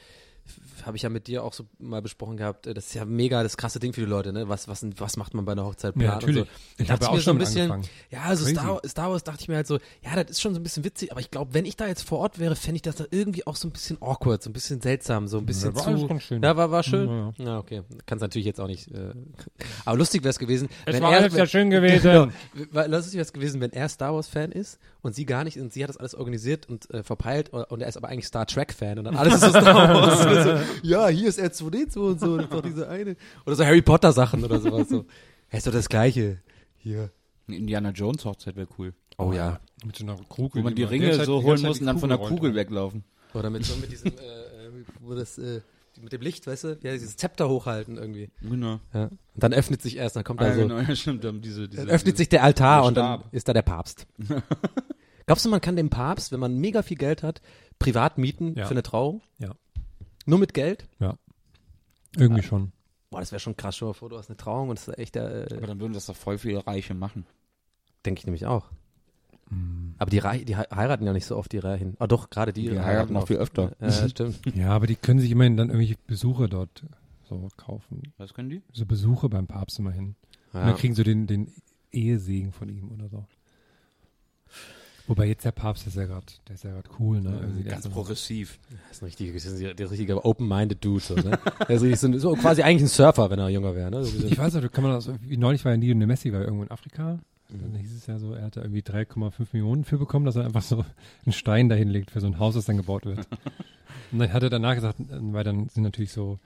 habe 0.84 0.96
ich 0.96 1.02
ja 1.02 1.08
mit 1.08 1.26
dir 1.26 1.44
auch 1.44 1.52
so 1.52 1.64
mal 1.78 2.02
besprochen 2.02 2.36
gehabt, 2.36 2.66
äh, 2.66 2.74
das 2.74 2.86
ist 2.86 2.94
ja 2.94 3.04
mega 3.04 3.42
das 3.42 3.56
krasse 3.56 3.78
Ding 3.78 3.92
für 3.92 4.00
die 4.00 4.06
Leute, 4.06 4.32
ne? 4.32 4.48
Was, 4.48 4.68
was, 4.68 4.84
was 4.96 5.16
macht 5.16 5.34
man 5.34 5.44
bei 5.44 5.52
einer 5.52 5.64
Hochzeit 5.64 5.94
Ja, 5.96 6.00
planen 6.00 6.14
und 6.14 6.20
natürlich. 6.20 6.48
so. 6.76 6.82
Ich 6.82 6.90
habe 6.90 7.04
ja 7.04 7.10
auch 7.10 7.20
schon 7.20 7.36
ein 7.36 7.38
bisschen, 7.38 7.70
angefangen. 7.70 7.94
ja, 8.10 8.22
also. 8.22 8.46
Star, 8.46 8.80
Star 8.86 9.10
Wars 9.10 9.24
dachte 9.24 9.42
ich 9.42 9.48
mir 9.48 9.56
halt 9.56 9.66
so, 9.66 9.78
ja, 10.02 10.14
das 10.14 10.30
ist 10.30 10.40
schon 10.40 10.54
so 10.54 10.60
ein 10.60 10.62
bisschen 10.62 10.84
witzig, 10.84 11.10
aber 11.12 11.20
ich 11.20 11.30
glaube, 11.30 11.54
wenn 11.54 11.66
ich 11.66 11.76
da 11.76 11.86
jetzt 11.86 12.02
vor 12.02 12.18
Ort 12.18 12.38
wäre, 12.38 12.56
fände 12.56 12.76
ich 12.76 12.82
das 12.82 12.96
da 12.96 13.04
irgendwie 13.10 13.46
auch 13.46 13.56
so 13.56 13.68
ein 13.68 13.72
bisschen 13.72 14.00
awkward, 14.00 14.42
so 14.42 14.50
ein 14.50 14.52
bisschen 14.52 14.80
seltsam, 14.80 15.28
so 15.28 15.38
ein 15.38 15.46
bisschen 15.46 15.74
war 15.74 15.82
zu. 15.82 15.88
alles 15.88 16.08
ganz 16.08 16.22
schön. 16.22 16.42
Ja, 16.42 16.56
war, 16.56 16.70
war 16.70 16.82
schön. 16.82 17.08
Ja, 17.08 17.32
Ja, 17.44 17.58
okay. 17.58 17.82
Kann 18.06 18.16
es 18.18 18.22
natürlich 18.22 18.46
jetzt 18.46 18.60
auch 18.60 18.66
nicht. 18.66 18.88
Äh, 18.88 19.12
aber 19.84 19.96
lustig 19.96 20.22
wäre 20.22 20.30
es 20.30 20.38
gewesen. 20.38 20.68
Es 20.86 20.94
wenn 20.94 21.02
war 21.02 21.12
er, 21.12 21.18
alles 21.20 21.34
sehr 21.34 21.46
schön 21.46 21.70
gewesen. 21.70 22.02
Genau, 22.02 22.86
lustig 22.86 23.14
wäre 23.14 23.22
es 23.22 23.32
gewesen, 23.32 23.60
wenn 23.60 23.72
er 23.72 23.88
Star 23.88 24.14
Wars 24.14 24.28
Fan 24.28 24.52
ist 24.52 24.78
und 25.02 25.14
sie 25.14 25.26
gar 25.26 25.44
nicht 25.44 25.58
und 25.58 25.72
sie 25.72 25.82
hat 25.82 25.90
das 25.90 25.96
alles 25.96 26.14
organisiert 26.14 26.68
und 26.68 26.90
äh, 26.90 27.02
verpeilt 27.02 27.50
und, 27.50 27.80
er 27.80 27.88
ist 27.88 27.96
aber 27.96 28.08
eigentlich 28.08 28.26
Star 28.26 28.46
Trek 28.46 28.72
Fan 28.72 28.98
und 28.98 29.04
dann 29.04 29.16
alles 29.16 29.34
ist 29.34 29.40
so 29.42 29.50
Star 29.50 29.94
Wars. 29.94 30.18
Und 30.46 30.58
so, 30.58 30.64
ja, 30.82 31.08
hier 31.08 31.28
ist 31.28 31.38
R2D2 31.40 31.98
und 31.98 32.20
so, 32.20 32.36
das 32.36 32.46
ist 32.46 32.52
doch 32.52 32.62
diese 32.62 32.88
eine. 32.88 33.16
Oder 33.46 33.56
so 33.56 33.64
Harry 33.64 33.82
Potter 33.82 34.12
Sachen 34.12 34.44
oder 34.44 34.60
sowas. 34.60 34.88
So. 34.88 35.04
Ja, 35.50 35.58
ist 35.58 35.66
doch 35.66 35.72
das 35.72 35.88
Gleiche. 35.88 36.40
Hier. 36.76 37.10
Eine 37.46 37.56
Indiana 37.56 37.90
Jones 37.90 38.24
Hochzeit 38.24 38.56
wäre 38.56 38.68
cool. 38.78 38.92
Oh 39.16 39.32
ja. 39.32 39.60
Mit 39.84 39.96
so 39.96 40.04
einer 40.04 40.16
Kugel. 40.28 40.60
Wo 40.60 40.64
man 40.64 40.74
die 40.74 40.84
Ringe 40.84 41.24
so 41.24 41.42
holen 41.42 41.62
muss 41.62 41.80
und 41.80 41.86
dann 41.86 41.98
von 41.98 42.08
der 42.10 42.18
Kugel 42.18 42.54
weg. 42.54 42.68
weglaufen. 42.68 43.04
Oder 43.34 43.50
mit 43.50 43.64
so 43.64 43.76
mit 43.80 43.90
diesem, 43.90 44.08
äh, 44.12 44.12
äh, 44.12 44.70
wo 45.00 45.14
das, 45.14 45.38
äh, 45.38 45.60
mit 46.00 46.12
dem 46.12 46.20
Licht, 46.20 46.46
weißt 46.46 46.64
du? 46.64 46.68
Ja, 46.82 46.92
dieses 46.92 47.16
Zepter 47.16 47.48
hochhalten 47.48 47.96
irgendwie. 47.96 48.30
Genau. 48.40 48.78
Ja. 48.94 49.04
Und 49.06 49.18
dann 49.34 49.52
öffnet 49.52 49.82
sich 49.82 49.96
erst, 49.96 50.14
dann 50.14 50.22
kommt 50.24 50.40
da 50.40 50.46
Ah, 50.46 50.54
so. 50.54 50.60
genau, 50.60 50.78
ja, 50.78 50.94
stimmt. 50.94 51.24
Dann 51.24 51.40
diese, 51.40 51.68
diese, 51.68 51.82
Dann 51.86 51.90
öffnet 51.92 52.14
diese, 52.14 52.18
sich 52.18 52.28
der 52.28 52.44
Altar 52.44 52.82
der 52.82 52.88
und 52.88 52.94
dann 52.96 53.24
ist 53.32 53.48
da 53.48 53.52
der 53.52 53.62
Papst. 53.62 54.06
Glaubst 55.26 55.44
du, 55.44 55.48
man 55.50 55.60
kann 55.60 55.76
den 55.76 55.90
Papst, 55.90 56.32
wenn 56.32 56.40
man 56.40 56.56
mega 56.58 56.82
viel 56.82 56.96
Geld 56.96 57.22
hat, 57.22 57.42
privat 57.78 58.16
mieten 58.18 58.54
Ja. 58.56 58.64
für 58.66 58.70
eine 58.72 58.82
Trauung? 58.82 59.20
Ja. 59.38 59.54
Nur 60.28 60.38
mit 60.38 60.52
Geld? 60.52 60.86
Irgendwie 62.16 62.42
schon. 62.42 62.72
Boah, 63.10 63.20
das 63.20 63.32
wäre 63.32 63.40
schon 63.40 63.56
krass. 63.56 63.76
Stell 63.76 63.86
dir 63.86 63.90
mal 63.90 63.94
vor, 63.94 64.08
du 64.10 64.18
hast 64.18 64.28
eine 64.28 64.36
Trauung 64.36 64.68
und 64.68 64.78
das 64.78 64.88
ist 64.88 64.98
echt 64.98 65.14
der, 65.14 65.46
Aber 65.50 65.62
äh, 65.62 65.66
dann 65.66 65.80
würden 65.80 65.92
das 65.94 66.06
doch 66.06 66.16
voll 66.16 66.36
viele 66.38 66.66
Reiche 66.66 66.92
machen. 66.94 67.24
denke 68.04 68.20
ich 68.20 68.26
nämlich 68.26 68.44
auch. 68.46 68.66
Aber 69.96 70.10
die, 70.10 70.20
die 70.44 70.56
hei- 70.56 70.66
heiraten 70.70 71.06
ja 71.06 71.14
nicht 71.14 71.24
so 71.24 71.34
oft, 71.36 71.50
die 71.52 71.58
Reichen. 71.58 71.96
Ah 71.98 72.06
doch, 72.06 72.28
gerade 72.28 72.52
die, 72.52 72.68
Die 72.68 72.78
heiraten 72.78 73.14
noch 73.14 73.22
oft. 73.22 73.28
viel 73.28 73.38
öfter. 73.38 73.74
Ja, 73.80 74.08
stimmt. 74.08 74.40
Ja, 74.54 74.70
aber 74.70 74.86
die 74.86 74.96
können 74.96 75.20
sich 75.20 75.30
immerhin 75.30 75.56
dann 75.56 75.68
irgendwelche 75.70 75.96
Besuche 76.06 76.48
dort 76.50 76.84
so 77.28 77.48
kaufen. 77.56 78.02
Was 78.18 78.34
können 78.34 78.50
die? 78.50 78.62
So 78.74 78.84
Besuche 78.84 79.30
beim 79.30 79.46
Papst 79.46 79.78
immerhin. 79.78 80.16
Und 80.52 80.60
Ja. 80.60 80.66
dann 80.66 80.76
kriegen 80.76 80.94
sie 80.94 81.04
den, 81.04 81.26
den 81.26 81.50
Ehesegen 81.90 82.52
von 82.52 82.68
ihm 82.68 82.90
oder 82.92 83.08
so. 83.08 83.24
Wobei 85.08 85.26
jetzt 85.26 85.44
der 85.44 85.52
Papst, 85.52 85.84
der 85.86 85.90
ist 85.92 85.96
ja 85.96 86.06
gerade, 86.06 86.26
der 86.46 86.54
ist 86.54 86.64
ja 86.64 86.70
gerade 86.70 86.88
cool, 87.00 87.20
ne? 87.20 87.30
Der 87.64 87.64
Ganz 87.72 87.78
ist 87.78 87.84
so- 87.84 87.90
progressiv. 87.90 88.58
Das 88.88 88.98
ist 88.98 89.02
ein 89.02 89.06
richtiger, 89.06 89.32
das 89.32 89.44
ist 89.46 89.60
der 89.78 89.90
richtige 89.90 90.24
open-minded 90.24 90.84
Dude, 90.84 91.00
so, 91.02 91.14
ne? 91.14 91.38
Der 91.66 91.70
ist 91.76 91.82
richtig 91.82 91.98
so, 92.00 92.06
ein- 92.08 92.18
so 92.20 92.34
quasi 92.34 92.62
eigentlich 92.62 92.82
ein 92.82 92.88
Surfer, 92.88 93.30
wenn 93.30 93.38
er 93.38 93.48
jünger 93.48 93.74
wäre, 93.74 93.90
ne? 93.90 94.04
So 94.04 94.18
ein- 94.18 94.30
Ich 94.32 94.38
weiß 94.38 94.54
nicht, 94.54 94.72
kann 94.72 94.84
man 94.84 94.92
das, 94.92 95.10
wie 95.22 95.36
neulich 95.36 95.64
war 95.64 95.72
ja 95.72 95.78
Lionel 95.78 96.06
Messi, 96.06 96.32
war 96.32 96.42
irgendwo 96.42 96.62
in 96.62 96.70
Afrika. 96.70 97.18
Mhm. 97.50 97.72
Dann 97.72 97.80
hieß 97.80 97.94
es 97.96 98.06
ja 98.06 98.18
so, 98.18 98.34
er 98.34 98.44
hat 98.44 98.56
da 98.58 98.62
irgendwie 98.62 98.82
3,5 98.82 99.48
Millionen 99.52 99.84
für 99.84 99.96
bekommen, 99.98 100.26
dass 100.26 100.36
er 100.36 100.44
einfach 100.44 100.62
so 100.62 100.84
einen 101.24 101.32
Stein 101.32 101.68
dahin 101.70 101.88
legt 101.88 102.10
für 102.10 102.20
so 102.20 102.26
ein 102.26 102.38
Haus, 102.38 102.54
das 102.54 102.66
dann 102.66 102.76
gebaut 102.76 103.06
wird. 103.06 103.18
Und 104.12 104.18
dann 104.18 104.32
hat 104.32 104.42
er 104.42 104.50
danach 104.50 104.74
gesagt, 104.74 104.96
weil 105.08 105.44
dann 105.44 105.68
sind 105.70 105.82
natürlich 105.82 106.12
so, 106.12 106.38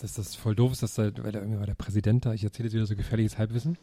dass 0.00 0.14
das 0.14 0.34
voll 0.36 0.54
doof 0.54 0.72
ist, 0.72 0.82
dass 0.82 0.94
da, 0.94 1.04
weil 1.22 1.32
da 1.32 1.40
irgendwie 1.40 1.58
war 1.58 1.66
der 1.66 1.74
Präsident 1.74 2.24
da, 2.26 2.32
ich 2.32 2.42
erzähle 2.44 2.66
jetzt 2.68 2.74
wieder 2.74 2.86
so 2.86 2.94
gefährliches 2.96 3.38
Halbwissen. 3.38 3.76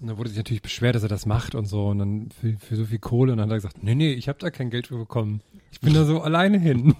Und 0.00 0.06
dann 0.06 0.16
wurde 0.16 0.30
sich 0.30 0.38
natürlich 0.38 0.62
beschwert, 0.62 0.94
dass 0.94 1.02
er 1.02 1.10
das 1.10 1.26
macht 1.26 1.54
und 1.54 1.66
so 1.66 1.88
und 1.88 1.98
dann 1.98 2.28
für, 2.30 2.56
für 2.58 2.76
so 2.76 2.86
viel 2.86 2.98
Kohle 2.98 3.32
und 3.32 3.38
dann 3.38 3.48
hat 3.48 3.52
er 3.52 3.58
gesagt, 3.58 3.82
nee, 3.82 3.94
nee, 3.94 4.12
ich 4.12 4.28
habe 4.28 4.38
da 4.38 4.50
kein 4.50 4.70
Geld 4.70 4.86
für 4.86 4.96
bekommen. 4.96 5.42
Ich 5.72 5.80
bin 5.80 5.92
da 5.92 6.04
so 6.04 6.20
alleine 6.22 6.58
hin. 6.58 6.94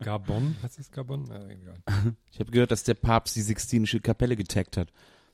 Gabon, 0.00 0.56
heißt 0.62 0.78
das 0.78 0.90
Gabon? 0.90 1.26
Ja, 1.26 1.46
egal. 1.48 2.14
Ich 2.32 2.40
habe 2.40 2.50
gehört, 2.50 2.70
dass 2.70 2.84
der 2.84 2.94
Papst 2.94 3.36
die 3.36 3.42
Sixtinische 3.42 4.00
Kapelle 4.00 4.36
getaggt 4.36 4.78
hat. 4.78 4.88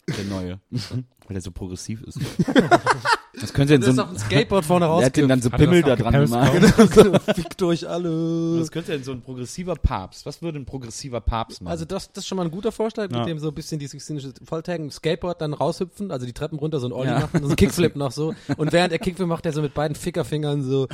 Der 0.08 0.24
neue. 0.24 0.60
Weil 0.70 1.36
er 1.36 1.40
so 1.40 1.52
progressiv 1.52 2.02
ist. 2.02 2.18
Das 3.40 3.54
könnte 3.54 3.74
in 3.74 3.82
so 3.82 3.90
ein, 3.92 3.98
ein 4.10 4.18
Skateboard 4.18 4.64
vorne 4.64 4.84
er 5.00 5.06
hat 5.06 5.16
den 5.16 5.26
dann 5.28 5.40
so 5.40 5.50
Hat 5.50 5.58
Pimmel 5.58 5.82
das 5.82 5.96
da 5.98 6.10
dran 6.10 6.24
gemacht. 6.24 7.22
Fickt 7.34 7.62
euch 7.62 7.88
alle. 7.88 8.58
Das 8.58 8.70
könnte 8.70 8.92
denn 8.92 9.04
so 9.04 9.12
ein 9.12 9.22
progressiver 9.22 9.74
Papst. 9.74 10.26
Was 10.26 10.42
würde 10.42 10.58
ein 10.58 10.66
progressiver 10.66 11.20
Papst 11.22 11.62
machen? 11.62 11.70
Also 11.72 11.84
das, 11.86 12.12
das 12.12 12.24
ist 12.24 12.28
schon 12.28 12.36
mal 12.36 12.44
ein 12.44 12.50
guter 12.50 12.72
Vorschlag, 12.72 13.10
Ja. 13.10 13.20
mit 13.20 13.28
dem 13.28 13.38
so 13.38 13.48
ein 13.48 13.54
bisschen 13.54 13.78
die 13.78 13.86
sixtinische 13.86 14.34
Volltaggen, 14.44 14.90
Skateboard 14.90 15.40
dann 15.40 15.54
raushüpfen, 15.54 16.10
also 16.10 16.26
die 16.26 16.34
Treppen 16.34 16.58
runter, 16.58 16.78
so 16.78 16.88
ein 16.88 16.92
Olli 16.92 17.08
Ja. 17.08 17.20
machen, 17.20 17.42
so 17.42 17.48
ein 17.50 17.56
Kickflip 17.56 17.96
noch 17.96 18.12
so. 18.12 18.34
Und 18.58 18.72
während 18.72 18.92
er 18.92 18.98
Kickflip 18.98 19.26
macht, 19.28 19.46
er 19.46 19.52
so 19.54 19.62
mit 19.62 19.72
beiden 19.72 19.94
Fickerfingern 19.94 20.62
so, 20.62 20.88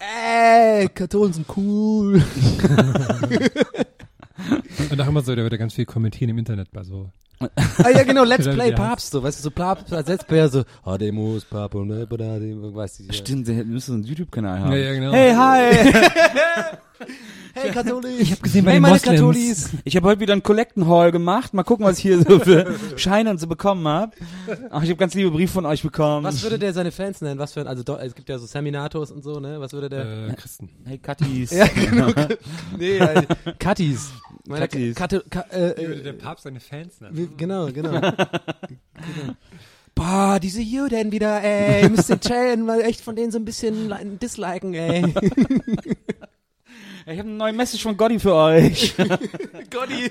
ey, 0.00 0.88
Katholen 0.88 1.32
sind 1.32 1.46
cool. 1.56 2.22
Und 4.90 5.00
auch 5.00 5.08
immer 5.08 5.22
so, 5.22 5.34
der 5.34 5.44
wird 5.44 5.52
ja 5.52 5.58
ganz 5.58 5.74
viel 5.74 5.86
kommentieren 5.86 6.30
im 6.30 6.38
Internet 6.38 6.70
bei 6.72 6.82
so. 6.82 7.10
ah 7.40 7.90
ja, 7.90 8.02
genau, 8.02 8.24
Let's 8.24 8.48
Play. 8.54 8.72
Papst, 8.72 9.10
so, 9.12 9.22
weißt 9.22 9.38
du, 9.38 9.42
so 9.44 9.50
Papst 9.50 9.92
als 9.92 10.08
Let's 10.08 10.24
Player, 10.24 10.48
so, 10.48 10.64
Hademus, 10.84 11.44
Papst, 11.44 11.76
ne, 11.76 12.06
Badade, 12.06 12.74
weißt 12.74 13.00
du. 13.00 13.12
Stimmt, 13.12 13.48
der 13.48 13.64
müsste 13.64 13.92
einen 13.92 14.04
YouTube-Kanal 14.04 14.60
haben. 14.60 14.72
Ja, 14.72 14.78
ja, 14.78 14.92
genau. 14.92 15.12
Hey, 15.12 15.34
hi! 15.34 15.92
Hey, 17.60 17.70
Katholik. 17.72 18.20
Ich 18.20 18.30
habe 18.30 18.40
gesehen, 18.40 18.64
bei 18.64 18.72
hey, 18.72 18.78
den 18.78 18.82
meine 18.82 18.94
Moslems. 18.94 19.18
Katholis. 19.18 19.70
Ich 19.84 19.96
habe 19.96 20.06
heute 20.06 20.20
wieder 20.20 20.32
einen 20.32 20.42
Collecten 20.42 20.86
Haul 20.86 21.10
gemacht. 21.10 21.54
Mal 21.54 21.64
gucken, 21.64 21.84
was 21.86 21.98
ich 21.98 22.02
hier 22.02 22.22
so 22.22 22.38
für 22.38 22.74
Scheine 22.96 23.30
und 23.30 23.38
so 23.38 23.46
bekommen 23.46 23.86
habe. 23.86 24.12
Ach, 24.70 24.82
ich 24.82 24.90
habe 24.90 24.96
ganz 24.96 25.14
liebe 25.14 25.30
Briefe 25.30 25.54
von 25.54 25.66
euch 25.66 25.82
bekommen. 25.82 26.24
Was 26.24 26.42
würde 26.42 26.58
der 26.58 26.72
seine 26.72 26.92
Fans 26.92 27.20
nennen? 27.20 27.38
Was 27.38 27.54
für 27.54 27.60
ein, 27.60 27.66
also 27.66 27.82
es 27.98 28.14
gibt 28.14 28.28
ja 28.28 28.38
so 28.38 28.46
Seminators 28.46 29.10
und 29.10 29.22
so, 29.22 29.40
ne? 29.40 29.60
Was 29.60 29.72
würde 29.72 29.88
der? 29.88 30.28
Äh, 30.28 30.34
Christen. 30.34 30.70
Hey, 30.84 30.98
Kattis. 30.98 31.50
ja, 31.50 31.66
genau. 31.66 32.12
nee, 32.78 32.98
äh, 32.98 33.24
Kattis. 33.58 34.12
Meine 34.48 34.66
Kattis. 34.68 34.94
Katte, 34.96 35.24
Ka, 35.30 35.44
äh, 35.50 35.70
äh, 35.70 36.02
der 36.02 36.12
Papst 36.14 36.44
seine 36.44 36.60
Fans 36.60 37.00
nennen? 37.00 37.16
Wie- 37.16 37.28
Genau, 37.36 37.66
genau. 37.72 37.90
genau. 38.00 39.34
Boah, 39.94 40.38
diese 40.40 40.60
Juden 40.62 41.10
wieder, 41.12 41.42
ey. 41.42 41.88
Müsst 41.88 42.08
ihr 42.08 42.20
chillen, 42.20 42.64
mal 42.64 42.80
echt 42.80 43.00
von 43.00 43.16
denen 43.16 43.32
so 43.32 43.38
ein 43.38 43.44
bisschen 43.44 43.88
li- 43.88 44.16
disliken, 44.20 44.72
ey. 44.74 45.02
Ja, 47.08 47.14
ich 47.14 47.20
habe 47.20 47.28
eine 47.30 47.38
neue 47.38 47.54
Message 47.54 47.82
von 47.82 47.96
Gotti 47.96 48.18
für 48.18 48.34
euch. 48.34 48.94
Gotti. 49.70 50.10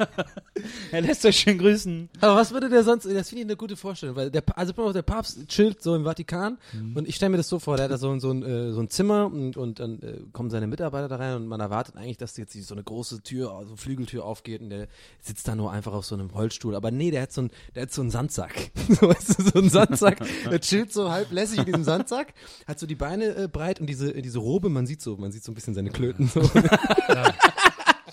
er 0.90 1.00
lässt 1.02 1.22
euch 1.26 1.36
schön 1.36 1.58
grüßen. 1.58 2.08
Aber 2.18 2.36
was 2.36 2.50
würde 2.52 2.70
der 2.70 2.82
sonst, 2.82 3.04
das 3.04 3.28
finde 3.28 3.42
ich 3.42 3.46
eine 3.46 3.56
gute 3.56 3.76
Vorstellung, 3.76 4.16
weil 4.16 4.30
der, 4.30 4.42
also 4.56 4.92
der 4.94 5.02
Papst 5.02 5.46
chillt 5.48 5.82
so 5.82 5.94
im 5.94 6.04
Vatikan 6.04 6.56
und 6.94 7.06
ich 7.06 7.16
stelle 7.16 7.28
mir 7.28 7.36
das 7.36 7.48
so 7.50 7.58
vor, 7.58 7.76
der 7.76 7.84
hat 7.84 7.92
da 7.92 7.98
so, 7.98 8.10
ein- 8.10 8.20
so, 8.20 8.30
ein, 8.30 8.42
äh, 8.42 8.72
so 8.72 8.80
ein 8.80 8.88
Zimmer 8.88 9.26
und, 9.26 9.58
und 9.58 9.80
dann 9.80 10.00
äh, 10.00 10.20
kommen 10.32 10.48
seine 10.48 10.66
Mitarbeiter 10.66 11.08
da 11.08 11.16
rein 11.16 11.36
und 11.36 11.46
man 11.46 11.60
erwartet 11.60 11.96
eigentlich, 11.98 12.16
dass 12.16 12.38
jetzt 12.38 12.54
so 12.54 12.74
eine 12.74 12.84
große 12.84 13.22
Tür, 13.22 13.52
also 13.52 13.76
Flügeltür 13.76 14.24
aufgeht 14.24 14.62
und 14.62 14.70
der 14.70 14.88
sitzt 15.20 15.46
da 15.46 15.54
nur 15.54 15.70
einfach 15.70 15.92
auf 15.92 16.06
so 16.06 16.14
einem 16.14 16.32
Holzstuhl, 16.32 16.74
aber 16.74 16.90
nee, 16.90 17.10
der 17.10 17.20
hat 17.20 17.32
so 17.32 17.42
ein, 17.42 17.50
der 17.74 17.82
hat 17.82 17.92
so 17.92 18.00
einen 18.00 18.10
Sandsack, 18.10 18.70
so, 18.88 19.08
weißt 19.10 19.38
du, 19.38 19.42
so 19.42 19.58
einen 19.58 19.68
Sandsack, 19.68 20.20
der 20.50 20.60
chillt 20.62 20.90
so 20.90 21.10
halb 21.10 21.30
lässig 21.32 21.58
in 21.58 21.66
diesem 21.66 21.84
Sandsack, 21.84 22.32
hat 22.66 22.78
so 22.78 22.86
die 22.86 22.94
Beine 22.94 23.26
äh, 23.36 23.46
breit 23.46 23.78
und 23.78 23.86
diese, 23.88 24.14
diese 24.22 24.38
Robe, 24.38 24.70
man 24.70 24.86
sieht 24.86 25.02
so, 25.02 25.18
man 25.18 25.32
sieht 25.32 25.44
so 25.44 25.52
ein 25.52 25.54
bisschen 25.54 25.74
seine 25.74 25.90
Klöten 25.90 26.29
so. 26.34 26.42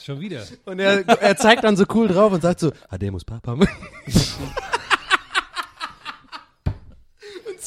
Schon 0.04 0.20
wieder. 0.20 0.44
Und 0.66 0.80
er, 0.80 1.08
er 1.08 1.38
zeigt 1.38 1.64
dann 1.64 1.76
so 1.76 1.86
cool 1.94 2.08
drauf 2.08 2.32
und 2.32 2.42
sagt 2.42 2.60
so, 2.60 2.72
Hademus 2.90 3.26
Papa. 3.26 3.54
und 3.54 3.68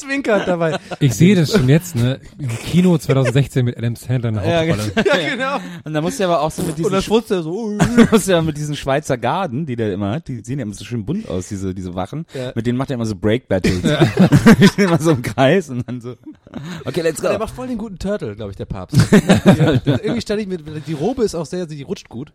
zwinkert 0.01 0.47
dabei. 0.47 0.77
Ich 0.99 1.13
sehe 1.15 1.35
das 1.35 1.51
schon 1.51 1.67
jetzt, 1.69 1.95
ne? 1.95 2.19
Kino 2.65 2.97
2016 2.97 3.63
mit 3.65 3.77
Adam 3.77 3.95
Sandler 3.95 4.29
in 4.29 4.35
der 4.35 4.45
Ja, 4.65 4.73
Hauptrolle. 4.75 4.93
Ja, 5.07 5.29
genau. 5.29 5.57
Und 5.83 5.93
da 5.93 6.01
muss 6.01 6.17
ja 6.17 6.27
aber 6.27 6.41
auch 6.41 6.51
so 6.51 6.61
mit 6.63 6.77
diesen, 6.77 6.85
Und 6.85 6.91
dann 6.93 7.01
schwutzt 7.01 7.31
er 7.31 7.43
so, 7.43 7.77
muss 8.11 8.27
ja 8.27 8.41
mit 8.41 8.57
diesen 8.57 8.75
Schweizer 8.75 9.17
Garden, 9.17 9.65
die 9.65 9.75
der 9.75 9.93
immer 9.93 10.11
hat, 10.11 10.27
die 10.27 10.43
sehen 10.43 10.59
ja 10.59 10.63
immer 10.63 10.73
so 10.73 10.83
schön 10.85 11.05
bunt 11.05 11.27
aus, 11.29 11.47
diese, 11.47 11.73
diese 11.73 11.95
Wachen. 11.95 12.25
Ja. 12.33 12.51
Mit 12.55 12.65
denen 12.67 12.77
macht 12.77 12.89
er 12.91 12.95
immer 12.95 13.05
so 13.05 13.15
Break-Battles. 13.15 13.81
Die 14.59 14.67
stehen 14.67 14.85
immer 14.85 14.99
so 14.99 15.11
im 15.11 15.21
Kreis 15.21 15.69
und 15.69 15.87
dann 15.87 16.01
so, 16.01 16.15
okay, 16.85 17.01
let's 17.01 17.21
Der 17.21 17.33
go. 17.33 17.39
macht 17.39 17.53
voll 17.53 17.67
den 17.67 17.77
guten 17.77 17.97
Turtle, 17.97 18.35
glaube 18.35 18.51
ich, 18.51 18.57
der 18.57 18.65
Papst. 18.65 18.97
ja, 19.11 19.73
irgendwie 19.85 20.21
stelle 20.21 20.41
ich 20.41 20.47
mir, 20.47 20.57
die 20.57 20.93
Robe 20.93 21.23
ist 21.23 21.35
auch 21.35 21.45
sehr, 21.45 21.65
die 21.65 21.81
rutscht 21.83 22.09
gut. 22.09 22.31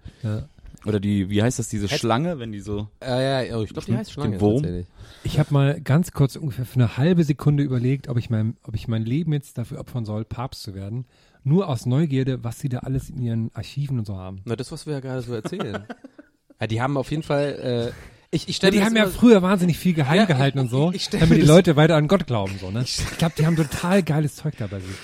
Oder 0.84 1.01
die, 1.01 1.28
wie 1.30 1.43
heißt 1.43 1.59
das, 1.59 1.68
diese 1.68 1.88
Schlange, 1.88 2.38
wenn 2.38 2.52
die 2.52 2.60
so, 2.60 2.88
Ja, 3.02 3.43
ja, 3.43 3.56
oh, 3.56 3.62
ich 3.62 3.72
glaube, 3.72 3.86
die 3.86 3.97
heißt 3.97 4.12
Schlange. 4.12 4.32
Den 4.36 4.40
Wurm? 4.40 4.84
Ich 5.27 5.39
habe 5.40 5.53
mal 5.53 5.81
ganz 5.81 6.12
kurz 6.12 6.36
ungefähr 6.36 6.65
für 6.65 6.77
eine 6.77 6.97
halbe 6.97 7.24
Sekunde 7.24 7.62
überlegt, 7.65 8.09
ob 8.09 8.16
ich 8.16 8.31
mein, 8.31 8.57
ob 8.62 8.74
ich 8.77 8.86
mein 8.86 9.05
Leben 9.05 9.32
jetzt 9.32 9.59
dafür 9.59 9.81
opfern 9.81 10.05
soll, 10.05 10.24
Papst 10.24 10.62
zu 10.62 10.74
werden. 10.74 11.05
Nur 11.43 11.69
aus 11.69 11.85
Neugierde, 11.85 12.44
was 12.44 12.61
sie 12.61 12.69
da 12.69 12.78
alles 12.78 13.11
in 13.11 13.20
ihren 13.20 13.51
Archiven 13.55 13.98
und 13.98 14.07
so 14.07 14.16
haben. 14.16 14.40
Na, 14.44 14.55
das, 14.57 14.70
was 14.70 14.86
wir 14.86 14.94
ja 14.94 15.01
gerade 15.01 15.23
so 15.23 15.35
erzählen. 15.35 15.85
ja, 16.61 16.66
die 16.66 16.81
haben 16.81 16.97
auf 16.97 17.11
jeden 17.11 17.23
Fall, 17.24 17.93
äh, 17.93 18.35
ich, 18.35 18.48
ich 18.48 18.61
Ja, 18.62 18.70
die 18.70 18.82
haben 18.85 18.97
ja 18.97 19.07
früher 19.09 19.43
wahnsinnig 19.43 19.78
viel 19.78 19.94
geheim 19.94 20.19
Ja, 20.19 20.24
gehalten 20.27 20.59
ich- 20.59 20.62
und 20.65 20.70
so, 20.70 20.90
ich- 20.90 20.97
ich 20.97 21.05
stell 21.05 21.20
damit 21.20 21.39
die 21.39 21.43
Leute 21.47 21.74
weiter 21.77 21.97
an 21.97 22.07
Gott 22.09 22.27
glauben, 22.27 22.55
so, 22.61 22.70
ne? 22.70 22.82
Ich 22.82 22.98
glaube, 23.19 23.35
die 23.36 23.47
haben 23.47 23.57
total 23.57 24.03
geiles 24.05 24.36
Zeug 24.36 24.55
dabei. 24.59 24.78
sich. 24.81 24.94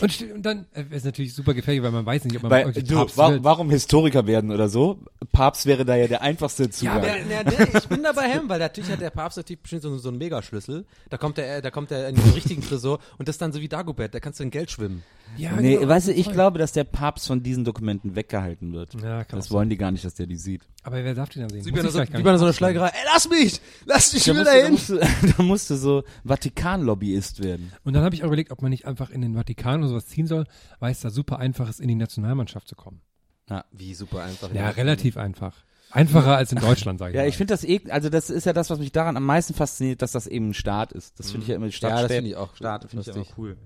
Und, 0.00 0.32
und 0.34 0.42
dann 0.42 0.66
äh, 0.74 0.84
ist 0.90 1.04
natürlich 1.04 1.34
super 1.34 1.54
gefährlich, 1.54 1.82
weil 1.82 1.90
man 1.90 2.06
weiß 2.06 2.24
nicht, 2.24 2.36
ob 2.36 2.42
man 2.42 2.50
Weil, 2.50 2.72
du, 2.72 2.94
Papst 2.94 3.16
wa 3.16 3.30
wird. 3.30 3.44
warum 3.44 3.70
Historiker 3.70 4.26
werden 4.26 4.50
oder 4.50 4.68
so? 4.68 4.98
Papst 5.32 5.66
wäre 5.66 5.84
da 5.84 5.96
ja 5.96 6.06
der 6.08 6.22
einfachste 6.22 6.64
Ja, 6.64 6.70
Zugang. 6.70 6.96
aber 6.98 7.06
der, 7.06 7.44
der, 7.44 7.44
der, 7.66 7.74
ich 7.74 7.88
bin 7.88 8.02
da 8.02 8.12
bei 8.12 8.22
Hem, 8.28 8.48
weil 8.48 8.58
natürlich 8.58 8.90
hat 8.90 9.00
der 9.00 9.10
Papst 9.10 9.36
natürlich 9.36 9.60
bestimmt 9.60 9.82
so, 9.82 9.96
so 9.98 10.08
einen 10.08 10.18
Megaschlüssel. 10.18 10.84
Da 11.08 11.16
kommt 11.18 11.38
der, 11.38 11.62
da 11.62 11.70
kommt 11.70 11.90
der 11.90 12.08
in 12.08 12.14
den 12.16 12.30
richtigen 12.30 12.62
Tresor 12.62 12.98
und 13.18 13.28
das 13.28 13.34
ist 13.34 13.42
dann 13.42 13.52
so 13.52 13.60
wie 13.60 13.68
Dagobert, 13.68 14.14
da 14.14 14.20
kannst 14.20 14.40
du 14.40 14.44
in 14.44 14.50
Geld 14.50 14.70
schwimmen. 14.70 15.02
ja, 15.36 15.52
nee, 15.60 15.76
genau, 15.76 15.88
weißt 15.88 16.08
du, 16.08 16.12
ich 16.12 16.30
glaube, 16.32 16.58
dass 16.58 16.72
der 16.72 16.84
Papst 16.84 17.26
von 17.26 17.42
diesen 17.42 17.64
Dokumenten 17.64 18.16
weggehalten 18.16 18.72
wird. 18.72 18.94
Ja, 19.02 19.24
kann 19.24 19.38
Das 19.38 19.50
wollen 19.50 19.68
die 19.70 19.76
gar 19.76 19.90
nicht, 19.90 20.04
dass 20.04 20.14
der 20.14 20.26
die 20.26 20.36
sieht. 20.36 20.62
Aber 20.82 21.04
wer 21.04 21.14
darf 21.14 21.28
die 21.28 21.40
dann 21.40 21.50
sehen? 21.50 21.62
So, 21.62 21.70
gar 21.70 21.84
wie 21.84 22.22
bei 22.22 22.36
so 22.38 22.44
einer. 22.46 22.52
Schlägerei. 22.54 22.88
Ey, 22.88 22.92
lass 23.12 23.28
mich! 23.28 23.60
Lass 23.84 24.12
mich, 24.14 24.26
ich 24.26 24.32
Da 24.32 24.34
will 24.34 24.70
musst, 24.70 24.88
da 24.90 24.94
du, 24.94 24.98
da, 24.98 24.98
hin! 24.98 25.06
musst 25.06 25.24
du, 25.28 25.32
da 25.36 25.42
musst 25.42 25.70
du 25.70 25.76
so 25.76 26.02
Vatikan-Lobbyist 26.24 27.42
werden. 27.42 27.72
Und 27.84 27.92
dann 27.94 28.02
habe 28.04 28.14
ich 28.14 28.22
auch 28.22 28.28
überlegt, 28.28 28.50
ob 28.50 28.62
man 28.62 28.70
nicht 28.70 28.86
einfach 28.86 29.10
in 29.10 29.20
den 29.20 29.34
Vatikan 29.34 29.49
oder 29.58 29.88
sowas 29.88 30.06
ziehen 30.06 30.26
soll, 30.26 30.44
weil 30.78 30.92
es 30.92 31.00
da 31.00 31.10
super 31.10 31.38
einfach 31.38 31.68
ist, 31.68 31.80
in 31.80 31.88
die 31.88 31.94
Nationalmannschaft 31.94 32.68
zu 32.68 32.74
kommen. 32.76 33.00
Wie 33.72 33.94
super 33.94 34.22
einfach. 34.22 34.52
Ja, 34.54 34.70
relativ 34.70 35.16
einfach. 35.16 35.56
Einfacher 35.90 36.36
als 36.36 36.52
in 36.52 36.58
Deutschland, 36.60 37.00
sage 37.00 37.10
ich 37.10 37.16
Ja, 37.16 37.22
mal. 37.22 37.28
ich 37.28 37.36
finde 37.36 37.52
das 37.52 37.64
eh, 37.64 37.80
also 37.90 38.10
das 38.10 38.30
ist 38.30 38.46
ja 38.46 38.52
das, 38.52 38.70
was 38.70 38.78
mich 38.78 38.92
daran 38.92 39.16
am 39.16 39.24
meisten 39.26 39.54
fasziniert, 39.54 40.02
dass 40.02 40.12
das 40.12 40.28
eben 40.28 40.50
ein 40.50 40.54
Staat 40.54 40.92
ist. 40.92 41.18
Das 41.18 41.32
finde 41.32 41.42
ich 41.44 41.48
ja 41.48 41.56
immer, 41.56 41.68
Stadt, 41.72 41.90
Ja, 41.90 42.02
das 42.02 42.12
finde 42.12 42.30
ich 42.30 42.36
auch 42.36 42.54
Staat 42.54 42.88
finde 42.88 43.02
ich 43.10 43.16
immer 43.16 43.24
cool. 43.36 43.56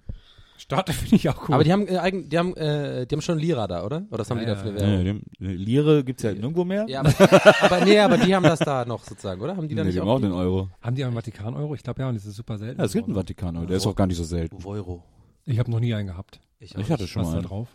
Starte 0.56 0.92
finde 0.94 1.16
ich 1.16 1.28
auch 1.28 1.48
cool. 1.48 1.54
Aber 1.56 1.64
die 1.64 1.72
haben, 1.72 1.86
äh, 1.88 1.98
eigen, 1.98 2.28
die 2.30 2.38
haben, 2.38 2.56
äh, 2.56 3.06
die 3.06 3.14
haben 3.14 3.20
schon 3.20 3.38
Lira 3.38 3.66
da, 3.66 3.84
oder? 3.84 4.04
Oder 4.08 4.20
was 4.20 4.30
haben 4.30 4.38
Ja, 4.38 4.44
die 4.44 4.50
da 4.50 4.56
ja, 4.56 4.62
für 4.62 4.68
eine 4.70 4.78
Ja, 4.78 5.04
Währung? 5.04 5.20
die 5.38 5.44
haben- 5.48 5.56
Lire 5.58 6.04
gibt's 6.04 6.22
ja 6.22 6.32
nirgendwo 6.32 6.64
mehr. 6.64 6.86
Ja, 6.88 7.00
aber, 7.00 7.12
aber 7.60 7.84
nee, 7.84 7.98
aber 7.98 8.16
die 8.18 8.34
haben 8.34 8.44
das 8.44 8.60
da 8.60 8.84
noch 8.86 9.02
sozusagen, 9.04 9.40
oder? 9.42 9.56
Haben 9.56 9.68
die 9.68 9.74
da 9.74 9.82
nee, 9.82 9.88
nicht 9.88 9.96
die 9.96 10.00
haben 10.00 10.08
auch 10.08 10.14
auch 10.14 10.20
den 10.20 10.32
Euro. 10.32 10.70
haben 10.80 10.94
die 10.96 11.02
auch 11.04 11.08
einen 11.08 11.16
Vatikan-Euro? 11.16 11.74
Ich 11.74 11.82
glaube 11.82 12.00
ja, 12.02 12.08
und 12.08 12.14
das 12.14 12.24
ist 12.24 12.36
super 12.36 12.56
selten. 12.56 12.78
Ja, 12.80 12.86
es 12.86 12.92
gibt 12.92 13.04
einen 13.04 13.12
geworden. 13.14 13.26
Vatikan, 13.26 13.66
der 13.66 13.76
ist 13.76 13.86
auch 13.86 13.96
gar 13.96 14.06
nicht 14.06 14.16
so 14.16 14.24
selten. 14.24 14.64
Euro. 14.64 15.02
Ich 15.46 15.58
habe 15.58 15.70
noch 15.70 15.80
nie 15.80 15.94
einen 15.94 16.08
gehabt. 16.08 16.40
Ich, 16.58 16.74
Ich 16.74 16.90
hatte 16.90 17.06
schon 17.06 17.22
Was 17.22 17.28
mal 17.28 17.32
da 17.32 17.38
einen. 17.38 17.48
drauf? 17.48 17.68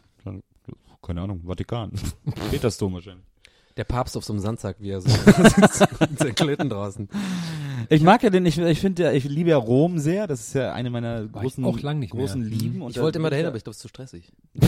Keine 1.01 1.21
Ahnung, 1.21 1.41
Vatikan. 1.45 1.91
Petersdom 2.51 2.93
wahrscheinlich. 2.93 3.25
Der 3.77 3.83
Papst 3.85 4.17
auf 4.17 4.25
so 4.25 4.33
einem 4.33 4.41
Sandsack, 4.41 4.75
wie 4.79 4.89
er 4.89 4.99
so 5.01 5.09
sitzt 5.09 5.87
mit 6.01 6.19
seinen 6.19 6.35
Klöten 6.35 6.69
draußen. 6.69 7.07
Ich 7.89 8.01
mag 8.01 8.21
ja 8.23 8.29
den, 8.29 8.45
ich, 8.45 8.57
ich 8.57 8.79
finde 8.79 9.03
ja, 9.03 9.11
ich 9.13 9.23
liebe 9.23 9.51
ja 9.51 9.57
Rom 9.57 9.99
sehr. 9.99 10.27
Das 10.27 10.41
ist 10.41 10.53
ja 10.53 10.73
eine 10.73 10.89
meiner 10.89 11.33
War 11.33 11.41
großen, 11.43 11.63
ich 11.63 11.69
auch 11.69 11.79
lang 11.81 11.99
nicht 11.99 12.13
mehr. 12.13 12.25
großen 12.25 12.41
Mhm. 12.41 12.47
Lieben. 12.47 12.81
Und 12.81 12.91
Ich 12.91 13.01
wollte 13.01 13.19
immer 13.19 13.29
dahin, 13.29 13.45
aber 13.45 13.55
ich 13.55 13.63
glaube, 13.63 13.71
es 13.71 13.77
ist 13.77 13.81
zu 13.83 13.87
stressig. 13.87 14.31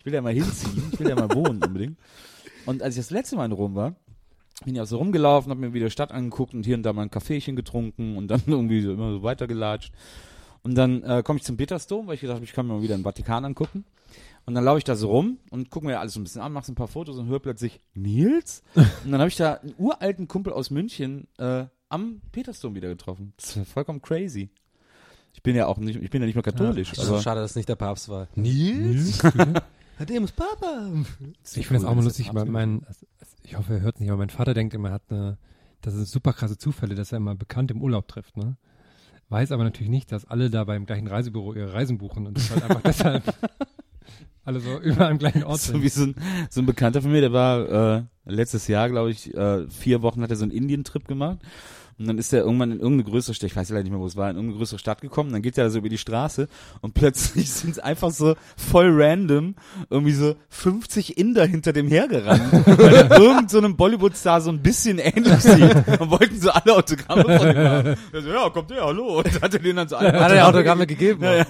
Ich 0.00 0.06
will 0.06 0.14
ja 0.14 0.22
mal 0.22 0.32
hinziehen, 0.32 0.82
ich 0.94 0.98
will 0.98 1.10
ja 1.10 1.14
mal 1.14 1.30
wohnen 1.34 1.62
unbedingt. 1.62 1.98
Und 2.64 2.82
als 2.82 2.94
ich 2.96 3.02
das 3.02 3.10
letzte 3.10 3.36
Mal 3.36 3.44
in 3.44 3.52
Rom 3.52 3.74
war, 3.74 3.94
bin 4.64 4.74
ich 4.74 4.80
auch 4.80 4.86
so 4.86 4.96
rumgelaufen, 4.96 5.50
habe 5.50 5.60
mir 5.60 5.74
wieder 5.74 5.88
die 5.88 5.90
Stadt 5.92 6.10
angeguckt 6.10 6.54
und 6.54 6.64
hier 6.64 6.74
und 6.76 6.84
da 6.84 6.94
mal 6.94 7.02
ein 7.02 7.10
Kaffeechen 7.10 7.54
getrunken 7.54 8.16
und 8.16 8.28
dann 8.28 8.40
irgendwie 8.46 8.80
so 8.80 8.94
immer 8.94 9.12
so 9.12 9.22
weitergelatscht. 9.22 9.92
Und 10.62 10.74
dann 10.74 11.02
äh, 11.02 11.22
komme 11.24 11.38
ich 11.38 11.44
zum 11.44 11.56
Petersdom, 11.56 12.06
weil 12.06 12.14
ich 12.14 12.20
gedacht 12.20 12.36
habe, 12.36 12.44
ich 12.44 12.52
kann 12.52 12.66
mir 12.66 12.74
mal 12.74 12.82
wieder 12.82 12.96
den 12.96 13.04
Vatikan 13.04 13.44
angucken. 13.44 13.84
Und 14.46 14.54
dann 14.54 14.64
laufe 14.64 14.78
ich 14.78 14.84
da 14.84 14.96
so 14.96 15.08
rum 15.08 15.38
und 15.50 15.70
gucke 15.70 15.86
mir 15.86 16.00
alles 16.00 16.14
so 16.14 16.20
ein 16.20 16.24
bisschen 16.24 16.42
an, 16.42 16.52
mache 16.52 16.66
so 16.66 16.72
ein 16.72 16.74
paar 16.74 16.88
Fotos 16.88 17.16
und 17.18 17.28
höre 17.28 17.40
plötzlich 17.40 17.80
Nils. 17.94 18.62
Und 18.74 19.12
dann 19.12 19.20
habe 19.20 19.28
ich 19.28 19.36
da 19.36 19.54
einen 19.54 19.74
uralten 19.78 20.28
Kumpel 20.28 20.52
aus 20.52 20.70
München 20.70 21.28
äh, 21.38 21.66
am 21.88 22.20
Petersdom 22.32 22.74
wieder 22.74 22.88
getroffen. 22.88 23.32
Das 23.36 23.56
war 23.56 23.64
vollkommen 23.64 24.02
crazy. 24.02 24.50
Ich 25.32 25.42
bin 25.42 25.54
ja 25.54 25.66
auch 25.66 25.78
nicht, 25.78 26.00
ich 26.02 26.10
bin 26.10 26.20
ja 26.20 26.26
nicht 26.26 26.34
mehr 26.34 26.42
katholisch. 26.42 26.98
Also 26.98 27.14
aber 27.14 27.22
schade, 27.22 27.40
dass 27.40 27.52
es 27.52 27.56
nicht 27.56 27.68
der 27.68 27.76
Papst 27.76 28.08
war. 28.08 28.28
Nils? 28.34 29.22
Der 29.98 30.20
muss 30.20 30.32
Papa. 30.32 30.90
Ich 31.54 31.66
finde 31.66 31.82
das 31.82 31.84
auch 31.84 31.94
mal 31.94 32.04
lustig, 32.04 32.34
weil 32.34 32.44
ist 32.44 32.50
mein, 32.50 32.84
also, 32.86 33.06
ich 33.44 33.56
hoffe, 33.56 33.74
er 33.74 33.80
hört 33.82 34.00
nicht, 34.00 34.10
aber 34.10 34.18
mein 34.18 34.30
Vater 34.30 34.54
denkt 34.54 34.74
immer, 34.74 34.88
er 34.88 34.94
hat 34.94 35.02
eine, 35.10 35.38
das 35.80 35.94
sind 35.94 36.08
super 36.08 36.32
krasse 36.32 36.58
Zufälle, 36.58 36.94
dass 36.94 37.12
er 37.12 37.18
immer 37.18 37.34
bekannt 37.34 37.70
im 37.70 37.82
Urlaub 37.82 38.08
trifft, 38.08 38.36
ne? 38.36 38.56
Weiß 39.30 39.52
aber 39.52 39.62
natürlich 39.62 39.90
nicht, 39.90 40.10
dass 40.10 40.24
alle 40.24 40.50
da 40.50 40.64
beim 40.64 40.86
gleichen 40.86 41.06
Reisebüro 41.06 41.54
ihre 41.54 41.72
Reisen 41.72 41.98
buchen 41.98 42.26
und 42.26 42.36
das 42.36 42.50
halt 42.50 42.64
einfach 42.64 42.82
deshalb 42.82 43.22
alle 44.44 44.58
so 44.58 44.80
überall 44.80 45.12
am 45.12 45.18
gleichen 45.18 45.44
Ort 45.44 45.60
so 45.60 45.72
sind. 45.72 45.82
wie 45.82 45.88
so 45.88 46.02
ein, 46.02 46.14
so 46.50 46.60
ein 46.60 46.66
Bekannter 46.66 47.00
von 47.00 47.12
mir, 47.12 47.20
der 47.20 47.32
war 47.32 47.98
äh, 47.98 48.02
letztes 48.24 48.66
Jahr, 48.66 48.88
glaube 48.88 49.12
ich, 49.12 49.32
äh, 49.32 49.68
vier 49.68 50.02
Wochen 50.02 50.22
hat 50.22 50.30
er 50.30 50.36
so 50.36 50.42
einen 50.42 50.50
Indien-Trip 50.50 51.06
gemacht. 51.06 51.38
Und 52.00 52.06
dann 52.06 52.16
ist 52.16 52.32
er 52.32 52.40
irgendwann 52.40 52.72
in 52.72 52.80
irgendeine 52.80 53.10
größere 53.10 53.34
Stadt, 53.34 53.50
ich 53.50 53.56
weiß 53.56 53.68
leider 53.68 53.82
nicht 53.82 53.92
mehr, 53.92 54.00
wo 54.00 54.06
es 54.06 54.16
war, 54.16 54.30
in 54.30 54.36
irgendeine 54.36 54.56
größere 54.56 54.78
Stadt 54.78 55.02
gekommen. 55.02 55.32
Dann 55.32 55.42
geht 55.42 55.58
er 55.58 55.64
da 55.64 55.70
so 55.70 55.80
über 55.80 55.90
die 55.90 55.98
Straße 55.98 56.48
und 56.80 56.94
plötzlich 56.94 57.50
sind 57.50 57.72
es 57.72 57.78
einfach 57.78 58.10
so 58.10 58.36
voll 58.56 58.88
random 58.90 59.54
irgendwie 59.90 60.14
so 60.14 60.34
50 60.48 61.18
Inder 61.18 61.44
hinter 61.44 61.74
dem 61.74 61.88
hergerannt, 61.88 62.66
weil 62.78 62.94
er 62.94 63.20
irgend 63.20 63.50
so 63.50 63.58
einem 63.58 63.76
Bollywood-Star 63.76 64.40
so 64.40 64.50
ein 64.50 64.62
bisschen 64.62 64.98
ähnlich 64.98 65.40
sieht. 65.40 66.00
Und 66.00 66.10
wollten 66.10 66.40
so 66.40 66.50
alle 66.50 66.74
Autogramme 66.74 67.22
von 67.22 67.50
ihm 67.50 67.56
haben. 67.56 67.96
Er 68.12 68.22
so, 68.22 68.28
ja, 68.30 68.48
kommt 68.48 68.70
der, 68.70 68.82
hallo. 68.82 69.18
Und 69.18 69.42
hat 69.42 69.52
er 69.52 69.60
denen 69.60 69.76
dann 69.76 69.88
so 69.88 69.96
alle 69.96 70.18
Hat 70.18 70.32
er 70.32 70.48
Autogramme 70.48 70.86
gegeben? 70.86 71.22
Ja, 71.22 71.34
ja. 71.34 71.46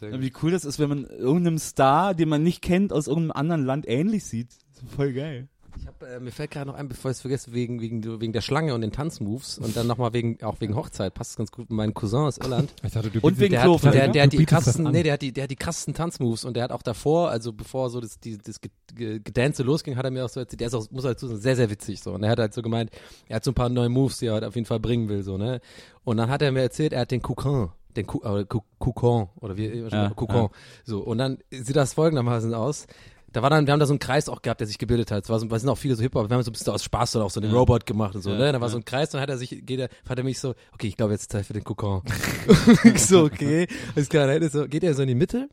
Ja, 0.00 0.20
Wie 0.20 0.32
cool 0.42 0.52
das 0.52 0.64
ist, 0.64 0.78
wenn 0.78 0.88
man 0.88 1.04
irgendeinem 1.04 1.58
Star, 1.58 2.14
den 2.14 2.30
man 2.30 2.42
nicht 2.42 2.62
kennt, 2.62 2.94
aus 2.94 3.08
irgendeinem 3.08 3.32
anderen 3.32 3.64
Land 3.66 3.84
ähnlich 3.86 4.24
sieht. 4.24 4.48
Das 4.72 4.84
ist 4.84 4.94
voll 4.94 5.12
geil. 5.12 5.48
Ich 5.76 5.86
hab, 5.86 6.02
äh, 6.02 6.20
mir 6.20 6.30
fällt 6.30 6.50
gerade 6.52 6.66
noch 6.70 6.76
ein, 6.76 6.88
bevor 6.88 7.10
ich 7.10 7.16
es 7.16 7.20
vergesse, 7.22 7.52
wegen, 7.52 7.80
wegen, 7.80 8.20
wegen 8.20 8.32
der 8.32 8.40
Schlange 8.40 8.74
und 8.74 8.80
den 8.80 8.92
Tanzmoves 8.92 9.58
und 9.58 9.76
dann 9.76 9.86
nochmal 9.86 10.12
wegen, 10.12 10.42
auch 10.42 10.60
wegen 10.60 10.76
Hochzeit, 10.76 11.14
passt 11.14 11.36
ganz 11.36 11.50
gut 11.50 11.68
mit 11.70 11.76
meinem 11.76 11.94
Cousin 11.94 12.20
aus 12.20 12.38
Irland. 12.38 12.72
Ich 12.82 12.92
dachte, 12.92 13.10
du 13.10 13.18
Und 13.20 13.38
wegen 13.40 13.52
Der 13.52 13.62
Klo- 13.62 13.82
hat, 13.82 13.92
der, 13.94 14.08
der 14.08 14.22
hat 14.24 14.32
die 14.32 14.46
krassesten, 14.46 14.86
an. 14.86 14.92
nee, 14.92 15.02
der 15.02 15.14
hat 15.14 15.22
die, 15.22 15.32
der 15.32 15.44
hat 15.44 15.50
die 15.50 15.56
krassesten 15.56 15.94
Tanzmoves 15.94 16.44
und 16.44 16.54
der 16.56 16.64
hat 16.64 16.72
auch 16.72 16.82
davor, 16.82 17.30
also 17.30 17.52
bevor 17.52 17.90
so 17.90 18.00
das, 18.00 18.20
die, 18.20 18.38
das 18.38 18.60
Ge- 18.60 18.70
Ge- 18.94 19.20
Gedance 19.20 19.62
losging, 19.62 19.96
hat 19.96 20.04
er 20.04 20.10
mir 20.10 20.24
auch 20.24 20.28
so 20.28 20.40
erzählt, 20.40 20.60
der 20.60 20.68
ist 20.68 20.74
auch, 20.74 20.90
muss 20.90 21.04
halt 21.04 21.18
sagen, 21.18 21.36
sehr, 21.38 21.56
sehr 21.56 21.70
witzig 21.70 22.00
so. 22.00 22.12
Und 22.12 22.22
er 22.22 22.30
hat 22.30 22.38
halt 22.38 22.54
so 22.54 22.62
gemeint, 22.62 22.90
er 23.28 23.36
hat 23.36 23.44
so 23.44 23.50
ein 23.50 23.54
paar 23.54 23.68
neue 23.68 23.88
Moves, 23.88 24.18
die 24.18 24.26
er 24.26 24.34
halt 24.34 24.44
auf 24.44 24.54
jeden 24.54 24.66
Fall 24.66 24.80
bringen 24.80 25.08
will, 25.08 25.22
so, 25.22 25.36
ne. 25.38 25.60
Und 26.04 26.18
dann 26.18 26.30
hat 26.30 26.42
er 26.42 26.52
mir 26.52 26.60
erzählt, 26.62 26.92
er 26.92 27.00
hat 27.00 27.10
den 27.10 27.22
Kukan, 27.22 27.72
den 27.96 28.04
äh, 28.04 28.44
Ku- 28.44 28.62
Kukon, 28.78 29.28
oder 29.40 29.56
wie, 29.56 29.66
Ja, 29.68 30.10
Kukon. 30.10 30.36
ja. 30.36 30.50
So. 30.84 31.00
Und 31.00 31.18
dann 31.18 31.38
sieht 31.50 31.76
das 31.76 31.94
folgendermaßen 31.94 32.52
aus. 32.54 32.86
Da 33.34 33.42
war 33.42 33.50
dann, 33.50 33.66
wir 33.66 33.72
haben 33.72 33.80
da 33.80 33.86
so 33.86 33.92
einen 33.92 33.98
Kreis 33.98 34.28
auch 34.28 34.42
gehabt, 34.42 34.60
der 34.60 34.68
sich 34.68 34.78
gebildet 34.78 35.10
hat. 35.10 35.24
Es 35.24 35.28
war 35.28 35.40
so, 35.40 35.50
wir 35.50 35.58
sind 35.58 35.68
auch 35.68 35.76
viele 35.76 35.96
so 35.96 36.02
Hip-Hop, 36.02 36.30
wir 36.30 36.34
haben 36.36 36.42
so 36.44 36.50
ein 36.50 36.52
bisschen 36.52 36.72
aus 36.72 36.84
Spaß 36.84 37.12
dann 37.12 37.22
auch 37.22 37.30
so 37.30 37.40
den 37.40 37.50
Ja. 37.50 37.56
Robot 37.56 37.84
gemacht 37.84 38.14
und 38.14 38.22
so, 38.22 38.30
Ja, 38.30 38.38
ne? 38.38 38.52
Da 38.52 38.60
war 38.60 38.68
ja. 38.68 38.72
so 38.72 38.78
ein 38.78 38.84
Kreis, 38.84 39.10
dann 39.10 39.20
hat 39.20 39.28
er 39.28 39.36
sich, 39.36 39.66
geht 39.66 39.80
er, 39.80 39.88
hat 40.08 40.18
er 40.18 40.22
mich 40.24 40.38
so, 40.38 40.54
okay, 40.72 40.86
ich 40.86 40.96
glaube 40.96 41.12
jetzt 41.12 41.22
ist 41.22 41.32
Zeit 41.32 41.44
für 41.44 41.52
den 41.52 41.64
Kokon. 41.64 42.02
so, 42.96 43.24
okay. 43.24 43.66
Alles 43.96 44.08
klar, 44.08 44.28
dann 44.28 44.48
so, 44.48 44.68
geht 44.68 44.84
er 44.84 44.94
so 44.94 45.02
in 45.02 45.08
die 45.08 45.16
Mitte 45.16 45.48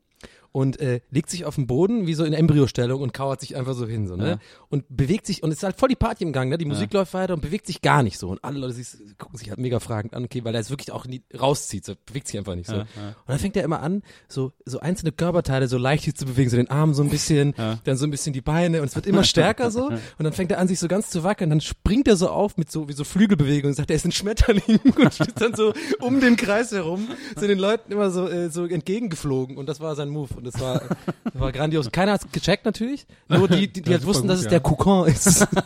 und 0.52 0.80
äh, 0.80 1.02
legt 1.12 1.30
sich 1.30 1.46
auf 1.46 1.56
den 1.56 1.68
Boden 1.68 2.08
wie 2.08 2.14
so 2.14 2.24
in 2.26 2.34
Embryostellung 2.34 3.02
und 3.02 3.14
kauert 3.14 3.40
sich 3.42 3.56
einfach 3.56 3.74
so 3.74 3.86
hin, 3.88 4.08
so, 4.08 4.16
ne? 4.16 4.30
Ja. 4.30 4.40
Und 4.70 4.86
bewegt 4.90 5.26
sich, 5.26 5.44
und 5.44 5.52
es 5.52 5.58
ist 5.58 5.64
halt 5.64 5.78
voll 5.78 5.90
die 5.90 5.96
Party 5.96 6.24
im 6.24 6.34
Gang, 6.34 6.50
ne? 6.50 6.58
Die 6.58 6.66
Musik 6.66 6.94
läuft 6.94 7.14
weiter 7.14 7.34
und 7.34 7.42
bewegt 7.42 7.68
sich 7.68 7.82
gar 7.82 8.04
nicht 8.04 8.18
so. 8.18 8.30
Und 8.30 8.44
alle 8.44 8.60
Leute 8.60 8.74
sich, 8.74 8.88
gucken 9.18 9.38
sich 9.38 9.50
halt 9.50 9.60
mega 9.60 9.80
fragend 9.80 10.14
an, 10.14 10.26
okay, 10.26 10.44
weil 10.44 10.54
er 10.54 10.62
es 10.62 10.70
wirklich 10.70 10.92
auch 10.92 11.06
nie 11.06 11.22
rauszieht, 11.40 11.86
so 11.86 11.94
bewegt 12.06 12.28
sich 12.28 12.38
einfach 12.38 12.56
nicht 12.56 12.68
so. 12.68 12.76
Ja, 12.76 12.82
Und 12.82 12.88
ja. 12.98 13.16
dann 13.28 13.40
fängt 13.40 13.56
er 13.56 13.64
immer 13.64 13.82
an, 13.82 14.04
so, 14.28 14.52
so 14.66 14.80
einzelne 14.80 15.12
Körperteile 15.12 15.68
so 15.68 15.78
leicht 15.78 16.04
hier 16.04 16.16
zu 16.16 16.26
bewegen, 16.26 16.50
so 16.50 16.58
den 16.58 16.70
Arm 16.70 16.94
so 16.94 17.04
ein 17.04 17.10
bisschen, 17.10 17.54
Ja. 17.58 17.80
dann 17.86 17.96
so 17.98 18.06
ein 18.06 18.12
bisschen 18.12 18.34
die 18.34 18.42
Beine 18.42 18.82
und 18.82 18.88
es 18.88 18.96
wird 18.96 19.08
immer 19.08 19.24
stärker 19.24 19.72
so. 19.72 19.90
Und 20.18 20.24
dann 20.26 20.34
fängt 20.34 20.52
er 20.52 20.60
an, 20.60 20.68
sich 20.68 20.80
so 20.80 20.88
ganz 20.88 21.10
zu 21.10 21.24
wackeln, 21.24 21.50
dann 21.50 21.62
springt 21.62 22.08
er 22.08 22.16
so 22.16 22.30
auf 22.30 22.58
mit 22.58 22.72
so, 22.72 22.88
wie 22.90 22.94
so 22.94 23.04
Flügelbewegungen 23.04 23.72
und 23.72 23.76
sagt, 23.76 23.90
er 23.90 23.96
ist 23.96 24.06
ein 24.06 24.12
Schmetterling 24.12 24.80
und 24.98 25.14
steht 25.14 25.40
dann 25.40 25.56
so 25.56 25.74
um 26.00 26.20
den 26.20 26.36
Kreis 26.36 26.72
herum, 26.72 27.08
sind 27.36 27.48
den 27.50 27.58
Leuten 27.60 27.92
immer 27.92 28.12
so, 28.12 28.28
äh, 28.28 28.50
so 28.50 28.66
entgegengeflogen 28.66 29.58
und 29.58 29.68
das 29.68 29.80
war 29.80 29.96
sein 29.96 30.10
Move 30.10 30.30
und 30.42 30.54
das 30.54 30.60
war, 30.60 30.82
das 31.24 31.40
war 31.40 31.52
grandios. 31.52 31.92
Keiner 31.92 32.14
hat's 32.14 32.26
gecheckt 32.32 32.66
natürlich, 32.66 33.06
nur 33.28 33.48
die, 33.48 33.72
die, 33.72 33.82
die 33.84 33.92
halt 33.92 34.06
wussten, 34.06 34.24
gut, 34.24 34.32
dass 34.32 34.40
es 34.40 34.46
ja. 34.46 34.50
der 34.52 34.60
Kokon 34.62 35.08
ist. 35.08 35.48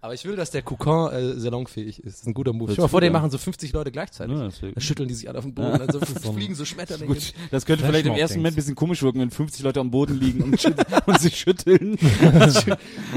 Aber 0.00 0.14
ich 0.14 0.24
will, 0.24 0.36
dass 0.36 0.52
der 0.52 0.62
Kokon 0.62 1.12
äh, 1.12 1.34
salonfähig 1.40 1.98
ist. 1.98 2.06
Das 2.06 2.20
ist 2.20 2.26
ein 2.28 2.34
guter 2.34 2.52
Move. 2.52 2.70
Stell 2.72 2.82
mal 2.82 2.88
vor, 2.88 3.00
den 3.00 3.12
machen 3.12 3.30
so 3.30 3.36
50 3.36 3.72
Leute 3.72 3.90
gleichzeitig. 3.90 4.34
Ja. 4.34 4.48
Dann 4.48 4.80
schütteln 4.80 5.08
die 5.08 5.14
sich 5.14 5.28
alle 5.28 5.38
auf 5.38 5.44
den 5.44 5.54
Boden, 5.54 5.76
dann 5.76 5.90
so 5.90 6.32
fliegen 6.32 6.54
so 6.54 6.64
Schmetterlinge. 6.64 7.12
Gut, 7.12 7.34
das 7.50 7.66
könnte 7.66 7.84
vielleicht 7.84 8.06
im 8.06 8.14
ersten 8.14 8.38
Moment 8.38 8.54
ein 8.54 8.56
bisschen 8.56 8.76
komisch 8.76 9.02
wirken, 9.02 9.20
wenn 9.20 9.30
50 9.30 9.64
Leute 9.64 9.80
am 9.80 9.90
Boden 9.90 10.18
liegen 10.18 10.44
und, 10.44 10.64
und 11.06 11.20
sich 11.20 11.36
schütteln. 11.36 11.98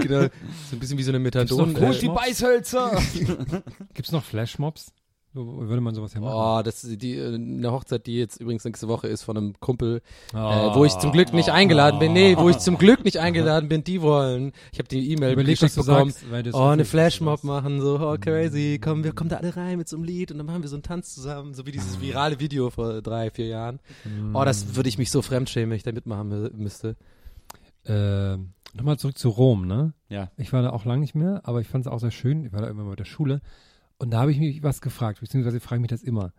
genau. 0.01 0.21
So 0.23 0.75
ein 0.75 0.79
bisschen 0.79 0.97
wie 0.97 1.03
so 1.03 1.11
eine 1.11 1.21
Gibt's 1.21 1.51
Methadon. 1.51 1.73
noch 1.73 1.81
Äh, 1.81 1.93
Flash- 1.93 2.15
Beißhölzer! 2.15 2.99
Gibt's 3.93 4.11
noch 4.11 4.23
Flashmobs? 4.23 4.91
So, 5.33 5.45
würde 5.69 5.79
man 5.81 5.95
sowas 5.95 6.13
ja 6.13 6.19
machen? 6.19 6.33
Oh, 6.35 6.61
das 6.61 6.83
ist 6.83 7.01
die 7.01 7.15
äh, 7.15 7.33
eine 7.35 7.71
Hochzeit, 7.71 8.05
die 8.05 8.17
jetzt 8.17 8.41
übrigens 8.41 8.65
nächste 8.65 8.89
Woche 8.89 9.07
ist 9.07 9.23
von 9.23 9.37
einem 9.37 9.53
Kumpel, 9.61 10.01
äh, 10.33 10.37
Oh. 10.37 10.75
wo 10.75 10.83
ich 10.83 10.91
zum 10.97 11.13
Glück 11.13 11.31
nicht 11.31 11.49
eingeladen 11.51 11.99
bin. 11.99 12.11
Nee, 12.11 12.35
wo 12.37 12.49
ich 12.49 12.57
zum 12.57 12.77
Glück 12.79 13.05
nicht 13.05 13.17
eingeladen 13.17 13.69
bin. 13.69 13.83
Die 13.85 14.01
wollen. 14.01 14.51
Ich 14.73 14.79
habe 14.79 14.89
die 14.89 15.09
E-Mail 15.13 15.35
geschickt 15.35 15.77
du 15.77 15.85
bekommen. 15.85 16.11
sagst, 16.11 16.53
Oh, 16.53 16.65
eine 16.65 16.83
Flashmob 16.83 17.45
machen, 17.45 17.79
so, 17.79 17.97
oh, 18.01 18.17
crazy, 18.19 18.77
komm, 18.83 19.05
wir 19.05 19.13
kommen 19.13 19.29
da 19.29 19.37
alle 19.37 19.55
rein 19.55 19.77
mit 19.77 19.87
so 19.87 19.95
einem 19.95 20.03
Lied 20.03 20.31
und 20.33 20.37
dann 20.37 20.47
machen 20.47 20.63
wir 20.63 20.67
so 20.69 20.75
einen 20.75 20.83
Tanz 20.83 21.15
zusammen, 21.15 21.53
so 21.53 21.65
wie 21.65 21.71
dieses 21.71 22.01
virale 22.01 22.41
Video 22.41 22.69
vor 22.69 23.01
drei, 23.01 23.29
vier 23.29 23.47
Jahren. 23.47 23.79
Oh, 24.33 24.43
das 24.43 24.75
würde 24.75 24.89
ich 24.89 24.97
mich 24.97 25.11
so 25.11 25.21
fremdschämen, 25.21 25.69
wenn 25.69 25.77
ich 25.77 25.83
da 25.83 25.93
mitmachen 25.93 26.29
mü- 26.31 26.53
müsste. 26.53 26.97
Ähm, 27.85 28.53
Nochmal 28.73 28.97
zurück 28.97 29.17
zu 29.17 29.29
Rom, 29.29 29.67
ne? 29.67 29.93
Ja. 30.07 30.29
Ich 30.37 30.53
war 30.53 30.61
da 30.61 30.69
auch 30.69 30.85
lange 30.85 31.01
nicht 31.01 31.15
mehr, 31.15 31.41
aber 31.43 31.59
ich 31.61 31.67
fand 31.67 31.85
es 31.85 31.91
auch 31.91 31.99
sehr 31.99 32.11
schön. 32.11 32.45
Ich 32.45 32.53
war 32.53 32.61
da 32.61 32.67
immer 32.67 32.83
mit 32.85 32.99
der 32.99 33.05
Schule. 33.05 33.41
Und 34.01 34.09
da 34.09 34.21
habe 34.21 34.31
ich 34.31 34.39
mich 34.39 34.63
was 34.63 34.81
gefragt, 34.81 35.19
beziehungsweise 35.19 35.59
frage 35.59 35.77
ich 35.77 35.81
mich 35.81 35.89
das 35.91 36.01
immer. 36.01 36.33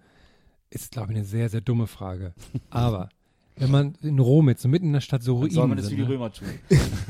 Ist, 0.71 0.91
glaube 0.91 1.13
ich, 1.13 1.17
eine 1.19 1.25
sehr, 1.25 1.49
sehr 1.49 1.61
dumme 1.61 1.87
Frage. 1.87 2.35
Aber 2.71 3.09
wenn 3.57 3.71
man 3.71 3.95
in 4.03 4.19
Rom 4.19 4.49
jetzt 4.49 4.63
so 4.63 4.69
mitten 4.69 4.87
in 4.87 4.93
der 4.95 5.01
Stadt 5.01 5.23
so 5.23 5.41
Dann 5.43 5.51
soll 5.51 5.69
man 5.69 5.79
Ruinen 5.79 5.85
das 5.85 5.93
wie 5.93 5.97
sind, 5.97 5.99
die 5.99 6.03
ne? 6.03 6.09
Römer 6.09 6.33
tun. 6.33 6.49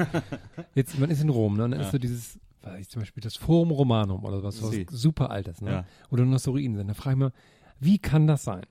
jetzt, 0.74 0.98
man 0.98 1.08
ist 1.10 1.22
in 1.22 1.30
Rom, 1.30 1.56
ne? 1.56 1.64
Und 1.64 1.70
dann 1.70 1.80
Ja. 1.80 1.86
ist 1.86 1.92
so 1.92 1.96
dieses, 1.98 2.38
weiß 2.64 2.80
ich 2.80 2.88
zum 2.90 3.00
Beispiel 3.00 3.22
das 3.22 3.36
Forum 3.36 3.70
Romanum 3.70 4.26
oder 4.26 4.42
was, 4.42 4.62
was 4.62 4.76
super 4.90 5.30
altes, 5.30 5.62
ne? 5.62 5.70
Ja. 5.70 5.84
Oder 6.10 6.26
noch 6.26 6.38
so 6.38 6.50
Ruinen 6.50 6.76
sind. 6.76 6.88
Da 6.88 6.92
frage 6.92 7.16
ich 7.16 7.24
mich, 7.24 7.32
wie 7.80 7.98
kann 7.98 8.26
das 8.26 8.44
sein, 8.44 8.66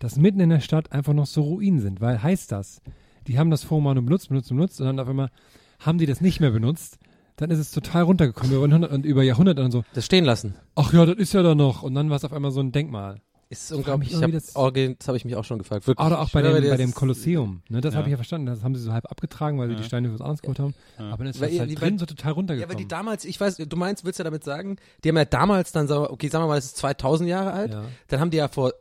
dass 0.00 0.16
mitten 0.16 0.40
in 0.40 0.50
der 0.50 0.58
Stadt 0.60 0.90
einfach 0.90 1.12
noch 1.12 1.26
so 1.26 1.42
Ruinen 1.42 1.78
sind? 1.78 2.00
Weil 2.00 2.20
heißt 2.20 2.50
das, 2.50 2.82
die 3.28 3.38
haben 3.38 3.50
das 3.52 3.62
Forum 3.62 3.84
Romanum 3.84 4.06
benutzt, 4.06 4.28
benutzt, 4.28 4.48
benutzt 4.48 4.80
und 4.80 4.86
dann 4.88 4.98
auf 4.98 5.08
einmal 5.08 5.30
haben 5.78 5.98
die 5.98 6.06
das 6.06 6.20
nicht 6.20 6.40
mehr 6.40 6.50
benutzt, 6.50 6.98
dann 7.36 7.50
ist 7.50 7.58
es 7.58 7.70
total 7.70 8.02
runtergekommen 8.02 8.54
über, 8.54 8.64
100, 8.64 8.90
und 8.92 9.04
über 9.06 9.22
Jahrhunderte 9.22 9.62
und 9.64 9.70
so, 9.72 9.84
Das 9.94 10.04
stehen 10.04 10.24
lassen. 10.24 10.54
ach 10.74 10.92
ja, 10.92 11.04
das 11.06 11.16
ist 11.16 11.32
ja 11.32 11.42
da 11.42 11.54
noch. 11.54 11.82
Und 11.82 11.94
dann 11.94 12.10
war 12.10 12.16
es 12.16 12.24
auf 12.24 12.32
einmal 12.32 12.50
so 12.50 12.60
ein 12.60 12.72
Denkmal. 12.72 13.20
Ist 13.48 13.70
unglaublich. 13.70 14.12
Ich 14.14 14.22
hab, 14.22 14.32
das- 14.32 14.56
Orgel- 14.56 14.94
das 14.98 15.08
habe 15.08 15.18
ich 15.18 15.26
mich 15.26 15.36
auch 15.36 15.44
schon 15.44 15.58
gefragt. 15.58 15.86
Wirklich. 15.86 16.06
Oder 16.06 16.20
auch 16.22 16.30
bei 16.30 16.40
dem, 16.40 16.54
bei 16.70 16.76
dem 16.78 16.94
Kolosseum. 16.94 17.60
Ne, 17.68 17.82
das 17.82 17.92
Ja. 17.92 17.98
habe 17.98 18.08
ich 18.08 18.12
ja 18.12 18.16
verstanden. 18.16 18.46
Das 18.46 18.62
haben 18.64 18.74
sie 18.74 18.80
so 18.80 18.92
halb 18.94 19.10
abgetragen, 19.10 19.58
weil 19.58 19.68
sie 19.68 19.74
die 19.76 19.82
Steine 19.84 20.08
für 20.08 20.14
was 20.14 20.20
anderes 20.22 20.40
geholt 20.40 20.58
haben. 20.58 20.74
Aber 20.96 21.18
dann 21.18 21.26
ist 21.26 21.38
Weil 21.40 21.50
das 21.50 21.58
halt 21.58 21.70
die- 21.70 21.74
drin 21.74 21.92
weil- 21.92 21.98
so 21.98 22.06
total 22.06 22.22
Ja, 22.22 22.26
weil 22.28 22.34
runtergekommen. 22.34 22.78
die 22.78 22.88
damals, 22.88 23.26
ich 23.26 23.38
weiß, 23.38 23.56
du 23.58 23.76
meinst, 23.76 24.06
willst 24.06 24.18
du 24.20 24.24
damit 24.24 24.42
sagen, 24.42 24.76
die 25.04 25.10
haben 25.10 25.18
ja 25.18 25.26
damals 25.26 25.70
dann, 25.72 25.90
okay, 25.90 26.28
sagen 26.28 26.44
wir 26.44 26.48
mal, 26.48 26.54
das 26.54 26.64
ist 26.64 26.78
2000 26.78 27.28
Jahre 27.28 27.52
alt, 27.52 27.72
Ja. 27.74 27.84
dann 28.08 28.20
haben 28.20 28.30
die 28.30 28.38
ja 28.38 28.48
vor 28.48 28.72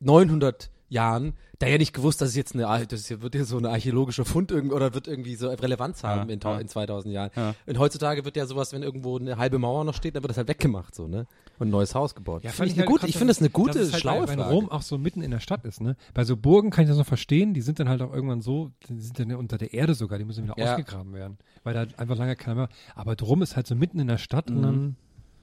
1900 0.00 0.70
Jahren 0.88 1.34
da 1.58 1.66
ja 1.66 1.76
nicht 1.76 1.92
gewusst, 1.92 2.20
dass 2.20 2.28
es 2.30 2.36
jetzt 2.36 2.54
eine, 2.54 2.86
das 2.86 3.10
wird 3.20 3.34
ja 3.34 3.44
so 3.44 3.58
ein 3.58 3.66
archäologischer 3.66 4.24
Fund 4.24 4.52
irgendwie, 4.52 4.74
oder 4.76 4.94
wird 4.94 5.08
irgendwie 5.08 5.34
so 5.34 5.48
Relevanz 5.48 6.04
haben 6.04 6.28
Ja, 6.28 6.34
in, 6.34 6.40
ja. 6.40 6.58
in 6.60 6.68
2000 6.68 7.12
Jahren. 7.12 7.30
Ja. 7.34 7.54
Und 7.66 7.78
heutzutage 7.78 8.24
wird 8.24 8.36
ja 8.36 8.46
sowas, 8.46 8.72
wenn 8.72 8.82
irgendwo 8.84 9.18
eine 9.18 9.36
halbe 9.38 9.58
Mauer 9.58 9.84
noch 9.84 9.94
steht, 9.94 10.14
dann 10.14 10.22
wird 10.22 10.30
das 10.30 10.36
halt 10.38 10.48
weggemacht, 10.48 10.94
so, 10.94 11.08
ne? 11.08 11.26
Und 11.58 11.68
ein 11.68 11.70
neues 11.70 11.96
Haus 11.96 12.14
gebaut. 12.14 12.44
Ja, 12.44 12.50
Finde 12.50 12.66
ich, 12.68 12.72
eine 12.74 12.82
halt 12.82 12.88
gute, 12.90 13.00
krass, 13.00 13.10
ich 13.10 13.16
finde 13.18 13.32
das 13.32 13.40
eine 13.40 13.50
gute, 13.50 13.78
dass 13.80 13.88
es 13.88 13.92
halt, 13.94 14.02
schlaue 14.02 14.28
weil. 14.28 14.40
Rom 14.40 14.68
auch 14.70 14.82
so 14.82 14.98
mitten 14.98 15.20
in 15.22 15.32
der 15.32 15.40
Stadt 15.40 15.64
ist, 15.64 15.80
ne? 15.80 15.96
Bei 16.14 16.22
so 16.24 16.36
Burgen 16.36 16.70
kann 16.70 16.84
ich 16.84 16.88
das 16.88 16.98
noch 16.98 17.06
verstehen, 17.06 17.54
die 17.54 17.60
sind 17.60 17.80
dann 17.80 17.88
halt 17.88 18.00
auch 18.02 18.12
irgendwann 18.12 18.40
so, 18.40 18.70
die 18.88 19.00
sind 19.00 19.18
dann 19.18 19.28
ja 19.28 19.36
unter 19.36 19.58
der 19.58 19.74
Erde 19.74 19.94
sogar, 19.94 20.18
die 20.18 20.24
müssen 20.24 20.44
wieder 20.44 20.54
Ja. 20.56 20.70
ausgegraben 20.72 21.12
werden. 21.12 21.38
Weil 21.64 21.74
da 21.74 21.86
einfach 21.96 22.16
lange 22.16 22.36
keiner 22.36 22.54
mehr. 22.54 22.68
Aber 22.94 23.16
drum 23.16 23.42
ist 23.42 23.56
halt 23.56 23.66
so 23.66 23.74
mitten 23.74 23.98
in 23.98 24.06
der 24.06 24.18
Stadt 24.18 24.48
und 24.50 24.62
dann. 24.62 24.96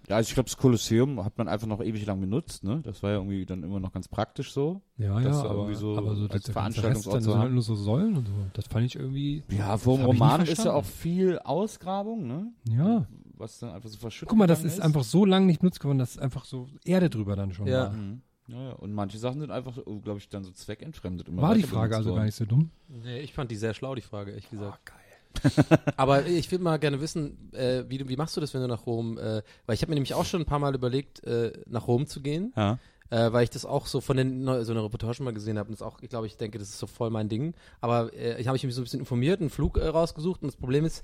Ja, 0.08 0.18
also 0.18 0.28
ich 0.28 0.34
glaube, 0.34 0.50
das 0.50 0.58
Kolosseum 0.58 1.24
hat 1.24 1.38
man 1.38 1.48
einfach 1.48 1.68
noch 1.68 1.82
ewig 1.82 2.06
lang 2.06 2.20
benutzt, 2.22 2.64
ne? 2.64 2.82
Das 2.84 3.02
war 3.02 3.12
ja 3.12 3.18
irgendwie 3.18 3.46
dann 3.46 3.64
immer 3.64 3.80
noch 3.80 3.92
ganz 3.92 4.08
praktisch 4.08 4.54
so. 4.54 4.82
Ja, 4.98 5.20
ja, 5.20 5.32
aber, 5.44 5.74
so 5.74 5.98
aber 5.98 6.16
so 6.16 6.28
als 6.28 6.50
Veranstaltungsort 6.50 7.04
zu 7.04 7.10
dann 7.12 7.22
sind 7.24 7.34
haben. 7.34 7.42
halt 7.42 7.54
nur 7.54 7.62
so 7.64 7.76
Säulen 7.76 8.16
und 8.18 8.28
so. 8.28 8.34
Das 8.54 8.68
fand 8.68 8.86
ich 8.86 8.96
irgendwie. 8.96 9.44
Ja, 9.50 9.78
vor 9.78 9.98
dem 9.98 10.06
Roman 10.06 10.42
ist 10.46 10.64
ja 10.64 10.74
auch 10.74 10.86
viel 10.86 11.40
Ausgrabung, 11.40 12.28
ne? 12.28 12.52
Ja. 12.70 13.08
Was 13.38 13.60
dann 13.60 13.72
einfach 13.72 13.90
so 13.90 13.98
verschüttet 13.98 14.30
Guck 14.30 14.38
mal, 14.38 14.48
das 14.48 14.60
gegangen 14.60 14.78
ist 14.78 14.82
einfach 14.82 15.04
so 15.04 15.26
lange 15.26 15.46
nicht 15.48 15.60
benutzt 15.60 15.80
geworden, 15.80 15.98
dass 15.98 16.18
einfach 16.18 16.46
so 16.46 16.68
Erde 16.86 17.10
drüber 17.10 17.36
dann 17.36 17.52
schon 17.54 17.68
Ja. 17.68 17.86
war. 17.86 17.90
Mhm. 17.92 18.22
Ja. 18.48 18.74
Und 18.74 18.94
manche 18.94 19.18
Sachen 19.18 19.40
sind 19.42 19.50
einfach, 19.50 19.74
glaube 20.04 20.20
ich, 20.20 20.30
dann 20.30 20.44
so 20.44 20.52
zweckentfremdet. 20.52 21.28
Immer 21.28 21.42
War 21.42 21.56
die 21.56 21.64
Frage 21.64 21.96
also 21.96 22.14
gar 22.14 22.26
nicht 22.26 22.36
so 22.36 22.46
dumm? 22.46 22.70
Nee, 22.88 23.20
ich 23.22 23.34
fand 23.34 23.50
die 23.50 23.56
sehr 23.56 23.74
schlau, 23.74 23.96
die 23.96 24.02
Frage, 24.02 24.32
ehrlich 24.32 24.50
gesagt. 24.50 24.86
geil. 24.86 24.98
Aber 25.98 26.26
ich 26.26 26.52
würde 26.52 26.64
mal 26.64 26.78
gerne 26.80 27.02
wissen, 27.02 27.52
äh, 27.54 27.84
wie, 27.88 28.08
wie 28.08 28.16
machst 28.16 28.36
du 28.38 28.42
das, 28.42 28.54
wenn 28.54 28.62
du 28.62 28.68
nach 28.68 28.86
Rom, 28.86 29.18
äh, 29.18 29.42
weil 29.66 29.76
ich 29.76 29.82
habe 29.82 29.90
mir 29.92 29.96
nämlich 29.96 30.14
auch 30.14 30.26
schon 30.26 30.42
ein 30.42 30.46
paar 30.46 30.60
Mal 30.60 30.76
überlegt, 30.76 31.24
äh, 31.24 31.52
nach 31.68 31.88
Rom 31.88 32.08
zu 32.08 32.22
gehen, 32.22 32.54
Ja. 32.56 32.80
äh, 33.10 33.32
weil 33.32 33.44
ich 33.44 33.50
das 33.50 33.66
auch 33.66 33.88
so 33.88 34.02
von 34.02 34.18
den, 34.18 34.46
so 34.64 34.72
einer 34.72 34.84
Reportage 34.84 35.22
mal 35.24 35.34
gesehen 35.34 35.58
habe 35.58 35.70
und 35.70 35.74
das 35.80 35.82
auch, 35.82 36.02
ich 36.02 36.10
glaube, 36.10 36.28
ich 36.28 36.38
denke, 36.38 36.58
das 36.58 36.70
ist 36.70 36.80
so 36.80 36.88
voll 36.88 37.10
mein 37.10 37.30
Ding. 37.30 37.54
Aber 37.82 38.14
äh, 38.14 38.40
ich 38.42 38.48
habe 38.48 38.58
mich 38.62 38.74
so 38.76 38.82
ein 38.82 38.84
bisschen 38.86 39.00
informiert, 39.00 39.42
einen 39.42 39.50
Flug 39.50 39.78
äh, 39.78 39.88
rausgesucht 39.88 40.42
und 40.42 40.48
das 40.48 40.56
Problem 40.58 40.86
ist, 40.86 41.04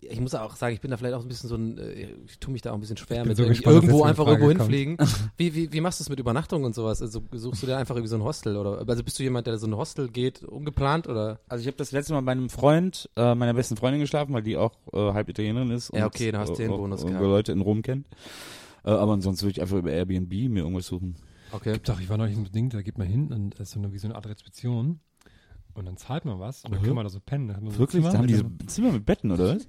ich 0.00 0.20
muss 0.20 0.34
auch 0.34 0.56
sagen, 0.56 0.74
ich 0.74 0.80
bin 0.80 0.90
da 0.90 0.96
vielleicht 0.96 1.14
auch 1.14 1.22
ein 1.22 1.28
bisschen 1.28 1.48
so 1.48 1.56
ein, 1.56 1.78
äh, 1.78 2.08
ich 2.26 2.38
tue 2.38 2.52
mich 2.52 2.62
da 2.62 2.70
auch 2.70 2.74
ein 2.74 2.80
bisschen 2.80 2.96
schwer 2.96 3.24
mit 3.24 3.36
so 3.36 3.46
gespannt, 3.46 3.76
irgendwo 3.76 4.02
einfach 4.04 4.26
irgendwo 4.26 4.48
hinfliegen. 4.48 4.96
Wie, 5.36 5.54
wie, 5.54 5.72
wie 5.72 5.80
machst 5.80 6.00
du 6.00 6.04
es 6.04 6.08
mit 6.08 6.18
Übernachtung 6.18 6.64
und 6.64 6.74
sowas? 6.74 7.00
Also 7.00 7.22
suchst 7.32 7.62
du 7.62 7.66
dir 7.66 7.76
einfach 7.76 7.94
irgendwie 7.94 8.08
so 8.08 8.16
ein 8.16 8.22
Hostel 8.22 8.56
oder, 8.56 8.84
also 8.86 9.04
bist 9.04 9.18
du 9.18 9.22
jemand, 9.22 9.46
der 9.46 9.58
so 9.58 9.66
ein 9.66 9.76
Hostel 9.76 10.08
geht, 10.08 10.42
ungeplant 10.42 11.06
oder? 11.06 11.40
Also 11.48 11.62
ich 11.62 11.66
habe 11.66 11.76
das 11.76 11.92
letzte 11.92 12.12
Mal 12.12 12.22
bei 12.22 12.32
einem 12.32 12.48
Freund, 12.48 13.08
äh, 13.16 13.34
meiner 13.34 13.54
besten 13.54 13.76
Freundin 13.76 14.00
geschlafen, 14.00 14.32
weil 14.32 14.42
die 14.42 14.56
auch 14.56 14.72
äh, 14.92 15.12
halb 15.12 15.28
Italienerin 15.28 15.70
ist. 15.70 15.92
Ja, 15.94 16.06
okay, 16.06 16.32
da 16.32 16.40
hast 16.40 16.50
du 16.50 16.56
den 16.56 16.72
auch, 16.72 16.78
Bonus 16.78 17.02
auch 17.02 17.06
gehabt. 17.06 17.22
Leute 17.22 17.52
in 17.52 17.60
Rom 17.60 17.82
kennt. 17.82 18.06
Äh, 18.84 18.90
aber 18.90 19.12
ansonsten 19.12 19.44
würde 19.44 19.52
ich 19.52 19.60
einfach 19.60 19.76
über 19.76 19.92
Airbnb 19.92 20.32
mir 20.48 20.60
irgendwas 20.60 20.86
suchen. 20.86 21.16
Okay. 21.52 21.72
Gibt 21.74 21.88
doch, 21.88 22.00
ich 22.00 22.08
war 22.08 22.18
neulich 22.18 22.36
im 22.36 22.50
Ding, 22.50 22.70
da 22.70 22.82
geht 22.82 22.98
man 22.98 23.06
hin 23.06 23.32
und 23.32 23.50
das 23.52 23.68
ist 23.68 23.70
so 23.72 23.78
eine, 23.78 23.92
wie 23.92 23.98
so 23.98 24.08
eine 24.08 24.16
Art 24.16 24.26
Rezeption. 24.26 25.00
Und 25.78 25.86
dann 25.86 25.96
zahlt 25.96 26.24
man 26.24 26.40
was 26.40 26.64
und 26.64 26.72
dann 26.74 26.82
Mhm. 26.82 26.86
kann 26.86 26.94
man 26.96 27.04
da 27.04 27.10
so 27.10 27.20
pennen. 27.20 27.46
Da 27.48 27.54
hat 27.54 27.62
man 27.62 27.70
so 27.72 27.78
Wirklich? 27.78 28.02
Zimmer 28.02 28.12
Da 28.12 28.18
haben 28.18 28.26
diese 28.26 28.44
einem- 28.44 28.68
Zimmer 28.68 28.90
mit 28.92 29.06
Betten, 29.06 29.30
oder 29.30 29.54
was? 29.56 29.68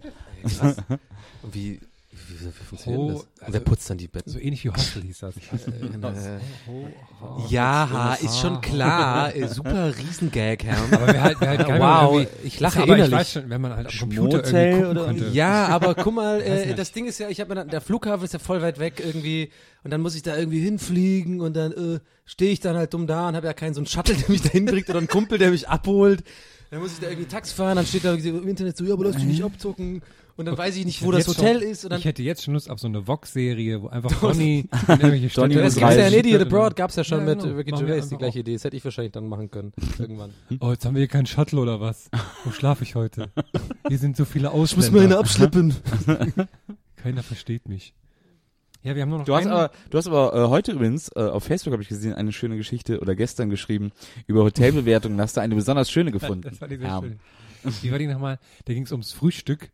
Krass. 0.57 0.77
Und 1.43 1.53
wie, 1.53 1.79
wie, 2.27 2.39
wie, 2.39 2.45
wie 2.47 2.51
funktioniert 2.51 3.01
Oh, 3.01 3.07
das? 3.11 3.21
Und 3.21 3.27
wer 3.39 3.45
also- 3.47 3.59
putzt 3.61 3.89
dann 3.89 3.97
die 3.97 4.07
Betten? 4.07 4.31
So 4.31 4.39
ähnlich 4.39 4.63
wie 4.65 4.69
Hostel 4.69 5.03
hieß 5.03 5.19
das. 5.19 5.35
Äh, 5.37 5.39
Oh, 7.21 7.43
ja, 7.49 8.13
ist 8.21 8.39
schon 8.39 8.61
klar. 8.61 9.35
Äh, 9.39 9.47
super 9.47 9.95
Riesengag, 9.97 10.63
Herr. 10.63 10.77
Aber 10.93 11.07
wäre 11.07 11.21
halt, 11.21 11.41
wär 11.41 11.49
halt 11.49 11.67
geil, 11.67 11.79
Wow, 11.79 12.25
ich 12.43 12.59
lache 12.59 12.79
aber 12.81 12.93
ich 12.93 12.93
innerlich. 12.99 13.13
weiß 13.15 13.31
schon, 13.33 13.49
wenn 13.49 13.61
man 13.61 13.75
halt 13.75 13.87
am 13.87 13.99
Computer 13.99 14.37
Schmotel 14.39 14.53
irgendwie 14.71 14.83
gucken 14.95 15.21
oder. 15.21 15.27
Ja, 15.31 15.67
aber 15.67 15.95
guck 15.95 16.13
mal, 16.13 16.41
äh, 16.41 16.73
das 16.75 16.91
Ding 16.93 17.05
ist 17.07 17.19
ja, 17.19 17.29
ich 17.29 17.39
habe 17.41 17.49
mir 17.49 17.55
dann, 17.55 17.67
der 17.69 17.81
Flughafen 17.81 18.23
ist 18.23 18.33
ja 18.33 18.39
voll 18.39 18.61
weit 18.61 18.79
weg 18.79 19.01
irgendwie 19.05 19.49
und 19.83 19.91
dann 19.91 20.01
muss 20.01 20.15
ich 20.15 20.23
da 20.23 20.37
irgendwie 20.37 20.59
hinfliegen 20.61 21.41
und 21.41 21.55
dann 21.55 21.71
äh, 21.73 21.99
stehe 22.25 22.51
ich 22.51 22.59
dann 22.61 22.75
halt 22.77 22.93
dumm 22.93 23.05
da 23.07 23.27
und 23.27 23.35
habe 23.35 23.47
ja 23.47 23.53
keinen 23.53 23.73
so 23.73 23.79
einen 23.81 23.87
Shuttle, 23.87 24.15
der 24.15 24.29
mich 24.29 24.41
da 24.41 24.49
hinbringt 24.49 24.89
oder 24.89 24.99
einen 24.99 25.07
Kumpel, 25.07 25.37
der 25.37 25.51
mich 25.51 25.67
abholt. 25.67 26.23
Dann 26.71 26.79
muss 26.81 26.93
ich 26.93 26.99
da 26.99 27.07
irgendwie 27.09 27.27
Taxi 27.27 27.53
fahren, 27.55 27.75
dann 27.77 27.85
steht 27.85 28.05
da 28.05 28.11
irgendwie 28.11 28.29
im 28.29 28.47
Internet 28.47 28.77
so, 28.77 28.85
ja, 28.85 28.93
aber 28.93 29.05
lass 29.05 29.15
dich 29.15 29.25
nicht 29.25 29.43
abzucken 29.43 30.01
und 30.39 30.45
dann 30.45 30.57
weiß 30.57 30.77
ich 30.77 30.85
nicht, 30.85 31.01
wo 31.03 31.07
hätte 31.07 31.17
das 31.17 31.27
Hotel 31.27 31.59
schon, 31.59 31.69
ist 31.69 31.83
und 31.83 31.89
dann 31.91 31.99
Ich 31.99 32.05
hätte 32.05 32.23
jetzt 32.23 32.43
schon 32.45 32.53
Lust 32.53 32.69
auf 32.69 32.79
so 32.79 32.87
eine 32.87 33.05
Vox-Serie, 33.05 33.81
wo 33.81 33.87
einfach 33.89 34.09
Donny 34.21 34.59
in 34.87 34.87
irgendwelche 34.87 35.27
Donny 35.27 35.53
Städte 35.53 35.55
das 35.55 35.75
muss 35.75 35.83
gibt's 35.83 35.95
ja 35.97 36.07
in. 36.07 36.13
Idiot 36.13 36.41
Abroad, 36.43 36.75
gab's 36.77 36.95
ja 36.95 37.03
schon 37.03 37.19
Ja, 37.19 37.25
mit 37.25 37.43
genau. 37.43 37.55
Ricky 37.57 37.71
Gervais, 37.71 38.07
die 38.07 38.15
gleiche 38.15 38.37
auch. 38.37 38.39
Idee. 38.39 38.53
Das 38.53 38.63
hätte 38.63 38.77
ich 38.77 38.85
wahrscheinlich 38.85 39.11
dann 39.11 39.27
machen 39.27 39.51
können, 39.51 39.73
irgendwann. 39.99 40.31
Oh, 40.61 40.71
jetzt 40.71 40.85
haben 40.85 40.95
wir 40.95 41.01
hier 41.01 41.09
keinen 41.09 41.25
Shuttle 41.25 41.59
oder 41.59 41.81
was? 41.81 42.09
Wo 42.45 42.51
schlafe 42.51 42.83
ich 42.85 42.95
heute? 42.95 43.29
Hier 43.89 43.97
sind 43.97 44.15
so 44.15 44.23
viele 44.23 44.51
Ausländer. 44.51 45.19
abschleppen. 45.19 45.75
Keiner 46.95 47.21
versteht 47.21 47.67
mich. 47.67 47.93
Ja, 48.81 48.95
wir 48.95 49.01
haben 49.01 49.09
nur 49.09 49.19
noch 49.19 49.25
Du 49.25 49.35
hast 49.35 49.45
aber, 49.45 49.71
du 49.89 49.97
hast 49.97 50.07
aber 50.07 50.33
äh, 50.33 50.47
heute 50.47 50.71
übrigens, 50.71 51.09
äh, 51.13 51.19
auf 51.19 51.43
Facebook 51.43 51.73
habe 51.73 51.83
ich 51.83 51.89
gesehen, 51.89 52.13
eine 52.13 52.31
schöne 52.31 52.55
Geschichte 52.55 53.01
oder 53.01 53.13
gestern 53.13 53.49
geschrieben 53.49 53.91
über 54.25 54.43
Hotelbewertungen. 54.43 55.19
Hast 55.19 55.35
du 55.35 55.41
eine 55.41 55.53
besonders 55.55 55.91
schöne 55.91 56.11
gefunden? 56.13 56.43
Das 56.49 56.61
war 56.61 56.69
die 56.69 56.77
sehr 56.77 56.87
Ja. 56.87 57.01
schön. 57.01 57.19
Wie 57.81 57.91
war 57.91 57.99
die 57.99 58.07
nochmal? 58.07 58.39
Da 58.63 58.73
ging 58.73 58.83
es 58.83 58.91
ums 58.93 59.11
Frühstück 59.11 59.69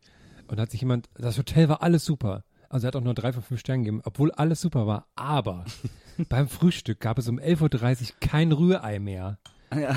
und 0.48 0.60
hat 0.60 0.72
sich 0.72 0.82
jemand, 0.82 1.10
das 1.16 1.38
Hotel 1.38 1.70
war 1.70 1.82
alles 1.82 2.06
super. 2.06 2.44
Also 2.70 2.86
er 2.86 2.90
hat 2.90 2.96
auch 2.96 3.02
nur 3.02 3.14
drei 3.14 3.32
von 3.32 3.44
fünf 3.44 3.60
Sternen 3.60 3.84
gegeben, 3.84 4.02
obwohl 4.04 4.32
alles 4.32 4.62
super 4.62 4.88
war. 4.88 5.08
Aber 5.16 5.66
beim 6.30 6.48
Frühstück 6.48 7.00
gab 7.00 7.18
es 7.18 7.28
um 7.28 7.40
11.30 7.40 8.02
Uhr 8.02 8.08
kein 8.20 8.52
Rührei 8.52 9.00
mehr. 9.00 9.38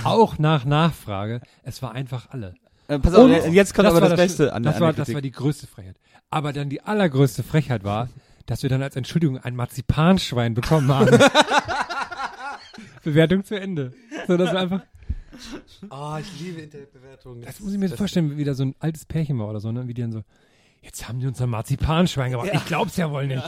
Auch 0.05 0.39
nach 0.39 0.65
Nachfrage. 0.65 1.41
Es 1.63 1.83
war 1.83 1.93
einfach 1.93 2.31
alle. 2.31 2.55
Äh, 2.89 2.99
pass 2.99 3.15
auf, 3.15 3.25
Und 3.25 3.53
jetzt 3.53 3.75
kommt 3.75 3.87
aber 3.87 4.01
war 4.01 4.09
das, 4.09 4.17
Beste 4.17 4.53
an, 4.53 4.63
das 4.63 4.77
an 4.77 4.81
war, 4.81 4.93
Das 4.93 5.13
war 5.13 5.21
die 5.21 5.31
größte 5.31 5.67
Frechheit. 5.67 5.97
Aber 6.31 6.53
dann 6.53 6.69
die 6.69 6.83
allergrößte 6.83 7.43
Frechheit 7.43 7.85
war, 7.85 8.09
dass 8.47 8.63
wir 8.63 8.71
dann 8.71 8.83
als 8.83 8.97
Entschuldigung 8.97 9.39
ein 9.39 9.55
Marzipanschwein 9.55 10.55
bekommen 10.55 10.89
haben. 10.93 11.19
Bewertung 13.05 13.45
zu 13.45 13.59
Ende. 13.59 13.93
So, 14.27 14.37
das 14.37 14.53
war 14.53 14.61
einfach, 14.61 14.83
Oh, 15.91 16.17
ich 16.21 16.41
liebe 16.41 16.61
Internetbewertungen. 16.63 17.43
das 17.43 17.61
muss 17.61 17.73
ich 17.73 17.79
mir 17.79 17.89
so 17.89 17.97
vorstellen, 17.97 18.37
wie 18.37 18.45
da 18.45 18.55
so 18.55 18.65
ein 18.65 18.75
altes 18.79 19.05
Pärchen 19.05 19.39
war 19.39 19.49
oder 19.49 19.61
so, 19.61 19.73
ne? 19.73 19.87
Wie 19.89 19.95
die 19.95 20.03
dann 20.03 20.13
so, 20.13 20.23
jetzt 20.83 21.09
haben 21.09 21.21
die 21.21 21.27
uns 21.27 21.41
ein 21.41 21.51
Marzipanschwein 21.51 22.31
gemacht. 22.33 22.51
Ich 22.53 22.65
glaub's 22.67 22.97
ja 22.97 23.11
wohl 23.11 23.27
nicht. 23.27 23.43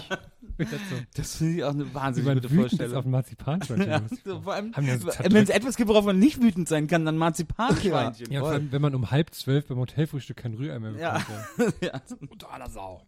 Das 0.59 0.69
so, 0.71 0.97
Das 1.15 1.37
finde 1.37 1.57
ich 1.57 1.65
auch 1.65 1.71
eine 1.71 1.95
wahnsinnig 1.95 2.35
gute 2.35 2.47
ist 2.49 2.55
Vorstellung. 2.55 2.97
auf 2.97 3.05
ein 3.07 3.11
Marzipanschwein. 3.11 3.81
Ja, 3.89 4.03
so, 4.25 4.41
vor 4.43 4.53
allem, 4.55 4.75
wenn 4.77 5.43
es 5.45 5.49
etwas 5.49 5.77
gibt, 5.77 5.89
worauf 5.89 6.05
man 6.05 6.19
nicht 6.19 6.43
wütend 6.43 6.69
sein 6.69 6.87
kann, 6.87 7.07
dann 7.07 7.17
Marzipanschweinchen. 7.17 8.31
Ja, 8.31 8.41
vor 8.41 8.51
allem, 8.51 8.71
wenn 8.71 8.83
man 8.83 8.95
um 8.95 9.11
halb 9.11 9.33
zwölf 9.35 9.67
beim 9.69 9.79
Hotelfrühstück 9.79 10.37
kein 10.37 10.53
Rührei 10.55 10.79
mehr 10.79 10.93
Ja. 10.99 11.19
bekommt. 11.19 11.75
Ja. 11.83 11.93
ja, 11.95 11.99
Totaler 12.27 12.69
Sau. 12.69 13.07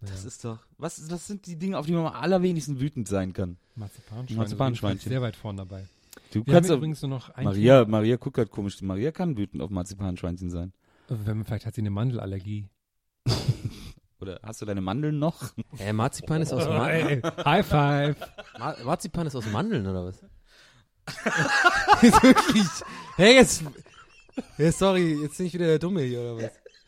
das 0.00 0.24
ist 0.24 0.44
doch. 0.44 0.58
Was, 0.78 1.10
was 1.10 1.26
sind 1.26 1.46
die 1.46 1.56
Dinge, 1.56 1.76
auf 1.78 1.86
die 1.86 1.92
man 1.92 2.06
am 2.06 2.12
allerwenigsten 2.12 2.78
wütend 2.80 3.08
sein 3.08 3.32
kann? 3.32 3.56
Marzipanschwein. 3.74 4.36
Marzipanschweinchen. 4.36 4.98
ist 4.98 5.08
Sehr 5.08 5.22
weit 5.22 5.34
vorne 5.34 5.58
dabei. 5.58 5.84
Du 6.32 6.40
Wir 6.40 6.46
haben 6.46 6.52
kannst 6.54 6.70
doch, 6.70 6.76
übrigens 6.78 7.02
nur 7.02 7.10
noch 7.10 7.30
ein 7.30 7.44
Maria, 7.44 7.84
Maria 7.84 8.16
guckt 8.16 8.38
halt 8.38 8.50
komisch. 8.50 8.80
Maria 8.82 9.12
kann 9.12 9.36
wütend 9.36 9.62
auf 9.62 9.70
Marzipanschweinchen 9.70 10.50
sein. 10.50 10.72
Wenn 11.08 11.36
man, 11.38 11.44
vielleicht 11.46 11.66
hat 11.66 11.74
sie 11.74 11.82
eine 11.82 11.90
Mandelallergie. 11.90 12.68
Oder 14.20 14.38
hast 14.42 14.62
du 14.62 14.66
deine 14.66 14.80
Mandeln 14.80 15.18
noch? 15.18 15.52
Äh, 15.78 15.92
Marzipan 15.92 16.42
ist 16.42 16.52
aus 16.52 16.66
Mandeln. 16.68 17.22
Ey, 17.24 17.44
High 17.44 17.66
five. 17.66 18.16
Ma 18.58 18.74
Marzipan 18.84 19.26
ist 19.26 19.34
aus 19.36 19.46
Mandeln, 19.50 19.84
oder 19.86 20.04
was? 20.06 20.24
Ist 22.02 22.22
wirklich. 22.22 22.66
Hey, 23.16 23.34
jetzt. 23.34 23.64
Ja, 24.58 24.70
sorry, 24.70 25.20
jetzt 25.20 25.36
bin 25.38 25.46
ich 25.46 25.54
wieder 25.54 25.66
der 25.66 25.80
Dumme 25.80 26.02
hier, 26.02 26.20
oder 26.20 26.36
was? 26.36 26.42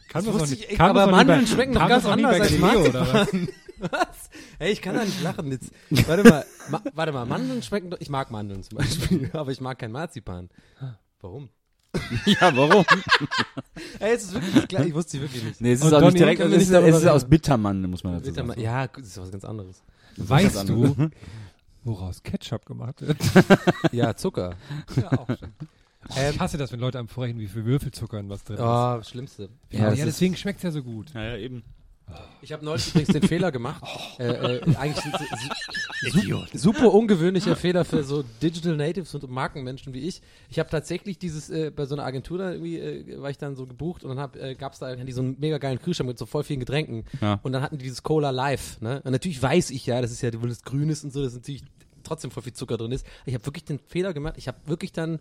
Kann 0.09 0.25
Das 0.25 0.27
man 0.27 0.35
wusste 0.35 0.55
doch 0.55 0.63
ich, 0.63 0.69
nicht. 0.69 0.79
Kann 0.79 0.91
aber 0.91 1.07
Mandeln 1.11 1.41
nicht 1.41 1.51
bei- 1.51 1.55
schmecken 1.57 1.75
doch 1.75 1.89
ganz 1.89 2.07
anders 2.07 2.39
nicht 2.39 2.41
als 2.43 2.61
bei 2.61 2.69
Galileo, 2.69 2.89
oder 2.91 3.13
Marzipan. 3.13 3.49
Was? 3.91 4.31
Hey, 4.59 4.73
ich 4.73 4.81
kann 4.83 4.95
da 4.95 5.05
nicht 5.05 5.23
lachen 5.23 5.51
jetzt. 5.51 5.71
Warte 6.07 6.29
mal, 6.29 6.45
ma 6.71 6.83
warte 6.95 7.13
mal, 7.13 7.27
Mandeln 7.27 7.63
schmecken 7.63 7.91
doch. 7.91 8.01
Ich 8.01 8.09
mag 8.11 8.31
Mandeln 8.31 8.63
zum 8.63 8.79
Beispiel, 8.79 9.31
aber 9.35 9.51
ich 9.51 9.61
mag 9.61 9.79
kein 9.79 9.93
Marzipan. 9.93 10.49
Warum? 11.21 11.49
ja, 12.27 12.55
warum? 12.57 12.85
Ey, 14.01 14.15
es 14.15 14.25
ist 14.25 14.35
wirklich 14.35 14.55
nicht 14.55 14.69
klar. 14.69 14.85
Ich 14.85 14.95
wusste 14.95 15.13
sie 15.13 15.21
wirklich 15.21 15.45
nicht. 15.45 15.61
Nee, 15.61 15.73
es 15.73 15.81
ist 15.81 15.87
Und 15.87 15.95
auch 15.95 16.01
Donny, 16.01 16.13
nicht 16.15 16.21
direkt, 16.23 16.41
es 16.41 16.49
nicht 16.49 16.61
ist, 16.63 16.71
es 16.71 16.97
ist 17.03 17.07
aus? 17.07 17.25
Bittermandeln, 17.25 17.91
muss 17.91 18.03
man 18.05 18.15
dazu 18.15 18.33
sagen. 18.33 18.61
Ja, 18.61 18.87
gut, 18.87 18.99
das 19.05 19.11
ist 19.11 19.19
was 19.21 19.31
ganz 19.31 19.45
anderes. 19.45 19.83
Weißt 20.17 20.69
du, 20.69 21.11
woraus 21.85 22.23
Ketchup 22.23 22.67
gemacht 22.67 23.01
wird? 23.01 23.19
Ja, 23.93 24.15
Zucker. 24.17 24.57
ja, 24.97 25.13
auch 25.13 25.27
schon. 25.27 25.53
ich 26.33 26.41
hasse 26.41 26.59
das, 26.59 26.73
wenn 26.73 26.81
Leute 26.81 26.99
einem 26.99 27.09
vorrechnen, 27.09 27.41
wie 27.41 27.47
viel 27.49 27.65
Würfelzucker 27.65 28.19
in 28.19 28.29
was 28.29 28.43
drin 28.45 28.59
Oh, 28.61 29.01
Schlimmste. 29.03 29.45
ist. 29.45 29.51
Ja, 29.71 29.79
Ja, 29.79 29.91
das 29.91 29.99
ja 30.01 30.05
ist- 30.07 30.15
deswegen 30.15 30.37
schmeckt's 30.37 30.63
ja 30.63 30.71
so 30.73 30.83
gut. 30.83 31.13
Ja, 31.15 31.23
ja, 31.23 31.37
eben. 31.37 31.63
Ich 32.43 32.53
habe 32.53 32.65
neulich 32.65 32.89
übrigens 32.89 33.09
den 33.13 33.23
Fehler 33.29 33.51
gemacht. 33.53 33.83
Äh, 34.19 34.59
äh, 34.59 34.77
eigentlich 34.77 35.05
su 35.05 36.45
super 36.55 36.95
ungewöhnlicher 36.95 37.57
Fehler 37.57 37.85
für 37.85 38.05
so 38.05 38.23
Digital 38.41 38.77
Natives 38.77 39.13
und 39.15 39.29
Markenmenschen 39.29 39.93
wie 39.93 40.01
ich. 40.01 40.23
Ich 40.49 40.61
habe 40.61 40.71
tatsächlich 40.71 41.19
dieses 41.19 41.51
äh, 41.51 41.73
bei 41.75 41.85
so 41.87 41.97
einer 41.97 42.05
Agentur 42.05 42.39
da 42.39 42.53
irgendwie 42.53 42.79
äh, 42.79 43.21
war 43.21 43.31
ich 43.31 43.39
dann 43.39 43.57
so 43.57 43.67
gebucht 43.67 44.05
und 44.05 44.15
dann 44.17 44.31
äh, 44.35 44.55
gab's 44.55 44.79
da 44.79 44.89
hatten 44.89 45.05
die 45.05 45.13
so 45.13 45.23
einen 45.23 45.37
mega 45.41 45.59
geilen 45.59 45.81
Kühlschrank 45.81 46.07
mit 46.07 46.19
so 46.19 46.27
voll 46.27 46.45
vielen 46.45 46.61
Getränken 46.61 47.05
Ja. 47.21 47.41
und 47.43 47.51
dann 47.53 47.61
hatten 47.63 47.77
die 47.79 47.83
dieses 47.85 48.05
Cola 48.05 48.31
Live. 48.31 48.81
Ne? 48.81 49.03
Und 49.05 49.11
natürlich 49.11 49.43
weiß 49.43 49.71
ich 49.71 49.87
ja, 49.87 50.01
das 50.01 50.13
ist 50.13 50.23
ja, 50.23 50.31
weil 50.41 50.51
es 50.51 50.63
grün 50.63 50.91
ist 50.91 51.03
und 51.03 51.13
so, 51.13 51.25
dass 51.25 51.35
natürlich 51.35 51.65
trotzdem 52.05 52.31
voll 52.31 52.45
viel 52.45 52.53
Zucker 52.53 52.77
drin 52.77 52.93
ist. 52.93 53.05
Ich 53.27 53.35
habe 53.35 53.45
wirklich 53.47 53.65
den 53.65 53.81
Fehler 53.81 54.13
gemacht. 54.15 54.35
Ich 54.37 54.47
habe 54.47 54.59
wirklich 54.67 54.93
dann 54.93 55.19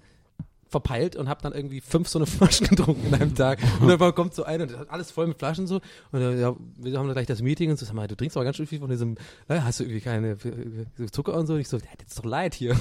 verpeilt 0.69 1.15
und 1.15 1.29
habe 1.29 1.41
dann 1.41 1.53
irgendwie 1.53 1.81
fünf 1.81 2.07
so 2.07 2.19
eine 2.19 2.25
Flaschen 2.27 2.67
getrunken 2.67 3.07
in 3.07 3.13
einem 3.13 3.35
Tag. 3.35 3.59
Und 3.79 3.87
dann 3.87 4.15
kommt 4.15 4.33
so 4.33 4.43
einer 4.43 4.63
und 4.63 4.77
hat 4.77 4.89
alles 4.89 5.11
voll 5.11 5.27
mit 5.27 5.37
Flaschen 5.37 5.67
so. 5.67 5.75
Und 6.11 6.19
dann, 6.19 6.39
ja, 6.39 6.55
wir 6.77 6.97
haben 6.97 7.07
dann 7.07 7.13
gleich 7.13 7.27
das 7.27 7.41
Meeting 7.41 7.69
und 7.69 7.79
so, 7.79 7.85
sag 7.85 7.93
mal, 7.93 8.07
du 8.07 8.15
trinkst 8.15 8.35
aber 8.37 8.43
ganz 8.43 8.57
schön 8.57 8.67
viel 8.67 8.79
von 8.79 8.89
diesem, 8.89 9.15
äh, 9.47 9.59
hast 9.59 9.79
du 9.79 9.83
irgendwie 9.83 10.01
keine 10.01 10.31
äh, 10.31 11.05
Zucker 11.11 11.35
und 11.35 11.47
so? 11.47 11.53
Und 11.53 11.59
ich 11.59 11.67
so, 11.67 11.77
ja, 11.77 11.83
das 11.97 12.09
ist 12.09 12.19
doch 12.19 12.25
leid 12.25 12.53
hier. 12.53 12.75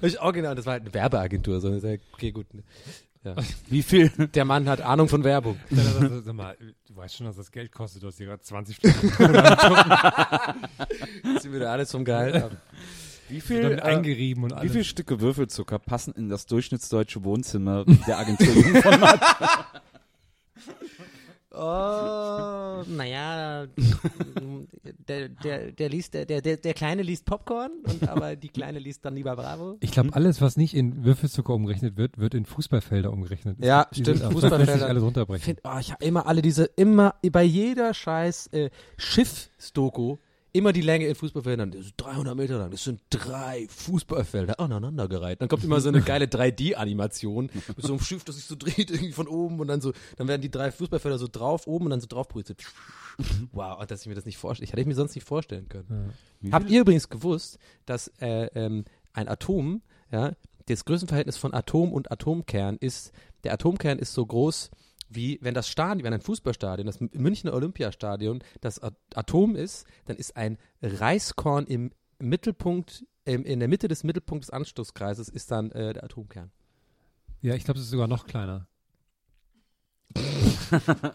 das 0.00 0.16
auch 0.18 0.32
genau, 0.32 0.54
das 0.54 0.66
war 0.66 0.74
halt 0.74 0.82
eine 0.82 0.94
Werbeagentur. 0.94 1.60
So. 1.60 1.74
Ich 1.74 1.82
sag, 1.82 2.00
Okay, 2.12 2.32
gut. 2.32 2.46
Ja. 3.26 3.34
Wie 3.68 3.82
viel? 3.82 4.08
Der 4.08 4.44
Mann 4.44 4.68
hat 4.68 4.80
Ahnung 4.80 5.08
von 5.08 5.24
Werbung. 5.24 5.58
Hat 5.74 6.00
er 6.00 6.22
Sag 6.22 6.34
mal, 6.34 6.56
du 6.86 6.96
weißt 6.96 7.16
schon, 7.16 7.26
dass 7.26 7.34
das 7.36 7.50
Geld 7.50 7.72
kostet, 7.72 8.04
du 8.04 8.06
hast 8.06 8.18
hier 8.18 8.26
gerade 8.26 8.42
20 8.42 8.76
Stunden 8.76 8.94
Ziehen 11.40 11.52
wir 11.52 11.60
da 11.60 11.72
alles 11.72 11.90
vom 11.90 12.04
Gehalt 12.04 12.36
ab. 12.36 12.52
Wie 13.28 13.40
viel, 13.40 13.64
äh, 13.64 13.80
eingerieben 13.80 14.44
und 14.44 14.50
wie 14.50 14.54
alles. 14.54 14.72
viele 14.72 14.84
Stücke 14.84 15.20
Würfelzucker 15.20 15.78
passen 15.78 16.14
in 16.14 16.28
das 16.28 16.46
durchschnittsdeutsche 16.46 17.24
Wohnzimmer 17.24 17.84
der 18.06 18.18
Agentur 18.18 18.52
Jungformat? 18.54 19.20
Oh, 21.58 22.84
naja, 22.86 23.66
der, 25.08 25.28
der, 25.30 25.72
der 25.72 25.88
liest, 25.88 26.12
der, 26.12 26.26
der, 26.26 26.42
der 26.42 26.74
Kleine 26.74 27.00
liest 27.00 27.24
Popcorn, 27.24 27.70
und 27.82 28.06
aber 28.06 28.36
die 28.36 28.50
Kleine 28.50 28.78
liest 28.78 29.06
dann 29.06 29.14
lieber 29.14 29.34
Bravo. 29.36 29.78
Ich 29.80 29.90
glaube, 29.90 30.12
alles, 30.12 30.42
was 30.42 30.58
nicht 30.58 30.74
in 30.74 31.06
Würfelzucker 31.06 31.54
umgerechnet 31.54 31.96
wird, 31.96 32.18
wird 32.18 32.34
in 32.34 32.44
Fußballfelder 32.44 33.10
umgerechnet. 33.10 33.56
Ja, 33.64 33.86
Die 33.90 34.02
stimmt, 34.02 34.20
Fußballfelder. 34.20 34.58
Lässt 34.66 34.78
sich 34.80 34.84
alles 34.84 35.02
runterbrechen. 35.02 35.44
Find, 35.44 35.60
oh, 35.64 35.78
ich 35.80 35.92
habe 35.92 36.04
immer 36.04 36.26
alle 36.26 36.42
diese, 36.42 36.64
immer, 36.64 37.14
bei 37.32 37.44
jeder 37.44 37.94
scheiß 37.94 38.48
äh, 38.48 38.68
Schiff-Stoko, 38.98 40.18
immer 40.56 40.72
die 40.72 40.80
Länge 40.80 41.06
in 41.06 41.14
Fußballfeldern. 41.14 41.70
Das 41.70 41.82
ist 41.82 41.94
300 41.98 42.36
Meter 42.36 42.58
lang, 42.58 42.70
das 42.70 42.84
sind 42.84 43.00
drei 43.10 43.66
Fußballfelder 43.68 44.58
aneinandergereiht. 44.58 45.40
Dann 45.40 45.48
kommt 45.48 45.64
immer 45.64 45.80
so 45.80 45.88
eine 45.88 46.00
geile 46.02 46.26
3D-Animation 46.26 47.50
mit 47.54 47.82
so 47.82 47.92
einem 47.92 48.00
Schiff, 48.00 48.24
das 48.24 48.36
sich 48.36 48.44
so 48.44 48.56
dreht 48.56 48.90
irgendwie 48.90 49.12
von 49.12 49.28
oben 49.28 49.60
und 49.60 49.68
dann 49.68 49.80
so, 49.80 49.92
dann 50.16 50.28
werden 50.28 50.42
die 50.42 50.50
drei 50.50 50.70
Fußballfelder 50.70 51.18
so 51.18 51.28
drauf, 51.30 51.66
oben 51.66 51.86
und 51.86 51.90
dann 51.90 52.00
so 52.00 52.06
drauf 52.06 52.28
projiziert. 52.28 52.62
Wow, 53.52 53.86
dass 53.86 54.02
ich 54.02 54.08
mir 54.08 54.14
das 54.14 54.26
nicht 54.26 54.36
vorstelle. 54.36 54.64
Ich 54.64 54.72
hätte 54.72 54.82
ich 54.82 54.86
mir 54.86 54.94
sonst 54.94 55.14
nicht 55.14 55.24
vorstellen 55.24 55.70
können. 55.70 56.12
Habt 56.52 56.68
ihr 56.68 56.82
übrigens 56.82 57.08
gewusst, 57.08 57.58
dass 57.86 58.08
äh, 58.20 58.50
ähm, 58.54 58.84
ein 59.14 59.26
Atom, 59.26 59.80
ja, 60.12 60.32
das 60.66 60.84
Größenverhältnis 60.84 61.38
von 61.38 61.54
Atom 61.54 61.94
und 61.94 62.12
Atomkern 62.12 62.76
ist, 62.76 63.12
der 63.44 63.54
Atomkern 63.54 63.98
ist 63.98 64.12
so 64.12 64.26
groß 64.26 64.70
wie 65.16 65.38
wenn 65.42 65.54
das 65.54 65.68
Stadion, 65.68 66.04
wenn 66.04 66.12
ein 66.12 66.20
Fußballstadion, 66.20 66.86
das 66.86 67.00
Münchner 67.00 67.54
Olympiastadion, 67.54 68.42
das 68.60 68.80
Atom 69.14 69.56
ist, 69.56 69.86
dann 70.04 70.16
ist 70.16 70.36
ein 70.36 70.58
Reiskorn 70.82 71.66
im 71.66 71.90
Mittelpunkt, 72.18 73.04
im, 73.24 73.44
in 73.44 73.58
der 73.58 73.68
Mitte 73.68 73.88
des 73.88 74.04
Mittelpunkts 74.04 74.46
des 74.48 74.54
Anstoßkreises 74.54 75.28
ist 75.28 75.50
dann 75.50 75.72
äh, 75.72 75.94
der 75.94 76.04
Atomkern. 76.04 76.52
Ja, 77.40 77.54
ich 77.54 77.64
glaube, 77.64 77.78
es 77.78 77.86
ist 77.86 77.90
sogar 77.90 78.08
noch 78.08 78.26
kleiner. 78.26 78.68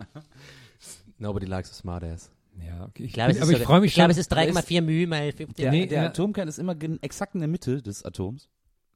Nobody 1.17 1.45
likes 1.45 1.71
a 1.71 1.73
smart 1.73 2.03
ass. 2.03 2.31
Ja, 2.59 2.85
okay. 2.85 3.03
Ich, 3.05 3.13
glaube, 3.13 3.31
es 3.31 3.37
ist, 3.37 3.43
aber 3.43 3.51
ich 3.53 3.59
freue 3.59 3.81
mich 3.81 3.91
ich 3.91 3.95
glaube, 3.95 4.13
schon. 4.13 4.19
es 4.19 4.27
ist 4.27 4.33
3,4 4.33 4.81
μ 4.81 5.07
mal 5.07 5.31
15. 5.31 5.63
Der, 5.63 5.71
Nee, 5.71 5.85
der 5.85 6.03
ja. 6.03 6.09
Atomkern 6.09 6.47
ist 6.47 6.59
immer 6.59 6.75
exakt 7.01 7.33
in 7.33 7.41
der 7.41 7.47
Mitte 7.47 7.81
des 7.81 8.03
Atoms. 8.03 8.49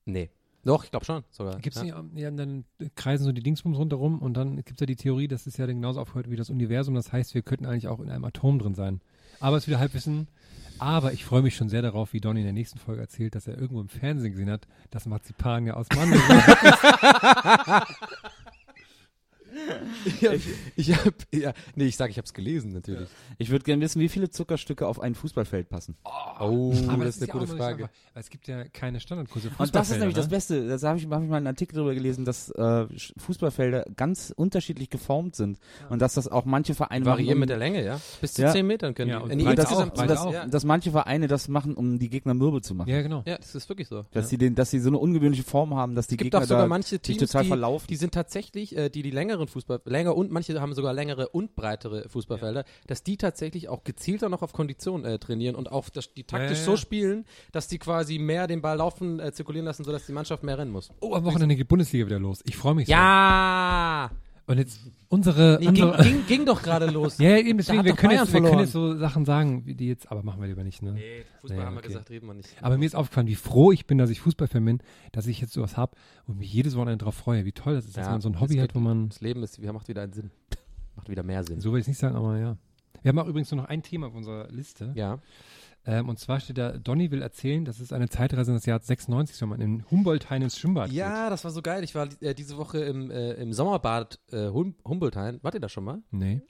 Nee. 0.06 0.30
Doch, 0.66 0.84
ich 0.84 0.92
glaube 0.92 1.06
schon 1.06 1.24
sogar. 1.30 1.60
Gibt's 1.60 1.82
ja. 1.82 2.02
nicht, 2.02 2.20
ja, 2.20 2.32
dann 2.32 2.66
kreisen 2.96 3.24
so 3.24 3.32
die 3.32 3.44
Dingsbums 3.44 3.78
rundherum 3.78 4.20
und 4.20 4.36
dann 4.36 4.58
gibt 4.58 4.74
es 4.74 4.80
ja 4.80 4.88
die 4.88 4.96
Theorie, 4.96 5.28
dass 5.28 5.46
es 5.46 5.58
ja 5.58 5.68
genauso 5.68 6.02
aufhört 6.02 6.30
wie 6.30 6.36
das 6.36 6.50
Universum. 6.50 6.96
Das 6.96 7.14
heißt, 7.14 7.36
wir 7.36 7.44
könnten 7.44 7.66
eigentlich 7.66 7.88
auch 7.88 8.00
in 8.00 8.10
einem 8.10 8.26
Atom 8.26 8.58
drin 8.58 8.74
sein. 8.74 9.00
Aber 9.40 9.58
es 9.58 9.64
ist 9.64 9.68
wieder 9.68 9.80
Halbwissen. 9.80 10.28
Aber 10.80 11.14
ich 11.14 11.24
freue 11.24 11.42
mich 11.42 11.56
schon 11.56 11.70
sehr 11.70 11.82
darauf, 11.82 12.14
wie 12.14 12.20
Donny 12.20 12.42
in 12.42 12.46
der 12.46 12.54
nächsten 12.54 12.80
Folge 12.80 13.02
erzählt, 13.02 13.36
dass 13.36 13.48
er 13.48 13.58
irgendwo 13.58 13.80
im 13.80 13.90
Fernsehen 13.90 14.32
gesehen 14.32 14.50
hat, 14.50 14.68
dass 14.90 15.06
Marzipan 15.06 15.68
ja 15.68 15.76
aus 15.76 15.88
Mandeln 15.96 16.20
Ich 20.06 20.26
hab, 20.28 20.36
ich 20.76 20.94
hab, 20.94 21.14
ja, 21.34 21.54
nee, 21.76 21.86
ich 21.86 21.96
sag, 21.98 22.10
ich 22.12 22.18
hab's 22.18 22.34
gelesen 22.34 22.72
natürlich. 22.74 23.10
Ich 23.38 23.50
würde 23.50 23.64
gerne 23.66 23.82
wissen, 23.84 24.00
wie 24.00 24.10
viele 24.10 24.30
Zuckerstücke 24.30 24.88
auf 24.88 25.00
ein 25.00 25.16
Fußballfeld 25.16 25.70
passen. 25.70 25.96
Oh, 26.40 26.74
Aber 26.88 27.06
das 27.06 27.16
ist 27.18 27.24
eine 27.24 27.28
ja 27.28 27.34
gute 27.40 27.48
Frage. 27.48 27.84
einfach, 27.86 27.96
es 28.14 28.30
gibt 28.30 28.48
ja 28.48 28.64
keine 28.66 29.00
Standardkurse. 29.00 29.50
Und 29.58 29.76
das 29.76 29.90
ist 29.90 29.98
nämlich 30.00 30.16
das 30.16 30.26
ne? 30.28 30.32
Beste. 30.32 30.68
Da 30.78 30.88
habe 30.88 31.00
ich, 31.00 31.06
hab 31.08 31.24
ich 31.24 31.30
mal 31.30 31.38
einen 31.38 31.48
Artikel 31.48 31.76
darüber 31.76 31.94
gelesen, 31.94 32.26
dass 32.26 32.50
äh, 32.52 32.86
Fußballfelder 33.18 33.86
ganz 33.96 34.34
unterschiedlich 34.36 34.90
geformt 34.90 35.36
sind. 35.36 35.60
Und 35.90 36.02
dass 36.02 36.14
das 36.14 36.28
auch 36.28 36.46
manche 36.46 36.76
Vereine 36.76 37.06
Variieren 37.06 37.38
machen, 37.38 37.40
mit 37.42 37.50
der 37.50 37.58
Länge, 37.58 37.84
ja? 37.84 38.00
Bis 38.22 38.34
zu 38.34 38.42
Ja. 38.44 38.52
10 38.52 38.66
Metern 38.68 38.94
können 38.94 39.10
Ja, 39.12 39.20
die. 39.26 39.46
und 39.46 39.58
das 39.58 39.68
auch, 39.74 39.90
das, 39.90 40.20
auch. 40.20 40.34
ja. 40.34 40.46
dass 40.48 40.64
manche 40.66 40.92
Vereine 40.92 41.28
das 41.28 41.48
machen, 41.48 41.76
um 41.76 42.00
die 42.00 42.10
Gegner 42.10 42.34
mürbe 42.34 42.62
zu 42.62 42.76
machen. 42.76 42.90
Ja, 42.90 43.02
genau. 43.02 43.24
ja, 43.26 43.38
das 43.38 43.56
ist 43.56 43.68
wirklich 43.70 43.88
so. 43.88 44.06
Dass 44.12 44.30
sie 44.30 44.38
den, 44.38 44.56
dass 44.56 44.72
sie 44.72 44.80
so 44.80 44.90
eine 44.90 44.98
ungewöhnliche 44.98 45.44
Form 45.44 45.76
haben, 45.76 45.96
dass 45.96 46.08
die 46.08 46.16
Es 46.16 46.18
gibt 46.20 46.32
Gegner 46.32 46.40
auch 46.44 46.48
sogar 46.48 46.68
manche 46.68 47.00
Teams, 47.00 47.20
total 47.20 47.44
die, 47.44 47.48
verlaufen. 47.50 47.88
die 47.90 47.96
sind 47.96 48.14
tatsächlich, 48.14 48.76
äh, 48.78 48.90
die 48.90 49.02
die 49.02 49.12
längeren 49.12 49.48
Fußball, 49.48 49.80
länger 49.96 50.16
und 50.16 50.32
manche 50.32 50.60
haben 50.62 50.74
sogar 50.74 50.94
längere 50.94 51.30
und 51.30 51.56
breitere 51.56 52.08
Fußballfelder, 52.10 52.66
dass 52.88 53.04
die 53.04 53.18
tatsächlich 53.18 53.70
auch 53.70 53.84
gezielter 53.84 54.30
noch 54.30 54.42
auf 54.42 54.54
Kondition 54.54 55.06
äh, 55.06 55.18
trainieren 55.20 55.56
und 55.56 55.72
auch 55.72 55.90
das, 55.90 56.14
die 56.14 56.24
taktisch 56.24 56.58
Ja, 56.58 56.60
ja, 56.60 56.66
so 56.66 56.72
ja. 56.72 56.78
spielen, 56.78 57.26
dass 57.52 57.68
die 57.68 57.78
quasi 57.80 58.20
mehr 58.20 58.48
den 58.48 58.62
Ball 58.62 58.78
laufen, 58.78 59.20
äh, 59.20 59.32
zirkulieren 59.32 59.66
lassen, 59.66 59.84
sodass 59.84 60.06
die 60.06 60.14
Mannschaft 60.14 60.44
mehr 60.44 60.58
rennen 60.58 60.72
muss. 60.72 60.90
Oh, 61.00 61.14
am 61.16 61.24
Wochenende 61.26 61.56
geht 61.56 61.68
Bundesliga 61.68 62.06
wieder 62.06 62.20
los. 62.20 62.42
Ich 62.46 62.56
freue 62.58 62.76
mich 62.76 62.88
Ja! 62.88 64.10
so. 64.12 64.25
Und 64.48 64.60
jetzt 64.60 64.80
unsere, 65.10 65.58
Nee, 65.60 65.72
ging, 65.72 65.92
ging, 65.98 66.28
ging 66.28 66.46
doch 66.46 66.62
gerade 66.62 66.86
los. 66.92 67.18
Ja, 67.20 67.32
ja, 67.32 67.38
eben 67.38 67.58
deswegen, 67.58 67.84
wir 67.84 67.96
können, 67.96 68.14
jetzt, 68.14 68.32
wir 68.32 68.42
können 68.42 68.60
jetzt 68.60 68.74
so 68.74 68.96
Sachen 68.96 69.26
sagen, 69.26 69.66
wie 69.66 69.74
die 69.74 69.88
jetzt, 69.88 70.12
aber 70.12 70.22
machen 70.22 70.40
wir 70.40 70.48
lieber 70.48 70.64
nicht, 70.64 70.84
ne? 70.84 70.92
Nee, 70.94 71.24
Fußball 71.42 71.58
Nee, 71.60 71.66
haben 71.66 71.74
wir 71.74 71.80
okay. 71.80 71.88
gesagt, 71.88 72.10
reden 72.12 72.28
wir 72.28 72.36
nicht. 72.36 72.50
Aber 72.62 72.78
mir 72.78 72.86
ist 72.86 72.96
aufgefallen, 72.96 73.26
wie 73.26 73.34
froh 73.36 73.72
ich 73.72 73.88
bin, 73.88 73.98
dass 73.98 74.12
ich 74.12 74.22
Fußballfan 74.22 74.64
bin, 74.64 74.80
dass 75.14 75.26
ich 75.26 75.42
jetzt 75.42 75.54
sowas 75.54 75.78
habe 75.78 75.96
und 76.28 76.38
mich 76.38 76.54
jedes 76.54 76.76
Wochenende 76.76 77.04
drauf 77.04 77.16
freue. 77.16 77.44
Wie 77.46 77.54
toll 77.54 77.74
das 77.74 77.86
ist, 77.86 77.98
dass 77.98 78.06
Ja, 78.06 78.12
man 78.12 78.22
so 78.22 78.30
ein 78.30 78.40
Hobby 78.40 78.54
geht- 78.56 78.64
hat, 78.64 78.76
wo 78.76 78.80
man, 78.80 79.10
Das 79.10 79.20
Leben 79.22 79.42
ist, 79.42 79.60
macht 79.64 79.88
wieder 79.88 80.04
einen 80.04 80.14
Sinn. 80.14 80.30
Macht 80.96 81.10
wieder 81.10 81.24
mehr 81.24 81.44
Sinn. 81.44 81.60
so 81.60 81.74
will 81.74 81.80
ich 81.82 81.88
nicht 81.88 81.98
sagen, 81.98 82.16
aber 82.16 82.38
ja. 82.38 82.58
Wir 83.02 83.10
haben 83.10 83.20
auch 83.20 83.28
übrigens 83.28 83.50
nur 83.52 83.62
noch 83.62 83.70
ein 83.70 83.82
Thema 83.84 84.08
auf 84.08 84.16
unserer 84.16 84.48
Liste. 84.50 84.92
Ja. 84.96 85.20
Ähm, 85.86 86.10
und 86.10 86.20
zwar 86.20 86.40
steht 86.40 86.58
da, 86.58 86.72
Donny 86.78 87.12
will 87.12 87.22
erzählen, 87.22 87.64
dass 87.66 87.80
es 87.80 87.94
eine 87.94 88.10
Zeitreise 88.10 88.52
in 88.52 88.58
das 88.58 88.66
Jahr 88.66 88.80
96 88.82 89.42
wenn 89.42 89.50
man 89.50 89.62
in 89.62 89.86
Humboldt-Hain 89.92 90.42
ins 90.42 90.58
Schwimmbad 90.58 90.88
geht. 90.90 90.98
Ja, 90.98 91.30
das 91.30 91.44
war 91.44 91.52
so 91.52 91.62
geil. 91.62 91.84
Ich 91.84 91.96
war 91.96 92.08
äh, 92.22 92.34
diese 92.34 92.58
Woche 92.58 92.80
im, 92.80 93.12
äh, 93.12 93.34
im 93.34 93.54
Sommerbad 93.54 94.20
äh, 94.32 94.48
hum 94.50 94.76
Humboldthain. 94.86 95.40
Wart 95.44 95.54
ihr 95.54 95.60
da 95.60 95.70
schon 95.70 95.84
mal? 95.84 96.02
Nee. 96.12 96.42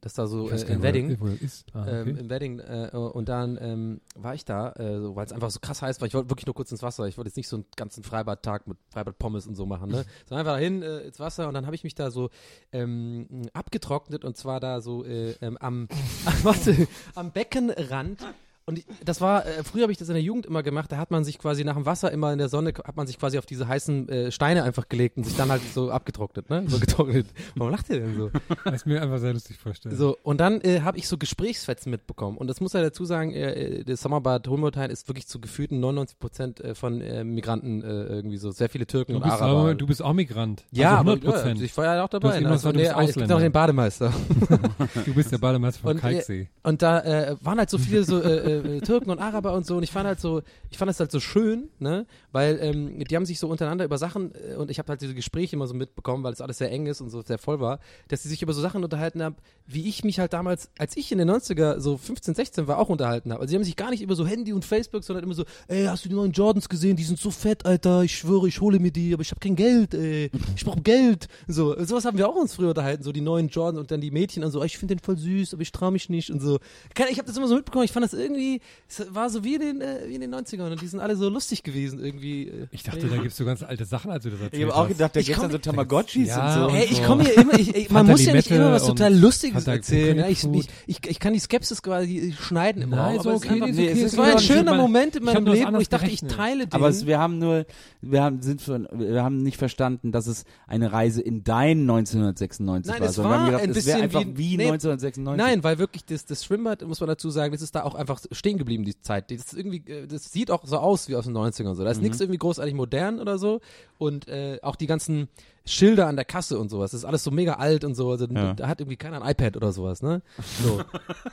Das 0.00 0.12
ist 0.12 0.18
da 0.18 0.28
so 0.28 0.48
äh, 0.48 0.50
gar 0.50 0.60
im 0.60 0.66
nicht, 0.68 0.78
wo 0.78 0.82
Wedding. 0.84 1.08
das- 1.10 1.20
wo 1.20 1.26
das 1.26 1.40
ist. 1.40 1.66
Ah, 1.74 1.82
okay. 1.82 2.10
ähm, 2.10 2.16
im 2.16 2.30
Wedding 2.30 2.58
äh, 2.60 2.90
und 2.96 3.28
dann 3.28 3.58
ähm, 3.60 4.00
war 4.14 4.32
ich 4.36 4.44
da, 4.44 4.70
äh, 4.74 5.00
so, 5.00 5.16
weil 5.16 5.26
es 5.26 5.32
einfach 5.32 5.50
so 5.50 5.58
krass 5.58 5.82
heiß 5.82 6.00
war. 6.00 6.06
Ich 6.06 6.14
wollte 6.14 6.30
wirklich 6.30 6.46
nur 6.46 6.54
kurz 6.54 6.70
ins 6.70 6.84
Wasser. 6.84 7.08
Ich 7.08 7.16
wollte 7.18 7.30
jetzt 7.30 7.36
nicht 7.36 7.48
so 7.48 7.56
einen 7.56 7.64
ganzen 7.74 8.04
Freibadtag 8.04 8.68
mit 8.68 8.78
Freibad-Pommes 8.90 9.48
und 9.48 9.56
so 9.56 9.66
machen, 9.66 9.90
ne? 9.90 10.04
Sondern 10.28 10.46
einfach 10.46 10.52
dahin 10.58 10.82
äh, 10.82 11.00
ins 11.00 11.18
Wasser 11.18 11.48
und 11.48 11.54
dann 11.54 11.66
habe 11.66 11.74
ich 11.74 11.82
mich 11.82 11.96
da 11.96 12.12
so 12.12 12.30
ähm, 12.70 13.26
abgetrocknet 13.52 14.24
und 14.24 14.36
zwar 14.36 14.60
da 14.60 14.80
so 14.80 15.04
äh, 15.04 15.32
ähm, 15.40 15.56
am, 15.58 15.88
warte, 16.44 16.86
am 17.16 17.32
Beckenrand. 17.32 18.20
Und 18.66 18.78
ich, 18.78 18.86
das 19.04 19.20
war, 19.20 19.44
äh, 19.44 19.62
früher 19.62 19.82
habe 19.82 19.92
ich 19.92 19.98
das 19.98 20.08
in 20.08 20.14
der 20.14 20.22
Jugend 20.22 20.46
immer 20.46 20.62
gemacht, 20.62 20.90
da 20.90 20.96
hat 20.96 21.10
man 21.10 21.22
sich 21.22 21.38
quasi 21.38 21.64
nach 21.64 21.74
dem 21.74 21.84
Wasser 21.84 22.10
immer 22.10 22.32
in 22.32 22.38
der 22.38 22.48
Sonne, 22.48 22.72
hat 22.82 22.96
man 22.96 23.06
sich 23.06 23.18
quasi 23.18 23.36
auf 23.36 23.44
diese 23.44 23.68
heißen 23.68 24.08
äh, 24.08 24.32
Steine 24.32 24.62
einfach 24.62 24.88
gelegt 24.88 25.18
und 25.18 25.24
sich 25.24 25.36
dann 25.36 25.50
halt 25.50 25.60
so 25.74 25.90
abgetrocknet, 25.90 26.48
ne? 26.48 26.64
So 26.66 26.78
getrocknet. 26.78 27.26
Warum 27.56 27.72
lacht 27.72 27.90
ihr 27.90 28.00
denn 28.00 28.16
so? 28.16 28.30
Das 28.64 28.76
ist 28.76 28.86
mir 28.86 29.02
einfach 29.02 29.18
sehr 29.18 29.34
lustig 29.34 29.58
vorstellen. 29.58 29.94
So, 29.94 30.16
und 30.22 30.40
dann 30.40 30.62
äh, 30.62 30.80
habe 30.80 30.96
ich 30.96 31.08
so 31.08 31.18
Gesprächsfetzen 31.18 31.90
mitbekommen. 31.90 32.38
Und 32.38 32.46
das 32.46 32.62
muss 32.62 32.72
ja 32.72 32.80
dazu 32.80 33.04
sagen, 33.04 33.32
äh, 33.32 33.80
äh, 33.80 33.84
das 33.84 34.00
Sommerbad 34.00 34.48
Humboldthain 34.48 34.90
ist 34.90 35.08
wirklich 35.08 35.26
zu 35.26 35.42
gefühlten 35.42 35.80
99 35.80 36.18
Prozent 36.18 36.60
äh, 36.60 36.74
von 36.74 37.02
äh, 37.02 37.22
Migranten 37.22 37.82
äh, 37.82 37.86
irgendwie 37.86 38.38
so. 38.38 38.50
Sehr 38.50 38.70
viele 38.70 38.86
Türken 38.86 39.12
du, 39.12 39.18
und 39.18 39.24
Araber. 39.24 39.60
aber, 39.60 39.74
du 39.74 39.86
bist 39.86 40.00
auch 40.00 40.14
Migrant. 40.14 40.64
ja, 40.70 40.96
also 40.96 41.00
aber 41.00 41.10
100 41.12 41.34
Prozent. 41.34 41.58
ja, 41.58 41.64
ich 41.66 41.76
war 41.76 41.84
ja 41.84 42.02
auch 42.02 42.08
dabei. 42.08 42.40
ne? 42.40 42.48
du 42.48 42.48
nee, 42.48 42.52
bist 42.52 42.64
es 42.64 42.72
gibt 42.72 42.94
Ausländer. 42.94 43.34
noch 43.34 43.42
den 43.42 43.52
Bademeister. 43.52 44.12
du 45.04 45.14
bist 45.14 45.32
der 45.32 45.38
Bademeister 45.38 45.82
von 45.82 45.90
Und, 45.90 45.98
äh, 45.98 46.00
Kalksee. 46.00 46.48
Und 46.62 46.80
da 46.80 47.00
äh, 47.00 47.36
waren 47.42 47.58
halt 47.58 47.68
so 47.68 47.76
viele 47.76 48.04
so 48.04 48.22
äh, 48.54 48.80
Türken 48.80 49.10
und 49.10 49.18
Araber 49.18 49.52
und 49.54 49.66
so. 49.66 49.76
Und 49.76 49.82
ich 49.82 49.90
fand 49.90 50.06
halt 50.06 50.20
so, 50.20 50.42
ich 50.70 50.78
fand 50.78 50.88
das 50.88 51.00
halt 51.00 51.10
so 51.10 51.20
schön, 51.20 51.68
ne, 51.78 52.06
weil 52.34 52.58
ähm, 52.60 52.98
die 52.98 53.14
haben 53.14 53.24
sich 53.24 53.38
so 53.38 53.48
untereinander 53.48 53.84
über 53.84 53.96
Sachen 53.96 54.32
äh, 54.34 54.56
und 54.56 54.68
ich 54.68 54.80
habe 54.80 54.88
halt 54.88 55.00
diese 55.00 55.14
Gespräche 55.14 55.54
immer 55.54 55.68
so 55.68 55.74
mitbekommen, 55.74 56.24
weil 56.24 56.32
es 56.32 56.40
alles 56.40 56.58
sehr 56.58 56.70
eng 56.72 56.86
ist 56.86 57.00
und 57.00 57.08
so 57.08 57.22
sehr 57.22 57.38
voll 57.38 57.60
war, 57.60 57.78
dass 58.08 58.24
sie 58.24 58.28
sich 58.28 58.42
über 58.42 58.52
so 58.52 58.60
Sachen 58.60 58.82
unterhalten 58.82 59.22
haben, 59.22 59.36
wie 59.66 59.88
ich 59.88 60.02
mich 60.02 60.18
halt 60.18 60.32
damals, 60.32 60.68
als 60.76 60.96
ich 60.96 61.12
in 61.12 61.18
den 61.18 61.30
90er 61.30 61.78
so 61.78 61.96
15, 61.96 62.34
16 62.34 62.66
war, 62.66 62.78
auch 62.78 62.88
unterhalten 62.88 63.30
habe. 63.30 63.40
Also 63.40 63.52
sie 63.52 63.56
haben 63.56 63.62
sich 63.62 63.76
gar 63.76 63.90
nicht 63.90 64.02
über 64.02 64.16
so 64.16 64.26
Handy 64.26 64.52
und 64.52 64.64
Facebook, 64.64 65.04
sondern 65.04 65.22
immer 65.22 65.34
so, 65.34 65.44
ey, 65.68 65.84
hast 65.84 66.04
du 66.04 66.08
die 66.08 66.16
neuen 66.16 66.32
Jordans 66.32 66.68
gesehen? 66.68 66.96
Die 66.96 67.04
sind 67.04 67.20
so 67.20 67.30
fett, 67.30 67.64
Alter, 67.66 68.02
ich 68.02 68.18
schwöre, 68.18 68.48
ich 68.48 68.60
hole 68.60 68.80
mir 68.80 68.90
die, 68.90 69.14
aber 69.14 69.22
ich 69.22 69.30
habe 69.30 69.38
kein 69.38 69.54
Geld, 69.54 69.94
ey. 69.94 70.28
Ich 70.56 70.64
brauche 70.64 70.82
Geld. 70.82 71.28
So, 71.46 71.80
sowas 71.84 72.04
haben 72.04 72.18
wir 72.18 72.28
auch 72.28 72.34
uns 72.34 72.54
früher 72.54 72.70
unterhalten, 72.70 73.04
so 73.04 73.12
die 73.12 73.20
neuen 73.20 73.46
Jordans 73.46 73.78
und 73.78 73.92
dann 73.92 74.00
die 74.00 74.10
Mädchen 74.10 74.42
und 74.42 74.50
so, 74.50 74.58
ey, 74.58 74.66
ich 74.66 74.76
finde 74.76 74.96
den 74.96 75.02
voll 75.02 75.16
süß, 75.16 75.54
aber 75.54 75.62
ich 75.62 75.70
traue 75.70 75.92
mich 75.92 76.08
nicht 76.08 76.30
und 76.30 76.40
so. 76.40 76.58
Ich 76.96 77.18
habe 77.18 77.28
das 77.28 77.36
immer 77.36 77.46
so 77.46 77.54
mitbekommen, 77.54 77.84
ich 77.84 77.92
fand 77.92 78.02
das 78.02 78.12
irgendwie, 78.12 78.60
es 78.88 79.14
war 79.14 79.30
so 79.30 79.44
wie 79.44 79.54
in 79.54 79.60
den, 79.60 79.80
äh, 79.80 80.00
wie 80.08 80.16
in 80.16 80.20
den 80.20 80.34
90ern 80.34 80.72
und 80.72 80.82
die 80.82 80.88
sind 80.88 80.98
alle 80.98 81.14
so 81.14 81.28
lustig 81.28 81.62
gewesen 81.62 82.04
irgendwie. 82.04 82.23
Äh. 82.24 82.66
Ich 82.70 82.82
dachte, 82.82 83.06
da 83.06 83.16
gibt's 83.16 83.36
so 83.36 83.44
ganz 83.44 83.62
alte 83.62 83.84
Sachen, 83.84 84.10
als 84.10 84.24
du 84.24 84.30
das 84.30 84.40
erzählt 84.40 84.62
Ich 84.62 84.68
habe 84.70 84.74
auch 84.82 84.88
gedacht, 84.88 85.14
da 85.14 85.20
gibt's 85.20 85.34
komm- 85.38 85.42
dann 85.50 85.52
so 85.52 85.58
Tamagotchis 85.58 86.28
Ja, 86.28 86.64
und 86.64 86.70
so. 86.70 86.76
Ey, 86.76 86.82
und 86.84 86.90
ich 86.92 86.96
so. 86.98 87.02
komme 87.04 87.24
hier 87.24 87.36
immer, 87.38 87.54
ich, 87.58 87.74
ich, 87.74 87.90
man 87.90 88.06
muss 88.06 88.24
ja 88.24 88.32
nicht 88.34 88.50
immer 88.50 88.72
was 88.72 88.86
total 88.86 89.14
Lustiges 89.14 89.66
erzählen. 89.66 90.18
Ja, 90.18 90.28
ich, 90.28 90.44
ich, 90.44 90.68
ich, 90.86 90.98
ich 91.06 91.18
kann 91.20 91.32
die 91.32 91.38
Skepsis 91.40 91.82
quasi 91.82 92.34
schneiden 92.40 92.82
im 92.82 92.90
Nein, 92.90 93.16
es 93.20 93.26
okay, 93.26 93.54
ist 93.70 93.76
nee, 93.76 93.90
okay, 93.90 93.90
es 93.92 94.02
es 94.12 94.16
war 94.16 94.26
ein 94.26 94.38
schöner 94.38 94.74
Moment 94.74 95.16
in 95.16 95.24
meinem 95.24 95.46
Leben, 95.46 95.74
wo 95.74 95.78
ich 95.78 95.88
dachte, 95.88 96.10
ich 96.10 96.20
teile 96.22 96.66
den. 96.66 96.72
Aber 96.72 96.88
es, 96.88 97.06
wir 97.06 97.18
haben 97.18 97.38
nur, 97.38 97.66
wir 98.00 98.22
haben, 98.22 98.42
sind 98.42 98.60
für, 98.62 98.88
wir 98.92 99.22
haben 99.22 99.42
nicht 99.42 99.56
verstanden, 99.58 100.12
dass 100.12 100.26
es 100.26 100.44
eine 100.66 100.92
Reise 100.92 101.20
in 101.22 101.44
dein 101.44 101.80
1996 101.80 102.92
Nein, 102.92 103.00
war, 103.00 103.08
es 103.08 103.18
war 103.18 103.24
haben 103.38 103.46
gedacht, 103.46 103.62
ein 103.62 103.70
es 103.70 103.76
wäre 103.86 103.98
bisschen 103.98 104.02
einfach 104.02 104.20
wie- 104.20 104.36
wie, 104.38 104.56
nee, 104.56 104.64
1996. 104.70 105.36
Nein, 105.44 105.64
weil 105.64 105.78
wirklich 105.78 106.04
das, 106.04 106.24
das 106.24 106.44
Schwimmbad, 106.44 106.82
muss 106.86 107.00
man 107.00 107.08
dazu 107.08 107.30
sagen, 107.30 107.52
das 107.52 107.62
ist 107.62 107.74
da 107.74 107.82
auch 107.82 107.94
einfach 107.94 108.20
stehen 108.32 108.58
geblieben, 108.58 108.84
die 108.84 108.98
Zeit. 109.00 109.30
Das, 109.30 109.38
ist 109.38 109.54
irgendwie, 109.54 109.78
äh, 109.90 110.06
das 110.06 110.32
sieht 110.32 110.50
auch 110.50 110.64
so 110.66 110.78
aus 110.78 111.08
wie 111.08 111.16
aus 111.16 111.24
den 111.24 111.34
90ern. 111.36 111.68
und 111.70 111.76
So. 111.76 111.84
Da 111.84 111.90
ist 111.90 112.00
nichts 112.14 112.20
irgendwie 112.20 112.38
großartig 112.38 112.74
modern 112.74 113.20
oder 113.20 113.38
so. 113.38 113.60
Und 113.98 114.28
äh, 114.28 114.58
auch 114.62 114.76
die 114.76 114.86
ganzen 114.86 115.28
Schilder 115.66 116.08
an 116.08 116.16
der 116.16 116.26
Kasse 116.26 116.58
und 116.58 116.68
sowas, 116.68 116.90
das 116.90 117.00
ist 117.00 117.04
alles 117.06 117.24
so 117.24 117.30
mega 117.30 117.54
alt 117.54 117.84
und 117.84 117.94
so. 117.94 118.10
Also, 118.10 118.26
Ja. 118.26 118.52
Da 118.52 118.68
hat 118.68 118.80
irgendwie 118.80 118.96
keiner 118.98 119.22
ein 119.22 119.30
iPad 119.30 119.56
oder 119.56 119.72
sowas, 119.72 120.02
ne? 120.02 120.20
So. 120.62 120.82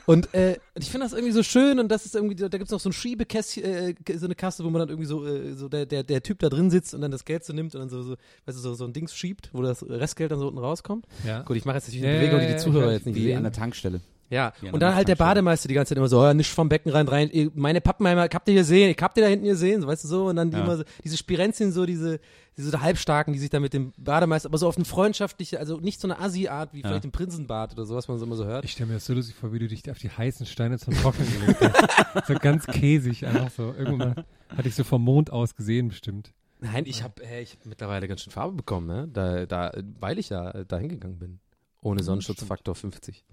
und 0.06 0.32
äh, 0.32 0.56
ich 0.74 0.90
finde 0.90 1.04
das 1.06 1.12
irgendwie 1.12 1.32
so 1.32 1.42
schön 1.42 1.78
und 1.78 1.88
das 1.88 2.06
ist 2.06 2.14
irgendwie, 2.14 2.36
da 2.36 2.48
gibt's 2.48 2.70
noch 2.70 2.80
so 2.80 2.88
ein 2.88 2.94
Schiebekästchen, 2.94 3.62
äh, 3.64 3.94
so 4.16 4.24
eine 4.24 4.34
Kasse, 4.34 4.64
wo 4.64 4.70
man 4.70 4.80
dann 4.80 4.88
irgendwie 4.88 5.06
so, 5.06 5.26
äh, 5.26 5.52
so 5.52 5.68
der, 5.68 5.84
der, 5.84 6.02
der 6.02 6.22
Typ 6.22 6.38
da 6.38 6.48
drin 6.48 6.70
sitzt 6.70 6.94
und 6.94 7.02
dann 7.02 7.10
das 7.10 7.26
Geld 7.26 7.44
so 7.44 7.52
nimmt 7.52 7.74
und 7.74 7.80
dann 7.82 7.90
so, 7.90 8.00
so 8.02 8.12
weißt 8.46 8.56
du, 8.56 8.62
so, 8.62 8.72
so 8.74 8.84
ein 8.86 8.94
Dings 8.94 9.14
schiebt, 9.14 9.50
wo 9.52 9.60
das 9.60 9.82
Restgeld 9.86 10.30
dann 10.32 10.38
so 10.38 10.46
unten 10.48 10.60
rauskommt. 10.60 11.04
Ja. 11.26 11.42
Gut, 11.42 11.58
ich 11.58 11.66
mache 11.66 11.76
jetzt 11.76 11.88
natürlich 11.88 12.04
Ja, 12.04 12.10
eine 12.10 12.20
Bewegung, 12.20 12.40
die 12.40 12.46
die 12.46 12.52
ja, 12.52 12.58
Zuhörer 12.58 12.92
jetzt 12.92 13.04
nicht 13.04 13.16
Wie 13.16 13.24
sehen. 13.24 13.36
an 13.36 13.42
der 13.42 13.52
Tankstelle. 13.52 14.00
Ja, 14.32 14.52
und 14.72 14.80
dann 14.80 14.94
halt 14.94 15.08
der. 15.08 15.16
Bademeister 15.16 15.68
die 15.68 15.74
ganze 15.74 15.90
Zeit 15.90 15.98
immer 15.98 16.08
so, 16.08 16.20
oh, 16.20 16.32
nicht 16.32 16.50
vom 16.50 16.68
Becken 16.68 16.90
rein, 16.90 17.06
rein. 17.06 17.28
eh, 17.32 17.50
Meine 17.54 17.80
Pappenheimer, 17.82 18.26
ich 18.26 18.34
hab 18.34 18.44
die 18.46 18.52
hier 18.52 18.62
gesehen, 18.62 18.90
ich 18.96 19.02
hab 19.02 19.14
die 19.14 19.20
da 19.20 19.26
hinten 19.26 19.44
gesehen, 19.44 19.82
so, 19.82 19.86
weißt 19.86 20.04
du 20.04 20.08
so. 20.08 20.26
Und 20.26 20.36
dann 20.36 20.50
die 20.50 20.56
Ja. 20.56 20.64
immer 20.64 20.78
so, 20.78 20.84
diese 21.04 21.18
Spirenzien, 21.18 21.70
so 21.70 21.84
diese, 21.84 22.18
diese 22.56 22.80
Halbstarken, 22.80 23.34
die 23.34 23.38
sich 23.38 23.50
da 23.50 23.60
mit 23.60 23.74
dem 23.74 23.92
Bademeister, 23.98 24.48
aber 24.48 24.56
so 24.56 24.66
auf 24.68 24.76
eine 24.76 24.86
freundschaftliche, 24.86 25.58
also 25.60 25.76
nicht 25.78 26.00
so 26.00 26.06
eine 26.08 26.18
Assi-Art 26.18 26.72
wie 26.72 26.80
Ja. 26.80 26.88
vielleicht 26.88 27.04
im 27.04 27.12
Prinzenbad 27.12 27.74
oder 27.74 27.84
so, 27.84 27.94
was 27.94 28.08
man 28.08 28.18
so 28.18 28.24
immer 28.24 28.36
so 28.36 28.46
hört. 28.46 28.64
Ich 28.64 28.72
stelle 28.72 28.88
mir 28.88 28.94
das 28.94 29.04
so 29.04 29.12
lustig 29.12 29.34
vor, 29.36 29.52
wie 29.52 29.58
du 29.58 29.68
dich 29.68 29.88
auf 29.90 29.98
die 29.98 30.08
heißen 30.10 30.46
Steine 30.46 30.78
zum 30.78 30.94
Trocknen 30.94 31.28
gelegt 31.30 31.60
hast. 31.60 32.26
so 32.26 32.34
ganz 32.34 32.66
käsig, 32.66 33.26
einfach 33.26 33.50
so. 33.50 33.74
Irgendwann 33.78 34.24
hatte 34.56 34.66
ich 34.68 34.74
so 34.74 34.82
vom 34.84 35.04
Mond 35.04 35.30
aus 35.30 35.54
gesehen, 35.54 35.88
bestimmt. 35.88 36.32
Nein, 36.60 36.84
ich 36.86 37.02
hab, 37.02 37.20
hey, 37.22 37.42
ich 37.42 37.52
hab 37.52 37.66
mittlerweile 37.66 38.08
ganz 38.08 38.22
schön 38.22 38.32
Farbe 38.32 38.54
bekommen, 38.54 38.86
ne? 38.86 39.08
Da, 39.12 39.44
da, 39.46 39.72
weil 40.00 40.18
ich 40.18 40.30
ja 40.30 40.50
äh, 40.52 40.64
da 40.66 40.78
hingegangen 40.78 41.18
bin. 41.18 41.38
Ohne 41.82 42.02
Sonnenschutzfaktor 42.02 42.74
50. 42.76 43.24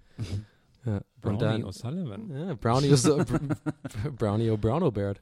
Ja. 0.85 1.01
Brownie 1.19 1.33
Und 1.33 1.41
dann, 1.41 1.63
O'Sullivan. 1.65 2.31
Ja, 2.47 2.53
Brownie 2.55 2.89
Brownie 4.17 4.49
O'Browno 4.49 4.91
Beard. 4.91 5.21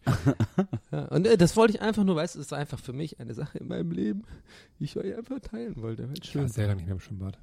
ja, 0.91 1.05
und 1.07 1.25
äh, 1.25 1.37
das 1.37 1.55
wollte 1.57 1.73
ich 1.75 1.81
einfach 1.81 2.03
nur, 2.03 2.15
weißt 2.15 2.35
du, 2.35 2.39
es 2.39 2.47
ist 2.47 2.53
einfach 2.53 2.79
für 2.79 2.93
mich 2.93 3.19
eine 3.19 3.33
Sache 3.33 3.57
in 3.57 3.67
meinem 3.67 3.91
Leben, 3.91 4.23
die 4.79 4.83
ich 4.85 4.95
euch 4.97 5.15
einfach 5.15 5.39
teilen 5.39 5.75
wollte. 5.81 6.07
Halt 6.07 6.19
Ich 6.23 6.35
war 6.35 6.43
schön. 6.43 6.47
sehr 6.49 6.67
lange 6.67 6.77
nicht 6.77 6.85
mehr 6.85 6.95
im 6.95 6.99
Schwimmbad. 6.99 7.39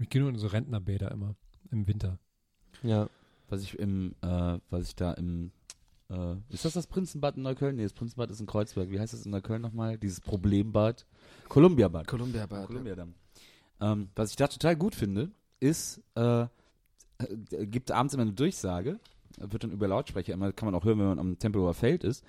Ich 0.00 0.08
gehe 0.10 0.20
nur 0.20 0.30
in 0.30 0.38
so 0.38 0.48
Rentnerbäder 0.48 1.10
immer. 1.12 1.36
Im 1.70 1.86
Winter. 1.86 2.18
Ja. 2.82 3.08
Was 3.48 3.62
ich 3.62 3.78
im, 3.78 4.14
äh, 4.22 4.58
was 4.70 4.88
ich 4.88 4.96
da 4.96 5.12
im, 5.12 5.52
äh, 6.10 6.34
ist 6.48 6.64
das 6.64 6.72
das 6.74 6.88
Prinzenbad 6.88 7.36
in 7.36 7.42
Neukölln? 7.44 7.76
Nee, 7.76 7.84
das 7.84 7.92
Prinzenbad 7.92 8.30
ist 8.30 8.40
in 8.40 8.46
Kreuzberg. 8.46 8.90
Wie 8.90 8.98
heißt 8.98 9.12
das 9.12 9.24
in 9.24 9.30
Neukölln 9.30 9.62
nochmal? 9.62 9.96
Dieses 9.98 10.20
Problembad? 10.20 11.06
Kolumbiabad. 11.48 12.06
Columbia-Bad. 12.08 12.66
Kolumbiadamm. 12.66 13.14
Ähm, 13.80 14.08
was 14.16 14.30
ich 14.30 14.36
da 14.36 14.48
total 14.48 14.74
gut 14.76 14.94
finde, 14.96 15.30
ist, 15.60 16.02
äh, 16.16 16.46
gibt 17.50 17.90
abends 17.90 18.14
immer 18.14 18.22
eine 18.22 18.32
Durchsage, 18.32 18.98
wird 19.38 19.64
dann 19.64 19.72
über 19.72 19.88
Lautsprecher, 19.88 20.32
immer 20.34 20.52
kann 20.52 20.66
man 20.66 20.74
auch 20.74 20.84
hören, 20.84 20.98
wenn 20.98 21.06
man 21.08 21.18
am 21.18 21.38
Tempelhofer 21.38 21.74
Feld 21.74 22.04
ist. 22.04 22.24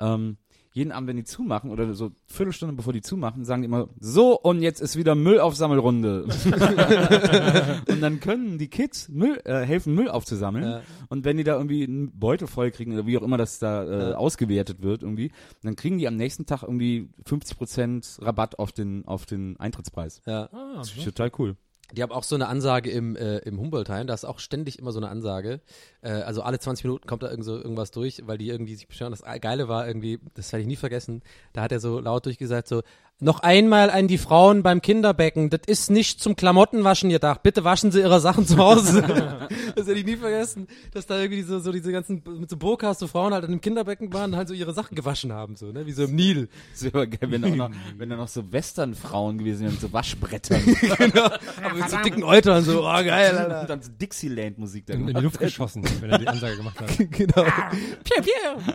Ähm, 0.00 0.36
jeden 0.74 0.92
Abend, 0.92 1.08
wenn 1.08 1.16
die 1.16 1.24
zumachen, 1.24 1.70
oder 1.72 1.92
so 1.94 2.12
Viertelstunde 2.26 2.74
bevor 2.76 2.92
die 2.92 3.00
zumachen, 3.00 3.44
sagen 3.44 3.62
die 3.62 3.66
immer, 3.66 3.88
so, 3.98 4.38
und 4.38 4.62
jetzt 4.62 4.80
ist 4.80 4.96
wieder 4.96 5.14
Müllaufsammelrunde. 5.16 6.24
und 7.88 8.00
dann 8.00 8.20
können 8.20 8.58
die 8.58 8.68
Kids 8.68 9.08
Müll, 9.08 9.40
äh, 9.44 9.62
helfen, 9.64 9.94
Müll 9.94 10.08
aufzusammeln. 10.08 10.64
Ja. 10.64 10.82
Und 11.08 11.24
wenn 11.24 11.36
die 11.36 11.42
da 11.42 11.54
irgendwie 11.56 11.84
einen 11.84 12.12
Beutel 12.18 12.46
voll 12.46 12.70
kriegen, 12.70 12.92
oder 12.92 13.06
wie 13.06 13.18
auch 13.18 13.22
immer 13.22 13.38
das 13.38 13.58
da 13.58 13.82
äh, 13.84 14.10
Ja. 14.10 14.16
ausgewertet 14.16 14.82
wird 14.82 15.02
irgendwie, 15.02 15.32
dann 15.62 15.74
kriegen 15.74 15.98
die 15.98 16.06
am 16.06 16.16
nächsten 16.16 16.46
Tag 16.46 16.62
irgendwie 16.62 17.08
50% 17.24 18.22
Rabatt 18.24 18.58
auf 18.58 18.70
den, 18.70 19.04
auf 19.06 19.26
den 19.26 19.58
Eintrittspreis. 19.58 20.22
Ja. 20.26 20.48
Ah, 20.52 20.74
Das 20.76 20.92
ist 20.92 21.04
total 21.04 21.32
cool. 21.38 21.56
Die 21.92 22.02
haben 22.02 22.12
auch 22.12 22.22
so 22.22 22.34
eine 22.34 22.48
Ansage 22.48 22.90
im, 22.90 23.16
äh, 23.16 23.38
im 23.38 23.58
Humboldt-Heim, 23.58 24.06
da 24.06 24.14
ist 24.14 24.26
auch 24.26 24.38
ständig 24.38 24.78
immer 24.78 24.92
so 24.92 24.98
eine 24.98 25.08
Ansage. 25.08 25.60
Äh, 26.02 26.10
also 26.10 26.42
alle 26.42 26.58
20 26.58 26.84
Minuten 26.84 27.06
kommt 27.06 27.22
da 27.22 27.30
irgend 27.30 27.44
so 27.44 27.56
irgendwas 27.56 27.90
durch, 27.90 28.22
weil 28.26 28.36
die 28.36 28.48
irgendwie 28.48 28.74
sich 28.74 28.88
beschweren. 28.88 29.12
Das 29.12 29.22
Geile 29.40 29.68
war 29.68 29.86
irgendwie, 29.86 30.20
das 30.34 30.52
werde 30.52 30.62
ich 30.62 30.68
nie 30.68 30.76
vergessen, 30.76 31.22
da 31.54 31.62
hat 31.62 31.72
er 31.72 31.80
so 31.80 31.98
laut 31.98 32.26
durchgesagt, 32.26 32.68
so, 32.68 32.82
noch 33.20 33.40
einmal 33.40 33.90
an 33.90 34.06
die 34.06 34.18
Frauen 34.18 34.62
beim 34.62 34.80
Kinderbecken, 34.80 35.50
das 35.50 35.62
ist 35.66 35.90
nicht 35.90 36.20
zum 36.20 36.36
Klamottenwaschen 36.36 37.10
gedacht, 37.10 37.42
bitte 37.42 37.64
waschen 37.64 37.90
Sie 37.90 38.00
Ihre 38.00 38.20
Sachen 38.20 38.46
zu 38.46 38.58
Hause. 38.58 39.02
das 39.76 39.86
werde 39.86 40.00
ich 40.00 40.06
nie 40.06 40.16
vergessen, 40.16 40.68
dass 40.92 41.06
da 41.06 41.20
irgendwie 41.20 41.42
so, 41.42 41.58
so 41.58 41.72
diese 41.72 41.90
ganzen, 41.90 42.22
mit 42.38 42.48
so 42.48 42.56
Burkas, 42.56 43.00
so 43.00 43.08
Frauen 43.08 43.34
halt 43.34 43.44
an 43.44 43.50
dem 43.50 43.60
Kinderbecken 43.60 44.12
waren 44.12 44.32
und 44.32 44.36
halt 44.36 44.48
so 44.48 44.54
ihre 44.54 44.72
Sachen 44.72 44.94
gewaschen 44.94 45.32
haben, 45.32 45.56
so, 45.56 45.72
ne, 45.72 45.86
wie 45.86 45.92
so 45.92 46.04
im 46.04 46.14
Nil. 46.14 46.48
Das 46.72 46.84
wäre 46.84 47.08
geil, 47.08 47.30
wenn 47.30 47.42
da, 47.42 47.48
noch, 47.48 47.70
wenn 47.96 48.08
da 48.08 48.16
noch 48.16 48.28
so 48.28 48.52
Western-Frauen 48.52 49.38
gewesen 49.38 49.62
wären, 49.62 49.72
mit 49.72 49.80
so 49.80 49.92
Waschbrettern. 49.92 50.62
Aber 51.62 51.74
mit 51.74 51.90
so 51.90 51.96
dicken 51.98 52.22
Eutern, 52.22 52.62
so, 52.62 52.82
oh 52.82 52.84
geil, 52.84 53.36
Alter. 53.36 53.62
Und 53.62 53.70
dann 53.70 53.82
so 53.82 53.90
Dixieland-Musik 53.90 54.86
da 54.86 54.94
In, 54.94 55.08
in 55.08 55.14
die. 55.14 55.20
Luft 55.20 55.40
geschossen, 55.40 55.82
wenn 56.00 56.10
er 56.10 56.18
die 56.18 56.28
Ansage 56.28 56.56
gemacht 56.56 56.80
hat. 56.80 56.96
genau. 57.10 57.42
Piu, 57.42 58.22
piu. 58.22 58.74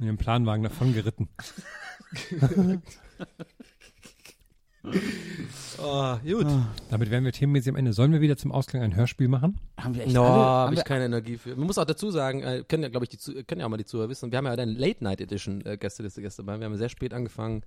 In 0.00 0.06
den 0.06 0.16
Planwagen 0.18 0.64
davon 0.64 0.92
geritten. 0.92 1.28
Oh, 5.82 6.16
gut. 6.24 6.46
Damit 6.90 7.10
wären 7.10 7.24
wir 7.24 7.32
themenmäßig 7.32 7.70
am 7.70 7.76
Ende. 7.76 7.92
Sollen 7.92 8.12
wir 8.12 8.20
wieder 8.20 8.36
zum 8.36 8.52
Ausgang 8.52 8.82
ein 8.82 8.94
Hörspiel 8.94 9.28
machen? 9.28 9.58
Haben 9.78 9.94
wir 9.94 10.04
echt 10.04 10.14
No, 10.14 10.22
alle, 10.24 10.32
habe 10.32 10.66
haben 10.68 10.76
ich 10.76 10.84
keine 10.84 11.04
Energie 11.06 11.36
für. 11.36 11.56
Man 11.56 11.66
muss 11.66 11.78
auch 11.78 11.84
dazu 11.84 12.10
sagen, 12.10 12.42
äh, 12.42 12.64
können 12.68 12.82
ja, 12.82 12.88
glaube 12.90 13.06
ich, 13.06 13.10
die 13.10 13.44
können 13.44 13.60
ja 13.60 13.66
auch 13.66 13.70
mal 13.70 13.76
die 13.76 13.84
Zuhörer 13.84 14.08
wissen. 14.08 14.30
Wir 14.30 14.38
haben 14.38 14.46
ja 14.46 14.52
eine 14.52 14.66
Late 14.66 15.02
Night 15.02 15.20
Edition 15.20 15.64
äh, 15.66 15.76
Gästeliste 15.76 16.20
gestern 16.22 16.46
bei. 16.46 16.58
Wir 16.58 16.66
haben 16.66 16.76
sehr 16.76 16.88
spät 16.88 17.12
angefangen. 17.14 17.62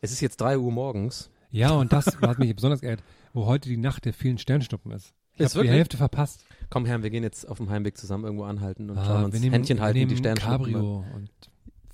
Es 0.00 0.12
ist 0.12 0.20
jetzt 0.20 0.40
3 0.40 0.58
Uhr 0.58 0.72
morgens. 0.72 1.30
Ja, 1.50 1.70
und 1.72 1.92
das 1.92 2.06
hat 2.22 2.38
mich 2.38 2.54
besonders 2.54 2.80
geehrt, 2.80 3.02
wo 3.32 3.46
heute 3.46 3.68
die 3.68 3.76
Nacht 3.76 4.04
der 4.06 4.12
vielen 4.14 4.38
Sternschnuppen 4.38 4.90
ist. 4.92 5.12
Ich 5.34 5.40
Ist 5.40 5.54
habe 5.54 5.64
die? 5.66 5.70
Hälfte 5.70 5.96
verpasst. 5.96 6.44
Komm 6.68 6.84
her, 6.86 7.02
wir 7.02 7.10
gehen 7.10 7.22
jetzt 7.22 7.48
auf 7.48 7.58
dem 7.58 7.70
Heimweg 7.70 7.96
zusammen 7.96 8.24
irgendwo 8.24 8.44
anhalten 8.44 8.90
und 8.90 8.98
Ah, 8.98 9.04
schauen 9.04 9.24
uns 9.24 9.34
Händchen 9.42 9.80
halten, 9.80 9.98
wir 9.98 10.06
die 10.06 10.14
nehmen 10.14 10.18
Sternschnuppen. 10.36 10.72
Cabrio 10.72 11.04
und 11.14 11.30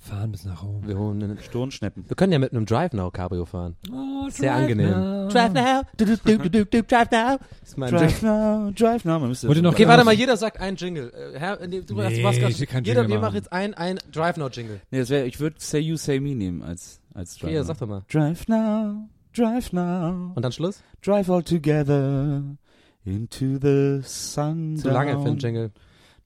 fahren 0.09 0.31
bis 0.31 0.43
nach 0.45 0.63
Rom. 0.63 0.85
Wir 0.85 0.97
holen 0.97 1.21
einen 1.23 1.37
Sturmschneppen. 1.39 2.05
wir 2.07 2.15
können 2.15 2.33
ja 2.33 2.39
mit 2.39 2.51
einem 2.51 2.65
Drive 2.65 2.93
Now 2.93 3.11
Cabrio 3.11 3.45
fahren. 3.45 3.75
Oh, 3.91 4.27
Sehr 4.29 4.51
drive 4.53 4.63
angenehm. 4.63 4.89
now. 4.89 5.27
Drive 5.29 5.53
Now, 5.53 5.81
du, 5.97 6.05
du, 6.05 6.17
du, 6.17 6.37
du, 6.37 6.49
du, 6.49 6.65
du, 6.65 6.83
Drive 6.83 7.11
Now. 7.11 7.37
Das 7.59 7.69
ist 7.69 7.77
mein 7.77 7.91
Drive 7.91 8.21
now, 8.21 8.71
drive 8.71 9.05
now. 9.05 9.19
Man 9.19 9.29
müsste 9.29 9.47
Wurde 9.47 9.61
noch 9.61 9.73
Okay, 9.73 9.83
Ja, 9.83 9.87
warte 9.89 10.03
mal, 10.03 10.13
jeder 10.13 10.35
sagt 10.37 10.59
einen 10.59 10.75
Jingle. 10.77 11.11
Äh, 11.13 11.39
Herr, 11.39 11.65
nee, 11.67 11.81
du 11.81 12.01
hast 12.01 12.11
Nee, 12.11 12.23
was 12.23 12.37
ich 12.37 12.59
Jeder, 12.59 12.73
Jingle 12.81 13.09
wir 13.09 13.19
machen 13.19 13.35
jetzt 13.35 13.53
ein, 13.53 13.73
ein 13.75 13.99
Drive 14.11 14.37
Now 14.37 14.49
Jingle. 14.49 14.81
Nee, 14.91 14.99
das 14.99 15.09
wär, 15.09 15.25
ich 15.25 15.39
würde 15.39 15.55
Say 15.59 15.79
You, 15.79 15.95
Say 15.95 16.19
Me 16.19 16.35
nehmen 16.35 16.63
als, 16.63 16.99
als 17.13 17.35
Drive 17.37 17.43
Okay, 17.43 17.53
ja, 17.53 17.61
now. 17.61 17.67
sag 17.67 17.77
doch 17.77 17.87
mal. 17.87 18.03
Drive 18.11 18.47
now, 18.47 19.07
drive 19.33 19.71
now. 19.73 20.31
Und 20.35 20.41
dann 20.43 20.51
Schluss? 20.51 20.81
Drive 21.01 21.29
all 21.29 21.43
together 21.43 22.43
into 23.05 23.57
the 23.61 24.01
sun. 24.03 24.75
Zu 24.77 24.89
lange 24.89 25.19
für 25.21 25.27
einen 25.27 25.37
Jingle. 25.37 25.71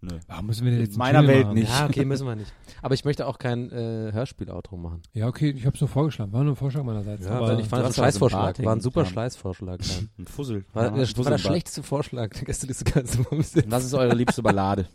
Nö. 0.05 0.19
Warum 0.27 0.47
müssen 0.47 0.65
wir 0.65 0.71
denn 0.71 0.80
In 0.81 0.85
jetzt 0.85 0.93
einen 0.95 0.99
meiner 0.99 1.19
Jingle 1.19 1.35
Welt 1.35 1.45
machen? 1.45 1.55
nicht. 1.59 1.69
Ja, 1.69 1.85
okay, 1.85 2.03
müssen 2.05 2.27
wir 2.27 2.35
nicht. 2.43 2.53
Aber 2.81 2.93
ich 2.93 3.05
möchte 3.05 3.25
auch 3.25 3.38
kein 3.39 3.71
äh, 3.71 4.11
Hörspiel-Outro 4.11 4.75
machen. 4.75 5.01
Ja, 5.13 5.27
okay, 5.27 5.51
ich 5.51 5.65
habe 5.65 5.75
es 5.75 5.81
nur 5.81 5.88
vorgeschlagen. 5.88 6.34
War 6.34 6.43
nur 6.43 6.53
ein 6.53 6.55
Vorschlag 6.57 6.84
meinerseits. 6.84 7.25
Ja, 7.25 7.31
aber 7.31 7.57
ich 7.57 7.67
fand 7.67 7.84
das 7.85 7.97
ein 7.97 8.03
Scheißvorschlag. 8.03 8.61
War 8.65 8.75
ein 8.75 8.81
super 8.81 9.03
Ja. 9.03 9.09
Scheißvorschlag. 9.09 9.80
Ein 10.19 10.27
Fussel. 10.27 10.65
War, 10.73 10.84
Ja, 10.84 10.89
der, 10.91 11.03
ein 11.07 11.17
war 11.17 11.31
der 11.31 11.38
schlechteste 11.38 11.84
Vorschlag 11.84 12.30
der 12.31 12.47
mal 12.47 13.38
bis 13.38 13.53
jetzt. 13.55 13.71
Was 13.71 13.85
ist 13.85 13.93
eure 13.93 14.13
liebste 14.13 14.43
Ballade? 14.43 14.88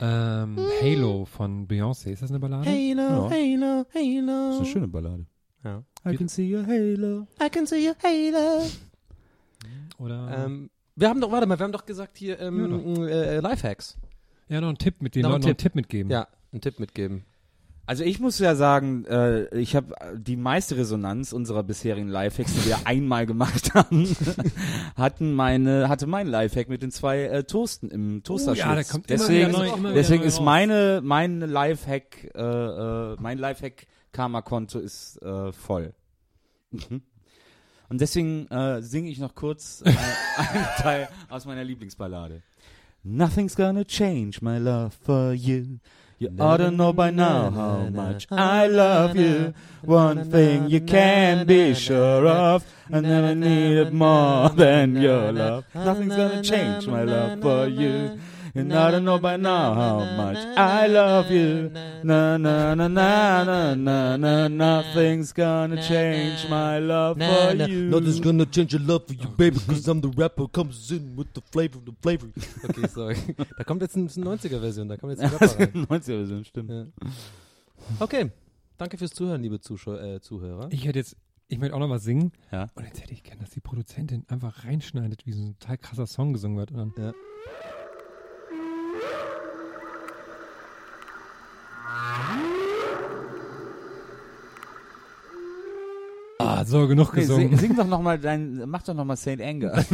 ähm, 0.00 0.58
Halo 0.82 1.24
von 1.24 1.66
Beyoncé, 1.66 2.10
ist 2.10 2.20
das 2.22 2.30
eine 2.30 2.38
Ballade? 2.38 2.68
Halo, 2.68 3.30
Ja. 3.30 3.30
Halo, 3.30 3.86
Das 3.92 3.94
ist 3.94 3.94
Halo. 3.94 4.56
eine 4.58 4.66
schöne 4.66 4.88
Ballade. 4.88 5.26
Ja. 5.64 5.82
I 6.06 6.16
can 6.16 6.28
see 6.28 6.54
your 6.54 6.66
halo. 6.66 7.26
I 7.42 7.48
can 7.50 7.66
see 7.66 7.88
your 7.88 7.96
Halo. 8.04 8.66
Oder? 9.98 10.44
Ähm, 10.44 10.70
wir 10.96 11.08
haben 11.08 11.20
doch, 11.20 11.30
warte 11.30 11.46
mal, 11.46 11.58
wir 11.58 11.64
haben 11.64 11.72
doch 11.72 11.86
gesagt 11.86 12.16
hier 12.18 12.40
ähm, 12.40 13.04
äh, 13.06 13.38
Lifehacks. 13.40 13.96
ja, 14.48 14.60
noch 14.60 14.68
einen 14.68 14.78
Tipp 14.78 15.00
mit 15.02 15.14
den 15.14 15.22
noch 15.22 15.28
ein 15.28 15.32
Leuten 15.34 15.42
noch 15.42 15.48
einen 15.48 15.56
Tipp. 15.58 15.74
Mitgeben. 15.74 16.10
Ja, 16.10 16.26
einen 16.52 16.60
Tipp 16.60 16.80
mitgeben. 16.80 17.24
Also 17.88 18.02
ich 18.02 18.18
muss 18.18 18.40
ja 18.40 18.56
sagen, 18.56 19.04
äh, 19.04 19.46
ich 19.56 19.76
habe 19.76 19.94
die 20.16 20.34
meiste 20.34 20.76
Resonanz 20.76 21.32
unserer 21.32 21.62
bisherigen 21.62 22.08
Lifehacks, 22.08 22.52
die 22.54 22.66
wir 22.68 22.78
einmal 22.84 23.26
gemacht 23.26 23.74
haben, 23.74 24.08
hatten 24.96 25.32
meine, 25.34 25.88
hatte 25.88 26.08
mein 26.08 26.26
Lifehack 26.26 26.68
mit 26.68 26.82
den 26.82 26.90
zwei 26.90 27.22
äh, 27.26 27.44
Toasten 27.44 27.88
im 27.90 28.24
Toasterschlitz. 28.24 28.66
Oh 28.66 28.68
ja, 28.70 28.74
da 28.74 28.82
kommt 28.82 29.08
immer 29.08 29.18
deswegen, 29.18 29.48
wieder 29.50 29.58
neu- 29.58 29.66
immer 29.68 29.78
wieder 29.90 29.92
deswegen 29.94 30.22
neu 30.22 30.26
ist 30.26 30.38
raus. 30.38 30.44
meine, 30.44 31.00
mein 31.04 31.40
Lifehack, 31.40 32.30
äh, 32.34 32.40
äh, 32.42 33.16
mein 33.20 33.38
Lifehack 33.38 33.86
Karma-Konto 34.10 34.80
ist 34.80 35.22
äh, 35.22 35.52
voll. 35.52 35.94
Und 37.88 38.00
deswegen 38.00 38.46
äh, 38.48 38.82
singe 38.82 39.10
ich 39.10 39.18
noch 39.18 39.34
kurz 39.34 39.82
äh, 39.84 39.90
einen 40.36 40.66
Teil 40.78 41.08
aus 41.28 41.44
meiner 41.44 41.64
Lieblingsballade. 41.64 42.42
Nothing's 43.04 43.54
gonna 43.54 43.84
change 43.84 44.40
my 44.42 44.58
love 44.58 44.90
for 45.04 45.32
you. 45.32 45.78
You 46.18 46.30
ought 46.40 46.56
to 46.58 46.70
know 46.70 46.92
by 46.94 47.10
now 47.10 47.50
how 47.50 47.90
much 47.90 48.26
I 48.30 48.66
love 48.68 49.14
you. 49.16 49.52
One 49.84 50.24
thing 50.24 50.68
you 50.68 50.80
can 50.80 51.46
be 51.46 51.74
sure 51.74 52.26
of, 52.26 52.64
I 52.90 53.00
never 53.00 53.34
needed 53.34 53.92
more 53.92 54.48
than 54.48 54.96
your 54.96 55.30
love. 55.30 55.66
Nothing's 55.74 56.16
gonna 56.16 56.42
change 56.42 56.86
my 56.86 57.04
love 57.04 57.42
for 57.42 57.68
you. 57.68 58.18
You 58.56 58.72
ought 58.72 58.92
to 58.92 59.00
know 59.00 59.18
by 59.18 59.36
now 59.36 59.74
how 59.74 59.98
much 60.16 60.38
I 60.56 60.86
love 60.86 61.30
you. 61.30 61.70
Na 62.02 62.36
na 62.38 62.74
na 62.74 62.88
na 62.88 63.44
na 63.44 63.74
na 63.76 64.16
na. 64.16 64.48
Nothing's 64.48 65.32
gonna 65.32 65.76
change 65.82 66.48
my 66.48 66.78
love 66.78 67.18
for 67.18 67.54
you. 67.54 67.90
Nothing's 67.90 68.20
gonna 68.20 68.46
change 68.46 68.72
your 68.72 68.82
love 68.82 69.06
for 69.06 69.12
you, 69.12 69.28
baby, 69.36 69.58
cause 69.58 69.86
I'm 69.88 70.00
the 70.00 70.08
rapper, 70.16 70.48
comes 70.48 70.90
in 70.90 71.14
with 71.16 71.32
the 71.34 71.42
flavor, 71.52 71.78
the 71.84 71.92
flavor. 72.00 72.28
Okay, 72.64 72.88
sorry. 72.94 73.16
Da 73.58 73.64
kommt 73.64 73.82
jetzt 73.82 73.96
eine 73.96 74.06
90er-Version, 74.08 74.88
da 74.88 74.96
kommt 74.96 75.12
jetzt 75.18 75.22
ein 75.22 75.30
Rapper 75.38 75.58
rein. 75.58 75.86
90er 75.86 76.16
Version, 76.18 76.44
stimmt. 76.44 76.70
Ja. 76.70 76.84
Okay, 78.00 78.30
danke 78.78 78.96
fürs 78.96 79.10
Zuhören, 79.12 79.42
liebe 79.42 79.60
Zuschauer, 79.60 80.00
äh, 80.00 80.20
Zuhörer. 80.20 80.68
Ich 80.70 80.86
hätte 80.86 80.98
jetzt, 80.98 81.14
ich 81.48 81.58
möchte 81.58 81.74
auch 81.76 81.80
noch 81.80 81.90
was 81.90 82.04
singen. 82.04 82.32
Ja. 82.50 82.68
Und 82.74 82.84
jetzt 82.86 83.02
hätte 83.02 83.12
ich 83.12 83.22
gern, 83.22 83.38
dass 83.38 83.50
die 83.50 83.60
Produzentin 83.60 84.24
einfach 84.28 84.64
reinschneidet, 84.64 85.26
wie 85.26 85.32
so 85.32 85.42
ein 85.42 85.56
total 85.58 85.76
krasser 85.78 86.06
Song 86.06 86.32
gesungen 86.32 86.56
wird. 86.56 86.70
Und 86.72 86.78
dann, 86.78 86.92
Ja. 86.96 87.12
Ah, 96.38 96.64
so, 96.64 96.86
genug 96.88 97.12
Nee, 97.14 97.20
gesungen. 97.20 97.48
sing, 97.50 97.58
sing 97.58 97.76
doch 97.76 97.86
noch 97.86 98.00
mal 98.02 98.18
dein, 98.18 98.62
mach 98.66 98.82
doch 98.82 98.94
noch 98.94 99.04
mal 99.04 99.16
Saint 99.16 99.40
Anger. 99.40 99.84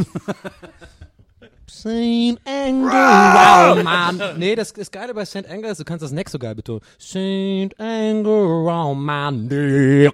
Saint 1.67 2.39
Anger, 2.45 3.75
wow, 3.75 3.83
Mann. 3.83 4.21
Nee, 4.37 4.55
das 4.55 4.71
ist 4.71 4.91
Geile 4.91 5.13
bei 5.13 5.25
Saint 5.25 5.49
Anger 5.49 5.69
ist, 5.69 5.79
du 5.79 5.83
kannst 5.85 6.03
das 6.03 6.11
Neck 6.11 6.29
so 6.29 6.39
geil 6.39 6.55
betonen. 6.55 6.81
Saint 6.97 7.79
Anger, 7.79 8.63
wow, 8.65 8.95
man, 8.95 9.47
Nick. 9.47 10.13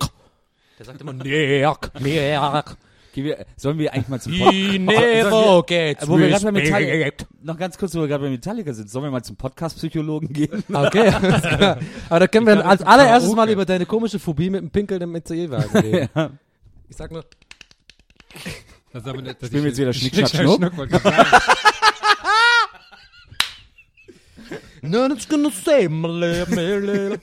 Der 0.78 0.86
sagt 0.86 1.02
immer 1.02 1.14
Nick, 1.14 1.92
Nick. 2.00 2.78
Gehen 3.14 3.26
wir, 3.26 3.46
sollen 3.58 3.78
wir 3.80 3.92
eigentlich 3.94 4.08
mal 4.08 4.22
zum 4.22 4.38
Pod 4.38 4.52
He 4.54 4.68
Sollen 4.74 4.86
never 4.86 5.64
gets 5.66 6.08
wo 6.08 6.18
wir 6.20 6.30
gerade 6.30 6.46
bei 6.46 6.52
Metallica, 6.52 7.26
noch 7.42 7.58
ganz 7.58 7.78
kurz, 7.78 7.96
wo 7.96 8.02
wir 8.02 8.08
gerade 8.08 8.24
bei 8.24 8.30
Metallica 8.30 8.72
sind, 8.74 8.90
sollen 8.90 9.06
wir 9.06 9.12
mal 9.12 9.24
zum 9.24 9.36
Podcast-Psychologen 9.36 10.32
gehen? 10.32 10.64
Okay. 10.72 11.10
Aber 12.10 12.20
da 12.20 12.28
können 12.28 12.46
wir 12.46 12.66
als 12.66 12.82
allererstes 12.84 13.34
mal 13.34 13.50
über 13.50 13.66
deine 13.66 13.86
komische 13.86 14.20
Phobie 14.20 14.50
mit 14.52 14.62
dem 14.62 14.70
Pinkeln 14.70 15.02
im 15.02 15.16
ECE-Wagen 15.16 15.78
reden. 15.80 16.10
Ja. 16.16 16.30
Ich 16.88 16.96
sag 16.98 17.12
nur, 17.12 17.24
Das 18.94 19.04
ist 19.04 19.08
aber 19.08 19.22
nicht, 19.22 19.42
dass 19.42 19.48
Spielen 19.50 19.64
wir 19.64 19.72
ich- 19.72 19.78
jetzt 19.78 19.80
wieder 19.80 19.94
Schnick, 19.94 20.16
Schnack, 20.16 20.30
Schnuck, 20.30 20.62
sagen. 20.62 21.42
nothing's 24.82 25.28
gonna 25.28 25.50
say, 25.52 25.88
my 25.88 26.08
little, 26.08 26.56
my 26.56 26.86
little. 26.86 27.20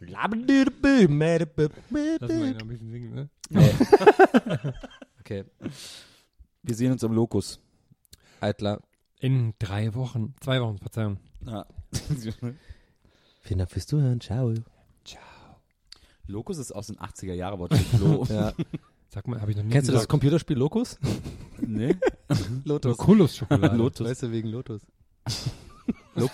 Labba-doo-da-boo, 0.00 1.08
ma-da-boo, 1.08 1.68
Lass 2.20 2.30
mal 2.30 2.46
ihn 2.48 2.52
noch 2.52 2.60
ein 2.60 2.68
bisschen 2.68 2.90
singen, 2.90 3.14
ne? 3.14 3.28
Okay. 5.26 5.42
Wir 6.62 6.74
sehen 6.76 6.92
uns 6.92 7.02
am 7.02 7.12
Lokus. 7.12 7.58
Eitler. 8.40 8.80
In 9.18 9.54
drei 9.58 9.92
Wochen, 9.94 10.36
zwei 10.40 10.60
Wochen, 10.60 10.78
Verzeihung. 10.78 11.18
Ja. 11.44 11.66
Vielen 13.40 13.58
Dank 13.58 13.68
fürs 13.72 13.88
Zuhören. 13.88 14.20
Ciao. 14.20 14.54
Lokus 16.28 16.58
ist 16.58 16.70
aus 16.70 16.86
den 16.86 16.96
80er 16.98 17.34
Jahre 17.34 17.58
Wort 17.58 17.74
für 17.74 17.96
Klo. 17.96 18.24
Ja. 18.30 18.52
Sag 19.08 19.26
mal, 19.26 19.40
habe 19.40 19.50
ich 19.50 19.56
noch 19.56 19.64
nie 19.64 19.70
Kennst 19.70 19.88
du 19.88 19.92
das 19.92 20.02
gesagt. 20.02 20.10
Computerspiel 20.10 20.58
Locus? 20.58 20.96
nee? 21.60 21.96
Lotus. 22.64 22.96
Kulus-Schokolade. 22.96 23.76
Lotus. 23.76 24.06
Weißt 24.08 24.22
du, 24.22 24.30
wegen 24.30 24.48
Lotus. 24.48 24.82
Lo 26.14 26.30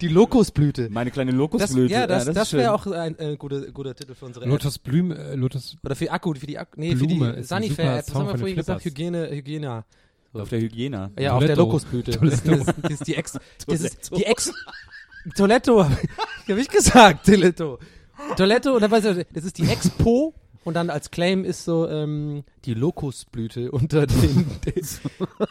die, 0.00 0.08
Lokusblüte. 0.08 0.88
Meine 0.90 1.10
kleine 1.10 1.30
Das, 1.32 1.38
Lokusblüte. 1.38 1.92
ja, 1.92 2.06
das, 2.06 2.26
ist 2.26 2.36
das 2.36 2.50
schön. 2.50 2.60
wäre 2.60 2.72
auch 2.72 2.86
ein 2.86 3.18
äh, 3.18 3.36
guter, 3.36 3.60
guter 3.72 3.94
Titel 3.94 4.14
für 4.14 4.26
unsere 4.26 4.44
App. 4.44 4.50
Lotus 4.50 4.78
Blüm, 4.78 5.10
äh, 5.12 5.34
Lotus 5.34 5.76
Oder 5.84 5.94
für 5.96 6.10
Akku, 6.10 6.34
für 6.34 6.46
die 6.46 6.58
Akku, 6.58 6.80
nee, 6.80 6.94
Blume 6.94 7.30
für 7.34 7.36
die 7.38 7.42
Sanifair-App. 7.44 8.04
super 8.06 8.12
Das 8.12 8.14
haben 8.14 8.26
wir 8.32 8.38
vorhin 8.38 8.56
gesagt. 8.56 8.84
Hygiene, 8.84 9.30
Hygiene. 9.30 9.84
Auf 10.32 10.48
der 10.50 10.60
Hygiene. 10.60 11.10
Ja, 11.18 11.32
auf 11.32 11.38
der 11.40 11.48
Toiletto. 11.54 11.62
Lokusblüte. 11.62 12.10
Das, 12.12 12.32
ist- 12.34 12.46
das, 12.48 12.64
das 12.82 12.90
ist 12.92 13.06
die 13.06 13.14
Ex, 13.14 13.32
das 13.66 13.80
ist 13.80 14.16
die 14.16 14.24
Ex, 14.24 14.52
Toiletto, 15.36 15.84
hab 16.48 16.56
ich 16.58 16.68
gesagt, 16.68 17.26
Toiletto. 17.26 17.78
Toiletto, 18.36 18.74
und 18.74 18.80
dann 18.82 18.90
weiß 18.90 19.04
ich, 19.06 19.26
das 19.32 19.44
ist 19.44 19.58
die 19.58 19.68
Expo, 19.68 20.34
und 20.64 20.74
dann 20.74 20.90
als 20.90 21.10
Claim 21.10 21.44
ist 21.44 21.64
so, 21.64 21.88
ähm, 21.88 22.44
die 22.64 22.74
Lokusblüte 22.74 23.70
unter 23.72 24.06
den, 24.06 24.46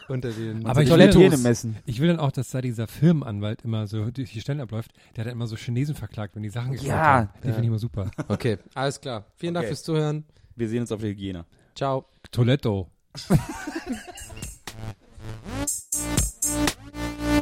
unter 0.08 0.30
den 0.30 0.66
Aber 0.66 0.82
ich 0.82 0.90
will- 0.90 1.08
Hygienemessen. 1.08 1.76
Ich 1.86 2.00
will 2.00 2.08
dann 2.08 2.20
auch, 2.20 2.32
dass 2.32 2.50
da 2.50 2.60
dieser 2.60 2.86
Firmenanwalt 2.86 3.62
immer 3.62 3.86
so 3.86 4.10
durch 4.10 4.32
die 4.32 4.40
Stellen 4.40 4.60
abläuft. 4.60 4.92
Der 5.16 5.22
hat 5.22 5.26
dann 5.26 5.32
immer 5.36 5.46
so 5.46 5.56
Chinesen 5.56 5.94
verklagt, 5.94 6.34
wenn 6.36 6.42
die 6.42 6.50
Sachen 6.50 6.72
geklaut 6.72 6.88
Ja. 6.88 6.96
haben. 7.04 7.28
Den 7.42 7.52
finde 7.52 7.60
ich 7.62 7.66
immer 7.68 7.78
super. 7.78 8.10
Okay, 8.28 8.58
alles 8.74 9.00
klar. 9.00 9.24
Vielen 9.36 9.54
Dank 9.54 9.64
Okay. 9.64 9.74
fürs 9.74 9.82
Zuhören. 9.82 10.24
Wir 10.56 10.68
sehen 10.68 10.80
uns 10.80 10.92
auf 10.92 11.00
der 11.00 11.10
Hygiene. 11.10 11.44
Ciao. 11.74 12.06
Toiletto. 12.32 12.88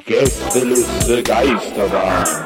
Gästeliste 0.04 1.22
Geisterbahn. 1.22 2.45